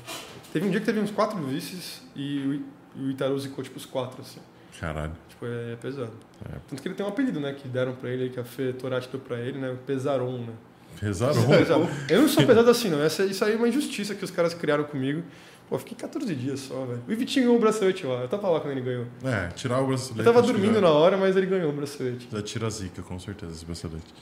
Teve 0.53 0.68
um 0.68 0.72
dia 0.72 0.80
que 0.80 0.86
teve 0.86 0.99
uns 0.99 1.10
quatro 1.11 1.41
vices 1.44 2.02
e 2.15 2.61
e 2.95 3.03
o 3.06 3.11
Itarão 3.11 3.38
zicou, 3.38 3.64
tipo, 3.64 3.78
os 3.78 3.86
quatro, 3.86 4.22
assim. 4.22 4.40
Caralho. 4.79 5.11
Tipo, 5.29 5.45
é 5.45 5.75
pesado. 5.81 6.11
É. 6.45 6.57
Tanto 6.67 6.81
que 6.81 6.87
ele 6.87 6.95
tem 6.95 7.05
um 7.05 7.09
apelido, 7.09 7.39
né? 7.39 7.53
Que 7.53 7.67
deram 7.67 7.93
pra 7.95 8.09
ele, 8.09 8.29
que 8.29 8.39
a 8.39 8.43
Fê 8.43 8.73
Torati 8.73 9.09
deu 9.09 9.19
pra 9.19 9.37
ele, 9.39 9.57
né? 9.57 9.75
Pesaron, 9.85 10.37
né? 10.39 10.53
Pesado. 10.99 11.37
Eu 12.09 12.21
não 12.21 12.27
sou 12.27 12.45
pesado 12.45 12.69
assim, 12.69 12.89
não. 12.89 13.01
Essa, 13.01 13.23
isso 13.25 13.43
aí 13.45 13.53
é 13.53 13.55
uma 13.55 13.67
injustiça 13.67 14.15
que 14.15 14.23
os 14.23 14.31
caras 14.31 14.53
criaram 14.53 14.83
comigo. 14.83 15.23
Pô, 15.69 15.77
fiquei 15.77 15.97
14 15.97 16.33
dias 16.33 16.61
só, 16.61 16.85
velho. 16.85 17.01
O 17.07 17.15
Vitinho 17.15 17.45
ganhou 17.45 17.57
o 17.57 17.59
bracelete 17.59 18.05
lá. 18.05 18.21
Eu 18.21 18.27
tava 18.29 18.49
lá 18.49 18.59
quando 18.61 18.71
ele 18.71 18.81
ganhou. 18.81 19.05
É, 19.23 19.47
tirar 19.49 19.81
o 19.81 19.87
bracelete. 19.87 20.19
Eu 20.19 20.25
tava 20.25 20.41
dormindo 20.41 20.75
já- 20.75 20.81
na 20.81 20.89
hora, 20.89 21.17
mas 21.17 21.35
ele 21.35 21.45
ganhou 21.45 21.69
o 21.69 21.73
bracelete. 21.73 22.29
Já 22.31 22.41
tira 22.41 22.67
a 22.67 22.69
zica, 22.69 23.01
com 23.01 23.19
certeza, 23.19 23.51
esse 23.51 23.65
bracelete. 23.65 24.13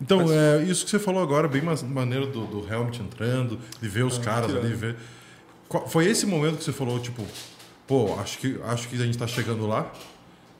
Então, 0.00 0.18
Mas- 0.20 0.30
é, 0.30 0.62
isso 0.64 0.84
que 0.84 0.90
você 0.90 0.98
falou 0.98 1.22
agora, 1.22 1.48
bem 1.48 1.62
maneiro 1.62 2.26
do, 2.26 2.44
do 2.46 2.72
Helmut 2.72 3.00
entrando, 3.02 3.58
de 3.80 3.88
ver 3.88 4.04
os 4.04 4.18
Ah, 4.18 4.22
caras 4.22 4.46
tirando. 4.48 4.64
ali, 4.66 4.74
ver. 4.74 4.96
Qual- 5.68 5.88
foi 5.88 6.06
esse 6.06 6.26
momento 6.26 6.58
que 6.58 6.64
você 6.64 6.72
falou, 6.72 6.98
tipo, 7.00 7.24
pô, 7.90 8.14
acho 8.20 8.38
que, 8.38 8.56
acho 8.66 8.88
que 8.88 8.94
a 8.94 9.04
gente 9.04 9.18
tá 9.18 9.26
chegando 9.26 9.66
lá? 9.66 9.90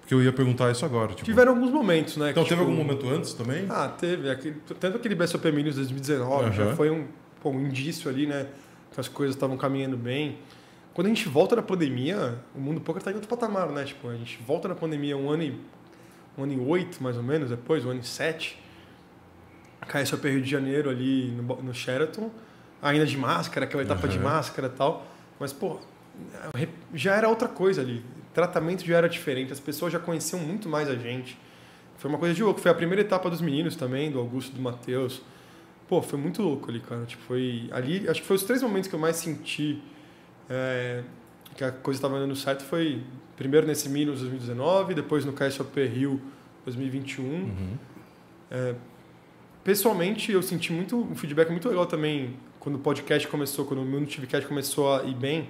Porque 0.01 0.13
eu 0.13 0.21
ia 0.21 0.33
perguntar 0.33 0.69
isso 0.73 0.85
agora. 0.85 1.11
Tipo, 1.11 1.23
Tiveram 1.25 1.53
alguns 1.53 1.71
momentos, 1.71 2.17
né? 2.17 2.33
então, 2.33 2.43
que, 2.43 2.49
teve 2.49 2.61
tipo, 2.61 2.69
algum 2.73 2.85
momento 2.85 3.09
antes 3.09 3.33
também? 3.35 3.67
Ah, 3.71 3.87
teve. 3.87 4.29
Aquele, 4.29 4.57
tanto 4.81 4.97
aquele 4.97 5.15
BSOP 5.15 5.45
Minions 5.53 5.77
2019 5.77 6.51
já 6.51 6.65
Aham. 6.65 6.75
foi 6.75 6.91
um, 6.91 7.07
pô, 7.41 7.51
um 7.51 7.61
indício 7.61 8.11
ali, 8.11 8.27
né? 8.27 8.49
Que 8.93 8.99
as 8.99 9.07
coisas 9.07 9.37
estavam 9.37 9.57
caminhando 9.57 9.97
bem. 9.97 10.39
Quando 10.93 11.07
a 11.07 11.11
gente 11.11 11.29
volta 11.29 11.55
da 11.55 11.63
pandemia, 11.63 12.41
o 12.53 12.59
mundo 12.61 12.81
poker 12.81 13.01
tá 13.01 13.13
em 13.13 13.15
outro 13.15 13.29
patamar, 13.29 13.69
né? 13.69 13.85
Tipo, 13.85 14.09
a 14.09 14.17
gente 14.17 14.41
volta 14.45 14.67
da 14.67 14.75
pandemia 14.75 15.17
um 15.17 15.31
ano 15.31 15.45
e 15.45 15.61
um 16.37 16.43
ano 16.43 16.53
e 16.53 16.59
oito, 16.59 17.01
mais 17.01 17.17
ou 17.17 17.23
menos, 17.23 17.51
depois, 17.51 17.85
um 17.85 17.91
ano 17.91 18.01
e 18.01 18.05
sete. 18.05 18.61
KSOP 19.87 20.29
Rio 20.29 20.43
de 20.43 20.51
Janeiro 20.51 20.91
ali 20.91 21.31
no, 21.31 21.63
no 21.63 21.73
Sheraton, 21.73 22.29
ainda 22.83 23.07
de 23.07 23.17
máscara, 23.17 23.67
aquela 23.67 23.85
etapa 23.85 24.09
de 24.09 24.17
Aham. 24.19 24.25
máscara 24.25 24.67
e 24.67 24.77
tal. 24.77 25.07
Mas, 25.39 25.53
pô, 25.53 25.79
já 26.95 27.15
era 27.15 27.29
outra 27.29 27.49
coisa 27.49 27.81
ali. 27.81 27.99
O 27.99 28.35
tratamento 28.35 28.85
já 28.85 28.97
era 28.97 29.09
diferente, 29.09 29.53
as 29.53 29.61
pessoas 29.61 29.93
já 29.93 29.99
conheciam 29.99 30.41
muito 30.41 30.69
mais 30.69 30.89
a 30.89 30.95
gente. 30.95 31.37
Foi 31.99 32.09
uma 32.09 32.19
coisa 32.19 32.35
de 32.35 32.43
louco. 32.43 32.61
Foi 32.61 32.71
a 32.71 32.75
primeira 32.75 33.03
etapa 33.03 33.29
dos 33.29 33.41
meninos 33.41 33.77
também, 33.77 34.11
do 34.11 34.19
Augusto 34.19 34.53
e 34.53 34.55
do 34.55 34.63
Matheus. 34.63 35.23
Pô, 35.87 36.01
foi 36.01 36.19
muito 36.19 36.43
louco 36.43 36.71
ali, 36.71 36.81
cara. 36.81 37.05
Tipo, 37.05 37.23
foi 37.25 37.69
ali, 37.73 38.09
acho 38.09 38.23
que 38.23 38.27
foi 38.27 38.37
os 38.37 38.43
três 38.45 38.63
momentos 38.63 38.89
que 38.89 38.95
eu 38.95 39.01
mais 39.01 39.17
senti 39.17 39.83
é, 40.49 41.03
que 41.57 41.63
a 41.63 41.71
coisa 41.71 41.99
estava 41.99 42.19
dando 42.19 42.35
certo. 42.35 42.63
Foi 42.65 43.03
primeiro 43.37 43.67
nesse 43.67 43.89
Minos 43.89 44.21
2019, 44.21 44.95
depois 44.95 45.25
no 45.25 45.33
KSOP 45.33 45.85
Rio 45.87 46.21
2021. 46.65 47.25
Uhum. 47.25 47.79
É, 48.51 48.75
pessoalmente, 49.63 50.33
eu 50.33 50.43
senti 50.43 50.73
muito 50.73 50.97
um 50.97 51.15
feedback 51.15 51.51
muito 51.51 51.69
legal 51.69 51.87
também 51.87 52.35
quando 52.59 52.77
o 52.77 52.79
podcast 52.79 53.27
começou, 53.29 53.65
quando 53.65 53.81
o 53.81 53.85
Mundo 53.85 54.07
TVCast 54.07 54.47
começou 54.47 54.95
a 54.95 55.05
ir 55.05 55.15
bem. 55.15 55.49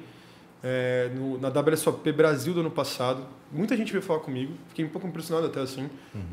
É, 0.63 1.11
no- 1.15 1.39
na 1.39 1.49
WSOP 1.49 2.13
Brasil 2.13 2.53
do 2.53 2.61
ano 2.61 2.71
passado, 2.71 3.25
muita 3.51 3.77
gente 3.77 3.91
veio 3.93 4.03
falar 4.03 4.21
comigo, 4.21 4.53
fiquei 4.69 4.85
um 4.85 4.89
pouco 4.89 5.07
impressionado 5.07 5.47
até 5.47 5.61
assim. 5.61 5.89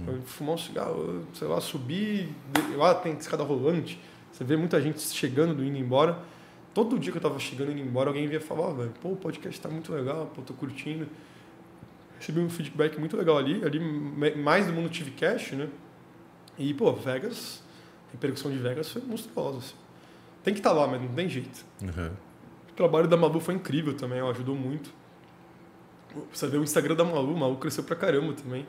Eu 0.07 0.21
fumar 0.23 0.55
um 0.55 0.57
cigarro, 0.57 1.23
sei 1.33 1.47
lá, 1.47 1.59
subir, 1.61 2.29
lá 2.75 2.93
tem 2.95 3.13
escada 3.13 3.43
rolante, 3.43 3.99
você 4.31 4.43
vê 4.43 4.55
muita 4.57 4.81
gente 4.81 4.99
chegando, 5.01 5.63
indo 5.63 5.77
embora. 5.77 6.19
Todo 6.73 6.99
dia 6.99 7.11
que 7.11 7.17
eu 7.17 7.21
tava 7.21 7.39
chegando 7.39 7.71
indo 7.71 7.81
embora, 7.81 8.09
alguém 8.09 8.27
vinha 8.27 8.39
falar, 8.41 8.71
velho, 8.73 8.93
pô, 9.01 9.09
o 9.09 9.15
podcast 9.15 9.59
tá 9.59 9.67
muito 9.69 9.91
legal, 9.91 10.31
pô, 10.35 10.41
tô 10.43 10.53
curtindo. 10.53 11.07
Recebi 12.19 12.39
um 12.39 12.49
feedback 12.49 12.99
muito 12.99 13.15
legal 13.15 13.37
ali, 13.37 13.63
ali 13.63 13.79
mais 14.35 14.65
do 14.67 14.73
mundo 14.73 14.89
tive 14.89 15.11
cash, 15.11 15.51
né? 15.53 15.67
E, 16.57 16.73
pô, 16.73 16.91
Vegas, 16.93 17.63
a 18.09 18.11
repercussão 18.11 18.51
de 18.51 18.57
Vegas 18.57 18.89
foi 18.91 19.01
monstruosa. 19.03 19.59
assim. 19.59 19.73
Tem 20.43 20.53
que 20.53 20.59
estar 20.59 20.71
lá, 20.71 20.87
mas 20.87 21.01
não 21.01 21.09
tem 21.09 21.29
jeito. 21.29 21.63
Uhum. 21.81 22.09
O 22.77 22.83
trabalho 22.85 23.07
da 23.07 23.17
Malu 23.17 23.39
foi 23.39 23.55
incrível 23.55 23.95
também, 23.95 24.19
ela 24.19 24.29
ajudou 24.29 24.53
muito. 24.53 24.91
Você 26.31 26.45
vê 26.47 26.57
o 26.57 26.63
Instagram 26.63 26.93
da 26.93 27.03
Malu, 27.03 27.35
a 27.35 27.39
Malu 27.39 27.55
cresceu 27.55 27.83
pra 27.83 27.95
caramba 27.95 28.33
também. 28.33 28.67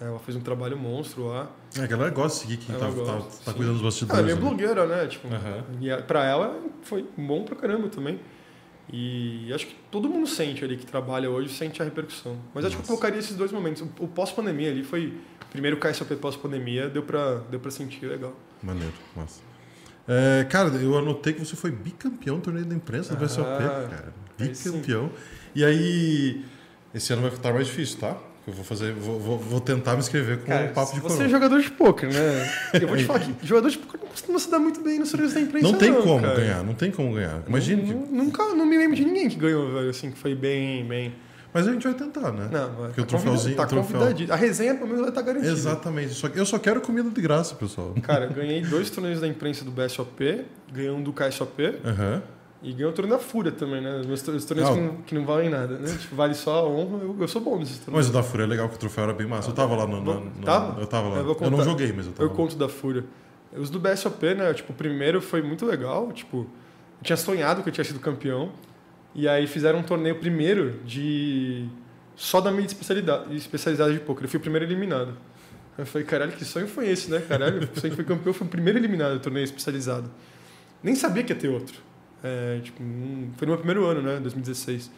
Ela 0.00 0.18
fez 0.18 0.36
um 0.36 0.40
trabalho 0.40 0.76
monstro 0.76 1.28
lá. 1.28 1.48
É, 1.78 1.82
a 1.84 1.86
galera 1.86 2.10
gosta 2.10 2.40
de 2.44 2.52
seguir 2.52 2.66
quem 2.66 2.74
Ela 2.74 2.84
tá, 2.84 2.90
tá, 2.90 3.12
gosta, 3.12 3.44
tá 3.44 3.52
sim. 3.52 3.56
cuidando 3.56 3.78
dos 3.78 3.80
Ela 3.80 3.82
é 3.82 3.84
bastidores. 3.84 4.24
meio 4.24 4.36
né? 4.36 4.42
blogueira, 4.42 4.86
né? 4.86 5.06
Tipo, 5.06 5.28
Aham. 5.28 5.64
E 5.80 6.02
pra 6.02 6.24
ela 6.24 6.60
foi 6.82 7.06
bom 7.16 7.44
pra 7.44 7.54
caramba 7.54 7.88
também. 7.88 8.18
E 8.92 9.52
acho 9.54 9.68
que 9.68 9.76
todo 9.92 10.08
mundo 10.08 10.26
sente 10.26 10.64
ali 10.64 10.76
que 10.76 10.84
trabalha 10.84 11.30
hoje, 11.30 11.48
sente 11.54 11.80
a 11.80 11.84
repercussão. 11.84 12.36
Mas 12.52 12.64
acho 12.64 12.74
que 12.74 12.80
eu 12.80 12.82
Nossa. 12.82 12.88
colocaria 12.88 13.20
esses 13.20 13.36
dois 13.36 13.52
momentos. 13.52 13.80
O, 13.82 14.04
o 14.04 14.08
pós-pandemia 14.08 14.70
ali 14.72 14.82
foi. 14.82 15.16
Primeiro 15.52 15.76
o 15.76 15.80
KSOP 15.80 16.16
pós-pandemia, 16.16 16.88
deu 16.88 17.04
pra, 17.04 17.36
deu 17.48 17.60
pra 17.60 17.70
sentir 17.70 18.06
legal. 18.06 18.34
Maneiro, 18.60 18.92
massa. 19.14 19.40
É, 20.08 20.44
cara, 20.48 20.68
eu 20.76 20.96
anotei 20.96 21.32
que 21.32 21.44
você 21.44 21.56
foi 21.56 21.70
bicampeão 21.70 22.36
do 22.36 22.42
torneio 22.42 22.64
da 22.66 22.74
imprensa 22.74 23.14
do 23.14 23.24
BSOP, 23.24 23.46
Ah, 23.48 23.88
cara. 23.90 24.14
Bicampeão. 24.38 25.10
E 25.54 25.64
aí, 25.64 26.44
esse 26.94 27.12
ano 27.12 27.22
vai 27.22 27.30
estar 27.32 27.52
mais 27.52 27.66
difícil, 27.66 27.98
tá? 27.98 28.16
Eu 28.46 28.52
vou 28.52 28.64
fazer, 28.64 28.92
vou, 28.92 29.18
vou, 29.38 29.60
tentar 29.60 29.94
me 29.94 29.98
inscrever 29.98 30.38
com 30.44 30.54
um 30.54 30.68
papo 30.68 30.94
de 30.94 31.00
você 31.00 31.24
é 31.24 31.28
jogador 31.28 31.60
de 31.60 31.68
poker, 31.68 32.08
né? 32.12 32.48
Eu 32.80 32.86
vou 32.86 32.96
te 32.96 33.02
falar 33.02 33.18
que 33.18 33.34
jogador 33.44 33.68
de 33.68 33.76
poker 33.78 34.00
não 34.00 34.08
costuma 34.08 34.38
se 34.38 34.48
dar 34.48 34.60
muito 34.60 34.80
bem 34.82 35.00
nos 35.00 35.10
torneios 35.10 35.34
da 35.34 35.40
imprensa. 35.40 35.66
Não 35.66 35.76
tem 35.76 35.92
como 35.92 36.22
cara. 36.22 36.36
ganhar, 36.36 36.62
não 36.62 36.74
tem 36.74 36.92
como 36.92 37.12
ganhar. 37.12 37.42
Imagina 37.48 37.82
que. 37.82 37.92
Nu- 37.92 38.06
Nunca, 38.06 38.44
não 38.54 38.64
me 38.64 38.78
lembro 38.78 38.94
de 38.94 39.04
ninguém 39.04 39.28
que 39.28 39.34
ganhou, 39.34 39.72
velho, 39.74 39.90
assim, 39.90 40.12
que 40.12 40.18
foi 40.18 40.36
bem, 40.36 40.86
bem. 40.86 41.12
Mas 41.56 41.68
a 41.68 41.72
gente 41.72 41.84
vai 41.84 41.94
tentar, 41.94 42.32
né? 42.32 42.48
Não, 42.52 42.72
vai. 42.74 42.86
Porque 42.88 43.00
o 43.00 43.04
tá 43.04 43.08
troféuzinho- 43.08 43.56
convida- 43.56 43.62
o 43.62 43.64
Tá 43.64 43.66
troféu-. 43.66 44.32
A 44.34 44.36
resenha, 44.36 44.74
pelo 44.74 44.86
menos, 44.86 45.00
vai 45.00 45.08
estar 45.08 45.22
garantida. 45.22 45.52
Exatamente. 45.52 46.12
Só 46.14 46.28
que 46.28 46.38
eu 46.38 46.44
só 46.46 46.58
quero 46.58 46.80
comida 46.80 47.08
de 47.08 47.20
graça, 47.20 47.54
pessoal. 47.54 47.94
Cara, 48.02 48.26
eu 48.26 48.32
ganhei 48.32 48.60
dois 48.62 48.90
torneios 48.90 49.20
da 49.20 49.26
imprensa 49.26 49.64
do 49.64 49.70
BSOP, 49.70 50.44
ganhei 50.72 50.90
um 50.90 51.02
do 51.02 51.12
KSOP 51.12 51.78
Aham. 51.84 52.22
e 52.62 52.72
ganhei 52.72 52.86
um 52.86 52.92
torneio 52.92 53.16
da 53.18 53.22
Fúria 53.24 53.50
também, 53.52 53.80
né? 53.80 54.00
Os 54.00 54.06
meus 54.06 54.22
torneios 54.22 54.50
Ah, 54.50 54.74
que, 54.74 54.80
não, 54.80 54.96
que 55.02 55.14
não 55.14 55.24
valem 55.24 55.48
nada, 55.48 55.78
né? 55.78 55.96
Tipo, 55.98 56.14
vale 56.14 56.34
só 56.34 56.58
a 56.58 56.68
honra, 56.68 56.98
eu, 57.02 57.16
eu 57.20 57.28
sou 57.28 57.40
bom 57.40 57.58
nesses 57.58 57.76
Mas 57.78 57.84
torneios. 57.86 58.08
o 58.10 58.12
da 58.12 58.22
Fúria 58.22 58.44
é 58.44 58.46
legal, 58.46 58.68
que 58.68 58.74
o 58.74 58.78
troféu 58.78 59.04
era 59.04 59.12
bem 59.14 59.26
massa. 59.26 59.48
Eu 59.50 59.54
tava 59.54 59.74
lá 59.76 59.86
no. 59.86 60.00
no- 60.02 60.20
no- 60.20 60.30
Tava? 60.44 60.80
Eu 60.80 60.86
tava 60.86 61.08
lá. 61.08 61.16
Eu 61.18 61.36
Eu, 61.40 61.50
não 61.50 61.64
joguei, 61.64 61.92
mas 61.92 62.06
eu 62.06 62.12
tava 62.12 62.24
Eu 62.24 62.30
lá. 62.30 62.34
conto 62.36 62.56
da 62.56 62.68
Fúria. 62.68 63.04
Os 63.56 63.70
do 63.70 63.80
BSOP, 63.80 64.34
né? 64.34 64.52
Tipo, 64.52 64.72
o 64.72 64.76
primeiro 64.76 65.22
foi 65.22 65.40
muito 65.40 65.64
legal, 65.64 66.12
tipo, 66.12 66.38
eu 66.98 67.02
tinha 67.02 67.16
sonhado 67.16 67.62
que 67.62 67.68
eu 67.68 67.72
tinha 67.72 67.84
sido 67.84 67.98
campeão 68.00 68.50
e 69.16 69.26
aí 69.26 69.46
fizeram 69.46 69.78
um 69.78 69.82
torneio 69.82 70.16
primeiro 70.16 70.78
de 70.84 71.66
só 72.14 72.38
da 72.38 72.50
mídia 72.50 72.66
especialidade, 72.66 73.34
especializada 73.34 73.90
de 73.90 73.98
poker. 73.98 74.24
Eu 74.24 74.28
fui 74.28 74.36
o 74.36 74.42
primeiro 74.42 74.66
eliminado. 74.66 75.16
Eu 75.78 75.86
falei, 75.86 76.06
caralho, 76.06 76.32
que 76.32 76.44
sonho 76.44 76.68
foi 76.68 76.88
esse, 76.90 77.10
né? 77.10 77.22
Caralho, 77.26 77.62
o 77.74 77.80
sonho 77.80 77.90
que 77.90 77.96
foi 77.96 78.04
campeão 78.04 78.34
foi 78.34 78.46
o 78.46 78.50
primeiro 78.50 78.78
eliminado 78.78 79.14
do 79.14 79.20
torneio 79.20 79.44
especializado. 79.44 80.10
Nem 80.82 80.94
sabia 80.94 81.24
que 81.24 81.32
ia 81.32 81.38
ter 81.38 81.48
outro. 81.48 81.80
É, 82.22 82.60
tipo, 82.62 82.78
foi 83.36 83.46
no 83.46 83.52
meu 83.52 83.56
primeiro 83.56 83.86
ano, 83.86 84.02
né? 84.02 84.20
2016. 84.20 84.90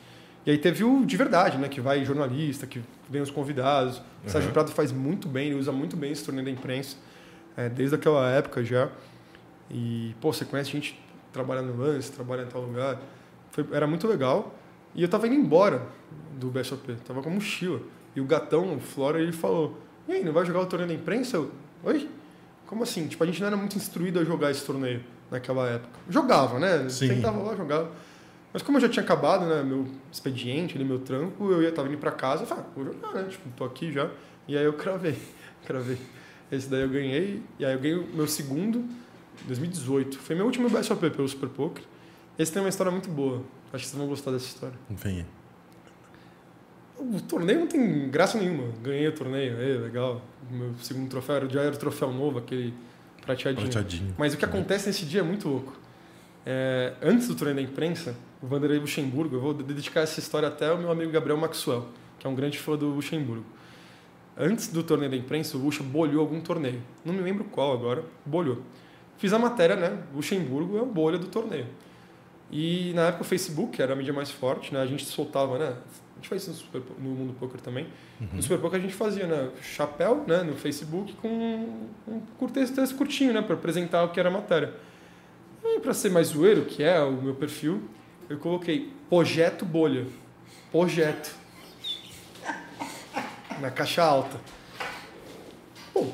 E 0.45 0.51
aí 0.51 0.59
teve 0.59 0.83
o 0.83 1.07
de 1.07 1.17
verdade, 1.17 1.57
né? 1.57 1.69
Que 1.69 1.81
vai 1.81 2.05
jornalista, 2.05 2.67
que 2.67 2.83
vem 3.09 3.23
os 3.23 3.31
convidados. 3.31 4.03
O 4.27 4.31
Sérgio 4.31 4.49
Uhum. 4.49 4.53
Prado 4.53 4.73
faz 4.73 4.91
muito 4.91 5.29
bem, 5.29 5.51
ele 5.51 5.61
usa 5.61 5.71
muito 5.71 5.97
bem 5.97 6.11
esse 6.11 6.25
torneio 6.25 6.45
da 6.45 6.51
imprensa, 6.51 6.97
é, 7.57 7.69
desde 7.69 7.95
aquela 7.95 8.29
época 8.31 8.65
já. 8.65 8.89
E, 9.71 10.13
pô, 10.21 10.33
você 10.33 10.45
conhece 10.45 10.71
gente 10.71 10.95
que 10.95 11.01
trabalha 11.33 11.63
no 11.63 11.77
Lance, 11.77 12.11
trabalha 12.11 12.43
em 12.43 12.47
tal 12.47 12.63
lugar. 12.63 13.01
Foi, 13.59 13.77
era 13.77 13.87
muito 13.87 14.07
legal. 14.07 14.55
E 14.95 15.03
eu 15.03 15.09
tava 15.09 15.27
indo 15.27 15.35
embora 15.35 15.87
do 16.39 16.49
BSOP, 16.49 16.95
tava 17.05 17.23
com 17.23 17.29
a 17.29 17.33
mochila. 17.33 17.81
E 18.15 18.21
o 18.21 18.25
gatão, 18.25 18.77
o 18.77 18.81
Flora, 18.81 19.21
ele 19.21 19.33
falou: 19.33 19.79
E 20.07 20.13
aí, 20.13 20.25
não 20.25 20.33
vai 20.33 20.45
jogar 20.47 20.61
o 20.61 20.67
torneio 20.67 20.89
da 20.89 20.95
imprensa? 20.95 21.37
Eu, 21.37 21.51
Oi? 21.83 22.09
Como 22.67 22.83
assim? 22.83 23.07
Tipo, 23.09 23.25
a 23.25 23.27
gente 23.27 23.41
não 23.41 23.49
era 23.49 23.57
muito 23.57 23.77
instruído 23.77 24.19
a 24.21 24.25
jogar 24.25 24.51
esse 24.51 24.65
torneio 24.65 25.03
naquela 25.31 25.69
época. 25.69 25.99
Jogava, 26.09 26.59
né? 26.59 26.89
Sim. 26.89 27.09
Tentava 27.09 27.43
lá, 27.43 27.57
jogava. 27.57 27.91
Mas 28.53 28.63
como 28.63 28.79
eu 28.79 28.83
já 28.83 28.89
tinha 28.89 29.03
acabado, 29.03 29.47
né, 29.47 29.63
meu 29.63 29.87
expediente, 30.11 30.75
ali, 30.75 30.85
meu 30.85 30.99
trampo, 30.99 31.51
eu 31.51 31.63
ia 31.63 31.71
tava 31.71 31.89
indo 31.89 31.99
pra 31.99 32.11
casa, 32.11 32.43
eu 32.43 32.47
falei, 32.47 32.65
ah, 32.67 32.71
vou 32.75 32.85
jogar, 32.85 33.13
né? 33.15 33.29
Tipo, 33.29 33.49
tô 33.51 33.65
aqui 33.65 33.93
já. 33.93 34.11
E 34.47 34.57
aí 34.57 34.65
eu 34.65 34.73
cravei, 34.73 35.17
cravei. 35.67 35.99
Esse 36.51 36.69
daí 36.69 36.83
eu 36.83 36.89
ganhei, 36.89 37.43
e 37.59 37.65
aí 37.65 37.75
eu 37.75 37.79
ganhei 37.79 37.99
o 37.99 38.07
meu 38.15 38.27
segundo, 38.27 38.79
em 38.79 39.47
2018. 39.47 40.19
Foi 40.19 40.35
meu 40.35 40.47
último 40.47 40.69
BSOP 40.69 41.11
pelo 41.11 41.29
Super 41.29 41.49
Poker. 41.51 41.85
Esse 42.39 42.53
tem 42.53 42.63
uma 42.63 42.69
história 42.69 42.93
muito 42.93 43.11
boa. 43.11 43.43
Acho 43.73 43.85
que 43.85 43.91
vocês 43.91 43.95
vão 43.95 44.07
gostar 44.07 44.31
dessa 44.31 44.47
história. 44.47 44.77
Enfim. 44.89 45.27
O 46.97 47.21
torneio 47.21 47.61
não 47.61 47.67
tem 47.67 48.09
graça 48.09 48.39
nenhuma. 48.39 48.73
Ganhei 48.83 49.09
o 49.09 49.13
torneio, 49.13 49.61
é 49.61 49.79
legal. 49.79 50.23
Meu 50.51 50.73
segundo 50.81 51.09
troféu 51.09 51.37
era, 51.37 51.49
já 51.49 51.63
era 51.63 51.75
o 51.75 51.79
troféu 51.79 52.13
novo, 52.13 52.39
aquele 52.39 52.73
prateadinho. 53.23 53.65
Prateadinho. 53.67 54.15
Mas 54.17 54.35
o 54.35 54.37
que 54.37 54.45
acontece 54.45 54.87
nesse 54.87 55.05
dia 55.05 55.21
é 55.21 55.23
muito 55.23 55.49
louco. 55.49 55.73
É, 56.47 56.95
antes 57.03 57.29
do 57.29 57.35
torneio 57.35 57.57
da 57.57 57.63
imprensa, 57.63 58.15
o 58.41 58.47
Vanderlei 58.47 58.79
Luxemburgo, 58.79 59.37
eu 59.37 59.41
vou 59.41 59.53
dedicar 59.53 60.01
essa 60.01 60.21
história 60.21 60.49
até 60.49 60.69
ao 60.69 60.79
meu 60.79 60.91
amigo 60.91 61.11
Gabriel 61.11 61.37
Maxwell, 61.37 61.89
que 62.19 62.27
é 62.27 62.31
um 62.31 62.35
grande 62.35 62.59
fã 62.59 62.77
do 62.77 62.87
Luxemburgo. 62.87 63.45
Antes 64.37 64.69
do 64.69 64.85
torneio 64.85 65.11
da 65.11 65.17
imprensa, 65.17 65.57
o 65.57 65.61
Luxa 65.61 65.83
bolhou 65.83 66.21
algum 66.21 66.41
torneio. 66.41 66.81
Não 67.05 67.13
me 67.13 67.21
lembro 67.21 67.45
qual 67.45 67.73
agora, 67.73 68.05
bolhou. 68.25 68.63
Fiz 69.19 69.33
a 69.33 69.39
matéria, 69.39 69.75
né? 69.75 70.05
Luxemburgo 70.15 70.79
é 70.79 70.81
o 70.81 70.87
bolha 70.87 71.19
do 71.19 71.27
torneio. 71.27 71.67
E 72.51 72.93
na 72.95 73.09
época 73.09 73.23
o 73.23 73.27
Facebook 73.27 73.81
era 73.81 73.93
a 73.93 73.97
mídia 73.97 74.13
mais 74.13 74.31
forte, 74.31 74.73
né? 74.73 74.81
A 74.81 74.87
gente 74.87 75.05
soltava, 75.05 75.59
né? 75.59 75.77
A 76.13 76.17
gente 76.17 76.29
faz 76.29 76.43
isso 76.43 76.51
no, 76.51 76.57
Super, 76.57 76.83
no 76.99 77.11
mundo 77.11 77.35
poker 77.39 77.61
também. 77.61 77.87
No 78.33 78.43
Super 78.43 78.59
Poker 78.59 78.79
a 78.79 78.83
gente 78.83 78.95
fazia, 78.95 79.27
né? 79.27 79.51
Chapéu, 79.63 80.25
né? 80.27 80.43
No 80.43 80.57
Facebook 80.57 81.13
com 81.15 81.29
um 82.09 82.21
curto 82.39 82.55
texto 82.55 82.97
curtinho, 82.97 83.33
né? 83.33 83.43
Para 83.43 83.55
apresentar 83.55 84.03
o 84.05 84.09
que 84.09 84.19
era 84.19 84.29
a 84.29 84.33
matéria. 84.33 84.75
E 85.63 85.79
para 85.81 85.95
ser 85.95 86.11
mais 86.11 86.29
zoeiro, 86.29 86.65
que 86.65 86.83
é 86.83 87.01
o 87.01 87.13
meu 87.13 87.35
perfil, 87.35 87.83
eu 88.29 88.39
coloquei 88.39 88.93
projeto 89.09 89.65
bolha. 89.65 90.07
Projeto. 90.73 91.35
Na 93.61 93.71
caixa 93.71 94.03
alta. 94.03 94.41
Bom, 95.95 96.13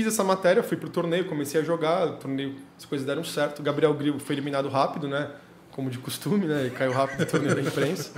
fiz 0.00 0.06
essa 0.06 0.24
matéria, 0.24 0.62
fui 0.62 0.78
pro 0.78 0.88
torneio, 0.88 1.26
comecei 1.26 1.60
a 1.60 1.64
jogar, 1.64 2.06
o 2.06 2.12
torneio, 2.16 2.56
as 2.78 2.86
coisas 2.86 3.06
deram 3.06 3.22
certo. 3.22 3.62
Gabriel 3.62 3.92
Grilo 3.92 4.18
foi 4.18 4.34
eliminado 4.34 4.68
rápido, 4.68 5.06
né? 5.06 5.30
Como 5.70 5.90
de 5.90 5.98
costume, 5.98 6.46
né? 6.46 6.62
Ele 6.62 6.70
caiu 6.70 6.92
rápido 6.92 7.20
no 7.20 7.26
torneio 7.26 7.54
da 7.54 7.60
imprensa. 7.60 8.12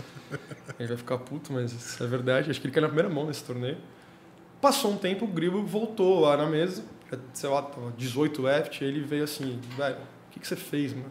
Ele 0.78 0.88
vai 0.88 0.96
ficar 0.96 1.18
puto, 1.18 1.52
mas 1.52 1.72
isso 1.72 2.02
é 2.02 2.06
verdade. 2.06 2.50
Acho 2.50 2.60
que 2.60 2.66
ele 2.66 2.72
caiu 2.72 2.82
na 2.82 2.88
primeira 2.88 3.12
mão 3.12 3.26
nesse 3.26 3.42
torneio. 3.42 3.78
Passou 4.60 4.92
um 4.92 4.96
tempo, 4.96 5.24
o 5.24 5.28
Grilo 5.28 5.66
voltou 5.66 6.20
lá 6.20 6.36
na 6.36 6.46
mesa, 6.46 6.84
já, 7.10 7.18
sei 7.34 7.50
lá, 7.50 7.62
tava 7.62 7.92
18 7.96 8.42
left, 8.42 8.84
aí 8.84 8.90
ele 8.90 9.00
veio 9.00 9.24
assim, 9.24 9.60
velho, 9.76 9.96
o 9.96 10.30
que, 10.30 10.38
que 10.38 10.46
você 10.46 10.54
fez, 10.54 10.94
mano? 10.94 11.10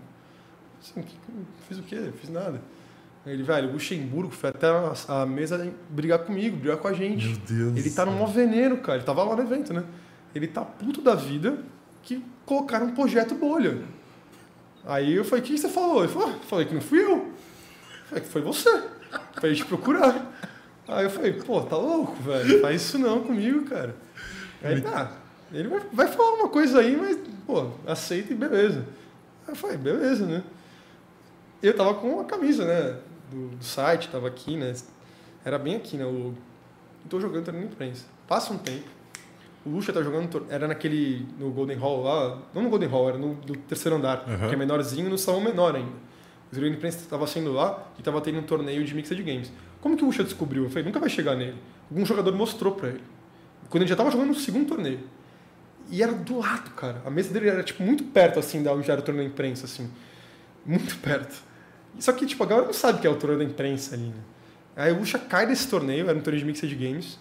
Assim, 0.82 1.02
que, 1.02 1.16
fiz 1.68 1.78
o 1.78 1.84
quê? 1.84 2.12
Fiz 2.20 2.30
nada. 2.30 2.62
Ele, 3.26 3.44
velho, 3.44 3.70
o 3.70 3.74
Luxemburgo 3.74 4.32
foi 4.32 4.50
até 4.50 4.68
a 5.08 5.26
mesa 5.26 5.72
brigar 5.90 6.20
comigo, 6.20 6.56
brigar 6.56 6.78
com 6.78 6.88
a 6.88 6.94
gente. 6.94 7.28
Meu 7.28 7.38
Deus. 7.38 7.78
Ele 7.78 7.92
tá 7.92 8.06
no 8.06 8.14
maior 8.14 8.28
veneno, 8.28 8.78
cara. 8.78 8.98
Ele 8.98 9.06
tava 9.06 9.22
lá 9.24 9.36
no 9.36 9.42
evento, 9.42 9.74
né? 9.74 9.84
Ele 10.34 10.48
tá 10.48 10.62
puto 10.64 11.02
da 11.02 11.16
vida 11.16 11.60
que 12.04 12.24
colocaram 12.46 12.88
um 12.88 12.96
projeto 12.96 13.36
bolha. 13.36 13.82
Aí 14.86 15.14
eu 15.14 15.24
falei, 15.24 15.44
o 15.44 15.48
que 15.48 15.58
você 15.58 15.70
falou? 15.70 16.04
Ele 16.04 16.12
falou, 16.12 16.30
ah, 16.30 16.40
falei 16.48 16.66
que 16.66 16.74
não 16.74 16.82
fui 16.82 17.04
eu. 17.04 17.10
Eu 17.10 17.34
Falei 18.06 18.24
que 18.24 18.30
foi 18.30 18.42
você. 18.42 18.84
Pra 19.34 19.50
gente 19.50 19.66
procurar. 19.66 20.32
Aí 20.88 21.06
eu 21.06 21.10
falei, 21.10 21.34
pô, 21.34 21.62
tá 21.62 21.78
louco, 21.78 22.16
velho. 22.24 22.62
Faz 22.62 22.82
isso 22.82 22.98
não 22.98 23.22
comigo, 23.24 23.64
cara. 23.66 23.96
Aí 24.64 24.82
tá. 24.82 25.18
Ele 25.52 25.68
vai, 25.68 25.82
vai 25.92 26.08
falar 26.08 26.34
uma 26.34 26.50
coisa 26.50 26.80
aí, 26.80 26.96
mas, 26.96 27.18
pô, 27.46 27.72
aceita 27.86 28.34
e 28.34 28.36
beleza. 28.36 28.86
Aí 29.46 29.54
eu 29.54 29.56
falei, 29.56 29.78
beleza, 29.78 30.26
né? 30.26 30.44
Eu 31.62 31.76
tava 31.76 31.94
com 31.94 32.20
a 32.20 32.26
camisa, 32.26 32.66
né? 32.66 33.00
Do, 33.30 33.50
do 33.50 33.64
site, 33.64 34.10
tava 34.10 34.28
aqui, 34.28 34.58
né? 34.58 34.74
Era 35.46 35.60
bem 35.60 35.76
aqui, 35.76 35.98
né? 35.98 36.06
O, 36.06 36.34
tô 37.10 37.20
jogando 37.20 37.46
torneio 37.46 37.66
na 37.66 37.72
imprensa. 37.72 38.06
Passa 38.28 38.54
um 38.54 38.58
tempo. 38.58 38.88
O 39.66 39.70
Lucha 39.70 39.94
tá 39.94 40.02
jogando, 40.02 40.46
era 40.50 40.68
naquele, 40.68 41.28
no 41.38 41.52
Golden 41.52 41.78
Hall 41.78 42.04
lá, 42.04 42.42
não 42.54 42.64
no 42.64 42.70
Golden 42.70 42.90
Hall, 42.90 43.10
era 43.10 43.18
no, 43.18 43.36
no 43.36 43.56
terceiro 43.68 43.96
andar, 43.96 44.26
Aham. 44.28 44.50
que 44.50 44.56
é 44.56 44.58
menorzinho, 44.58 45.10
no 45.10 45.18
salão 45.18 45.40
menor 45.40 45.76
ainda. 45.76 46.12
O 46.52 46.56
de 46.60 46.68
imprensa 46.68 46.98
estava 46.98 47.26
sendo 47.28 47.54
lá 47.54 47.92
e 47.98 48.02
tava 48.02 48.20
tendo 48.20 48.40
um 48.40 48.44
torneio 48.44 48.84
de 48.84 48.94
mixed 48.94 49.22
games. 49.24 49.52
Como 49.80 49.96
que 49.96 50.04
o 50.04 50.08
Lucha 50.08 50.24
descobriu? 50.24 50.64
Eu 50.64 50.70
falei, 50.70 50.84
nunca 50.84 51.00
vai 51.00 51.10
chegar 51.10 51.36
nele. 51.36 51.56
Algum 51.90 52.06
jogador 52.06 52.34
mostrou 52.36 52.74
pra 52.74 52.90
ele. 52.90 53.04
Quando 53.70 53.84
ele 53.84 53.90
já 53.90 53.96
tava 53.96 54.12
jogando 54.12 54.30
no 54.30 54.36
segundo 54.36 54.68
torneio. 54.68 55.00
E 55.90 56.04
era 56.04 56.12
do 56.12 56.40
lado, 56.40 56.72
cara. 56.72 57.02
A 57.06 57.10
mesa 57.10 57.34
dele 57.34 57.48
era, 57.48 57.64
tipo, 57.64 57.82
muito 57.84 58.04
perto, 58.04 58.38
assim, 58.38 58.62
da 58.62 58.74
onde 58.74 58.90
era 58.92 59.00
o 59.00 59.04
torneio 59.04 59.28
da 59.28 59.34
imprensa, 59.34 59.66
assim. 59.66 59.90
Muito 60.66 60.98
perto. 60.98 61.42
Só 62.00 62.12
que, 62.12 62.26
tipo, 62.26 62.44
a 62.44 62.46
galera 62.48 62.68
não 62.68 62.74
sabe 62.74 63.00
que 63.00 63.08
é 63.08 63.10
o 63.10 63.16
torneio 63.16 63.40
da 63.40 63.46
imprensa 63.46 63.96
ali, 63.96 64.08
né? 64.08 64.22
Aí 64.76 64.92
o 64.92 65.00
Lucha 65.00 65.18
cai 65.20 65.48
desse 65.48 65.68
torneio, 65.70 66.10
era 66.10 66.18
um 66.18 66.22
torneio 66.22 66.44
de 66.44 66.48
mixed 66.48 66.76
games. 66.76 67.18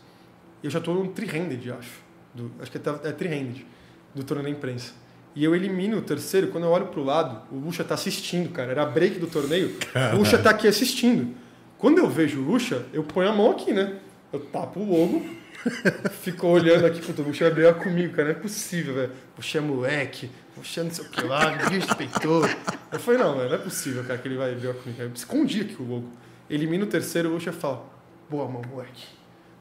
E 0.63 0.67
eu 0.67 0.71
já 0.71 0.81
tô 0.81 0.93
no 0.93 1.09
tri-handed, 1.09 1.71
acho. 1.73 2.10
Do- 2.35 2.53
acho 2.61 2.71
que 2.71 2.79
é, 2.79 3.09
é 3.09 3.13
tri-handed, 3.13 3.67
do 4.15 4.23
torneio 4.25 4.51
da 4.53 4.57
imprensa. 4.59 4.93
E 5.35 5.45
eu 5.45 5.55
elimino 5.55 5.99
o 5.99 6.03
terceiro, 6.03 6.49
quando 6.49 6.65
eu 6.65 6.71
olho 6.71 6.87
pro 6.87 7.05
lado, 7.05 7.43
o 7.53 7.57
Lucha 7.59 7.85
tá 7.85 7.95
assistindo, 7.95 8.51
cara. 8.51 8.73
Era 8.73 8.85
break 8.87 9.19
do 9.21 9.27
torneio. 9.29 9.77
O 10.15 10.17
Lucha 10.19 10.37
tá 10.39 10.51
aqui 10.51 10.67
assistindo. 10.67 11.35
Quando 11.79 11.99
eu 11.99 12.09
vejo 12.09 12.41
o 12.41 12.45
Lucha, 12.45 12.85
eu 12.93 13.03
ponho 13.05 13.29
a 13.29 13.33
mão 13.33 13.51
aqui, 13.53 13.73
né? 13.73 13.99
Eu 14.33 14.41
tapo 14.41 14.81
o 14.81 14.85
logo, 14.91 15.25
fico 16.23 16.47
olhando 16.49 16.85
aqui, 16.87 17.01
puta, 17.01 17.23
o 17.23 17.25
Lucha 17.27 17.45
vai 17.45 17.55
brigar 17.55 17.75
comigo, 17.75 18.13
cara. 18.15 18.29
Não 18.33 18.37
é 18.39 18.41
possível, 18.41 18.95
velho. 18.95 19.13
Lucha 19.37 19.59
é 19.59 19.61
moleque, 19.61 20.31
Lucha 20.57 20.83
não 20.85 20.91
sei 20.91 21.05
o 21.05 21.09
que 21.11 21.23
lá, 21.25 21.51
me 21.57 21.79
respeitou. 21.79 22.43
Eu 22.93 22.99
falei, 22.99 23.21
não, 23.21 23.37
velho, 23.37 23.49
não 23.49 23.55
é 23.55 23.59
possível, 23.59 24.03
cara, 24.05 24.19
que 24.19 24.27
ele 24.29 24.37
vai 24.37 24.55
brigar 24.55 24.75
comigo. 24.75 25.01
Eu 25.01 25.11
escondi 25.15 25.61
aqui 25.63 25.77
o 25.81 25.87
logo. 25.87 26.09
Elimina 26.51 26.85
o 26.85 26.89
terceiro, 26.89 27.29
o 27.29 27.33
Lucha 27.35 27.53
fala, 27.53 27.87
boa 28.29 28.49
mão, 28.49 28.63
moleque. 28.69 29.05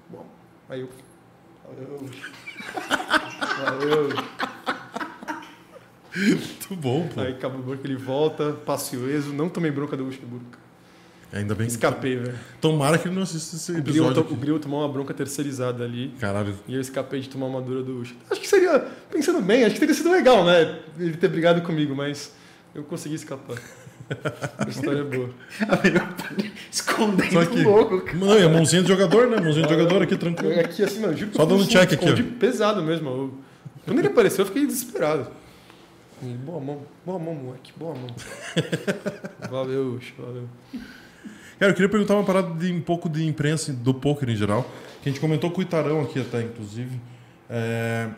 Boa 0.10 0.24
mão. 0.24 0.32
Aí 0.68 0.82
eu, 0.82 0.90
valeu. 1.70 2.10
Valeu. 3.64 4.10
Muito 6.16 6.76
bom, 6.76 7.08
pô. 7.08 7.22
Aí 7.22 7.34
acabou 7.34 7.62
o 7.74 7.80
ele 7.84 7.96
volta, 7.96 8.52
passo 8.66 8.96
ileso, 8.96 9.32
não 9.32 9.48
tomei 9.48 9.72
bronca 9.72 9.96
do 9.96 10.04
Luxemburgo. 10.04 10.46
Ainda 11.32 11.54
bem 11.54 11.68
que. 11.68 11.74
Escapei, 11.74 12.16
velho. 12.16 12.38
Tomara 12.60 12.98
que 12.98 13.08
ele 13.08 13.16
não 13.16 13.22
assista 13.22 13.56
esse 13.56 13.72
O 13.72 13.84
Grilo, 13.84 14.08
episódio. 14.08 14.34
o. 14.34 14.36
Grilo 14.36 14.60
tomou 14.60 14.82
uma 14.82 14.90
bronca 14.92 15.14
terceirizada 15.14 15.84
ali 15.84 16.10
Caralho. 16.20 16.56
e 16.68 16.74
eu 16.74 16.82
escapei 16.82 17.20
de 17.20 17.30
tomar 17.30 17.46
uma 17.46 17.62
dura 17.62 17.84
do 17.84 17.92
Luxa. 17.92 18.16
Acho 18.30 18.42
que 18.42 18.48
seria, 18.48 18.80
pensando 19.12 19.40
bem, 19.42 19.64
acho 19.64 19.76
que 19.76 19.80
teria 19.80 19.94
sido 19.94 20.10
legal, 20.12 20.44
né? 20.44 20.80
Ele 20.98 21.16
ter 21.18 21.28
brigado 21.28 21.62
comigo, 21.62 21.96
mas 21.96 22.34
eu 22.74 22.84
consegui 22.84 23.14
escapar. 23.16 23.58
A 24.58 24.70
história 24.70 25.00
é 25.00 25.04
boa. 25.04 25.30
Escondendo 26.72 27.32
Só 27.34 27.46
que. 27.46 27.60
o 27.62 27.70
logo, 27.70 28.02
cara. 28.02 28.18
Não, 28.18 28.34
é 28.34 28.44
a 28.44 28.50
mãozinha 28.50 28.82
de 28.82 28.88
jogador, 28.88 29.28
né? 29.28 29.40
Mãozinha 29.40 29.66
de 29.68 29.74
jogador 29.74 30.02
aqui, 30.04 30.18
tranquilo. 30.18 30.60
Aqui 30.60 30.84
assim, 30.84 31.00
mano, 31.00 31.16
juro 31.16 31.32
Só 31.36 31.46
dando 31.46 31.60
fiz 31.64 31.70
check 31.70 31.94
aqui, 31.94 32.06
ó. 32.12 32.40
pesado 32.40 32.82
mesmo. 32.84 33.10
Eu- 33.10 33.34
quando 33.86 34.00
ele 34.00 34.08
apareceu, 34.08 34.44
eu 34.44 34.48
fiquei 34.48 34.66
desesperado. 34.66 35.28
E, 36.22 36.26
Boa 36.34 36.60
mão, 36.60 36.82
boa 37.06 37.18
mão, 37.18 37.34
moleque, 37.34 37.72
boa 37.78 37.96
mão. 37.96 38.08
Valeu, 39.50 40.00
valeu. 40.18 40.44
Cara, 41.58 41.72
eu 41.72 41.76
queria 41.76 41.90
perguntar 41.90 42.16
uma 42.16 42.24
parada 42.24 42.54
de 42.56 42.72
um 42.72 42.82
pouco 42.82 43.10
de 43.10 43.26
imprensa 43.26 43.72
do 43.74 43.94
poker 43.94 44.30
em 44.30 44.36
geral. 44.36 44.64
Que 45.02 45.10
a 45.10 45.12
gente 45.12 45.22
comentou 45.22 45.50
com 45.50 45.60
o 45.60 45.62
Itarão 45.64 46.02
aqui 46.02 46.20
até, 46.20 46.42
inclusive. 46.42 47.00
É, 47.50 48.10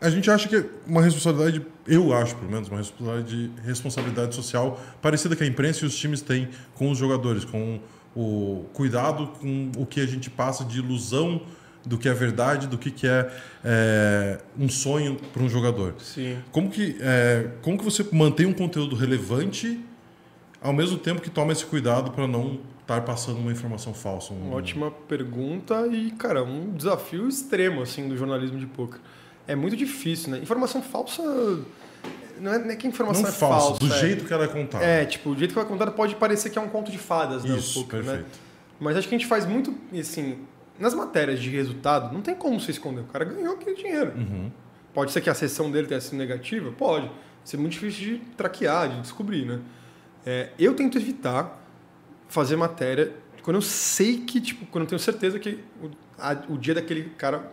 A 0.00 0.10
gente 0.10 0.30
acha 0.30 0.48
que 0.48 0.56
é 0.56 0.64
uma 0.86 1.02
responsabilidade, 1.02 1.64
eu 1.86 2.12
acho 2.12 2.36
pelo 2.36 2.50
menos, 2.50 2.68
uma 2.68 2.78
responsabilidade, 2.78 3.50
responsabilidade 3.64 4.34
social 4.34 4.80
parecida 5.00 5.34
que 5.34 5.42
a 5.42 5.46
imprensa 5.46 5.84
e 5.84 5.88
os 5.88 5.96
times 5.96 6.20
têm 6.20 6.48
com 6.74 6.90
os 6.90 6.98
jogadores, 6.98 7.44
com 7.44 7.80
o 8.14 8.64
cuidado 8.72 9.28
com 9.40 9.70
o 9.76 9.86
que 9.86 10.00
a 10.00 10.06
gente 10.06 10.30
passa 10.30 10.64
de 10.64 10.78
ilusão 10.78 11.42
do 11.84 11.96
que 11.96 12.08
é 12.08 12.14
verdade, 12.14 12.66
do 12.66 12.76
que, 12.76 12.90
que 12.90 13.06
é, 13.06 13.30
é, 13.64 14.38
um 14.58 14.68
sonho 14.68 15.16
para 15.32 15.42
um 15.42 15.48
jogador. 15.48 15.94
Sim. 15.98 16.38
Como 16.50 16.68
que, 16.68 16.96
é, 17.00 17.50
como 17.62 17.78
que 17.78 17.84
você 17.84 18.04
mantém 18.12 18.44
um 18.46 18.52
conteúdo 18.52 18.96
relevante 18.96 19.80
ao 20.60 20.72
mesmo 20.72 20.98
tempo 20.98 21.20
que 21.20 21.30
toma 21.30 21.52
esse 21.52 21.64
cuidado 21.64 22.10
para 22.10 22.26
não 22.26 22.58
estar 22.80 23.02
passando 23.02 23.38
uma 23.38 23.52
informação 23.52 23.94
falsa? 23.94 24.34
Um... 24.34 24.48
Uma 24.48 24.56
ótima 24.56 24.90
pergunta 24.90 25.86
e, 25.86 26.10
cara, 26.10 26.42
um 26.42 26.72
desafio 26.72 27.28
extremo, 27.28 27.82
assim, 27.82 28.08
do 28.08 28.16
jornalismo 28.16 28.58
de 28.58 28.66
poker. 28.66 29.00
É 29.48 29.54
muito 29.54 29.76
difícil, 29.76 30.30
né? 30.32 30.38
Informação 30.38 30.82
falsa 30.82 31.22
Não 32.40 32.52
é, 32.52 32.58
não 32.58 32.70
é 32.70 32.76
que 32.76 32.86
a 32.86 32.90
informação 32.90 33.22
Não 33.22 33.28
é 33.28 33.32
falso, 33.32 33.66
falsa. 33.68 33.86
do 33.86 33.94
é. 33.94 33.98
jeito 34.00 34.24
que 34.24 34.32
ela 34.32 34.44
é 34.44 34.48
contada. 34.48 34.84
É, 34.84 35.04
tipo, 35.04 35.30
o 35.30 35.36
jeito 35.38 35.50
que 35.50 35.54
vai 35.56 35.64
contar 35.64 35.90
pode 35.92 36.14
parecer 36.16 36.50
que 36.50 36.58
é 36.58 36.62
um 36.62 36.68
conto 36.68 36.90
de 36.90 36.98
fadas, 36.98 37.44
né? 37.44 37.56
Isso, 37.56 37.80
um 37.80 37.82
pouco, 37.84 37.96
né? 37.96 38.02
perfeito. 38.02 38.38
Mas 38.80 38.96
acho 38.96 39.08
que 39.08 39.14
a 39.14 39.18
gente 39.18 39.26
faz 39.28 39.46
muito, 39.46 39.74
assim, 39.98 40.38
nas 40.78 40.92
matérias 40.94 41.40
de 41.40 41.48
resultado, 41.48 42.12
não 42.12 42.20
tem 42.20 42.34
como 42.34 42.60
você 42.60 42.70
esconder. 42.72 43.00
O 43.00 43.04
cara 43.04 43.24
ganhou 43.24 43.54
aquele 43.54 43.74
dinheiro. 43.76 44.12
Uhum. 44.16 44.50
Pode 44.92 45.12
ser 45.12 45.20
que 45.20 45.30
a 45.30 45.34
sessão 45.34 45.70
dele 45.70 45.86
tenha 45.86 46.00
sido 46.00 46.16
negativa? 46.18 46.70
Pode. 46.72 47.10
Ser 47.44 47.56
muito 47.56 47.72
difícil 47.72 48.00
de 48.00 48.18
traquear, 48.36 48.88
de 48.88 49.00
descobrir, 49.00 49.44
né? 49.46 49.60
É, 50.26 50.50
eu 50.58 50.74
tento 50.74 50.98
evitar 50.98 51.62
fazer 52.28 52.56
matéria 52.56 53.12
quando 53.42 53.56
eu 53.56 53.62
sei 53.62 54.18
que, 54.18 54.40
tipo, 54.40 54.66
quando 54.66 54.82
eu 54.84 54.88
tenho 54.88 54.98
certeza 54.98 55.38
que 55.38 55.60
o, 55.80 55.88
a- 56.18 56.36
o 56.48 56.58
dia 56.58 56.74
daquele 56.74 57.04
cara, 57.16 57.50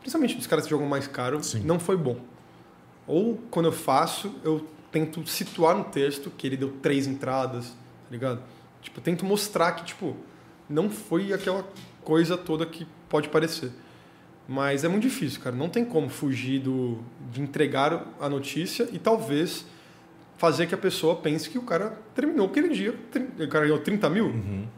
principalmente 0.00 0.36
dos 0.36 0.46
caras 0.46 0.64
que 0.64 0.70
jogam 0.70 0.86
mais 0.86 1.06
caro, 1.06 1.42
Sim. 1.42 1.60
não 1.60 1.78
foi 1.78 1.96
bom. 1.96 2.18
Ou 3.06 3.38
quando 3.50 3.66
eu 3.66 3.72
faço, 3.72 4.34
eu 4.44 4.66
tento 4.90 5.26
situar 5.26 5.76
no 5.76 5.84
texto 5.84 6.30
que 6.30 6.46
ele 6.46 6.56
deu 6.56 6.72
três 6.82 7.06
entradas, 7.06 7.68
tá 7.68 8.10
ligado? 8.10 8.42
Tipo, 8.82 8.98
eu 8.98 9.02
tento 9.02 9.24
mostrar 9.24 9.72
que, 9.72 9.84
tipo, 9.84 10.16
não 10.68 10.90
foi 10.90 11.32
aquela 11.32 11.68
coisa 12.02 12.36
toda 12.36 12.64
que 12.64 12.86
pode 13.08 13.28
parecer. 13.28 13.70
Mas 14.48 14.82
é 14.84 14.88
muito 14.88 15.02
difícil, 15.02 15.40
cara. 15.40 15.54
Não 15.54 15.68
tem 15.68 15.84
como 15.84 16.08
fugir 16.08 16.60
do, 16.60 16.98
de 17.30 17.40
entregar 17.40 18.06
a 18.20 18.28
notícia 18.28 18.88
e 18.92 18.98
talvez 18.98 19.64
fazer 20.40 20.66
que 20.66 20.74
a 20.74 20.78
pessoa 20.78 21.16
pense 21.16 21.50
que 21.50 21.58
o 21.58 21.62
cara 21.62 21.98
terminou 22.14 22.46
aquele 22.46 22.70
dia. 22.70 22.94
O 23.38 23.46
cara 23.48 23.66
ganhou 23.66 23.78
30 23.78 24.08
mil, 24.08 24.32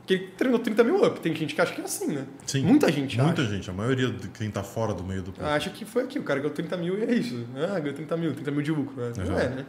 que 0.04 0.14
ele 0.14 0.26
terminou 0.36 0.58
30 0.58 0.82
mil 0.82 1.04
up. 1.04 1.20
Tem 1.20 1.32
gente 1.36 1.54
que 1.54 1.60
acha 1.60 1.72
que 1.72 1.80
é 1.80 1.84
assim, 1.84 2.08
né? 2.08 2.22
Uhum. 2.22 2.26
Sim. 2.44 2.62
Muita 2.64 2.90
gente 2.90 3.16
Muita 3.16 3.42
acha. 3.42 3.50
gente. 3.52 3.70
A 3.70 3.72
maioria 3.72 4.10
de 4.10 4.26
quem 4.26 4.50
tá 4.50 4.64
fora 4.64 4.92
do 4.92 5.04
meio 5.04 5.22
do 5.22 5.30
povo. 5.30 5.46
Acha 5.46 5.70
que 5.70 5.84
foi 5.84 6.02
aqui. 6.02 6.18
O 6.18 6.24
cara 6.24 6.40
ganhou 6.40 6.52
30 6.52 6.76
mil 6.78 6.98
e 6.98 7.04
é 7.04 7.14
isso. 7.14 7.46
Ah, 7.56 7.78
ganhou 7.78 7.94
30 7.94 8.16
mil, 8.16 8.34
30 8.34 8.50
mil 8.50 8.60
de 8.62 8.72
lucro. 8.72 8.96
né? 9.00 9.12
Não 9.16 9.38
é, 9.38 9.48
né? 9.50 9.66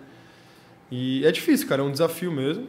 E 0.91 1.23
é 1.27 1.31
difícil, 1.31 1.67
cara. 1.67 1.83
É 1.83 1.85
um 1.85 1.91
desafio 1.91 2.31
mesmo. 2.31 2.67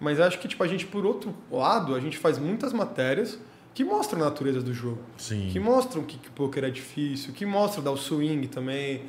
Mas 0.00 0.18
acho 0.18 0.38
que, 0.38 0.48
tipo, 0.48 0.64
a 0.64 0.66
gente, 0.66 0.86
por 0.86 1.04
outro 1.04 1.34
lado, 1.50 1.94
a 1.94 2.00
gente 2.00 2.16
faz 2.16 2.38
muitas 2.38 2.72
matérias 2.72 3.38
que 3.74 3.84
mostram 3.84 4.20
a 4.22 4.24
natureza 4.24 4.62
do 4.62 4.72
jogo. 4.72 4.98
Sim. 5.18 5.50
que 5.52 5.60
mostram 5.60 6.02
que, 6.04 6.16
que 6.16 6.28
o 6.28 6.32
poker 6.32 6.64
é 6.64 6.70
difícil, 6.70 7.34
que 7.34 7.44
mostram 7.44 7.84
dar 7.84 7.90
o 7.90 7.96
swing 7.98 8.46
também. 8.48 9.02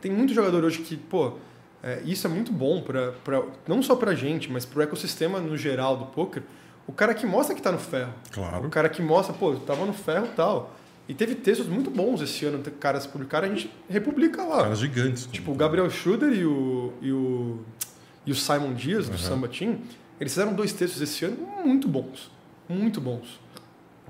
Tem 0.00 0.10
muito 0.12 0.32
jogador 0.32 0.62
hoje 0.64 0.78
que, 0.78 0.96
pô, 0.96 1.34
é, 1.82 2.02
isso 2.04 2.26
é 2.26 2.30
muito 2.30 2.52
bom 2.52 2.82
para 2.82 3.12
não 3.66 3.82
só 3.82 3.96
pra 3.96 4.14
gente, 4.14 4.50
mas 4.50 4.64
pro 4.64 4.82
ecossistema 4.82 5.40
no 5.40 5.56
geral 5.56 5.96
do 5.96 6.06
poker. 6.06 6.42
O 6.86 6.92
cara 6.92 7.14
que 7.14 7.24
mostra 7.24 7.54
que 7.54 7.62
tá 7.62 7.70
no 7.70 7.78
ferro. 7.78 8.12
Claro. 8.32 8.66
O 8.66 8.70
cara 8.70 8.88
que 8.88 9.00
mostra, 9.00 9.32
pô, 9.32 9.52
eu 9.52 9.60
tava 9.60 9.84
no 9.86 9.92
ferro 9.92 10.26
e 10.26 10.34
tal. 10.34 10.74
E 11.08 11.14
teve 11.14 11.34
textos 11.34 11.66
muito 11.66 11.90
bons 11.90 12.20
esse 12.20 12.44
ano, 12.44 12.62
caras 12.78 13.06
publicaram, 13.06 13.46
a 13.48 13.50
gente 13.50 13.70
republica 13.88 14.42
lá. 14.44 14.62
Caras 14.62 14.78
gigantes. 14.78 15.26
Tipo, 15.26 15.52
o 15.52 15.54
Gabriel 15.54 15.88
Schroeder 15.90 16.32
e 16.32 16.44
o, 16.44 16.92
e 17.00 17.12
o, 17.12 17.60
e 18.26 18.32
o 18.32 18.34
Simon 18.34 18.74
Dias, 18.74 19.06
do 19.08 19.12
Uhum. 19.12 19.18
Samba 19.18 19.48
Team, 19.48 19.78
eles 20.20 20.32
fizeram 20.32 20.52
dois 20.54 20.72
textos 20.72 21.00
esse 21.00 21.24
ano 21.24 21.36
muito 21.64 21.88
bons. 21.88 22.30
Muito 22.68 23.00
bons. 23.00 23.40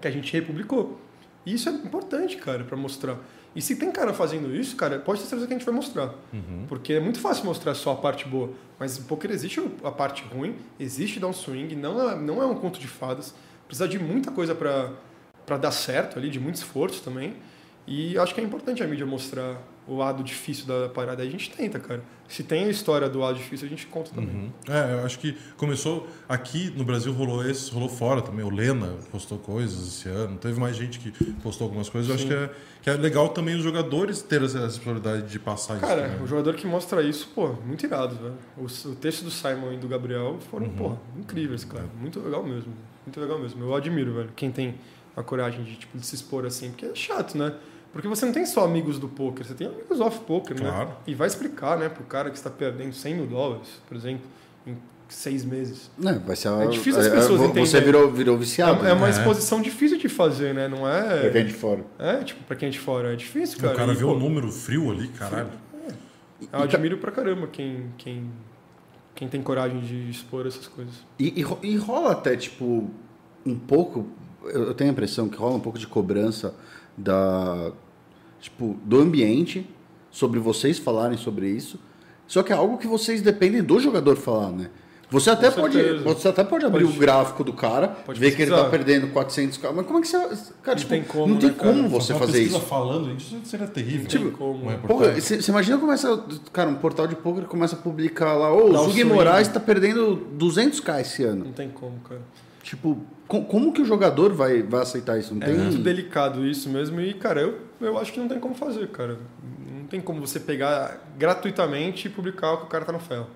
Que 0.01 0.09
a 0.09 0.11
gente 0.11 0.33
republicou. 0.33 0.99
E 1.47 1.55
isso 1.55 1.69
é 1.69 1.73
importante, 1.73 2.37
cara, 2.37 2.65
pra 2.65 2.77
mostrar. 2.77 3.17
E 3.55 3.61
se 3.61 3.77
tem 3.77 3.91
cara 3.91 4.13
fazendo 4.13 4.55
isso, 4.55 4.77
cara, 4.77 4.99
pode 4.99 5.21
ter 5.21 5.27
certeza 5.27 5.47
que 5.47 5.55
a 5.55 5.57
gente 5.59 5.67
vai 5.67 5.75
mostrar. 5.75 6.15
Uhum. 6.33 6.67
Porque 6.69 6.93
é 6.93 7.01
muito 7.01 7.19
fácil 7.19 7.45
mostrar 7.45 7.75
só 7.75 7.93
a 7.93 7.97
parte 7.97 8.29
boa. 8.29 8.51
Mas 8.79 8.99
no 8.99 9.05
poker 9.07 9.31
existe 9.31 9.61
a 9.83 9.91
parte 9.91 10.23
ruim, 10.23 10.55
existe 10.79 11.19
downswing, 11.19 11.75
não 11.75 12.11
é, 12.11 12.17
não 12.17 12.43
é 12.43 12.47
um 12.47 12.55
conto 12.55 12.79
de 12.79 12.87
fadas. 12.87 13.35
Precisa 13.67 13.89
de 13.89 13.99
muita 13.99 14.31
coisa 14.31 14.55
pra 14.55 15.57
dar 15.57 15.73
certo 15.73 16.19
ali, 16.19 16.31
de 16.31 16.39
muito 16.39 16.57
esforço 16.57 17.03
também. 17.03 17.35
E 17.87 18.17
acho 18.19 18.35
que 18.35 18.41
é 18.41 18.45
importante 18.45 18.83
a 18.83 18.87
mídia 18.87 19.05
mostrar 19.05 19.61
o 19.87 19.97
lado 19.97 20.23
difícil 20.23 20.67
da 20.67 20.89
parada. 20.89 21.23
A 21.23 21.27
gente 21.27 21.51
tenta, 21.51 21.79
cara. 21.81 22.03
Se 22.29 22.45
tem 22.45 22.65
a 22.65 22.69
história 22.69 23.09
do 23.09 23.19
lado 23.19 23.37
difícil, 23.37 23.67
a 23.67 23.71
gente 23.71 23.87
conta 23.89 24.13
também. 24.15 24.33
Uhum. 24.33 24.51
É, 24.69 25.01
eu 25.01 25.05
acho 25.05 25.19
que 25.19 25.37
começou 25.57 26.07
aqui 26.29 26.73
no 26.77 26.85
Brasil 26.85 27.13
rolou 27.13 27.45
esse, 27.45 27.73
rolou 27.73 27.89
fora 27.89 28.23
também. 28.23 28.45
O 28.45 28.51
Lena 28.51 28.95
postou 29.11 29.37
coisas 29.39 29.89
esse 29.89 30.09
ano. 30.09 30.37
Teve 30.39 30.61
mais 30.61 30.77
gente 30.77 31.01
que 31.01 31.11
postou 31.43 31.65
algumas 31.65 31.89
coisas. 31.89 32.09
Eu 32.09 32.15
acho 32.15 32.27
que 32.27 32.33
é, 32.33 32.51
que 32.83 32.91
é 32.91 32.93
legal 32.95 33.31
também 33.31 33.57
os 33.57 33.65
jogadores 33.65 34.23
terem 34.23 34.47
essa 34.47 34.61
responsabilidade 34.61 35.27
de 35.29 35.39
passar 35.41 35.75
isso. 35.79 35.85
Cara, 35.87 36.03
também. 36.09 36.23
o 36.23 36.27
jogador 36.29 36.55
que 36.55 36.67
mostra 36.69 37.03
isso, 37.03 37.29
pô, 37.35 37.49
muito 37.67 37.85
irado, 37.85 38.15
velho. 38.15 38.35
O, 38.57 38.67
o 38.67 38.95
texto 38.95 39.25
do 39.25 39.31
Simon 39.31 39.73
e 39.73 39.77
do 39.79 39.89
Gabriel 39.89 40.39
foram, 40.53 40.67
Uhum. 40.67 40.77
pô, 40.77 40.97
incríveis, 41.19 41.65
cara. 41.65 41.87
Muito 42.01 42.21
legal 42.21 42.45
mesmo. 42.45 42.73
Muito 43.05 43.21
legal 43.21 43.41
mesmo. 43.41 43.65
Eu 43.65 43.75
admiro, 43.75 44.15
velho, 44.15 44.31
quem 44.37 44.53
tem 44.53 44.77
a 45.17 45.23
coragem 45.25 45.65
de, 45.65 45.75
tipo, 45.75 45.99
de 45.99 46.07
se 46.07 46.15
expor 46.15 46.47
assim, 46.47 46.69
porque 46.71 46.87
é 46.87 46.95
chato, 46.95 47.37
né? 47.37 47.53
Porque 47.93 48.07
você 48.07 48.25
não 48.25 48.33
tem 48.33 48.47
só 48.47 48.65
amigos 48.65 48.99
do 48.99 49.09
poker, 49.09 49.45
você 49.47 49.55
tem 49.55 49.67
amigos 49.67 50.01
off-poker, 50.01 50.57
Claro. 50.57 50.89
né? 50.91 50.95
E 51.07 51.15
vai 51.15 51.27
explicar, 51.27 51.77
né, 51.79 51.89
pro 51.89 52.05
cara 52.05 52.31
que 52.31 52.37
está 52.37 52.49
perdendo 52.49 52.93
100 52.95 53.15
mil 53.17 53.27
dólares, 53.27 53.69
por 53.89 53.97
exemplo, 53.97 54.25
em 54.65 54.77
seis 55.09 55.45
meses. 55.45 55.91
É, 56.05 56.13
vai 56.21 56.37
ser 56.37 56.49
É 56.49 56.67
difícil 56.69 57.01
as 57.01 57.09
pessoas 57.09 57.39
vo- 57.39 57.45
entenderem. 57.47 57.67
Você 57.67 57.81
virou, 57.81 58.11
virou 58.13 58.37
É, 58.37 58.39
viciado. 58.39 58.87
é 58.87 58.93
uma 58.93 59.07
né? 59.07 59.11
exposição 59.13 59.61
difícil 59.61 59.99
de 59.99 60.09
fazer, 60.09 60.55
né? 60.55 60.69
Não 60.69 60.79
Pra 60.83 61.31
quem 61.33 61.41
é 61.41 61.45
é. 61.45 61.47
de 61.47 61.53
fora. 61.53 61.85
É, 61.99 62.17
tipo, 62.23 62.45
pra 62.45 62.55
quem 62.55 62.69
é 62.69 62.71
de 62.71 62.79
fora. 62.79 63.13
É 63.13 63.17
difícil, 63.17 63.59
cara. 63.59 63.73
o 63.73 63.77
cara 63.77 63.93
E, 63.93 63.97
vê 63.97 64.05
o 64.05 64.17
número 64.17 64.53
frio 64.53 64.91
ali, 64.91 65.09
caralho. 65.09 65.49
Eu 66.53 66.61
admiro 66.61 66.97
pra 66.99 67.11
caramba 67.11 67.49
quem, 67.49 67.87
quem, 67.99 68.31
quem 69.15 69.29
tem 69.29 69.43
coragem 69.43 69.81
de 69.81 70.09
expor 70.11 70.47
essas 70.47 70.67
coisas. 70.69 70.95
E, 71.19 71.43
e 71.43 71.67
e 71.67 71.77
rola 71.77 72.13
até, 72.13 72.37
tipo, 72.37 72.89
um 73.45 73.59
pouco. 73.59 74.07
Eu 74.45 74.69
eu 74.69 74.75
tenho 74.75 74.89
a 74.91 74.93
impressão 74.93 75.29
que 75.29 75.37
rola 75.37 75.57
um 75.57 75.61
pouco 75.61 75.79
de 75.79 75.87
cobrança 75.87 76.55
da. 77.01 77.73
Tipo, 78.41 78.77
do 78.85 78.99
ambiente 79.01 79.69
sobre 80.11 80.39
vocês 80.41 80.79
falarem 80.79 81.19
sobre 81.19 81.49
isso. 81.49 81.79
Só 82.27 82.43
que 82.43 82.53
é 82.53 82.57
algo 82.57 82.79
que 82.79 82.87
vocês 82.87 83.21
dependem 83.21 83.63
do 83.63 83.79
jogador 83.81 84.17
falar, 84.17 84.51
né? 84.51 84.71
Você 85.11 85.29
até, 85.29 85.51
Com 85.51 85.63
pode, 85.63 85.75
certeza. 85.75 86.05
você 86.05 86.29
até 86.29 86.45
pode 86.45 86.65
abrir 86.65 86.85
Pode- 86.85 86.97
o 86.97 87.01
gráfico 87.01 87.43
do 87.43 87.53
cara, 87.53 87.89
Pode 87.89 88.21
ver 88.21 88.31
que 88.31 88.43
ele 88.43 88.51
tá 88.53 88.59
pesquisar. 88.59 88.71
perdendo 88.71 89.09
400 89.13 89.59
k 89.59 89.73
Mas 89.73 89.85
como 89.85 89.99
é 89.99 90.03
que 90.03 90.07
você. 90.09 90.53
Cara, 90.63 90.77
tipo, 90.79 90.89
tem 90.91 91.03
como, 91.03 91.35
não 91.35 91.41
tem 91.41 91.49
né, 91.51 91.55
cara? 91.59 91.73
como 91.73 91.89
você 91.89 92.13
uma 92.13 92.21
fazer 92.21 92.43
isso. 92.45 92.61
falando, 92.61 93.13
isso 93.17 93.37
seria 93.43 93.67
terrível. 93.67 94.07
Tipo, 94.07 94.31
como, 94.31 94.67
né? 94.67 94.79
Porra, 94.87 95.13
você 95.21 95.43
você 95.43 95.51
imagina 95.51 95.79
começa, 95.79 96.25
cara, 96.53 96.71
um 96.71 96.77
portal 96.77 97.09
de 97.09 97.17
poker 97.17 97.45
começa 97.47 97.75
a 97.75 97.79
publicar 97.81 98.35
lá, 98.35 98.55
ô, 98.55 98.69
Dá 98.73 98.81
o 98.83 98.85
Zug. 98.85 99.03
Moraes 99.03 99.49
tá 99.49 99.59
perdendo 99.59 100.29
200k 100.39 101.01
esse 101.01 101.25
ano. 101.25 101.45
Não 101.47 101.53
tem 101.53 101.69
como, 101.71 101.99
cara. 102.09 102.21
Tipo, 102.63 102.99
co- 103.27 103.43
como 103.45 103.73
que 103.73 103.81
o 103.81 103.85
jogador 103.85 104.33
vai, 104.33 104.63
vai 104.63 104.83
aceitar 104.83 105.19
isso? 105.19 105.35
Não 105.35 105.43
É 105.43 105.47
tem. 105.47 105.55
muito 105.59 105.79
delicado 105.79 106.47
isso 106.47 106.69
mesmo. 106.69 107.01
E, 107.01 107.15
cara, 107.15 107.41
eu, 107.41 107.59
eu 107.81 107.99
acho 107.99 108.13
que 108.13 108.21
não 108.21 108.29
tem 108.29 108.39
como 108.39 108.55
fazer, 108.55 108.89
cara. 108.89 109.19
Não 109.73 109.87
tem 109.87 110.01
como 110.01 110.21
você 110.21 110.39
pegar 110.39 110.99
gratuitamente 111.19 112.07
e 112.07 112.11
publicar 112.11 112.53
o 112.53 112.57
que 112.59 112.65
o 112.65 112.67
cara 112.69 112.85
tá 112.85 112.93
no 112.93 113.01
ferro. 113.01 113.27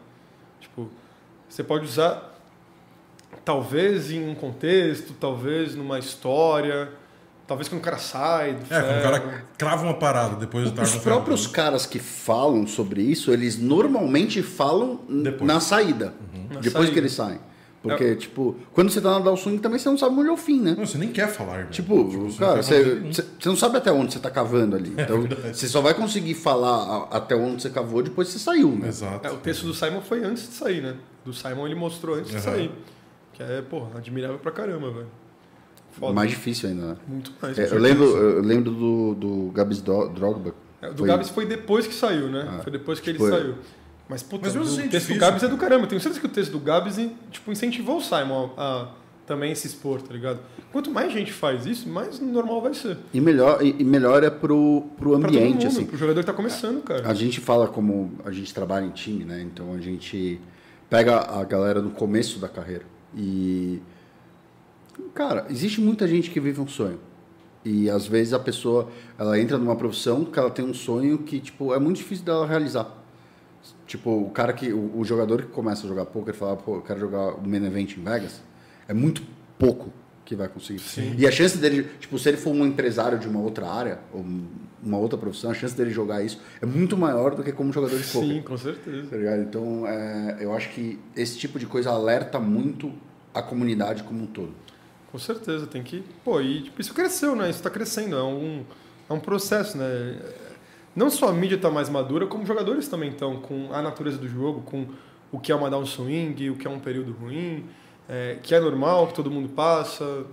Tipo, 0.60 0.90
você 1.48 1.62
pode 1.64 1.84
usar, 1.86 2.34
talvez 3.44 4.10
em 4.10 4.28
um 4.28 4.34
contexto, 4.34 5.12
talvez 5.18 5.74
numa 5.74 5.98
história, 5.98 6.90
talvez 7.46 7.68
quando 7.68 7.80
o 7.80 7.84
cara 7.84 7.98
sai 7.98 8.54
do 8.54 8.62
É, 8.62 8.64
ferro. 8.66 8.86
quando 8.86 8.98
o 8.98 9.02
cara 9.02 9.44
crava 9.58 9.82
uma 9.84 9.94
parada 9.94 10.36
depois 10.36 10.70
do 10.70 10.80
Os 10.82 10.96
próprios 10.96 11.46
caras 11.46 11.86
que 11.86 11.98
falam 11.98 12.66
sobre 12.66 13.02
isso, 13.02 13.32
eles 13.32 13.58
normalmente 13.58 14.42
falam 14.42 15.00
Depois. 15.08 15.46
na 15.46 15.60
saída. 15.60 16.14
Na 16.50 16.60
Depois 16.60 16.72
saída. 16.72 16.92
que 16.92 16.98
eles 16.98 17.12
saem. 17.12 17.38
Porque, 17.88 18.16
tipo, 18.16 18.56
quando 18.72 18.90
você 18.90 19.00
tá 19.00 19.20
na 19.20 19.36
Swing 19.36 19.58
também 19.58 19.78
você 19.78 19.88
não 19.90 19.98
sabe 19.98 20.18
onde 20.18 20.28
é 20.28 20.32
o 20.32 20.36
fim, 20.36 20.60
né? 20.60 20.74
Não, 20.76 20.86
você 20.86 20.96
nem 20.96 21.10
quer 21.12 21.28
falar, 21.28 21.56
irmão. 21.58 21.70
Tipo, 21.70 22.04
você 22.04 22.38
cara, 22.38 22.62
você, 22.62 22.82
você 23.00 23.22
você 23.38 23.48
não 23.50 23.56
sabe 23.56 23.76
até 23.76 23.92
onde 23.92 24.12
você 24.14 24.18
tá 24.18 24.30
cavando 24.30 24.74
ali. 24.74 24.94
Então, 24.96 25.26
você 25.52 25.68
só 25.68 25.80
vai 25.82 25.92
conseguir 25.94 26.34
falar 26.34 26.76
a- 27.10 27.16
até 27.18 27.36
onde 27.36 27.60
você 27.62 27.68
cavou 27.68 28.02
depois 28.02 28.28
que 28.28 28.32
você 28.34 28.38
saiu, 28.40 28.70
né? 28.70 28.88
Exato. 28.88 29.26
É, 29.28 29.30
o 29.30 29.36
texto 29.36 29.66
do 29.66 29.74
Simon 29.74 30.00
foi 30.00 30.24
antes 30.24 30.48
de 30.48 30.54
sair, 30.54 30.82
né? 30.82 30.94
Do 31.24 31.32
Simon 31.34 31.66
ele 31.66 31.74
mostrou 31.74 32.16
antes 32.16 32.30
de 32.30 32.36
Aham. 32.38 32.44
sair. 32.44 32.70
Que 33.34 33.42
é, 33.42 33.60
porra, 33.62 33.98
admirável 33.98 34.38
pra 34.38 34.50
caramba, 34.50 34.90
velho. 34.90 35.06
Foda. 35.92 36.12
Mais 36.12 36.30
difícil 36.30 36.70
ainda, 36.70 36.86
né? 36.86 36.96
Muito 37.06 37.32
mais. 37.40 37.58
É, 37.58 37.66
eu, 37.70 37.78
lembro, 37.78 38.04
eu 38.04 38.40
lembro 38.42 38.70
do, 38.72 39.14
do 39.14 39.50
Gabs 39.52 39.80
Drogba. 39.82 40.54
É, 40.80 40.88
o 40.88 40.92
do 40.92 40.98
Foi- 40.98 41.06
Gabs 41.08 41.28
foi 41.28 41.46
depois 41.46 41.86
que 41.86 41.94
saiu, 41.94 42.28
né? 42.28 42.46
Ah, 42.48 42.62
foi 42.62 42.72
depois 42.72 42.98
que 42.98 43.10
ele 43.10 43.18
tipo, 43.18 43.30
saiu. 43.30 43.54
Mas, 44.08 44.22
puta, 44.22 44.46
Mas 44.46 44.54
o 44.56 44.60
assim 44.60 44.80
é 44.80 44.88
texto 44.88 44.90
difícil. 45.08 45.14
do 45.14 45.20
Gabs 45.20 45.42
é 45.42 45.48
do 45.48 45.56
caramba. 45.56 45.86
Tenho 45.86 46.00
certeza 46.00 46.20
que 46.20 46.26
o 46.26 46.30
texto 46.30 46.52
do 46.52 46.58
Gabs 46.60 46.96
tipo, 47.30 47.50
incentivou 47.50 47.96
o 47.96 48.00
Simon 48.02 48.50
a, 48.56 48.82
a 48.82 48.88
também 49.26 49.54
se 49.54 49.66
expor, 49.66 50.02
tá 50.02 50.12
ligado? 50.12 50.40
Quanto 50.70 50.90
mais 50.90 51.10
gente 51.10 51.32
faz 51.32 51.64
isso, 51.64 51.88
mais 51.88 52.20
normal 52.20 52.60
vai 52.60 52.74
ser. 52.74 52.98
E 53.14 53.20
melhor, 53.20 53.64
e, 53.64 53.82
melhor 53.82 54.22
é 54.22 54.28
pro, 54.28 54.84
pro 54.98 55.18
Pra 55.18 55.28
todo 55.28 55.28
ambiente, 55.28 55.64
mundo, 55.64 55.66
assim. 55.68 55.86
pro 55.86 55.96
jogador 55.96 56.20
que 56.20 56.26
tá 56.26 56.34
começando, 56.34 56.82
cara. 56.82 57.08
A 57.08 57.14
gente 57.14 57.40
fala 57.40 57.66
como 57.66 58.12
a 58.24 58.30
gente 58.30 58.52
trabalha 58.52 58.84
em 58.84 58.90
time, 58.90 59.24
né? 59.24 59.40
Então 59.40 59.72
a 59.72 59.80
gente 59.80 60.38
pega 60.90 61.20
a 61.20 61.42
galera 61.44 61.80
no 61.80 61.90
começo 61.90 62.38
da 62.38 62.48
carreira. 62.48 62.84
E. 63.16 63.80
Cara, 65.14 65.46
existe 65.48 65.80
muita 65.80 66.06
gente 66.06 66.30
que 66.30 66.38
vive 66.38 66.60
um 66.60 66.68
sonho. 66.68 67.00
E 67.64 67.88
às 67.88 68.06
vezes 68.06 68.34
a 68.34 68.38
pessoa 68.38 68.90
ela 69.18 69.38
entra 69.40 69.56
numa 69.56 69.74
profissão 69.74 70.24
que 70.24 70.38
ela 70.38 70.50
tem 70.50 70.64
um 70.64 70.74
sonho 70.74 71.18
que 71.18 71.40
tipo 71.40 71.72
é 71.72 71.78
muito 71.78 71.96
difícil 71.96 72.24
dela 72.24 72.46
realizar. 72.46 73.02
Tipo, 73.86 74.10
o 74.10 74.30
cara 74.30 74.52
que 74.52 74.72
o, 74.72 74.98
o 74.98 75.04
jogador 75.04 75.42
que 75.42 75.48
começa 75.48 75.84
a 75.84 75.88
jogar 75.88 76.06
poker 76.06 76.34
e 76.34 76.36
fala, 76.36 76.56
pô, 76.56 76.76
eu 76.76 76.82
quero 76.82 77.00
jogar 77.00 77.34
o 77.34 77.46
main 77.46 77.64
event 77.64 77.96
em 77.96 78.02
Vegas, 78.02 78.40
é 78.88 78.94
muito 78.94 79.22
pouco 79.58 79.92
que 80.24 80.34
vai 80.34 80.48
conseguir. 80.48 80.80
Sim. 80.80 81.14
E 81.18 81.26
a 81.26 81.30
chance 81.30 81.58
dele, 81.58 81.86
tipo, 82.00 82.18
se 82.18 82.28
ele 82.28 82.38
for 82.38 82.50
um 82.50 82.64
empresário 82.64 83.18
de 83.18 83.28
uma 83.28 83.40
outra 83.40 83.68
área, 83.68 83.98
ou 84.12 84.24
uma 84.82 84.98
outra 84.98 85.18
profissão, 85.18 85.50
a 85.50 85.54
chance 85.54 85.76
dele 85.76 85.90
jogar 85.90 86.22
isso 86.22 86.40
é 86.60 86.66
muito 86.66 86.96
maior 86.96 87.34
do 87.34 87.42
que 87.42 87.52
como 87.52 87.72
jogador 87.72 87.98
de 87.98 88.04
poker. 88.04 88.28
Sim, 88.28 88.42
com 88.42 88.56
certeza. 88.56 89.08
Tá? 89.10 89.38
Então, 89.38 89.86
é, 89.86 90.38
eu 90.40 90.54
acho 90.54 90.70
que 90.70 90.98
esse 91.14 91.38
tipo 91.38 91.58
de 91.58 91.66
coisa 91.66 91.90
alerta 91.90 92.40
muito 92.40 92.92
a 93.34 93.42
comunidade 93.42 94.02
como 94.02 94.22
um 94.22 94.26
todo. 94.26 94.54
Com 95.10 95.18
certeza, 95.18 95.66
tem 95.66 95.82
que. 95.82 96.02
Pô, 96.24 96.40
e 96.40 96.62
tipo, 96.62 96.80
isso 96.80 96.92
cresceu, 96.92 97.36
né? 97.36 97.48
Isso 97.48 97.58
está 97.58 97.70
crescendo. 97.70 98.16
É 98.16 98.22
um, 98.24 98.64
é 99.08 99.12
um 99.12 99.20
processo, 99.20 99.78
né? 99.78 100.18
Não 100.94 101.10
só 101.10 101.28
a 101.28 101.32
mídia 101.32 101.56
está 101.56 101.70
mais 101.70 101.88
madura, 101.88 102.26
como 102.26 102.42
os 102.42 102.48
jogadores 102.48 102.88
também 102.88 103.10
estão, 103.10 103.40
com 103.40 103.72
a 103.72 103.82
natureza 103.82 104.18
do 104.18 104.28
jogo, 104.28 104.62
com 104.62 104.86
o 105.32 105.38
que 105.38 105.50
é 105.50 105.54
uma 105.54 105.68
downswing, 105.68 106.50
o 106.50 106.56
que 106.56 106.66
é 106.66 106.70
um 106.70 106.78
período 106.78 107.12
ruim, 107.12 107.66
é, 108.08 108.38
que 108.42 108.54
é 108.54 108.60
normal, 108.60 109.08
que 109.08 109.14
todo 109.14 109.30
mundo 109.30 109.48
passa. 109.48 110.24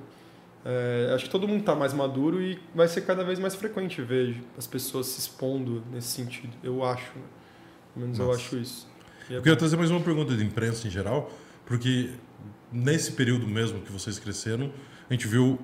É, 0.64 1.12
acho 1.16 1.26
que 1.26 1.32
todo 1.32 1.48
mundo 1.48 1.62
está 1.62 1.74
mais 1.74 1.92
maduro 1.94 2.40
e 2.42 2.60
vai 2.76 2.88
ser 2.88 3.02
cada 3.02 3.24
vez 3.24 3.40
mais 3.40 3.56
frequente 3.56 4.00
ver 4.02 4.44
as 4.56 4.68
pessoas 4.68 5.08
se 5.08 5.20
expondo 5.20 5.84
nesse 5.92 6.10
sentido. 6.10 6.54
Eu 6.62 6.84
acho, 6.84 7.12
né? 7.16 7.24
Pelo 7.94 8.06
menos 8.06 8.20
eu 8.20 8.28
Nossa. 8.28 8.40
acho 8.40 8.58
isso. 8.58 8.88
É 9.30 9.38
Eu 9.38 9.42
queria 9.42 9.58
trazer 9.58 9.76
mais 9.76 9.90
uma 9.90 10.00
pergunta 10.02 10.36
de 10.36 10.44
imprensa 10.44 10.88
em 10.88 10.92
geral, 10.92 11.32
porque 11.66 12.12
nesse 12.72 13.14
período 13.14 13.48
mesmo 13.48 13.82
que 13.82 13.92
vocês 13.92 14.20
cresceram, 14.20 14.72
a 15.10 15.14
gente 15.14 15.28
viu 15.28 15.60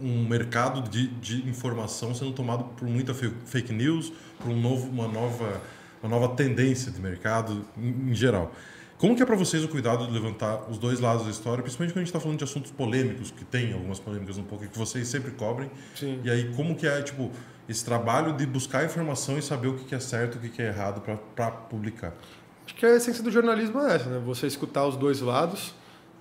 um 0.00 0.26
mercado 0.26 0.88
de, 0.88 1.08
de 1.08 1.48
informação 1.48 2.14
sendo 2.14 2.32
tomado 2.32 2.64
por 2.76 2.88
muita 2.88 3.14
fake 3.14 3.72
news, 3.72 4.12
por 4.38 4.50
um 4.50 4.60
novo, 4.60 4.88
uma, 4.88 5.08
nova, 5.08 5.60
uma 6.02 6.10
nova 6.10 6.34
tendência 6.34 6.90
de 6.90 7.00
mercado 7.00 7.64
em, 7.76 8.10
em 8.10 8.14
geral. 8.14 8.52
Como 8.98 9.14
que 9.14 9.22
é 9.22 9.26
para 9.26 9.36
vocês 9.36 9.62
o 9.62 9.68
cuidado 9.68 10.06
de 10.06 10.12
levantar 10.12 10.70
os 10.70 10.78
dois 10.78 11.00
lados 11.00 11.24
da 11.24 11.30
história, 11.30 11.62
principalmente 11.62 11.92
quando 11.92 11.98
a 11.98 12.04
gente 12.04 12.08
está 12.08 12.20
falando 12.20 12.38
de 12.38 12.44
assuntos 12.44 12.70
polêmicos, 12.70 13.30
que 13.30 13.44
tem 13.44 13.74
algumas 13.74 14.00
polêmicas 14.00 14.38
um 14.38 14.42
pouco, 14.42 14.66
que 14.66 14.78
vocês 14.78 15.06
sempre 15.06 15.32
cobrem, 15.32 15.70
Sim. 15.94 16.20
e 16.24 16.30
aí 16.30 16.50
como 16.54 16.74
que 16.74 16.86
é, 16.86 17.02
tipo, 17.02 17.30
esse 17.68 17.84
trabalho 17.84 18.32
de 18.32 18.46
buscar 18.46 18.86
informação 18.86 19.36
e 19.36 19.42
saber 19.42 19.68
o 19.68 19.74
que 19.74 19.84
que 19.84 19.94
é 19.94 20.00
certo 20.00 20.36
e 20.36 20.38
o 20.38 20.40
que 20.40 20.48
que 20.48 20.62
é 20.62 20.68
errado 20.68 21.02
para 21.34 21.50
publicar? 21.50 22.14
Acho 22.64 22.74
que 22.74 22.86
a 22.86 22.96
essência 22.96 23.22
do 23.22 23.30
jornalismo 23.30 23.80
é 23.80 23.96
essa, 23.96 24.08
né? 24.08 24.20
Você 24.24 24.46
escutar 24.46 24.86
os 24.86 24.96
dois 24.96 25.20
lados. 25.20 25.74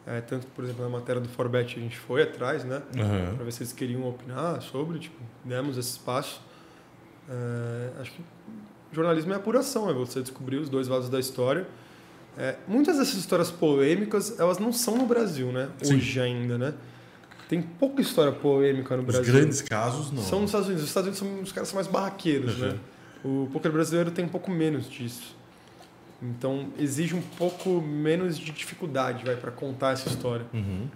É, 0.08 0.22
tanto, 0.22 0.46
por 0.48 0.64
exemplo, 0.64 0.84
na 0.84 0.90
matéria 0.90 1.20
do 1.20 1.28
Forbet 1.28 1.78
a 1.78 1.82
gente 1.82 1.98
foi 1.98 2.22
atrás, 2.22 2.64
né? 2.64 2.82
Aham. 2.98 3.36
Para 3.36 3.46
ver 3.46 3.52
se 3.52 3.64
eles 3.64 3.74
queriam 3.74 4.08
opinar 4.08 4.62
sobre, 4.62 5.00
tipo, 5.00 5.18
demos 5.44 5.78
esse 5.78 5.92
espaço. 5.92 6.42
É, 7.30 8.02
acho 8.02 8.12
que 8.12 8.22
jornalismo 8.92 9.34
é 9.34 9.36
apuração, 9.36 9.90
é 9.90 9.94
você 9.94 10.22
descobrir 10.22 10.58
os 10.58 10.70
dois 10.70 10.88
lados 10.88 11.10
da 11.10 11.20
história. 11.20 11.68
É, 12.38 12.56
muitas 12.68 12.98
dessas 12.98 13.16
histórias 13.16 13.50
polêmicas, 13.50 14.40
elas 14.40 14.60
não 14.60 14.72
são 14.72 14.98
no 14.98 15.06
Brasil, 15.06 15.52
né? 15.52 15.70
Sim. 15.82 15.96
Hoje 15.96 16.20
ainda, 16.20 16.58
né? 16.58 16.74
Tem 17.50 17.62
pouca 17.62 18.02
história 18.02 18.32
polêmica 18.32 18.96
no 18.98 19.04
Os 19.04 19.08
Brasil. 19.16 19.34
grandes 19.34 19.62
casos, 19.62 20.12
não. 20.12 20.22
São 20.22 20.42
nos 20.42 20.50
Estados 20.50 20.68
Unidos. 20.68 20.84
Os 20.84 20.90
Estados 20.90 21.08
Unidos 21.22 21.36
são, 21.36 21.44
os 21.44 21.52
caras 21.52 21.70
são 21.70 21.76
mais 21.76 21.88
barraqueiros, 21.88 22.60
Uhum. 22.62 22.68
né? 22.70 22.78
O 23.24 23.50
poker 23.52 23.72
brasileiro 23.72 24.12
tem 24.12 24.26
um 24.26 24.30
pouco 24.30 24.52
menos 24.52 24.88
disso. 24.90 25.35
Então 26.22 26.70
exige 26.80 27.16
um 27.16 27.22
pouco 27.22 27.82
menos 27.82 28.38
de 28.38 28.52
dificuldade, 28.52 29.26
vai, 29.26 29.36
para 29.36 29.52
contar 29.52 29.94
essa 29.94 30.08
história. 30.10 30.46
Uhum. 30.54 30.88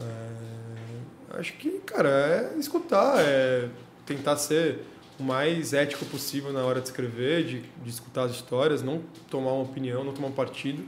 É, 0.00 1.38
acho 1.38 1.52
que, 1.54 1.78
cara, 1.80 2.08
é 2.08 2.58
escutar, 2.58 3.20
é 3.20 3.68
tentar 4.04 4.36
ser 4.36 4.80
o 5.18 5.22
mais 5.22 5.72
ético 5.72 6.04
possível 6.06 6.52
na 6.52 6.62
hora 6.62 6.80
de 6.80 6.88
escrever, 6.88 7.44
de, 7.44 7.60
de 7.60 7.90
escutar 7.90 8.24
as 8.24 8.32
histórias, 8.32 8.82
não 8.82 9.00
tomar 9.30 9.52
uma 9.52 9.62
opinião, 9.62 10.02
não 10.02 10.12
tomar 10.12 10.28
um 10.28 10.32
partido, 10.32 10.82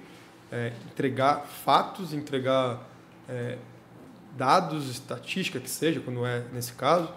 é, 0.51 0.73
entregar 0.91 1.47
fatos, 1.47 2.13
entregar 2.13 2.89
é, 3.29 3.57
dados, 4.37 4.89
estatística 4.89 5.61
que 5.61 5.71
seja, 5.71 6.01
quando 6.01 6.27
é 6.27 6.45
nesse 6.53 6.73
caso. 6.73 7.09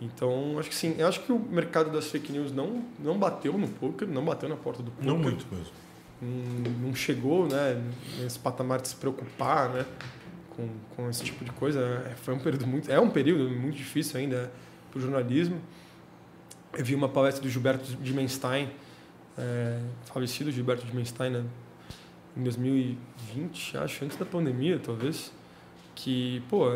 Então, 0.00 0.58
acho 0.58 0.68
que 0.68 0.74
sim. 0.74 0.96
Eu 0.98 1.06
acho 1.06 1.20
que 1.20 1.32
o 1.32 1.38
mercado 1.38 1.90
das 1.90 2.08
fake 2.08 2.32
news 2.32 2.52
não, 2.52 2.84
não 2.98 3.18
bateu 3.18 3.56
no 3.56 3.68
poker, 3.68 4.08
não 4.08 4.24
bateu 4.24 4.48
na 4.48 4.56
porta 4.56 4.82
do 4.82 4.90
poker. 4.90 5.06
Não 5.06 5.16
muito 5.16 5.46
mesmo. 5.50 5.72
Não, 6.22 6.94
chegou 6.94 7.48
né, 7.48 7.82
nesse 8.20 8.38
patamar 8.38 8.80
de 8.80 8.88
se 8.88 8.96
preocupar 8.96 9.70
né, 9.70 9.84
com, 10.50 10.68
com 10.94 11.10
esse 11.10 11.24
tipo 11.24 11.44
de 11.44 11.50
coisa. 11.50 11.80
É, 12.08 12.14
Foi 12.14 12.32
um 12.32 12.38
período 12.38 12.66
muito, 12.66 12.90
é 12.90 13.00
um 13.00 13.10
período 13.10 13.50
muito 13.50 13.76
difícil 13.76 14.20
ainda 14.20 14.52
para 14.90 14.98
o 14.98 15.02
jornalismo. 15.02 15.60
Eu 16.72 16.84
vi 16.84 16.94
uma 16.94 17.08
palestra 17.08 17.42
do 17.42 17.48
Gilberto 17.48 17.96
Dimenstein, 17.96 18.70
é, 19.36 19.80
falecido 20.04 20.52
Gilberto 20.52 20.86
Dimenstein, 20.86 21.30
né, 21.30 21.44
em 22.36 22.42
2020, 22.44 23.78
acho, 23.78 24.04
antes 24.04 24.16
da 24.16 24.24
pandemia, 24.24 24.78
talvez, 24.78 25.32
que, 25.94 26.40
pô, 26.48 26.72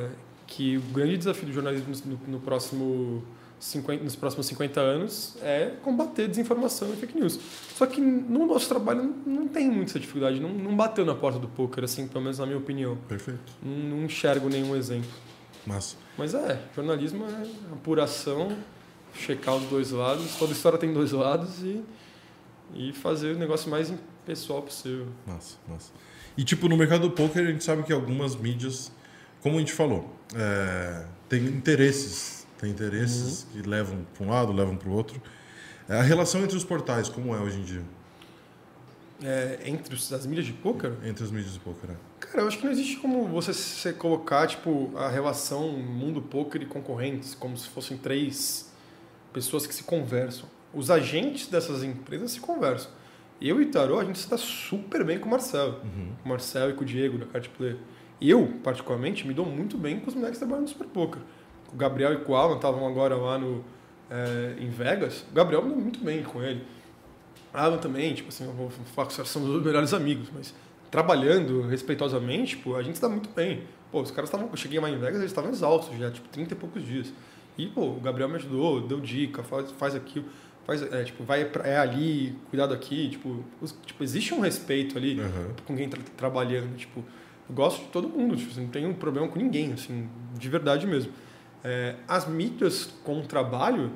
que 0.47 0.77
o 0.77 0.83
grande 0.93 1.17
desafio 1.17 1.47
do 1.47 1.53
jornalismo 1.53 1.95
no, 2.05 2.33
no 2.33 2.41
próximo 2.41 3.23
50, 3.59 4.05
nos 4.05 4.15
próximos 4.15 4.47
50 4.47 4.81
anos 4.81 5.37
é 5.43 5.73
combater 5.83 6.29
desinformação 6.29 6.93
e 6.93 6.97
fake 6.97 7.19
news. 7.19 7.39
Só 7.75 7.87
que 7.87 8.01
no 8.01 8.47
nosso 8.47 8.69
trabalho 8.69 9.03
não, 9.03 9.35
não 9.41 9.49
tem 9.49 9.71
muita 9.71 9.99
dificuldade, 9.99 10.39
não, 10.41 10.51
não 10.51 10.77
bateu 10.77 11.05
na 11.05 11.15
porta 11.15 11.39
do 11.39 11.49
poker, 11.49 11.85
assim, 11.85 12.07
pelo 12.07 12.23
menos 12.23 12.39
na 12.39 12.47
minha 12.47 12.59
opinião. 12.59 12.97
Perfeito. 13.09 13.53
Não, 13.63 13.97
não 13.97 14.05
enxergo 14.05 14.49
nenhum 14.49 14.77
exemplo. 14.77 15.11
Massa. 15.67 15.97
Mas 16.17 16.35
é, 16.35 16.61
jornalismo 16.75 17.25
é 17.25 17.73
apuração, 17.73 18.57
checar 19.15 19.57
os 19.57 19.65
dois 19.65 19.91
lados, 19.91 20.37
toda 20.37 20.53
história 20.53 20.79
tem 20.79 20.93
dois 20.93 21.13
lados 21.13 21.63
e, 21.63 21.83
e 22.75 22.93
fazer 22.93 23.35
o 23.35 23.39
negócio 23.39 23.71
mais 23.71 23.93
pessoal 24.25 24.63
possível. 24.63 25.07
Massa, 25.27 25.57
massa. 25.67 25.91
E 26.37 26.45
tipo, 26.45 26.69
no 26.69 26.77
mercado 26.77 27.09
do 27.09 27.11
poker 27.11 27.43
a 27.43 27.51
gente 27.51 27.65
sabe 27.65 27.83
que 27.83 27.93
algumas 27.93 28.37
mídias, 28.37 28.93
como 29.41 29.57
a 29.57 29.59
gente 29.59 29.73
falou, 29.73 30.15
é, 30.35 31.05
tem 31.29 31.45
interesses. 31.45 32.36
Tem 32.59 32.71
interesses 32.71 33.47
que 33.53 33.63
levam 33.63 34.07
para 34.17 34.27
um 34.27 34.31
lado, 34.31 34.53
levam 34.53 34.77
para 34.77 34.89
o 34.89 34.93
outro. 34.93 35.21
É, 35.89 35.99
A 35.99 36.03
relação 36.03 36.43
entre 36.43 36.57
os 36.57 36.65
portais, 36.65 37.09
como 37.09 37.35
é 37.35 37.39
hoje 37.39 37.59
em 37.59 37.63
dia? 37.63 37.83
É, 39.23 39.61
entre 39.65 39.95
os- 39.95 40.13
as 40.13 40.27
mídias 40.27 40.45
de 40.47 40.53
poker, 40.53 40.93
Entre 41.05 41.25
as 41.25 41.31
mídias 41.31 41.53
de 41.55 41.59
poker, 41.61 41.89
né? 41.91 41.97
Cara, 42.21 42.43
eu 42.43 42.49
acho 42.49 42.59
que 42.59 42.65
não 42.65 42.73
existe 42.73 42.97
como 42.99 43.27
você 43.27 43.53
se 43.55 43.93
colocar, 43.95 44.47
tipo, 44.47 44.93
a 44.97 45.09
relação 45.09 45.71
mundo 45.73 46.21
poker 46.21 46.61
e 46.63 46.67
concorrentes, 46.67 47.35
como 47.35 47.57
se 47.57 47.69
fossem 47.69 47.97
três 47.97 48.71
pessoas 49.33 49.67
que 49.67 49.75
se 49.75 49.85
conversam. 49.85 50.47
Os 50.75 50.91
agentes 50.91 51.47
dessas 51.47 51.83
empresas 51.83 52.33
se 52.33 52.41
conversam. 52.41 52.91
Eu 53.41 53.61
e 53.63 53.67
Tarô, 53.67 53.99
a 53.99 54.05
gente 54.05 54.19
se 54.19 54.29
dá 54.29 54.37
super 54.37 55.03
bem 55.05 55.19
com 55.19 55.27
o 55.29 55.31
Marcelo. 55.31 55.81
Com 56.23 56.27
o 56.27 56.29
Marcelo 56.29 56.71
e 56.73 56.75
com 56.75 56.83
o 56.83 56.87
Diego, 56.87 57.17
da 57.19 57.27
Card 57.27 57.49
Player. 57.51 57.77
Eu, 58.21 58.47
particularmente, 58.63 59.27
me 59.27 59.33
dou 59.33 59.47
muito 59.47 59.79
bem 59.79 60.01
com 60.01 60.09
os 60.09 60.15
moleques 60.15 60.39
que 60.39 60.41
trabalham 60.41 60.63
no 60.63 60.69
Super 60.69 60.87
Poker. 60.89 61.21
O 61.77 61.79
Gabriel 61.79 62.15
e 62.15 62.25
o 62.27 62.35
Alan 62.35 62.57
estavam 62.57 62.89
agora 62.89 63.15
lá 63.15 63.37
no, 63.39 63.63
eh, 64.11 64.55
em 64.59 64.71
Vegas. 64.71 65.27
O 65.31 65.35
Gabriel 65.35 65.63
me 65.63 65.69
deu 65.75 65.79
muito 65.83 66.03
bem 66.03 66.23
com 66.23 66.43
ele. 66.43 66.63
Alan 67.53 67.77
também, 67.77 68.15
tipo 68.15 68.31
assim, 68.31 68.45
eu 68.47 68.53
vou 68.53 68.71
falar 68.95 69.09
que 69.09 69.13
são 69.27 69.43
os 69.43 69.63
melhores 69.63 69.93
amigos, 69.93 70.29
mas 70.35 70.55
trabalhando 70.91 71.67
respeitosamente, 71.69 72.57
pô, 72.57 72.77
a 72.77 72.83
gente 72.83 72.95
está 72.95 73.11
muito 73.11 73.29
bem. 73.29 73.65
Pô, 73.93 74.01
os 74.01 74.11
caras 74.11 74.31
estavam, 74.31 74.49
eu 74.51 74.57
cheguei 74.57 74.81
lá 74.81 74.89
em 74.89 74.99
Vegas, 74.99 75.17
eles 75.17 75.27
estavam 75.31 75.51
exaustos 75.51 75.99
já, 75.99 76.11
tipo, 76.11 76.27
30 76.31 76.55
e 76.55 76.57
poucos 76.57 76.83
dias. 76.83 77.13
E, 77.59 77.67
pô, 77.67 77.83
o 77.91 78.01
Gabriel 78.01 78.29
me 78.31 78.37
ajudou, 78.37 78.81
deu 78.81 78.99
dica, 78.99 79.43
faz, 79.43 79.71
faz 79.73 79.95
aquilo, 79.95 80.25
faz, 80.67 80.81
é, 80.81 81.05
tipo, 81.05 81.25
vai 81.25 81.45
pra, 81.45 81.67
é 81.69 81.77
ali, 81.77 82.35
cuidado 82.49 82.73
aqui, 82.73 83.11
tipo, 83.11 83.45
os- 83.61 83.77
tipo, 83.85 84.03
existe 84.03 84.33
um 84.33 84.41
respeito 84.41 84.97
ali 84.97 85.21
Uhum. 85.21 85.51
com 85.67 85.77
quem 85.77 85.89
tá 85.91 85.99
trabalhando, 86.17 86.75
tipo, 86.77 87.05
eu 87.49 87.55
gosto 87.55 87.83
de 87.83 87.89
todo 87.89 88.09
mundo, 88.09 88.35
tipo, 88.35 88.59
não 88.59 88.69
tenho 88.69 88.95
problema 88.95 89.29
com 89.29 89.39
ninguém, 89.39 89.75
assim, 89.75 90.09
de 90.39 90.49
verdade 90.49 90.87
mesmo. 90.87 91.13
É, 91.65 91.97
as 92.07 92.27
mídias 92.27 92.91
com 93.03 93.21
o 93.21 93.23
trabalho 93.23 93.93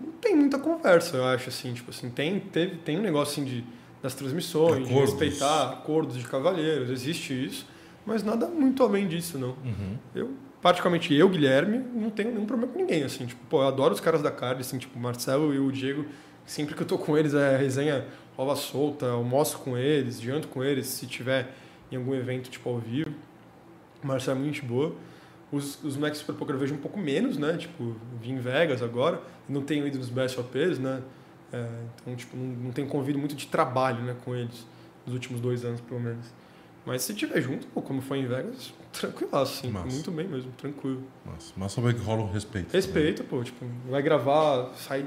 não 0.00 0.12
tem 0.12 0.36
muita 0.36 0.58
conversa, 0.58 1.16
eu 1.16 1.24
acho, 1.24 1.48
assim, 1.48 1.72
tipo 1.72 1.90
assim, 1.90 2.10
tem, 2.10 2.40
teve, 2.40 2.76
tem 2.76 2.98
um 2.98 3.02
negócio 3.02 3.32
assim 3.32 3.44
de, 3.44 3.64
das 4.02 4.14
transmissões, 4.14 4.86
Acordos. 4.86 4.88
de 4.88 4.94
respeitar 4.94 5.70
acordos 5.70 6.16
de 6.16 6.24
cavalheiros, 6.26 6.90
existe 6.90 7.32
isso, 7.32 7.66
mas 8.04 8.22
nada 8.22 8.46
muito 8.46 8.82
além 8.82 9.08
disso, 9.08 9.38
não. 9.38 9.56
Uhum. 9.64 9.96
Eu, 10.14 10.30
particularmente 10.60 11.14
eu, 11.14 11.28
Guilherme, 11.28 11.78
não 11.78 12.10
tenho 12.10 12.32
nenhum 12.32 12.44
problema 12.44 12.72
com 12.72 12.78
ninguém, 12.78 13.04
assim, 13.04 13.24
tipo, 13.26 13.40
pô, 13.48 13.62
eu 13.62 13.68
adoro 13.68 13.94
os 13.94 14.00
caras 14.00 14.20
da 14.20 14.30
card, 14.30 14.60
assim, 14.60 14.78
tipo, 14.78 14.98
o 14.98 15.02
Marcelo 15.02 15.54
e 15.54 15.58
o 15.58 15.70
Diego, 15.70 16.04
sempre 16.44 16.74
que 16.74 16.82
eu 16.82 16.86
tô 16.86 16.98
com 16.98 17.16
eles 17.16 17.32
é 17.32 17.56
resenha 17.56 18.04
rola 18.36 18.56
solta, 18.56 19.06
almoço 19.10 19.58
com 19.58 19.78
eles, 19.78 20.20
janto 20.20 20.48
com 20.48 20.62
eles, 20.62 20.86
se 20.86 21.06
tiver 21.06 21.54
em 21.90 21.96
algum 21.96 22.14
evento, 22.14 22.50
tipo, 22.50 22.68
ao 22.68 22.78
vivo. 22.78 23.10
O 24.02 24.06
Marcelo 24.06 24.38
é 24.38 24.42
muito 24.42 24.64
boa. 24.66 24.94
Os, 25.54 25.82
os 25.84 25.96
Max 25.96 26.18
Super 26.18 26.34
Poker 26.34 26.54
eu 26.54 26.58
vejo 26.58 26.74
um 26.74 26.78
pouco 26.78 26.98
menos, 26.98 27.36
né? 27.38 27.56
Tipo, 27.56 27.94
vim 28.20 28.32
em 28.32 28.38
Vegas 28.38 28.82
agora, 28.82 29.20
não 29.48 29.62
tenho 29.62 29.86
ido 29.86 29.98
nos 29.98 30.08
Best 30.08 30.38
OPs, 30.40 30.78
né? 30.78 31.00
É, 31.52 31.68
então, 32.02 32.16
tipo, 32.16 32.36
não, 32.36 32.46
não 32.64 32.72
tenho 32.72 32.88
convido 32.88 33.18
muito 33.18 33.34
de 33.36 33.46
trabalho, 33.46 34.02
né, 34.02 34.16
com 34.24 34.34
eles, 34.34 34.66
nos 35.06 35.14
últimos 35.14 35.40
dois 35.40 35.64
anos, 35.64 35.80
pelo 35.80 36.00
menos. 36.00 36.26
Mas 36.86 37.02
se 37.02 37.14
tiver 37.14 37.40
junto, 37.40 37.66
pô, 37.68 37.80
como 37.80 38.02
foi 38.02 38.18
em 38.18 38.26
Vegas, 38.26 38.74
tranquilaço, 38.92 39.60
assim, 39.60 39.70
Massa. 39.70 39.86
muito 39.86 40.10
bem 40.10 40.26
mesmo, 40.28 40.50
tranquilo. 40.52 41.02
Massa. 41.24 41.52
Massa 41.56 41.74
saber 41.76 41.94
que 41.94 42.00
rola 42.02 42.22
um 42.24 42.30
respeito. 42.32 42.72
Respeito, 42.72 43.24
pô, 43.24 43.42
tipo, 43.42 43.64
vai 43.88 44.02
gravar, 44.02 44.70
sai 44.76 45.06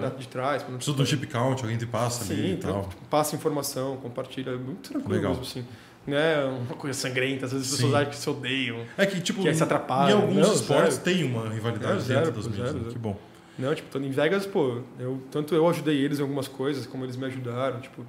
da- 0.00 0.10
de 0.10 0.28
trás. 0.28 0.62
Precisa 0.62 1.02
um 1.02 1.06
chip 1.06 1.26
count, 1.26 1.62
alguém 1.62 1.78
te 1.78 1.86
passa 1.86 2.24
ali 2.32 2.42
Sim, 2.42 2.52
e 2.52 2.56
tal. 2.58 2.88
tipo, 2.88 3.04
passa 3.06 3.34
informação, 3.34 3.96
compartilha, 3.96 4.50
é 4.50 4.56
muito 4.56 4.88
tranquilo 4.90 5.14
Legal. 5.14 5.30
mesmo, 5.32 5.44
assim. 5.44 5.64
Né, 6.06 6.44
uma 6.44 6.74
coisa 6.76 6.98
sangrenta, 6.98 7.46
às 7.46 7.52
vezes 7.52 7.68
as 7.68 7.74
pessoas 7.76 7.94
acham 7.94 8.10
que 8.10 8.16
se 8.16 8.30
odeiam. 8.30 8.84
É 8.96 9.04
que, 9.06 9.20
tipo, 9.20 9.42
Que 9.42 9.54
se 9.54 9.62
atrapalha. 9.62 10.12
em 10.12 10.14
alguns 10.14 10.36
Não, 10.36 10.52
esportes 10.54 10.94
zero. 10.94 11.04
tem 11.04 11.24
uma 11.24 11.48
rivalidade 11.48 12.02
zero, 12.02 12.26
dentro 12.26 12.40
das 12.42 12.48
mídias. 12.48 12.74
né? 12.74 12.92
Que 12.92 12.98
bom. 12.98 13.16
Não, 13.58 13.74
tipo, 13.74 13.98
em 13.98 14.10
Vegas, 14.10 14.44
pô, 14.46 14.80
eu, 14.98 15.20
tanto 15.30 15.54
eu 15.54 15.68
ajudei 15.68 15.96
eles 15.96 16.18
em 16.18 16.22
algumas 16.22 16.46
coisas, 16.46 16.86
como 16.86 17.04
eles 17.04 17.16
me 17.16 17.24
ajudaram, 17.24 17.80
tipo, 17.80 18.04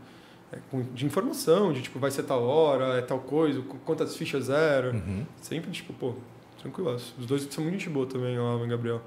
é, 0.52 0.58
de 0.94 1.06
informação, 1.06 1.72
de 1.74 1.82
tipo, 1.82 1.98
vai 2.00 2.12
ser 2.12 2.24
tal 2.24 2.44
hora, 2.44 2.98
é 2.98 3.02
tal 3.02 3.20
coisa, 3.20 3.62
qu- 3.62 3.78
quantas 3.86 4.16
fichas 4.16 4.50
eram. 4.50 4.92
Uhum. 4.92 5.26
Sempre, 5.42 5.72
tipo, 5.72 5.94
pô, 5.94 6.16
tranquilaço. 6.62 7.16
Os 7.18 7.26
dois 7.26 7.48
são 7.50 7.64
muito 7.64 7.78
gente 7.80 7.90
boa 7.90 8.06
também, 8.06 8.38
o 8.38 8.42
Alan 8.42 8.62
e 8.64 8.66
o 8.66 8.68
Gabriel, 8.70 9.02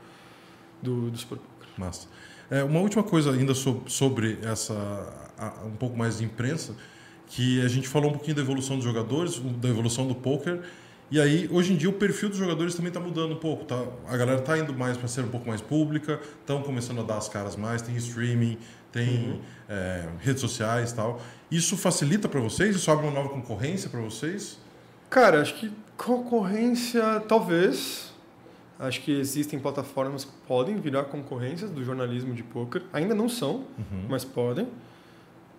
do, 0.83 1.11
do 1.11 1.17
Sport 1.17 1.41
Poker. 1.41 1.69
Massa. 1.77 2.09
É, 2.51 2.65
uma 2.65 2.81
última 2.81 3.03
coisa 3.03 3.31
ainda 3.33 3.55
so- 3.55 3.83
sobre 3.87 4.39
essa 4.43 4.75
um 5.67 5.77
pouco 5.77 5.97
mais 5.97 6.19
de 6.19 6.25
imprensa, 6.25 6.75
que 7.31 7.65
a 7.65 7.69
gente 7.69 7.87
falou 7.87 8.11
um 8.11 8.13
pouquinho 8.13 8.35
da 8.35 8.43
evolução 8.43 8.77
dos 8.77 8.85
jogadores, 8.85 9.39
da 9.39 9.69
evolução 9.69 10.07
do 10.07 10.17
poker. 10.17 10.61
E 11.13 11.21
aí, 11.21 11.49
hoje 11.51 11.73
em 11.73 11.77
dia, 11.77 11.89
o 11.89 11.93
perfil 11.93 12.29
dos 12.29 12.37
jogadores 12.37 12.75
também 12.75 12.89
está 12.89 13.01
mudando 13.01 13.33
um 13.33 13.39
pouco. 13.39 13.65
Tá? 13.65 13.85
A 14.09 14.17
galera 14.17 14.41
está 14.41 14.59
indo 14.59 14.75
mais 14.75 14.97
para 14.97 15.07
ser 15.07 15.23
um 15.23 15.29
pouco 15.29 15.49
mais 15.49 15.61
pública, 15.61 16.21
estão 16.41 16.61
começando 16.63 17.01
a 17.01 17.03
dar 17.05 17.19
as 17.19 17.29
caras 17.29 17.55
mais, 17.55 17.83
tem 17.83 17.95
streaming, 17.97 18.59
tem 18.91 19.41
é, 19.69 20.09
redes 20.19 20.41
sociais 20.41 20.91
e 20.91 20.95
tal. 20.97 21.21
Isso 21.51 21.77
facilita 21.77 22.29
para 22.29 22.41
vocês? 22.41 22.75
Isso 22.75 22.91
abre 22.91 23.07
uma 23.07 23.15
nova 23.15 23.29
concorrência 23.29 23.89
para 23.89 24.01
vocês? 24.01 24.59
Cara, 25.09 25.41
acho 25.41 25.55
que 25.55 25.73
concorrência, 25.97 27.21
talvez. 27.29 28.13
Acho 28.77 29.03
que 29.03 29.13
existem 29.13 29.59
plataformas 29.59 30.25
que 30.25 30.33
podem 30.49 30.81
virar 30.81 31.05
concorrências 31.05 31.71
do 31.71 31.85
jornalismo 31.85 32.35
de 32.35 32.43
poker. 32.43 32.83
Ainda 32.93 33.15
não 33.15 33.29
são, 33.29 33.67
mas 34.09 34.25
podem. 34.25 34.67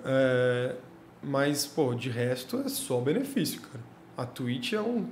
É, 0.03 0.75
mas, 1.23 1.65
pô, 1.65 1.93
de 1.93 2.09
resto 2.09 2.61
é 2.65 2.69
só 2.69 2.99
benefício, 2.99 3.61
cara. 3.61 3.83
A 4.17 4.25
Twitch 4.25 4.73
é 4.73 4.81
um. 4.81 5.05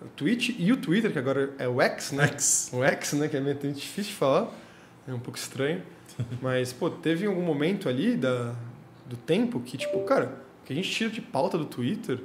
O 0.00 0.08
Twitch 0.16 0.50
e 0.58 0.72
o 0.72 0.76
Twitter, 0.76 1.12
que 1.12 1.18
agora 1.18 1.54
é 1.58 1.68
o 1.68 1.80
X, 1.80 2.12
né? 2.12 2.24
X. 2.24 2.70
O 2.72 2.84
X, 2.84 3.12
né? 3.14 3.28
Que 3.28 3.36
é 3.36 3.40
meio 3.40 3.56
difícil 3.56 4.12
de 4.12 4.14
falar. 4.14 4.50
É 5.06 5.12
um 5.12 5.18
pouco 5.18 5.38
estranho. 5.38 5.82
Mas, 6.42 6.72
pô, 6.72 6.90
teve 6.90 7.26
algum 7.26 7.42
momento 7.42 7.88
ali 7.88 8.16
da, 8.16 8.54
do 9.06 9.16
tempo 9.16 9.60
que, 9.60 9.76
tipo, 9.76 10.02
cara, 10.04 10.38
o 10.62 10.66
que 10.66 10.72
a 10.72 10.76
gente 10.76 10.90
tira 10.90 11.10
de 11.10 11.20
pauta 11.20 11.56
do 11.58 11.64
Twitter 11.64 12.20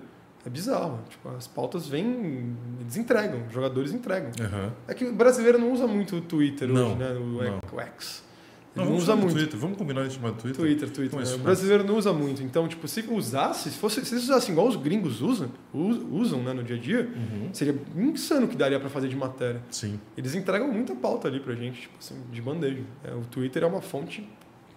é 0.46 0.50
bizarro. 0.50 1.00
Tipo, 1.10 1.30
as 1.30 1.48
pautas 1.48 1.88
vêm, 1.88 2.56
eles 2.80 2.98
entregam, 2.98 3.46
os 3.48 3.54
jogadores 3.54 3.92
entregam. 3.94 4.32
Aham. 4.40 4.74
É 4.88 4.94
que 4.94 5.06
o 5.06 5.14
brasileiro 5.14 5.58
não 5.60 5.72
usa 5.72 5.88
muito 5.88 6.18
o 6.18 6.22
Twitter 6.22 6.68
Não, 6.68 6.88
hoje, 6.88 6.96
né? 6.96 7.12
O, 7.12 7.44
não. 7.44 7.60
o 7.72 7.82
X. 7.82 8.24
Não, 8.80 8.86
não 8.86 8.92
vamos 8.94 9.04
usa 9.04 9.16
muito. 9.16 9.34
Twitter. 9.36 9.60
Vamos 9.60 9.78
combinar 9.78 10.08
de 10.08 10.14
chamar 10.16 10.32
de 10.32 10.38
Twitter? 10.40 10.62
Twitter, 10.66 10.90
Twitter. 10.90 11.20
Então 11.20 11.34
é 11.34 11.36
O 11.36 11.40
brasileiro 11.40 11.84
não 11.84 11.98
usa 11.98 12.12
muito. 12.14 12.42
Então, 12.44 12.68
tipo, 12.68 12.88
se 12.88 13.02
usasse, 13.10 13.70
se, 13.72 13.78
fosse, 13.78 14.04
se 14.06 14.14
eles 14.14 14.24
usassem 14.26 14.52
igual 14.52 14.68
os 14.68 14.76
gringos 14.76 15.22
usam, 15.22 15.50
us- 15.74 16.02
usam 16.12 16.42
né, 16.44 16.54
no 16.54 16.64
dia 16.64 16.76
a 16.76 16.80
dia, 16.80 17.10
Uhum. 17.16 17.50
seria 17.54 17.76
insano 17.96 18.46
o 18.46 18.50
que 18.50 18.56
daria 18.56 18.80
pra 18.80 18.90
fazer 18.90 19.08
de 19.08 19.16
matéria. 19.16 19.62
Sim. 19.70 20.00
Eles 20.18 20.34
entregam 20.36 20.72
muita 20.72 20.96
pauta 20.96 21.28
ali 21.28 21.40
pra 21.40 21.54
gente, 21.56 21.82
tipo 21.82 21.96
assim, 22.00 22.16
de 22.32 22.42
bandeja. 22.42 22.82
É, 23.04 23.14
o 23.14 23.22
Twitter 23.22 23.64
é 23.64 23.66
uma 23.68 23.82
fonte 23.82 24.28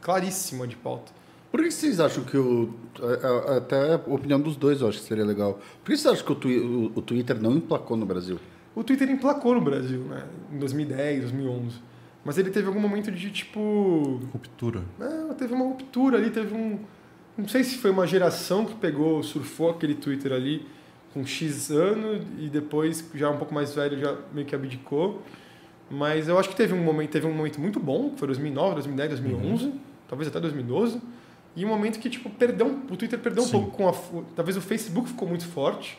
claríssima 0.01 0.67
de 0.67 0.77
pauta. 0.77 1.13
Por 1.51 1.61
que 1.63 1.71
vocês 1.71 2.01
acham 2.01 2.25
que 2.25 2.37
o. 2.37 2.73
Até 3.57 3.95
a 3.95 3.97
opinião 4.07 4.41
dos 4.41 4.57
dois 4.57 4.81
eu 4.81 4.89
acho 4.89 4.99
que 5.01 5.05
seria 5.05 5.25
legal. 5.25 5.61
Por 5.85 5.91
que 5.91 5.97
vocês 5.99 6.07
acham 6.13 6.25
que 6.25 6.33
o, 6.33 6.35
twi- 6.35 6.59
o- 6.61 6.93
o 6.95 7.03
Twitter 7.03 7.41
não 7.41 7.53
emplacou 7.57 7.97
no 7.97 8.07
Brasil? 8.07 8.39
O 8.75 8.83
Twitter 8.83 9.11
emplacou 9.11 9.55
no 9.55 9.61
Brasil, 9.61 10.01
né? 10.01 10.25
Em 10.51 10.59
2010, 10.59 11.21
2011. 11.23 11.77
Mas 12.25 12.39
ele 12.39 12.51
teve 12.51 12.69
algum 12.69 12.81
momento 12.81 13.11
de, 13.11 13.31
tipo... 13.31 14.21
Ruptura. 14.33 14.83
É, 15.01 15.35
teve 15.35 15.53
uma 15.55 15.65
ruptura 15.65 16.19
ali, 16.19 16.31
teve 16.31 16.55
um... 16.55 16.79
Não 17.37 17.49
sei 17.49 17.65
se 17.65 17.77
foi 17.79 17.91
uma 17.91 18.07
geração 18.07 18.65
que 18.65 18.75
pegou, 18.75 19.23
surfou 19.23 19.71
aquele 19.71 19.95
Twitter 19.95 20.33
ali 20.33 20.67
com 21.13 21.25
X 21.27 21.71
ano 21.71 22.21
e 22.39 22.49
depois, 22.49 23.05
já 23.15 23.29
um 23.31 23.37
pouco 23.39 23.53
mais 23.53 23.75
velho, 23.75 23.99
já 23.99 24.17
meio 24.33 24.47
que 24.47 24.55
abdicou. 24.55 25.23
Mas 25.91 26.29
eu 26.29 26.39
acho 26.39 26.49
que 26.49 26.57
teve 26.57 26.73
um 26.73 26.83
momento, 26.83 27.11
teve 27.11 27.27
um 27.27 27.33
momento 27.35 27.61
muito 27.61 27.81
bom, 27.81 28.11
que 28.11 28.19
foi 28.19 28.27
2009, 28.29 28.75
2010, 28.75 29.11
2011, 29.21 29.73
talvez 30.09 30.29
até 30.29 30.41
2012. 30.41 31.01
E 31.57 31.65
um 31.65 31.69
momento 31.69 31.99
que, 31.99 32.09
tipo, 32.09 32.31
perdeu, 32.31 32.67
um- 32.67 32.83
o 32.91 32.97
Twitter 32.97 33.19
perdeu 33.19 33.43
um 33.43 33.47
Sim. 33.47 33.53
pouco 33.53 33.71
com 33.77 33.89
a... 33.89 33.93
Talvez 34.37 34.57
o 34.57 34.61
Facebook 34.61 35.09
ficou 35.09 35.29
muito 35.29 35.47
forte 35.47 35.99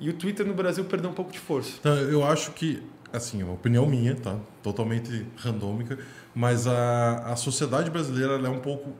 e 0.00 0.08
o 0.10 0.12
Twitter 0.12 0.44
no 0.46 0.54
Brasil 0.54 0.84
perdeu 0.86 1.10
um 1.10 1.14
pouco 1.14 1.30
de 1.30 1.38
força. 1.38 1.76
Então, 1.78 1.94
eu 1.94 2.24
acho 2.24 2.50
que, 2.52 2.82
assim, 3.12 3.42
é 3.42 3.44
uma 3.44 3.54
opinião 3.54 3.86
minha, 3.86 4.14
tá? 4.14 4.38
Totalmente 4.62 5.26
randômica, 5.36 5.98
mas 6.34 6.66
a, 6.66 7.32
a 7.32 7.36
sociedade 7.36 7.90
brasileira 7.90 8.34
é 8.34 8.48
um 8.48 8.60
pouco 8.60 8.90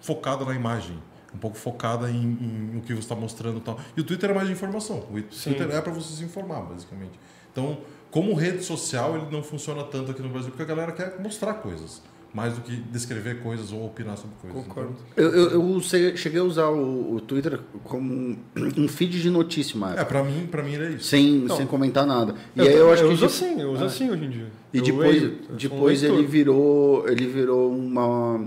focada 0.00 0.44
na 0.44 0.54
imagem, 0.54 0.98
um 1.34 1.38
pouco 1.38 1.56
focada 1.56 2.10
em, 2.10 2.22
em 2.22 2.78
o 2.78 2.80
que 2.82 2.92
você 2.92 3.00
está 3.00 3.14
mostrando 3.14 3.58
e 3.58 3.60
tal. 3.60 3.78
E 3.96 4.00
o 4.00 4.04
Twitter 4.04 4.30
é 4.30 4.34
mais 4.34 4.46
de 4.46 4.52
informação. 4.52 5.06
O 5.10 5.34
Sim. 5.34 5.54
Twitter 5.54 5.74
é 5.74 5.80
para 5.80 5.92
você 5.92 6.14
se 6.14 6.24
informar, 6.24 6.60
basicamente. 6.60 7.18
Então, 7.50 7.78
como 8.10 8.34
rede 8.34 8.62
social, 8.62 9.16
ele 9.16 9.26
não 9.30 9.42
funciona 9.42 9.82
tanto 9.84 10.10
aqui 10.10 10.22
no 10.22 10.28
Brasil, 10.28 10.50
porque 10.50 10.62
a 10.62 10.66
galera 10.66 10.92
quer 10.92 11.18
mostrar 11.20 11.54
coisas, 11.54 12.02
mais 12.34 12.54
do 12.54 12.60
que 12.60 12.76
descrever 12.76 13.40
coisas 13.42 13.72
ou 13.72 13.86
opinar 13.86 14.16
sobre 14.18 14.36
coisas. 14.42 14.62
Concordo. 14.62 14.94
Eu, 15.16 15.30
eu, 15.32 15.50
eu 15.50 15.80
cheguei 16.16 16.38
a 16.40 16.44
usar 16.44 16.68
o, 16.68 17.14
o 17.14 17.20
Twitter 17.20 17.58
como 17.84 18.36
um, 18.54 18.88
feed 18.88 19.22
de 19.22 19.30
notícia, 19.30 19.78
mas 19.78 19.98
é, 19.98 20.04
para 20.04 20.22
mim, 20.22 20.46
para 20.50 20.62
mim 20.62 20.74
era 20.74 20.90
isso. 20.90 21.04
sem, 21.04 21.38
Não. 21.40 21.56
sem 21.56 21.66
comentar 21.66 22.06
nada. 22.06 22.34
E 22.54 22.60
eu, 22.60 22.66
aí 22.66 22.74
eu 22.74 22.92
acho 22.92 23.04
que. 23.04 23.12
uso 23.14 23.24
assim, 23.24 23.60
eu 23.60 23.70
uso 23.72 23.84
Ah. 23.84 23.86
assim 23.86 24.10
hoje 24.10 24.24
em 24.24 24.30
dia. 24.30 24.46
E 24.72 24.78
Eu 24.78 24.84
depois, 24.84 25.22
leio, 25.22 25.38
eu 25.48 25.54
um 25.54 25.56
depois 25.56 26.02
ele 26.02 26.26
virou, 26.26 27.08
ele 27.08 27.26
virou 27.26 27.72
uma 27.74 28.44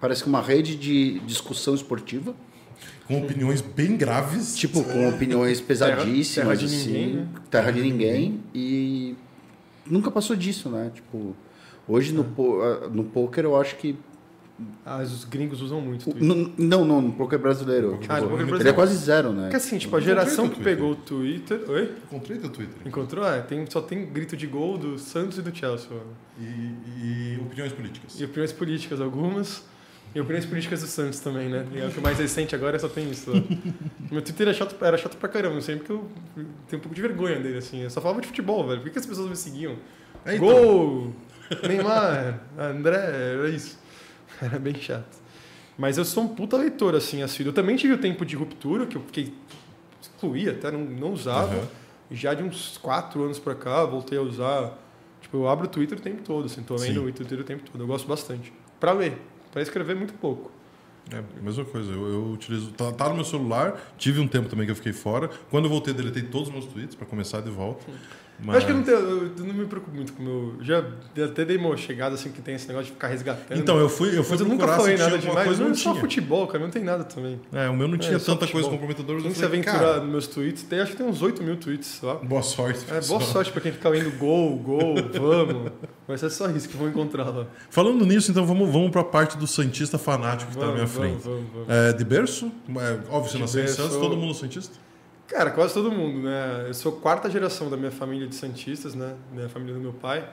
parece 0.00 0.24
que 0.24 0.28
uma 0.28 0.42
rede 0.42 0.74
de 0.74 1.20
discussão 1.20 1.76
esportiva, 1.76 2.34
Com 3.06 3.18
opiniões 3.22 3.60
bem 3.60 3.96
graves. 3.96 4.56
tipo 4.56 4.82
com 4.82 5.08
opiniões 5.08 5.60
pesadíssimas, 5.60 6.34
terra 6.34 6.56
de 6.56 6.64
assim, 6.64 6.86
ninguém, 6.92 7.14
né? 7.14 7.26
terra 7.48 7.70
de 7.70 7.80
ninguém 7.82 8.40
e 8.52 9.14
nunca 9.86 10.10
passou 10.10 10.34
disso, 10.34 10.68
né? 10.68 10.90
Tipo, 10.92 11.36
hoje 11.88 12.12
no 12.12 12.24
po- 12.24 12.60
ah, 12.62 12.88
no 12.88 13.04
poker 13.04 13.44
eu 13.44 13.56
acho 13.60 13.76
que 13.76 13.96
Ah, 14.86 14.98
os 14.98 15.24
gringos 15.24 15.60
usam 15.60 15.80
muito 15.80 16.08
o 16.10 16.12
Twitter. 16.12 16.22
no- 16.22 16.52
não, 16.56 16.84
não, 16.84 17.00
no 17.02 17.12
poker 17.12 17.38
brasileiro. 17.38 17.98
Tipo, 18.00 18.12
Ah, 18.12 18.16
no 18.20 18.22
poker 18.28 18.34
ele 18.36 18.42
é 18.42 18.46
brasileiro. 18.46 18.76
quase 18.76 18.96
zero, 18.96 19.32
né? 19.32 19.42
Porque 19.44 19.56
assim, 19.56 19.78
tipo, 19.78 19.96
a 19.96 20.00
geração 20.00 20.48
que 20.48 20.60
pegou 20.62 20.92
o 20.92 20.94
Twitter... 20.96 21.60
Oi? 21.68 21.90
Encontrei 22.04 22.38
teu 22.38 22.50
Twitter. 22.50 22.76
Encontrou? 22.86 23.26
É, 23.26 23.40
tem, 23.40 23.64
só 23.68 23.80
tem 23.80 24.06
grito 24.06 24.36
de 24.36 24.46
gol 24.46 24.78
do 24.78 24.98
Santos 24.98 25.38
e 25.38 25.42
do 25.42 25.52
Chelsea. 25.56 25.88
E, 26.38 26.42
e 26.44 27.38
opiniões 27.40 27.72
políticas. 27.72 28.20
E 28.20 28.24
opiniões 28.24 28.52
políticas 28.52 29.00
algumas. 29.00 29.64
E 30.14 30.20
opiniões 30.20 30.44
políticas 30.46 30.80
do 30.82 30.86
Santos 30.86 31.18
também, 31.20 31.48
né? 31.48 31.66
E 31.74 31.80
é 31.80 31.86
o 31.86 31.90
que 31.90 32.00
mais 32.00 32.18
recente 32.18 32.54
agora 32.54 32.78
só 32.78 32.88
tem 32.88 33.10
isso. 33.10 33.30
Lá. 33.32 33.42
Meu 34.12 34.22
Twitter 34.22 34.46
era 34.46 34.54
chato, 34.56 34.76
era 34.84 34.98
chato 34.98 35.16
pra 35.16 35.28
caramba, 35.28 35.60
sempre 35.62 35.86
que 35.86 35.90
eu 35.90 36.06
tenho 36.68 36.78
um 36.78 36.82
pouco 36.82 36.94
de 36.94 37.00
vergonha 37.00 37.40
dele, 37.40 37.58
assim. 37.58 37.80
Eu 37.82 37.90
só 37.90 38.00
falava 38.00 38.20
de 38.20 38.26
futebol, 38.28 38.64
velho. 38.68 38.80
Por 38.80 38.84
que, 38.84 38.90
que 38.92 38.98
as 38.98 39.06
pessoas 39.06 39.28
me 39.28 39.34
seguiam? 39.36 39.74
É, 40.24 40.36
então. 40.36 40.46
Gol! 40.46 41.12
Neymar, 41.66 42.40
André, 42.58 42.96
era 42.98 43.48
isso. 43.48 43.78
Era 44.40 44.58
bem 44.58 44.74
chato. 44.74 45.20
Mas 45.76 45.98
eu 45.98 46.04
sou 46.04 46.24
um 46.24 46.28
puta 46.28 46.56
leitor, 46.56 46.94
assim, 46.94 47.22
assíduo. 47.22 47.50
Eu 47.50 47.54
também 47.54 47.76
tive 47.76 47.94
o 47.94 47.98
tempo 47.98 48.24
de 48.24 48.36
ruptura, 48.36 48.86
que 48.86 48.96
eu 48.96 49.02
fiquei 49.02 49.32
excluí 50.00 50.48
até, 50.48 50.70
não, 50.70 50.80
não 50.80 51.12
usava. 51.12 51.68
E 52.10 52.16
já 52.16 52.34
de 52.34 52.42
uns 52.42 52.78
quatro 52.78 53.22
anos 53.24 53.38
pra 53.38 53.54
cá, 53.54 53.84
voltei 53.84 54.18
a 54.18 54.22
usar. 54.22 54.78
Tipo, 55.20 55.38
eu 55.38 55.48
abro 55.48 55.66
o 55.66 55.68
Twitter 55.68 55.98
o 55.98 56.00
tempo 56.00 56.22
todo, 56.22 56.46
assim, 56.46 56.62
tô 56.62 56.74
lendo 56.74 57.00
Sim. 57.00 57.08
o 57.08 57.12
Twitter 57.12 57.40
o 57.40 57.44
tempo 57.44 57.62
todo. 57.70 57.82
Eu 57.82 57.86
gosto 57.86 58.06
bastante. 58.06 58.52
Pra 58.78 58.92
ler. 58.92 59.18
Pra 59.50 59.62
escrever, 59.62 59.94
muito 59.96 60.14
pouco. 60.14 60.50
É 61.10 61.22
mesma 61.42 61.64
coisa, 61.64 61.90
eu, 61.90 62.08
eu 62.08 62.24
utilizo. 62.30 62.70
Tá, 62.72 62.92
tá 62.92 63.08
no 63.08 63.16
meu 63.16 63.24
celular, 63.24 63.80
tive 63.98 64.20
um 64.20 64.28
tempo 64.28 64.48
também 64.48 64.66
que 64.66 64.70
eu 64.70 64.76
fiquei 64.76 64.92
fora. 64.92 65.28
Quando 65.50 65.64
eu 65.64 65.70
voltei, 65.70 65.92
deletei 65.92 66.22
todos 66.22 66.48
os 66.48 66.54
meus 66.54 66.66
tweets 66.66 66.94
pra 66.94 67.06
começar 67.06 67.40
de 67.40 67.50
volta. 67.50 67.84
Eu 67.88 67.94
Mas... 68.44 68.56
acho 68.56 68.66
que 68.66 68.72
eu 68.72 68.76
não, 68.76 68.82
tenho, 68.82 68.96
eu 68.98 69.44
não 69.44 69.54
me 69.54 69.66
preocupo 69.66 69.94
muito 69.96 70.12
com 70.12 70.22
o 70.22 70.26
meu. 70.26 70.54
Já 70.62 70.84
até 71.24 71.44
dei 71.44 71.56
uma 71.56 71.76
chegada 71.76 72.14
assim 72.14 72.30
que 72.30 72.40
tem 72.42 72.54
esse 72.54 72.66
negócio 72.68 72.86
de 72.88 72.92
ficar 72.92 73.08
resgatando. 73.08 73.58
Então, 73.58 73.78
eu 73.78 73.88
fui, 73.88 74.08
eu 74.16 74.22
fui 74.24 74.32
Mas 74.32 74.40
eu 74.40 74.46
nunca 74.48 74.66
falei 74.66 74.96
tinha 74.96 75.06
nada 75.06 75.18
demais. 75.18 75.44
coisa 75.46 75.60
Não, 75.60 75.68
não 75.68 75.74
é 75.74 75.78
só 75.78 75.90
tinha. 75.90 76.00
futebol, 76.00 76.46
cara, 76.46 76.64
não 76.64 76.70
tem 76.70 76.82
nada 76.84 77.04
também. 77.04 77.40
É, 77.52 77.68
o 77.68 77.76
meu 77.76 77.86
não 77.88 77.94
É, 77.96 77.98
tinha 77.98 78.18
só 78.18 78.32
tanta 78.32 78.46
coisa 78.46 78.68
futebol. 78.68 78.70
comprometedora. 78.88 79.20
Quem 79.20 79.30
eu 79.30 79.34
se 79.36 79.44
aventurar 79.44 79.78
cara, 79.78 80.00
nos 80.00 80.10
meus 80.10 80.26
tweets, 80.26 80.62
tem, 80.64 80.80
acho 80.80 80.92
que 80.92 80.96
tem 80.98 81.06
uns 81.06 81.22
8 81.22 81.42
mil 81.42 81.56
tweets 81.56 82.00
lá. 82.02 82.14
boa 82.16 82.42
sorte. 82.42 82.80
É, 82.90 83.00
boa 83.00 83.20
sorte 83.20 83.52
pra 83.52 83.60
quem 83.60 83.72
fica 83.72 83.88
lendo 83.88 84.10
gol, 84.18 84.56
gol, 84.56 84.94
vamos. 85.12 85.72
Vai 86.08 86.18
ser 86.18 86.30
só 86.30 86.48
isso 86.50 86.68
que 86.68 86.76
vão 86.76 86.88
encontrar 86.88 87.28
lá. 87.30 87.46
Falando 87.70 88.04
nisso, 88.04 88.30
então 88.30 88.44
vamos, 88.44 88.70
vamos 88.70 88.90
pra 88.90 89.04
parte 89.04 89.36
do 89.38 89.46
Santista 89.46 89.96
fanático 89.98 90.50
que 90.50 90.58
tá 90.58 90.66
na 90.66 90.72
minha 90.72 90.86
Vamos, 90.86 90.92
frente. 90.92 91.22
vamos, 91.22 91.44
vamos, 91.52 91.66
vamos. 91.68 91.68
É, 91.68 91.92
de 91.92 92.04
berço? 92.04 92.50
É, 92.68 92.98
óbvio, 93.14 93.30
você 93.32 93.38
nasceu 93.38 93.64
em. 93.64 93.68
Santos, 93.68 93.96
todo 93.96 94.16
mundo 94.16 94.34
Santista? 94.34 94.74
Cara, 95.32 95.50
quase 95.50 95.72
todo 95.74 95.90
mundo, 95.90 96.20
né? 96.22 96.64
Eu 96.68 96.74
sou 96.74 96.92
quarta 96.92 97.30
geração 97.30 97.70
da 97.70 97.76
minha 97.76 97.90
família 97.90 98.26
de 98.26 98.34
Santistas, 98.34 98.94
né? 98.94 99.14
Da 99.34 99.48
família 99.48 99.74
do 99.74 99.80
meu 99.80 99.92
pai. 99.92 100.28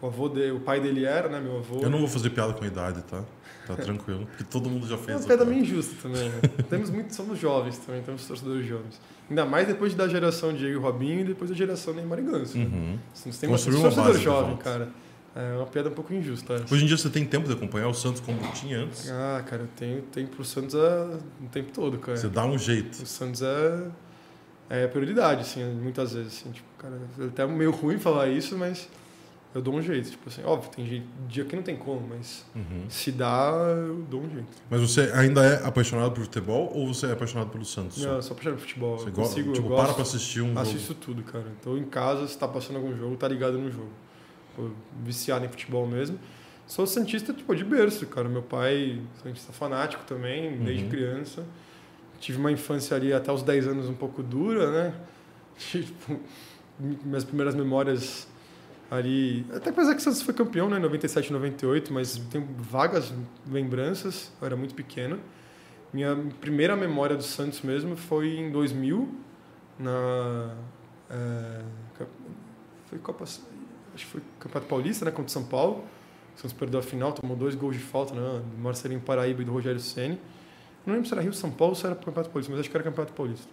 O 0.00 0.06
avô 0.06 0.28
dele, 0.28 0.52
o 0.52 0.60
pai 0.60 0.80
dele 0.80 1.04
era, 1.04 1.28
né? 1.28 1.40
Meu 1.40 1.58
avô. 1.58 1.80
Eu 1.82 1.90
não 1.90 1.98
vou 1.98 2.08
fazer 2.08 2.30
piada 2.30 2.52
com 2.52 2.62
a 2.64 2.66
idade, 2.66 3.02
tá? 3.02 3.22
Tá 3.66 3.74
tranquilo. 3.76 4.26
Porque 4.26 4.44
todo 4.44 4.68
mundo 4.70 4.86
já 4.86 4.94
É 4.94 4.98
fez. 4.98 5.08
uma 5.10 5.16
essa 5.18 5.26
piada 5.26 5.44
meio 5.44 5.60
injusta 5.62 5.94
também, 6.02 6.28
né? 6.28 6.40
temos 6.70 6.90
muito, 6.90 7.14
somos 7.14 7.38
jovens 7.38 7.78
também, 7.78 8.02
temos 8.02 8.26
torcedores 8.26 8.66
jovens. 8.66 9.00
Ainda 9.28 9.44
mais 9.44 9.66
depois 9.68 9.94
da 9.94 10.08
geração 10.08 10.52
Diego 10.54 10.78
e 10.78 10.82
Robinho 10.82 11.20
e 11.20 11.24
depois 11.24 11.50
da 11.50 11.56
geração 11.56 11.92
Neymar 11.94 12.18
e 12.18 12.22
Ganso. 12.22 12.56
né? 12.58 12.64
Uhum. 12.64 12.98
Nós 13.26 13.38
temos 13.38 13.38
Construiu 13.64 13.82
bastante 13.82 13.98
uma 14.00 14.06
torcedor 14.06 14.18
de 14.18 14.24
jovem, 14.24 14.56
cara. 14.56 14.88
É 15.36 15.56
uma 15.56 15.66
piada 15.66 15.88
um 15.90 15.92
pouco 15.92 16.12
injusta. 16.14 16.54
essa. 16.54 16.74
Hoje 16.74 16.84
em 16.84 16.86
dia 16.86 16.96
você 16.96 17.10
tem 17.10 17.24
tempo 17.26 17.46
de 17.46 17.52
acompanhar 17.52 17.88
o 17.88 17.94
Santos 17.94 18.20
como 18.20 18.38
tinha 18.52 18.78
antes? 18.78 19.08
Ah, 19.10 19.42
cara, 19.46 19.62
eu 19.62 19.68
tenho 19.76 20.02
tempo 20.02 20.36
pro 20.36 20.44
Santos 20.44 20.74
é, 20.74 21.18
o 21.42 21.48
tempo 21.52 21.70
todo, 21.72 21.98
cara. 21.98 22.16
Você 22.16 22.28
dá 22.28 22.44
um 22.44 22.56
jeito. 22.58 23.02
O 23.02 23.06
Santos 23.06 23.42
é, 23.42 23.86
é 24.70 24.86
prioridade, 24.86 25.42
assim, 25.42 25.64
muitas 25.64 26.12
vezes. 26.12 26.40
Assim, 26.40 26.50
tipo, 26.52 26.66
cara, 26.78 26.94
é 27.20 27.24
até 27.24 27.46
meio 27.46 27.70
ruim 27.70 27.98
falar 27.98 28.28
isso, 28.28 28.56
mas 28.56 28.88
eu 29.54 29.62
dou 29.62 29.74
um 29.74 29.82
jeito. 29.82 30.10
Tipo 30.10 30.28
assim, 30.28 30.42
óbvio, 30.44 30.70
tem 30.70 31.04
dia 31.28 31.44
que 31.44 31.56
não 31.56 31.62
tem 31.62 31.76
como, 31.76 32.06
mas 32.08 32.44
Uhum. 32.54 32.84
se 32.88 33.10
dá, 33.10 33.50
eu 33.86 34.02
dou 34.10 34.20
um 34.22 34.30
jeito. 34.30 34.48
Mas 34.70 34.80
você 34.80 35.10
ainda 35.14 35.42
é 35.44 35.66
apaixonado 35.66 36.12
por 36.12 36.22
futebol 36.24 36.70
ou 36.74 36.92
você 36.92 37.06
é 37.06 37.12
apaixonado 37.12 37.50
pelo 37.50 37.64
Santos? 37.64 38.02
Não, 38.04 38.16
eu 38.16 38.22
sou 38.22 38.32
apaixonado 38.32 38.58
por 38.58 38.66
futebol. 38.66 38.98
Você 38.98 39.08
eu 39.08 39.12
go- 39.12 39.22
consigo, 39.22 39.52
tipo, 39.52 39.66
eu 39.66 39.70
para 39.74 39.82
gosto, 39.84 39.94
pra 39.94 40.02
assistir 40.02 40.40
um 40.42 40.48
jogo. 40.48 40.60
Assisto 40.60 40.94
tudo, 40.94 41.22
cara. 41.22 41.46
Então 41.60 41.76
em 41.78 41.84
casa, 41.84 42.26
se 42.28 42.36
tá 42.38 42.46
passando 42.46 42.76
algum 42.76 42.94
jogo, 42.96 43.16
tá 43.16 43.26
ligado 43.28 43.58
no 43.58 43.70
jogo. 43.70 43.90
Viciado 45.04 45.44
em 45.44 45.48
futebol 45.48 45.86
mesmo. 45.86 46.18
Sou 46.66 46.86
Santista, 46.86 47.32
tipo, 47.32 47.54
de 47.54 47.64
berço, 47.64 48.06
cara. 48.06 48.28
Meu 48.28 48.42
pai, 48.42 49.00
Santista 49.22 49.52
fanático 49.52 50.02
também, 50.04 50.58
desde 50.58 50.84
Uhum. 50.84 50.90
criança. 50.90 51.44
Tive 52.20 52.38
uma 52.38 52.50
infância 52.50 52.96
ali 52.96 53.12
até 53.12 53.32
os 53.32 53.42
10 53.42 53.68
anos 53.68 53.88
um 53.88 53.94
pouco 53.94 54.22
dura, 54.22 54.70
né? 54.70 54.94
Tipo, 55.58 56.20
minhas 56.78 57.24
primeiras 57.24 57.54
memórias 57.54 58.28
ali. 58.90 59.44
Até 59.52 59.70
apesar 59.70 59.94
que 59.94 60.00
o 60.00 60.04
Santos 60.04 60.22
foi 60.22 60.34
campeão, 60.34 60.68
né? 60.68 60.78
97, 60.78 61.32
98, 61.32 61.92
mas 61.92 62.16
tenho 62.30 62.46
vagas 62.56 63.12
lembranças. 63.50 64.32
Eu 64.40 64.46
era 64.46 64.56
muito 64.56 64.74
pequeno. 64.74 65.18
Minha 65.92 66.16
primeira 66.40 66.76
memória 66.76 67.16
do 67.16 67.22
Santos 67.22 67.62
mesmo 67.62 67.96
foi 67.96 68.36
em 68.36 68.50
2000, 68.50 69.08
na. 69.78 70.54
é, 71.10 71.62
foi 72.86 72.98
Copa. 72.98 73.24
Acho 73.24 73.40
que 73.94 74.04
foi 74.04 74.20
Campeonato 74.38 74.68
Paulista, 74.68 75.04
né? 75.04 75.10
Contra 75.10 75.32
São 75.32 75.44
Paulo. 75.44 75.84
O 76.36 76.40
Santos 76.40 76.52
perdeu 76.52 76.78
a 76.78 76.82
final, 76.82 77.12
tomou 77.12 77.36
dois 77.36 77.54
gols 77.54 77.74
de 77.74 77.82
falta, 77.82 78.14
né? 78.14 78.42
Do 78.54 78.62
Marcelinho 78.62 79.00
Paraíba 79.00 79.42
e 79.42 79.44
do 79.44 79.52
Rogério 79.52 79.80
Ceni. 79.80 80.18
Não 80.88 80.94
lembro 80.94 81.06
se 81.06 81.12
era 81.12 81.20
Rio 81.20 81.34
São 81.34 81.50
Paulo 81.50 81.72
ou 81.72 81.76
se 81.78 81.84
era 81.84 81.94
Campeonato 81.94 82.30
Paulista, 82.30 82.50
mas 82.50 82.60
acho 82.60 82.70
que 82.70 82.76
era 82.76 82.82
Campeonato 82.82 83.12
Paulista. 83.12 83.46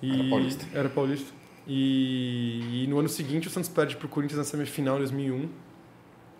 E 0.00 0.12
Era 0.12 0.30
Paulista. 0.30 0.66
Era 0.72 0.88
Paulista. 0.88 1.32
E, 1.66 2.84
e 2.84 2.86
no 2.86 3.00
ano 3.00 3.08
seguinte 3.08 3.48
o 3.48 3.50
Santos 3.50 3.68
perde 3.68 3.96
para 3.96 4.06
o 4.06 4.08
Corinthians 4.08 4.38
na 4.38 4.44
semifinal 4.44 4.94
em 4.96 4.98
2001. 5.00 5.48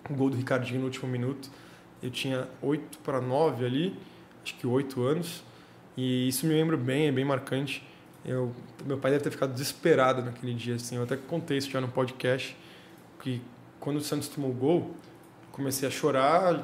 O 0.09 0.15
gol 0.15 0.31
do 0.31 0.37
Ricardinho 0.37 0.79
no 0.79 0.87
último 0.87 1.11
minuto. 1.11 1.51
Eu 2.01 2.13
tinha 2.13 2.49
8 2.63 2.99
para 2.99 3.21
9 3.21 3.67
ali, 3.67 3.97
acho 4.45 4.55
que 4.55 4.69
8 4.69 5.03
anos. 5.03 5.43
E 5.97 6.29
isso 6.29 6.47
me 6.47 6.55
lembro 6.55 6.79
bem, 6.79 7.09
é 7.09 7.13
bem 7.13 7.25
marcante. 7.25 7.85
Eu, 8.25 8.53
meu 8.87 8.99
pai 8.99 9.11
deve 9.11 9.25
ter 9.25 9.33
ficado 9.33 9.53
desesperado 9.53 10.23
naquele 10.23 10.55
dia. 10.55 10.77
Assim. 10.77 10.95
Eu 10.95 11.03
até 11.03 11.17
contei 11.17 11.59
isso 11.59 11.69
já 11.69 11.81
no 11.81 11.89
podcast. 11.89 12.57
Que 13.21 13.43
quando 13.81 13.97
o 13.97 14.01
Santos 14.01 14.29
tomou 14.29 14.53
o 14.53 14.55
gol, 14.55 14.95
comecei 15.51 15.89
a 15.89 15.91
chorar. 15.91 16.63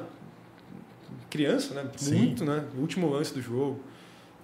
Criança, 1.29 1.73
né? 1.73 1.89
Sim. 1.95 2.15
Muito, 2.17 2.45
né? 2.45 2.65
O 2.75 2.81
último 2.81 3.09
lance 3.09 3.33
do 3.33 3.41
jogo. 3.41 3.79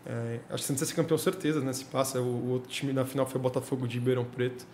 É, 0.05 0.39
acho 0.49 0.65
que 0.65 0.71
ia 0.71 0.77
ser 0.77 0.93
campeão 0.93 1.17
certeza, 1.17 1.61
né? 1.61 1.73
Se 1.73 1.85
passa. 1.85 2.21
O, 2.21 2.25
o 2.25 2.49
outro 2.51 2.69
time 2.69 2.93
na 2.93 3.05
final 3.05 3.25
foi 3.25 3.39
o 3.39 3.41
Botafogo 3.41 3.87
de 3.87 3.97
Ribeirão 3.97 4.23
Preto. 4.23 4.65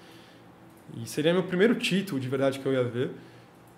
E 0.98 1.08
seria 1.08 1.34
meu 1.34 1.44
primeiro 1.44 1.76
título 1.76 2.20
de 2.20 2.28
verdade 2.28 2.60
que 2.60 2.66
eu 2.66 2.74
ia 2.74 2.84
ver. 2.84 3.12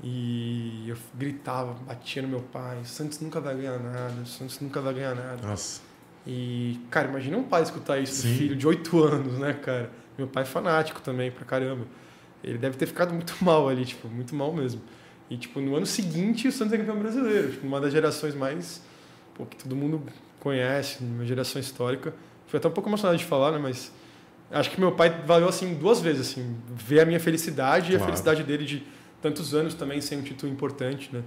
E 0.02 0.86
eu 0.90 0.98
gritava, 1.16 1.74
batia 1.86 2.22
no 2.22 2.28
meu 2.28 2.42
pai: 2.42 2.80
o 2.82 2.86
Santos 2.86 3.20
nunca 3.20 3.40
vai 3.40 3.56
ganhar 3.56 3.80
nada, 3.80 4.22
o 4.22 4.26
Santos 4.26 4.60
nunca 4.60 4.82
vai 4.82 4.94
ganhar 4.94 5.16
nada. 5.16 5.48
Nossa. 5.48 5.82
E, 6.26 6.80
cara, 6.90 7.10
imagina 7.10 7.38
um 7.38 7.44
pai 7.44 7.64
escutar 7.64 8.00
isso 8.00 8.22
Sim. 8.22 8.32
do 8.32 8.38
filho 8.38 8.56
de 8.56 8.68
8 8.68 9.04
anos, 9.04 9.38
né, 9.38 9.54
cara? 9.54 9.92
Meu 10.18 10.28
pai 10.28 10.44
é 10.44 10.46
fanático 10.46 11.02
também, 11.02 11.32
pra 11.32 11.46
caramba. 11.46 11.86
Ele 12.44 12.58
deve 12.58 12.78
ter 12.78 12.86
ficado 12.86 13.14
muito 13.14 13.36
mal 13.44 13.68
ali, 13.70 13.86
tipo, 13.86 14.08
muito 14.08 14.36
mal 14.36 14.54
mesmo. 14.54 14.82
E, 15.30 15.38
tipo, 15.38 15.60
no 15.60 15.76
ano 15.76 15.86
seguinte, 15.86 16.48
o 16.48 16.52
Santos 16.52 16.74
é 16.74 16.78
campeão 16.78 17.00
brasileiro. 17.00 17.52
Tipo, 17.52 17.66
uma 17.66 17.80
das 17.82 17.92
gerações 17.92 18.36
mais, 18.36 18.82
pô, 19.34 19.46
que 19.46 19.58
todo 19.58 19.76
mundo 19.76 20.02
conhece, 20.40 21.04
uma 21.04 21.26
geração 21.26 21.60
histórica. 21.60 22.14
Fui 22.48 22.58
até 22.58 22.68
um 22.68 22.72
pouco 22.72 22.90
emocionado 22.90 23.18
de 23.18 23.26
falar, 23.26 23.52
né, 23.52 23.58
mas 23.58 23.92
acho 24.52 24.70
que 24.70 24.80
meu 24.80 24.92
pai 24.92 25.10
valeu, 25.26 25.48
assim, 25.50 25.74
duas 25.76 26.00
vezes, 26.02 26.30
assim, 26.32 26.56
ver 26.76 27.00
a 27.00 27.06
minha 27.06 27.20
felicidade 27.20 27.92
e 27.92 27.96
a 27.96 27.98
Claro. 27.98 28.06
felicidade 28.06 28.44
dele 28.44 28.66
de 28.66 28.84
tantos 29.22 29.54
anos 29.56 29.74
também 29.74 30.02
sem 30.02 30.18
um 30.20 30.22
título 30.22 30.52
importante, 30.52 31.10
né? 31.14 31.24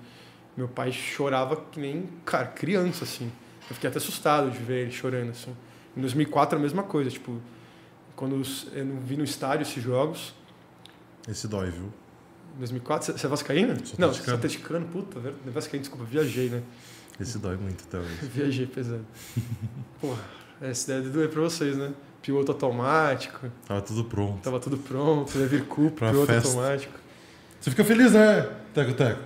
Meu 0.57 0.69
pai 0.69 0.93
chorava 0.93 1.57
que 1.57 1.81
nem, 1.81 2.09
cara, 2.25 2.47
criança, 2.47 3.05
assim. 3.05 3.31
Eu 3.69 3.75
fiquei 3.75 3.89
até 3.91 3.99
assustado 3.99 4.51
de 4.51 4.59
ver 4.59 4.83
ele 4.83 4.93
chorando, 4.93 5.31
assim. 5.31 5.55
Em 5.97 6.01
2004 6.01 6.59
a 6.59 6.61
mesma 6.63 6.83
coisa, 6.83 7.11
tipo, 7.11 7.41
quando 8.15 8.41
eu 8.73 8.85
não 8.85 9.01
vi 9.01 9.17
no 9.17 9.25
estádio 9.25 9.63
esses 9.63 9.83
jogos, 9.83 10.35
Esse 11.29 11.49
dói, 11.49 11.71
viu? 11.71 11.93
Em 12.57 12.59
2004, 12.59 13.13
você- 13.19 13.27
é 13.27 13.29
vascaíno? 13.29 13.87
Sou 13.87 13.97
não, 13.99 14.13
você 14.13 14.31
é 14.31 14.35
atleticano, 14.35 14.87
puta, 14.87 15.21
velho. 15.21 15.37
Vascaíno, 15.47 15.81
desculpa, 15.83 16.05
viajei, 16.05 16.49
né? 16.51 16.63
Esse 17.21 17.39
dói 17.39 17.57
muito 17.57 17.85
até 17.89 17.99
hoje. 18.01 18.15
Viajei 18.35 18.67
pesado. 18.67 19.05
Porra, 20.01 20.21
essa 20.61 20.95
deve 20.95 21.11
doer 21.11 21.29
pra 21.29 21.43
vocês, 21.43 21.77
né? 21.77 21.93
Piloto 22.23 22.51
automático, 22.53 23.47
Tava 23.69 23.81
tudo 23.83 24.05
pronto. 24.05 24.43
tava 24.43 24.59
tudo 24.59 24.77
pronto, 24.79 25.39
Lever 25.39 25.65
Cup, 25.65 25.95
Pra 25.97 26.11
piloto 26.11 26.27
festa. 26.33 26.49
automático. 26.49 26.93
Você 27.61 27.71
fica 27.71 27.85
feliz, 27.85 28.13
né, 28.13 28.43
Teco 28.75 28.93
Teco? 28.95 29.21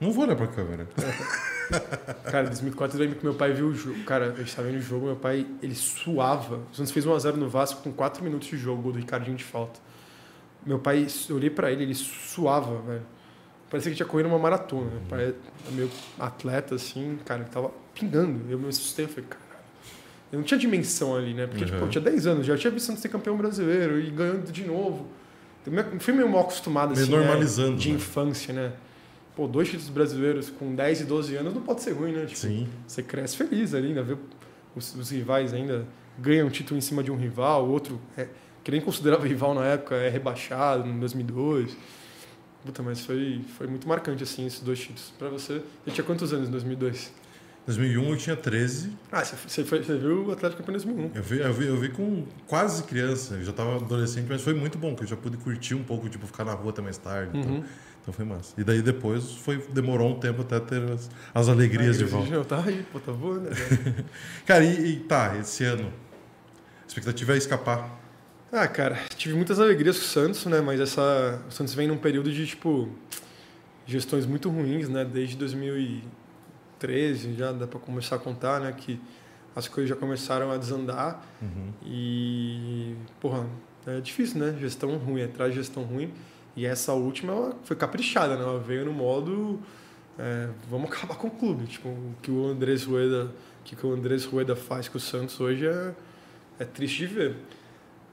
Não 0.00 0.12
vou 0.12 0.24
olhar 0.24 0.36
pra 0.36 0.46
câmera. 0.46 0.86
Cara, 2.30 2.44
em 2.46 2.50
2004 2.50 2.96
eu 2.96 3.00
lembro 3.02 3.18
que 3.18 3.24
meu 3.24 3.34
pai 3.34 3.52
viu 3.52 3.66
o 3.68 3.74
jogo. 3.74 4.02
Cara, 4.04 4.26
eu 4.36 4.42
estava 4.44 4.68
vendo 4.68 4.78
o 4.78 4.82
jogo, 4.82 5.06
meu 5.06 5.16
pai, 5.16 5.46
ele 5.62 5.74
suava. 5.74 6.60
O 6.72 6.76
Santos 6.76 6.92
fez 6.92 7.04
1x0 7.04 7.34
no 7.36 7.48
Vasco 7.48 7.82
com 7.82 7.92
4 7.92 8.22
minutos 8.22 8.48
de 8.48 8.56
jogo, 8.56 8.80
gol 8.82 8.92
do 8.92 8.98
Ricardinho 8.98 9.36
de 9.36 9.44
falta. 9.44 9.80
Meu 10.66 10.78
pai, 10.78 11.06
eu 11.28 11.36
olhei 11.36 11.50
pra 11.50 11.70
ele, 11.70 11.84
ele 11.84 11.94
suava, 11.94 12.80
velho. 12.82 13.02
Parecia 13.70 13.90
que 13.90 13.96
tinha 13.96 14.06
corrido 14.06 14.26
uma 14.26 14.38
maratona. 14.38 14.90
Meu 14.90 15.00
pai 15.08 15.34
é 15.68 15.70
meio 15.72 15.90
atleta, 16.18 16.74
assim, 16.74 17.18
cara, 17.24 17.42
ele 17.42 17.50
tava 17.50 17.70
pingando. 17.94 18.40
Eu 18.50 18.58
me 18.58 18.68
assustei, 18.68 19.04
eu 19.04 19.08
falei, 19.08 19.24
caralho. 19.28 19.48
Eu 20.32 20.38
não 20.38 20.44
tinha 20.44 20.58
dimensão 20.58 21.16
ali, 21.16 21.32
né? 21.34 21.46
Porque, 21.46 21.64
tipo, 21.64 21.76
Uhum. 21.78 21.84
eu 21.84 21.88
tinha 21.90 22.02
10 22.02 22.26
anos, 22.26 22.46
já 22.46 22.56
tinha 22.56 22.70
visto 22.70 22.94
ser 22.96 23.08
campeão 23.08 23.36
brasileiro 23.36 23.98
e 24.00 24.10
ganhando 24.10 24.50
de 24.50 24.64
novo. 24.64 25.06
Eu 25.66 25.72
me- 25.72 26.00
fui 26.00 26.12
meio 26.14 26.28
mal 26.28 26.42
acostumado, 26.42 26.90
Meio 26.94 27.02
assim, 27.02 27.12
né, 27.12 27.18
normalizando, 27.18 27.76
de 27.76 27.88
né? 27.90 27.94
infância, 27.96 28.52
né? 28.54 28.72
Pô, 29.36 29.46
dois 29.46 29.68
títulos 29.68 29.90
brasileiros 29.90 30.50
com 30.50 30.74
10 30.74 31.02
e 31.02 31.04
12 31.04 31.36
anos 31.36 31.54
não 31.54 31.62
pode 31.62 31.82
ser 31.82 31.92
ruim, 31.92 32.12
né? 32.12 32.24
Tipo, 32.26 32.38
Sim. 32.40 32.68
você 32.86 33.02
cresce 33.02 33.36
feliz 33.36 33.72
ali, 33.74 33.88
ainda 33.88 34.02
vê 34.02 34.16
os, 34.74 34.94
os 34.96 35.10
rivais 35.10 35.52
ainda 35.54 35.86
ganham 36.18 36.46
um 36.46 36.50
título 36.50 36.76
em 36.76 36.80
cima 36.80 37.02
de 37.02 37.10
um 37.12 37.16
rival, 37.16 37.66
o 37.66 37.70
outro 37.70 38.00
é, 38.16 38.26
que 38.68 38.72
nem 38.72 38.82
considerava 38.82 39.26
rival 39.26 39.54
na 39.54 39.64
época 39.64 39.94
é 39.94 40.10
rebaixado 40.10 40.86
em 40.86 40.98
2002. 41.00 41.74
Puta, 42.66 42.82
mas 42.82 43.00
foi, 43.00 43.40
foi 43.56 43.66
muito 43.66 43.88
marcante 43.88 44.22
assim 44.22 44.44
esses 44.44 44.60
dois 44.60 44.78
títulos. 44.78 45.10
Pra 45.18 45.30
você, 45.30 45.62
você 45.86 45.90
tinha 45.90 46.04
quantos 46.04 46.34
anos 46.34 46.48
em 46.48 46.50
2002? 46.52 47.10
2001 47.64 48.10
eu 48.10 48.16
tinha 48.18 48.36
13. 48.36 48.92
Ah, 49.10 49.24
você, 49.24 49.64
foi, 49.64 49.82
você 49.82 49.96
viu 49.96 50.26
o 50.26 50.32
Atlético 50.32 50.62
campeão 50.62 50.76
em 50.78 50.84
2001. 50.84 51.10
Eu 51.14 51.22
vi, 51.22 51.38
eu, 51.40 51.54
vi, 51.54 51.66
eu 51.66 51.76
vi 51.78 51.88
com 51.88 52.26
quase 52.46 52.82
criança. 52.82 53.36
Eu 53.36 53.44
já 53.44 53.54
tava 53.54 53.76
adolescente, 53.76 54.26
mas 54.28 54.42
foi 54.42 54.52
muito 54.52 54.76
bom, 54.76 54.90
porque 54.90 55.04
eu 55.04 55.08
já 55.08 55.16
pude 55.16 55.38
curtir 55.38 55.74
um 55.74 55.82
pouco, 55.82 56.06
tipo, 56.10 56.26
ficar 56.26 56.44
na 56.44 56.52
rua 56.52 56.68
até 56.68 56.82
mais 56.82 56.98
tarde. 56.98 57.38
Então, 57.38 57.50
Uhum. 57.50 57.64
então 58.02 58.12
foi 58.12 58.26
massa. 58.26 58.52
E 58.58 58.64
daí 58.64 58.82
depois 58.82 59.32
foi, 59.32 59.56
demorou 59.72 60.10
um 60.14 60.20
tempo 60.20 60.42
até 60.42 60.60
ter 60.60 60.82
as, 60.92 61.08
as 61.34 61.48
alegrias 61.48 61.96
de 61.96 62.04
volta. 62.04 62.30
Não, 62.30 62.44
tá 62.44 62.62
aí, 62.66 62.84
pô, 62.92 63.00
tá 63.00 63.12
voando. 63.12 63.48
né? 63.48 63.56
Cara, 64.44 64.62
e, 64.62 64.92
e 64.92 64.96
tá, 65.00 65.38
esse 65.38 65.64
ano. 65.64 65.90
A 66.84 66.86
expectativa 66.86 67.32
é 67.32 67.38
escapar. 67.38 67.97
Ah, 68.50 68.66
cara, 68.66 68.98
tive 69.16 69.34
muitas 69.34 69.60
alegrias 69.60 69.98
com 69.98 70.04
o 70.04 70.06
Santos, 70.06 70.46
né? 70.46 70.60
Mas 70.60 70.80
essa, 70.80 71.42
o 71.48 71.52
Santos 71.52 71.74
vem 71.74 71.86
num 71.86 71.98
período 71.98 72.32
de, 72.32 72.46
tipo, 72.46 72.88
gestões 73.86 74.24
muito 74.24 74.48
ruins, 74.48 74.88
né? 74.88 75.04
Desde 75.04 75.36
2013, 75.36 77.34
já 77.34 77.52
dá 77.52 77.66
pra 77.66 77.78
começar 77.78 78.16
a 78.16 78.18
contar, 78.18 78.60
né? 78.60 78.72
Que 78.72 78.98
as 79.54 79.68
coisas 79.68 79.88
já 79.88 79.96
começaram 79.96 80.50
a 80.50 80.56
desandar. 80.56 81.22
Uhum. 81.42 81.72
E, 81.84 82.94
porra, 83.20 83.46
é 83.86 84.00
difícil, 84.00 84.40
né? 84.40 84.56
Gestão 84.58 84.96
ruim, 84.96 85.22
atrás 85.22 85.52
de 85.52 85.58
gestão 85.58 85.82
ruim. 85.82 86.12
E 86.56 86.64
essa 86.64 86.92
última 86.92 87.32
ela 87.32 87.56
foi 87.64 87.76
caprichada, 87.76 88.36
né? 88.36 88.42
Ela 88.42 88.58
veio 88.58 88.84
no 88.86 88.92
modo 88.92 89.60
é, 90.18 90.48
vamos 90.68 90.90
acabar 90.90 91.16
com 91.16 91.28
o 91.28 91.30
clube. 91.30 91.66
Tipo, 91.66 91.88
o 91.88 92.14
que 92.20 92.30
o 92.30 92.46
Andrés 92.46 92.84
Rueda, 92.84 93.30
que 93.64 93.86
o 93.86 93.92
Andrés 93.92 94.24
Rueda 94.24 94.56
faz 94.56 94.88
com 94.88 94.98
o 94.98 95.00
Santos 95.00 95.40
hoje 95.40 95.66
é, 95.66 95.94
é 96.58 96.64
triste 96.64 97.06
de 97.06 97.06
ver. 97.06 97.36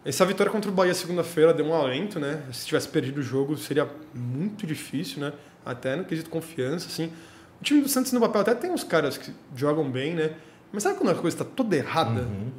Essa 0.05 0.25
vitória 0.25 0.51
contra 0.51 0.69
o 0.69 0.73
Bahia 0.73 0.93
segunda-feira 0.93 1.51
deu 1.53 1.65
um 1.65 1.73
alento, 1.73 2.19
né? 2.19 2.43
Se 2.53 2.65
tivesse 2.67 2.87
perdido 2.87 3.17
o 3.19 3.23
jogo 3.23 3.57
seria 3.57 3.89
muito 4.13 4.65
difícil, 4.67 5.19
né? 5.19 5.33
Até 5.65 5.95
no 5.95 6.05
quesito 6.05 6.29
confiança, 6.29 6.87
assim. 6.87 7.11
O 7.59 7.63
time 7.63 7.81
do 7.81 7.89
Santos 7.89 8.11
no 8.11 8.19
papel 8.19 8.41
até 8.41 8.53
tem 8.53 8.69
uns 8.69 8.83
caras 8.83 9.17
que 9.17 9.31
jogam 9.55 9.89
bem, 9.89 10.13
né? 10.13 10.31
Mas 10.71 10.83
sabe 10.83 10.97
quando 10.99 11.09
a 11.09 11.15
coisa 11.15 11.35
está 11.35 11.45
toda 11.45 11.75
errada 11.75 12.21
Uhum. 12.21 12.51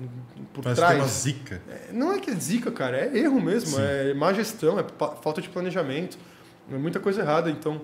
por 0.52 0.64
Parece 0.64 0.80
que 0.80 0.86
tem 0.86 0.96
uma 0.96 1.04
trás? 1.04 1.10
zica. 1.20 1.62
É, 1.70 1.92
Não 1.92 2.12
é 2.12 2.18
que 2.18 2.30
é 2.30 2.34
zica, 2.34 2.70
cara, 2.72 2.96
é 2.96 3.16
erro 3.18 3.40
mesmo, 3.40 3.76
Sim. 3.76 3.82
é 3.82 4.14
má 4.14 4.32
gestão, 4.32 4.78
é 4.78 4.84
falta 5.22 5.40
de 5.40 5.48
planejamento, 5.48 6.18
é 6.72 6.76
muita 6.76 6.98
coisa 6.98 7.20
errada, 7.20 7.50
então, 7.50 7.80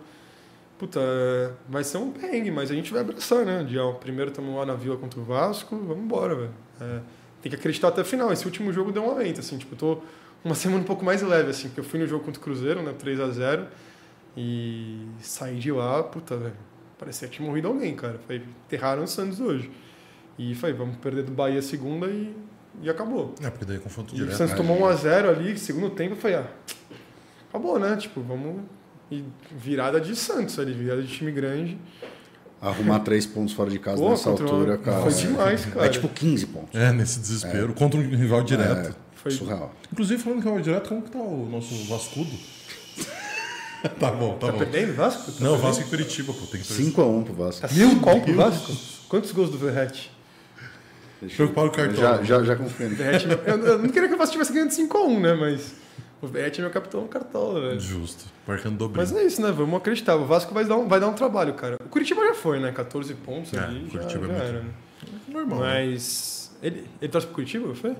puta, 0.78 0.98
é, 1.00 1.50
vai 1.68 1.84
ser 1.84 1.98
um 1.98 2.10
perrengue, 2.10 2.50
mas 2.50 2.70
a 2.70 2.74
gente 2.74 2.90
vai 2.92 3.02
abraçar, 3.02 3.44
né? 3.44 3.62
Dia 3.62 3.82
primeiro 4.00 4.30
estamos 4.30 4.56
lá 4.56 4.64
na 4.66 4.74
Vila 4.74 4.96
contra 4.96 5.20
o 5.20 5.22
Vasco, 5.22 5.76
vamos 5.76 6.02
embora, 6.02 6.34
velho. 6.34 6.50
É, 6.80 6.98
tem 7.42 7.50
que 7.50 7.56
acreditar 7.56 7.88
até 7.88 8.00
o 8.00 8.04
final, 8.04 8.32
esse 8.32 8.46
último 8.46 8.72
jogo 8.72 8.92
deu 8.92 9.04
um 9.04 9.10
alento, 9.10 9.40
assim, 9.40 9.58
tipo, 9.58 9.74
eu 9.74 9.78
tô 9.78 10.02
uma 10.44 10.54
semana 10.54 10.80
um 10.80 10.86
pouco 10.86 11.04
mais 11.04 11.22
leve, 11.22 11.50
assim, 11.50 11.68
porque 11.68 11.80
eu 11.80 11.84
fui 11.84 11.98
no 11.98 12.06
jogo 12.06 12.24
contra 12.24 12.40
o 12.40 12.42
Cruzeiro, 12.42 12.82
né, 12.82 12.94
3 12.98 13.20
a 13.20 13.28
0 13.28 13.66
E 14.36 15.06
saí 15.20 15.58
de 15.58 15.70
lá, 15.70 16.02
puta, 16.02 16.36
velho. 16.36 16.56
Parecia 16.98 17.28
que 17.28 17.36
tinha 17.36 17.46
morrido 17.46 17.68
alguém, 17.68 17.94
cara. 17.96 18.18
Falei, 18.26 18.42
enterraram 18.66 19.02
o 19.02 19.08
Santos 19.08 19.40
hoje. 19.40 19.70
E 20.38 20.54
falei, 20.54 20.74
vamos 20.74 20.96
perder 20.96 21.24
do 21.24 21.32
Bahia 21.32 21.60
segunda 21.60 22.06
e, 22.06 22.34
e 22.80 22.88
acabou. 22.88 23.34
É, 23.42 23.50
porque 23.50 23.64
daí 23.64 23.78
confronto 23.78 24.12
E 24.12 24.14
o 24.14 24.18
direto. 24.18 24.36
Santos 24.36 24.54
tomou 24.54 24.78
1x0 24.78 25.28
ali, 25.28 25.58
segundo 25.58 25.90
tempo, 25.90 26.14
eu 26.14 26.16
falei, 26.16 26.38
ah, 26.38 26.50
acabou, 27.48 27.78
né? 27.78 27.96
Tipo, 27.96 28.20
vamos. 28.20 28.62
E 29.10 29.24
virada 29.50 30.00
de 30.00 30.16
Santos 30.16 30.58
ali, 30.58 30.72
virada 30.72 31.02
de 31.02 31.08
time 31.08 31.30
grande. 31.30 31.78
Arrumar 32.62 33.00
três 33.00 33.26
pontos 33.26 33.52
fora 33.54 33.68
de 33.68 33.78
casa 33.80 33.96
Pô, 34.00 34.10
nessa 34.10 34.30
contra 34.30 34.46
uma- 34.46 34.54
altura, 34.54 34.78
cara. 34.78 35.02
Foi 35.02 35.12
demais, 35.12 35.64
cara. 35.66 35.86
É 35.86 35.88
tipo 35.88 36.08
15 36.08 36.46
pontos. 36.46 36.80
É, 36.80 36.92
nesse 36.92 37.18
desespero. 37.18 37.74
Contra 37.74 37.98
um 37.98 38.02
rival 38.08 38.42
direto. 38.44 38.90
É, 38.90 38.94
Foi- 39.16 39.32
surreal. 39.32 39.74
Inclusive, 39.92 40.22
falando 40.22 40.40
que 40.40 40.46
é 40.46 40.50
rival 40.50 40.62
direto, 40.62 40.88
como 40.88 41.02
que 41.02 41.10
tá 41.10 41.18
o 41.18 41.48
nosso 41.50 41.74
Vascudo? 41.88 42.30
tá 43.98 44.12
bom, 44.12 44.34
tá, 44.38 44.46
Tá 44.46 44.52
bom. 44.52 44.58
perdendo 44.58 44.94
Vasco? 44.94 45.32
Tá 45.32 45.32
Não, 45.40 45.50
perdendo? 45.52 45.62
Vasco 45.62 45.82
e 45.82 45.86
Curitiba, 45.86 46.32
pô. 46.32 46.46
Tem 46.46 46.60
que 46.60 46.66
5x1 46.72 47.24
pro 47.24 47.34
Vasco. 47.34 47.60
Tá 47.62 47.68
5 47.68 48.10
x 48.10 48.22
pro 48.24 48.34
Vasco? 48.36 48.72
Quantos 49.08 49.32
gols 49.32 49.50
do 49.50 49.58
Verratti? 49.58 50.10
Preocupado 51.36 51.68
com 51.70 51.74
o 51.74 51.76
cartão. 51.76 51.96
Já, 52.00 52.22
já, 52.22 52.42
já 52.44 52.56
confio. 52.56 52.88
Verratti 52.90 53.26
eu, 53.28 53.56
eu 53.66 53.78
não 53.78 53.88
queria 53.88 54.08
que 54.08 54.14
o 54.14 54.18
Vasco 54.18 54.32
tivesse 54.32 54.52
ganhando 54.52 54.70
5x1, 54.70 55.20
né? 55.20 55.34
Mas 55.34 55.72
o 56.22 56.26
Verratti 56.28 56.60
é 56.60 56.62
meu 56.62 56.70
capitão 56.72 57.06
cartola, 57.08 57.60
velho. 57.60 57.80
Justo. 57.80 58.24
Marcando 58.46 58.76
dobrinho. 58.78 59.06
Mas 59.06 59.14
é 59.14 59.24
isso, 59.24 59.42
né? 59.42 59.50
Vamos 59.50 59.74
acreditar. 59.76 60.16
O 60.16 60.24
Vasco 60.24 60.54
vai 60.54 60.64
dar 60.64 60.76
um, 60.76 60.88
vai 60.88 61.00
dar 61.00 61.08
um 61.08 61.12
trabalho, 61.14 61.52
cara. 61.54 61.76
O 61.84 61.88
Curitiba 61.88 62.24
já 62.24 62.34
foi, 62.34 62.60
né? 62.60 62.70
14 62.72 63.12
pontos 63.14 63.52
É, 63.52 63.58
ali. 63.58 63.84
o 63.84 63.90
já, 63.90 63.98
Curitiba 64.00 64.26
é 64.26 64.28
já 64.38 64.44
era, 64.44 64.60
né? 64.62 64.70
Normal. 65.28 65.60
né? 65.60 65.66
Mas. 65.84 66.56
Ele, 66.62 66.86
ele 67.00 67.10
torce 67.10 67.26
pro 67.26 67.34
Curitiba, 67.34 67.74
foi? 67.74 67.96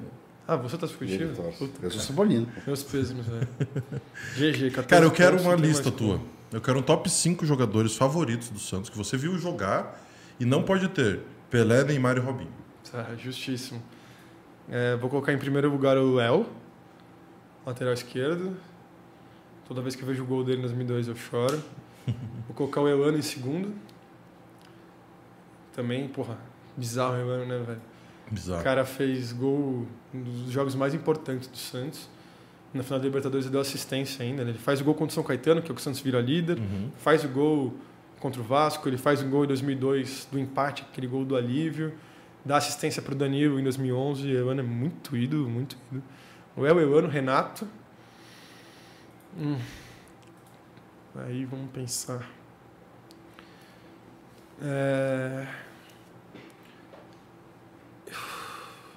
Ah, 0.46 0.56
você 0.56 0.78
torce 0.78 0.94
pro 0.94 1.06
Curitiba? 1.06 1.32
Puta, 1.34 1.64
Eu 1.82 1.90
sou 1.90 1.98
cara. 1.98 2.00
Sabolino. 2.00 2.48
Meus 2.66 2.82
pêsames, 2.82 3.26
velho. 3.26 3.48
GG, 4.36 4.70
14 4.70 4.86
Cara, 4.88 5.04
eu 5.04 5.10
quero 5.10 5.32
pontos, 5.36 5.46
uma 5.46 5.54
lista 5.56 5.84
mais 5.90 5.96
tua. 5.96 6.20
Eu 6.52 6.60
quero 6.60 6.78
um 6.78 6.82
top 6.82 7.10
5 7.10 7.44
jogadores 7.46 7.96
favoritos 7.96 8.50
do 8.50 8.58
Santos 8.58 8.88
que 8.90 8.96
você 8.96 9.16
viu 9.16 9.36
jogar 9.38 10.00
e 10.38 10.44
não 10.44 10.62
pode 10.62 10.86
ter 10.88 11.20
Pelé, 11.50 11.82
Neymar 11.82 12.16
e 12.16 12.20
Robinho. 12.20 12.50
Tá, 12.90 13.06
justíssimo. 13.18 13.82
É, 14.68 14.96
vou 14.96 15.08
colocar 15.10 15.32
em 15.32 15.38
primeiro 15.38 15.70
lugar 15.70 15.96
o 15.96 16.14
Léo, 16.14 16.46
lateral 17.66 17.92
esquerdo. 17.92 18.56
Toda 19.66 19.80
vez 19.80 19.94
que 19.94 20.02
eu 20.02 20.06
vejo 20.06 20.22
o 20.22 20.26
gol 20.26 20.44
dele 20.44 20.58
em 20.58 20.62
2002 20.62 21.08
eu 21.08 21.16
choro. 21.16 21.62
Vou 22.46 22.54
colocar 22.54 22.80
o 22.80 22.88
Elano 22.88 23.18
em 23.18 23.22
segundo. 23.22 23.72
Também, 25.74 26.06
porra, 26.08 26.36
bizarro 26.76 27.14
o 27.14 27.20
Elano, 27.20 27.46
né, 27.46 27.64
velho? 27.64 27.80
O 28.30 28.34
Bizarro. 28.34 28.62
cara 28.62 28.84
fez 28.84 29.32
gol 29.32 29.86
um 30.12 30.22
dos 30.22 30.50
jogos 30.50 30.74
mais 30.74 30.94
importantes 30.94 31.48
do 31.48 31.56
Santos. 31.56 32.08
Na 32.74 32.82
final 32.82 32.98
da 32.98 33.04
Libertadores 33.04 33.46
ele 33.46 33.52
deu 33.52 33.60
assistência 33.60 34.24
ainda. 34.24 34.44
né? 34.44 34.50
Ele 34.50 34.58
faz 34.58 34.80
o 34.80 34.84
gol 34.84 34.94
contra 34.94 35.12
o 35.12 35.14
São 35.14 35.22
Caetano, 35.22 35.60
que 35.62 35.68
é 35.68 35.72
o 35.72 35.74
que 35.74 35.80
o 35.80 35.84
Santos 35.84 36.00
vira 36.00 36.20
líder. 36.20 36.58
Uhum. 36.58 36.90
Faz 36.98 37.24
o 37.24 37.28
gol 37.28 37.74
contra 38.18 38.40
o 38.40 38.44
Vasco. 38.44 38.88
Ele 38.88 38.96
faz 38.96 39.22
o 39.22 39.26
gol 39.26 39.44
em 39.44 39.48
2002 39.48 40.28
do 40.30 40.38
empate, 40.38 40.82
aquele 40.90 41.06
gol 41.06 41.24
do 41.24 41.36
alívio. 41.36 41.92
Dá 42.44 42.56
assistência 42.56 43.00
para 43.02 43.12
o 43.12 43.16
Danilo 43.16 43.60
em 43.60 43.62
2011. 43.62 44.26
O 44.26 44.30
Euano 44.30 44.60
é 44.60 44.64
muito 44.64 45.16
ídolo, 45.16 45.48
muito 45.48 45.76
ídolo. 45.90 46.02
O 46.56 46.66
El 46.66 46.78
Euano, 46.80 47.08
Renato. 47.08 47.66
Hum. 49.38 49.58
Aí 51.16 51.44
vamos 51.44 51.70
pensar. 51.70 52.28
É... 54.62 55.46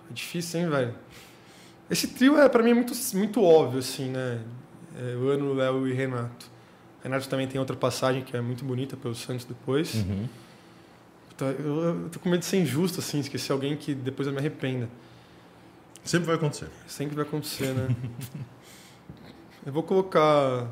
É 0.09 0.13
difícil, 0.13 0.61
hein, 0.61 0.69
velho? 0.69 0.95
Esse 1.89 2.07
trio, 2.07 2.37
é, 2.39 2.47
pra 2.49 2.63
mim, 2.63 2.71
é 2.71 2.73
muito, 2.73 2.93
muito 3.13 3.41
óbvio, 3.41 3.79
assim, 3.79 4.09
né? 4.09 4.41
É, 4.97 5.15
o 5.15 5.29
Ano, 5.29 5.53
Léo 5.53 5.87
e 5.87 5.93
Renato. 5.93 6.49
Renato 7.03 7.29
também 7.29 7.47
tem 7.47 7.59
outra 7.59 7.75
passagem 7.75 8.23
que 8.23 8.35
é 8.35 8.41
muito 8.41 8.65
bonita 8.65 8.97
pelo 8.97 9.13
Santos 9.13 9.45
depois. 9.45 9.93
Uhum. 9.95 10.27
Eu, 11.39 11.83
eu 11.83 12.09
tô 12.09 12.19
com 12.19 12.29
medo 12.29 12.39
de 12.39 12.45
ser 12.45 12.57
injusto, 12.57 12.99
assim, 12.99 13.19
esquecer 13.19 13.51
alguém 13.51 13.75
que 13.75 13.93
depois 13.93 14.27
eu 14.27 14.33
me 14.33 14.39
arrependa. 14.39 14.89
Sempre 16.05 16.27
vai 16.27 16.35
acontecer. 16.35 16.69
Sempre 16.87 17.15
vai 17.15 17.25
acontecer, 17.25 17.73
né? 17.73 17.87
eu 19.65 19.73
vou 19.73 19.83
colocar... 19.83 20.71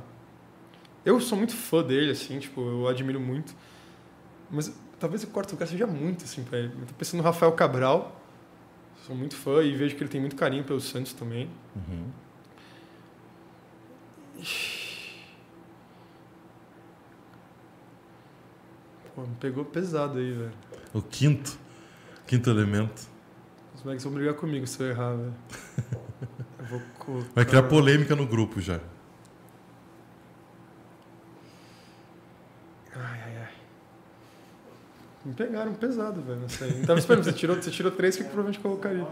Eu 1.03 1.19
sou 1.19 1.37
muito 1.37 1.55
fã 1.55 1.83
dele, 1.83 2.11
assim, 2.11 2.39
tipo, 2.39 2.61
eu 2.61 2.87
admiro 2.87 3.19
muito. 3.19 3.53
Mas 4.49 4.73
talvez 4.99 5.23
o 5.23 5.27
quarto 5.27 5.51
lugar 5.51 5.67
seja 5.67 5.87
muito, 5.87 6.23
assim, 6.23 6.43
pra 6.43 6.59
ele. 6.59 6.71
Eu 6.79 6.85
tô 6.85 6.93
pensando 6.93 7.17
no 7.17 7.23
Rafael 7.23 7.51
Cabral. 7.51 8.21
Sou 9.05 9.15
muito 9.15 9.35
fã 9.35 9.61
e 9.63 9.75
vejo 9.75 9.95
que 9.95 10.03
ele 10.03 10.09
tem 10.09 10.21
muito 10.21 10.35
carinho 10.35 10.63
pelo 10.63 10.79
Santos 10.79 11.11
também. 11.11 11.49
Uhum. 11.75 12.05
Pô, 19.15 19.21
me 19.23 19.35
pegou 19.39 19.65
pesado 19.65 20.19
aí, 20.19 20.31
velho. 20.31 20.53
O 20.93 21.01
quinto. 21.01 21.57
Quinto 22.25 22.49
elemento. 22.49 23.12
Os 23.76 23.84
moleques 23.84 24.03
vão 24.03 24.14
brigar 24.14 24.34
comigo 24.35 24.68
se 24.68 24.82
eu 24.82 24.90
errar, 24.90 25.16
velho. 25.16 25.34
Eu 26.60 26.66
vou 26.66 26.82
colocar... 26.98 27.30
Vai 27.35 27.45
criar 27.45 27.64
polêmica 27.64 28.16
no 28.16 28.26
grupo 28.26 28.61
já. 28.61 28.80
Ai, 32.95 33.19
ai, 33.26 33.38
ai. 33.42 33.53
Me 35.26 35.34
pegaram 35.34 35.74
pesado, 35.74 36.22
velho. 36.22 36.40
Não 36.40 36.50
sei. 36.50 36.72
Não 36.72 36.85
tava 36.85 37.00
esperando. 37.00 37.24
Você 37.26 37.34
tirou, 37.34 37.56
você 37.56 37.69
tirou 37.69 37.92
três 37.92 38.16
que 38.16 38.24
provavelmente 38.24 38.60
colocaria. 38.60 39.06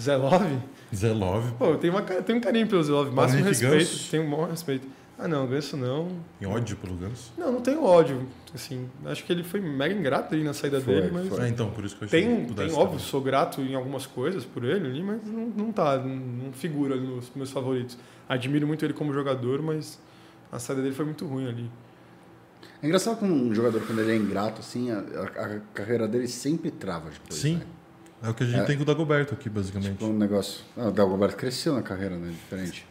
Zé 0.00 0.16
Love? 0.16 0.58
Zé 0.94 1.12
Love. 1.12 1.52
Pô, 1.54 1.66
eu 1.66 1.78
tenho, 1.78 1.92
uma, 1.94 2.00
eu 2.02 2.22
tenho 2.22 2.38
um 2.38 2.40
carinho 2.40 2.68
pelo 2.68 2.82
Zé 2.82 2.92
Love. 2.92 3.10
Máximo 3.10 3.44
respeito. 3.44 4.10
Tenho 4.10 4.22
um 4.24 4.28
maior 4.28 4.50
respeito. 4.50 4.86
Ah, 5.18 5.26
não, 5.26 5.46
Ganso 5.46 5.76
não. 5.78 6.08
Em 6.40 6.44
ódio 6.46 6.76
pelo 6.76 6.94
Ganso. 6.94 7.32
Não, 7.38 7.50
não 7.50 7.60
tenho 7.62 7.82
ódio. 7.82 8.26
Assim, 8.54 8.86
acho 9.06 9.24
que 9.24 9.32
ele 9.32 9.42
foi 9.42 9.60
mega 9.60 9.94
ingrato 9.94 10.34
aí 10.34 10.44
na 10.44 10.52
saída 10.52 10.78
Foi, 10.80 10.94
dele, 10.94 11.10
mas. 11.12 11.28
foi. 11.28 11.40
Ah, 11.42 11.48
então, 11.48 11.70
por 11.70 11.84
isso 11.84 11.96
que 11.96 12.04
eu 12.04 12.06
achei 12.06 12.22
Tem, 12.22 12.44
que 12.46 12.52
tem 12.54 12.72
óbvio, 12.72 12.96
estar. 12.98 13.08
sou 13.10 13.20
grato 13.22 13.60
em 13.62 13.74
algumas 13.74 14.04
coisas 14.04 14.44
por 14.44 14.62
ele 14.64 14.86
ali, 14.86 15.02
mas 15.02 15.22
não, 15.24 15.46
não 15.46 15.72
tá, 15.72 15.96
não, 15.98 16.14
não 16.16 16.52
figura 16.52 16.94
ali 16.94 17.06
nos 17.06 17.30
meus 17.34 17.50
favoritos. 17.50 17.96
Admiro 18.28 18.66
muito 18.66 18.84
ele 18.84 18.92
como 18.92 19.12
jogador, 19.12 19.62
mas 19.62 19.98
a 20.52 20.58
saída 20.58 20.82
dele 20.82 20.94
foi 20.94 21.06
muito 21.06 21.26
ruim 21.26 21.48
ali. 21.48 21.70
É 22.82 22.86
engraçado 22.86 23.18
como 23.18 23.32
um 23.32 23.54
jogador, 23.54 23.80
quando 23.86 24.00
ele 24.00 24.12
é 24.12 24.16
ingrato, 24.16 24.60
assim, 24.60 24.90
a, 24.90 24.98
a- 24.98 25.46
a 25.56 25.60
carreira 25.72 26.06
dele 26.06 26.28
sempre 26.28 26.70
trava 26.70 27.08
depois. 27.10 27.40
Sim. 27.40 27.56
né? 27.56 27.62
É 28.22 28.28
o 28.30 28.34
que 28.34 28.44
a 28.44 28.46
gente 28.46 28.60
É. 28.60 28.64
tem 28.64 28.76
com 28.76 28.82
o 28.82 28.86
Dagoberto 28.86 29.34
aqui, 29.34 29.48
basicamente. 29.48 29.92
Tipo, 29.92 30.06
um 30.06 30.16
negócio. 30.16 30.62
Ah, 30.76 30.88
o 30.88 30.90
Dagoberto 30.92 31.36
cresceu 31.36 31.74
na 31.74 31.82
carreira, 31.82 32.16
né? 32.16 32.30
Diferente. 32.30 32.86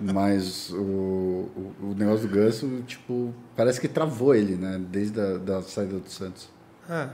Mas 0.00 0.70
o, 0.70 0.76
o, 0.76 1.74
o 1.82 1.94
negócio 1.96 2.28
do 2.28 2.34
Ganso, 2.34 2.82
tipo, 2.86 3.34
parece 3.56 3.80
que 3.80 3.88
travou 3.88 4.34
ele, 4.34 4.56
né? 4.56 4.80
Desde 4.90 5.20
a 5.20 5.38
da 5.38 5.62
saída 5.62 5.98
do 5.98 6.08
Santos. 6.08 6.48
Ah, 6.88 7.10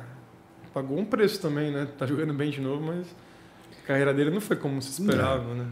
pagou 0.73 0.99
um 0.99 1.05
preço 1.05 1.41
também, 1.41 1.71
né? 1.71 1.89
Tá 1.99 2.07
jogando 2.07 2.35
bem 2.35 2.51
de 2.51 2.61
novo, 2.61 2.85
mas 2.85 3.07
a 3.83 3.87
carreira 3.87 4.13
dele 4.13 4.31
não 4.31 4.41
foi 4.41 4.57
como 4.57 4.81
se 4.81 5.01
esperava, 5.01 5.55
né? 5.55 5.67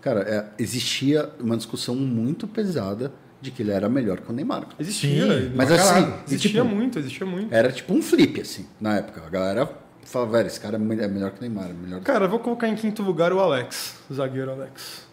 Cara, 0.00 0.20
é, 0.22 0.62
existia 0.62 1.30
uma 1.38 1.56
discussão 1.56 1.94
muito 1.94 2.48
pesada 2.48 3.12
de 3.40 3.50
que 3.50 3.62
ele 3.62 3.70
era 3.72 3.88
melhor 3.88 4.20
que 4.20 4.30
o 4.30 4.32
Neymar. 4.32 4.66
Existia, 4.78 5.26
Sim, 5.26 5.52
Mas 5.54 5.68
pra 5.68 5.76
assim, 5.76 6.00
e, 6.00 6.24
existia 6.34 6.62
tipo, 6.62 6.74
muito, 6.74 6.98
existia 6.98 7.26
muito. 7.26 7.52
era 7.54 7.70
tipo 7.70 7.92
um 7.92 8.02
flip, 8.02 8.40
assim, 8.40 8.66
na 8.80 8.96
época. 8.96 9.22
A 9.24 9.30
galera 9.30 9.68
falava, 10.04 10.32
velho, 10.38 10.46
esse 10.46 10.60
cara 10.60 10.76
é 10.76 10.80
é 10.80 11.08
melhor 11.08 11.30
que 11.30 11.38
o 11.38 11.40
Neymar, 11.40 11.70
é 11.70 11.72
melhor 11.72 12.00
Cara, 12.00 12.24
eu 12.24 12.28
vou 12.28 12.38
colocar 12.38 12.68
em 12.68 12.74
quinto 12.74 13.02
lugar 13.02 13.32
o 13.32 13.40
Alex, 13.40 13.96
o 14.10 14.14
zagueiro 14.14 14.50
Alex. 14.50 15.06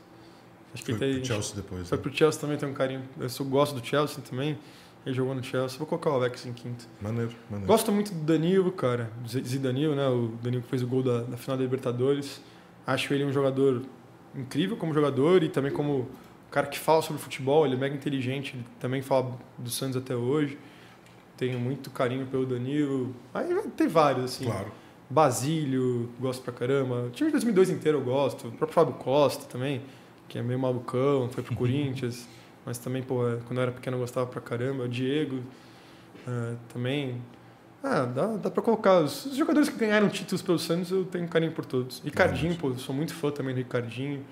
Acho 0.74 0.84
que 0.84 0.92
Foi 0.92 1.00
tem, 1.00 1.16
pro 1.18 1.26
Chelsea 1.26 1.56
depois. 1.56 1.90
Foi 1.90 1.98
né? 1.98 2.02
pro 2.02 2.14
Chelsea 2.14 2.40
também, 2.42 2.58
tem 2.58 2.70
um 2.70 2.74
carinho. 2.74 3.02
Eu 3.20 3.30
sou- 3.30 3.46
gosto 3.46 3.80
do 3.80 3.86
Chelsea 3.86 4.24
também. 4.28 4.58
Ele 5.06 5.16
jogou 5.16 5.34
no 5.34 5.42
Chelsea. 5.44 5.78
Vou 5.78 5.88
colocar 5.88 6.10
o 6.12 6.14
Alex 6.14 6.46
em 6.46 6.54
quinto. 6.54 6.86
Maneiro, 7.02 7.32
maneiro. 7.50 7.68
Gosto 7.68 7.92
muito 7.92 8.14
do 8.14 8.20
Danilo, 8.22 8.72
cara. 8.72 9.10
Do 9.22 9.96
né? 9.96 10.08
O 10.10 10.28
Danilo 10.44 10.62
que 10.62 10.70
fez 10.70 10.84
o 10.84 10.88
gol 10.88 11.02
da, 11.02 11.22
da 11.22 11.38
final 11.38 11.58
da 11.58 11.64
Libertadores. 11.64 12.42
Acho 12.86 13.14
ele 13.14 13.24
um 13.24 13.32
jogador 13.32 13.84
incrível 14.36 14.76
como 14.78 14.94
jogador 14.94 15.42
e 15.42 15.50
também 15.50 15.72
como 15.72 16.08
cara 16.52 16.68
que 16.68 16.78
fala 16.78 17.02
sobre 17.02 17.22
futebol. 17.22 17.66
Ele 17.66 17.76
é 17.76 17.78
mega 17.78 17.96
inteligente. 17.96 18.56
Ele 18.56 18.66
também 18.80 19.02
fala 19.02 19.38
do 19.58 19.70
Santos 19.70 19.96
até 19.96 20.16
hoje. 20.16 20.58
Tenho 21.38 21.58
muito 21.60 21.90
carinho 21.90 22.26
pelo 22.28 22.46
Danilo. 22.46 23.16
Aí 23.34 23.48
ter 23.78 23.88
vários, 23.88 24.26
assim. 24.26 24.46
Claro. 24.46 24.68
Basílio, 25.10 26.10
gosto 26.20 26.44
pra 26.44 26.54
caramba. 26.54 27.06
O 27.06 27.10
time 27.10 27.30
de 27.30 27.32
2002 27.34 27.70
inteiro 27.70 27.98
eu 28.00 28.04
gosto. 28.04 28.48
O 28.50 28.52
próprio 28.52 28.74
Fábio 28.76 28.94
Costa 28.96 29.46
também, 29.46 29.82
que 30.30 30.38
é 30.38 30.42
meio 30.42 30.60
malucão, 30.60 31.28
foi 31.30 31.44
pro 31.44 31.56
Corinthians. 31.56 32.28
Mas 32.66 32.78
também, 32.78 33.02
pô, 33.02 33.28
é, 33.28 33.38
quando 33.48 33.58
eu 33.58 33.64
era 33.64 33.72
pequeno 33.72 33.98
eu 33.98 34.02
gostava 34.02 34.28
pra 34.28 34.40
caramba. 34.40 34.84
O 34.84 34.88
Diego 34.88 35.42
é, 36.28 36.56
também. 36.72 37.22
Ah, 37.84 38.06
dá, 38.06 38.28
dá 38.38 38.52
pra 38.52 38.62
colocar. 38.62 39.00
Os, 39.00 39.36
jogadores 39.36 39.70
que 39.70 39.78
ganharam 39.78 40.08
títulos 40.08 40.42
pelo 40.42 40.60
Santos 40.60 40.92
eu 40.92 41.04
tenho 41.06 41.28
carinho 41.28 41.52
por 41.52 41.66
todos. 41.66 42.00
Ricardinho, 42.00 42.56
pô, 42.56 42.74
sou 42.76 42.94
muito 42.94 43.14
fã 43.14 43.32
também 43.32 43.54
do 43.54 43.58
Ricardinho. 43.58 44.24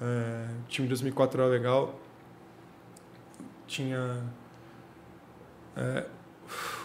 É, 0.00 0.46
o 0.64 0.68
time 0.68 0.86
de 0.86 0.90
2004 0.90 1.40
era 1.40 1.50
legal. 1.50 1.98
Tinha. 3.66 4.22
é, 5.76 6.04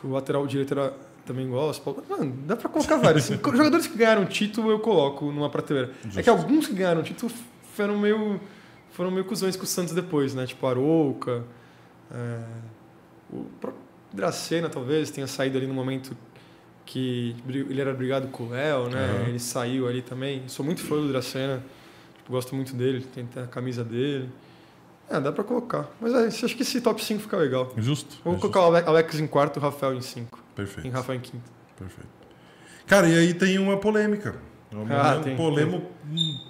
o 0.02 0.08
lateral 0.10 0.48
direito 0.48 0.74
era, 0.74 0.94
também 1.26 1.50
gosto. 1.50 2.04
Mano, 2.08 2.34
dá 2.46 2.56
pra 2.56 2.70
colocar 2.70 2.98
vários. 2.98 3.26
assim. 3.26 3.40
Jogadores 3.44 3.86
que 3.86 3.98
ganharam 3.98 4.26
título 4.26 4.72
eu 4.72 4.80
coloco 4.80 5.32
numa 5.32 5.50
prateleira. 5.50 5.92
É 6.16 6.24
que 6.24 6.30
alguns 6.30 6.68
que 6.68 6.74
ganharam 6.74 7.04
título 7.04 7.32
foram 7.80 7.98
meio, 7.98 8.40
foram 8.92 9.10
meio 9.12 9.24
cuzões 9.26 9.56
com 9.56 9.64
o 9.64 9.68
Santos 9.68 9.94
depois, 9.94 10.34
né? 10.36 10.46
Tipo 10.46 10.68
Arouca, 10.68 11.44
É, 12.12 12.40
o 13.32 13.46
próprio 13.62 13.82
Dracena, 14.12 14.68
talvez, 14.70 15.12
tenha 15.12 15.28
saído 15.28 15.58
ali 15.60 15.68
no 15.68 15.74
momento 15.74 16.18
que 16.86 17.36
ele 17.48 17.80
era 17.80 17.94
brigado 17.94 18.28
com 18.30 18.46
o 18.46 18.50
Léo, 18.50 18.90
né? 18.90 19.06
Aham. 19.06 19.30
Ele 19.30 19.40
saiu 19.40 19.88
ali 19.88 20.02
também. 20.02 20.42
Sou 20.48 20.66
muito 20.66 20.82
fã 20.82 20.96
do 20.96 21.08
Dracena. 21.10 21.64
Tipo, 22.18 22.32
gosto 22.32 22.56
muito 22.56 22.76
dele, 22.76 23.06
tem 23.14 23.26
até 23.26 23.44
a 23.44 23.48
camisa 23.48 23.84
dele. 23.84 24.28
É, 25.08 25.20
dá 25.20 25.32
pra 25.32 25.44
colocar. 25.44 25.88
Mas 26.02 26.14
é, 26.16 26.26
acho 26.46 26.56
que 26.56 26.64
esse 26.64 26.82
top 26.82 27.04
5 27.04 27.22
fica 27.22 27.38
legal. 27.38 27.72
Justo. 27.78 28.18
Vou 28.24 28.36
é 28.36 28.40
colocar 28.40 28.62
o 28.62 28.76
Ale- 28.76 28.86
Alex 28.88 29.20
em 29.20 29.28
quarto 29.28 29.58
e 29.58 29.60
o 29.60 29.62
Rafael 29.62 29.94
em 29.94 30.02
5. 30.02 30.36
justo. 30.38 30.54
Perfeito. 30.56 30.88
Em 30.88 30.92
Rafael 30.92 31.18
em 31.20 31.22
quinto. 31.22 31.52
Perfeito. 31.78 32.10
Cara, 32.88 33.08
e 33.08 33.16
aí 33.18 33.34
tem 33.36 33.60
uma 33.60 33.78
polêmica. 33.78 34.36
Um 34.72 34.82
Ah, 34.82 34.86
momento, 35.16 35.24
tem, 35.24 35.36
polemo- 35.36 35.82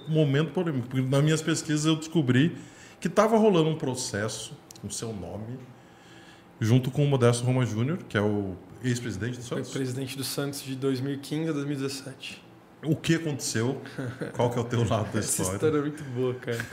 um 0.08 0.12
momento 0.12 0.52
polêmico. 0.52 0.88
Porque 0.88 1.02
nas 1.06 1.22
minhas 1.24 1.40
pesquisas 1.42 1.86
eu 1.86 1.96
descobri 1.96 2.56
que 3.00 3.08
estava 3.08 3.36
rolando 3.38 3.70
um 3.70 3.76
processo 3.76 4.52
com 4.82 4.90
seu 4.90 5.12
nome, 5.12 5.58
junto 6.60 6.90
com 6.90 7.04
o 7.04 7.08
Modesto 7.08 7.44
Roma 7.44 7.64
Júnior, 7.64 7.98
que 8.08 8.16
é 8.18 8.20
o 8.20 8.54
ex-presidente 8.84 9.38
do 9.38 9.42
Foi 9.44 9.58
Santos. 9.58 9.72
presidente 9.72 10.16
do 10.16 10.24
Santos 10.24 10.62
de 10.62 10.74
2015 10.76 11.48
a 11.48 11.52
2017. 11.52 12.42
O 12.82 12.96
que 12.96 13.14
aconteceu? 13.14 13.80
Qual 14.34 14.50
que 14.50 14.58
é 14.58 14.60
o 14.60 14.64
teu 14.64 14.86
lado 14.86 15.10
da 15.12 15.18
Essa 15.20 15.42
história? 15.42 15.52
história 15.56 15.78
é 15.78 15.80
muito 15.80 16.02
boa, 16.14 16.34
cara. 16.34 16.66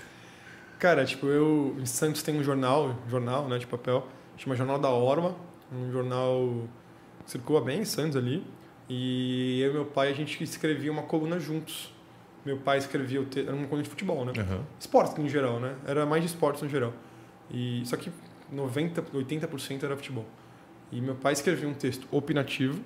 Cara, 0.80 1.06
tipo, 1.06 1.28
eu... 1.28 1.76
Em 1.80 1.86
Santos 1.86 2.22
tem 2.24 2.38
um 2.40 2.44
jornal, 2.44 2.96
jornal, 3.10 3.48
né, 3.48 3.58
de 3.58 3.66
papel, 3.68 4.08
chama 4.38 4.56
Jornal 4.56 4.80
da 4.80 4.90
Orma. 4.90 5.36
Um 5.74 5.92
jornal 5.92 6.64
que 7.26 7.32
circula 7.32 7.60
bem 7.62 7.82
em 7.82 7.86
Santos 7.86 8.16
ali. 8.16 8.46
E 8.90 9.60
eu 9.62 9.72
e 9.72 9.74
meu 9.74 9.86
pai, 9.86 10.10
a 10.10 10.14
gente 10.14 10.42
escrevia 10.44 10.92
uma 10.92 11.04
coluna 11.04 11.40
juntos. 11.40 11.94
Meu 12.46 12.58
pai 12.58 12.78
escrevia 12.78 13.22
o 13.22 13.26
texto... 13.26 13.48
Era 13.48 13.56
uma 13.56 13.66
coluna 13.68 13.84
de 13.84 13.90
futebol, 13.90 14.24
né? 14.24 14.32
Aham. 14.38 14.64
Esportes 14.80 15.16
no 15.18 15.28
geral, 15.28 15.60
né? 15.60 15.76
Era 15.86 16.06
mais 16.06 16.24
de 16.24 16.30
esportes 16.30 16.62
no 16.62 16.70
geral. 16.70 16.94
E 17.52 17.82
só 17.86 17.98
que 17.98 18.12
90, 18.52 19.02
80% 19.02 19.84
era 19.84 19.96
futebol. 19.96 20.26
E 20.92 21.02
meu 21.02 21.16
pai 21.16 21.34
escrevia 21.34 21.68
um 21.68 21.74
texto 21.74 22.08
opinativo 22.12 22.80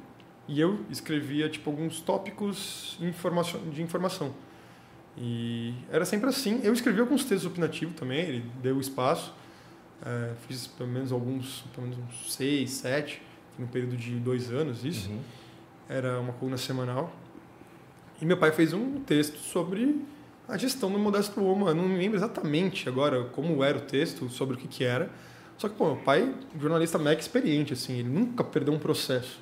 e 0.47 0.59
eu 0.59 0.79
escrevia 0.89 1.47
tipo 1.49 1.69
alguns 1.69 1.99
tópicos 1.99 2.97
de 2.99 3.81
informação. 3.81 4.33
E 5.17 5.73
era 5.91 6.05
sempre 6.05 6.29
assim. 6.29 6.61
Eu 6.63 6.73
escrevi 6.73 6.99
alguns 6.99 7.23
textos 7.23 7.45
opinativos 7.45 7.95
também, 7.95 8.21
ele 8.21 8.45
deu 8.61 8.79
espaço. 8.79 9.33
É, 10.03 10.33
fiz 10.47 10.65
pelo 10.65 10.89
menos 10.89 11.11
alguns, 11.11 11.63
pelo 11.75 11.87
menos 11.87 12.03
uns 12.03 12.33
seis, 12.33 12.71
sete, 12.71 13.21
no 13.59 13.67
período 13.67 13.95
de 13.95 14.15
dois 14.15 14.51
anos 14.51 14.83
isso 14.83 15.09
Uhum. 15.11 15.19
Era 15.91 16.19
uma 16.19 16.31
coluna 16.33 16.57
semanal. 16.57 17.13
E 18.21 18.25
meu 18.25 18.37
pai 18.37 18.51
fez 18.51 18.71
um 18.71 19.01
texto 19.01 19.37
sobre 19.37 20.01
a 20.47 20.57
gestão 20.57 20.89
do 20.89 20.97
Modesto 20.97 21.41
Roma. 21.41 21.69
Eu 21.71 21.75
não 21.75 21.87
me 21.87 21.97
lembro 21.97 22.17
exatamente 22.17 22.87
agora 22.87 23.25
como 23.25 23.63
era 23.63 23.77
o 23.77 23.81
texto, 23.81 24.29
sobre 24.29 24.55
o 24.55 24.57
que, 24.57 24.67
que 24.67 24.83
era. 24.83 25.09
Só 25.57 25.67
que, 25.67 25.75
pô, 25.75 25.87
meu 25.87 25.97
pai, 25.97 26.33
jornalista 26.59 26.97
mega 26.97 27.19
experiente, 27.19 27.73
assim, 27.73 27.99
ele 27.99 28.09
nunca 28.09 28.43
perdeu 28.43 28.73
um 28.73 28.79
processo. 28.79 29.39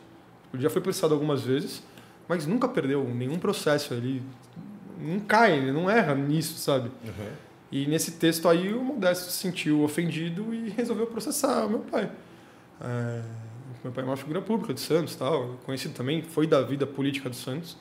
Ele 0.53 0.63
já 0.63 0.69
foi 0.69 0.81
processado 0.81 1.13
algumas 1.13 1.43
vezes, 1.43 1.83
mas 2.27 2.45
nunca 2.47 2.67
perdeu 2.67 3.03
nenhum 3.03 3.37
processo. 3.37 3.93
Ele 3.93 4.23
não 4.99 5.19
cai, 5.19 5.57
ele 5.57 5.71
não 5.71 5.89
erra 5.89 6.15
nisso, 6.15 6.57
sabe? 6.57 6.89
Uhum. 7.05 7.31
E 7.71 7.85
nesse 7.85 8.13
texto 8.13 8.49
aí 8.49 8.73
o 8.73 8.83
Modesto 8.83 9.31
se 9.31 9.37
sentiu 9.37 9.83
ofendido 9.83 10.53
e 10.53 10.69
resolveu 10.69 11.05
processar 11.05 11.67
meu 11.67 11.79
pai. 11.79 12.11
É, 12.81 13.21
meu 13.83 13.93
pai 13.93 14.03
é 14.03 14.07
uma 14.07 14.17
figura 14.17 14.41
pública 14.41 14.73
de 14.73 14.79
Santos, 14.79 15.15
tal, 15.15 15.57
conhecido 15.65 15.93
também, 15.93 16.21
foi 16.21 16.45
da 16.45 16.61
vida 16.61 16.85
política 16.85 17.29
do 17.29 17.35
Santos. 17.35 17.77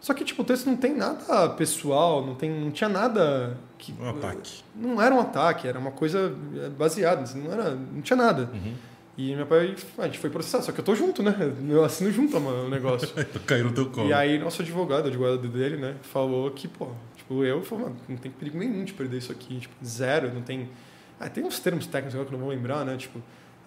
Só 0.00 0.14
que 0.14 0.24
tipo, 0.24 0.40
o 0.40 0.44
texto 0.44 0.66
não 0.66 0.76
tem 0.76 0.96
nada 0.96 1.50
pessoal, 1.50 2.24
não, 2.24 2.34
tem, 2.34 2.50
não 2.50 2.70
tinha 2.70 2.88
nada 2.88 3.58
que 3.76 3.94
Um 4.00 4.08
ataque. 4.08 4.62
não 4.74 5.00
era 5.00 5.14
um 5.14 5.20
ataque, 5.20 5.68
era 5.68 5.78
uma 5.78 5.90
coisa 5.90 6.34
é, 6.56 6.70
baseada, 6.70 7.22
assim, 7.22 7.42
não 7.42 7.52
era, 7.52 7.74
não 7.74 8.00
tinha 8.00 8.16
nada. 8.16 8.50
Uhum. 8.52 8.74
E 9.18 9.36
meu 9.36 9.44
pai, 9.44 9.76
a 9.98 10.04
gente 10.06 10.18
foi 10.18 10.30
processar, 10.30 10.62
só 10.62 10.72
que 10.72 10.80
eu 10.80 10.84
tô 10.84 10.94
junto, 10.94 11.22
né? 11.22 11.36
Eu 11.68 11.84
assino 11.84 12.10
junto 12.10 12.38
o 12.38 12.70
negócio. 12.70 13.10
Caiu 13.44 13.66
no 13.66 13.72
teu 13.72 13.90
colo. 13.90 14.08
E 14.08 14.14
aí 14.14 14.38
nosso 14.38 14.62
advogado, 14.62 15.08
advogado 15.08 15.46
dele, 15.46 15.76
né, 15.76 15.96
falou 16.00 16.50
que, 16.50 16.66
pô, 16.66 16.88
tipo, 17.14 17.44
eu 17.44 17.62
falei, 17.62 17.84
mano, 17.84 17.96
não 18.08 18.16
tem 18.16 18.30
perigo 18.30 18.56
nenhum 18.56 18.82
de 18.82 18.94
perder 18.94 19.18
isso 19.18 19.30
aqui, 19.30 19.60
tipo, 19.60 19.74
zero, 19.84 20.32
não 20.32 20.40
tem... 20.40 20.70
Ah, 21.18 21.28
tem 21.28 21.44
uns 21.44 21.60
termos 21.60 21.86
técnicos 21.86 22.14
agora 22.14 22.28
que 22.30 22.34
eu 22.34 22.38
não 22.38 22.46
vou 22.46 22.54
lembrar, 22.54 22.82
né, 22.86 22.96
tipo, 22.96 23.20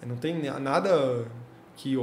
não 0.05 0.15
tem 0.15 0.41
nada 0.59 1.25
que 1.75 1.95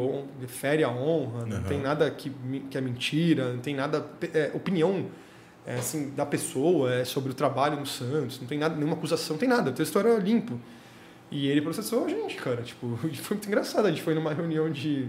fere 0.49 0.83
a 0.83 0.91
honra, 0.91 1.47
não 1.47 1.57
Aham. 1.59 1.67
tem 1.67 1.81
nada 1.81 2.11
que, 2.11 2.31
que 2.71 2.77
é 2.77 2.81
mentira, 2.81 3.53
não 3.53 3.61
tem 3.61 3.75
nada, 3.75 4.05
é, 4.35 4.51
opinião, 4.55 5.07
é, 5.67 5.75
assim, 5.77 6.11
da 6.11 6.27
pessoa 6.27 6.93
é, 6.93 7.05
sobre 7.05 7.31
o 7.31 7.35
trabalho 7.35 7.79
no 7.79 7.87
Santos, 7.87 8.41
não 8.41 8.49
tem 8.49 8.59
nada, 8.59 8.75
nenhuma 8.75 8.95
acusação, 8.97 9.35
não 9.35 9.39
tem 9.41 9.49
nada, 9.49 9.71
o 9.71 9.73
texto 9.73 9.99
era 9.99 10.17
limpo. 10.19 10.59
E 11.31 11.47
ele 11.47 11.63
processou 11.63 12.05
a 12.05 12.09
gente, 12.09 12.35
cara, 12.37 12.63
tipo, 12.63 12.97
foi 13.23 13.37
muito 13.37 13.47
engraçado, 13.47 13.87
a 13.87 13.91
gente 13.91 14.03
foi 14.03 14.15
numa 14.15 14.33
reunião 14.35 14.69
de... 14.71 15.07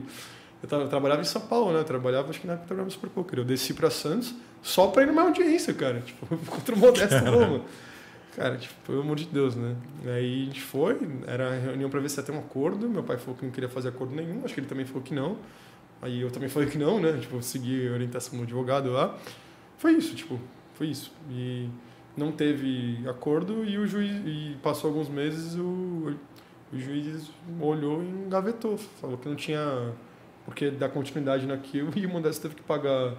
Eu, 0.61 0.69
tava- 0.69 0.83
eu 0.83 0.89
trabalhava 0.89 1.21
em 1.21 1.25
São 1.25 1.41
Paulo, 1.41 1.73
né? 1.73 1.79
Eu 1.79 1.83
trabalhava, 1.83 2.29
acho 2.29 2.39
que 2.39 2.45
na 2.45 2.53
época 2.53 2.65
eu 2.65 2.67
trabalhava 2.67 2.91
Super 2.91 3.09
Poker. 3.09 3.39
Eu 3.39 3.45
desci 3.45 3.73
pra 3.73 3.89
Santos 3.89 4.35
só 4.61 4.85
pra 4.87 5.01
ir 5.01 5.07
numa 5.07 5.23
audiência, 5.23 5.73
cara. 5.73 6.01
Tipo, 6.05 6.27
contra 6.45 6.75
o 6.75 6.77
Modesto 6.77 7.15
Roma. 7.25 7.61
Cara, 8.35 8.57
tipo, 8.57 8.73
pelo 8.85 9.01
amor 9.01 9.17
de 9.17 9.25
Deus, 9.25 9.55
né? 9.55 9.75
Aí 10.05 10.43
a 10.43 10.45
gente 10.45 10.61
foi, 10.61 10.97
era 11.27 11.49
a 11.49 11.59
reunião 11.59 11.89
pra 11.89 11.99
ver 11.99 12.09
se 12.09 12.17
ia 12.19 12.23
ter 12.23 12.31
um 12.31 12.39
acordo. 12.39 12.87
Meu 12.89 13.03
pai 13.03 13.17
falou 13.17 13.35
que 13.35 13.45
não 13.45 13.51
queria 13.51 13.67
fazer 13.69 13.89
acordo 13.89 14.15
nenhum, 14.15 14.43
acho 14.45 14.53
que 14.53 14.59
ele 14.61 14.67
também 14.67 14.85
falou 14.85 15.01
que 15.01 15.13
não. 15.13 15.37
Aí 16.01 16.21
eu 16.21 16.31
também 16.31 16.47
falei 16.49 16.69
que 16.69 16.77
não, 16.77 16.99
né? 16.99 17.17
Tipo, 17.19 17.41
segui 17.41 17.87
a 17.87 17.91
orientação 17.91 18.37
do 18.37 18.43
advogado 18.43 18.89
lá. 18.91 19.17
Foi 19.77 19.91
isso, 19.93 20.15
tipo, 20.15 20.39
foi 20.73 20.87
isso. 20.87 21.11
E 21.29 21.69
não 22.15 22.31
teve 22.31 23.03
acordo 23.07 23.65
e 23.65 23.77
o 23.77 23.85
juiz. 23.85 24.11
E 24.25 24.57
passou 24.63 24.89
alguns 24.89 25.09
meses, 25.09 25.55
o, 25.55 26.15
o 26.73 26.79
juiz 26.79 27.29
olhou 27.59 28.01
e 28.01 28.07
engavetou. 28.07 28.77
Falou 28.77 29.17
que 29.17 29.27
não 29.27 29.35
tinha 29.35 29.93
porque 30.45 30.71
dar 30.71 30.89
continuidade 30.89 31.45
naquilo 31.45 31.91
e 31.97 32.05
o 32.05 32.09
Modesto 32.09 32.41
teve 32.43 32.55
que 32.55 32.63
pagar 32.63 33.15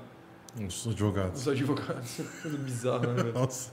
Os 0.58 0.86
advogados. 0.88 1.42
os 1.42 1.48
advogados. 1.48 2.16
Coisa 2.42 2.58
bizarra, 2.58 3.06
né? 3.12 3.32
Nossa. 3.32 3.70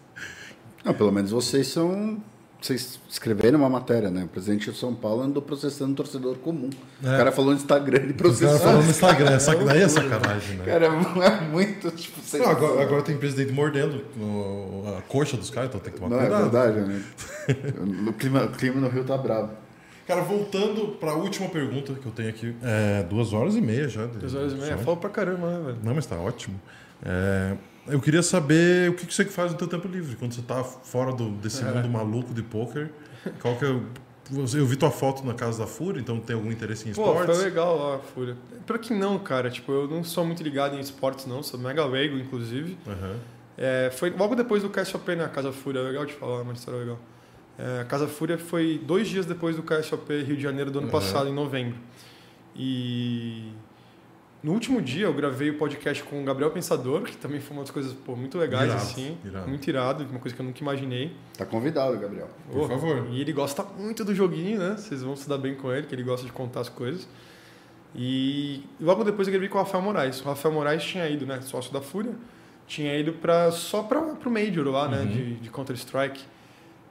Não, 0.83 0.93
pelo 0.93 1.11
menos 1.11 1.32
vocês 1.32 1.67
são. 1.67 2.17
Vocês 2.61 2.99
escreveram 3.09 3.59
uma 3.59 3.69
matéria, 3.69 4.11
né? 4.11 4.25
O 4.25 4.27
presidente 4.27 4.69
de 4.69 4.77
São 4.77 4.93
Paulo 4.93 5.22
andou 5.22 5.41
processando 5.41 5.91
um 5.93 5.95
torcedor 5.95 6.35
comum. 6.40 6.69
É. 7.01 7.08
O 7.08 7.17
cara 7.17 7.32
falou 7.32 7.51
no 7.51 7.58
Instagram, 7.58 7.95
ele 7.99 8.11
O 8.11 8.16
cara 8.16 8.17
processou. 8.17 8.59
falou 8.59 8.83
no 8.83 8.90
Instagram, 8.90 9.40
saca- 9.40 9.64
daí 9.64 9.82
é 9.82 9.88
sacanagem, 9.88 10.58
né? 10.58 10.66
Cara, 10.66 10.85
é 10.88 11.41
muito, 11.49 11.90
tipo, 11.91 12.19
Não, 12.38 12.49
agora, 12.49 12.82
agora 12.83 13.01
tem 13.01 13.16
presidente 13.17 13.53
mordendo 13.53 14.03
a 14.98 15.01
coxa 15.03 15.38
dos 15.38 15.49
caras, 15.49 15.69
então 15.69 15.80
tem 15.80 15.93
que 15.93 15.99
tomar 16.01 16.09
Não, 16.17 16.22
é 16.22 16.27
cuidado. 16.27 16.51
verdade, 16.51 16.80
né? 16.90 17.03
o, 18.09 18.11
clima, 18.14 18.43
o 18.43 18.49
clima 18.49 18.82
no 18.82 18.90
Rio 18.90 19.06
tá 19.06 19.17
bravo. 19.17 19.51
Cara, 20.06 20.22
voltando 20.24 20.98
para 20.99 21.11
a 21.11 21.16
última 21.16 21.48
pergunta 21.48 21.93
que 21.93 22.06
eu 22.06 22.11
tenho 22.11 22.27
aqui. 22.30 22.53
É 22.61 23.03
duas 23.03 23.32
horas 23.32 23.56
e 23.56 23.61
meia 23.61 23.88
já. 23.88 24.06
de- 24.06 24.17
Duas 24.17 24.35
horas 24.35 24.51
e 24.51 24.56
meia. 24.56 24.77
Fala 24.80 24.98
pra 24.98 25.09
caramba, 25.09 25.48
né, 25.49 25.64
velho? 25.66 25.77
Não, 25.82 25.95
mas 25.95 26.06
tá 26.06 26.17
ótimo. 26.17 26.59
É, 27.06 27.56
eu 27.92 28.00
queria 28.00 28.22
saber 28.24 28.90
o 28.90 28.93
que 28.95 29.06
que 29.06 29.14
você 29.14 29.26
faz 29.26 29.51
no 29.51 29.58
teu 29.58 29.68
tempo 29.68 29.88
livre, 29.88 30.16
quando 30.16 30.34
você 30.34 30.42
tá 30.42 30.64
fora 30.64 31.11
do, 31.14 31.30
desse 31.32 31.64
É. 31.64 31.72
mundo 31.72 31.90
maluco 31.90 32.34
de 32.34 32.42
poker. 32.43 32.90
Qual 33.42 33.56
que 33.58 33.66
é 33.66 33.69
o- 33.69 33.84
Eu 34.56 34.66
vi 34.68 34.76
tua 34.76 34.92
foto 34.92 35.26
na 35.26 35.34
casa 35.34 35.58
da 35.59 35.66
Fúria, 35.68 36.00
então 36.00 36.19
tem 36.19 36.35
algum 36.35 36.51
interesse 36.51 36.88
em 36.88 36.93
Pô, 36.93 37.01
esportes? 37.01 37.35
foi 37.35 37.45
legal 37.45 37.76
lá, 37.77 37.98
Fúria. 38.14 38.38
Pra 38.66 38.77
que 38.77 38.93
não, 38.93 39.18
cara? 39.18 39.50
Tipo, 39.50 39.72
eu 39.72 39.88
não 39.88 40.03
sou 40.03 40.24
muito 40.24 40.43
ligado 40.43 40.76
em 40.76 40.80
esportes, 40.80 41.26
não. 41.26 41.42
Sou 41.42 41.59
mega 41.59 41.84
leigo, 41.84 42.16
inclusive. 42.16 42.77
Aham. 42.88 43.16
É, 43.58 43.90
foi 43.92 44.11
logo 44.11 44.35
depois 44.35 44.61
do 44.61 44.69
KSOP 44.69 45.16
na 45.16 45.27
Casa 45.27 45.51
Fúria. 45.51 45.80
É 45.80 45.82
legal 45.84 46.06
de 46.06 46.14
falar, 46.14 46.43
uma 46.43 46.53
história 46.53 46.80
legal. 46.80 47.00
É, 47.58 47.82
a 47.82 47.85
Casa 47.85 48.08
Fúria 48.08 48.38
foi 48.38 48.80
dois 48.85 49.08
dias 49.08 49.26
depois 49.26 49.56
do 49.56 49.64
KSOP 49.64 50.22
Rio 50.22 50.38
de 50.38 50.43
Janeiro 50.43 50.69
do 50.69 50.77
ano 50.77 50.85
Uhum. 50.88 50.92
passado, 50.93 51.27
em 51.27 51.34
novembro. 51.34 51.76
E 52.56 53.51
no 54.42 54.53
último 54.53 54.82
dia 54.82 55.06
eu 55.06 55.14
gravei 55.14 55.50
o 55.50 55.58
podcast 55.58 56.03
com 56.03 56.22
o 56.22 56.24
Gabriel 56.24 56.50
Pensador, 56.51 57.03
que 57.03 57.18
também 57.18 57.40
foi 57.42 57.58
uma 57.58 57.64
das 57.64 57.72
coisas 57.72 57.93
pô, 57.93 58.16
muito 58.16 58.38
legais, 58.38 58.66
Irado, 58.66 58.82
assim. 58.82 59.18
irado. 59.24 59.48
Muito 59.50 59.68
irado, 59.68 60.03
uma 60.09 60.19
coisa 60.19 60.35
que 60.35 60.42
eu 60.42 60.45
nunca 60.45 60.61
imaginei. 60.61 61.16
Tá 61.38 61.45
convidado, 61.45 61.98
Gabriel. 61.98 62.30
Por 62.48 62.61
Porra, 62.68 62.69
favor. 62.69 63.08
E 63.11 63.19
ele 63.19 63.34
gosta 63.34 63.64
muito 63.77 64.06
do 64.06 64.16
joguinho, 64.16 64.59
né? 64.59 64.76
Vocês 64.77 65.01
vão 65.01 65.16
se 65.16 65.27
dar 65.27 65.38
bem 65.38 65.56
com 65.56 65.72
ele, 65.72 65.88
que 65.88 65.93
ele 65.93 66.03
gosta 66.03 66.26
de 66.26 66.32
contar 66.32 66.61
as 66.61 66.69
coisas. 66.69 67.08
E 67.95 68.64
logo 68.80 69.03
depois 69.03 69.27
eu 69.27 69.32
gravei 69.32 69.50
com 69.50 69.58
o 69.58 69.61
Rafael 69.61 69.84
Moraes. 69.84 70.22
O 70.22 70.26
Rafael 70.26 70.53
Moraes 70.53 70.84
tinha 70.84 71.08
ido, 71.09 71.26
né? 71.26 71.42
Sócio 71.42 71.74
da 71.74 71.82
Fúria. 71.82 72.14
Tinha 72.68 72.95
ido 72.98 73.14
pra, 73.14 73.51
só 73.51 73.82
para 73.84 74.00
pro 74.01 74.30
Major 74.30 74.68
lá, 74.68 74.88
né? 74.88 75.00
Uhum. 75.00 75.08
De, 75.08 75.35
de 75.35 75.50
Counter-Strike. 75.50 76.24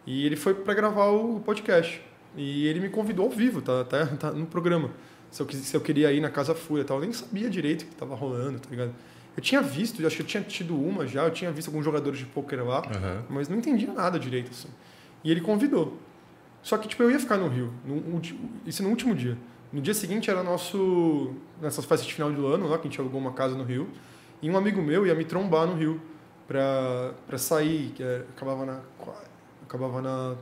E 0.07 0.27
ele 0.27 0.36
foi 0.36 0.55
para 0.55 0.75
gravar 0.75 1.07
o 1.07 1.41
podcast. 1.41 2.02
E 2.36 2.67
ele 2.67 2.81
me 2.81 2.89
convidou 2.89 3.27
ao 3.27 3.31
vivo, 3.31 3.62
tá, 3.62 3.85
tá, 3.85 4.07
tá 4.07 4.33
no 4.33 4.47
programa. 4.47 4.91
Se 5.31 5.42
eu, 5.42 5.48
se 5.50 5.76
eu 5.76 5.81
queria 5.81 6.12
ir 6.12 6.20
na 6.20 6.31
Casa 6.31 6.55
Fúria 6.55 6.82
e 6.82 6.84
tal. 6.84 6.97
Eu 6.98 7.02
nem 7.02 7.12
sabia 7.12 7.50
direito 7.50 7.82
o 7.82 7.86
que 7.86 7.94
tava 7.94 8.15
rolando, 8.15 8.58
tá 8.60 8.68
ligado? 8.70 8.92
Eu 9.36 9.42
tinha 9.42 9.60
visto, 9.62 10.05
acho 10.07 10.16
que 10.16 10.23
eu 10.23 10.26
tinha 10.26 10.42
tido 10.42 10.74
uma 10.76 11.07
já, 11.07 11.24
eu 11.24 11.31
tinha 11.31 11.50
visto 11.52 11.68
alguns 11.68 11.84
jogadores 11.84 12.18
de 12.18 12.26
poker 12.26 12.65
lá 12.66 12.78
Aham. 12.78 13.23
mas 13.31 13.48
não 13.48 13.57
entendia 13.58 13.92
nada 13.92 14.18
direito, 14.18 14.50
assim. 14.50 14.68
E 15.23 15.31
ele 15.31 15.40
convidou. 15.40 15.97
Só 16.62 16.76
que, 16.76 16.89
tipo, 16.89 17.02
eu 17.05 17.10
ia 17.10 17.20
ficar 17.20 17.36
no 17.36 17.47
Rio, 17.48 17.73
no, 17.84 18.20
isso 18.66 18.82
no 18.82 18.89
último 18.89 19.15
dia. 19.15 19.39
No 19.73 19.81
dia 19.81 19.94
seguinte 19.94 20.28
era 20.31 20.42
nosso... 20.42 21.34
Nessas 21.60 21.84
festas 21.84 22.07
de 22.07 22.15
final 22.15 22.32
do 22.32 22.47
ano, 22.47 22.66
lá, 22.66 22.78
que 22.78 22.89
a 22.89 22.90
gente 22.90 22.98
alugou 23.00 23.20
uma 23.20 23.32
casa 23.32 23.55
no 23.55 23.62
Rio. 23.65 23.89
E 24.42 24.50
um 24.50 24.57
amigo 24.57 24.81
meu 24.82 25.07
ia 25.07 25.15
me 25.15 25.24
trombar 25.24 25.66
no 25.66 25.74
Rio 25.74 26.00
pra, 26.48 27.12
pra 27.26 27.39
sair, 27.39 27.92
que 27.94 28.02
era- 28.02 28.26
acabava 28.34 28.65
na... 28.65 28.81
Acabava 29.62 30.00
na 30.02 30.34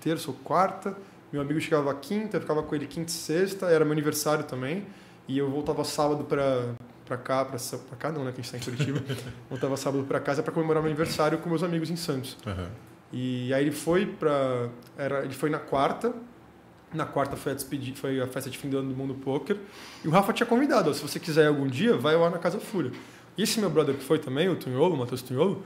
terça 0.00 0.30
ou 0.30 0.36
quarta, 0.44 0.96
Meu 1.32 1.40
amigo 1.40 1.60
chegava 1.60 1.92
quinta, 1.94 2.36
eu 2.36 2.40
ficava 2.40 2.62
com 2.62 2.74
ele 2.74 2.86
quinta 2.86 3.10
e 3.10 3.14
sexta, 3.14 3.66
era 3.66 3.84
meu 3.84 3.92
aniversário 3.92 4.44
também. 4.44 4.86
E 5.26 5.38
eu 5.38 5.50
voltava 5.50 5.82
sábado 5.84 6.24
pra, 6.24 6.74
pra 7.06 7.16
cá, 7.16 7.44
pra, 7.44 7.58
pra 7.88 7.96
cá 7.96 8.12
não, 8.12 8.24
né, 8.24 8.32
que 8.32 8.40
a 8.40 8.42
gente 8.42 8.52
tá 8.52 8.58
em 8.58 8.60
Curitiba. 8.60 9.02
voltava 9.48 9.76
sábado 9.76 10.04
pra 10.04 10.20
casa 10.20 10.42
pra 10.42 10.52
comemorar 10.52 10.82
meu 10.82 10.90
aniversário 10.90 11.38
com 11.38 11.48
meus 11.48 11.62
amigos 11.62 11.90
em 11.90 11.96
Santos. 11.96 12.36
Aham. 12.46 12.68
E 13.12 13.52
aí 13.52 13.64
ele 13.64 13.72
foi 13.72 14.06
pra. 14.06 14.68
Era, 14.96 15.24
ele 15.24 15.34
foi 15.34 15.50
na 15.50 15.58
quarta. 15.58 16.12
Na 16.92 17.06
quarta 17.06 17.36
foi 17.36 17.52
a, 17.52 17.54
despedi, 17.54 17.94
foi 17.94 18.20
a 18.20 18.26
festa 18.26 18.50
de 18.50 18.58
fim 18.58 18.68
do 18.68 18.78
ano 18.78 18.90
do 18.90 18.94
Mundo 18.94 19.14
Poker. 19.14 19.56
E 20.04 20.08
o 20.08 20.10
Rafa 20.10 20.32
tinha 20.32 20.46
convidado, 20.46 20.90
ó, 20.90 20.92
se 20.92 21.00
você 21.00 21.18
quiser 21.18 21.46
algum 21.46 21.66
dia, 21.66 21.96
vai 21.96 22.14
lá 22.16 22.28
na 22.28 22.38
Casa 22.38 22.60
Fúria. 22.60 22.92
E 23.36 23.42
esse 23.42 23.58
meu 23.58 23.70
brother 23.70 23.94
que 23.94 24.04
foi 24.04 24.18
também, 24.18 24.48
o 24.50 24.56
Tunholo, 24.56 24.94
o 24.94 24.98
Matheus 24.98 25.22
Tunholo, 25.22 25.62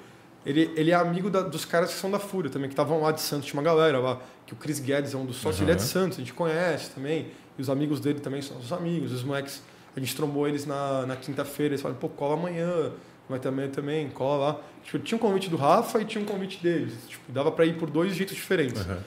ele, 0.46 0.70
ele 0.76 0.90
é 0.90 0.94
amigo 0.94 1.28
da- 1.28 1.42
dos 1.42 1.64
caras 1.64 1.92
que 1.92 1.98
são 1.98 2.10
da 2.10 2.18
Fúria 2.18 2.50
também, 2.50 2.68
que 2.68 2.72
estavam 2.72 3.02
lá 3.02 3.12
de 3.12 3.20
Santos. 3.20 3.46
Tinha 3.48 3.58
uma 3.60 3.64
galera 3.68 3.98
lá, 3.98 4.20
que 4.46 4.52
o 4.52 4.56
Chris 4.56 4.78
Guedes 4.80 5.12
é 5.12 5.16
um 5.16 5.26
dos 5.26 5.36
sócios, 5.36 5.60
ele 5.60 5.72
é 5.72 5.74
de. 5.74 5.82
Santos, 5.82 6.16
a 6.18 6.20
gente 6.20 6.32
conhece 6.32 6.90
também. 6.90 7.26
E 7.58 7.62
os 7.62 7.68
amigos 7.68 8.00
dele 8.00 8.20
também 8.20 8.40
são 8.40 8.56
os 8.58 8.72
amigos, 8.72 9.12
os 9.12 9.22
moleques. 9.22 9.62
A 9.96 10.00
gente 10.00 10.14
trombou 10.14 10.46
eles 10.46 10.64
na, 10.66 11.04
na 11.06 11.16
quinta-feira, 11.16 11.72
eles 11.74 11.80
falaram, 11.82 11.98
pô, 11.98 12.08
cola 12.08 12.34
amanhã, 12.34 12.92
vai 13.28 13.38
ter 13.38 13.48
amanhã 13.48 13.68
também, 13.68 14.08
cola 14.10 14.46
lá. 14.52 14.60
Tipo, 14.84 14.98
tinha 15.00 15.16
um 15.16 15.20
convite 15.20 15.48
do 15.50 15.56
Rafa 15.56 16.00
e 16.00 16.04
tinha 16.04 16.22
um 16.22 16.26
convite 16.26 16.62
deles. 16.62 16.92
Tipo, 17.08 17.32
dava 17.32 17.50
pra 17.50 17.64
ir 17.66 17.76
por 17.78 17.88
dois 17.90 18.14
jeitos 18.14 18.36
diferentes. 18.36 18.80
Aham. 18.82 18.98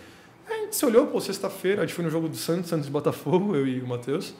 Aí 0.50 0.62
a 0.62 0.64
gente 0.64 0.76
se 0.76 0.84
olhou, 0.86 1.06
pô, 1.08 1.22
sexta-feira, 1.22 1.84
a 1.84 1.86
gente 1.86 1.94
foi 1.94 2.04
no 2.04 2.10
jogo 2.10 2.28
do 2.28 2.36
Santos, 2.36 2.70
Santos 2.70 2.88
e 2.88 2.92
Botafogo, 2.92 3.56
eu 3.56 3.68
e 3.68 3.80
o 3.82 3.88
Matheus. 3.88 4.34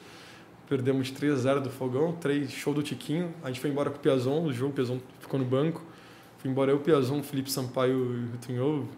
Perdemos 0.68 1.06
de 1.08 1.14
3 1.14 1.32
a 1.32 1.36
0 1.36 1.60
do 1.60 1.70
Fogão, 1.70 2.12
três 2.12 2.50
show 2.52 2.72
do 2.74 2.82
Tiquinho. 2.82 3.32
A 3.42 3.48
gente 3.48 3.58
foi 3.60 3.70
embora 3.70 3.90
com 3.90 3.96
o 3.96 4.00
Piazon, 4.00 4.44
o 4.44 4.52
jogo, 4.52 4.70
o 4.70 4.74
Piazon 4.74 4.98
ficou 5.20 5.38
no 5.38 5.44
banco. 5.46 5.82
Fui 6.40 6.50
embora 6.50 6.70
eu, 6.70 6.78
Piazon, 6.80 7.22
Felipe 7.22 7.52
Sampaio 7.52 8.14
e 8.14 8.34
o 8.34 8.38
Tunhou, 8.38 8.88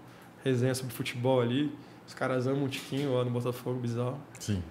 resenha 0.44 0.74
sobre 0.74 0.94
futebol 0.94 1.40
ali. 1.40 1.72
Os 2.06 2.14
caras 2.14 2.46
amam 2.46 2.64
o 2.64 2.68
Tiquinho 2.68 3.14
lá 3.14 3.24
no 3.24 3.30
Botafogo, 3.30 3.80
bizarro. 3.80 4.20
Sim. 4.38 4.62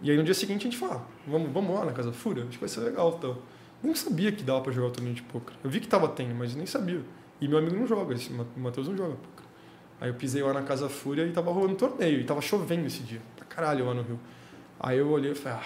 E 0.00 0.10
aí 0.10 0.16
no 0.16 0.24
dia 0.24 0.34
seguinte 0.34 0.62
a 0.62 0.70
gente 0.70 0.78
falou, 0.78 0.96
ah, 0.96 1.02
vamos, 1.26 1.52
vamos 1.52 1.74
lá 1.74 1.84
na 1.84 1.92
Casa 1.92 2.12
Fúria, 2.12 2.42
acho 2.44 2.52
que 2.52 2.60
vai 2.60 2.68
ser 2.68 2.80
legal 2.80 3.14
então. 3.18 3.36
Nem 3.82 3.94
sabia 3.94 4.32
que 4.32 4.42
dava 4.42 4.62
pra 4.62 4.72
jogar 4.72 4.88
o 4.88 4.90
torneio 4.90 5.14
de 5.14 5.22
poker. 5.22 5.54
Eu 5.62 5.68
vi 5.68 5.80
que 5.80 5.86
tava 5.86 6.08
tendo, 6.08 6.34
mas 6.34 6.54
nem 6.54 6.64
sabia. 6.64 7.02
E 7.40 7.46
meu 7.46 7.58
amigo 7.58 7.76
não 7.76 7.86
joga, 7.86 8.14
esse 8.14 8.32
Matheus 8.56 8.88
não 8.88 8.96
joga 8.96 9.14
poker. 9.16 9.44
Aí 10.00 10.08
eu 10.08 10.14
pisei 10.14 10.42
lá 10.42 10.54
na 10.54 10.62
Casa 10.62 10.88
Fúria 10.88 11.26
e 11.26 11.32
tava 11.32 11.52
rolando 11.52 11.74
torneio, 11.74 12.20
e 12.20 12.24
tava 12.24 12.40
chovendo 12.40 12.86
esse 12.86 13.02
dia, 13.02 13.20
pra 13.36 13.44
caralho 13.44 13.86
lá 13.86 13.94
no 13.94 14.02
Rio. 14.02 14.20
Aí 14.80 14.98
eu 14.98 15.08
olhei 15.10 15.32
e 15.32 15.34
falei, 15.34 15.58
ah, 15.58 15.64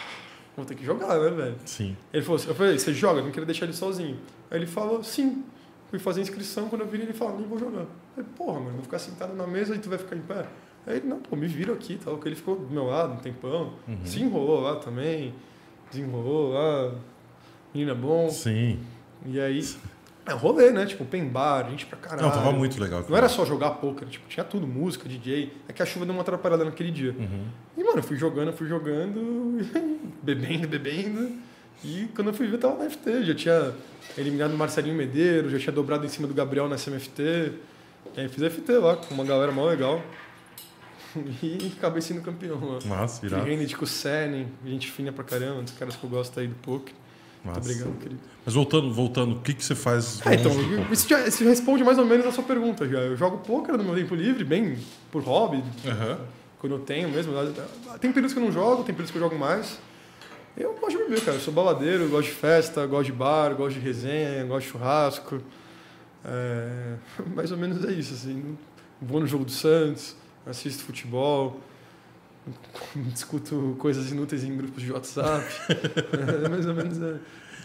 vou 0.57 0.65
ter 0.67 0.75
que 0.75 0.85
jogar, 0.85 1.19
né, 1.19 1.31
velho? 1.31 1.57
Sim. 1.65 1.97
Ele 2.12 2.23
falou 2.23 2.37
assim, 2.37 2.49
eu 2.49 2.55
falei, 2.55 2.78
você 2.78 2.93
joga? 2.93 3.20
Eu 3.20 3.25
não 3.25 3.31
queria 3.31 3.47
deixar 3.47 3.65
ele 3.65 3.75
sozinho. 3.75 4.19
Aí 4.51 4.59
ele 4.59 4.67
falou, 4.67 5.03
sim. 5.05 5.45
Fui 5.91 5.99
fazer 5.99 6.20
a 6.20 6.23
inscrição, 6.23 6.68
quando 6.68 6.83
eu 6.83 6.89
vi 6.89 7.00
ele 7.00 7.12
falou, 7.12 7.39
nem 7.39 7.49
vou 7.49 7.58
jogar. 7.58 7.81
Eu 7.81 7.89
falei, 8.15 8.31
porra, 8.36 8.60
mano, 8.60 8.73
vou 8.73 8.83
ficar 8.83 8.99
sentado 8.99 9.34
na 9.34 9.47
mesa 9.47 9.75
e 9.75 9.78
tu 9.78 9.89
vai 9.89 9.99
ficar 9.99 10.17
em 10.17 10.20
pé? 10.20 10.47
Aí 10.86 10.97
ele, 10.97 11.07
não, 11.07 11.18
pô, 11.18 11.34
me 11.34 11.47
vira 11.47 11.73
aqui 11.73 11.99
tal, 12.02 12.15
porque 12.15 12.28
ele 12.28 12.36
ficou 12.36 12.57
do 12.57 12.70
meu 12.70 12.84
lado 12.84 13.15
um 13.15 13.17
tempão. 13.17 13.75
Uhum. 13.86 13.99
Se 14.05 14.20
enrolou 14.23 14.60
lá 14.60 14.76
também, 14.76 15.34
desenrolou 15.91 16.52
lá, 16.52 16.94
menina 17.75 17.94
bom. 17.94 18.28
Sim. 18.28 18.81
E 19.26 19.41
aí, 19.41 19.62
é 20.26 20.33
rolê, 20.33 20.70
né? 20.70 20.84
Tipo, 20.84 21.05
open 21.05 21.26
bar, 21.28 21.68
gente 21.70 21.86
pra 21.86 21.99
caralho. 21.99 22.23
Não, 22.23 22.31
tava 22.31 22.52
muito 22.52 22.78
legal. 22.81 23.02
Não 23.08 23.17
era 23.17 23.28
só 23.28 23.47
jogar 23.47 23.70
poker, 23.73 24.07
tipo, 24.08 24.28
tinha 24.28 24.44
tudo, 24.44 24.67
música, 24.67 25.08
DJ. 25.08 25.52
É 25.67 25.73
que 25.73 25.83
a 25.83 25.86
chuva 25.86 26.05
deu 26.05 26.15
uma 26.15 26.20
atrapalhada 26.20 26.67
naquele 26.67 26.91
dia. 26.91 27.15
Uhum. 27.18 27.47
E, 27.76 27.83
mano, 27.83 27.99
eu 27.99 28.02
fui 28.02 28.17
jogando, 28.17 28.52
fui 28.52 28.68
jogando, 28.68 29.58
bebendo, 30.23 30.68
bebendo. 30.68 31.48
E 31.84 32.08
quando 32.15 32.28
eu 32.28 32.34
fui 32.34 32.47
ver, 32.47 32.58
tava 32.58 32.82
na 32.82 32.90
FT. 32.90 33.24
Já 33.24 33.34
tinha 33.34 33.74
eliminado 34.16 34.52
o 34.52 34.58
Marcelinho 34.58 34.97
Medeiros, 34.97 35.52
já 35.52 35.58
tinha 35.58 35.73
dobrado 35.73 36.05
em 36.05 36.08
cima 36.08 36.26
do 36.26 36.34
Gabriel 36.34 36.68
na 36.68 36.76
SMFT. 36.76 37.52
E 38.16 38.20
aí 38.20 38.28
fiz 38.28 38.52
FT 38.52 38.73
lá, 38.73 38.97
com 38.97 39.15
uma 39.15 39.24
galera 39.24 39.52
mó 39.52 39.66
legal. 39.66 40.02
E 41.42 41.73
acabei 41.76 42.02
sendo 42.02 42.20
campeão 42.20 42.60
lá. 42.62 42.78
Massa, 42.84 43.24
irado. 43.24 43.44
Fiquei 43.44 43.74
com 43.74 43.84
o 43.84 43.89
Senen, 43.89 44.47
gente 44.65 44.90
fina 44.90 45.10
pra 45.10 45.24
caramba, 45.24 45.60
um 45.60 45.65
dos 45.65 45.73
caras 45.73 45.97
que 45.97 46.05
eu 46.05 46.10
gosto 46.10 46.39
aí 46.39 46.47
do 46.47 46.55
poker. 46.57 46.94
Massa. 47.42 47.60
Muito 47.60 47.70
obrigado, 47.70 47.98
querido. 47.98 48.20
Mas 48.44 48.55
voltando, 48.55 48.92
voltando, 48.92 49.36
o 49.36 49.40
que, 49.40 49.55
que 49.55 49.65
você 49.65 49.74
faz? 49.74 50.20
Ah, 50.24 50.34
então, 50.34 50.52
isso, 50.92 51.08
já, 51.08 51.26
isso 51.26 51.42
responde 51.44 51.82
mais 51.82 51.98
ou 51.98 52.05
menos 52.05 52.26
a 52.26 52.31
sua 52.31 52.44
pergunta 52.44 52.86
já. 52.86 52.98
Eu 52.98 53.16
jogo 53.16 53.39
poker 53.39 53.76
no 53.76 53.84
meu 53.84 53.94
tempo 53.94 54.15
livre, 54.15 54.44
bem 54.44 54.76
por 55.10 55.23
hobby, 55.23 55.65
Aham. 55.86 56.18
quando 56.60 56.74
eu 56.74 56.78
tenho 56.81 57.08
mesmo. 57.08 57.32
Tem 58.00 58.12
períodos 58.12 58.34
que 58.34 58.39
eu 58.39 58.44
não 58.44 58.52
jogo, 58.52 58.84
tem 58.84 58.94
períodos 58.94 59.10
que 59.10 59.16
eu 59.16 59.23
jogo 59.23 59.39
mais. 59.39 59.78
Eu 60.59 60.75
gosto 60.75 60.99
de 60.99 61.05
beber, 61.05 61.25
cara. 61.25 61.37
Eu 61.37 61.41
sou 61.41 61.55
baladeiro, 61.55 62.09
gosto 62.09 62.28
de 62.28 62.35
festa, 62.35 62.85
gosto 62.87 63.07
de 63.07 63.12
bar, 63.12 63.55
gosto 63.55 63.78
de 63.78 63.81
resenha, 63.81 64.45
gosto 64.45 64.67
de 64.67 64.73
churrasco. 64.73 65.41
É, 66.25 66.97
mais 67.35 67.53
ou 67.53 67.59
menos 67.59 67.85
é 67.85 67.93
isso, 67.93 68.12
assim. 68.15 68.59
Vou 69.01 69.20
no 69.20 69.27
jogo 69.27 69.45
do 69.45 69.53
Santos, 69.53 70.17
assisto 70.45 70.83
futebol, 70.83 71.61
discuto 72.97 73.77
coisas 73.78 74.11
inúteis 74.11 74.43
em 74.43 74.57
grupos 74.57 74.83
de 74.83 74.93
WhatsApp. 74.93 75.47
é, 76.45 76.49
mais 76.49 76.67
ou 76.67 76.75
menos 76.75 77.01
é. 77.01 77.17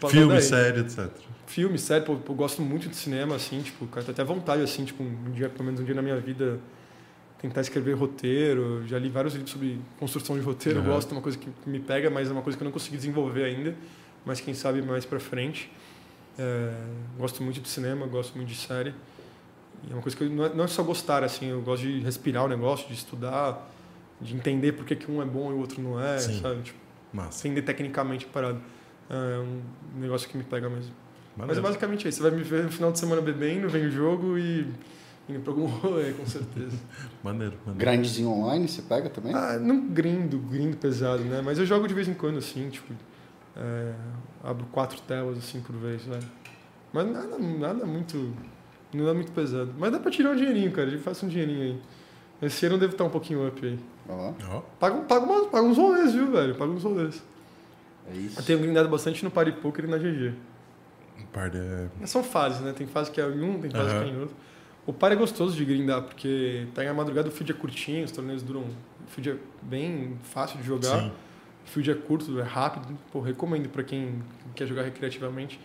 Filme, 0.10 0.34
daí. 0.34 0.42
série, 0.42 0.82
etc. 0.82 1.10
Filme, 1.48 1.80
série, 1.80 2.04
pô, 2.04 2.14
eu 2.14 2.36
gosto 2.36 2.62
muito 2.62 2.90
de 2.90 2.96
cinema, 2.96 3.36
assim, 3.36 3.62
tipo, 3.62 3.88
cara, 3.88 4.06
até 4.12 4.24
vontade, 4.24 4.62
assim, 4.62 4.84
tipo, 4.84 5.02
um 5.02 5.32
dia, 5.32 5.50
pelo 5.50 5.64
menos 5.64 5.80
um 5.80 5.84
dia 5.84 5.96
na 5.96 6.02
minha 6.02 6.20
vida, 6.20 6.60
tentar 7.44 7.60
escrever 7.60 7.94
roteiro. 7.94 8.88
Já 8.88 8.98
li 8.98 9.10
vários 9.10 9.34
livros 9.34 9.52
sobre 9.52 9.78
construção 10.00 10.38
de 10.38 10.42
roteiro, 10.42 10.80
eu 10.80 10.84
Aham. 10.84 10.94
gosto, 10.94 11.12
é 11.12 11.14
uma 11.18 11.22
coisa 11.22 11.38
que 11.38 11.50
me 11.68 11.80
pega, 11.80 12.10
mas 12.10 12.30
é 12.30 12.32
uma 12.32 12.42
coisa 12.42 12.58
que 12.58 12.64
eu 12.64 12.66
não 12.66 12.72
consegui 12.72 12.96
desenvolver 12.96 13.44
ainda, 13.44 13.76
mas 14.26 14.40
quem 14.40 14.54
sabe 14.54 14.82
mais 14.82 15.06
pra 15.06 15.20
frente. 15.20 15.70
É, 16.40 16.74
gosto 17.18 17.44
muito 17.44 17.60
de 17.60 17.68
cinema, 17.68 18.08
gosto 18.08 18.36
muito 18.38 18.48
de 18.48 18.56
série. 18.56 18.96
E 19.86 19.92
é 19.92 19.94
uma 19.94 20.02
coisa 20.02 20.16
que 20.16 20.24
eu, 20.24 20.30
não, 20.30 20.46
é, 20.46 20.54
não 20.54 20.64
é 20.64 20.68
só 20.68 20.82
gostar, 20.84 21.22
assim, 21.22 21.50
eu 21.50 21.62
gosto 21.62 21.84
de 21.84 22.00
respirar 22.00 22.46
o 22.46 22.48
negócio, 22.48 22.88
de 22.88 22.94
estudar, 22.94 23.70
de 24.22 24.34
entender 24.34 24.72
por 24.72 24.86
que, 24.86 24.96
que 24.96 25.12
um 25.12 25.22
é 25.22 25.26
bom 25.26 25.52
e 25.52 25.54
o 25.54 25.60
outro 25.60 25.82
não 25.82 26.02
é, 26.02 26.18
Sim. 26.20 26.42
sabe? 26.42 26.62
Tipo, 26.62 26.80
Massa. 27.12 27.46
entender 27.46 27.64
tecnicamente 27.64 28.26
a 28.26 28.30
parada. 28.30 28.62
É 29.10 29.16
um 29.40 29.62
negócio 30.00 30.30
que 30.30 30.38
me 30.38 30.46
pega 30.46 30.70
mesmo. 30.70 30.94
Mas 31.36 31.58
é 31.58 31.62
basicamente 31.62 32.08
isso. 32.08 32.20
Você 32.20 32.30
vai 32.30 32.32
me 32.32 32.42
ver 32.42 32.64
no 32.64 32.72
final 32.72 32.90
de 32.90 33.00
semana 33.00 33.22
bebendo, 33.22 33.68
vem 33.68 33.86
o 33.86 33.92
jogo 33.92 34.38
e 34.38 34.66
indo 35.30 35.40
pra 35.40 35.52
algum 35.52 35.66
rolê, 35.80 36.12
com 36.14 36.26
certeza. 36.26 36.78
Maneiro, 37.24 37.56
maneiro. 37.66 37.78
Grindzinho 37.80 38.30
online 38.30 38.68
você 38.68 38.82
pega 38.82 39.10
também? 39.10 39.34
ah, 39.34 39.58
não 39.60 39.88
grindo, 39.88 40.38
grindo 40.40 40.78
pesado, 40.78 41.24
né? 41.24 41.42
Mas 41.44 41.58
eu 41.60 41.66
jogo 41.66 41.88
de 41.88 41.94
vez 41.94 42.08
em 42.08 42.14
quando, 42.14 42.38
assim, 42.38 42.70
tipo... 42.70 42.94
é, 43.56 43.94
abro 44.44 44.66
quatro 44.72 45.00
telas, 45.02 45.38
assim, 45.38 45.62
por 45.62 45.76
vez, 45.76 46.04
velho. 46.04 46.24
Mas 46.92 47.08
nada, 47.12 47.38
nada 47.40 47.86
muito... 47.86 48.34
Não 48.94 49.08
é 49.10 49.14
muito 49.14 49.32
pesado. 49.32 49.74
Mas 49.80 49.92
dá 49.92 50.00
pra 50.00 50.12
tirar 50.12 50.32
um 50.32 50.36
dinheirinho, 50.36 50.72
cara. 50.72 50.90
Eu 50.90 51.00
faço 51.00 51.26
um 51.26 51.30
dinheirinho 51.30 51.62
aí. 51.64 51.82
Esse 52.44 52.66
ano 52.68 52.78
deve 52.78 52.92
estar 52.94 53.04
um 53.06 53.10
pouquinho 53.10 53.48
up 53.48 53.66
aí. 53.66 53.80
Ó, 54.08 54.34
Paga, 54.80 54.98
paga, 55.02 55.26
umas- 55.26 55.48
paga 55.48 55.64
uns 55.66 55.78
rolês, 55.78 56.14
viu, 56.14 56.30
velho? 56.32 56.54
Paga 56.56 56.72
uns 56.72 56.84
rolês. 56.84 57.24
É 58.12 58.16
isso. 58.18 58.40
Eu 58.40 58.44
tenho 58.44 58.60
grindado 58.60 58.90
bastante 58.90 59.24
no 59.24 59.32
Party 59.32 59.54
Poker 59.54 59.86
e 59.86 59.88
na 59.88 59.98
GG. 59.98 60.34
um 61.20 61.26
par 61.28 61.50
de... 61.50 61.58
São 62.06 62.22
fases, 62.24 62.60
né? 62.62 62.72
Tem 62.74 62.86
fase 62.86 63.10
que 63.10 63.20
é 63.20 63.28
em 63.28 63.42
um, 63.42 63.60
tem 63.60 63.72
fase 63.72 63.90
Aham. 63.90 64.04
que 64.04 64.10
é 64.10 64.14
em 64.14 64.20
outro. 64.20 64.36
O 64.86 64.92
par 64.92 65.12
é 65.12 65.16
gostoso 65.16 65.56
de 65.56 65.64
grindar, 65.64 66.02
porque 66.04 66.68
pega 66.76 66.92
a 66.92 66.94
madrugada, 66.94 67.30
o 67.30 67.32
field 67.32 67.52
é 67.52 67.56
curtinho, 67.56 68.04
os 68.04 68.12
torneios 68.12 68.44
duram. 68.44 68.62
O 68.62 69.08
field 69.08 69.32
é 69.32 69.38
bem 69.62 70.18
fácil 70.24 70.58
de 70.60 70.64
jogar. 70.66 71.00
Sim. 71.02 71.12
O 71.66 71.70
field 71.70 71.92
é 71.92 71.96
curto, 71.96 72.38
é 72.40 72.44
rápido. 72.44 72.98
Pô, 73.12 73.22
recomendo 73.22 73.70
pra 73.70 73.84
quem 73.84 74.22
quer 74.56 74.68
jogar 74.68 74.84
recreativamente. 74.84 75.60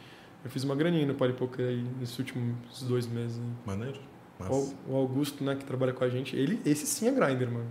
Eu 0.45 0.51
fiz 0.51 0.63
uma 0.63 0.77
graninha 0.77 1.05
no 1.05 1.15
Party 1.15 1.35
Poker 1.35 1.67
aí 1.67 1.85
nesses 1.99 2.17
últimos 2.19 2.55
dois 2.83 3.07
meses. 3.09 3.41
Maneiro. 3.67 3.99
Massa. 4.39 4.77
O, 4.87 4.95
Augusto, 4.95 5.43
né, 5.43 5.57
que 5.57 5.65
trabalha 5.65 5.93
com 5.93 6.05
a 6.05 6.09
gente, 6.09 6.37
ele, 6.37 6.61
esse 6.65 6.87
sim 6.87 7.09
é 7.09 7.11
grinder, 7.11 7.51
mano. 7.51 7.67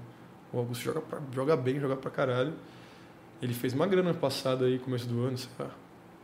O 0.51 0.57
Augusto 0.59 0.83
joga, 0.83 0.99
pra- 0.99 1.21
joga 1.33 1.55
bem, 1.55 1.79
joga 1.79 1.95
pra 1.95 2.11
caralho. 2.11 2.53
Ele 3.41 3.53
fez 3.53 3.73
uma 3.73 3.87
grana 3.87 4.09
ano 4.09 4.19
passado 4.19 4.65
aí, 4.65 4.77
começo 4.79 5.07
do 5.07 5.21
ano, 5.23 5.37
sei 5.37 5.49
lá. 5.57 5.71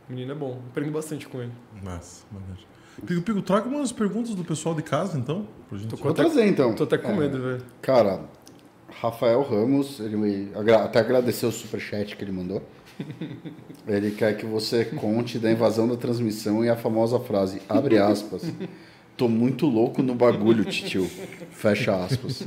O 0.06 0.12
menino 0.12 0.32
é 0.32 0.34
bom, 0.34 0.60
aprendo 0.68 0.92
bastante 0.92 1.26
com 1.26 1.40
ele. 1.40 1.52
Massa, 1.82 2.26
maneiro. 2.30 2.60
Pico, 3.06 3.22
Pico, 3.22 3.42
traga 3.42 3.68
umas 3.68 3.92
perguntas 3.92 4.34
do 4.34 4.44
pessoal 4.44 4.74
de 4.74 4.82
casa, 4.82 5.18
então, 5.18 5.46
pra 5.68 5.78
gente. 5.78 5.90
Tô 5.90 5.96
com- 5.96 6.04
Vou 6.04 6.14
trazer 6.14 6.46
então. 6.46 6.74
Tô 6.74 6.84
até 6.84 6.96
com 6.98 7.10
É, 7.12 7.16
medo, 7.16 7.40
velho. 7.42 7.62
Cara, 7.82 8.20
Rafael 9.00 9.42
Ramos, 9.42 9.98
ele 10.00 10.16
me 10.16 10.48
agra- 10.54 10.84
até 10.84 11.00
agradeceu 11.00 11.48
o 11.48 11.52
superchat 11.52 12.16
que 12.16 12.24
ele 12.24 12.32
mandou. 12.32 12.62
Ele 13.88 14.12
quer 14.12 14.36
que 14.36 14.46
você 14.46 14.84
conte 14.84 15.36
da 15.38 15.50
invasão 15.50 15.88
da 15.88 15.96
transmissão 15.96 16.64
e 16.64 16.70
a 16.70 16.76
famosa 16.76 17.18
frase, 17.18 17.60
abre 17.68 17.98
aspas, 17.98 18.44
tô 19.16 19.28
muito 19.28 19.66
louco 19.66 20.00
no 20.02 20.14
bagulho, 20.14 20.64
titio. 20.64 21.04
Fecha 21.50 22.04
aspas. 22.04 22.46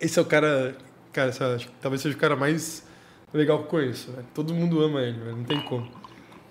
Esse 0.00 0.18
é 0.18 0.22
o 0.22 0.24
cara. 0.24 0.74
Cara, 1.12 1.28
esse, 1.28 1.42
acho 1.44 1.66
que 1.68 1.72
talvez 1.80 2.00
seja 2.00 2.16
o 2.16 2.18
cara 2.18 2.34
mais 2.34 2.84
legal 3.38 3.58
que 3.58 3.64
eu 3.64 3.68
conheço. 3.68 4.12
Todo 4.34 4.54
mundo 4.54 4.82
ama 4.82 5.00
ele, 5.00 5.18
não 5.32 5.44
tem 5.44 5.60
como. 5.62 5.88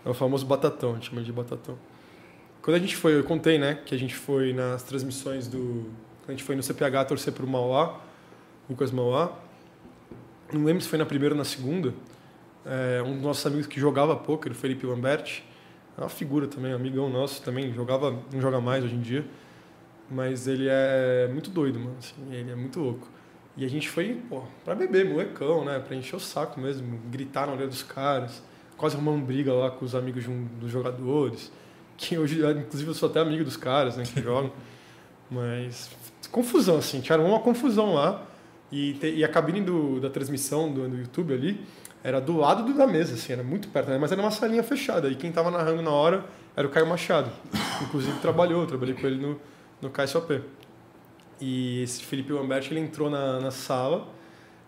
É 0.05 0.09
o 0.09 0.13
famoso 0.13 0.45
Batatão, 0.45 0.91
a 0.91 0.93
gente 0.95 1.09
chama 1.09 1.21
de 1.21 1.31
Batatão. 1.31 1.77
Quando 2.61 2.75
a 2.75 2.79
gente 2.79 2.95
foi, 2.95 3.17
eu 3.17 3.23
contei, 3.23 3.57
né, 3.57 3.79
que 3.85 3.93
a 3.93 3.97
gente 3.97 4.15
foi 4.15 4.53
nas 4.53 4.83
transmissões 4.83 5.47
do. 5.47 5.89
A 6.27 6.31
gente 6.31 6.43
foi 6.43 6.55
no 6.55 6.61
CPH 6.61 7.05
torcer 7.07 7.33
pro 7.33 7.47
Mauá, 7.47 7.99
Lucas 8.69 8.91
Mauá. 8.91 9.37
Não 10.53 10.63
lembro 10.63 10.81
se 10.81 10.87
foi 10.87 10.99
na 10.99 11.05
primeira 11.05 11.33
ou 11.33 11.37
na 11.37 11.45
segunda. 11.45 11.93
É, 12.65 13.01
um 13.01 13.13
dos 13.13 13.21
nossos 13.21 13.45
amigos 13.45 13.65
que 13.65 13.79
jogava 13.79 14.15
poker, 14.15 14.51
o 14.51 14.55
Felipe 14.55 14.85
Lamberti, 14.85 15.43
é 15.97 16.01
uma 16.01 16.09
figura 16.09 16.47
também, 16.47 16.73
um 16.73 16.75
amigão 16.75 17.09
nosso 17.09 17.41
também, 17.41 17.73
jogava, 17.73 18.11
não 18.31 18.39
joga 18.39 18.61
mais 18.61 18.83
hoje 18.83 18.95
em 18.95 19.01
dia. 19.01 19.25
Mas 20.09 20.47
ele 20.47 20.67
é 20.69 21.29
muito 21.31 21.49
doido, 21.49 21.79
mano. 21.79 21.95
assim, 21.97 22.15
ele 22.31 22.51
é 22.51 22.55
muito 22.55 22.79
louco. 22.79 23.07
E 23.57 23.65
a 23.65 23.69
gente 23.69 23.89
foi, 23.89 24.19
pô, 24.29 24.43
pra 24.63 24.73
beber, 24.73 25.05
molecão, 25.09 25.65
né? 25.65 25.79
Pra 25.79 25.95
encher 25.95 26.15
o 26.15 26.19
saco 26.19 26.59
mesmo, 26.59 26.99
gritar 27.11 27.47
na 27.47 27.53
orelha 27.53 27.67
dos 27.67 27.83
caras. 27.83 28.41
Quase 28.77 28.95
arrumamos 28.95 29.25
briga 29.25 29.53
lá 29.53 29.69
com 29.69 29.83
os 29.85 29.93
amigos 29.93 30.25
um 30.27 30.45
dos 30.59 30.71
jogadores. 30.71 31.51
Que 31.97 32.17
hoje, 32.17 32.39
inclusive, 32.57 32.89
eu 32.89 32.93
sou 32.95 33.09
até 33.09 33.19
amigo 33.19 33.43
dos 33.43 33.57
caras, 33.57 33.97
né? 33.97 34.03
Que 34.03 34.19
jogam. 34.23 34.51
Mas 35.29 35.89
confusão, 36.31 36.77
assim. 36.77 37.01
Tinha 37.01 37.17
uma 37.19 37.39
confusão 37.39 37.93
lá. 37.93 38.23
E, 38.71 38.93
te- 38.93 39.13
e 39.15 39.23
a 39.23 39.27
cabine 39.27 39.61
do, 39.61 39.99
da 39.99 40.09
transmissão 40.09 40.71
do, 40.71 40.87
do 40.87 40.97
YouTube 40.97 41.33
ali 41.33 41.59
era 42.03 42.19
do 42.21 42.37
lado 42.37 42.63
do- 42.63 42.73
da 42.73 42.87
mesa, 42.87 43.13
assim, 43.15 43.33
era 43.33 43.43
muito 43.43 43.67
perto, 43.67 43.89
né? 43.89 43.97
mas 43.97 44.11
era 44.13 44.21
uma 44.21 44.31
salinha 44.31 44.63
fechada. 44.63 45.09
E 45.09 45.15
quem 45.15 45.29
tava 45.31 45.51
narrando 45.51 45.81
na 45.81 45.91
hora 45.91 46.23
era 46.55 46.65
o 46.65 46.69
Caio 46.69 46.87
Machado. 46.87 47.29
Inclusive 47.81 48.17
trabalhou, 48.19 48.65
trabalhei 48.65 48.95
com 48.95 49.05
ele 49.05 49.17
no, 49.21 49.39
no 49.81 49.89
KSOP. 49.89 50.41
E 51.41 51.81
esse 51.81 52.03
Felipe 52.03 52.31
Lamberti, 52.31 52.71
ele 52.71 52.79
entrou 52.79 53.09
na, 53.09 53.39
na 53.39 53.51
sala. 53.51 54.07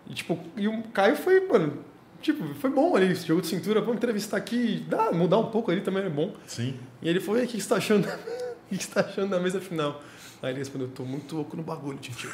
E, 0.08 0.12
tipo, 0.12 0.38
e 0.56 0.66
o 0.66 0.82
Caio 0.92 1.16
foi, 1.16 1.46
mano, 1.46 1.84
tipo, 2.20 2.52
foi 2.54 2.68
bom 2.68 2.96
ali, 2.96 3.12
esse 3.12 3.26
jogo 3.26 3.40
de 3.40 3.46
cintura, 3.46 3.80
vamos 3.80 3.96
entrevistar 3.96 4.36
aqui, 4.36 4.84
dá, 4.88 5.12
mudar 5.12 5.38
um 5.38 5.50
pouco 5.50 5.70
ali 5.70 5.80
também 5.80 6.04
é 6.04 6.10
bom. 6.10 6.34
Sim. 6.46 6.74
E 7.00 7.08
ele 7.08 7.20
falou, 7.20 7.38
e 7.38 7.42
aí, 7.42 7.46
o 7.46 7.50
que 7.50 7.60
você 7.60 7.68
tá 7.68 7.76
achando? 7.76 8.06
o 8.70 8.76
que 8.76 8.82
você 8.82 8.90
tá 8.90 9.00
achando 9.00 9.30
da 9.30 9.38
mesa 9.38 9.60
final? 9.60 10.02
Aí 10.42 10.50
ele 10.50 10.58
respondeu, 10.58 10.88
tô 10.88 11.04
muito 11.04 11.36
louco 11.36 11.56
no 11.56 11.62
bagulho, 11.62 11.96
tio. 11.98 12.30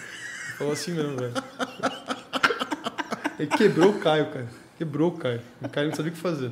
Falou 0.56 0.72
assim 0.72 0.92
mesmo, 0.92 1.16
velho. 1.16 1.34
Ele 3.38 3.48
quebrou 3.48 3.90
o 3.90 3.98
Caio, 3.98 4.26
cara. 4.26 4.48
Quebrou 4.76 5.10
o 5.10 5.16
Caio. 5.16 5.40
O 5.62 5.68
Caio 5.68 5.88
não 5.88 5.96
sabia 5.96 6.10
o 6.10 6.14
que 6.14 6.20
fazer. 6.20 6.50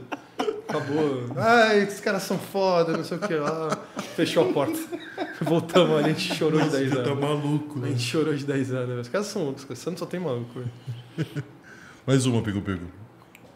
Acabou. 0.68 1.24
Ai, 1.36 1.78
esses 1.82 1.98
caras 2.00 2.22
são 2.24 2.38
foda, 2.38 2.96
não 2.96 3.02
sei 3.04 3.16
o 3.16 3.20
que 3.20 3.34
lá. 3.34 3.70
Fechou 4.14 4.50
a 4.50 4.52
porta. 4.52 4.78
Voltamos 5.40 5.96
ali, 5.98 6.10
a 6.10 6.12
gente 6.12 6.34
chorou 6.34 6.60
de 6.60 6.68
10 6.68 6.90
Tá 6.90 6.96
anos. 7.00 7.18
maluco, 7.20 7.82
A 7.84 7.88
gente 7.88 8.00
chorou 8.02 8.34
de 8.34 8.44
10 8.44 8.72
anos. 8.74 9.00
Os 9.06 9.08
caras 9.08 9.26
são 9.28 9.44
loucos, 9.44 9.64
cara. 9.64 9.76
Santos 9.76 10.00
só 10.00 10.06
tem 10.06 10.20
maluco, 10.20 10.60
velho. 10.60 11.26
Mais 12.06 12.26
uma, 12.26 12.42
Pego 12.42 12.60
Pego. 12.60 12.86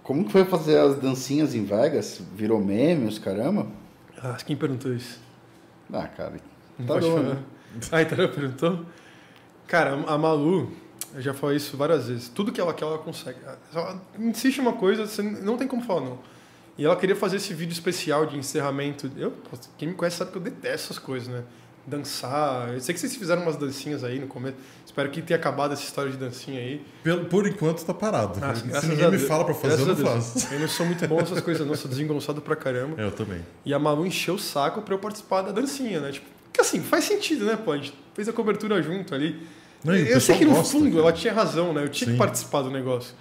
Como 0.02 0.24
que 0.24 0.32
foi 0.32 0.44
fazer 0.44 0.78
as 0.78 0.96
dancinhas 0.96 1.54
em 1.54 1.64
Vegas? 1.64 2.20
Virou 2.34 2.60
meme, 2.60 3.06
os 3.06 3.18
caramba? 3.18 3.66
Ah, 4.22 4.36
quem 4.44 4.56
perguntou 4.56 4.92
isso? 4.92 5.20
Ah, 5.92 6.06
cara. 6.08 6.34
Não 6.78 6.86
Tá 6.86 6.98
bom, 6.98 7.18
né? 7.20 7.38
Ah, 7.90 8.02
Itarã 8.02 8.28
perguntou? 8.32 8.80
Cara, 9.66 9.92
a 10.06 10.18
Malu, 10.18 10.70
eu 11.14 11.20
já 11.22 11.32
falei 11.34 11.56
isso 11.58 11.76
várias 11.76 12.08
vezes. 12.08 12.28
Tudo 12.28 12.50
que 12.52 12.60
ela 12.60 12.72
quer, 12.74 12.84
ela 12.84 12.98
consegue. 12.98 13.38
Ela 13.74 14.00
insiste 14.18 14.58
em 14.58 14.62
uma 14.62 14.72
coisa, 14.74 15.06
você 15.06 15.22
não 15.22 15.56
tem 15.56 15.68
como 15.68 15.82
falar 15.82 16.00
não. 16.02 16.18
E 16.82 16.84
ela 16.84 16.96
queria 16.96 17.14
fazer 17.14 17.36
esse 17.36 17.54
vídeo 17.54 17.72
especial 17.72 18.26
de 18.26 18.36
encerramento. 18.36 19.08
Eu, 19.16 19.32
quem 19.78 19.86
me 19.90 19.94
conhece 19.94 20.16
sabe 20.16 20.32
que 20.32 20.38
eu 20.38 20.42
detesto 20.42 20.86
essas 20.92 20.98
coisas, 20.98 21.28
né? 21.28 21.44
Dançar. 21.86 22.72
Eu 22.74 22.80
sei 22.80 22.92
que 22.92 23.00
vocês 23.00 23.14
fizeram 23.14 23.42
umas 23.42 23.54
dancinhas 23.54 24.02
aí 24.02 24.18
no 24.18 24.26
começo. 24.26 24.56
Espero 24.84 25.08
que 25.08 25.22
tenha 25.22 25.38
acabado 25.38 25.72
essa 25.72 25.84
história 25.84 26.10
de 26.10 26.16
dancinha 26.16 26.58
aí. 26.58 26.84
Pelo- 27.04 27.26
Por 27.26 27.46
enquanto 27.46 27.84
tá 27.84 27.94
parado. 27.94 28.40
Ah, 28.42 28.52
Se 28.80 28.86
ninguém 28.88 29.12
me 29.12 29.18
fala 29.18 29.44
pra 29.44 29.54
fazer, 29.54 29.80
eu 29.82 29.86
não 29.86 29.96
faço. 29.96 30.52
Eu 30.52 30.58
não 30.58 30.66
sou 30.66 30.84
muito 30.84 31.06
bom 31.06 31.18
nessas 31.20 31.38
coisas, 31.42 31.64
não. 31.64 31.76
Sou 31.76 31.88
desengonçado 31.88 32.40
pra 32.42 32.56
caramba. 32.56 33.00
É, 33.00 33.04
eu 33.04 33.12
também. 33.12 33.46
E 33.64 33.72
a 33.72 33.78
Malu 33.78 34.04
encheu 34.04 34.34
o 34.34 34.38
saco 34.40 34.82
pra 34.82 34.92
eu 34.94 34.98
participar 34.98 35.42
da 35.42 35.52
dancinha, 35.52 36.00
né? 36.00 36.10
Tipo, 36.10 36.26
que 36.52 36.60
assim, 36.60 36.80
faz 36.82 37.04
sentido, 37.04 37.44
né, 37.44 37.56
pô? 37.56 37.70
A 37.70 37.76
gente 37.76 37.94
fez 38.12 38.28
a 38.28 38.32
cobertura 38.32 38.82
junto 38.82 39.14
ali. 39.14 39.46
Não, 39.84 39.94
eu 39.94 40.20
sei 40.20 40.36
que 40.36 40.44
no 40.44 40.54
gosta, 40.54 40.72
fundo 40.72 40.88
cara. 40.90 41.00
ela 41.02 41.12
tinha 41.12 41.32
razão, 41.32 41.72
né? 41.72 41.84
Eu 41.84 41.88
tinha 41.88 42.06
Sim. 42.06 42.12
que 42.14 42.18
participar 42.18 42.62
do 42.62 42.70
negócio. 42.70 43.14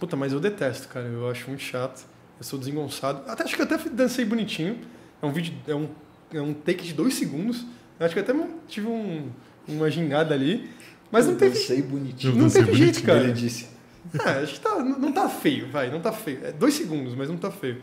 Puta, 0.00 0.16
mas 0.16 0.32
eu 0.32 0.40
detesto, 0.40 0.88
cara. 0.88 1.06
Eu 1.06 1.30
acho 1.30 1.46
muito 1.48 1.62
chato. 1.62 2.04
Eu 2.38 2.44
sou 2.44 2.58
desengonçado. 2.58 3.22
Até, 3.30 3.44
acho 3.44 3.54
que 3.56 3.62
eu 3.62 3.64
até 3.66 3.78
dancei 3.90 4.24
bonitinho. 4.24 4.78
É 5.22 5.26
um 5.26 5.32
vídeo, 5.32 5.54
é 5.66 5.74
um, 5.74 5.88
é 6.32 6.40
um 6.40 6.52
take 6.52 6.84
de 6.84 6.92
dois 6.92 7.14
segundos. 7.14 7.64
Eu 7.98 8.04
acho 8.06 8.14
que 8.14 8.20
eu 8.20 8.24
até 8.24 8.48
tive 8.68 8.86
um, 8.88 9.30
uma 9.66 9.90
gingada 9.90 10.34
ali. 10.34 10.70
Mas 11.10 11.24
não 11.26 11.32
Eu 11.32 11.38
teve, 11.38 11.54
dancei 11.58 11.82
bonitinho. 11.82 12.34
Não 12.34 12.42
dancei 12.42 12.64
teve 12.64 12.76
jeito, 12.76 13.02
cara. 13.02 13.20
Ele 13.24 13.32
disse. 13.32 13.68
É, 14.24 14.30
acho 14.42 14.54
que 14.54 14.60
tá, 14.60 14.78
não 14.78 14.98
não 14.98 15.12
tá 15.12 15.28
feio, 15.28 15.68
vai, 15.68 15.90
não 15.90 16.00
tá 16.00 16.12
feio. 16.12 16.40
É 16.44 16.52
dois 16.52 16.74
segundos, 16.74 17.14
mas 17.14 17.28
não 17.28 17.36
tá 17.36 17.50
feio. 17.50 17.80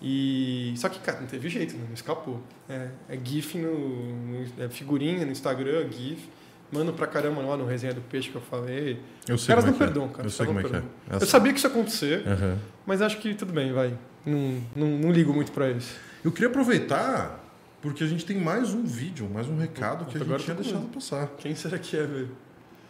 E 0.00 0.72
só 0.76 0.88
que, 0.88 0.98
cara, 0.98 1.20
não 1.20 1.26
teve 1.26 1.48
jeito, 1.48 1.76
né? 1.76 1.84
não 1.86 1.94
escapou. 1.94 2.40
É, 2.68 2.88
é 3.08 3.18
GIF 3.22 3.56
no, 3.56 4.16
no- 4.16 4.46
é 4.64 4.68
figurinha 4.68 5.24
no 5.24 5.30
Instagram, 5.32 5.88
GIF. 5.90 6.28
Mando 6.72 6.92
pra 6.94 7.06
caramba 7.06 7.42
lá 7.42 7.56
no 7.56 7.66
resenha 7.66 7.92
do 7.92 8.00
peixe 8.00 8.30
que 8.30 8.34
eu 8.36 8.40
falei. 8.40 8.98
Eu 9.28 9.34
Os 9.34 9.42
sei 9.42 9.48
caras 9.54 9.64
não 9.66 9.72
é 9.72 9.76
é. 9.76 9.78
perdoam, 9.78 10.08
cara. 10.08 10.26
Eu 10.26 10.30
sei 10.30 10.46
como 10.46 10.58
é 10.58 10.62
que 10.62 10.68
é. 10.68 10.70
perdoam. 10.72 10.90
Essa- 11.10 11.24
Eu 11.24 11.28
sabia 11.28 11.52
que 11.52 11.58
isso 11.58 11.66
ia 11.66 11.70
acontecer, 11.70 12.26
Aham. 12.26 12.58
mas 12.86 13.02
acho 13.02 13.18
que 13.18 13.34
tudo 13.34 13.52
bem, 13.52 13.72
vai. 13.72 13.92
Não, 14.24 14.60
não, 14.74 14.88
não 14.88 15.12
ligo 15.12 15.34
muito 15.34 15.52
pra 15.52 15.70
isso. 15.70 15.94
Eu 16.24 16.32
queria 16.32 16.48
aproveitar, 16.48 17.44
porque 17.82 18.02
a 18.02 18.06
gente 18.06 18.24
tem 18.24 18.38
mais 18.38 18.72
um 18.72 18.84
vídeo, 18.84 19.28
mais 19.32 19.48
um 19.48 19.58
recado 19.58 20.06
que 20.06 20.16
a 20.16 20.20
gente 20.24 20.44
tinha 20.44 20.54
eu 20.56 20.62
deixado 20.62 20.86
passar. 20.94 21.28
Quem 21.38 21.54
será 21.54 21.78
que 21.78 21.94
é, 21.96 22.04
velho? 22.04 22.30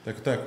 Teco, 0.05 0.21
teco. 0.21 0.45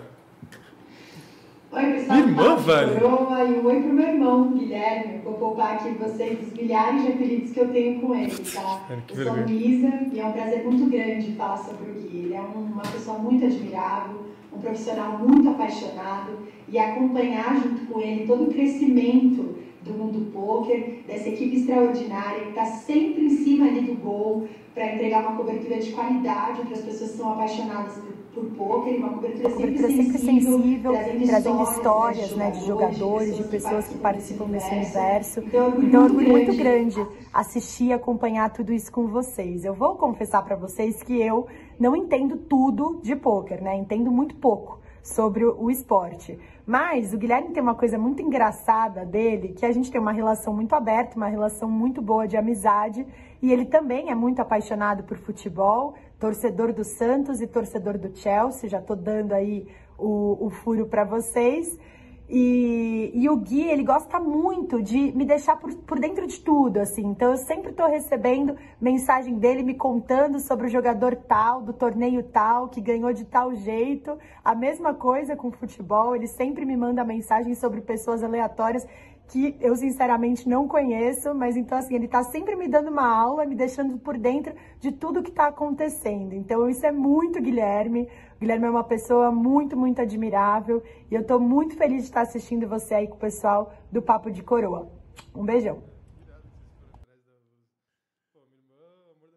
Oi, 1.75 1.85
pessoal. 1.93 2.19
Irmã, 2.19 2.55
velho. 2.55 2.99
Coroa, 3.01 3.43
e 3.43 3.59
um 3.59 3.65
oi 3.65 3.81
pro 3.81 3.93
meu 3.93 4.07
irmão, 4.07 4.51
Guilherme. 4.53 5.19
Vou 5.23 5.33
poupar 5.33 5.73
aqui 5.75 5.89
vocês 5.89 6.39
dos 6.39 6.53
milhares 6.53 7.01
de 7.03 7.11
apelidos 7.11 7.51
que 7.51 7.59
eu 7.59 7.67
tenho 7.69 7.99
com 7.99 8.15
ele, 8.15 8.31
tá? 8.31 8.85
Eu 8.89 9.23
sou. 9.25 9.33
Luísa 9.43 9.89
e 10.13 10.19
é 10.19 10.25
um 10.25 10.31
prazer 10.31 10.63
muito 10.63 10.89
grande 10.89 11.31
falar 11.33 11.57
sobre 11.57 11.91
o 11.91 11.93
Gui. 11.95 12.17
Ele 12.25 12.33
é 12.33 12.41
um- 12.41 12.71
uma 12.73 12.81
pessoa 12.81 13.17
muito 13.17 13.43
admirável, 13.45 14.21
um 14.53 14.59
profissional 14.59 15.17
muito 15.19 15.49
apaixonado 15.49 16.31
e 16.69 16.77
acompanhar 16.79 17.55
junto 17.61 17.85
com 17.91 17.99
ele 17.99 18.25
todo 18.25 18.43
o 18.45 18.53
crescimento 18.53 19.55
do 19.83 19.93
mundo 19.93 20.31
poker, 20.31 21.01
dessa 21.07 21.29
equipe 21.29 21.57
extraordinária 21.57 22.39
que 22.41 22.49
está 22.49 22.65
sempre 22.65 23.25
em 23.25 23.29
cima 23.29 23.67
ali 23.67 23.81
do 23.81 23.95
gol 23.95 24.47
para 24.73 24.93
entregar 24.95 25.21
uma 25.27 25.37
cobertura 25.37 25.77
de 25.77 25.91
qualidade 25.91 26.61
para 26.61 26.73
as 26.73 26.81
pessoas 26.81 27.11
que 27.11 27.17
são 27.17 27.33
apaixonadas 27.33 27.93
por, 27.97 28.13
por 28.35 28.45
poker, 28.51 28.93
e 28.93 28.97
uma 28.97 29.13
cobertura, 29.13 29.49
cobertura 29.49 29.87
sempre 29.87 30.17
sensível, 30.17 30.91
trazendo 31.25 31.63
histórias 31.63 32.25
histórias 32.25 32.35
né, 32.35 32.51
de 32.51 32.65
jogadores, 32.65 33.37
de 33.37 33.43
pessoas 33.43 33.87
que 33.87 33.97
participam 33.97 34.45
desse 34.47 34.69
universo. 34.69 35.39
Então, 35.39 35.65
é 35.65 35.67
Então, 35.69 35.71
é 35.71 35.79
muito 35.79 35.97
orgulho 35.97 36.31
muito 36.31 36.57
grande. 36.57 37.07
assistir 37.33 37.85
e 37.85 37.93
acompanhar 37.93 38.51
tudo 38.51 38.73
isso 38.73 38.91
com 38.91 39.07
vocês. 39.07 39.63
Eu 39.63 39.73
vou 39.73 39.95
confessar 39.95 40.43
para 40.43 40.55
vocês 40.55 41.01
que 41.01 41.19
eu 41.19 41.47
não 41.79 41.95
entendo 41.95 42.35
tudo 42.37 42.99
de 43.01 43.15
pôquer, 43.15 43.61
né? 43.61 43.75
Entendo 43.77 44.11
muito 44.11 44.35
pouco 44.35 44.79
sobre 45.01 45.45
o 45.45 45.55
o 45.65 45.71
esporte. 45.71 46.37
Mas 46.65 47.13
o 47.13 47.17
Guilherme 47.17 47.51
tem 47.51 47.61
uma 47.61 47.75
coisa 47.75 47.97
muito 47.97 48.21
engraçada 48.21 49.05
dele, 49.05 49.49
que 49.49 49.65
a 49.65 49.71
gente 49.71 49.91
tem 49.91 50.01
uma 50.01 50.11
relação 50.11 50.53
muito 50.53 50.73
aberta, 50.73 51.15
uma 51.15 51.27
relação 51.27 51.69
muito 51.69 52.01
boa 52.01 52.27
de 52.27 52.35
amizade, 52.35 53.05
e 53.41 53.53
ele 53.53 53.65
também 53.65 54.09
é 54.09 54.15
muito 54.15 54.41
apaixonado 54.41 55.03
por 55.03 55.17
futebol, 55.17 55.93
torcedor 56.19 56.73
do 56.73 56.83
Santos 56.83 57.41
e 57.41 57.47
torcedor 57.47 57.97
do 57.97 58.15
Chelsea, 58.15 58.69
já 58.69 58.81
tô 58.81 58.95
dando 58.95 59.33
aí 59.33 59.67
o, 59.97 60.45
o 60.45 60.49
furo 60.49 60.85
para 60.85 61.03
vocês. 61.03 61.79
E, 62.27 63.11
e 63.13 63.29
o 63.29 63.35
Gui, 63.35 63.69
ele 63.69 63.83
gosta 63.83 64.19
muito 64.19 64.81
de 64.81 65.11
me 65.11 65.25
deixar 65.25 65.57
por, 65.57 65.71
por 65.75 65.99
dentro 65.99 66.25
de 66.25 66.39
tudo, 66.39 66.79
assim. 66.79 67.05
Então, 67.05 67.31
eu 67.31 67.37
sempre 67.37 67.71
tô 67.71 67.85
recebendo 67.85 68.57
mensagem 68.81 69.37
dele 69.37 69.61
me 69.61 69.75
contando 69.75 70.39
sobre 70.39 70.65
o 70.65 70.69
jogador 70.69 71.15
tal, 71.15 71.61
do 71.61 71.71
torneio 71.71 72.23
tal, 72.23 72.67
que 72.67 72.81
ganhou 72.81 73.13
de 73.13 73.25
tal 73.25 73.53
jeito. 73.53 74.17
A 74.43 74.55
mesma 74.55 74.91
coisa 74.91 75.35
com 75.35 75.51
futebol, 75.51 76.15
ele 76.15 76.27
sempre 76.27 76.65
me 76.65 76.75
manda 76.75 77.03
mensagem 77.03 77.53
sobre 77.53 77.79
pessoas 77.81 78.23
aleatórias 78.23 78.87
que 79.27 79.55
eu 79.59 79.75
sinceramente 79.75 80.47
não 80.47 80.67
conheço, 80.67 81.33
mas 81.33 81.57
então 81.57 81.77
assim, 81.77 81.95
ele 81.95 82.07
tá 82.07 82.23
sempre 82.23 82.55
me 82.55 82.67
dando 82.67 82.89
uma 82.89 83.07
aula, 83.07 83.45
me 83.45 83.55
deixando 83.55 83.97
por 83.97 84.17
dentro 84.17 84.53
de 84.79 84.91
tudo 84.91 85.23
que 85.23 85.31
tá 85.31 85.47
acontecendo. 85.47 86.33
Então 86.33 86.69
isso 86.69 86.85
é 86.85 86.91
muito 86.91 87.41
Guilherme. 87.41 88.07
O 88.35 88.39
Guilherme 88.39 88.67
é 88.67 88.69
uma 88.69 88.83
pessoa 88.83 89.31
muito, 89.31 89.75
muito 89.75 90.01
admirável 90.01 90.83
e 91.09 91.15
eu 91.15 91.25
tô 91.25 91.39
muito 91.39 91.75
feliz 91.75 92.03
de 92.03 92.09
estar 92.09 92.21
assistindo 92.21 92.67
você 92.67 92.93
aí 92.93 93.07
com 93.07 93.15
o 93.15 93.19
pessoal 93.19 93.73
do 93.91 94.01
Papo 94.01 94.29
de 94.29 94.43
Coroa. 94.43 94.91
Um 95.33 95.43
beijão. 95.43 95.81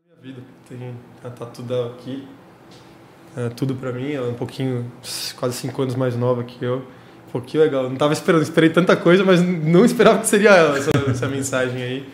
minha 0.05 0.17
vida. 0.21 0.43
Tem 0.69 0.95
a 1.25 1.31
tatu 1.31 1.63
dela 1.63 1.95
aqui. 1.95 2.29
É 3.37 3.49
tudo 3.51 3.75
pra 3.75 3.93
mim. 3.93 4.13
Ela 4.13 4.29
é 4.29 4.31
um 4.31 4.37
pouquinho, 4.37 4.91
quase 5.39 5.57
cinco 5.57 5.81
anos 5.83 5.95
mais 5.95 6.17
nova 6.17 6.45
que 6.45 6.65
eu. 6.65 6.98
Pô, 7.31 7.41
que 7.41 7.59
legal. 7.59 7.89
Não 7.89 7.97
tava 7.97 8.13
esperando, 8.13 8.43
esperei 8.43 8.71
tanta 8.71 8.97
coisa, 8.97 9.25
mas 9.25 9.43
não 9.43 9.85
esperava 9.85 10.19
que 10.19 10.27
seria 10.27 10.51
ela, 10.51 10.79
essa, 10.79 10.91
essa 11.11 11.29
mensagem 11.29 11.83
aí. 11.83 12.09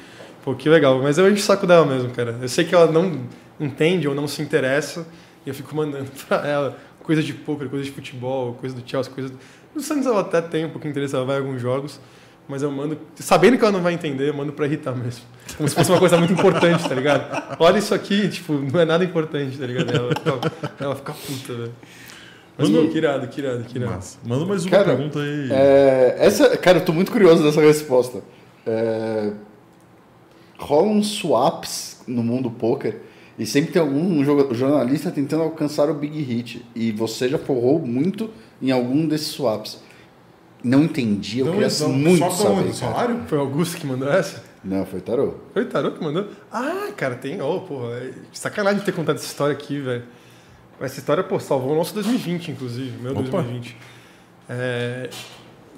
Pô, 0.44 0.54
que 0.54 0.68
legal. 0.68 1.00
Mas 1.02 1.18
eu 1.18 1.30
encho 1.30 1.42
o 1.42 1.44
saco 1.44 1.66
dela 1.66 1.86
mesmo, 1.86 2.10
cara. 2.10 2.36
Eu 2.40 2.48
sei 2.48 2.64
que 2.64 2.74
ela 2.74 2.90
não 2.90 3.20
entende 3.58 4.08
ou 4.08 4.14
não 4.14 4.26
se 4.26 4.42
interessa, 4.42 5.06
e 5.46 5.48
eu 5.48 5.54
fico 5.54 5.74
mandando 5.74 6.10
pra 6.28 6.46
ela 6.46 6.76
coisa 7.02 7.22
de 7.22 7.32
poker, 7.32 7.68
coisa 7.68 7.84
de 7.84 7.90
futebol, 7.90 8.54
coisa 8.54 8.74
do 8.74 8.82
Chelsea, 8.88 9.12
coisa. 9.12 9.30
Do... 9.30 9.38
No 9.74 9.80
Santos 9.80 10.06
ela 10.06 10.20
até 10.20 10.40
tem 10.40 10.64
um 10.64 10.70
pouquinho 10.70 10.92
de 10.92 10.98
interesse, 10.98 11.14
ela 11.14 11.24
vai 11.24 11.36
em 11.36 11.40
alguns 11.40 11.60
jogos, 11.60 12.00
mas 12.48 12.62
eu 12.62 12.70
mando, 12.70 12.98
sabendo 13.16 13.58
que 13.58 13.64
ela 13.64 13.72
não 13.72 13.82
vai 13.82 13.92
entender, 13.92 14.28
eu 14.28 14.34
mando 14.34 14.52
pra 14.52 14.66
irritar 14.66 14.94
mesmo. 14.94 15.24
Como 15.56 15.68
se 15.68 15.74
fosse 15.74 15.90
uma 15.90 15.98
coisa 15.98 16.16
muito 16.16 16.32
importante, 16.32 16.88
tá 16.88 16.94
ligado? 16.94 17.56
Olha 17.58 17.78
isso 17.78 17.94
aqui, 17.94 18.28
tipo, 18.28 18.54
não 18.54 18.80
é 18.80 18.84
nada 18.84 19.04
importante, 19.04 19.58
tá 19.58 19.66
ligado? 19.66 19.90
Ela 19.90 20.40
ela 20.80 20.96
fica 20.96 21.12
puta, 21.12 21.54
velho. 21.54 21.72
Mas, 22.56 22.68
Manda- 22.68 22.84
pô, 22.86 22.90
que 22.92 22.98
irado, 22.98 23.26
que 23.28 23.40
irado, 23.40 23.64
que 23.64 23.78
irado. 23.78 23.92
Massa. 23.94 24.18
Manda 24.24 24.46
mais 24.46 24.64
uma 24.64 24.70
Cara, 24.70 24.84
pergunta 24.96 25.18
aí. 25.18 25.48
É, 25.50 26.16
essa, 26.20 26.56
cara, 26.56 26.78
eu 26.78 26.84
tô 26.84 26.92
muito 26.92 27.10
curioso 27.10 27.42
dessa 27.42 27.60
resposta. 27.60 28.22
É, 28.66 29.32
rolam 30.58 31.02
swaps 31.02 32.02
no 32.06 32.22
mundo 32.22 32.50
poker 32.50 33.00
E 33.38 33.44
sempre 33.44 33.72
tem 33.72 33.82
algum 33.82 34.24
jornalista 34.54 35.10
tentando 35.10 35.42
alcançar 35.42 35.90
o 35.90 35.94
big 35.94 36.20
hit. 36.22 36.64
E 36.74 36.92
você 36.92 37.28
já 37.28 37.38
forrou 37.38 37.80
muito 37.80 38.30
em 38.62 38.70
algum 38.70 39.06
desses 39.08 39.26
swaps. 39.28 39.80
Não 40.62 40.84
entendi, 40.84 41.40
eu 41.40 41.46
Não, 41.46 41.52
queria 41.54 41.68
não, 41.80 41.88
muito 41.90 42.18
só 42.20 42.30
saber. 42.30 42.54
cara. 42.62 42.72
salário? 42.72 43.20
Foi 43.26 43.36
o 43.36 43.40
Augusto 43.40 43.76
que 43.76 43.86
mandou 43.86 44.08
essa? 44.08 44.42
Não, 44.62 44.86
foi 44.86 45.00
tarô. 45.00 45.34
Foi 45.52 45.62
o 45.64 45.66
Tarô 45.66 45.90
que 45.90 46.02
mandou? 46.02 46.26
Ah, 46.50 46.88
cara, 46.96 47.16
tem. 47.16 47.42
Ô, 47.42 47.60
porra, 47.60 47.94
é 47.98 48.12
sacanagem 48.32 48.80
ter 48.82 48.92
contado 48.92 49.16
essa 49.16 49.26
história 49.26 49.52
aqui, 49.52 49.78
velho. 49.80 50.04
Essa 50.80 50.98
história, 50.98 51.22
pô, 51.22 51.38
salvou 51.38 51.72
o 51.72 51.76
nosso 51.76 51.94
2020, 51.94 52.50
inclusive, 52.50 52.96
meu 53.00 53.12
Opa. 53.12 53.22
2020. 53.22 53.76
É, 54.48 55.08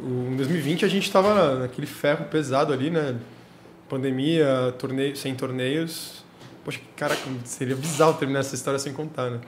o, 0.00 0.32
em 0.32 0.36
2020 0.36 0.84
a 0.84 0.88
gente 0.88 1.10
tava 1.10 1.56
naquele 1.56 1.86
ferro 1.86 2.26
pesado 2.26 2.72
ali, 2.72 2.90
né? 2.90 3.16
Pandemia, 3.88 4.74
torneio, 4.78 5.16
sem 5.16 5.34
torneios. 5.34 6.24
Poxa, 6.64 6.80
caraca, 6.96 7.22
seria 7.44 7.76
bizarro 7.76 8.14
terminar 8.14 8.40
essa 8.40 8.54
história 8.54 8.78
sem 8.78 8.92
contar, 8.92 9.30
né? 9.30 9.40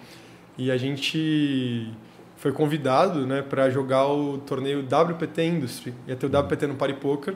E 0.56 0.70
a 0.70 0.76
gente 0.76 1.92
foi 2.36 2.52
convidado, 2.52 3.26
né, 3.26 3.42
para 3.42 3.68
jogar 3.68 4.06
o 4.06 4.38
torneio 4.38 4.80
WPT 4.80 5.44
Industry. 5.44 5.94
Ia 6.06 6.14
ter 6.14 6.26
o 6.26 6.38
WPT 6.38 6.66
no 6.68 6.76
Party 6.76 6.94
Poker. 6.94 7.34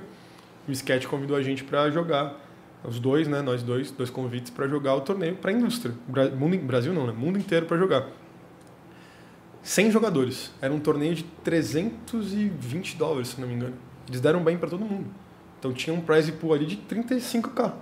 O 0.69 0.73
Sketch 0.73 1.07
convidou 1.07 1.37
a 1.37 1.43
gente 1.43 1.65
para 1.65 1.91
jogar. 1.91 2.41
Os 2.85 2.99
dois, 2.99 3.29
né, 3.29 3.41
nós 3.43 3.63
dois, 3.63 3.91
dois 3.91 4.11
convites 4.11 4.51
para 4.51 4.67
jogar 4.67 4.95
o 4.97 5.01
torneio 5.01 5.37
para 5.37 5.51
a 5.51 5.55
indústria. 5.55 5.95
Bra 6.09 6.29
mundo, 6.31 6.57
Brasil 6.59 6.93
não, 6.93 7.07
né? 7.07 7.13
Mundo 7.13 7.39
inteiro 7.39 7.67
para 7.67 7.77
jogar. 7.77 8.09
100 9.63 9.93
jogadores. 9.93 10.51
Era 10.61 10.75
um 10.75 10.81
torneio 10.81 11.15
de 11.15 11.23
320 11.45 12.97
dólares, 12.97 13.29
se 13.29 13.41
não 13.41 13.47
me 13.47 13.55
engano. 13.55 13.75
Eles 14.09 14.21
deram 14.21 14.43
bem 14.43 14.59
para 14.59 14.69
todo 14.69 14.85
mundo. 14.85 15.07
Então 15.59 15.73
tinha 15.73 15.95
um 15.95 16.01
prize 16.01 16.33
pool 16.33 16.55
ali 16.55 16.67
de 16.67 16.77
35k. 16.77 17.73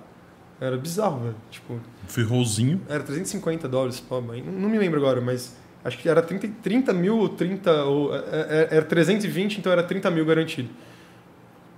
Era 0.60 0.76
bizarro, 0.76 1.20
velho. 1.20 1.36
Tipo, 1.50 1.80
Ferrolzinho. 2.06 2.82
era 2.86 3.02
350 3.02 3.66
dólares, 3.66 3.98
pô, 4.00 4.20
mas 4.20 4.44
não, 4.44 4.52
não 4.52 4.68
me 4.68 4.78
lembro 4.78 4.98
agora, 4.98 5.18
mas 5.18 5.56
acho 5.82 5.96
que 5.96 6.06
era 6.06 6.20
30, 6.20 6.48
30 6.62 6.92
mil 6.92 7.16
ou 7.16 7.30
30, 7.30 7.84
ou, 7.84 8.14
é, 8.14 8.18
é, 8.20 8.68
era 8.72 8.84
320, 8.84 9.58
então 9.58 9.72
era 9.72 9.82
30 9.82 10.10
mil 10.10 10.26
garantido. 10.26 10.68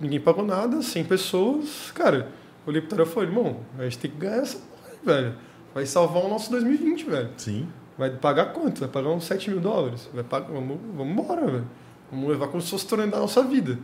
Ninguém 0.01 0.19
pagou 0.19 0.45
nada, 0.45 0.81
100 0.81 1.05
pessoas, 1.05 1.91
cara, 1.95 2.27
eu 2.65 2.71
olhei 2.71 2.81
pro 2.81 2.89
Tarô 2.91 3.03
e 3.03 3.05
falei, 3.05 3.29
irmão, 3.29 3.59
a 3.77 3.83
gente 3.83 3.99
tem 3.99 4.11
que 4.11 4.17
ganhar 4.17 4.37
essa 4.37 4.57
porra 4.57 4.95
velho. 5.03 5.35
Vai 5.73 5.85
salvar 5.85 6.23
o 6.23 6.29
nosso 6.29 6.49
2020, 6.51 7.09
velho. 7.09 7.29
Sim. 7.37 7.67
Vai 7.97 8.09
pagar 8.09 8.53
quanto? 8.53 8.79
Vai 8.79 8.89
pagar 8.89 9.09
uns 9.09 9.25
7 9.25 9.49
mil 9.49 9.59
dólares. 9.59 10.09
Vai 10.13 10.23
pagar, 10.23 10.51
vamos, 10.51 10.77
vamos 10.95 11.13
embora, 11.13 11.45
velho. 11.45 11.67
Vamos 12.11 12.29
levar 12.29 12.47
como 12.47 12.61
se 12.61 12.69
fosse 12.69 12.85
o 12.85 12.89
torneio 12.89 13.11
da 13.11 13.19
nossa 13.19 13.43
vida. 13.43 13.77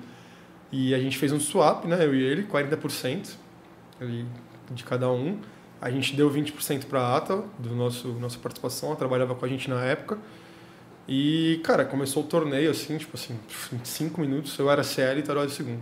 E 0.72 0.94
a 0.94 1.00
gente 1.00 1.18
fez 1.18 1.32
um 1.32 1.40
swap, 1.40 1.86
né? 1.86 2.04
Eu 2.06 2.14
e 2.14 2.24
ele, 2.24 2.44
40% 2.44 3.36
ali, 4.00 4.26
de 4.72 4.84
cada 4.84 5.10
um. 5.12 5.40
A 5.82 5.90
gente 5.90 6.16
deu 6.16 6.30
20% 6.30 6.86
para 6.86 7.02
a 7.02 7.18
Ata, 7.18 7.44
do 7.58 7.76
nosso 7.76 8.10
nossa 8.14 8.38
participação. 8.38 8.90
Ela 8.90 8.98
trabalhava 8.98 9.34
com 9.34 9.46
a 9.46 9.48
gente 9.48 9.70
na 9.70 9.84
época. 9.84 10.18
E, 11.08 11.60
cara, 11.64 11.86
começou 11.86 12.22
o 12.22 12.26
torneio 12.28 12.70
assim, 12.70 12.96
tipo 12.98 13.18
assim, 13.18 13.40
em 13.74 13.84
5 13.84 14.22
minutos 14.22 14.58
eu 14.60 14.70
era 14.70 14.84
CL 14.84 15.20
e 15.20 15.24
Tarot 15.24 15.48
de 15.48 15.54
segundo. 15.54 15.82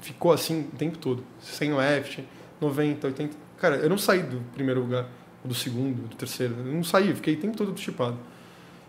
Ficou 0.00 0.32
assim 0.32 0.68
o 0.72 0.76
tempo 0.76 0.98
todo. 0.98 1.22
100 1.40 1.74
left, 1.74 2.24
90, 2.60 3.06
80. 3.06 3.36
Cara, 3.58 3.76
eu 3.76 3.88
não 3.88 3.98
saí 3.98 4.22
do 4.22 4.40
primeiro 4.54 4.80
lugar, 4.80 5.06
do 5.44 5.54
segundo, 5.54 6.08
do 6.08 6.16
terceiro. 6.16 6.54
Eu 6.58 6.72
não 6.72 6.84
saí, 6.84 7.10
eu 7.10 7.16
fiquei 7.16 7.34
o 7.34 7.40
tempo 7.40 7.56
todo 7.56 7.78
chipado. 7.78 8.18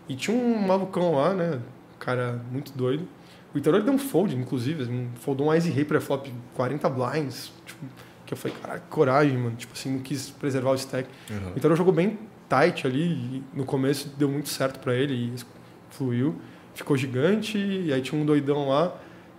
E 0.08 0.14
tinha 0.16 0.36
um 0.36 0.58
malucão 0.66 1.14
lá, 1.14 1.34
né? 1.34 1.60
Cara 1.98 2.42
muito 2.50 2.72
doido. 2.72 3.06
O 3.54 3.58
Itarô 3.58 3.80
deu 3.80 3.92
um 3.92 3.98
fold, 3.98 4.34
inclusive. 4.36 4.84
Um, 4.84 5.08
foldou 5.16 5.48
um 5.48 5.54
Ice 5.54 5.70
Rei 5.70 5.84
pré-flop 5.84 6.26
40 6.54 6.88
blinds. 6.88 7.52
Tipo, 7.64 7.86
que 8.26 8.34
eu 8.34 8.38
falei, 8.38 8.56
que 8.56 8.80
coragem, 8.90 9.38
mano. 9.38 9.56
Tipo 9.56 9.72
assim, 9.72 9.92
não 9.92 10.00
quis 10.00 10.30
preservar 10.30 10.70
o 10.70 10.74
stack. 10.74 11.08
Uhum. 11.30 11.52
O 11.54 11.58
Itarô 11.58 11.74
jogou 11.74 11.92
bem 11.92 12.18
tight 12.48 12.86
ali. 12.86 13.42
No 13.54 13.64
começo 13.64 14.10
deu 14.18 14.28
muito 14.28 14.48
certo 14.48 14.78
pra 14.80 14.94
ele 14.94 15.14
e 15.14 15.34
fluiu. 15.90 16.36
Ficou 16.74 16.96
gigante. 16.96 17.58
E 17.58 17.92
aí 17.92 18.02
tinha 18.02 18.20
um 18.20 18.24
doidão 18.24 18.68
lá. 18.68 18.94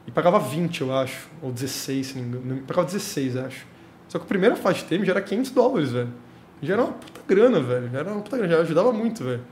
E 0.07 0.11
pagava 0.11 0.39
20, 0.39 0.81
eu 0.81 0.95
acho. 0.95 1.29
Ou 1.41 1.51
16, 1.51 2.07
se 2.07 2.17
não 2.17 2.23
me 2.23 2.37
engano. 2.37 2.61
Pagava 2.61 2.87
16, 2.87 3.37
acho. 3.37 3.67
Só 4.07 4.17
que 4.17 4.25
a 4.25 4.27
primeira 4.27 4.55
faixa 4.55 4.81
de 4.81 4.89
termo 4.89 5.05
já 5.05 5.11
era 5.11 5.21
500 5.21 5.51
dólares, 5.51 5.91
velho. 5.91 6.13
Já 6.61 6.73
era 6.73 6.83
uma 6.83 6.93
puta 6.93 7.21
grana, 7.27 7.59
velho. 7.59 7.89
Já 7.91 7.99
era 7.99 8.11
uma 8.11 8.21
puta 8.21 8.37
grana. 8.37 8.53
Já 8.53 8.61
ajudava 8.61 8.91
muito, 8.91 9.23
velho. 9.23 9.43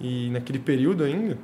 E 0.00 0.30
naquele 0.30 0.58
período 0.58 1.04
ainda. 1.04 1.36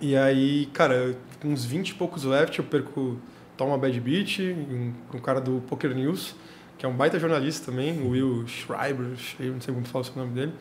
E 0.00 0.16
aí, 0.16 0.66
cara, 0.72 1.16
com 1.40 1.48
uns 1.48 1.64
20 1.64 1.90
e 1.90 1.94
poucos 1.94 2.24
left, 2.24 2.58
eu 2.58 2.64
perco 2.64 3.18
Toma 3.56 3.78
Bad 3.78 4.00
Beat, 4.00 4.40
um, 4.40 4.92
um 5.14 5.18
cara 5.20 5.40
do 5.40 5.62
Poker 5.68 5.94
News, 5.94 6.34
que 6.76 6.84
é 6.84 6.88
um 6.88 6.96
baita 6.96 7.18
jornalista 7.20 7.70
também, 7.70 8.00
o 8.00 8.08
Will 8.08 8.44
Schreiber, 8.48 9.12
eu 9.38 9.52
não 9.52 9.60
sei 9.60 9.72
como 9.72 9.86
fala 9.86 10.04
o 10.04 10.18
nome 10.18 10.32
dele. 10.32 10.52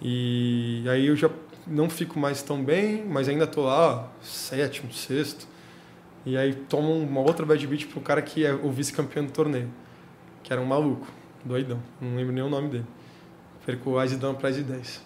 E 0.00 0.84
aí 0.88 1.06
eu 1.06 1.16
já 1.16 1.28
não 1.66 1.90
fico 1.90 2.18
mais 2.18 2.42
tão 2.42 2.64
bem, 2.64 3.04
mas 3.04 3.28
ainda 3.28 3.46
tô 3.46 3.64
lá, 3.64 4.10
sétimo, 4.22 4.90
sexto. 4.92 5.46
E 6.26 6.36
aí 6.36 6.52
tomo 6.52 6.92
uma 6.92 7.20
outra 7.20 7.46
bad 7.46 7.64
beat 7.68 7.86
pro 7.86 8.00
cara 8.00 8.20
que 8.20 8.44
é 8.44 8.52
o 8.52 8.70
vice-campeão 8.72 9.24
do 9.24 9.30
torneio, 9.30 9.70
que 10.42 10.52
era 10.52 10.60
um 10.60 10.66
maluco, 10.66 11.06
doidão, 11.44 11.80
não 12.00 12.16
lembro 12.16 12.32
nem 12.32 12.42
o 12.42 12.50
nome 12.50 12.68
dele. 12.68 12.86
Perco 13.64 13.90
o 13.90 14.02
Ice 14.02 14.16
Down 14.16 14.34
pra 14.34 14.50
Ice 14.50 14.62
10. 14.62 15.02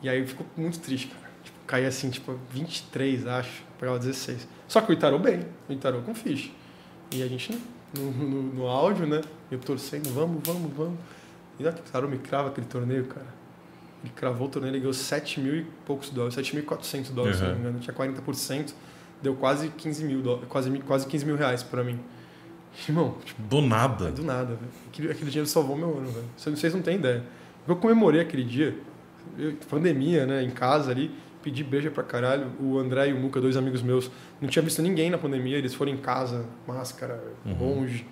E 0.00 0.08
aí 0.08 0.20
eu 0.20 0.26
fico 0.28 0.46
muito 0.56 0.78
triste, 0.78 1.08
cara. 1.08 1.28
Tipo, 1.42 1.58
caí 1.66 1.84
assim, 1.86 2.08
tipo, 2.08 2.38
23, 2.52 3.26
acho, 3.26 3.64
pegava 3.80 3.98
16. 3.98 4.46
Só 4.68 4.80
que 4.80 4.92
o 4.92 4.92
Itarô 4.92 5.18
bem, 5.18 5.44
o 5.68 5.72
Itarô 5.72 6.02
com 6.02 6.14
ficha. 6.14 6.50
E 7.12 7.20
a 7.20 7.26
gente 7.26 7.58
no, 7.96 8.10
no, 8.12 8.42
no 8.42 8.66
áudio, 8.68 9.06
né? 9.06 9.20
Eu 9.50 9.58
torcendo, 9.58 10.08
vamos, 10.10 10.40
vamos, 10.44 10.72
vamos. 10.72 10.98
E 11.58 11.64
o 11.64 11.68
Itarô 11.68 12.06
me 12.06 12.18
crava 12.18 12.50
aquele 12.50 12.66
torneio, 12.66 13.06
cara. 13.06 13.26
Ele 14.04 14.12
cravou 14.14 14.46
o 14.46 14.50
torneio, 14.50 14.72
ele 14.72 14.78
ganhou 14.78 14.94
7 14.94 15.40
mil 15.40 15.56
e 15.56 15.66
poucos 15.84 16.10
dólares, 16.10 16.36
7.400 16.36 17.10
dólares, 17.10 17.38
se 17.38 17.42
não 17.42 17.54
me 17.54 17.60
engano. 17.60 17.80
Tinha 17.80 17.94
40%, 17.94 18.72
deu 19.22 19.34
quase 19.34 19.68
15 19.70 20.04
mil, 20.04 20.22
quase, 20.48 20.70
quase 20.80 21.06
15 21.06 21.24
mil 21.24 21.36
reais 21.36 21.62
pra 21.62 21.82
mim. 21.84 21.98
Irmão, 22.88 23.16
tipo, 23.24 23.40
Do 23.42 23.60
nada. 23.60 24.10
do 24.10 24.22
nada, 24.22 24.54
velho. 24.54 24.70
Aquele, 24.88 25.10
aquele 25.10 25.30
dinheiro 25.30 25.48
salvou 25.48 25.76
meu 25.76 25.96
ano, 25.98 26.10
velho. 26.10 26.26
Vocês, 26.36 26.74
não 26.74 26.82
têm 26.82 26.96
ideia. 26.96 27.24
Eu 27.66 27.76
comemorei 27.76 28.20
aquele 28.20 28.44
dia, 28.44 28.76
eu- 29.38 29.54
pandemia, 29.68 30.26
né, 30.26 30.42
em 30.42 30.50
casa 30.50 30.90
ali, 30.90 31.10
pedi 31.42 31.64
breja 31.64 31.90
pra 31.90 32.02
caralho. 32.04 32.52
O 32.60 32.78
André 32.78 33.08
e 33.08 33.12
o 33.12 33.16
Muca, 33.18 33.40
dois 33.40 33.56
amigos 33.56 33.82
meus, 33.82 34.10
não 34.40 34.48
tinha 34.48 34.62
visto 34.62 34.80
ninguém 34.82 35.10
na 35.10 35.18
pandemia, 35.18 35.56
eles 35.58 35.74
foram 35.74 35.92
em 35.92 35.96
casa, 35.96 36.44
máscara, 36.66 37.22
longe. 37.60 38.06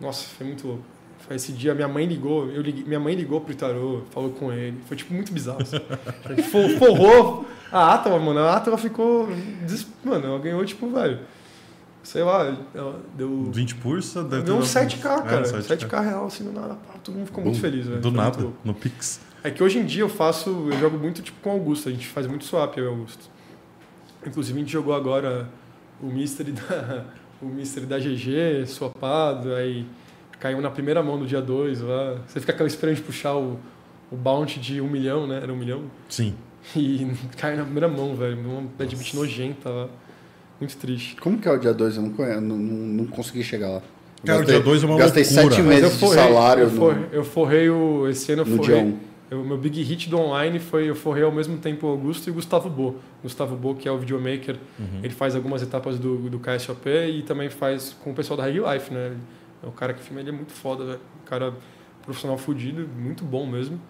Nossa, 0.00 0.24
foi 0.28 0.46
muito 0.46 0.66
louco. 0.66 0.84
Esse 1.30 1.52
dia, 1.52 1.74
minha 1.74 1.88
mãe 1.88 2.06
ligou, 2.06 2.46
eu 2.50 2.62
liguei, 2.62 2.84
minha 2.84 2.98
mãe 3.00 3.14
ligou 3.14 3.40
pro 3.40 3.52
Itarô, 3.52 4.02
falou 4.10 4.30
com 4.30 4.50
ele. 4.52 4.78
Foi, 4.86 4.96
tipo, 4.96 5.12
muito 5.12 5.30
bizarro. 5.32 5.60
Assim. 5.62 5.76
For- 6.44 6.70
forrou 6.78 7.46
a 7.70 7.94
Atala, 7.94 8.18
mano. 8.18 8.40
A 8.40 8.56
Atala 8.56 8.78
ficou... 8.78 9.28
Mano, 10.04 10.26
ela 10.26 10.38
ganhou, 10.38 10.64
tipo, 10.64 10.88
velho... 10.90 11.18
Sei 12.02 12.22
lá, 12.22 12.56
ela 12.74 13.02
deu... 13.14 13.50
20 13.52 13.74
pursa, 13.74 14.24
deve 14.24 14.44
Deu 14.44 14.56
um 14.56 14.60
ter- 14.60 14.66
7K, 14.66 14.98
cara. 15.02 15.40
É, 15.40 15.42
7K, 15.42 16.04
real, 16.04 16.26
assim, 16.26 16.44
do 16.44 16.52
nada. 16.52 16.74
Pá, 16.74 16.94
todo 17.04 17.16
mundo 17.16 17.26
ficou 17.26 17.44
muito 17.44 17.56
Bum. 17.56 17.60
feliz, 17.60 17.86
velho. 17.86 18.00
Do 18.00 18.10
muito 18.10 18.16
nada, 18.40 18.52
no 18.64 18.72
Pix. 18.72 19.20
É 19.44 19.50
que 19.50 19.62
hoje 19.62 19.78
em 19.78 19.84
dia 19.84 20.02
eu 20.04 20.08
faço, 20.08 20.68
eu 20.72 20.78
jogo 20.78 20.96
muito 20.96 21.20
tipo 21.20 21.38
com 21.42 21.50
o 21.50 21.52
Augusto, 21.52 21.88
a 21.88 21.92
gente 21.92 22.06
faz 22.06 22.26
muito 22.26 22.44
swap, 22.44 22.76
eu 22.78 22.84
e 22.84 22.88
Augusto. 22.88 23.28
Inclusive 24.26 24.58
a 24.58 24.62
gente 24.62 24.72
jogou 24.72 24.94
agora 24.94 25.48
o 26.02 26.06
Mystery 26.06 26.52
da, 26.52 27.04
o 27.42 27.46
Mystery 27.46 27.84
da 27.86 27.98
GG, 27.98 28.66
swapado, 28.66 29.54
aí 29.54 29.84
caiu 30.40 30.60
na 30.60 30.70
primeira 30.70 31.02
mão 31.02 31.16
no 31.18 31.26
dia 31.26 31.40
2 31.42 31.80
lá. 31.80 32.16
Você 32.26 32.40
fica 32.40 32.52
aquela 32.52 32.66
esperando 32.68 32.96
de 32.96 33.02
puxar 33.02 33.34
o, 33.36 33.58
o 34.10 34.16
bounty 34.16 34.58
de 34.60 34.80
um 34.80 34.88
milhão, 34.88 35.26
né? 35.26 35.40
Era 35.42 35.52
um 35.52 35.56
milhão. 35.56 35.82
Sim. 36.08 36.34
E 36.76 37.06
caiu 37.36 37.56
na 37.56 37.64
primeira 37.64 37.88
mão, 37.88 38.14
velho. 38.14 38.38
Uma 38.38 38.62
bad 38.78 38.94
beat 38.96 39.14
nojenta 39.14 39.70
lá. 39.70 39.88
Muito 40.60 40.76
triste. 40.76 41.16
Como 41.16 41.38
que 41.38 41.46
é 41.48 41.52
o 41.52 41.58
dia 41.58 41.72
2? 41.72 41.96
Eu 41.96 42.02
não, 42.02 42.10
conheço, 42.10 42.40
não, 42.40 42.56
não, 42.56 42.76
não 42.76 43.06
consegui 43.06 43.42
chegar 43.44 43.68
lá. 43.68 43.82
Cara, 44.24 44.38
o 44.38 44.40
gastei- 44.40 44.54
dia 44.56 44.64
dois 44.64 44.82
é 44.82 44.86
uma 44.86 44.98
Gastei 44.98 45.22
loucura. 45.22 45.42
sete 45.54 45.62
Mas 45.62 45.76
meses 45.80 45.92
de 45.92 45.98
forrei- 46.00 46.24
salário 46.24 46.62
eu, 46.64 46.70
no, 46.70 46.76
forrei, 46.76 47.04
eu 47.12 47.24
forrei 47.24 47.70
o. 47.70 48.08
Esse 48.08 48.32
ano 48.32 48.42
eu 48.42 48.46
no 48.46 48.56
forrei. 48.56 48.80
1. 48.82 48.98
Eu- 49.30 49.42
O 49.42 49.44
meu 49.46 49.56
big 49.58 49.80
hit 49.82 50.08
do 50.08 50.18
online 50.18 50.58
foi 50.58 50.88
eu 50.90 50.94
forrei 50.96 51.22
ao 51.22 51.30
mesmo 51.30 51.58
tempo 51.58 51.86
o 51.86 51.90
Augusto 51.90 52.26
e 52.26 52.30
o 52.30 52.34
Gustavo 52.34 52.68
Bo. 52.70 52.96
Gustavo 53.22 53.54
Bo, 53.54 53.74
que 53.76 53.86
é 53.86 53.92
o 53.92 53.98
videomaker, 53.98 54.56
ele 55.02 55.12
faz 55.12 55.36
algumas 55.36 55.62
etapas 55.62 55.98
do, 55.98 56.16
do 56.30 56.38
KSOP 56.40 56.88
e 56.88 57.22
também 57.22 57.48
faz 57.50 57.94
com 58.02 58.10
o 58.10 58.14
pessoal 58.14 58.36
da 58.38 58.44
Reg 58.46 58.58
Life, 58.58 58.92
né? 58.92 59.12
É 59.62 59.66
o 59.66 59.72
cara 59.72 59.92
que 59.94 60.02
filma, 60.02 60.20
ele 60.20 60.30
é 60.30 60.32
muito 60.32 60.52
foda, 60.52 60.84
velho. 60.84 61.00
Cara 61.24 61.54
profissional 62.02 62.38
fudido, 62.38 62.88
muito 62.88 63.22
bom 63.24 63.46
mesmo. 63.46 63.80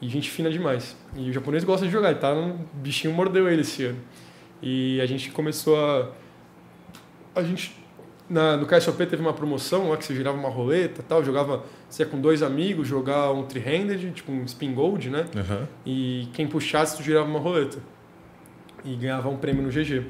E 0.00 0.08
gente 0.08 0.30
fina 0.30 0.50
demais. 0.50 0.96
E 1.16 1.30
o 1.30 1.32
japonês 1.32 1.64
gosta 1.64 1.86
de 1.86 1.92
jogar, 1.92 2.14
tá? 2.18 2.32
Um 2.32 2.58
bichinho 2.74 3.12
mordeu 3.12 3.48
ele 3.48 3.62
esse 3.62 3.84
ano. 3.84 3.98
E 4.62 5.00
a 5.00 5.06
gente 5.06 5.30
começou 5.30 5.76
a. 5.76 6.10
A 7.34 7.42
gente. 7.42 7.82
Na, 8.28 8.56
no 8.56 8.64
KSOP 8.66 9.04
teve 9.06 9.20
uma 9.20 9.34
promoção 9.34 9.90
lá 9.90 9.98
que 9.98 10.04
você 10.04 10.14
girava 10.14 10.36
uma 10.36 10.48
roleta 10.48 11.00
e 11.00 11.04
tal, 11.04 11.22
jogava. 11.22 11.64
Você 11.88 12.02
ia 12.02 12.08
com 12.08 12.20
dois 12.20 12.42
amigos 12.42 12.86
jogar 12.86 13.32
um 13.32 13.44
three-handed, 13.44 14.12
tipo 14.12 14.32
um 14.32 14.44
spin 14.44 14.72
gold, 14.72 15.10
né? 15.10 15.26
Aham. 15.36 15.68
E 15.84 16.28
quem 16.32 16.46
puxasse, 16.46 16.96
tu 16.96 17.02
girava 17.02 17.28
uma 17.28 17.40
roleta. 17.40 17.78
E 18.84 18.94
ganhava 18.96 19.28
um 19.28 19.36
prêmio 19.36 19.62
no 19.62 19.70
GG. 19.70 20.06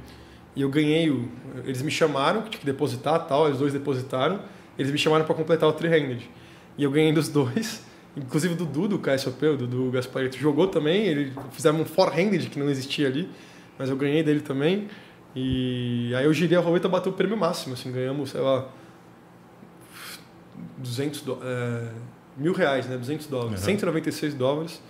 E 0.57 0.62
eu 0.62 0.68
ganhei 0.68 1.10
o. 1.10 1.28
Eles 1.65 1.83
me 1.83 1.91
chamaram, 1.91 2.43
que 2.43 2.51
tinha 2.51 2.60
que 2.60 2.67
depositar 2.67 3.26
tal, 3.26 3.44
os 3.44 3.59
dois 3.59 3.73
depositaram. 3.73 4.41
Eles 4.78 4.91
me 4.91 4.99
chamaram 4.99 5.25
para 5.25 5.35
completar 5.35 5.69
o 5.69 5.73
three-handed. 5.73 6.28
E 6.77 6.83
eu 6.83 6.91
ganhei 6.91 7.12
dos 7.12 7.28
dois. 7.28 7.85
Inclusive 8.17 8.55
o 8.55 8.57
Dudu 8.57 8.89
do 8.89 8.99
KSOP, 8.99 9.44
o 9.47 9.57
Dudu 9.57 9.91
Gasparito, 9.91 10.36
jogou 10.39 10.69
também. 10.69 11.07
Ele 11.07 11.33
fizeram 11.51 11.81
um 11.81 11.85
forehanded 11.85 12.49
que 12.49 12.59
não 12.59 12.70
existia 12.70 13.09
ali, 13.09 13.28
mas 13.78 13.91
eu 13.91 13.97
ganhei 13.97 14.23
dele 14.23 14.41
também. 14.41 14.89
E 15.35 16.12
aí 16.15 16.25
eu 16.25 16.33
girei 16.33 16.57
a 16.57 16.61
roleta 16.61 16.89
bateu 16.89 17.11
o 17.11 17.15
prêmio 17.15 17.36
máximo, 17.36 17.75
assim, 17.75 17.91
ganhamos, 17.91 18.31
sei 18.31 18.41
lá, 18.41 18.69
200 20.78 21.20
do, 21.23 21.39
é, 21.43 21.89
mil 22.36 22.53
reais, 22.53 22.86
né? 22.86 22.97
200 22.97 23.27
dólares, 23.27 23.61
Uhum. 23.61 23.67
196 23.67 24.35
dólares. 24.35 24.81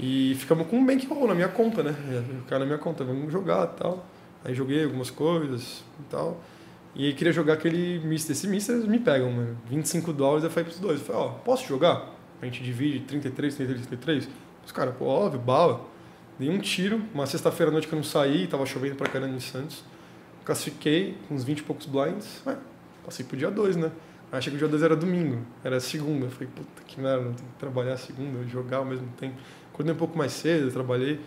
E 0.00 0.34
ficamos 0.38 0.66
com 0.68 0.78
um 0.78 0.86
bankroll 0.86 1.28
na 1.28 1.34
minha 1.34 1.48
conta, 1.48 1.82
né? 1.82 1.94
Cara 2.48 2.60
na 2.60 2.66
minha 2.66 2.78
conta, 2.78 3.04
vamos 3.04 3.30
jogar 3.30 3.64
e 3.74 3.78
tal. 3.78 4.06
Aí 4.44 4.54
joguei 4.54 4.84
algumas 4.84 5.10
coisas 5.10 5.84
e 6.00 6.02
tal. 6.10 6.40
E 6.94 7.12
queria 7.14 7.32
jogar 7.32 7.54
aquele 7.54 8.00
Mister. 8.00 8.32
Esse 8.36 8.46
Mister 8.46 8.76
me 8.76 8.98
pegam, 8.98 9.30
mano. 9.32 9.56
25 9.68 10.12
dólares, 10.12 10.44
eu 10.44 10.50
falei 10.50 10.64
pros 10.64 10.78
dois. 10.78 11.00
Eu 11.00 11.06
falei, 11.06 11.22
ó, 11.22 11.28
posso 11.30 11.66
jogar? 11.66 12.10
A 12.40 12.44
gente 12.44 12.62
divide 12.62 13.00
33, 13.00 13.54
33, 13.54 13.86
33. 13.86 14.28
Os 14.66 14.72
caras, 14.72 14.94
pô, 14.96 15.06
óbvio, 15.06 15.40
bala. 15.40 15.86
Dei 16.38 16.48
um 16.50 16.58
tiro, 16.58 17.00
uma 17.14 17.26
sexta-feira 17.26 17.70
à 17.70 17.72
noite 17.72 17.86
que 17.88 17.94
eu 17.94 17.96
não 17.96 18.04
saí, 18.04 18.46
tava 18.46 18.66
chovendo 18.66 18.96
pra 18.96 19.08
caramba 19.08 19.34
em 19.36 19.40
Santos. 19.40 19.84
Classifiquei 20.44 21.16
com 21.28 21.34
uns 21.34 21.44
20 21.44 21.58
e 21.60 21.62
poucos 21.62 21.86
blinds. 21.86 22.42
Ué, 22.46 22.56
passei 23.04 23.24
pro 23.24 23.36
dia 23.36 23.50
2, 23.50 23.76
né? 23.76 23.90
Aí 24.30 24.38
achei 24.38 24.50
que 24.50 24.56
o 24.56 24.58
dia 24.58 24.68
2 24.68 24.82
era 24.82 24.96
domingo, 24.96 25.38
era 25.62 25.78
segunda. 25.78 26.26
Eu 26.26 26.30
falei, 26.30 26.48
puta 26.54 26.82
que 26.86 27.00
merda, 27.00 27.24
tem 27.26 27.34
que 27.34 27.42
trabalhar 27.58 27.96
segunda, 27.96 28.42
jogar 28.48 28.78
ao 28.78 28.84
mesmo 28.84 29.06
tempo. 29.18 29.36
Acordei 29.72 29.94
um 29.94 29.98
pouco 29.98 30.16
mais 30.18 30.32
cedo, 30.32 30.70
trabalhei. 30.72 31.20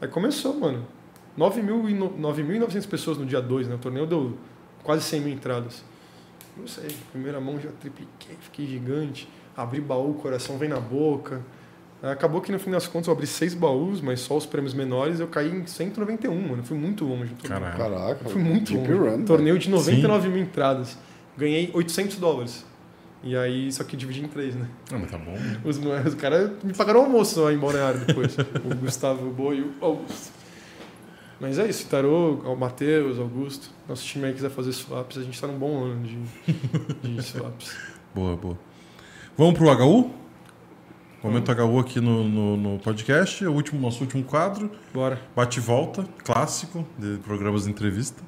Aí 0.00 0.08
começou, 0.08 0.54
mano. 0.58 0.86
9 1.36 1.62
mil 1.62 1.88
e 1.88 1.94
no- 1.94 2.10
9.900 2.18 2.86
pessoas 2.86 3.18
no 3.18 3.26
dia 3.26 3.40
2, 3.40 3.66
né? 3.68 3.74
O 3.74 3.78
torneio 3.78 4.06
deu 4.06 4.36
quase 4.82 5.04
100 5.04 5.20
mil 5.20 5.34
entradas. 5.34 5.82
Não 6.56 6.66
sei, 6.66 6.94
primeira 7.12 7.40
mão 7.40 7.58
já 7.60 7.70
tripliquei, 7.80 8.36
fiquei 8.40 8.66
gigante. 8.66 9.28
Abri 9.56 9.80
baú, 9.80 10.10
o 10.10 10.14
coração 10.14 10.58
vem 10.58 10.68
na 10.68 10.80
boca. 10.80 11.40
Acabou 12.02 12.40
que 12.40 12.50
no 12.50 12.58
fim 12.58 12.70
das 12.70 12.86
contas 12.86 13.08
eu 13.08 13.12
abri 13.12 13.26
seis 13.26 13.52
baús, 13.52 14.00
mas 14.00 14.20
só 14.20 14.36
os 14.36 14.46
prêmios 14.46 14.72
menores 14.72 15.20
eu 15.20 15.28
caí 15.28 15.50
em 15.50 15.66
191, 15.66 16.48
mano. 16.48 16.64
Fui 16.64 16.78
muito 16.78 17.04
longe. 17.04 17.34
Caralho. 17.42 17.76
Caraca. 17.76 18.28
Fui 18.28 18.42
muito 18.42 18.74
longe. 18.74 18.92
Run, 18.92 19.24
Torneio 19.24 19.58
de 19.58 19.68
99 19.68 20.28
mil 20.28 20.42
entradas. 20.42 20.96
Ganhei 21.36 21.70
800 21.74 22.16
dólares. 22.16 22.64
E 23.22 23.36
aí, 23.36 23.70
só 23.70 23.84
que 23.84 23.98
dividi 23.98 24.24
em 24.24 24.28
três, 24.28 24.54
né? 24.54 24.66
Ah, 24.90 24.98
mas 24.98 25.10
tá 25.10 25.18
bom. 25.18 25.34
Os, 25.62 25.78
os 25.78 26.14
caras 26.14 26.50
me 26.64 26.72
pagaram 26.72 27.02
almoço 27.02 27.42
lá 27.42 27.52
em 27.52 27.58
Balneário 27.58 28.00
depois. 28.00 28.34
o 28.64 28.74
Gustavo 28.76 29.30
Boi 29.30 29.58
e 29.58 29.60
o 29.60 29.74
Augusto. 29.82 30.39
Mas 31.40 31.58
é 31.58 31.66
isso, 31.68 31.86
Tarô, 31.88 32.34
o 32.44 32.54
Matheus, 32.56 33.18
Augusto. 33.18 33.70
Nosso 33.88 34.04
time 34.04 34.26
aí 34.26 34.34
quiser 34.34 34.50
fazer 34.50 34.72
swaps, 34.72 35.16
a 35.18 35.22
gente 35.22 35.40
tá 35.40 35.46
num 35.46 35.58
bom 35.58 35.84
ano 35.84 36.02
de, 36.06 36.18
de 37.16 37.22
swaps. 37.24 37.74
Boa, 38.14 38.36
boa. 38.36 38.58
Vamos 39.38 39.54
pro 39.58 39.70
HU? 39.70 40.10
Momento 41.22 41.50
HU 41.52 41.78
aqui 41.78 42.00
no, 42.00 42.24
no, 42.28 42.56
no 42.56 42.78
podcast. 42.78 43.44
O 43.46 43.52
último, 43.52 43.80
nosso 43.80 44.02
último 44.02 44.22
quadro. 44.24 44.70
Bora. 44.92 45.20
Bate 45.34 45.58
e 45.58 45.62
volta, 45.62 46.04
clássico 46.24 46.86
de 46.98 47.18
programas 47.24 47.64
de 47.64 47.70
entrevista. 47.70 48.22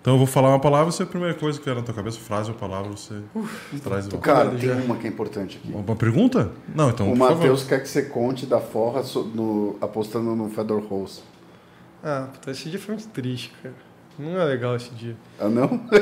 Então 0.00 0.14
eu 0.14 0.18
vou 0.18 0.26
falar 0.26 0.50
uma 0.50 0.60
palavra, 0.60 0.92
se 0.92 1.02
é 1.02 1.04
a 1.04 1.08
primeira 1.08 1.34
coisa 1.34 1.58
que 1.58 1.64
vier 1.64 1.74
na 1.76 1.82
tua 1.82 1.92
cabeça, 1.94 2.18
frase 2.20 2.50
ou 2.50 2.56
palavra, 2.56 2.90
você 2.92 3.20
traz 3.82 4.06
e 4.06 4.10
volta. 4.10 4.18
Cara, 4.18 4.50
tem 4.50 4.60
já. 4.60 4.74
uma 4.76 4.96
que 4.96 5.06
é 5.06 5.10
importante 5.10 5.58
aqui. 5.62 5.72
Uma 5.74 5.96
pergunta? 5.96 6.52
Não, 6.74 6.90
então. 6.90 7.12
o. 7.12 7.16
Matheus 7.16 7.64
quer 7.64 7.82
que 7.82 7.88
você 7.88 8.02
conte 8.02 8.46
da 8.46 8.60
forra 8.60 9.02
no- 9.34 9.76
apostando 9.80 10.36
no 10.36 10.48
Fedor 10.48 10.80
Rose. 10.82 11.22
Ah, 12.02 12.28
puta, 12.32 12.50
esse 12.50 12.68
dia 12.68 12.78
foi 12.78 12.94
muito 12.94 13.08
triste, 13.08 13.52
cara. 13.62 13.74
Não 14.18 14.40
é 14.40 14.44
legal 14.44 14.74
esse 14.76 14.90
dia. 14.94 15.14
Ah, 15.38 15.48
não? 15.48 15.68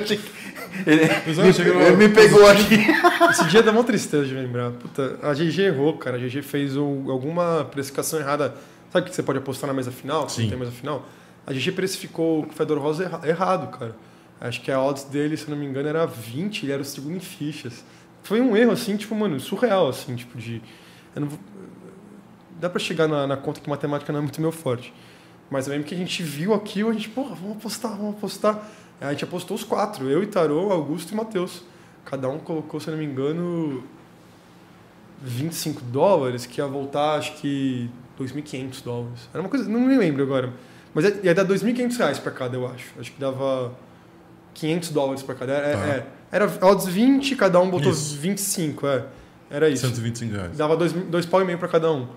Ele, 0.86 1.02
olha, 1.40 1.52
chega 1.52 1.70
ele 1.70 1.97
me 1.97 2.08
pegou 2.08 2.47
aqui. 2.48 2.76
Esse 3.31 3.44
dia 3.48 3.62
dá 3.62 3.70
uma 3.73 3.82
tristeza 3.82 4.24
de 4.24 4.34
lembrar. 4.34 4.70
Puta, 4.73 5.18
a 5.23 5.32
GG 5.34 5.60
errou, 5.62 5.97
cara. 5.98 6.16
A 6.16 6.20
GG 6.20 6.42
fez 6.42 6.76
o- 6.76 7.06
alguma 7.10 7.64
precificação 7.64 8.20
errada. 8.20 8.55
Sabe 8.92 9.08
que 9.08 9.14
você 9.14 9.23
pode 9.23 9.39
apostar 9.39 9.66
na 9.66 9.74
mesa 9.74 9.90
final? 9.90 10.28
Sim. 10.28 10.42
Não 10.42 10.50
tem 10.50 10.58
mesa 10.58 10.70
final? 10.70 11.08
A 11.47 11.52
GG 11.52 11.73
precificou 11.73 12.44
o 12.47 12.52
Fedor 12.52 12.78
Rosa 12.78 13.05
erra- 13.05 13.20
errado, 13.24 13.76
cara. 13.76 13.97
Acho 14.40 14.60
que 14.62 14.70
a 14.70 14.81
odds 14.81 15.05
dele, 15.05 15.36
se 15.36 15.44
eu 15.44 15.50
não 15.50 15.56
me 15.56 15.66
engano, 15.66 15.89
era 15.89 16.06
20, 16.06 16.64
ele 16.64 16.73
era 16.73 16.82
o 16.82 16.84
segundo 16.84 17.16
em 17.16 17.20
fichas. 17.20 17.84
Foi 18.23 18.40
um 18.40 18.56
erro, 18.56 18.70
assim, 18.73 18.97
tipo, 18.97 19.14
mano, 19.14 19.39
surreal, 19.40 19.89
assim, 19.89 20.14
tipo, 20.14 20.39
de. 20.39 20.60
eu 21.16 21.20
não 21.23 21.28
vou- 21.28 21.39
Dá 22.60 22.70
pra 22.70 22.78
chegar 22.78 23.08
na, 23.08 23.26
na 23.26 23.36
conta 23.36 23.60
que 23.60 23.68
matemática 23.68 24.12
não 24.12 24.20
é 24.20 24.23
muito 24.23 24.40
meu 24.40 24.52
forte. 24.52 24.92
Mas 25.50 25.66
eu 25.66 25.73
lembro 25.73 25.86
que 25.86 25.94
a 25.94 25.98
gente 25.98 26.23
viu 26.23 26.55
aquilo, 26.55 26.90
a 26.90 26.92
gente, 26.92 27.08
porra, 27.08 27.34
vamos 27.34 27.56
apostar, 27.58 27.92
vamos 27.97 28.16
apostar. 28.16 28.70
Aí 29.00 29.08
a 29.08 29.10
gente 29.12 29.24
apostou 29.24 29.56
os 29.56 29.64
quatro, 29.64 30.08
eu, 30.08 30.23
Itarô, 30.23 30.73
Augusto 30.73 31.12
e 31.12 31.14
Matheus. 31.16 31.62
Cada 32.05 32.28
um 32.28 32.39
colocou, 32.39 32.81
se 32.81 32.89
eu 32.89 32.92
não 32.92 32.98
me 32.98 33.06
engano, 33.06 33.82
25 35.23 35.81
dólares, 35.82 36.47
que 36.47 36.60
ia 36.60 36.66
voltar, 36.66 37.16
acho 37.18 37.34
que 37.36 37.90
2.500 38.18 38.82
dólares. 38.82 39.28
Era 39.32 39.42
uma 39.42 39.48
coisa, 39.48 39.68
não 39.68 39.81
me 39.81 39.97
lembro 39.97 40.23
agora. 40.23 40.52
Mas 40.92 41.05
ia 41.05 41.20
ia 41.24 41.34
dar 41.34 41.44
2.500 41.44 41.97
reais 41.97 42.18
pra 42.18 42.31
cada, 42.31 42.56
eu 42.56 42.66
acho. 42.66 42.92
Acho 42.98 43.12
que 43.12 43.20
dava 43.20 43.73
500 44.55 44.90
dólares 44.90 45.23
pra 45.23 45.34
cada. 45.34 45.52
É, 45.52 45.73
Tá. 45.73 45.86
é, 45.86 46.06
era 46.31 46.47
odds 46.66 46.86
20, 46.86 47.36
cada 47.36 47.60
um 47.60 47.70
botou 47.70 47.90
Isso. 47.90 48.16
25, 48.18 48.86
é. 48.86 49.06
Era 49.50 49.68
isso. 49.68 49.86
125 49.86 50.32
reais. 50.34 50.56
Dava 50.56 50.76
dois, 50.76 50.92
dois 50.92 51.26
pau 51.26 51.40
e 51.40 51.44
meio 51.44 51.58
pra 51.58 51.68
cada 51.68 51.90
um. 51.92 52.08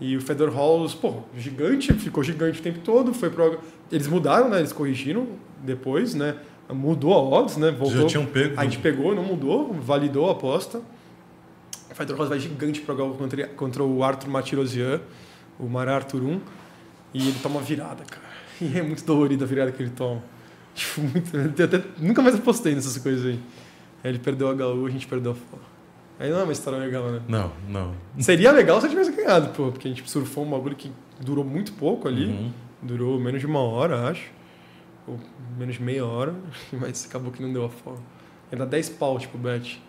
E 0.00 0.16
o 0.16 0.20
Fedor 0.20 0.50
Halls, 0.54 0.94
pô, 0.94 1.22
gigante, 1.36 1.92
ficou 1.94 2.22
gigante 2.22 2.60
o 2.60 2.62
tempo 2.62 2.78
todo. 2.80 3.12
Foi 3.12 3.30
pro... 3.30 3.58
Eles 3.90 4.06
mudaram, 4.06 4.48
né? 4.48 4.58
Eles 4.58 4.72
corrigiram 4.72 5.26
depois, 5.64 6.14
né? 6.14 6.36
Mudou 6.72 7.12
a 7.14 7.22
odds, 7.22 7.56
né? 7.56 7.70
Voltou. 7.70 8.02
Já 8.02 8.06
tinham 8.06 8.26
pego. 8.26 8.54
A 8.60 8.64
gente 8.64 8.78
pegou, 8.78 9.14
não 9.14 9.24
mudou, 9.24 9.72
validou 9.72 10.28
a 10.28 10.32
aposta. 10.32 10.80
O 11.90 11.94
Fedor 11.94 12.16
Halls 12.16 12.28
vai 12.28 12.38
gigante 12.38 12.80
pra 12.80 12.94
jogar 12.94 13.16
contra, 13.16 13.46
contra 13.48 13.82
o 13.82 14.04
Arthur 14.04 14.28
Matirosian, 14.30 15.00
o 15.58 15.66
Mar 15.66 15.88
Arthur 15.88 16.22
1. 16.22 16.40
E 17.14 17.28
ele 17.28 17.38
toma 17.42 17.60
virada, 17.60 18.04
cara. 18.04 18.28
E 18.60 18.76
é 18.76 18.82
muito 18.82 19.04
dolorida 19.04 19.44
a 19.44 19.48
virada 19.48 19.70
que 19.72 19.82
ele 19.82 19.90
toma. 19.90 20.22
Tipo, 20.74 21.00
muito... 21.00 21.36
eu 21.36 21.64
até- 21.64 21.82
nunca 21.98 22.22
mais 22.22 22.34
apostei 22.36 22.74
nessas 22.74 22.96
coisas 22.98 23.24
aí. 23.26 23.40
Ele 24.04 24.18
perdeu 24.18 24.48
a 24.48 24.52
HU, 24.52 24.86
a 24.86 24.90
gente 24.90 25.06
perdeu 25.08 25.32
a 25.32 25.34
FOA. 25.34 25.60
Aí 26.18 26.30
não 26.30 26.40
é 26.40 26.42
uma 26.42 26.52
história 26.52 26.78
legal, 26.78 27.04
né? 27.10 27.20
Não, 27.28 27.52
não. 27.68 27.92
Seria 28.18 28.50
legal 28.50 28.80
se 28.80 28.86
eu 28.86 28.90
tivesse 28.90 29.12
ganhado, 29.12 29.50
pô, 29.50 29.70
porque 29.70 29.86
a 29.86 29.90
gente 29.90 30.08
surfou 30.10 30.44
um 30.44 30.50
bagulho 30.50 30.74
que 30.74 30.90
durou 31.20 31.44
muito 31.44 31.72
pouco 31.72 32.08
ali. 32.08 32.26
Uhum. 32.26 32.52
Durou 32.82 33.18
menos 33.20 33.40
de 33.40 33.46
uma 33.46 33.60
hora, 33.60 34.08
acho. 34.08 34.30
Ou 35.06 35.18
menos 35.56 35.76
de 35.76 35.82
meia 35.82 36.04
hora, 36.04 36.34
mas 36.72 37.06
acabou 37.06 37.30
que 37.30 37.40
não 37.42 37.52
deu 37.52 37.64
a 37.64 37.68
forma. 37.70 38.02
Ainda 38.50 38.66
10 38.66 38.90
pau, 38.90 39.18
tipo, 39.18 39.38
bet. 39.38 39.80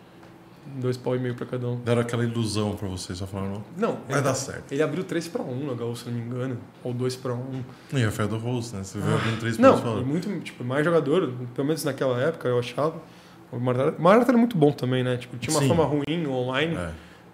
Dois 0.75 0.97
pau 0.97 1.15
e 1.15 1.19
meio 1.19 1.33
pra 1.33 1.47
cada 1.47 1.67
um. 1.67 1.77
Deram 1.77 2.01
aquela 2.01 2.23
ilusão 2.23 2.75
pra 2.75 2.87
vocês, 2.87 3.17
só 3.17 3.25
falaram, 3.25 3.53
não. 3.53 3.63
Não, 3.75 3.97
Vai 4.07 4.21
dar 4.21 4.35
certo. 4.35 4.71
ele 4.71 4.83
abriu 4.83 5.03
3 5.03 5.27
pra 5.29 5.41
1 5.41 5.55
no 5.65 5.73
HU, 5.73 5.95
se 5.95 6.05
não 6.09 6.13
me 6.13 6.21
engano. 6.21 6.57
Ou 6.83 6.93
2 6.93 7.15
pra 7.15 7.33
1. 7.33 7.63
E 7.93 8.03
a 8.03 8.11
Fedor 8.11 8.39
Rose, 8.39 8.75
né? 8.75 8.83
Você 8.83 8.99
viu 8.99 9.15
abrindo 9.15 9.39
três 9.39 9.57
Não, 9.57 9.71
pontos 9.71 9.89
e 9.89 9.93
fora. 9.93 10.05
muito, 10.05 10.39
tipo, 10.41 10.63
mais 10.63 10.85
jogador, 10.85 11.33
pelo 11.55 11.65
menos 11.67 11.83
naquela 11.83 12.19
época, 12.21 12.47
eu 12.47 12.59
achava. 12.59 13.01
O 13.51 13.59
Marata 13.59 14.31
era 14.31 14.37
muito 14.37 14.57
bom 14.57 14.71
também, 14.71 15.03
né? 15.03 15.17
Tipo, 15.17 15.37
tinha 15.37 15.53
uma 15.53 15.61
Sim. 15.61 15.69
fama 15.69 15.83
ruim 15.83 16.27
online. 16.27 16.75
É. 16.75 16.91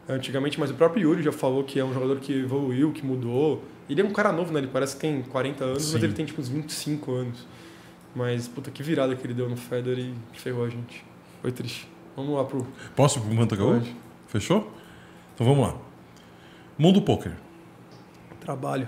antigamente, 0.07 0.59
mas 0.59 0.69
o 0.69 0.75
próprio 0.75 1.01
Yuri 1.09 1.23
já 1.23 1.31
falou 1.31 1.63
que 1.63 1.79
é 1.79 1.83
um 1.83 1.93
jogador 1.93 2.19
que 2.19 2.31
evoluiu, 2.31 2.91
que 2.91 3.03
mudou. 3.05 3.63
Ele 3.89 4.01
é 4.01 4.03
um 4.03 4.13
cara 4.13 4.31
novo, 4.31 4.53
né? 4.53 4.59
Ele 4.59 4.67
parece 4.67 4.95
que 4.95 5.01
tem 5.01 5.21
40 5.23 5.63
anos, 5.63 5.83
Sim. 5.83 5.93
mas 5.93 6.03
ele 6.03 6.13
tem 6.13 6.25
tipo 6.25 6.39
uns 6.39 6.47
25 6.47 7.11
anos. 7.11 7.47
Mas, 8.15 8.47
puta, 8.47 8.71
que 8.71 8.81
virada 8.81 9.15
que 9.15 9.25
ele 9.25 9.33
deu 9.33 9.49
no 9.49 9.57
Federer 9.57 10.05
e 10.33 10.39
ferrou 10.39 10.63
a 10.65 10.69
gente. 10.69 11.03
Foi 11.41 11.51
triste. 11.51 11.87
Vamos 12.15 12.35
lá 12.35 12.45
pro. 12.45 12.65
Posso 12.95 13.19
pro? 13.19 13.47
Pode. 13.57 13.95
Fechou? 14.27 14.71
Então 15.33 15.45
vamos 15.45 15.67
lá. 15.67 15.75
Mundo 16.77 17.01
Poker. 17.01 17.33
Trabalho. 18.39 18.87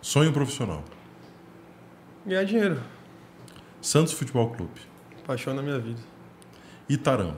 Sonho 0.00 0.32
profissional. 0.32 0.82
Ganhar 2.26 2.44
dinheiro. 2.44 2.80
Santos 3.80 4.12
Futebol 4.12 4.50
Clube. 4.50 4.80
Paixão 5.26 5.54
na 5.54 5.62
minha 5.62 5.78
vida. 5.78 6.00
Itarã. 6.92 7.34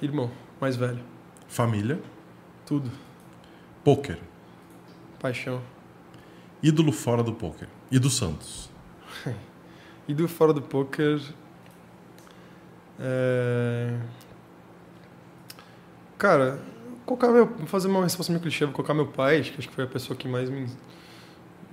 Irmão, 0.00 0.30
mais 0.58 0.74
velho. 0.74 1.04
Família. 1.46 2.00
Tudo. 2.64 2.90
Poker. 3.84 4.18
Paixão. 5.20 5.60
Ídolo 6.62 6.90
fora 6.90 7.22
do 7.22 7.34
poker. 7.34 7.68
E 7.90 7.98
do 7.98 8.08
Santos. 8.08 8.70
Do 10.08 10.28
fora 10.28 10.52
do 10.52 10.60
poker. 10.60 11.18
É... 13.00 13.98
Cara, 16.18 16.60
colocar 17.06 17.28
meu, 17.28 17.46
vou 17.46 17.66
fazer 17.66 17.88
uma 17.88 18.02
resposta 18.02 18.30
meio 18.30 18.42
clichê, 18.42 18.66
vou 18.66 18.74
colocar 18.74 18.92
meu 18.92 19.06
pai, 19.06 19.40
acho 19.40 19.52
que 19.52 19.58
acho 19.58 19.68
que 19.68 19.74
foi 19.74 19.84
a 19.84 19.86
pessoa 19.86 20.14
que 20.14 20.28
mais 20.28 20.50
me, 20.50 20.68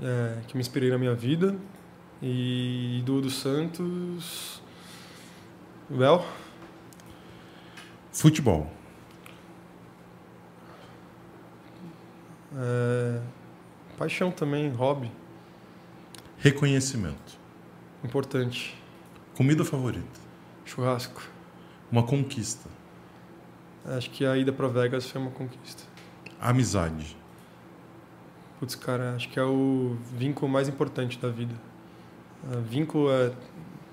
é, 0.01 0.39
que 0.47 0.55
me 0.55 0.61
inspirei 0.61 0.89
na 0.89 0.97
minha 0.97 1.13
vida. 1.13 1.57
E 2.21 3.01
do, 3.05 3.21
do 3.21 3.29
Santos. 3.29 4.61
Well, 5.89 6.25
Futebol. 8.11 8.69
é, 12.55 13.21
paixão 13.97 14.31
também, 14.31 14.69
hobby, 14.69 15.11
Reconhecimento. 16.37 17.39
importante. 18.03 18.75
Comida 19.35 19.63
favorita. 19.63 20.19
Churrasco, 20.65 21.21
Uma 21.91 22.03
conquista. 22.03 22.69
Acho 23.85 24.09
que 24.09 24.25
a 24.25 24.37
ida 24.37 24.51
para 24.51 24.67
Vegas 24.67 25.05
foi 25.07 25.21
uma 25.21 25.31
conquista. 25.31 25.83
Amizade. 26.39 27.17
Putz, 28.59 28.75
cara, 28.75 29.15
acho 29.15 29.29
que 29.29 29.39
é 29.39 29.43
o 29.43 29.97
vínculo 30.15 30.51
mais 30.51 30.67
importante 30.67 31.17
da 31.17 31.29
vida. 31.29 31.53
Uh, 32.43 32.61
vínculo 32.61 33.11
é, 33.11 33.31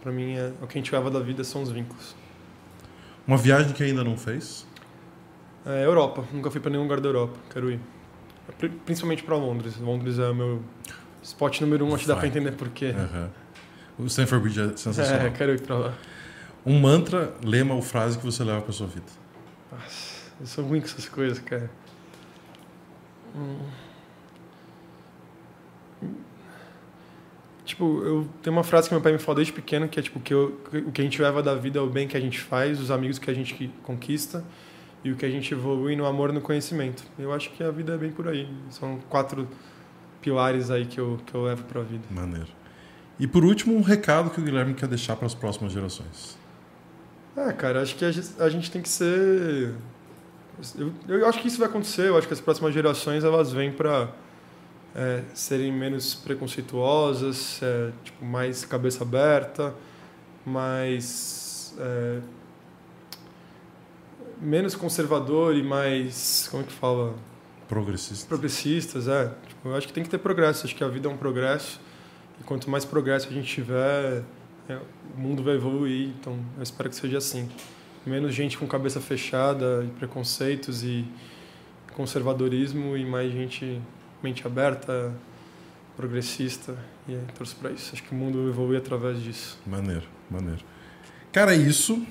para 0.03 0.13
mim, 0.13 0.35
é 0.35 0.53
o 0.63 0.67
que 0.67 0.79
a 0.79 0.81
gente 0.81 0.93
leva 0.95 1.11
da 1.11 1.21
vida 1.21 1.43
são 1.43 1.63
os 1.63 1.71
vínculos. 1.71 2.15
Uma 3.29 3.37
viagem 3.37 3.73
que 3.75 3.85
ainda 3.85 4.03
não 4.03 4.17
fez? 4.17 4.67
É, 5.67 5.85
Europa. 5.85 6.25
Nunca 6.33 6.51
fui 6.51 6.61
para 6.61 6.71
nenhum 6.71 6.85
lugar 6.85 6.99
da 6.99 7.09
Europa. 7.11 7.39
Quero 7.53 7.71
ir. 7.71 7.79
Pri- 8.59 8.71
Principalmente 8.71 9.23
para 9.23 9.37
Londres. 9.37 9.77
Londres 9.79 10.19
é 10.19 10.29
o 10.31 10.35
meu 10.35 10.63
spot 11.23 11.61
número 11.61 11.85
um. 11.85 11.95
Acho 11.95 12.05
que 12.05 12.09
dá 12.09 12.17
para 12.17 12.27
entender 12.27 12.53
por 12.53 12.71
quê. 12.71 12.95
Aham. 12.97 13.31
O 13.99 14.07
Stanford 14.07 14.43
Bridge 14.43 14.61
é 14.61 14.77
sensacional. 14.77 15.27
É, 15.27 15.31
quero 15.31 15.53
ir 15.53 15.61
para 15.61 15.77
lá. 15.77 15.95
Um 16.65 16.81
mantra, 16.81 17.35
lema 17.45 17.75
ou 17.75 17.83
frase 17.83 18.17
que 18.19 18.25
você 18.25 18.43
leva 18.43 18.63
pra 18.63 18.73
sua 18.73 18.87
vida. 18.87 19.05
Nossa, 19.71 20.31
eu 20.41 20.47
sou 20.47 20.65
ruim 20.65 20.81
com 20.81 20.87
essas 20.87 21.07
coisas, 21.09 21.39
cara. 21.41 21.71
Hum. 23.37 23.59
Tipo, 27.69 28.03
eu 28.03 28.27
tenho 28.43 28.57
uma 28.57 28.65
frase 28.65 28.89
que 28.89 28.95
meu 28.95 29.03
pai 29.03 29.13
me 29.13 29.19
falou 29.19 29.37
desde 29.37 29.53
pequeno, 29.53 29.87
que 29.91 30.01
é 30.01 30.03
tipo, 30.03 30.19
que 30.21 30.33
eu- 30.33 30.59
o 30.87 30.91
que 30.91 31.03
a 31.03 31.05
gente 31.05 31.21
leva 31.21 31.43
da 31.43 31.55
vida 31.55 31.79
é 31.79 31.83
o 31.83 31.87
bem 31.87 32.09
que 32.09 32.17
a 32.17 32.21
gente 32.21 32.41
faz, 32.41 32.81
os 32.81 32.91
amigos 32.91 33.19
que 33.19 33.31
a 33.31 33.35
gente 33.35 33.71
conquista 33.83 34.43
e 35.05 35.11
o 35.13 35.17
que 35.17 35.27
a 35.27 35.29
gente 35.29 35.53
evolui 35.53 35.95
no 35.95 36.07
amor 36.07 36.31
e 36.31 36.33
no 36.33 36.41
conhecimento. 36.41 37.05
Eu 37.19 37.31
acho 37.31 37.51
que 37.51 37.63
a 37.63 37.71
vida 37.71 37.93
é 37.93 37.99
bem 37.99 38.11
por 38.11 38.27
aí. 38.27 38.49
São 38.71 38.99
quatro 39.11 39.47
pilares 40.23 40.71
aí 40.71 40.87
que 40.87 40.99
eu, 40.99 41.19
que 41.27 41.35
eu 41.35 41.43
levo 41.43 41.63
pra 41.65 41.83
vida. 41.83 42.05
Maneiro. 42.11 42.49
E 43.21 43.27
por 43.27 43.45
último, 43.45 43.77
um 43.77 43.83
recado 43.83 44.31
que 44.31 44.41
o 44.41 44.43
Guilherme 44.45 44.73
quer 44.73 44.89
deixar 44.89 45.15
para 45.17 45.27
as 45.27 45.35
próximas 45.35 45.71
gerações. 45.71 46.39
Ah, 47.37 47.53
cara, 47.53 47.83
acho 47.83 47.97
que 47.97 48.05
a 48.07 48.11
gente, 48.11 48.29
a 48.41 48.49
gente 48.49 48.71
tem 48.71 48.81
que 48.81 48.89
ser. 48.89 49.75
Eu, 50.79 50.93
eu 51.07 51.29
acho 51.29 51.39
que 51.43 51.49
isso 51.49 51.59
vai 51.59 51.69
acontecer. 51.69 52.09
Eu 52.09 52.17
acho 52.17 52.27
que 52.27 52.33
as 52.33 52.41
próximas 52.41 52.73
gerações 52.73 53.25
elas 53.25 53.53
vêm 53.53 53.71
para 53.71 54.09
serem 55.35 55.73
menos 55.73 56.15
preconceituosas, 56.15 57.61
é, 57.63 57.93
tipo, 58.03 58.25
mais 58.25 58.65
cabeça 58.65 59.05
aberta, 59.05 59.75
mais. 60.45 61.75
é, 61.79 62.21
menos 64.41 64.75
conservador 64.75 65.55
e 65.55 65.63
mais. 65.63 66.49
Como 66.51 66.63
é 66.63 66.67
que 66.67 66.73
fala? 66.73 67.15
Progressista. 67.69 68.27
progressistas, 68.27 69.09
é. 69.09 69.33
Tipo, 69.47 69.69
eu 69.69 69.77
acho 69.77 69.87
que 69.87 69.93
tem 69.93 70.03
que 70.03 70.09
ter 70.09 70.19
progresso. 70.19 70.67
Acho 70.67 70.75
que 70.75 70.83
a 70.83 70.89
vida 70.89 71.09
é 71.09 71.13
um 71.13 71.17
progresso. 71.17 71.81
E 72.41 72.45
quanto 72.45 72.71
mais 72.71 72.85
progresso 72.85 73.29
a 73.29 73.33
gente 73.33 73.47
tiver, 73.47 74.23
é, 74.69 74.79
o 75.15 75.21
mundo 75.21 75.43
vai 75.43 75.55
evoluir. 75.55 76.09
Então, 76.19 76.39
eu 76.57 76.63
espero 76.63 76.89
que 76.89 76.97
seja 76.97 77.19
assim. 77.19 77.49
Menos 78.07 78.35
gente 78.35 78.57
com 78.57 78.67
cabeça 78.67 79.01
fechada 79.01 79.85
e 79.85 79.89
preconceitos 79.99 80.83
e 80.83 81.05
conservadorismo 81.95 82.97
e 82.97 83.05
mais 83.05 83.31
gente 83.31 83.83
mente 84.23 84.47
aberta, 84.47 85.13
progressista. 85.97 86.77
E 87.07 87.15
aí, 87.15 87.23
torço 87.37 87.57
para 87.57 87.71
isso. 87.71 87.91
Acho 87.93 88.03
que 88.03 88.13
o 88.13 88.15
mundo 88.15 88.49
evolui 88.49 88.77
através 88.77 89.23
disso. 89.23 89.59
Maneiro, 89.67 90.07
maneiro. 90.31 90.63
Cara, 91.33 91.55
é 91.55 91.59
isso. 91.59 92.05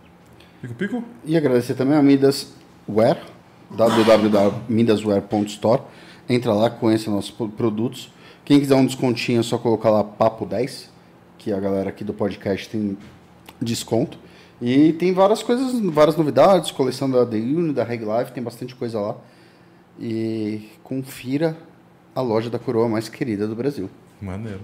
Pico, 0.61 0.73
pico? 0.73 1.01
E 1.23 1.37
agradecer 1.37 1.73
também 1.73 1.97
a 1.97 2.03
Midas 2.03 2.53
Wear, 2.87 3.17
www.midaswear.store. 3.71 5.81
Entra 6.29 6.53
lá, 6.53 6.69
conheça 6.69 7.09
nossos 7.09 7.31
pro- 7.31 7.49
produtos. 7.49 8.11
Quem 8.43 8.59
quiser 8.59 8.75
um 8.75 8.85
descontinho 8.85 9.39
é 9.39 9.43
só 9.43 9.57
colocar 9.57 9.89
lá 9.89 10.03
Papo 10.03 10.45
10, 10.45 10.89
que 11.37 11.51
a 11.51 11.59
galera 11.59 11.89
aqui 11.89 12.03
do 12.03 12.13
podcast 12.13 12.69
tem 12.69 12.97
desconto. 13.61 14.17
E 14.61 14.93
tem 14.93 15.13
várias 15.13 15.43
coisas, 15.43 15.79
várias 15.91 16.15
novidades, 16.17 16.71
coleção 16.71 17.09
da 17.09 17.25
The 17.25 17.37
Uni, 17.37 17.73
da 17.73 17.83
Reg 17.83 18.03
Life, 18.03 18.31
tem 18.31 18.41
bastante 18.43 18.75
coisa 18.75 18.99
lá. 18.99 19.15
E 19.99 20.69
confira 20.83 21.57
a 22.15 22.21
loja 22.21 22.49
da 22.49 22.57
coroa 22.57 22.87
mais 22.89 23.09
querida 23.09 23.47
do 23.47 23.55
Brasil. 23.55 23.89
Maneiro. 24.21 24.61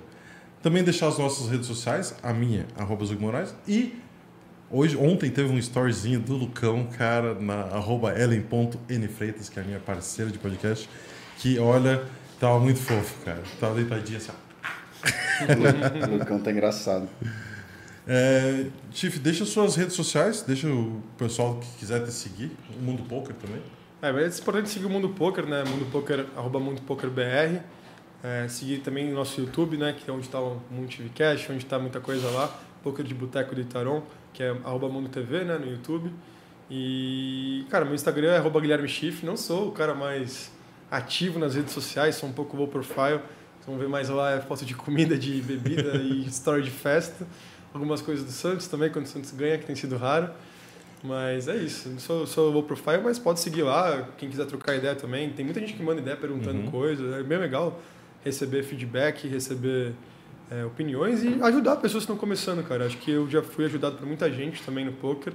Também 0.62 0.84
deixar 0.84 1.08
as 1.08 1.18
nossas 1.18 1.50
redes 1.50 1.68
sociais, 1.68 2.16
a 2.24 2.34
minha, 2.34 2.66
arroba 2.78 3.06
Moraes, 3.20 3.54
e 3.68 3.94
hoje, 4.72 4.96
ontem 4.98 5.30
teve 5.30 5.52
um 5.52 5.58
storyzinho 5.58 6.20
do 6.20 6.36
Lucão, 6.36 6.88
cara, 6.98 7.36
na 7.36 7.54
arroba 7.76 8.18
ellen.nfreitas, 8.18 9.50
que 9.50 9.60
é 9.60 9.62
a 9.62 9.66
minha 9.66 9.80
parceira 9.80 10.32
de 10.32 10.40
podcast, 10.40 10.90
que, 11.44 11.60
olha, 11.60 12.02
tava 12.40 12.58
muito 12.58 12.80
fofo, 12.80 13.26
cara. 13.26 13.44
Tava 13.60 13.76
deitadinha 13.76 14.18
assim, 14.18 14.32
ó. 14.32 16.08
o 16.08 16.18
Lucão 16.18 16.40
tá 16.40 16.50
engraçado. 16.50 17.10
É, 18.08 18.68
Chief, 18.94 19.18
deixa 19.18 19.44
suas 19.44 19.76
redes 19.76 19.94
sociais, 19.94 20.42
deixa 20.42 20.68
o 20.70 21.04
pessoal 21.18 21.60
que 21.60 21.68
quiser 21.80 22.02
te 22.06 22.14
seguir, 22.14 22.50
o 22.80 22.82
Mundo 22.82 23.04
Poker 23.04 23.36
também. 23.36 23.62
É, 24.02 24.10
mas 24.14 24.38
é 24.38 24.42
importante 24.42 24.70
seguir 24.70 24.86
o 24.86 24.90
Mundo 24.90 25.10
Poker, 25.10 25.46
né? 25.46 25.66
Mundo 25.66 25.86
Poker, 25.92 26.28
arroba 26.38 26.62
Mundo 26.62 26.82
Poker 26.84 27.10
BR. 27.10 27.60
É, 28.24 28.48
seguir 28.48 28.78
também 28.78 29.12
o 29.12 29.16
nosso 29.16 29.42
YouTube, 29.42 29.76
né? 29.76 29.94
Que 29.98 30.10
é 30.10 30.14
onde 30.14 30.26
está 30.26 30.40
o 30.40 30.62
Mundo 30.72 30.96
TV 30.96 31.10
Cash, 31.14 31.50
onde 31.50 31.66
está 31.66 31.78
muita 31.78 32.00
coisa 32.00 32.30
lá. 32.30 32.58
Poker 32.82 33.04
de 33.04 33.14
Boteco 33.14 33.54
do 33.54 33.60
Itaron, 33.60 34.02
que 34.32 34.42
é 34.42 34.50
arroba 34.64 34.88
Mundo 34.88 35.10
TV, 35.10 35.44
né? 35.44 35.58
No 35.58 35.70
YouTube. 35.70 36.10
E, 36.72 37.66
cara, 37.70 37.84
meu 37.84 37.96
Instagram 37.96 38.32
é 38.32 38.38
arroba 38.38 38.62
Guilherme 38.62 38.88
Schiff. 38.88 39.26
Não 39.26 39.36
sou 39.36 39.68
o 39.68 39.72
cara 39.74 39.94
mais 39.94 40.53
ativo 40.96 41.40
nas 41.40 41.56
redes 41.56 41.74
sociais, 41.74 42.16
sou 42.16 42.30
um 42.30 42.34
pouco 42.34 42.56
low 42.56 42.68
profile. 42.68 43.20
Vocês 43.20 43.66
vão 43.68 43.78
ver 43.78 43.88
mais 43.88 44.10
lá 44.10 44.32
é 44.32 44.42
foto 44.42 44.66
de 44.66 44.76
comida, 44.76 45.18
de 45.18 45.42
bebida 45.42 45.96
e 45.98 46.26
story 46.28 46.62
de 46.64 46.72
festa. 46.72 47.26
Algumas 47.74 48.02
coisas 48.02 48.24
do 48.24 48.32
Santos 48.32 48.68
também, 48.68 48.92
quando 48.92 49.06
o 49.06 49.10
Santos 49.10 49.32
ganha, 49.32 49.58
que 49.58 49.66
tem 49.66 49.76
sido 49.76 49.98
raro. 49.98 50.30
Mas 51.04 51.48
é 51.48 51.56
isso. 51.58 51.90
Sou, 52.00 52.26
sou 52.28 52.50
low 52.52 52.64
profile, 52.64 53.02
mas 53.04 53.18
pode 53.20 53.40
seguir 53.40 53.64
lá. 53.64 54.08
Quem 54.18 54.30
quiser 54.30 54.46
trocar 54.46 54.76
ideia 54.76 54.96
também. 54.96 55.30
Tem 55.32 55.44
muita 55.44 55.60
gente 55.60 55.74
que 55.74 55.82
manda 55.84 56.00
ideia 56.00 56.16
perguntando 56.16 56.60
Uhum. 56.60 56.72
coisas. 56.72 57.14
É 57.14 57.24
bem 57.24 57.38
legal 57.38 57.82
receber 58.24 58.64
feedback, 58.64 59.28
receber 59.28 59.94
é, 60.52 60.64
opiniões 60.64 61.24
e 61.24 61.42
ajudar 61.42 61.78
pessoas 61.78 62.04
que 62.06 62.12
estão 62.12 62.16
começando, 62.16 62.64
cara. 62.64 62.86
Acho 62.86 62.98
que 62.98 63.12
eu 63.12 63.30
já 63.30 63.42
fui 63.42 63.66
ajudado 63.66 63.98
por 63.98 64.06
muita 64.06 64.32
gente 64.32 64.62
também 64.62 64.86
no 64.86 64.94
poker. 64.94 65.34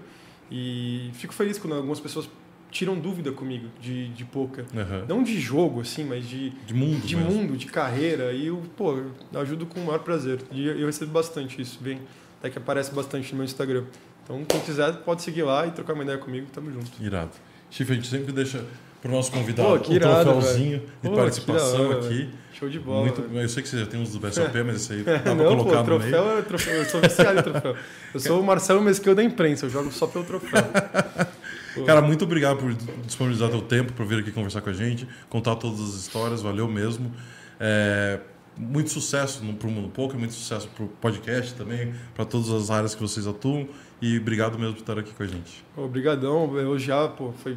E 0.51 1.11
fico 1.15 1.35
feliz 1.35 1.59
quando 1.59 1.75
algumas 1.75 2.01
pessoas 2.01 2.29
tiram 2.71 2.99
dúvida 2.99 3.33
comigo 3.33 3.69
de, 3.81 4.09
de 4.09 4.25
poker. 4.25 4.65
Aham. 4.77 5.05
Não 5.09 5.23
de 5.23 5.39
jogo, 5.41 5.81
assim, 5.81 6.05
mas 6.05 6.27
de, 6.29 6.51
De 6.67 6.75
mundo 6.75 7.07
de 7.07 7.17
mesmo. 7.17 7.31
mundo, 7.31 7.57
de 7.57 7.67
carreira. 7.67 8.33
E 8.33 8.47
eu, 8.49 8.63
pô, 8.77 8.97
eu 9.33 9.41
ajudo 9.41 9.67
com 9.67 9.81
o 9.81 9.87
maior 9.87 10.01
prazer. 10.01 10.41
E 10.53 10.67
eu 10.67 10.87
recebo 10.87 11.13
bastante 11.13 11.61
isso, 11.61 11.79
bem. 11.81 12.01
Até 12.39 12.51
que 12.51 12.59
aparece 12.59 12.93
bastante 12.95 13.33
no 13.33 13.39
meu 13.39 13.45
Instagram. 13.45 13.85
Então, 14.25 14.45
quem 14.45 14.61
quiser, 14.61 14.93
pode 14.99 15.23
seguir 15.23 15.43
lá 15.43 15.67
e 15.67 15.71
trocar 15.71 15.95
uma 15.95 16.03
ideia 16.05 16.19
comigo. 16.19 16.47
Tamo 16.53 16.71
junto. 16.71 16.91
Irado. 17.03 17.31
Chief, 17.71 17.91
a 17.91 17.95
gente 17.95 18.07
sempre 18.09 18.33
deixa 18.33 18.65
pro 19.01 19.11
nosso 19.11 19.31
convidado 19.33 19.69
Pô, 19.71 19.79
que 19.79 19.93
o 19.93 19.95
irado, 19.95 20.31
troféuzinho 20.31 20.79
velho. 20.79 20.91
de 21.03 21.09
Pô, 21.09 21.15
participação 21.17 21.89
hora, 21.89 21.99
aqui. 22.07 22.29
Show 22.53 22.69
de 22.69 22.79
bola. 22.81 23.03
Muito, 23.03 23.21
eu 23.33 23.49
sei 23.49 23.63
que 23.63 23.69
você 23.69 23.79
já 23.79 23.87
tem 23.87 24.01
uns 24.01 24.11
do 24.13 24.19
BSOP, 24.19 24.53
mas 24.67 24.77
esse 24.77 24.93
aí 24.93 25.03
dá 25.25 25.35
Não, 25.35 25.57
colocar 25.57 25.85
pô, 25.85 25.91
no 25.91 25.99
meio. 25.99 26.11
troféu 26.11 26.39
é 26.39 26.43
troféu. 26.43 26.75
Eu 26.75 26.85
sou 26.85 27.01
viciado 27.01 27.39
em 27.39 27.43
troféu. 27.43 27.77
Eu 28.13 28.21
sou 28.21 28.41
o 28.41 28.45
Marcelo 28.45 28.81
Mesquil 28.83 29.15
da 29.15 29.23
imprensa, 29.23 29.67
eu 29.67 29.71
jogo 29.71 29.91
só 29.93 30.07
pelo 30.07 30.25
troféu. 30.25 30.63
Cara, 31.87 32.03
muito 32.03 32.25
obrigado 32.25 32.59
por 32.59 32.73
disponibilizar 33.05 33.51
teu 33.51 33.63
tempo 33.63 33.93
para 33.93 34.05
vir 34.05 34.19
aqui 34.21 34.33
conversar 34.33 34.61
com 34.61 34.71
a 34.71 34.73
gente, 34.73 35.07
contar 35.29 35.57
todas 35.57 35.81
as 35.81 35.95
histórias, 35.95 36.43
valeu 36.43 36.69
mesmo. 36.69 37.13
É, 37.61 38.21
muito 38.57 38.91
sucesso 38.91 39.45
no, 39.45 39.55
pro 39.55 39.71
Mundo 39.71 39.89
Poker, 39.89 40.19
muito 40.19 40.35
sucesso 40.35 40.69
pro 40.69 40.87
podcast 41.01 41.55
também, 41.55 41.95
para 42.15 42.25
todas 42.25 42.51
as 42.51 42.71
áreas 42.71 42.95
que 42.95 43.01
vocês 43.01 43.27
atuam 43.27 43.69
e 44.03 44.19
obrigado 44.19 44.59
mesmo 44.59 44.75
por 44.75 44.81
estar 44.81 44.99
aqui 44.99 45.13
com 45.15 45.23
a 45.23 45.27
gente. 45.27 45.65
Obrigadão, 45.77 46.59
elogiar, 46.59 47.09
pô, 47.09 47.33
foi 47.33 47.57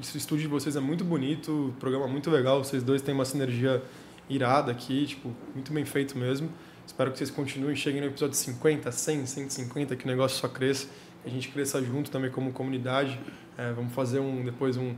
esse 0.00 0.18
estúdio 0.18 0.44
de 0.44 0.48
vocês 0.48 0.76
é 0.76 0.80
muito 0.80 1.04
bonito, 1.04 1.74
programa 1.78 2.06
muito 2.06 2.30
legal, 2.30 2.62
vocês 2.62 2.82
dois 2.82 3.02
têm 3.02 3.14
uma 3.14 3.24
sinergia 3.24 3.82
irada 4.28 4.72
aqui, 4.72 5.06
tipo, 5.06 5.32
muito 5.54 5.72
bem 5.72 5.84
feito 5.84 6.16
mesmo. 6.18 6.50
Espero 6.86 7.10
que 7.10 7.18
vocês 7.18 7.30
continuem, 7.30 7.74
cheguem 7.74 8.00
no 8.00 8.06
episódio 8.06 8.36
50, 8.36 8.90
100, 8.92 9.26
150, 9.26 9.96
que 9.96 10.04
o 10.04 10.08
negócio 10.08 10.38
só 10.38 10.48
cresça, 10.48 10.86
que 11.22 11.28
a 11.28 11.32
gente 11.32 11.48
cresça 11.48 11.82
junto 11.82 12.10
também 12.10 12.30
como 12.30 12.52
comunidade. 12.52 13.18
É, 13.58 13.72
vamos 13.72 13.92
fazer 13.94 14.20
um 14.20 14.44
depois 14.44 14.76
um, 14.76 14.94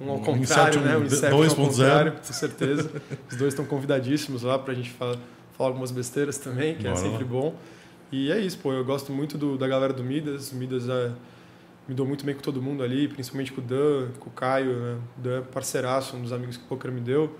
um 0.00 0.10
ao 0.10 0.16
Um 0.16 0.22
contrário, 0.22 0.80
né? 0.80 0.96
Um 0.96 1.04
Inception 1.04 1.36
ao 1.36 1.44
2.0. 1.44 1.54
contrário, 1.56 2.12
com 2.12 2.32
certeza. 2.32 2.90
Os 3.30 3.36
dois 3.36 3.52
estão 3.52 3.64
convidadíssimos 3.64 4.42
lá 4.42 4.58
pra 4.58 4.74
gente 4.74 4.90
falar, 4.90 5.16
falar 5.56 5.70
algumas 5.70 5.90
besteiras 5.90 6.38
também, 6.38 6.74
que 6.74 6.86
é 6.86 6.90
Bora 6.90 7.04
lá. 7.04 7.10
sempre 7.10 7.24
bom. 7.24 7.54
E 8.12 8.32
é 8.32 8.40
isso, 8.40 8.58
pô, 8.58 8.72
eu 8.72 8.84
gosto 8.84 9.12
muito 9.12 9.38
do, 9.38 9.56
da 9.56 9.68
galera 9.68 9.92
do 9.92 10.02
Midas. 10.02 10.50
O 10.50 10.56
Midas 10.56 10.88
é, 10.88 11.12
me 11.86 11.94
dou 11.94 12.04
muito 12.04 12.24
bem 12.24 12.34
com 12.34 12.40
todo 12.40 12.60
mundo 12.60 12.82
ali, 12.82 13.06
principalmente 13.06 13.52
com 13.52 13.60
o 13.60 13.64
Dan, 13.64 14.08
com 14.18 14.28
o 14.28 14.32
Caio. 14.32 14.76
Né? 14.76 14.98
O 15.16 15.20
Dan 15.20 15.38
é 15.38 15.40
parceiraço, 15.42 16.16
um 16.16 16.22
dos 16.22 16.32
amigos 16.32 16.56
que 16.56 16.64
o 16.64 16.66
poker 16.66 16.90
me 16.90 17.00
deu. 17.00 17.36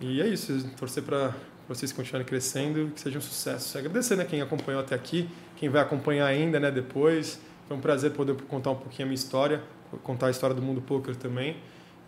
E 0.00 0.20
é 0.20 0.26
isso, 0.26 0.68
torcer 0.76 1.04
para 1.04 1.32
vocês 1.68 1.92
continuarem 1.92 2.26
crescendo 2.26 2.90
que 2.92 3.00
seja 3.00 3.18
um 3.18 3.20
sucesso. 3.20 3.78
Agradecer 3.78 4.16
né, 4.16 4.24
quem 4.24 4.40
acompanhou 4.42 4.80
até 4.80 4.96
aqui, 4.96 5.28
quem 5.56 5.68
vai 5.68 5.80
acompanhar 5.80 6.26
ainda 6.26 6.58
né, 6.58 6.70
depois. 6.72 7.40
Foi 7.68 7.76
um 7.76 7.80
prazer 7.80 8.10
poder 8.10 8.34
contar 8.48 8.72
um 8.72 8.76
pouquinho 8.76 9.06
a 9.06 9.08
minha 9.08 9.14
história, 9.14 9.62
contar 10.02 10.26
a 10.28 10.30
história 10.30 10.54
do 10.54 10.62
mundo 10.62 10.80
poker 10.80 11.14
também. 11.16 11.56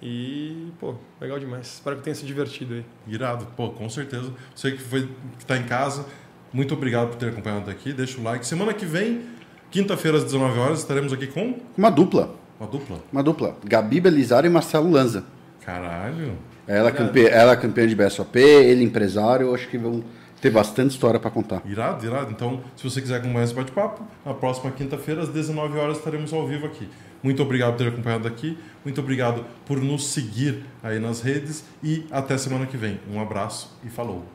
E, 0.02 0.68
pô, 0.78 0.94
legal 1.20 1.38
demais. 1.38 1.66
Espero 1.74 1.96
que 1.96 2.02
tenha 2.02 2.14
se 2.14 2.26
divertido 2.26 2.74
aí. 2.74 2.84
Irado, 3.06 3.46
pô, 3.56 3.70
com 3.70 3.88
certeza. 3.88 4.30
Você 4.54 4.72
que 4.72 4.78
foi 4.82 5.08
que 5.38 5.46
tá 5.46 5.56
em 5.56 5.62
casa, 5.64 6.04
muito 6.52 6.74
obrigado 6.74 7.08
por 7.08 7.16
ter 7.16 7.28
acompanhado 7.30 7.70
aqui. 7.70 7.92
Deixa 7.92 8.20
o 8.20 8.22
like. 8.22 8.46
Semana 8.46 8.74
que 8.74 8.84
vem, 8.84 9.22
quinta-feira 9.70 10.18
às 10.18 10.24
19 10.24 10.58
horas, 10.58 10.80
estaremos 10.80 11.12
aqui 11.12 11.26
com 11.26 11.58
Uma 11.76 11.90
dupla. 11.90 12.34
uma 12.60 12.68
dupla. 12.68 12.98
Uma 13.12 13.22
dupla. 13.22 13.56
Gabi 13.64 14.00
Belizar 14.00 14.44
e 14.44 14.48
Marcelo 14.48 14.90
Lanza. 14.90 15.24
Caralho. 15.64 16.36
Ela, 16.66 16.88
é 16.88 16.92
campe... 16.92 17.26
ela 17.26 17.52
é 17.52 17.56
campeã 17.56 17.86
de 17.86 17.94
BSOP, 17.94 18.38
ele 18.38 18.84
empresário. 18.84 19.54
Acho 19.54 19.68
que 19.68 19.78
vão 19.78 20.04
ter 20.40 20.50
bastante 20.50 20.90
história 20.90 21.18
para 21.18 21.30
contar. 21.30 21.62
Irado, 21.64 22.04
irado. 22.04 22.30
Então, 22.30 22.62
se 22.76 22.84
você 22.88 23.00
quiser 23.00 23.16
acompanhar 23.16 23.44
esse 23.44 23.54
bate-papo, 23.54 24.02
na 24.24 24.34
próxima 24.34 24.70
quinta-feira, 24.70 25.22
às 25.22 25.28
19 25.30 25.78
horas, 25.78 25.96
estaremos 25.98 26.32
ao 26.32 26.46
vivo 26.46 26.66
aqui. 26.66 26.86
Muito 27.24 27.42
obrigado 27.42 27.72
por 27.72 27.78
ter 27.78 27.88
acompanhado 27.88 28.28
aqui. 28.28 28.58
Muito 28.84 29.00
obrigado 29.00 29.46
por 29.64 29.80
nos 29.80 30.08
seguir 30.08 30.62
aí 30.82 30.98
nas 30.98 31.22
redes. 31.22 31.64
E 31.82 32.04
até 32.10 32.36
semana 32.36 32.66
que 32.66 32.76
vem. 32.76 33.00
Um 33.10 33.18
abraço 33.18 33.74
e 33.82 33.88
falou. 33.88 34.26